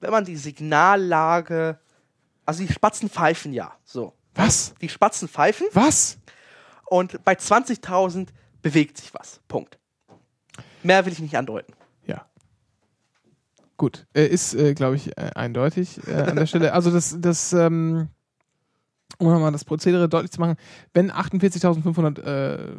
wenn 0.00 0.10
man 0.10 0.24
die 0.24 0.36
Signallage, 0.36 1.78
also 2.46 2.62
die 2.62 2.72
Spatzen 2.72 3.10
pfeifen 3.10 3.52
ja. 3.52 3.72
So. 3.84 4.14
Was? 4.34 4.74
Die 4.80 4.88
Spatzen 4.88 5.28
pfeifen 5.28 5.66
Was? 5.72 6.18
und 6.86 7.22
bei 7.24 7.34
20.000 7.34 8.28
bewegt 8.62 8.96
sich 8.96 9.12
was. 9.12 9.40
Punkt. 9.48 9.78
Mehr 10.82 11.04
will 11.04 11.12
ich 11.12 11.20
nicht 11.20 11.36
andeuten. 11.36 11.72
Ja. 12.06 12.26
Gut. 13.76 14.06
Äh, 14.14 14.26
ist, 14.26 14.54
äh, 14.54 14.74
glaube 14.74 14.96
ich, 14.96 15.16
äh, 15.16 15.30
eindeutig 15.34 16.00
äh, 16.06 16.14
an 16.14 16.36
der 16.36 16.46
Stelle. 16.46 16.72
Also 16.72 16.90
das, 16.90 17.16
das, 17.20 17.52
ähm, 17.52 18.08
um 19.18 19.28
nochmal 19.28 19.52
das 19.52 19.64
Prozedere 19.64 20.08
deutlich 20.08 20.30
zu 20.30 20.40
machen, 20.40 20.56
wenn 20.94 21.10
48.500 21.10 22.20
äh, 22.20 22.76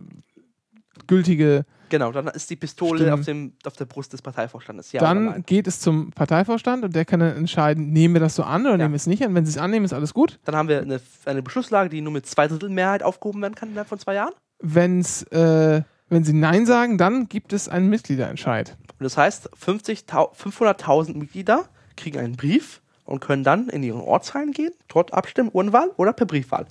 gültige 1.07 1.65
Genau, 1.89 2.11
dann 2.11 2.27
ist 2.27 2.49
die 2.49 2.55
Pistole 2.55 2.99
Stimmen. 2.99 3.13
auf, 3.13 3.25
dem, 3.25 3.53
auf 3.65 3.75
der 3.75 3.85
Brust 3.85 4.13
des 4.13 4.21
Parteivorstandes. 4.21 4.91
Ja 4.91 5.01
dann 5.01 5.43
geht 5.43 5.67
es 5.67 5.79
zum 5.79 6.11
Parteivorstand 6.11 6.85
und 6.85 6.95
der 6.95 7.03
kann 7.03 7.19
dann 7.19 7.35
entscheiden, 7.35 7.91
nehmen 7.91 8.13
wir 8.13 8.21
das 8.21 8.35
so 8.35 8.43
an 8.43 8.61
oder 8.65 8.77
nehmen 8.77 8.93
wir 8.93 8.97
es 8.97 9.07
nicht 9.07 9.23
an. 9.23 9.33
Wenn 9.35 9.45
sie 9.45 9.51
es 9.51 9.57
annehmen, 9.57 9.85
ist 9.85 9.93
alles 9.93 10.13
gut. 10.13 10.39
Dann 10.45 10.55
haben 10.55 10.69
wir 10.69 10.81
eine, 10.81 11.01
eine 11.25 11.41
Beschlusslage, 11.41 11.89
die 11.89 12.01
nur 12.01 12.13
mit 12.13 12.25
zwei 12.25 12.47
Drittel 12.47 12.69
Mehrheit 12.69 13.03
aufgehoben 13.03 13.41
werden 13.41 13.55
kann 13.55 13.69
innerhalb 13.69 13.89
von 13.89 13.99
zwei 13.99 14.13
Jahren. 14.13 14.33
Wenn's, 14.59 15.23
äh, 15.23 15.81
wenn 16.09 16.23
sie 16.23 16.33
Nein 16.33 16.65
sagen, 16.65 16.97
dann 16.97 17.27
gibt 17.29 17.53
es 17.53 17.69
einen 17.69 17.89
Mitgliederentscheid. 17.89 18.77
Und 18.99 19.03
das 19.03 19.17
heißt, 19.17 19.49
50 19.55 20.05
tau- 20.05 20.33
500.000 20.33 21.17
Mitglieder 21.17 21.69
kriegen 21.95 22.19
einen 22.19 22.35
Brief 22.35 22.81
und 23.05 23.19
können 23.21 23.43
dann 23.43 23.69
in 23.69 23.83
ihren 23.83 24.01
Ortsteilen 24.01 24.51
gehen, 24.51 24.71
dort 24.87 25.13
abstimmen, 25.13 25.49
Urnwahl 25.53 25.91
oder 25.97 26.13
per 26.13 26.25
Briefwahl. 26.25 26.65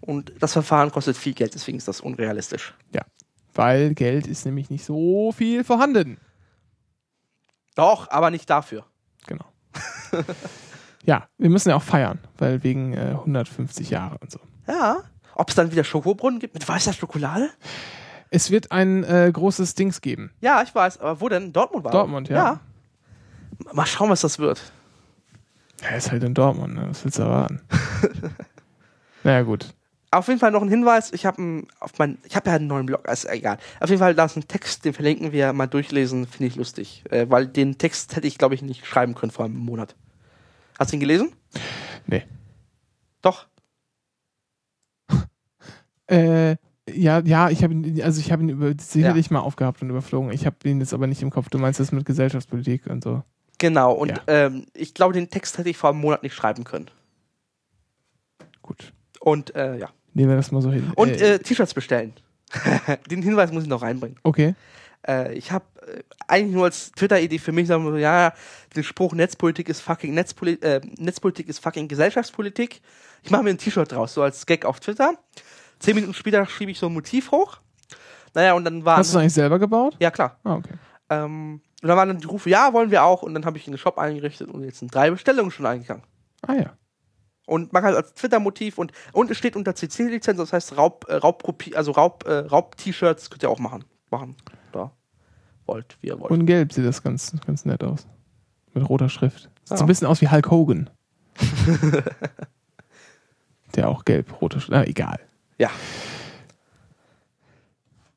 Und 0.00 0.32
das 0.40 0.52
Verfahren 0.52 0.90
kostet 0.90 1.16
viel 1.16 1.34
Geld, 1.34 1.54
deswegen 1.54 1.78
ist 1.78 1.88
das 1.88 2.00
unrealistisch. 2.00 2.74
Ja. 2.94 3.02
Weil 3.54 3.94
Geld 3.94 4.26
ist 4.26 4.46
nämlich 4.46 4.70
nicht 4.70 4.84
so 4.84 5.32
viel 5.32 5.64
vorhanden. 5.64 6.18
Doch, 7.74 8.10
aber 8.10 8.30
nicht 8.30 8.48
dafür. 8.48 8.84
Genau. 9.26 9.44
ja, 11.04 11.28
wir 11.38 11.50
müssen 11.50 11.68
ja 11.70 11.76
auch 11.76 11.82
feiern, 11.82 12.18
weil 12.38 12.62
wegen 12.62 12.94
äh, 12.94 13.10
150 13.10 13.90
Jahre 13.90 14.18
und 14.18 14.30
so. 14.30 14.40
Ja. 14.66 14.98
Ob 15.34 15.50
es 15.50 15.54
dann 15.54 15.70
wieder 15.70 15.84
Schokobrunnen 15.84 16.40
gibt 16.40 16.54
mit 16.54 16.68
weißer 16.68 16.92
Schokolade? 16.92 17.50
Es 18.30 18.50
wird 18.50 18.72
ein 18.72 19.04
äh, 19.04 19.30
großes 19.32 19.74
Dings 19.74 20.00
geben. 20.00 20.30
Ja, 20.40 20.62
ich 20.62 20.74
weiß. 20.74 20.98
Aber 21.00 21.20
wo 21.20 21.28
denn? 21.28 21.52
Dortmund 21.52 21.84
war 21.84 21.92
Dortmund, 21.92 22.28
ja. 22.28 22.60
Mal 23.72 23.86
schauen, 23.86 24.10
was 24.10 24.20
das 24.20 24.38
wird. 24.38 24.72
Ja, 25.82 25.90
ist 25.90 26.10
halt 26.10 26.22
in 26.22 26.34
Dortmund, 26.34 26.74
ne? 26.74 26.86
was 26.88 27.04
willst 27.04 27.18
du 27.18 27.22
erwarten? 27.22 27.60
naja, 29.24 29.42
gut. 29.42 29.72
Auf 30.10 30.26
jeden 30.28 30.40
Fall 30.40 30.50
noch 30.50 30.62
ein 30.62 30.68
Hinweis. 30.68 31.12
Ich 31.12 31.26
habe 31.26 31.64
auf 31.80 31.98
mein, 31.98 32.18
ich 32.24 32.34
habe 32.34 32.48
ja 32.48 32.56
einen 32.56 32.66
neuen 32.66 32.86
Blog, 32.86 33.06
ist 33.08 33.26
egal. 33.28 33.58
Auf 33.78 33.90
jeden 33.90 34.00
Fall, 34.00 34.14
da 34.14 34.24
ist 34.24 34.36
ein 34.36 34.48
Text, 34.48 34.84
den 34.84 34.94
verlinken 34.94 35.32
wir 35.32 35.52
mal 35.52 35.66
durchlesen, 35.66 36.26
finde 36.26 36.46
ich 36.46 36.56
lustig. 36.56 37.04
Äh, 37.10 37.26
weil 37.28 37.46
den 37.46 37.78
Text 37.78 38.16
hätte 38.16 38.26
ich, 38.26 38.38
glaube 38.38 38.54
ich, 38.54 38.62
nicht 38.62 38.86
schreiben 38.86 39.14
können 39.14 39.30
vor 39.30 39.44
einem 39.44 39.56
Monat. 39.56 39.94
Hast 40.78 40.92
du 40.92 40.96
ihn 40.96 41.00
gelesen? 41.00 41.32
Nee. 42.06 42.24
Doch. 43.22 43.46
Äh, 46.10 46.56
Ja, 46.94 47.20
ja, 47.20 47.50
ich 47.50 47.62
habe 47.62 47.72
ihn, 47.74 48.02
also 48.02 48.20
ich 48.20 48.30
habe 48.32 48.42
ihn 48.42 48.48
über, 48.48 48.72
sicherlich 48.80 49.30
mal 49.30 49.40
aufgehabt 49.40 49.82
und 49.82 49.90
überflogen. 49.90 50.32
Ich 50.32 50.46
habe 50.46 50.56
ihn 50.64 50.80
jetzt 50.80 50.94
aber 50.94 51.06
nicht 51.06 51.22
im 51.22 51.30
Kopf. 51.30 51.48
Du 51.50 51.58
meinst 51.58 51.80
das 51.80 51.92
mit 51.92 52.04
Gesellschaftspolitik 52.04 52.86
und 52.86 53.02
so. 53.04 53.22
Genau, 53.58 53.92
und 53.92 54.10
Ja. 54.10 54.22
ähm, 54.26 54.66
ich 54.74 54.94
glaube, 54.94 55.14
den 55.14 55.30
Text 55.30 55.58
hätte 55.58 55.68
ich 55.68 55.76
vor 55.76 55.90
einem 55.90 56.00
Monat 56.00 56.22
nicht 56.22 56.34
schreiben 56.34 56.64
können. 56.64 56.90
Gut. 58.62 58.92
Und 59.20 59.54
äh, 59.56 59.76
ja. 59.78 59.88
Nehmen 60.14 60.30
wir 60.30 60.36
das 60.36 60.52
mal 60.52 60.62
so 60.62 60.70
hin. 60.70 60.92
Und 60.94 61.20
Äh, 61.20 61.34
äh, 61.34 61.38
T-Shirts 61.38 61.74
bestellen. 61.74 62.12
den 63.10 63.22
Hinweis 63.22 63.52
muss 63.52 63.64
ich 63.64 63.68
noch 63.68 63.82
reinbringen. 63.82 64.18
okay. 64.22 64.54
Äh, 65.06 65.34
ich 65.34 65.52
habe 65.52 65.64
äh, 65.86 66.02
eigentlich 66.26 66.54
nur 66.54 66.64
als 66.64 66.90
Twitter-Idee 66.92 67.38
für 67.38 67.52
mich 67.52 67.68
sagen 67.68 67.96
ja, 67.98 68.32
den 68.74 68.82
Spruch 68.82 69.14
Netzpolitik 69.14 69.68
ist 69.68 69.80
fucking 69.80 70.12
Netzpoli 70.12 70.54
äh, 70.54 70.80
Netzpolitik 70.98 71.48
ist 71.48 71.60
fucking 71.60 71.86
Gesellschaftspolitik. 71.86 72.80
Ich 73.22 73.30
mache 73.30 73.44
mir 73.44 73.50
ein 73.50 73.58
T-Shirt 73.58 73.92
draus, 73.92 74.14
so 74.14 74.22
als 74.22 74.44
Gag 74.46 74.64
auf 74.64 74.80
Twitter. 74.80 75.14
Zehn 75.78 75.94
Minuten 75.94 76.14
später 76.14 76.44
schrieb 76.46 76.68
ich 76.68 76.78
so 76.78 76.86
ein 76.86 76.92
Motiv 76.94 77.30
hoch. 77.30 77.58
Naja, 78.34 78.54
und 78.54 78.64
dann 78.64 78.84
war. 78.84 78.98
Hast 78.98 79.12
du 79.12 79.18
es 79.18 79.20
eigentlich 79.20 79.34
selber 79.34 79.58
gebaut? 79.58 79.96
Ja, 80.00 80.10
klar. 80.10 80.38
Ah, 80.44 80.54
okay. 80.54 80.74
Ähm, 81.10 81.60
und 81.82 81.88
dann 81.88 81.96
waren 81.96 82.08
dann 82.08 82.18
die 82.18 82.26
Rufe, 82.26 82.50
ja, 82.50 82.72
wollen 82.72 82.90
wir 82.90 83.04
auch. 83.04 83.22
Und 83.22 83.34
dann 83.34 83.44
habe 83.44 83.56
ich 83.58 83.66
einen 83.66 83.78
Shop 83.78 83.98
eingerichtet 83.98 84.50
und 84.50 84.64
jetzt 84.64 84.80
sind 84.80 84.94
drei 84.94 85.10
Bestellungen 85.10 85.50
schon 85.50 85.66
eingegangen. 85.66 86.02
Ah 86.46 86.54
ja. 86.54 86.72
Und 87.46 87.72
man 87.72 87.82
kann 87.82 87.94
als 87.94 88.12
Twitter-Motiv 88.12 88.76
und, 88.76 88.92
und 89.12 89.30
es 89.30 89.38
steht 89.38 89.56
unter 89.56 89.74
CC-Lizenz, 89.74 90.36
das 90.36 90.52
heißt 90.52 90.76
Raub, 90.76 91.06
äh, 91.08 91.14
Raubkopie, 91.14 91.74
also 91.74 91.92
Raub, 91.92 92.24
äh, 92.26 92.40
Raub-T-Shirts 92.40 93.30
könnt 93.30 93.42
ihr 93.42 93.48
auch 93.48 93.58
machen. 93.58 93.84
Machen. 94.10 94.36
Da. 94.72 94.92
Wollt, 95.64 95.96
wie 96.02 96.08
ihr 96.08 96.20
wollt. 96.20 96.30
Und 96.30 96.40
in 96.40 96.46
gelb 96.46 96.72
sieht 96.74 96.84
das 96.84 97.02
ganz, 97.02 97.32
ganz 97.46 97.64
nett 97.64 97.82
aus. 97.82 98.06
Mit 98.74 98.86
roter 98.88 99.08
Schrift. 99.08 99.44
Sieht 99.64 99.70
Ja. 99.70 99.76
so 99.78 99.84
ein 99.84 99.86
bisschen 99.86 100.06
aus 100.06 100.20
wie 100.20 100.28
Hulk 100.28 100.50
Hogan. 100.50 100.90
Der 103.74 103.88
auch 103.88 104.04
gelb, 104.04 104.40
rote 104.42 104.60
Schrift. 104.60 104.72
Na, 104.72 104.84
egal. 104.84 105.20
Ja. 105.58 105.70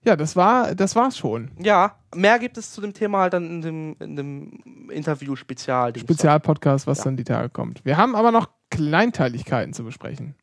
Ja, 0.04 0.16
das 0.16 0.36
war, 0.36 0.74
das 0.74 0.96
war's 0.96 1.16
schon. 1.18 1.52
Ja, 1.60 2.00
mehr 2.16 2.40
gibt 2.40 2.58
es 2.58 2.72
zu 2.72 2.82
dem 2.82 2.94
Thema 2.94 3.20
halt 3.20 3.34
dann 3.34 3.46
in 3.48 3.62
dem, 3.62 3.96
in 4.00 4.16
dem 4.16 4.90
Interview-Spezial. 4.90 5.96
Spezialpodcast, 5.96 6.88
was 6.88 7.00
Ja. 7.00 7.04
dann 7.04 7.18
die 7.18 7.24
Tage 7.24 7.50
kommt. 7.50 7.86
Wir 7.86 7.98
haben 7.98 8.16
aber 8.16 8.32
noch 8.32 8.50
Kleinteiligkeiten 8.72 9.74
zu 9.74 9.84
besprechen. 9.84 10.34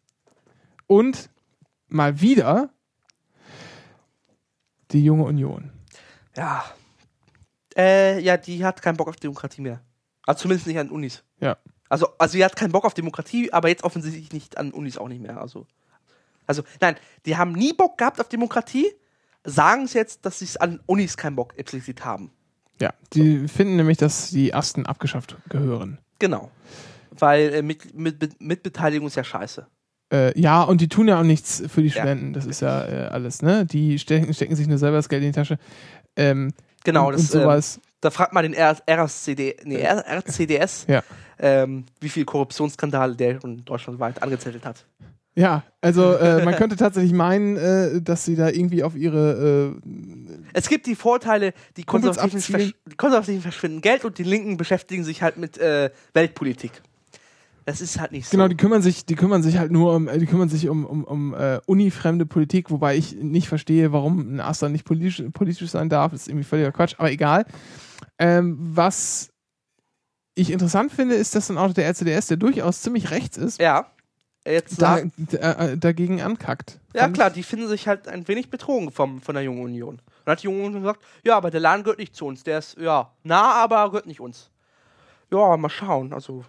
Und 0.86 1.28
mal 1.88 2.20
wieder 2.20 2.70
die 4.92 5.04
junge 5.04 5.24
Union. 5.24 5.72
Ja. 6.36 6.64
Äh, 7.76 8.20
ja, 8.20 8.36
die 8.36 8.64
hat 8.64 8.80
keinen 8.80 8.96
Bock 8.96 9.08
auf 9.08 9.16
Demokratie 9.16 9.60
mehr. 9.60 9.80
Also 10.24 10.42
zumindest 10.42 10.68
nicht 10.68 10.78
an 10.78 10.90
Unis. 10.90 11.24
Ja. 11.40 11.56
Also, 11.88 12.06
also 12.18 12.32
sie 12.32 12.44
hat 12.44 12.54
keinen 12.54 12.70
Bock 12.72 12.84
auf 12.84 12.94
Demokratie, 12.94 13.52
aber 13.52 13.68
jetzt 13.68 13.82
offensichtlich 13.82 14.32
nicht 14.32 14.56
an 14.56 14.70
Unis 14.70 14.98
auch 14.98 15.08
nicht 15.08 15.20
mehr. 15.22 15.40
Also, 15.40 15.66
also 16.48 16.62
nein, 16.80 16.96
die 17.26 17.36
haben 17.36 17.52
nie 17.52 17.72
Bock 17.72 17.98
gehabt 17.98 18.20
auf 18.20 18.28
Demokratie, 18.28 18.86
sagen 19.44 19.84
es 19.84 19.92
jetzt, 19.92 20.26
dass 20.26 20.40
sie 20.40 20.46
es 20.46 20.56
an 20.56 20.80
Unis 20.86 21.16
keinen 21.16 21.36
Bock 21.36 21.56
explizit 21.56 22.04
haben. 22.04 22.32
Ja, 22.80 22.92
die 23.12 23.46
finden 23.48 23.76
nämlich, 23.76 23.98
dass 23.98 24.30
die 24.30 24.54
Asten 24.54 24.86
abgeschafft 24.86 25.36
gehören. 25.48 25.98
Genau. 26.18 26.50
Weil 27.10 27.54
äh, 27.54 27.62
mit, 27.62 27.94
mit, 27.96 28.40
Mitbeteiligung 28.40 29.08
ist 29.08 29.16
ja 29.16 29.24
scheiße. 29.24 29.66
Äh, 30.12 30.38
ja, 30.40 30.62
und 30.62 30.80
die 30.80 30.88
tun 30.88 31.08
ja 31.08 31.18
auch 31.20 31.24
nichts 31.24 31.62
für 31.68 31.82
die 31.82 31.88
Ja. 31.88 31.94
Studenten. 31.94 32.32
Das 32.32 32.46
ist 32.46 32.60
ja 32.60 32.84
äh, 32.86 33.08
alles, 33.08 33.42
ne? 33.42 33.66
Die 33.66 33.98
stecken, 33.98 34.32
stecken 34.32 34.56
sich 34.56 34.66
nur 34.68 34.78
selber 34.78 34.96
das 34.96 35.08
Geld 35.08 35.22
in 35.22 35.30
die 35.30 35.34
Tasche. 35.36 35.58
Ähm, 36.16 36.52
Genau, 36.84 37.08
und, 37.08 37.14
das, 37.14 37.22
und 37.34 37.42
sowas. 37.42 37.80
da 38.00 38.10
fragt 38.10 38.32
man 38.32 38.44
den 38.44 38.54
R 38.54 38.76
RCD, 38.86 39.56
nee, 39.64 39.82
RCDS, 39.82 40.86
Ja. 40.88 41.02
ähm, 41.38 41.84
wie 42.00 42.08
viel 42.08 42.24
Korruptionsskandale 42.24 43.16
der 43.16 43.40
schon 43.40 43.64
deutschlandweit 43.64 44.22
angezettelt 44.22 44.64
hat. 44.64 44.86
Ja, 45.38 45.62
also 45.80 46.14
äh, 46.14 46.44
man 46.44 46.56
könnte 46.56 46.74
tatsächlich 46.74 47.12
meinen, 47.12 47.56
äh, 47.56 48.02
dass 48.02 48.24
sie 48.24 48.34
da 48.34 48.48
irgendwie 48.48 48.82
auf 48.82 48.96
ihre 48.96 49.76
äh, 49.78 49.90
Es 50.52 50.68
gibt 50.68 50.86
die 50.86 50.96
Vorteile, 50.96 51.52
die 51.76 51.84
Konservativen, 51.84 52.40
versch 52.40 52.74
die 52.90 52.96
Konservativen 52.96 53.40
verschwinden 53.40 53.80
Geld 53.80 54.04
und 54.04 54.18
die 54.18 54.24
Linken 54.24 54.56
beschäftigen 54.56 55.04
sich 55.04 55.22
halt 55.22 55.36
mit 55.36 55.56
äh, 55.56 55.90
Weltpolitik. 56.12 56.82
Das 57.66 57.80
ist 57.80 58.00
halt 58.00 58.10
nicht 58.10 58.26
so. 58.26 58.32
Genau, 58.32 58.48
die 58.48 58.56
kümmern 58.56 58.82
sich, 58.82 59.06
die 59.06 59.14
kümmern 59.14 59.44
sich 59.44 59.58
halt 59.58 59.70
nur 59.70 59.94
um, 59.94 60.08
äh, 60.08 60.18
die 60.18 60.26
kümmern 60.26 60.48
sich 60.48 60.68
um, 60.68 60.84
um, 60.84 61.04
um 61.04 61.34
äh, 61.34 61.60
unifremde 61.66 62.26
Politik, 62.26 62.72
wobei 62.72 62.96
ich 62.96 63.14
nicht 63.14 63.46
verstehe, 63.46 63.92
warum 63.92 64.18
ein 64.18 64.40
Aster 64.40 64.68
nicht 64.68 64.84
politisch, 64.84 65.22
politisch 65.32 65.70
sein 65.70 65.88
darf. 65.88 66.10
Das 66.10 66.22
ist 66.22 66.28
irgendwie 66.28 66.46
völliger 66.46 66.72
Quatsch, 66.72 66.96
aber 66.98 67.12
egal. 67.12 67.46
Ähm, 68.18 68.56
was 68.58 69.30
ich 70.34 70.50
interessant 70.50 70.90
finde, 70.90 71.14
ist, 71.14 71.36
dass 71.36 71.46
dann 71.46 71.58
auch 71.58 71.72
der 71.72 71.86
RCDS, 71.86 72.26
der 72.26 72.38
durchaus 72.38 72.82
ziemlich 72.82 73.12
rechts 73.12 73.36
ist, 73.36 73.60
ja. 73.60 73.86
Jetzt 74.52 74.80
da, 74.80 74.96
sagen, 74.96 75.12
äh, 75.32 75.76
dagegen 75.76 76.22
ankackt. 76.22 76.78
ja 76.94 77.08
klar, 77.08 77.30
die 77.30 77.42
finden 77.42 77.68
sich 77.68 77.86
halt 77.86 78.08
ein 78.08 78.26
wenig 78.28 78.50
betrogen 78.50 78.90
vom, 78.90 79.20
von 79.20 79.34
der 79.34 79.44
Jungen 79.44 79.62
Union. 79.62 79.94
Und 79.96 80.02
dann 80.24 80.32
hat 80.32 80.42
die 80.42 80.46
Junge 80.46 80.64
Union 80.64 80.82
gesagt, 80.82 81.02
ja, 81.24 81.36
aber 81.36 81.50
der 81.50 81.60
Laden 81.60 81.84
gehört 81.84 81.98
nicht 81.98 82.14
zu 82.16 82.26
uns. 82.26 82.44
Der 82.44 82.58
ist, 82.58 82.78
ja, 82.78 83.12
nah, 83.22 83.52
aber 83.52 83.84
gehört 83.90 84.06
nicht 84.06 84.20
uns. 84.20 84.50
Ja, 85.30 85.56
mal 85.56 85.68
schauen. 85.68 86.12
Also, 86.12 86.44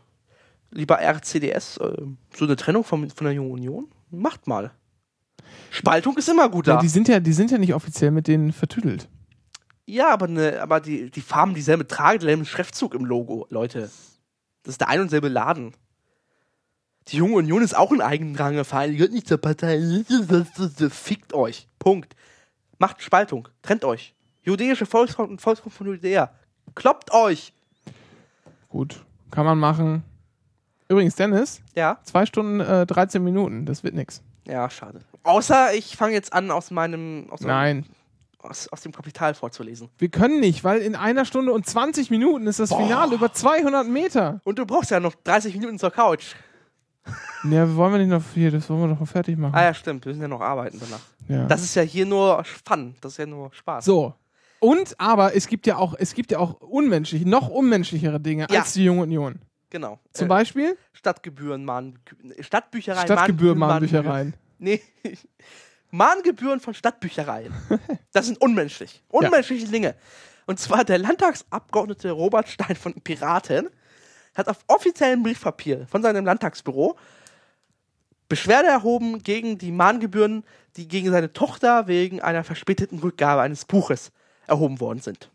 lieber 0.72 1.00
RCDS, 1.00 1.78
äh, 1.78 1.98
so 2.36 2.46
eine 2.46 2.56
Trennung 2.56 2.84
von, 2.84 3.10
von 3.10 3.26
der 3.26 3.34
Jungen 3.34 3.52
Union, 3.52 3.88
macht 4.10 4.48
mal. 4.48 4.72
Spaltung 5.72 6.18
ist 6.18 6.30
immer 6.30 6.50
gut 6.50 6.68
da. 6.68 6.76
Ja, 6.76 6.82
die 6.82 6.88
sind 6.88 7.08
ja, 7.08 7.20
die 7.20 7.34
sind 7.34 7.52
ja 7.52 7.58
nicht 7.58 7.74
offiziell 7.74 8.12
mit 8.12 8.28
denen 8.28 8.52
vertüdelt. 8.54 9.08
Ja, 9.86 10.10
aber, 10.10 10.28
ne, 10.28 10.60
aber 10.62 10.80
die, 10.80 11.10
die 11.10 11.22
Farben 11.22 11.56
dieselbe 11.56 11.88
tragen, 11.88 12.20
derselben 12.20 12.46
Schriftzug 12.46 12.94
im 12.94 13.06
Logo, 13.06 13.48
Leute. 13.50 13.90
Das 14.64 14.74
ist 14.74 14.82
der 14.82 14.90
ein 14.90 15.02
und 15.02 15.10
selbe 15.10 15.30
Laden. 15.30 15.74
Die 17.12 17.18
Junge 17.18 17.36
Union 17.36 17.62
ist 17.64 17.76
auch 17.76 17.92
ein 17.92 18.02
eigenrangiger 18.02 18.66
Verein, 18.66 18.92
die 18.92 18.98
gehört 18.98 19.14
nicht 19.14 19.28
zur 19.28 19.38
Partei. 19.40 19.80
Fickt 20.90 21.34
euch. 21.34 21.68
Punkt. 21.80 22.16
Macht 22.78 23.02
Spaltung. 23.02 23.48
Trennt 23.62 23.84
euch. 23.84 24.14
Judäische 24.44 24.86
Volksfront 24.86 25.30
und 25.30 25.42
Volksfront 25.42 25.74
von 25.74 25.88
Judäa. 25.88 26.32
Kloppt 26.76 27.12
euch. 27.14 27.54
Gut, 28.70 29.04
kann 29.32 29.46
man 29.46 29.58
machen. 29.58 30.04
Übrigens, 30.88 31.16
Dennis, 31.16 31.62
Ja? 31.76 32.00
zwei 32.04 32.26
Stunden 32.26 32.60
äh, 32.62 32.86
13 32.86 33.24
Minuten, 33.24 33.66
das 33.66 33.84
wird 33.84 33.96
nix. 33.96 34.22
Ja, 34.46 34.70
schade. 34.70 35.02
Außer 35.24 35.74
ich 35.74 35.96
fange 35.98 36.14
jetzt 36.14 36.34
an, 36.34 36.50
aus 36.52 36.72
meinem, 36.72 37.28
aus, 37.30 37.42
Nein, 37.42 37.86
aus, 38.40 38.68
aus 38.70 38.82
dem 38.82 38.92
Kapital 38.92 39.34
vorzulesen. 39.36 39.90
wir 39.98 40.10
können 40.10 40.40
nicht, 40.40 40.64
weil 40.64 40.80
in 40.82 40.96
einer 40.96 41.26
Stunde 41.26 41.52
und 41.52 41.66
20 41.68 42.10
Minuten 42.10 42.48
ist 42.48 42.60
das 42.60 42.70
Finale 42.74 43.16
über 43.16 43.32
200 43.34 43.88
Meter. 43.88 44.42
Und 44.44 44.58
du 44.58 44.66
brauchst 44.66 44.90
ja 44.92 45.00
noch 45.00 45.14
30 45.24 45.56
Minuten 45.56 45.78
zur 45.78 45.92
Couch. 45.92 46.36
Ja, 47.50 47.76
wollen 47.76 47.94
wir 47.94 48.00
nicht 48.00 48.10
noch 48.10 48.24
hier, 48.34 48.52
das 48.52 48.70
wollen 48.70 48.82
wir 48.82 48.88
doch 48.90 49.00
noch 49.00 49.08
fertig 49.08 49.38
machen. 49.38 49.56
Ah 49.56 49.64
ja, 49.64 49.74
stimmt. 49.74 50.06
Wir 50.06 50.12
müssen 50.12 50.22
ja 50.22 50.28
noch 50.28 50.42
arbeiten 50.42 50.80
danach. 50.80 51.00
ja. 51.28 51.46
Das 51.48 51.64
ist 51.64 51.74
ja 51.76 51.82
hier 51.82 52.06
nur 52.06 52.44
Fun. 52.44 52.96
Das 53.02 53.14
ist 53.14 53.18
ja 53.18 53.26
nur 53.26 53.54
Spaß. 53.54 53.86
so. 53.86 54.14
Und 54.60 55.00
aber 55.00 55.36
es 55.36 55.48
gibt 55.48 55.66
ja 55.68 55.78
auch, 55.78 55.96
es 55.98 56.14
gibt 56.14 56.32
ja 56.32 56.40
auch 56.40 56.60
unmenschlich, 56.60 57.26
noch 57.26 57.48
unmenschlichere 57.48 58.20
Dinge 58.20 58.46
Ja. 58.52 58.60
als 58.60 58.74
die 58.74 58.84
Junge 58.84 59.04
Union. 59.04 59.40
Genau. 59.70 60.00
Zum 60.12 60.26
Äh, 60.26 60.30
Beispiel 60.30 60.78
Stadtgebühren, 60.94 61.64
Mahn, 61.64 61.98
Stadtbüchereien, 62.42 63.06
Stadtgebühr, 63.06 63.56
Mahngebühren, 63.56 64.06
Mahnbüchereien. 64.06 64.34
Nee. 64.58 64.82
Mahngebühren 65.92 66.60
von 66.60 66.74
Stadtbüchereien. 66.74 67.54
Das 68.12 68.26
sind 68.28 68.40
unmenschlich. 68.42 69.02
Unmenschliche 69.10 69.68
Dinge. 69.68 69.96
Und 70.46 70.60
zwar 70.60 70.84
der 70.84 70.98
Landtagsabgeordnete 71.00 72.12
Robert 72.12 72.50
Stein 72.50 72.76
von 72.76 72.94
Piraten 72.96 73.70
hat 74.40 74.48
auf 74.48 74.58
offiziellem 74.68 75.22
Briefpapier 75.24 75.86
von 75.88 76.02
seinem 76.02 76.26
Landtagsbüro 76.26 76.96
Beschwerde 78.28 78.68
erhoben 78.68 79.24
gegen 79.24 79.58
die 79.58 79.72
Mahngebühren, 79.72 80.44
die 80.78 80.88
gegen 80.88 81.10
seine 81.10 81.34
Tochter 81.34 81.88
wegen 81.88 82.22
einer 82.22 82.44
verspäteten 82.44 83.00
Rückgabe 83.00 83.42
eines 83.42 83.66
Buches 83.66 84.12
erhoben 84.48 84.80
worden 84.80 85.00
sind. 85.00 85.30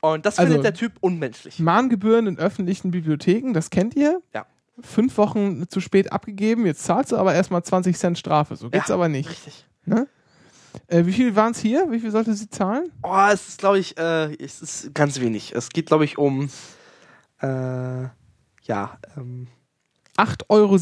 Und 0.00 0.26
das 0.26 0.38
Also- 0.38 0.48
findet 0.52 0.64
der 0.64 0.74
Typ 0.74 0.92
unmenschlich. 1.00 1.58
Mahngebühren 1.58 2.26
in 2.26 2.38
öffentlichen 2.38 2.90
Bibliotheken, 2.90 3.52
das 3.54 3.70
kennt 3.70 3.96
ihr. 3.96 4.20
Ja. 4.34 4.44
Fünf 4.82 5.16
Wochen 5.16 5.66
zu 5.68 5.80
spät 5.80 6.12
abgegeben, 6.12 6.66
jetzt 6.66 6.82
zahlst 6.84 7.12
du 7.12 7.16
aber 7.16 7.32
erstmal 7.34 7.62
20 7.62 7.96
Cent 7.96 8.18
Strafe. 8.18 8.56
So 8.56 8.68
geht's 8.68 8.88
Ja, 8.88 8.96
aber 8.96 9.08
nicht. 9.08 9.30
Richtig. 9.30 9.64
Äh, 10.88 11.06
wie 11.06 11.12
viel 11.12 11.36
waren 11.36 11.52
es 11.52 11.58
hier? 11.60 11.86
Wie 11.90 12.00
viel 12.00 12.10
sollte 12.10 12.34
sie 12.34 12.50
zahlen? 12.50 12.90
Oh, 13.02 13.14
es 13.32 13.48
ist, 13.48 13.58
glaube 13.58 13.78
ich, 13.78 13.96
äh, 13.96 14.34
es 14.44 14.60
ist 14.60 14.92
ganz 14.94 15.20
wenig. 15.20 15.52
Es 15.54 15.68
geht, 15.70 15.86
glaube 15.86 16.04
ich, 16.04 16.18
um, 16.18 16.50
äh, 17.40 18.08
ja, 18.62 18.98
ähm, 19.16 19.48
8,70 20.16 20.44
Euro. 20.48 20.76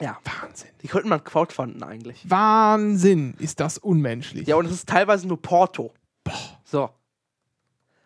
ja. 0.00 0.18
Wahnsinn. 0.42 0.70
Die 0.82 0.88
könnte 0.88 1.08
man 1.08 1.22
crowdfunden 1.22 1.82
eigentlich. 1.82 2.28
Wahnsinn, 2.28 3.34
ist 3.38 3.60
das 3.60 3.78
unmenschlich. 3.78 4.46
Ja, 4.48 4.56
und 4.56 4.66
es 4.66 4.72
ist 4.72 4.88
teilweise 4.88 5.26
nur 5.26 5.40
Porto. 5.40 5.92
So. 6.64 6.90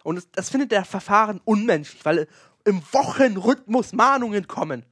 Und 0.05 0.19
es, 0.19 0.31
das 0.31 0.51
findet 0.51 0.71
der 0.73 0.85
Verfahren 0.85 1.41
unmenschlich, 1.45 2.05
weil 2.05 2.29
im 2.65 2.83
Wochenrhythmus 2.93 3.93
Mahnungen 3.93 4.47
kommen. 4.47 4.85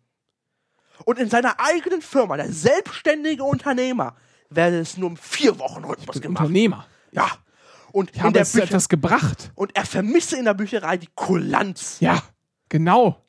Und 1.04 1.18
in 1.18 1.28
seiner 1.28 1.60
eigenen 1.60 2.00
Firma, 2.00 2.36
der 2.36 2.50
selbstständige 2.50 3.44
Unternehmer, 3.44 4.16
werde 4.48 4.78
es 4.78 4.96
nur 4.96 5.10
im 5.10 5.16
vier 5.16 5.58
Wochen 5.58 5.84
Rhythmus 5.84 6.20
gemacht. 6.20 6.42
Unternehmer. 6.44 6.86
Ja. 7.12 7.28
Und 7.92 8.10
Ich 8.10 8.16
in 8.16 8.22
habe 8.22 8.32
der 8.32 8.42
es 8.42 8.52
Bücher 8.52 8.64
etwas 8.64 8.88
gebracht. 8.88 9.52
und 9.54 9.76
er 9.76 9.84
vermisse 9.84 10.36
in 10.38 10.44
der 10.46 10.54
Bücherei 10.54 10.96
die 10.96 11.08
Kulanz. 11.14 11.98
Ja, 12.00 12.22
genau. 12.68 13.22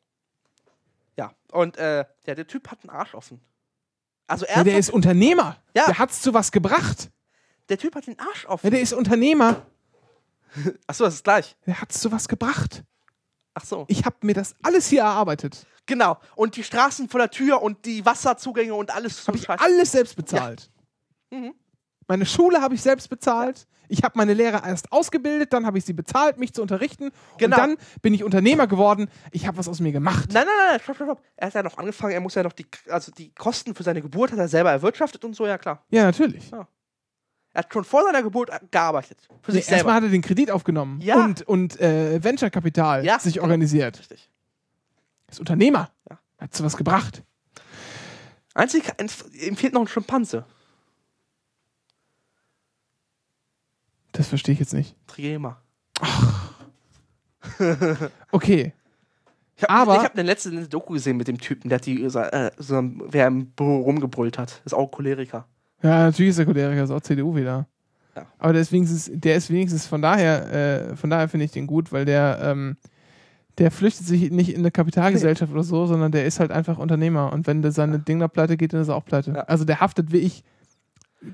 Ja. 1.16 1.32
Und 1.52 1.76
äh, 1.76 2.04
ja, 2.26 2.34
der 2.34 2.46
Typ 2.46 2.70
hat 2.70 2.78
einen 2.82 2.90
Arsch 2.90 3.14
offen. 3.14 3.40
Also 4.26 4.46
Ja, 4.46 4.62
der 4.64 4.78
ist 4.78 4.90
Unternehmer. 4.90 5.56
Ja. 5.74 5.86
Der 5.86 5.98
hat's 5.98 6.20
zu 6.20 6.34
was 6.34 6.52
gebracht. 6.52 7.10
der 7.68 7.78
Typ 7.78 7.94
hat 7.94 8.06
den 8.06 8.18
Arsch 8.18 8.46
auf. 8.46 8.62
Ja, 8.62 8.70
der 8.70 8.80
ist 8.80 8.92
Unternehmer. 8.92 9.66
Achso, 10.86 11.04
das 11.04 11.14
ist 11.14 11.24
gleich. 11.24 11.56
Der 11.66 11.80
hat 11.80 11.92
sowas 11.92 12.28
gebracht. 12.28 12.82
Ach 13.54 13.64
so. 13.64 13.84
Ich 13.88 14.04
habe 14.04 14.16
mir 14.22 14.34
das 14.34 14.54
alles 14.62 14.88
hier 14.88 15.02
erarbeitet. 15.02 15.66
Genau. 15.86 16.18
Und 16.36 16.56
die 16.56 16.62
Straßen 16.62 17.08
vor 17.08 17.18
der 17.18 17.30
Tür 17.30 17.62
und 17.62 17.84
die 17.86 18.04
Wasserzugänge 18.04 18.74
und 18.74 18.94
alles 18.94 19.26
Habe 19.26 19.38
ich 19.38 19.48
alles 19.48 19.92
selbst 19.92 20.14
bezahlt. 20.16 20.70
Mhm. 21.30 21.54
Meine 22.08 22.26
Schule 22.26 22.60
habe 22.62 22.74
ich 22.74 22.80
selbst 22.82 23.08
bezahlt. 23.08 23.66
Ich 23.90 24.02
habe 24.02 24.14
meine 24.18 24.34
Lehrer 24.34 24.66
erst 24.66 24.92
ausgebildet, 24.92 25.52
dann 25.52 25.64
habe 25.64 25.78
ich 25.78 25.84
sie 25.84 25.92
bezahlt, 25.94 26.38
mich 26.38 26.52
zu 26.52 26.60
unterrichten. 26.62 27.10
Genau. 27.38 27.56
Und 27.56 27.62
dann 27.62 27.76
bin 28.02 28.12
ich 28.14 28.22
Unternehmer 28.24 28.66
geworden. 28.66 29.08
Ich 29.30 29.46
habe 29.46 29.56
was 29.56 29.68
aus 29.68 29.80
mir 29.80 29.92
gemacht. 29.92 30.30
Nein, 30.32 30.44
nein, 30.46 30.70
nein, 30.72 30.80
stopp, 30.82 30.96
stopp, 30.96 31.06
stopp. 31.08 31.22
Er 31.36 31.46
hat 31.46 31.54
ja 31.54 31.62
noch 31.62 31.78
angefangen, 31.78 32.12
er 32.12 32.20
muss 32.20 32.34
ja 32.34 32.42
noch 32.42 32.52
die, 32.52 32.66
also 32.90 33.12
die 33.12 33.32
Kosten 33.34 33.74
für 33.74 33.82
seine 33.82 34.02
Geburt 34.02 34.32
hat 34.32 34.38
er 34.38 34.48
selber 34.48 34.70
erwirtschaftet 34.72 35.24
und 35.24 35.34
so, 35.36 35.46
ja 35.46 35.56
klar. 35.58 35.84
Ja, 35.90 36.04
natürlich. 36.04 36.50
Er 36.52 36.66
hat 37.54 37.72
schon 37.72 37.84
vor 37.84 38.04
seiner 38.04 38.22
Geburt 38.22 38.50
gearbeitet. 38.70 39.26
Für 39.42 39.52
Nee, 39.52 39.58
sich 39.58 39.64
selber. 39.66 39.76
erstmal 39.76 39.94
hat 39.96 40.02
er 40.04 40.08
den 40.10 40.22
Kredit 40.22 40.50
aufgenommen 40.50 41.00
Ja. 41.00 41.16
und, 41.24 41.42
und 41.48 41.80
äh, 41.80 42.22
Venture-Kapital 42.22 43.04
Ja, 43.06 43.18
sich 43.18 43.34
genau. 43.34 43.44
organisiert. 43.44 43.98
Richtig. 44.00 44.28
Ist 45.30 45.40
Unternehmer. 45.40 45.90
Ja. 46.10 46.18
Hat 46.38 46.54
sowas 46.54 46.76
gebracht. 46.76 47.22
Einzig, 48.54 48.84
ihm 49.40 49.56
fehlt 49.56 49.72
noch 49.72 49.80
ein 49.82 49.88
Schimpanse. 49.88 50.44
Das 54.18 54.26
verstehe 54.28 54.52
ich 54.52 54.58
jetzt 54.58 54.74
nicht. 54.74 54.94
Triema. 55.06 55.56
Okay. 58.30 58.72
Ich 59.56 59.62
habe 59.64 59.72
Aber- 59.72 59.96
ich 59.96 60.04
hab 60.04 60.12
eine 60.14 60.22
letzte 60.22 60.68
Doku 60.68 60.92
gesehen 60.92 61.16
mit 61.16 61.26
dem 61.28 61.38
Typen, 61.38 61.68
der 61.68 61.78
hat 61.78 61.86
die, 61.86 62.02
äh, 62.04 62.50
so, 62.58 62.82
wer 63.10 63.26
im 63.26 63.46
Büro 63.46 63.78
rumgebrüllt 63.78 64.38
hat. 64.38 64.60
Ist 64.64 64.74
auch 64.74 64.88
Choleriker. 64.90 65.46
Ja, 65.82 66.04
natürlich 66.06 66.30
ist 66.30 66.38
der 66.38 66.46
Choleriker, 66.46 66.84
ist 66.84 66.90
auch 66.90 67.00
CDU 67.00 67.34
wieder. 67.34 67.66
Ja. 68.14 68.26
Aber 68.38 68.52
der 68.52 68.62
ist 68.62 68.70
wenigstens, 68.72 69.10
der 69.12 69.36
ist 69.36 69.50
wenigstens 69.50 69.86
von 69.86 70.02
daher, 70.02 70.90
äh, 70.92 70.96
von 70.96 71.10
daher 71.10 71.28
finde 71.28 71.44
ich 71.46 71.52
den 71.52 71.66
gut, 71.66 71.90
weil 71.92 72.04
der, 72.04 72.38
ähm, 72.42 72.76
der 73.58 73.70
flüchtet 73.72 74.06
sich 74.06 74.30
nicht 74.30 74.50
in 74.50 74.58
eine 74.58 74.70
Kapitalgesellschaft 74.70 75.52
oder 75.52 75.64
so, 75.64 75.86
sondern 75.86 76.12
der 76.12 76.24
ist 76.24 76.38
halt 76.38 76.52
einfach 76.52 76.78
Unternehmer. 76.78 77.32
Und 77.32 77.46
wenn 77.48 77.62
der 77.62 77.72
seine 77.72 77.98
Ding 77.98 78.20
da 78.20 78.28
pleite 78.28 78.56
geht, 78.56 78.72
dann 78.72 78.82
ist 78.82 78.88
er 78.88 78.94
auch 78.96 79.04
pleite. 79.04 79.32
Ja. 79.32 79.40
Also 79.42 79.64
der 79.64 79.80
haftet 79.80 80.12
wie 80.12 80.18
ich 80.18 80.44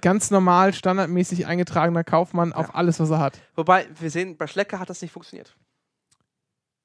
ganz 0.00 0.30
normal, 0.30 0.72
standardmäßig 0.72 1.46
eingetragener 1.46 2.04
Kaufmann 2.04 2.52
auf 2.52 2.68
Ja. 2.68 2.74
alles, 2.74 3.00
was 3.00 3.10
er 3.10 3.18
hat. 3.18 3.40
Wobei, 3.54 3.86
wir 4.00 4.10
sehen, 4.10 4.36
bei 4.36 4.46
Schlecker 4.46 4.78
hat 4.78 4.88
das 4.90 5.02
nicht 5.02 5.12
funktioniert. 5.12 5.54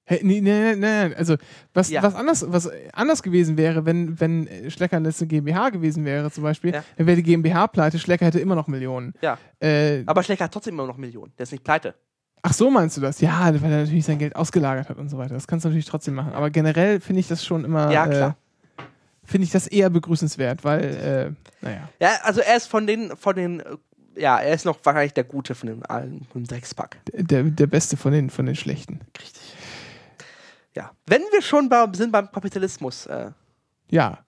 Hey, 0.06 0.22
nee, 0.24 0.42
nee, 0.42 0.74
nee, 0.74 1.08
nee. 1.08 1.16
Also 1.16 1.36
was, 1.74 1.90
Ja. 1.92 2.02
was, 2.02 2.16
anders, 2.16 2.44
was 2.52 2.68
anders 2.94 3.22
gewesen 3.22 3.58
wäre, 3.58 3.86
wenn, 3.86 4.20
wenn 4.20 4.50
Schlecker 4.72 5.00
jetzt 5.02 5.22
eine 5.22 5.28
GmbH 5.28 5.70
gewesen 5.70 6.04
wäre 6.04 6.32
zum 6.32 6.44
Beispiel, 6.44 6.74
Ja. 6.74 6.84
dann 6.98 7.06
wäre 7.06 7.16
die 7.18 7.24
GmbH 7.24 7.68
pleite, 7.68 8.00
Schlecker 8.00 8.26
hätte 8.26 8.40
immer 8.40 8.56
noch 8.56 8.68
Millionen. 8.68 9.14
Ja. 9.22 9.38
Äh, 9.60 10.04
Aber 10.08 10.24
Schlecker 10.24 10.46
hat 10.46 10.52
trotzdem 10.54 10.74
immer 10.74 10.88
noch 10.88 10.98
Millionen. 10.98 11.32
Der 11.38 11.44
ist 11.44 11.52
nicht 11.52 11.64
pleite. 11.64 11.94
Ach 12.42 12.54
so 12.54 12.72
meinst 12.72 12.98
du 12.98 13.02
das? 13.02 13.22
Ja, 13.22 13.48
weil 13.62 13.72
er 13.72 13.82
natürlich 13.82 14.06
sein 14.06 14.18
Geld 14.18 14.36
ausgelagert 14.36 14.90
hat 14.90 14.98
und 14.98 15.10
so 15.10 15.18
weiter. 15.20 15.36
Das 15.36 15.46
kannst 15.46 15.66
du 15.66 15.70
natürlich 15.70 15.86
trotzdem 15.86 16.16
machen. 16.16 16.34
Aber 16.34 16.50
generell 16.50 17.02
finde 17.02 17.20
ich 17.20 17.28
das 17.28 17.46
schon 17.46 17.64
immer. 17.64 17.92
Ja, 17.92 18.08
klar. 18.08 18.30
Äh, 18.32 18.49
finde 19.30 19.46
ich 19.46 19.52
das 19.52 19.68
eher 19.68 19.90
begrüßenswert, 19.90 20.64
weil, 20.64 20.84
äh, 20.84 21.66
naja. 21.66 21.90
Ja, 22.00 22.10
also 22.24 22.42
er 22.42 22.58
ist 22.58 22.68
von 22.68 22.88
den, 22.88 23.16
von 23.16 23.36
den, 23.36 23.60
äh, 23.62 23.78
ja, 24.16 24.40
er 24.40 24.54
ist 24.54 24.66
noch 24.66 24.78
wahrscheinlich 24.84 25.14
der 25.14 25.24
Gute 25.24 25.56
von 25.56 25.68
den 25.68 25.86
allen, 25.86 26.26
vom 26.32 26.44
Dreckspack. 26.44 26.98
Der, 27.14 27.44
der 27.44 27.68
Beste 27.68 27.96
von 27.98 28.12
den, 28.12 28.30
von 28.30 28.46
den 28.46 28.56
Schlechten. 28.56 29.02
Richtig. 29.20 29.42
Ja. 30.76 30.92
Wenn 31.06 31.22
wir 31.32 31.42
schon 31.42 31.70
bei, 31.70 31.86
sind 31.94 32.12
beim 32.12 32.32
Kapitalismus, 32.32 33.06
äh, 33.06 33.32
Ja. 33.90 34.20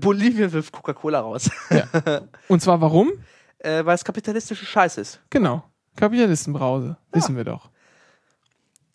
Bolivien 0.00 0.52
wirft 0.52 0.70
Coca-Cola 0.72 1.20
raus. 1.20 1.50
Und 2.48 2.60
zwar 2.60 2.80
warum? 2.80 3.10
äh, 3.58 3.84
weil 3.84 3.94
es 3.94 4.04
kapitalistische 4.04 4.66
Scheiß 4.66 4.98
ist. 4.98 5.20
Genau. 5.30 5.64
Kapitalistenbrause. 5.96 6.96
Wissen 7.12 7.36
wir 7.36 7.44
doch. 7.44 7.70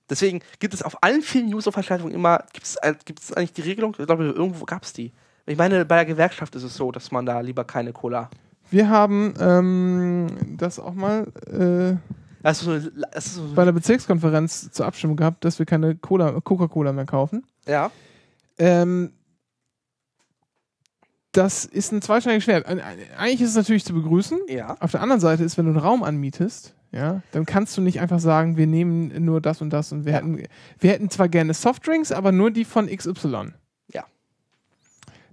Deswegen 0.09 0.41
gibt 0.59 0.73
es 0.73 0.83
auf 0.83 1.01
allen 1.01 1.21
vielen 1.21 1.49
Newsveranstaltungen 1.49 2.13
immer, 2.13 2.45
gibt 2.53 2.65
es 2.65 2.75
äh, 2.75 2.93
eigentlich 3.35 3.53
die 3.53 3.61
Regelung? 3.61 3.95
Ich 3.97 4.05
glaube, 4.05 4.25
irgendwo 4.25 4.65
gab 4.65 4.83
es 4.83 4.93
die. 4.93 5.11
Ich 5.45 5.57
meine, 5.57 5.85
bei 5.85 5.95
der 5.97 6.05
Gewerkschaft 6.05 6.55
ist 6.55 6.63
es 6.63 6.75
so, 6.75 6.91
dass 6.91 7.11
man 7.11 7.25
da 7.25 7.39
lieber 7.41 7.63
keine 7.65 7.91
Cola. 7.93 8.29
Wir 8.71 8.89
haben 8.89 9.33
ähm, 9.39 10.55
das 10.57 10.79
auch 10.79 10.93
mal 10.93 11.27
äh, 11.51 11.97
Also, 12.47 12.79
so- 12.79 12.89
ist 13.15 13.35
so, 13.35 13.53
bei 13.53 13.65
der 13.65 13.73
Bezirkskonferenz 13.73 14.71
zur 14.71 14.85
Abstimmung 14.85 15.17
gehabt, 15.17 15.43
dass 15.45 15.59
wir 15.59 15.65
keine 15.65 15.95
Cola, 15.95 16.39
Coca-Cola 16.41 16.93
mehr 16.93 17.05
kaufen. 17.05 17.43
ja. 17.67 17.91
Ähm, 18.59 19.13
das 21.31 21.65
ist 21.65 21.91
ein 21.91 22.03
zweischneidiges 22.03 22.43
Schwert. 22.43 22.67
Eigentlich 22.67 23.41
ist 23.41 23.49
es 23.49 23.55
natürlich 23.55 23.83
zu 23.83 23.93
begrüßen. 23.95 24.37
Ja. 24.49 24.77
Auf 24.79 24.91
der 24.91 25.01
anderen 25.01 25.19
Seite 25.19 25.43
ist, 25.43 25.57
wenn 25.57 25.65
du 25.65 25.71
einen 25.71 25.79
Raum 25.79 26.03
anmietest, 26.03 26.75
ja, 26.91 27.23
dann 27.31 27.47
kannst 27.47 27.75
du 27.75 27.81
nicht 27.81 27.99
einfach 27.99 28.19
sagen, 28.19 28.55
wir 28.55 28.67
nehmen 28.67 29.25
nur 29.25 29.41
das 29.41 29.59
und 29.63 29.71
das 29.71 29.91
und 29.91 30.05
wir 30.05 30.11
Ja. 30.11 30.17
hätten, 30.19 30.43
wir 30.79 30.91
hätten 30.91 31.09
zwar 31.09 31.29
gerne 31.29 31.55
Softdrinks, 31.55 32.11
aber 32.11 32.31
nur 32.31 32.51
die 32.51 32.65
von 32.65 32.85
XY. 32.87 33.53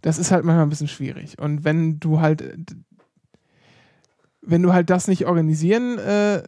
Das 0.02 0.18
ist 0.18 0.30
halt 0.30 0.44
manchmal 0.44 0.64
ein 0.66 0.70
bisschen 0.70 0.88
schwierig. 0.88 1.38
Und 1.38 1.64
wenn 1.64 2.00
du 2.00 2.20
halt, 2.20 2.42
wenn 4.42 4.62
du 4.62 4.72
halt 4.72 4.90
das 4.90 5.08
nicht 5.08 5.26
organisieren 5.26 5.98
äh, 5.98 6.42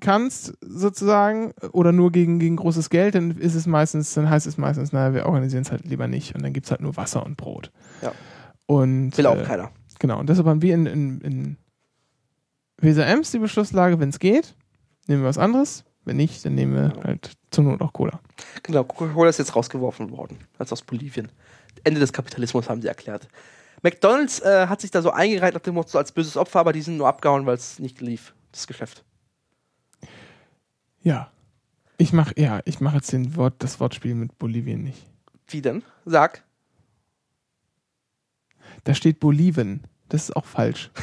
kannst, 0.00 0.52
sozusagen, 0.60 1.52
oder 1.72 1.92
nur 1.92 2.12
gegen, 2.12 2.38
gegen 2.38 2.56
großes 2.56 2.90
Geld, 2.90 3.14
dann 3.14 3.30
ist 3.38 3.54
es 3.54 3.66
meistens, 3.66 4.12
dann 4.14 4.28
heißt 4.28 4.46
es 4.46 4.58
meistens, 4.58 4.92
naja, 4.92 5.14
wir 5.14 5.26
organisieren 5.26 5.62
es 5.62 5.70
halt 5.70 5.86
lieber 5.86 6.08
nicht 6.08 6.34
und 6.34 6.42
dann 6.42 6.52
gibt 6.52 6.66
es 6.66 6.70
halt 6.70 6.82
nur 6.82 6.96
Wasser 6.96 7.24
und 7.24 7.36
Brot. 7.36 7.70
Ja. 8.02 8.12
Und 8.66 9.16
Will 9.16 9.26
auch 9.26 9.38
äh, 9.38 9.44
keiner. 9.44 9.70
Genau, 9.98 10.18
und 10.20 10.28
deshalb 10.28 10.46
haben 10.46 10.60
wir 10.60 10.74
in, 10.74 10.86
in, 10.86 11.20
in 11.22 11.56
Weser 12.78 13.06
Ems 13.06 13.30
die 13.30 13.38
Beschlusslage, 13.38 13.98
wenn 14.00 14.10
es 14.10 14.18
geht, 14.18 14.54
nehmen 15.06 15.22
wir 15.22 15.28
was 15.28 15.38
anderes. 15.38 15.84
Wenn 16.04 16.16
nicht, 16.16 16.44
dann 16.44 16.54
nehmen 16.54 16.74
wir 16.74 16.90
Genau. 16.90 17.04
halt 17.04 17.32
zur 17.50 17.64
Not 17.64 17.80
auch 17.80 17.94
Cola. 17.94 18.20
Genau, 18.62 18.84
Coca-Cola 18.84 19.30
ist 19.30 19.38
jetzt 19.38 19.56
rausgeworfen 19.56 20.10
worden, 20.10 20.36
als 20.58 20.70
aus 20.70 20.82
Bolivien. 20.82 21.30
Ende 21.82 22.00
des 22.00 22.12
Kapitalismus 22.12 22.68
haben 22.68 22.80
sie 22.82 22.88
erklärt. 22.88 23.28
McDonalds 23.82 24.40
äh, 24.40 24.66
hat 24.66 24.80
sich 24.80 24.90
da 24.90 25.02
so 25.02 25.10
eingereiht 25.10 25.54
nach 25.54 25.60
dem 25.60 25.74
Motto 25.74 25.98
als 25.98 26.12
böses 26.12 26.36
Opfer, 26.36 26.60
aber 26.60 26.72
die 26.72 26.82
sind 26.82 26.96
nur 26.96 27.08
abgehauen, 27.08 27.44
weil 27.44 27.56
es 27.56 27.78
nicht 27.78 28.00
lief, 28.00 28.34
das 28.52 28.66
Geschäft. 28.66 29.04
Ja. 31.02 31.30
Ich 31.98 32.12
mach, 32.12 32.32
ja, 32.36 32.60
ich 32.64 32.80
mache 32.80 32.96
jetzt 32.96 33.12
den 33.12 33.36
Wort, 33.36 33.54
das 33.58 33.78
Wortspiel 33.78 34.14
mit 34.14 34.38
Bolivien 34.38 34.82
nicht. 34.82 35.06
Wie 35.48 35.62
denn? 35.62 35.84
Sag. 36.04 36.42
Da 38.84 38.94
steht 38.94 39.20
Bolivien. 39.20 39.82
Das 40.08 40.24
ist 40.24 40.36
auch 40.36 40.46
falsch. 40.46 40.90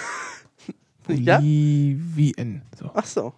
Ja? 1.08 1.40
Bolivien. 1.40 2.62
So. 2.80 2.92
Ach 2.94 3.06
so. 3.06 3.34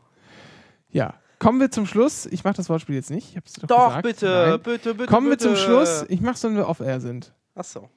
Ja. 0.92 1.16
Kommen 1.44 1.60
wir 1.60 1.70
zum 1.70 1.86
Schluss. 1.86 2.26
Ich 2.26 2.44
mache 2.44 2.56
das 2.56 2.70
Wortspiel 2.70 2.96
jetzt 2.96 3.10
nicht. 3.12 3.36
Doch, 3.64 3.68
Doch, 3.68 4.02
bitte, 4.02 4.26
Nein. 4.52 4.62
bitte, 4.64 4.94
bitte. 4.96 5.10
Kommen 5.12 5.28
wir 5.28 5.38
bitte. 5.38 5.50
zum 5.50 5.56
Schluss. 5.58 6.06
Ich 6.08 6.22
mach's, 6.22 6.44
wenn 6.44 6.56
wir 6.56 6.68
off-air 6.70 7.00
sind. 7.02 7.34
Ach 7.56 7.64
so. 7.66 7.90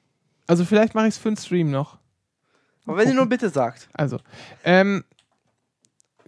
Also 0.47 0.65
vielleicht 0.65 0.93
mache 0.95 1.07
ich 1.07 1.15
es 1.15 1.17
für 1.17 1.29
den 1.29 1.37
Stream 1.37 1.71
noch. 1.71 1.97
Aber 2.85 2.97
wenn 2.97 3.07
ihr 3.09 3.15
nur 3.15 3.25
bitte 3.25 3.49
sagt. 3.49 3.89
Also, 3.93 4.19
ähm, 4.63 5.03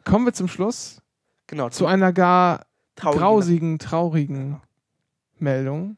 kommen 0.04 0.26
wir 0.26 0.34
zum 0.34 0.48
Schluss 0.48 1.02
Genau, 1.48 1.70
zu 1.70 1.86
einer 1.86 2.12
gar 2.14 2.66
traurigen- 2.96 3.20
grausigen, 3.20 3.80
traurigen 3.80 4.62
Meldung. 5.40 5.98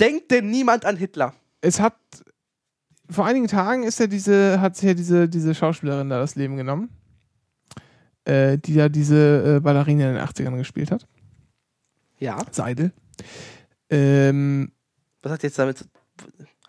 Denkt 0.00 0.30
denn 0.32 0.50
niemand 0.50 0.84
an 0.84 0.96
Hitler? 0.96 1.34
Es 1.60 1.78
hat 1.80 1.94
vor 3.08 3.26
einigen 3.26 3.46
Tagen 3.48 3.84
ist 3.84 4.00
ja 4.00 4.06
diese, 4.06 4.60
hat 4.60 4.76
sich 4.76 4.86
ja 4.88 4.94
diese, 4.94 5.28
diese 5.28 5.54
Schauspielerin 5.54 6.08
da 6.08 6.18
das 6.18 6.34
Leben 6.34 6.56
genommen, 6.56 6.88
äh, 8.24 8.58
die 8.58 8.74
ja 8.74 8.88
diese 8.88 9.56
äh, 9.56 9.60
Ballerina 9.60 10.08
in 10.08 10.14
den 10.14 10.24
80ern 10.24 10.56
gespielt 10.56 10.90
hat. 10.90 11.06
Ja. 12.18 12.38
Seidel. 12.50 12.92
Ähm, 13.90 14.72
Was 15.22 15.32
hat 15.32 15.42
jetzt 15.42 15.58
damit. 15.58 15.86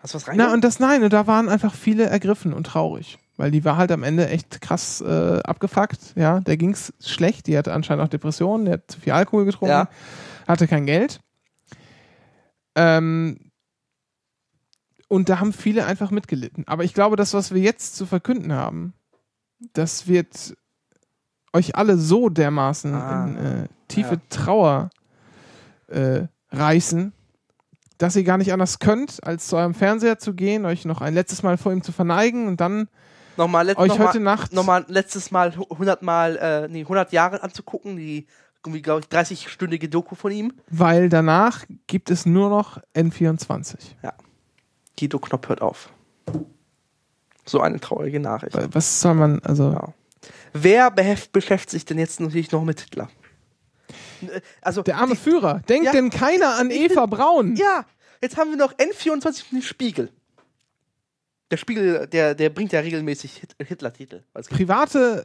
Hast 0.00 0.14
du 0.14 0.16
was 0.16 0.22
na, 0.24 0.28
reingenommen? 0.30 0.54
und 0.54 0.64
das 0.64 0.78
nein, 0.80 1.02
und 1.02 1.12
da 1.12 1.26
waren 1.26 1.48
einfach 1.48 1.74
viele 1.74 2.04
ergriffen 2.04 2.52
und 2.52 2.64
traurig. 2.66 3.18
Weil 3.38 3.50
die 3.50 3.64
war 3.64 3.76
halt 3.76 3.92
am 3.92 4.02
Ende 4.02 4.28
echt 4.28 4.60
krass 4.60 5.00
äh, 5.02 5.40
abgefuckt. 5.42 6.14
Ja, 6.16 6.40
der 6.40 6.56
ging's 6.56 6.92
schlecht. 7.04 7.46
Die 7.46 7.56
hatte 7.58 7.72
anscheinend 7.74 8.04
auch 8.04 8.08
Depressionen, 8.08 8.64
der 8.64 8.74
hat 8.74 8.90
zu 8.90 9.00
viel 9.00 9.12
Alkohol 9.12 9.44
getrunken, 9.44 9.72
Ja. 9.72 9.88
hatte 10.48 10.66
kein 10.66 10.86
Geld. 10.86 11.20
Ähm, 12.74 13.50
und 15.08 15.28
da 15.28 15.38
haben 15.40 15.52
viele 15.52 15.86
einfach 15.86 16.10
mitgelitten. 16.10 16.66
Aber 16.66 16.84
ich 16.84 16.94
glaube, 16.94 17.16
das, 17.16 17.34
was 17.34 17.52
wir 17.54 17.60
jetzt 17.62 17.96
zu 17.96 18.06
verkünden 18.06 18.52
haben, 18.52 18.92
das 19.72 20.06
wird 20.08 20.56
euch 21.56 21.74
alle 21.76 21.96
so 21.96 22.28
dermaßen 22.28 22.94
Ah. 22.94 23.24
in 23.24 23.36
äh, 23.36 23.68
tiefe 23.88 24.14
Ja. 24.14 24.20
Trauer 24.30 24.90
äh, 25.88 26.22
reißen, 26.52 27.12
dass 27.98 28.14
ihr 28.16 28.24
gar 28.24 28.38
nicht 28.38 28.52
anders 28.52 28.78
könnt, 28.78 29.24
als 29.24 29.48
zu 29.48 29.56
eurem 29.56 29.74
Fernseher 29.74 30.18
zu 30.18 30.34
gehen, 30.34 30.64
euch 30.66 30.84
noch 30.84 31.00
ein 31.00 31.14
letztes 31.14 31.42
Mal 31.42 31.56
vor 31.56 31.72
ihm 31.72 31.82
zu 31.82 31.92
verneigen 31.92 32.46
und 32.46 32.60
dann 32.60 32.88
nochmal, 33.36 33.68
euch 33.68 33.76
nochmal, 33.88 34.08
heute 34.08 34.20
Nacht 34.20 34.52
nochmal 34.52 34.84
letztes 34.88 35.30
Mal 35.30 35.52
100 35.52 36.02
Mal, 36.02 36.36
äh, 36.36 36.68
nee, 36.68 36.82
100 36.82 37.12
Jahre 37.12 37.42
anzugucken, 37.42 37.96
die, 37.96 38.26
irgendwie, 38.64 38.82
glaube 38.82 39.00
ich, 39.00 39.06
30-stündige 39.06 39.88
Doku 39.88 40.14
von 40.16 40.32
ihm. 40.32 40.52
weil 40.68 41.08
danach 41.08 41.64
gibt 41.86 42.10
es 42.10 42.26
nur 42.26 42.48
noch 42.50 42.80
N24. 42.94 43.76
Guido 44.98 45.18
Knopp 45.18 45.48
hört 45.48 45.62
auf. 45.62 45.90
So 47.44 47.60
eine 47.60 47.78
traurige 47.78 48.18
Nachricht. 48.18 48.56
Was 48.74 49.00
soll 49.00 49.14
man, 49.14 49.40
also 49.44 49.70
Ja. 49.72 49.88
Wer 50.62 50.90
beschäftigt 51.32 51.70
sich 51.70 51.84
denn 51.84 51.98
jetzt 51.98 52.20
natürlich 52.20 52.52
noch 52.52 52.64
mit 52.64 52.80
Hitler? 52.80 53.08
Also, 54.62 54.82
Der 54.82 54.96
arme 54.98 55.14
Führer. 55.16 55.60
Denkt 55.68 55.86
Ja. 55.86 55.92
denn 55.92 56.10
keiner 56.10 56.56
an 56.58 56.70
Eva 56.70 57.06
Braun? 57.06 57.54
ja, 57.56 57.84
jetzt 58.22 58.36
haben 58.36 58.50
wir 58.50 58.56
noch 58.56 58.72
N24 58.74 59.44
und 59.44 59.52
den 59.52 59.62
Spiegel. 59.62 60.10
Der 61.52 61.58
Spiegel, 61.58 62.08
der, 62.08 62.34
der 62.34 62.50
bringt 62.50 62.72
ja 62.72 62.80
regelmäßig 62.80 63.36
Hit 63.36 63.54
Hitler-Titel. 63.64 64.22
Private 64.50 65.24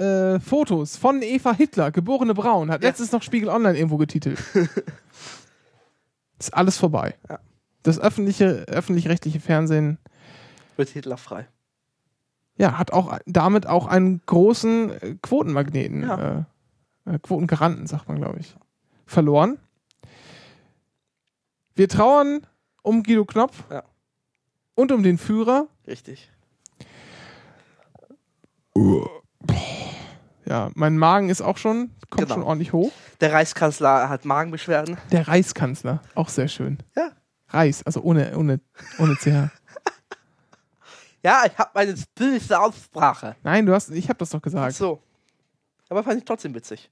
äh, 0.00 0.36
äh, 0.36 0.40
Fotos 0.40 0.96
von 0.96 1.20
Eva 1.20 1.52
Hitler, 1.52 1.90
geborene 1.90 2.32
Braun, 2.32 2.70
hat 2.70 2.82
Ja. 2.82 2.88
letztens 2.88 3.12
noch 3.12 3.22
Spiegel 3.22 3.50
Online 3.50 3.76
irgendwo 3.76 3.98
getitelt. 3.98 4.38
Ist 6.38 6.54
alles 6.54 6.78
vorbei. 6.78 7.16
Ja. 7.28 7.40
Das 7.82 7.98
öffentliche, 7.98 8.64
öffentlich-rechtliche 8.68 9.40
Fernsehen 9.40 9.98
wird 10.76 10.88
Hitler 10.90 11.16
frei. 11.16 11.46
Ja, 12.58 12.76
hat 12.78 12.92
auch 12.92 13.18
damit 13.26 13.66
auch 13.66 13.86
einen 13.86 14.20
großen 14.26 14.90
äh, 14.90 15.14
Quotenmagneten, 15.22 16.02
Ja. 16.02 16.44
äh, 17.06 17.14
äh, 17.14 17.18
Quotengaranten, 17.20 17.86
sagt 17.86 18.08
man, 18.08 18.18
glaube 18.18 18.40
ich, 18.40 18.54
verloren. 19.06 19.58
Wir 21.74 21.88
trauern 21.88 22.40
um 22.82 23.02
Guido 23.02 23.24
Knopf 23.24 23.62
Ja. 23.70 23.84
und 24.74 24.92
um 24.92 25.02
den 25.02 25.16
Führer. 25.18 25.68
Richtig. 25.86 26.30
Ja, 30.46 30.70
mein 30.74 30.96
Magen 30.98 31.28
ist 31.30 31.42
auch 31.42 31.58
schon, 31.58 31.90
kommt 32.10 32.22
Genau. 32.22 32.34
schon 32.34 32.42
ordentlich 32.42 32.72
hoch. 32.72 32.92
Der 33.20 33.32
Reichskanzler 33.32 34.08
hat 34.08 34.24
Magenbeschwerden. 34.24 34.96
Der 35.12 35.28
Reichskanzler, 35.28 36.00
auch 36.14 36.28
sehr 36.28 36.48
schön. 36.48 36.78
Ja. 36.96 37.10
Reis, 37.50 37.82
also 37.84 38.00
ohne, 38.02 38.36
ohne, 38.36 38.60
ohne 38.98 39.14
CH. 39.16 39.50
Ja, 41.24 41.42
ich 41.46 41.56
habe 41.58 41.74
eine 41.76 41.94
böse 42.14 42.58
Aussprache. 42.60 43.36
Nein, 43.42 43.66
du 43.66 43.74
hast, 43.74 43.90
ich 43.90 44.08
habe 44.08 44.18
das 44.18 44.30
doch 44.30 44.38
Ach 44.38 44.42
gesagt. 44.42 44.74
so. 44.74 45.00
Aber 45.88 46.02
fand 46.02 46.18
ich 46.18 46.24
trotzdem 46.24 46.54
witzig. 46.54 46.90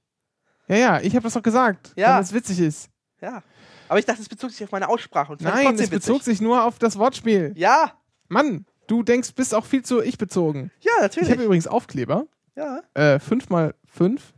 Ja, 0.67 0.75
ja, 0.75 0.99
ich 0.99 1.13
habe 1.15 1.23
das 1.23 1.33
doch 1.33 1.43
gesagt, 1.43 1.93
Ja. 1.95 2.09
damit 2.09 2.25
es 2.25 2.33
witzig 2.33 2.59
ist. 2.59 2.89
Ja. 3.21 3.41
Aber 3.87 3.99
ich 3.99 4.05
dachte, 4.05 4.21
es 4.21 4.27
bezog 4.27 4.51
sich 4.51 4.63
auf 4.65 4.71
meine 4.71 4.89
Aussprache. 4.89 5.31
Und 5.31 5.41
ich 5.41 5.47
Nein, 5.47 5.75
es 5.75 5.89
bezog 5.89 6.23
sich 6.23 6.41
nur 6.41 6.63
auf 6.65 6.77
das 6.77 6.97
Wortspiel. 6.97 7.53
Ja, 7.55 7.93
Mann, 8.27 8.65
du 8.87 9.01
denkst, 9.03 9.33
bist 9.33 9.55
auch 9.55 9.65
viel 9.65 9.83
zu 9.83 10.01
ich 10.01 10.17
bezogen. 10.17 10.71
ja, 10.81 10.91
Ich 10.97 11.01
natürlich. 11.03 11.31
habe 11.31 11.43
übrigens 11.43 11.67
Aufkleber. 11.67 12.25
ja, 12.55 12.81
Äh, 12.95 13.19
5 13.19 13.49
mal 13.49 13.75
5 13.85 14.33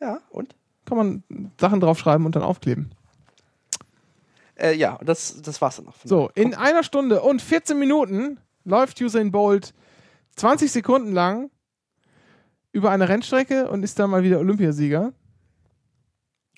ja, 0.00 0.20
und? 0.30 0.54
kann 0.84 0.98
man 0.98 1.24
Sachen 1.60 1.80
draufschreiben 1.80 2.24
und 2.26 2.36
dann 2.36 2.44
aufkleben. 2.44 2.92
Äh, 4.54 4.74
ja, 4.74 4.94
und 4.94 5.08
das, 5.08 5.42
das 5.42 5.60
war's 5.60 5.76
dann 5.76 5.86
noch. 5.86 5.94
So, 6.04 6.30
in 6.34 6.54
einer 6.54 6.82
Stunde 6.82 7.22
und 7.22 7.42
14 7.42 7.78
Minuten 7.78 8.38
läuft 8.66 9.00
Usain 9.00 9.30
Bolt 9.30 9.72
20 10.36 10.70
Sekunden 10.70 11.12
lang 11.12 11.50
über 12.72 12.90
eine 12.90 13.08
Rennstrecke 13.08 13.70
und 13.70 13.82
ist 13.82 13.98
dann 13.98 14.10
mal 14.10 14.22
wieder 14.22 14.38
Olympiasieger. 14.38 15.14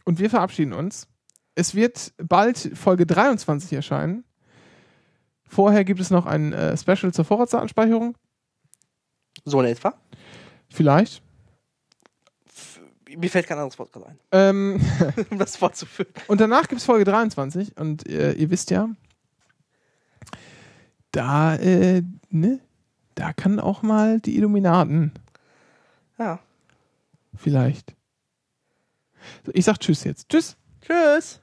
Und 0.05 0.19
wir 0.19 0.31
verabschieden 0.31 0.73
uns. 0.73 1.07
Es 1.55 1.75
wird 1.75 2.13
bald 2.19 2.71
Folge 2.75 3.07
23 3.07 3.73
erscheinen. 3.73 4.25
Vorher 5.45 5.85
gibt 5.85 6.01
es 6.01 6.11
noch 6.11 6.27
ein 6.27 6.53
äh, 6.53 6.77
Special 6.77 7.13
zur 7.13 7.25
Vorratsdatenspeicherung. 7.25 8.17
So 9.45 9.61
in 9.61 9.67
etwa. 9.67 9.95
Vielleicht. 10.69 11.23
Mir 13.17 13.31
fällt 13.31 13.47
kein 13.47 13.59
anderes 13.59 13.79
Wort 13.79 13.93
gerade 13.93 14.07
ein, 14.07 14.19
Ähm, 14.33 14.81
um 15.31 15.39
das 15.39 15.57
fortzuführen. 15.57 16.13
Und 16.27 16.41
danach 16.41 16.69
gibt 16.69 16.81
es 16.81 16.85
Folge 16.85 17.05
23 17.05 17.77
und 17.79 18.07
äh, 18.09 18.33
ihr 18.33 18.51
wisst 18.51 18.71
ja, 18.71 18.89
da, 21.13 21.57
äh, 21.57 22.03
ne, 22.31 22.61
da 23.15 23.33
kann 23.33 23.61
auch 23.61 23.83
mal 23.83 24.21
die 24.21 24.37
Illuminaten 24.37 25.13
Ja. 26.19 26.39
vielleicht. 27.37 27.95
So, 29.45 29.53
ich 29.55 29.65
sag 29.65 29.79
Tschüss 29.79 30.05
jetzt. 30.05 30.29
Tschüss. 30.29 30.57
Tschüss. 30.81 31.41